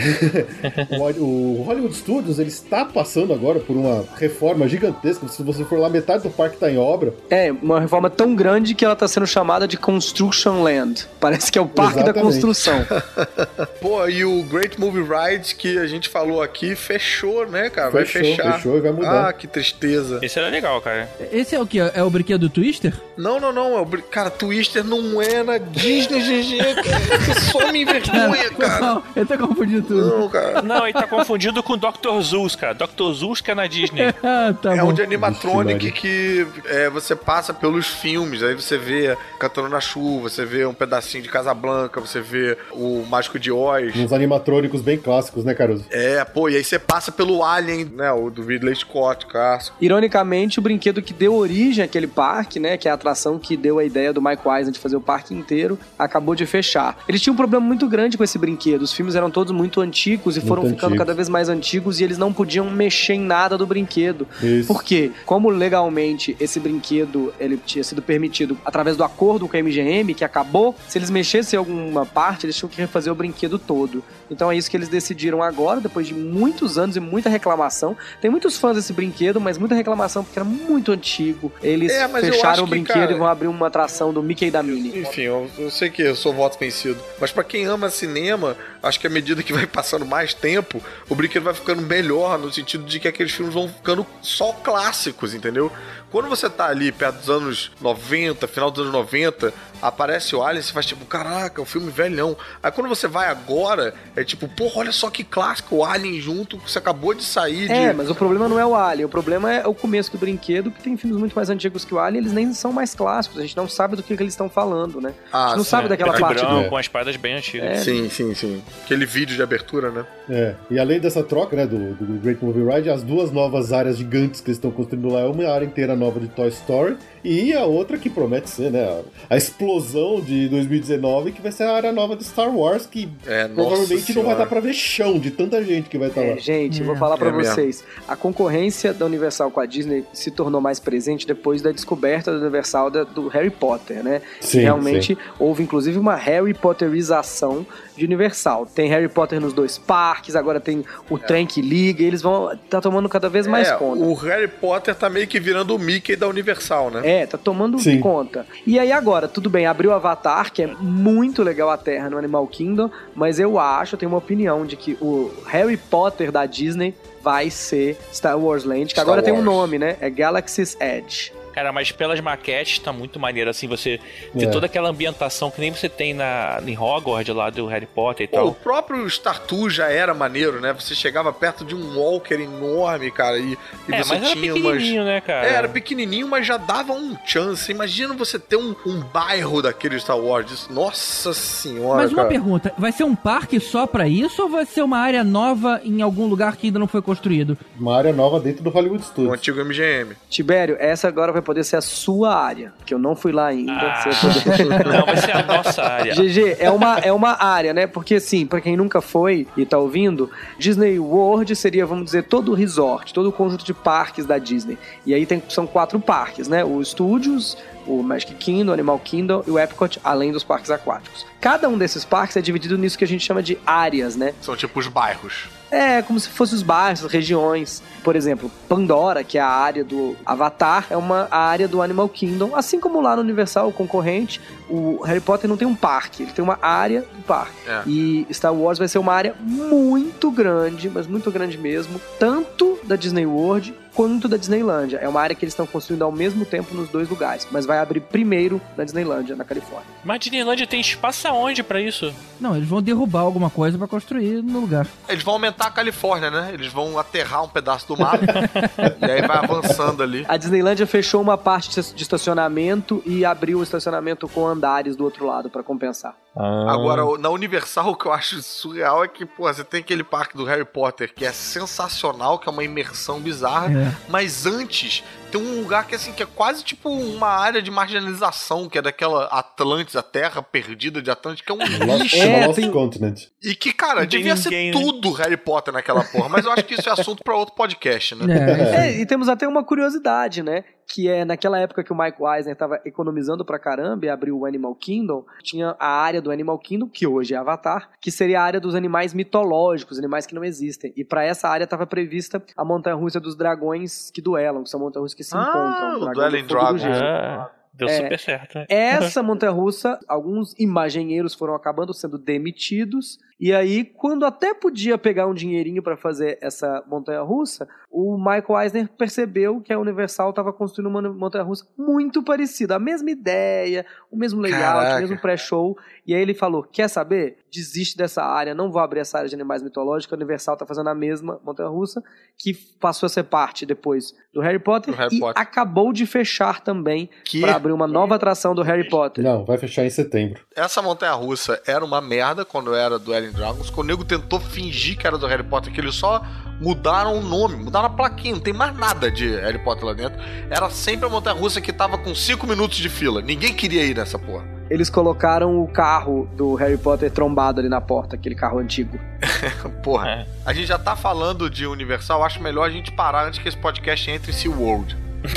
o, 1.19 1.59
o 1.59 1.63
Hollywood 1.63 1.95
Studios 1.95 2.39
ele 2.39 2.49
está 2.49 2.85
passando 2.85 3.33
agora 3.33 3.59
por 3.59 3.75
uma 3.75 4.05
reforma 4.17 4.67
gigantesca. 4.67 5.27
Se 5.27 5.43
você 5.43 5.63
for 5.65 5.79
lá, 5.79 5.89
metade 5.89 6.23
do 6.23 6.29
parque 6.29 6.55
está 6.55 6.71
em 6.71 6.77
obra. 6.77 7.13
É, 7.29 7.51
uma 7.51 7.79
reforma 7.79 8.09
tão 8.09 8.35
grande 8.35 8.73
que 8.73 8.83
ela 8.85 8.95
tá 8.95 9.07
sendo 9.07 9.27
chamada 9.27 9.67
de 9.67 9.77
Construction 9.77 10.63
Land. 10.63 11.07
Parece 11.19 11.51
que 11.51 11.57
é 11.57 11.61
o 11.61 11.67
parque 11.67 11.95
da 11.97 12.01
Exatamente. 12.11 12.25
construção. 12.33 12.85
Pô, 13.81 14.07
e 14.07 14.23
o 14.25 14.43
Great 14.43 14.79
Movie 14.79 15.03
Rides 15.03 15.53
que 15.53 15.77
a 15.77 15.87
gente 15.87 16.07
falou 16.09 16.41
aqui 16.41 16.75
fechou, 16.75 17.02
né, 17.49 17.69
cara? 17.69 17.89
vai 17.89 18.05
Fechou, 18.05 18.35
fechar. 18.35 18.53
fechou 18.53 18.77
e 18.77 18.81
vai 18.81 18.91
mudar. 18.91 19.29
Ah, 19.29 19.33
que 19.33 19.47
tristeza. 19.47 20.19
Esse 20.21 20.39
era 20.39 20.49
legal, 20.49 20.79
cara. 20.81 21.09
Esse 21.31 21.55
é 21.55 21.59
o 21.61 21.65
que? 21.67 21.79
É 21.79 22.03
o 22.03 22.09
brinquedo 22.09 22.41
do 22.41 22.49
Twister? 22.49 22.93
Não, 23.17 23.39
não, 23.39 23.51
não. 23.51 23.77
é 23.77 23.81
o 23.81 23.85
br- 23.85 24.01
Cara, 24.11 24.29
Twister 24.29 24.83
não 24.83 25.21
é 25.21 25.43
na 25.43 25.57
Disney 25.57 26.19
GG, 26.21 26.57
cara. 26.83 27.31
Isso 27.31 27.51
só 27.51 27.71
me 27.71 27.81
envergonha, 27.81 28.49
cara. 28.51 28.81
mal, 28.81 29.03
Eu 29.15 29.25
tô 29.25 29.37
confundindo 29.37 29.81
tudo. 29.87 30.17
Não, 30.19 30.29
cara. 30.29 30.61
Não, 30.61 30.83
ele 30.85 30.93
tá 30.93 31.07
confundido 31.07 31.61
com 31.63 31.77
Dr. 31.77 32.21
Zeus, 32.21 32.55
cara. 32.55 32.73
Dr. 32.73 33.11
Zeus 33.13 33.41
que 33.41 33.51
é 33.51 33.55
na 33.55 33.67
Disney. 33.67 34.13
Ah, 34.23 34.53
tá 34.59 34.73
É 34.73 34.77
bom. 34.79 34.89
um 34.89 34.93
de 34.93 35.01
animatronic 35.01 35.85
Vixe, 35.85 35.91
que 36.01 36.47
é, 36.65 36.89
você 36.89 37.15
passa 37.15 37.53
pelos 37.53 37.87
filmes, 37.87 38.41
aí 38.41 38.53
você 38.55 38.77
vê 38.77 39.17
Cantando 39.39 39.67
na 39.69 39.79
Chuva, 39.81 40.29
você 40.29 40.45
vê 40.45 40.65
um 40.65 40.73
pedacinho 40.73 41.21
de 41.23 41.29
Casablanca, 41.29 41.99
você 41.99 42.19
vê 42.21 42.57
o 42.71 43.05
Mágico 43.09 43.37
de 43.37 43.51
Oz. 43.51 43.95
Uns 43.95 44.13
animatrônicos 44.13 44.81
bem 44.81 44.97
clássicos, 44.97 45.43
né, 45.43 45.53
Caruso? 45.53 45.85
É, 45.91 46.23
pô, 46.23 46.47
e 46.49 46.55
aí 46.55 46.63
você 46.63 46.79
passa 46.93 47.11
pelo 47.11 47.43
Alien, 47.43 47.85
né, 47.85 48.11
o 48.11 48.29
do 48.29 48.43
Ridley 48.43 48.75
Scott, 48.75 49.25
clássico. 49.25 49.75
Ironicamente, 49.81 50.59
o 50.59 50.61
brinquedo 50.61 51.01
que 51.01 51.11
deu 51.11 51.33
origem 51.33 51.83
àquele 51.83 52.05
parque, 52.05 52.59
né, 52.59 52.77
que 52.77 52.87
é 52.87 52.91
a 52.91 52.93
atração 52.93 53.39
que 53.39 53.57
deu 53.57 53.79
a 53.79 53.83
ideia 53.83 54.13
do 54.13 54.21
Mike 54.21 54.47
Eisner 54.47 54.71
de 54.71 54.77
fazer 54.77 54.95
o 54.95 55.01
parque 55.01 55.33
inteiro, 55.33 55.79
acabou 55.97 56.35
de 56.35 56.45
fechar. 56.45 56.99
Eles 57.07 57.19
tinham 57.19 57.33
um 57.33 57.35
problema 57.35 57.65
muito 57.65 57.87
grande 57.89 58.15
com 58.15 58.23
esse 58.23 58.37
brinquedo. 58.37 58.83
Os 58.83 58.93
filmes 58.93 59.15
eram 59.15 59.31
todos 59.31 59.51
muito 59.51 59.81
antigos 59.81 60.35
e 60.35 60.39
Muito 60.39 60.47
foram 60.47 60.61
ficando 60.65 60.91
antigos. 60.91 60.97
cada 60.99 61.15
vez 61.15 61.27
mais 61.27 61.49
antigos 61.49 61.99
e 61.99 62.03
eles 62.03 62.19
não 62.19 62.31
podiam 62.31 62.69
mexer 62.69 63.13
em 63.13 63.21
nada 63.21 63.57
do 63.57 63.65
brinquedo. 63.65 64.27
Isso. 64.43 64.67
Por 64.67 64.83
quê? 64.83 65.11
Como 65.25 65.49
legalmente 65.49 66.37
esse 66.39 66.59
brinquedo 66.59 67.33
ele 67.39 67.57
tinha 67.57 67.83
sido 67.83 68.03
permitido 68.03 68.55
através 68.63 68.95
do 68.95 69.03
acordo 69.03 69.47
com 69.47 69.57
a 69.57 69.59
MGM, 69.59 70.13
que 70.13 70.23
acabou, 70.23 70.75
se 70.87 70.99
eles 70.99 71.09
mexessem 71.09 71.57
em 71.57 71.59
alguma 71.59 72.05
parte, 72.05 72.45
eles 72.45 72.55
tinham 72.55 72.69
que 72.69 72.77
refazer 72.77 73.11
o 73.11 73.15
brinquedo 73.15 73.57
todo. 73.57 74.03
Então 74.29 74.51
é 74.51 74.55
isso 74.55 74.69
que 74.69 74.77
eles 74.77 74.89
decidiram 74.89 75.41
agora, 75.41 75.81
depois 75.81 76.05
de 76.05 76.13
muitos 76.13 76.77
anos 76.77 76.82
e 76.95 76.99
muita 76.99 77.29
reclamação. 77.29 77.95
Tem 78.21 78.29
muitos 78.29 78.57
fãs 78.57 78.75
desse 78.75 78.93
brinquedo, 78.93 79.39
mas 79.39 79.57
muita 79.57 79.75
reclamação 79.75 80.23
porque 80.23 80.37
era 80.39 80.47
muito 80.47 80.91
antigo. 80.91 81.51
Eles 81.61 81.91
É, 81.91 82.07
fecharam 82.07 82.63
o 82.63 82.65
que, 82.65 82.71
brinquedo 82.71 82.93
cara, 82.95 83.11
e 83.11 83.15
vão 83.15 83.27
abrir 83.27 83.47
uma 83.47 83.67
atração 83.67 84.13
do 84.13 84.21
Mickey 84.21 84.47
e 84.47 84.51
da 84.51 84.61
Minnie. 84.61 84.99
Enfim, 84.99 85.21
eu, 85.21 85.49
eu 85.57 85.69
sei 85.71 85.89
que 85.89 86.01
eu 86.01 86.15
sou 86.15 86.33
voto 86.33 86.57
vencido, 86.59 86.99
mas 87.19 87.31
pra 87.31 87.43
quem 87.43 87.65
ama 87.65 87.89
cinema, 87.89 88.55
acho 88.81 88.99
que 88.99 89.07
à 89.07 89.09
medida 89.09 89.41
que 89.43 89.53
vai 89.53 89.65
passando 89.67 90.05
mais 90.05 90.33
tempo, 90.33 90.81
o 91.09 91.15
brinquedo 91.15 91.43
vai 91.43 91.53
ficando 91.53 91.81
melhor, 91.81 92.37
no 92.37 92.51
sentido 92.51 92.83
de 92.83 92.99
que 92.99 93.07
aqueles 93.07 93.31
filmes 93.31 93.53
vão 93.53 93.67
ficando 93.67 94.05
só 94.21 94.51
clássicos, 94.53 95.33
entendeu? 95.33 95.71
Quando 96.13 96.29
você 96.29 96.47
tá 96.47 96.67
ali 96.67 96.91
perto 96.91 97.17
dos 97.21 97.29
anos 97.31 97.71
90, 97.81 98.47
final 98.47 98.69
dos 98.69 98.81
anos 98.81 98.93
90, 98.93 99.51
aparece 99.81 100.35
o 100.35 100.43
Alien, 100.43 100.61
você 100.61 100.71
faz 100.71 100.85
tipo, 100.85 101.03
caraca, 101.05 101.59
o 101.59 101.65
filme 101.65 101.89
velhão. 101.89 102.37
Aí 102.61 102.71
quando 102.71 102.87
você 102.87 103.07
vai 103.07 103.27
agora, 103.29 103.95
é 104.15 104.23
tipo, 104.23 104.47
porra, 104.47 104.81
olha 104.81 104.91
só 104.91 105.09
que 105.09 105.23
clássico, 105.23 105.77
o 105.77 105.83
Alien 105.83 106.21
junto 106.21 106.57
você 106.59 106.77
acabou 106.77 107.15
de 107.15 107.23
sair 107.23 107.67
de. 107.67 107.73
É, 107.73 107.91
mas 107.93 108.11
o 108.11 108.15
problema 108.15 108.47
não 108.47 108.59
é 108.59 108.65
o 108.65 108.75
Alien, 108.75 109.05
o 109.05 109.09
problema 109.09 109.51
é 109.51 109.65
o 109.65 109.73
começo 109.73 110.11
do 110.11 110.19
brinquedo, 110.19 110.69
que 110.69 110.83
tem 110.83 110.95
filmes 110.95 111.17
muito 111.17 111.33
mais 111.33 111.49
antigos 111.49 111.83
que 111.83 111.95
o 111.95 111.99
Alien, 111.99 112.21
eles 112.21 112.31
nem 112.31 112.53
são 112.53 112.71
mais 112.71 112.93
clássicos, 112.93 113.39
a 113.39 113.41
gente 113.41 113.57
não 113.57 113.67
sabe 113.67 113.95
do 113.95 114.03
que, 114.03 114.15
que 114.15 114.21
eles 114.21 114.33
estão 114.33 114.47
falando, 114.47 115.01
né? 115.01 115.15
a 115.31 115.47
gente 115.47 115.57
não 115.57 115.63
sim. 115.63 115.69
sabe 115.71 115.89
daquela 115.89 116.11
Preto 116.11 116.19
e 116.19 116.27
parte 116.27 116.45
branco, 116.45 116.63
do... 116.63 116.69
com 116.69 116.77
as 116.77 116.87
paradas 116.87 117.15
bem 117.15 117.33
antigas. 117.33 117.69
É. 117.69 117.75
Sim, 117.77 118.07
sim, 118.07 118.35
sim. 118.35 118.63
Aquele 118.83 119.07
vídeo 119.07 119.35
de 119.35 119.41
abertura, 119.41 119.89
né? 119.89 120.05
É, 120.29 120.53
e 120.69 120.77
além 120.77 120.99
dessa 120.99 121.23
troca, 121.23 121.55
né, 121.55 121.65
do, 121.65 121.95
do 121.95 122.19
Great 122.21 122.43
Movie 122.43 122.63
Ride, 122.63 122.89
as 122.91 123.01
duas 123.01 123.31
novas 123.31 123.73
áreas 123.73 123.97
gigantes 123.97 124.41
que 124.41 124.49
eles 124.49 124.57
estão 124.57 124.69
construindo 124.69 125.09
lá 125.09 125.21
é 125.21 125.25
uma 125.25 125.51
área 125.51 125.65
inteira 125.65 125.95
nova 126.03 126.19
de 126.19 126.27
Toy 126.27 126.49
Story 126.49 126.97
e 127.23 127.53
a 127.53 127.63
outra 127.65 127.97
que 127.97 128.09
promete 128.09 128.49
ser, 128.49 128.71
né, 128.71 128.83
a, 129.29 129.35
a 129.35 129.37
explosão 129.37 130.19
de 130.21 130.47
2019, 130.49 131.31
que 131.31 131.41
vai 131.41 131.51
ser 131.51 131.63
a 131.63 131.73
área 131.73 131.91
nova 131.91 132.15
de 132.15 132.23
Star 132.23 132.53
Wars, 132.55 132.85
que 132.85 133.07
É, 133.25 133.47
provavelmente 133.47 134.13
não 134.13 134.23
vai 134.23 134.35
dar 134.35 134.45
pra 134.45 134.59
ver 134.59 134.73
chão 134.73 135.17
de 135.17 135.31
tanta 135.31 135.63
gente 135.63 135.89
que 135.89 135.97
vai 135.97 136.09
estar 136.09 136.21
lá. 136.21 136.27
É, 136.27 136.37
gente, 136.37 136.79
eu 136.81 136.85
vou 136.85 136.95
falar 136.95 137.17
pra 137.17 137.29
É 137.29 137.31
mesmo. 137.31 137.53
vocês. 137.53 137.83
A 138.07 138.15
concorrência 138.15 138.93
da 138.93 139.05
Universal 139.05 139.49
com 139.51 139.59
a 139.59 139.65
Disney 139.65 140.03
se 140.13 140.31
tornou 140.31 140.59
mais 140.61 140.79
presente 140.79 141.25
depois 141.25 141.61
da 141.61 141.71
descoberta 141.71 142.31
da 142.31 142.37
Universal 142.39 142.89
da- 142.89 143.03
do 143.03 143.27
Harry 143.27 143.49
Potter, 143.49 144.03
né? 144.03 144.21
Sim, 144.41 144.59
Realmente 144.61 145.17
houve 145.39 145.63
inclusive 145.63 145.97
uma 145.97 146.15
Harry 146.15 146.53
Potterização 146.53 147.65
de 147.95 148.05
Universal. 148.05 148.65
Tem 148.65 148.89
Harry 148.89 149.07
Potter 149.07 149.39
nos 149.39 149.53
dois 149.53 149.77
parques, 149.77 150.35
agora 150.35 150.59
tem 150.59 150.83
o 151.09 151.17
trem 151.17 151.45
que 151.45 151.61
liga, 151.61 152.01
e 152.03 152.05
eles 152.05 152.21
vão 152.21 152.57
tá 152.69 152.81
tomando 152.81 153.07
cada 153.07 153.29
vez 153.29 153.45
mais 153.47 153.67
é, 153.69 153.75
conta. 153.75 154.03
o 154.03 154.13
Harry 154.15 154.47
Potter 154.47 154.95
tá 154.95 155.09
meio 155.09 155.27
que 155.27 155.39
virando 155.39 155.75
o 155.75 155.79
Mickey 155.79 156.15
da 156.15 156.27
Universal, 156.27 156.89
né? 156.91 157.01
É, 157.13 157.25
tá 157.27 157.37
tomando 157.37 157.77
Sim. 157.79 157.99
conta. 157.99 158.45
E 158.65 158.79
aí 158.79 158.91
agora, 158.91 159.27
tudo 159.27 159.49
bem, 159.49 159.65
abriu 159.65 159.91
o 159.91 159.93
Avatar, 159.93 160.51
que 160.51 160.63
é 160.63 160.67
muito 160.67 161.43
legal 161.43 161.69
a 161.69 161.77
Terra 161.77 162.09
no 162.09 162.17
Animal 162.17 162.47
Kingdom, 162.47 162.89
mas 163.13 163.39
eu 163.39 163.59
acho, 163.59 163.95
eu 163.95 163.99
tenho 163.99 164.11
uma 164.11 164.17
opinião 164.17 164.65
de 164.65 164.75
que 164.75 164.97
o 164.99 165.31
Harry 165.45 165.77
Potter 165.77 166.31
da 166.31 166.45
Disney 166.45 166.93
vai 167.21 167.49
ser 167.49 167.97
Star 168.11 168.37
Wars 168.37 168.63
Land, 168.63 168.85
que 168.85 168.91
Star 168.91 169.03
agora 169.03 169.21
tem 169.21 169.31
um 169.33 169.37
Wars. 169.37 169.45
nome, 169.45 169.79
né? 169.79 169.95
É 170.01 170.09
Galaxy's 170.09 170.75
Edge. 170.79 171.31
Cara, 171.53 171.71
mas 171.71 171.91
pelas 171.91 172.19
maquetes 172.19 172.79
tá 172.79 172.91
muito 172.91 173.19
maneiro, 173.19 173.49
assim, 173.49 173.67
você 173.67 173.99
ter 174.37 174.45
É. 174.45 174.49
toda 174.49 174.65
aquela 174.65 174.89
ambientação 174.89 175.51
que 175.51 175.61
nem 175.61 175.71
você 175.71 175.87
tem 175.87 176.13
na, 176.13 176.61
em 176.65 176.77
Hogwarts 176.77 177.33
lá 177.35 177.49
do 177.49 177.65
Harry 177.67 177.85
Potter 177.85 178.25
e 178.25 178.27
Pô, 178.27 178.37
o 178.37 178.39
tal. 178.45 178.53
próprio 178.55 179.09
Star 179.09 179.39
Tours 179.39 179.73
já 179.73 179.89
era 179.89 180.13
maneiro, 180.13 180.59
né? 180.59 180.73
Você 180.73 180.95
chegava 180.95 181.31
perto 181.31 181.63
de 181.63 181.75
um 181.75 181.97
walker 181.97 182.33
enorme, 182.35 183.11
cara, 183.11 183.37
e, 183.37 183.53
e 183.53 183.93
É, 183.93 184.03
você 184.03 184.13
mas 184.15 184.23
era 184.23 184.35
tinha 184.35 184.53
umas... 184.55 184.63
pequenininho, 184.73 185.03
né, 185.03 185.21
cara? 185.21 185.47
É, 185.47 185.53
era 185.53 185.69
pequenininho, 185.69 186.27
mas 186.27 186.45
já 186.47 186.57
dava 186.57 186.93
um 186.93 187.15
chance. 187.25 187.71
Imagina 187.71 188.13
você 188.15 188.39
ter 188.39 188.55
um, 188.57 188.75
um 188.85 188.99
bairro 189.01 189.61
daquele 189.61 189.99
Star 189.99 190.17
Wars. 190.17 190.67
Nossa 190.69 191.33
senhora, 191.33 191.97
Mas 192.01 192.09
uma 192.11 192.17
cara. 192.23 192.29
pergunta, 192.29 192.73
vai 192.77 192.91
ser 192.91 193.03
um 193.03 193.15
parque 193.15 193.59
só 193.59 193.85
pra 193.85 194.07
isso 194.07 194.41
ou 194.41 194.49
vai 194.49 194.65
ser 194.65 194.81
uma 194.81 194.97
área 194.97 195.23
nova 195.23 195.79
em 195.83 196.01
algum 196.01 196.25
lugar 196.27 196.55
que 196.57 196.67
ainda 196.67 196.79
não 196.79 196.87
foi 196.87 197.01
construído? 197.01 197.57
Uma 197.79 197.95
área 197.97 198.11
nova 198.11 198.39
dentro 198.39 198.63
do 198.63 198.69
Hollywood 198.71 199.03
O 199.03 199.05
Studios. 199.05 199.33
antigo 199.33 199.59
MGM. 199.63 200.15
Tibério, 200.29 200.75
essa 200.79 201.07
agora 201.07 201.31
vai 201.31 201.42
poder 201.43 201.63
ser 201.63 201.75
a 201.77 201.81
sua 201.81 202.35
área, 202.35 202.73
que 202.85 202.93
eu 202.93 202.99
não 202.99 203.15
fui 203.15 203.31
lá 203.31 203.47
ainda. 203.47 203.71
Ah, 203.73 204.03
poder- 204.21 204.85
não, 204.87 205.05
vai 205.05 205.17
ser 205.17 205.31
a 205.31 205.43
nossa 205.43 205.83
área. 205.83 206.13
GG, 206.15 206.57
é 206.59 206.71
uma, 206.71 206.97
é 206.99 207.11
uma 207.11 207.43
área, 207.43 207.73
né? 207.73 207.85
Porque, 207.87 208.15
assim, 208.15 208.45
pra 208.45 208.59
quem 208.61 208.75
nunca 208.77 209.01
foi 209.01 209.47
e 209.57 209.65
tá 209.65 209.77
ouvindo, 209.77 210.29
Disney 210.57 210.97
World 210.99 211.55
seria, 211.55 211.85
vamos 211.85 212.05
dizer, 212.05 212.23
todo 212.23 212.51
o 212.51 212.55
resort, 212.55 213.13
todo 213.13 213.29
o 213.29 213.31
conjunto 213.31 213.63
de 213.65 213.73
parques 213.73 214.25
da 214.25 214.37
Disney. 214.37 214.77
E 215.05 215.13
aí 215.13 215.25
tem, 215.25 215.41
são 215.49 215.67
quatro 215.67 215.99
parques, 215.99 216.47
né? 216.47 216.63
O 216.63 216.83
Studios, 216.83 217.57
o 217.87 218.01
Magic 218.03 218.33
Kingdom, 218.35 218.71
o 218.71 218.73
Animal 218.73 218.99
Kingdom 218.99 219.43
e 219.47 219.51
o 219.51 219.59
Epcot, 219.59 219.99
além 220.03 220.31
dos 220.31 220.43
parques 220.43 220.71
aquáticos. 220.71 221.25
Cada 221.39 221.67
um 221.67 221.77
desses 221.77 222.05
parques 222.05 222.37
é 222.37 222.41
dividido 222.41 222.77
nisso 222.77 222.97
que 222.97 223.03
a 223.03 223.07
gente 223.07 223.25
chama 223.25 223.43
de 223.43 223.57
áreas, 223.65 224.15
né? 224.15 224.33
São 224.41 224.55
tipo 224.55 224.79
os 224.79 224.87
bairros. 224.87 225.47
É, 225.73 226.03
como 226.03 226.19
se 226.19 226.29
fossem 226.29 226.55
os 226.55 226.61
bairros, 226.61 227.03
as 227.03 227.11
regiões. 227.11 227.81
Por 228.03 228.15
exemplo, 228.15 228.51
Pandora, 228.69 229.23
que 229.23 229.39
é 229.39 229.41
a 229.41 229.47
área 229.47 229.83
do 229.83 230.15
Avatar, 230.23 230.85
é 230.91 230.95
uma 230.95 231.27
área 231.31 231.67
do 231.67 231.81
Animal 231.81 232.07
Kingdom. 232.09 232.55
Assim 232.55 232.79
como 232.79 233.01
lá 233.01 233.15
no 233.15 233.23
Universal, 233.23 233.69
o 233.69 233.73
concorrente, 233.73 234.39
o 234.69 235.01
Harry 235.03 235.19
Potter 235.19 235.49
não 235.49 235.57
tem 235.57 235.67
um 235.67 235.73
parque, 235.73 236.23
ele 236.23 236.31
tem 236.31 236.43
uma 236.43 236.59
área 236.61 237.01
do 237.01 237.23
parque. 237.23 237.53
É. 237.67 237.81
E 237.87 238.27
Star 238.31 238.53
Wars 238.53 238.77
vai 238.77 238.87
ser 238.87 238.99
uma 238.99 239.13
área 239.13 239.35
muito 239.39 240.29
grande, 240.29 240.89
mas 240.89 241.07
muito 241.07 241.31
grande 241.31 241.57
mesmo, 241.57 241.99
tanto 242.19 242.77
da 242.83 242.95
Disney 242.95 243.25
World 243.25 243.73
quanto 243.93 244.27
da 244.27 244.37
Disneylândia. 244.37 244.97
É 244.97 245.07
uma 245.07 245.21
área 245.21 245.35
que 245.35 245.43
eles 245.43 245.53
estão 245.53 245.65
construindo 245.65 246.03
ao 246.03 246.11
mesmo 246.11 246.45
tempo 246.45 246.73
nos 246.73 246.89
dois 246.89 247.09
lugares, 247.09 247.47
mas 247.51 247.65
vai 247.65 247.79
abrir 247.79 248.01
primeiro 248.01 248.61
na 248.77 248.83
Disneylândia, 248.83 249.35
na 249.35 249.43
Califórnia. 249.43 249.87
Mas 250.03 250.19
Disneylandia 250.19 250.67
tem 250.67 250.81
espaço 250.81 251.27
aonde 251.27 251.63
pra 251.63 251.81
isso? 251.81 252.13
Não, 252.39 252.55
eles 252.55 252.67
vão 252.67 252.81
derrubar 252.81 253.21
alguma 253.21 253.49
coisa 253.49 253.77
pra 253.77 253.87
construir 253.87 254.41
no 254.41 254.59
lugar. 254.59 254.87
Eles 255.07 255.23
vão 255.23 255.35
aumentar 255.35 255.67
a 255.67 255.71
Califórnia, 255.71 256.29
né? 256.29 256.51
Eles 256.53 256.71
vão 256.71 256.97
aterrar 256.97 257.43
um 257.43 257.47
pedaço 257.47 257.87
do 257.87 257.97
mapa. 257.97 258.17
e 259.01 259.11
aí 259.11 259.21
vai 259.21 259.37
avançando 259.37 260.03
ali. 260.03 260.25
A 260.27 260.37
Disneylândia 260.37 260.85
fechou 260.87 261.21
uma 261.21 261.37
parte 261.37 261.69
de 261.93 262.03
estacionamento 262.03 263.01
e 263.05 263.23
abriu 263.23 263.59
o 263.59 263.63
estacionamento 263.63 264.27
com 264.27 264.47
andares 264.47 264.95
do 264.95 265.03
outro 265.03 265.25
lado 265.25 265.49
pra 265.49 265.63
compensar. 265.63 266.15
Agora, 266.41 267.05
o- 267.05 267.17
na 267.17 267.29
Universal, 267.29 267.89
o 267.91 267.95
que 267.95 268.05
eu 268.07 268.11
acho 268.13 268.41
surreal 268.41 269.03
é 269.03 269.07
que, 269.07 269.25
pô, 269.25 269.43
você 269.43 269.63
tem 269.63 269.81
aquele 269.81 270.03
parque 270.03 270.35
do 270.35 270.43
Harry 270.45 270.65
Potter 270.65 271.13
que 271.13 271.25
é 271.25 271.31
sensacional, 271.31 272.39
que 272.39 272.49
é 272.49 272.51
uma 272.51 272.63
imersão 272.63 273.19
bizarra. 273.19 273.71
É. 273.71 273.95
Mas 274.09 274.45
antes, 274.45 275.03
tem 275.37 275.41
um 275.41 275.61
lugar 275.61 275.87
que, 275.87 275.95
assim, 275.95 276.11
que 276.13 276.21
é 276.23 276.25
quase 276.25 276.63
tipo 276.63 276.89
uma 276.89 277.27
área 277.27 277.61
de 277.61 277.71
marginalização, 277.71 278.69
que 278.69 278.77
é 278.77 278.81
daquela 278.81 279.25
Atlantis, 279.25 279.95
a 279.95 280.03
terra 280.03 280.41
perdida 280.41 281.01
de 281.01 281.09
Atlantis, 281.09 281.41
que 281.41 281.51
é 281.51 281.55
um 281.55 281.57
Lost, 281.57 282.01
lixo. 282.03 282.15
É, 282.17 282.45
Lost 282.47 282.59
tem- 282.59 282.71
Continent. 282.71 283.21
E 283.41 283.55
que, 283.55 283.73
cara, 283.73 284.01
Não 284.01 284.07
devia 284.07 284.35
ninguém, 284.35 284.71
ser 284.71 284.79
né? 284.79 284.85
tudo 284.85 285.11
Harry 285.13 285.37
Potter 285.37 285.73
naquela 285.73 286.03
porra. 286.03 286.29
Mas 286.29 286.45
eu 286.45 286.51
acho 286.51 286.63
que 286.65 286.75
isso 286.75 286.87
é 286.87 286.91
assunto 286.93 287.23
pra 287.23 287.35
outro 287.35 287.55
podcast, 287.55 288.15
né? 288.15 288.25
É, 288.33 288.87
É, 288.87 289.01
e 289.01 289.05
temos 289.05 289.27
até 289.27 289.47
uma 289.47 289.63
curiosidade, 289.63 290.41
né? 290.43 290.63
Que 290.85 291.07
é 291.09 291.23
naquela 291.23 291.57
época 291.59 291.81
que 291.83 291.93
o 291.93 291.97
Mike 291.97 292.17
Eisner 292.21 292.53
estava 292.53 292.79
economizando 292.85 293.43
pra 293.45 293.57
caramba 293.57 294.05
e 294.05 294.09
abriu 294.09 294.37
o 294.37 294.45
Animal 294.45 294.75
Kingdom, 294.75 295.25
tinha 295.41 295.75
a 295.79 295.87
área 295.87 296.21
do 296.21 296.29
Animal 296.29 296.59
Kingdom, 296.59 296.87
que 296.89 297.07
hoje 297.07 297.33
é 297.33 297.37
Avatar, 297.37 297.89
que 298.01 298.11
seria 298.11 298.41
a 298.41 298.43
área 298.43 298.59
dos 298.59 298.75
animais 298.75 299.13
mitológicos, 299.13 299.97
animais 299.97 300.25
que 300.25 300.35
não 300.35 300.43
existem. 300.43 300.93
E 300.95 301.03
pra 301.05 301.23
essa 301.23 301.47
área 301.47 301.63
estava 301.63 301.85
prevista 301.87 302.43
a 302.55 302.65
montanha-russa 302.65 303.19
dos 303.19 303.35
dragões 303.35 304.11
que 304.11 304.21
duelam, 304.21 304.63
que 304.63 304.69
são 304.69 304.79
montanhas 304.79 305.13
que 305.13 305.22
se 305.23 305.35
Ah, 305.35 305.41
encontram. 305.41 305.97
o 306.11 306.13
e 306.39 306.41
do 306.41 306.47
Dragon. 306.47 306.77
Ah, 307.03 307.49
deu 307.73 307.87
É. 307.87 307.97
super 307.97 308.19
certo. 308.19 308.59
né? 308.59 308.65
Essa 308.69 309.23
montanha-russa, 309.23 309.97
alguns 310.07 310.53
imaginheiros 310.59 311.33
foram 311.33 311.55
acabando 311.55 311.93
sendo 311.93 312.17
demitidos. 312.17 313.17
E 313.43 313.53
aí, 313.53 313.83
quando 313.83 314.25
até 314.25 314.53
podia 314.53 314.97
pegar 314.97 315.27
um 315.27 315.33
dinheirinho 315.33 315.83
para 315.83 315.97
fazer 315.97 316.37
essa 316.41 316.81
montanha-russa, 316.87 317.67
o 317.91 318.17
Michael 318.17 318.61
Eisner 318.61 318.87
percebeu 318.87 319.59
que 319.59 319.73
a 319.73 319.77
Universal 319.77 320.29
estava 320.29 320.53
construindo 320.53 320.87
uma 320.87 321.01
montanha-russa 321.01 321.67
muito 321.77 322.23
parecida, 322.23 322.77
a 322.77 322.79
mesma 322.79 323.11
ideia, 323.11 323.85
o 324.09 324.15
mesmo 324.15 324.39
layout, 324.39 324.63
Caraca. 324.63 324.95
o 324.97 325.01
mesmo 325.01 325.19
pré-show. 325.19 325.77
E 326.07 326.15
aí 326.15 326.21
ele 326.21 326.33
falou: 326.33 326.63
quer 326.63 326.87
saber? 326.87 327.39
Desiste 327.51 327.97
dessa 327.97 328.23
área, 328.23 328.55
não 328.55 328.71
vou 328.71 328.81
abrir 328.81 329.01
essa 329.01 329.17
área 329.17 329.29
de 329.29 329.35
animais 329.35 329.61
mitológicos. 329.61 330.13
A 330.13 330.15
Universal 330.15 330.55
está 330.55 330.65
fazendo 330.65 330.89
a 330.89 330.95
mesma 330.95 331.39
montanha-russa, 331.43 332.01
que 332.37 332.53
passou 332.79 333.07
a 333.07 333.09
ser 333.09 333.23
parte 333.25 333.65
depois 333.65 334.13
do 334.33 334.41
Harry 334.41 334.57
Potter 334.57 334.91
Do 334.91 334.97
Harry 334.97 335.17
e 335.17 335.19
Potter. 335.19 335.39
acabou 335.39 335.93
de 335.93 336.07
fechar 336.07 336.61
também 336.61 337.09
Que 337.25 337.41
para 337.41 337.55
abrir 337.55 337.71
uma 337.73 337.85
nova 337.85 338.15
atração 338.15 338.55
do 338.55 338.63
Harry 338.63 338.89
Potter. 338.89 339.23
Não, 339.23 339.45
vai 339.45 339.57
fechar 339.59 339.85
em 339.85 339.89
setembro. 339.89 340.41
essa 340.55 340.81
montanha 340.81 341.11
russa 341.13 341.61
era 341.67 341.85
uma 341.85 342.01
merda 342.01 342.43
quando 342.43 342.73
era 342.73 342.97
do 342.97 343.13
Ellen 343.13 343.32
Dragons. 343.33 343.69
Quando 343.69 343.85
o 343.87 343.91
nego 343.91 344.03
tentou 344.05 344.39
fingir 344.39 344.97
que 344.97 345.05
era 345.07 345.17
do 345.17 345.27
Harry 345.27 345.43
Potter, 345.43 345.71
que 345.73 345.79
eles 345.81 345.95
só 345.95 346.21
mudaram 346.61 347.17
o 347.17 347.21
nome, 347.21 347.55
mudaram 347.57 347.87
a 347.87 347.89
plaquinha, 347.89 348.35
não 348.35 348.41
tem 348.41 348.53
mais 348.53 348.75
nada 348.77 349.11
de 349.11 349.27
Harry 349.37 349.59
Potter 349.59 349.85
lá 349.85 349.93
dentro. 349.93 350.19
Era 350.49 350.69
sempre 350.69 351.05
a 351.05 351.09
montanha 351.09 351.35
russa 351.35 351.59
que 351.59 351.73
tava 351.73 351.97
com 351.97 352.13
5 352.15 352.45
minutos 352.47 352.77
de 352.77 352.89
fila. 352.89 353.21
Ninguém 353.21 353.53
queria 353.53 353.83
ir 353.83 353.95
nessa 353.95 354.17
porra. 354.19 354.45
Eles 354.69 354.89
colocaram 354.89 355.61
o 355.61 355.67
carro 355.67 356.27
do 356.35 356.55
Harry 356.55 356.77
Potter 356.77 357.11
trombado 357.11 357.59
ali 357.59 357.67
na 357.69 357.81
porta, 357.81 358.15
aquele 358.15 358.33
carro 358.33 358.59
antigo. 358.59 358.97
Porra, 359.83 360.07
É. 360.09 360.25
a 360.45 360.53
gente 360.53 360.67
já 360.67 360.79
tá 360.79 360.95
falando 360.95 361.49
de 361.49 361.67
Universal, 361.67 362.23
acho 362.23 362.41
melhor 362.41 362.63
a 362.67 362.69
gente 362.71 362.91
parar 362.91 363.27
antes 363.27 363.39
que 363.39 363.47
esse 363.47 363.57
podcast 363.57 364.09
entre 364.09 364.31
em 364.31 364.33
SeaWorld. 364.33 364.97
e 365.23 365.27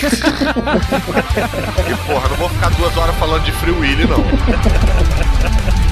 porra, 2.07 2.29
não 2.29 2.37
vou 2.37 2.49
ficar 2.49 2.71
duas 2.71 2.97
horas 2.97 3.15
falando 3.17 3.45
de 3.45 3.53
Free 3.53 3.73
Willy, 3.73 4.05
não. 4.07 4.17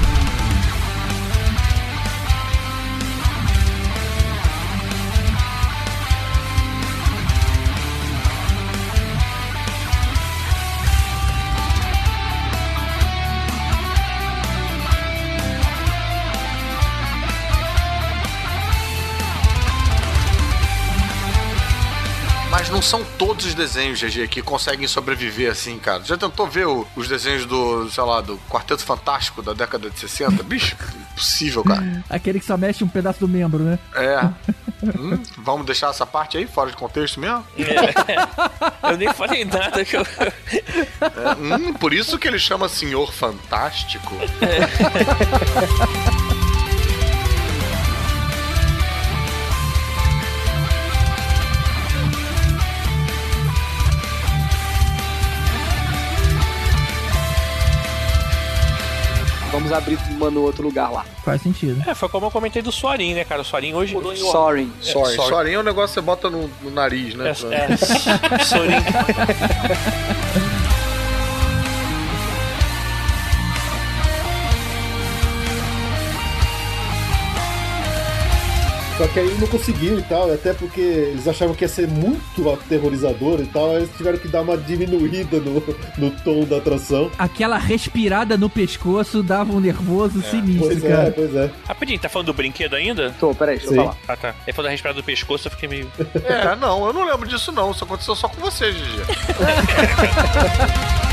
são 22.85 23.03
todos 23.17 23.45
os 23.45 23.53
desenhos, 23.53 23.99
GG, 23.99 24.27
que 24.27 24.41
conseguem 24.41 24.87
sobreviver 24.87 25.51
assim, 25.51 25.77
cara. 25.79 26.03
Já 26.03 26.17
tentou 26.17 26.47
ver 26.47 26.67
o- 26.67 26.85
os 26.95 27.07
desenhos 27.07 27.45
do, 27.45 27.89
sei 27.89 28.03
lá, 28.03 28.21
do 28.21 28.37
Quarteto 28.49 28.83
Fantástico 28.83 29.41
da 29.41 29.53
década 29.53 29.89
de 29.89 29.99
60? 29.99 30.43
Bicho, 30.43 30.75
impossível, 31.11 31.63
cara. 31.63 32.03
Aquele 32.09 32.39
que 32.39 32.45
só 32.45 32.55
mexe 32.57 32.83
um 32.83 32.87
pedaço 32.87 33.19
do 33.19 33.27
membro, 33.27 33.59
né? 33.63 33.79
É. 33.95 34.29
Hum, 34.99 35.17
vamos 35.37 35.65
deixar 35.65 35.89
essa 35.89 36.05
parte 36.05 36.37
aí 36.37 36.45
fora 36.45 36.69
de 36.69 36.77
contexto 36.77 37.19
mesmo? 37.19 37.43
Eu 38.83 38.97
nem 38.97 39.11
falei 39.13 39.43
nada 39.43 39.83
que 39.83 39.95
eu. 39.95 40.01
É, 40.01 41.35
hum, 41.39 41.73
por 41.73 41.91
isso 41.91 42.19
que 42.19 42.27
ele 42.27 42.37
chama 42.37 42.69
Senhor 42.69 43.11
Fantástico. 43.11 44.13
Vamos 59.65 59.71
abrir 59.79 59.97
uma 60.11 60.29
no 60.29 60.41
outro 60.43 60.61
lugar 60.63 60.91
lá. 60.91 61.03
Faz 61.23 61.41
sentido. 61.41 61.81
É, 61.89 61.95
foi 61.95 62.07
como 62.07 62.27
eu 62.27 62.31
comentei 62.31 62.61
do 62.61 62.71
Soarin, 62.71 63.15
né, 63.15 63.23
cara? 63.23 63.41
O 63.41 63.43
Soarin 63.43 63.73
hoje. 63.73 63.95
mudou 63.95 64.13
em-. 64.13 64.17
Sorry. 64.17 64.69
sorry. 64.79 65.15
Sorinho 65.15 65.55
é 65.55 65.59
um 65.59 65.63
negócio 65.63 65.87
que 65.87 65.93
você 65.95 66.01
bota 66.01 66.29
no, 66.29 66.47
no 66.61 66.69
nariz, 66.69 67.15
né? 67.15 67.31
É, 67.31 67.33
pra- 67.33 67.55
é, 67.55 68.37
Sorin. 68.45 68.75
Só 78.97 79.05
que 79.07 79.19
aí 79.19 79.35
não 79.39 79.47
conseguiu 79.47 79.99
e 79.99 80.01
tal, 80.03 80.31
até 80.31 80.53
porque 80.53 80.79
eles 80.79 81.27
achavam 81.27 81.53
que 81.53 81.65
ia 81.65 81.67
ser 81.67 81.85
muito 81.85 82.49
aterrorizador 82.49 83.41
e 83.41 83.45
tal, 83.45 83.71
aí 83.71 83.77
eles 83.77 83.89
tiveram 83.97 84.17
que 84.17 84.27
dar 84.29 84.41
uma 84.41 84.57
diminuída 84.57 85.37
no, 85.39 85.61
no 85.97 86.11
tom 86.21 86.45
da 86.45 86.57
atração. 86.57 87.11
Aquela 87.17 87.57
respirada 87.57 88.37
no 88.37 88.49
pescoço 88.49 89.21
dava 89.21 89.51
um 89.51 89.59
nervoso 89.59 90.21
sinistro, 90.21 90.67
Pois 90.67 90.83
é, 90.83 90.89
cara. 90.89 91.11
pois 91.11 91.35
é. 91.35 91.51
Rapidinho, 91.67 91.99
tá 91.99 92.07
falando 92.07 92.27
do 92.27 92.33
brinquedo 92.33 92.73
ainda? 92.75 93.13
Tô, 93.19 93.35
peraí, 93.35 93.57
deixa 93.57 93.71
Sim. 93.73 93.77
eu 93.77 93.83
falar. 93.83 93.97
Ah, 94.07 94.15
tá. 94.15 94.33
Ele 94.47 94.53
falou 94.55 94.67
da 94.67 94.71
respirada 94.71 95.01
do 95.01 95.03
pescoço, 95.03 95.47
eu 95.47 95.51
fiquei 95.51 95.67
meio. 95.67 95.91
É, 96.23 96.55
não, 96.55 96.87
eu 96.87 96.93
não 96.93 97.03
lembro 97.05 97.27
disso 97.27 97.51
não. 97.51 97.71
Isso 97.71 97.83
aconteceu 97.83 98.15
só 98.15 98.29
com 98.29 98.39
você, 98.39 98.71
Gigi. 98.71 99.01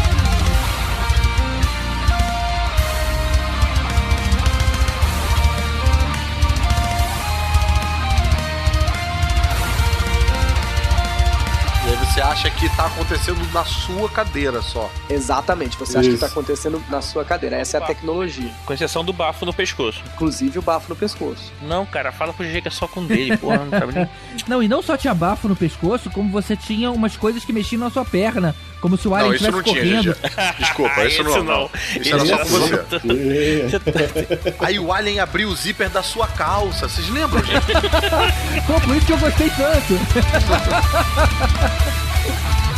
acha 12.23 12.51
que 12.51 12.69
tá 12.77 12.87
acontecendo 12.87 13.41
na 13.53 13.65
sua 13.65 14.09
cadeira 14.09 14.63
só. 14.63 14.91
Exatamente, 15.11 15.77
você 15.77 15.99
acha 15.99 16.09
que 16.09 16.15
Isso. 16.15 16.21
tá 16.21 16.27
acontecendo 16.27 16.83
na 16.89 17.03
sua 17.03 17.25
cadeira. 17.25 17.57
Essa 17.57 17.79
é 17.79 17.83
a 17.83 17.87
tecnologia. 17.87 18.51
Com 18.65 18.73
exceção 18.73 19.05
do 19.05 19.13
bafo 19.13 19.45
no 19.45 19.53
pescoço. 19.53 20.03
Inclusive 20.15 20.59
o 20.59 20.63
bafo 20.63 20.89
no 20.89 20.97
pescoço. 20.97 21.53
Não, 21.63 21.85
cara, 21.85 22.13
fala 22.13 22.33
pro 22.33 22.45
GG 22.47 22.63
que 22.63 22.69
é 22.69 22.71
só 22.71 22.87
com 22.87 23.05
dele, 23.05 23.37
porra, 23.37 23.59
não 23.59 23.71
sabe 23.79 23.93
nem. 23.95 24.09
Não, 24.49 24.63
e 24.63 24.69
não 24.69 24.83
só 24.83 24.97
tinha 24.97 25.15
bafo 25.15 25.47
no 25.49 25.55
pescoço, 25.55 26.11
como 26.11 26.31
você 26.31 26.57
tinha 26.57 26.91
umas 26.91 27.17
coisas 27.17 27.45
que 27.45 27.53
mexiam 27.53 27.79
na 27.81 27.91
sua 27.91 28.05
perna. 28.05 28.55
Como 28.81 28.97
se 28.97 29.07
o 29.07 29.15
alien 29.15 29.29
não, 29.31 29.37
isso 29.37 29.45
estivesse 29.49 29.69
não 29.69 29.75
tinha, 29.75 30.03
correndo. 30.03 30.17
Gigi. 30.17 30.59
Desculpa, 30.59 30.95
Ah, 30.97 31.05
isso, 31.05 31.23
isso 31.23 31.45
não. 31.45 31.45
não. 31.45 31.71
Isso 32.01 32.15
era 32.15 32.17
Isso 32.17 32.27
só 32.27 32.35
era 32.35 32.45
com 32.45 32.51
você. 32.51 32.75
É. 34.49 34.55
Aí 34.67 34.79
o 34.81 34.93
Alien 34.93 35.21
abriu 35.21 35.49
o 35.49 35.55
zíper 35.55 35.89
da 35.89 36.03
sua 36.03 36.27
calça. 36.27 36.89
Vocês 36.89 37.09
lembram, 37.09 37.45
gente? 37.45 37.63
Pô, 38.67 38.81
por 38.81 38.97
isso 38.97 39.07
que 39.07 39.13
eu 39.13 39.19
gostei 39.19 39.51
tanto. 39.51 39.95
Bye. 42.29 42.72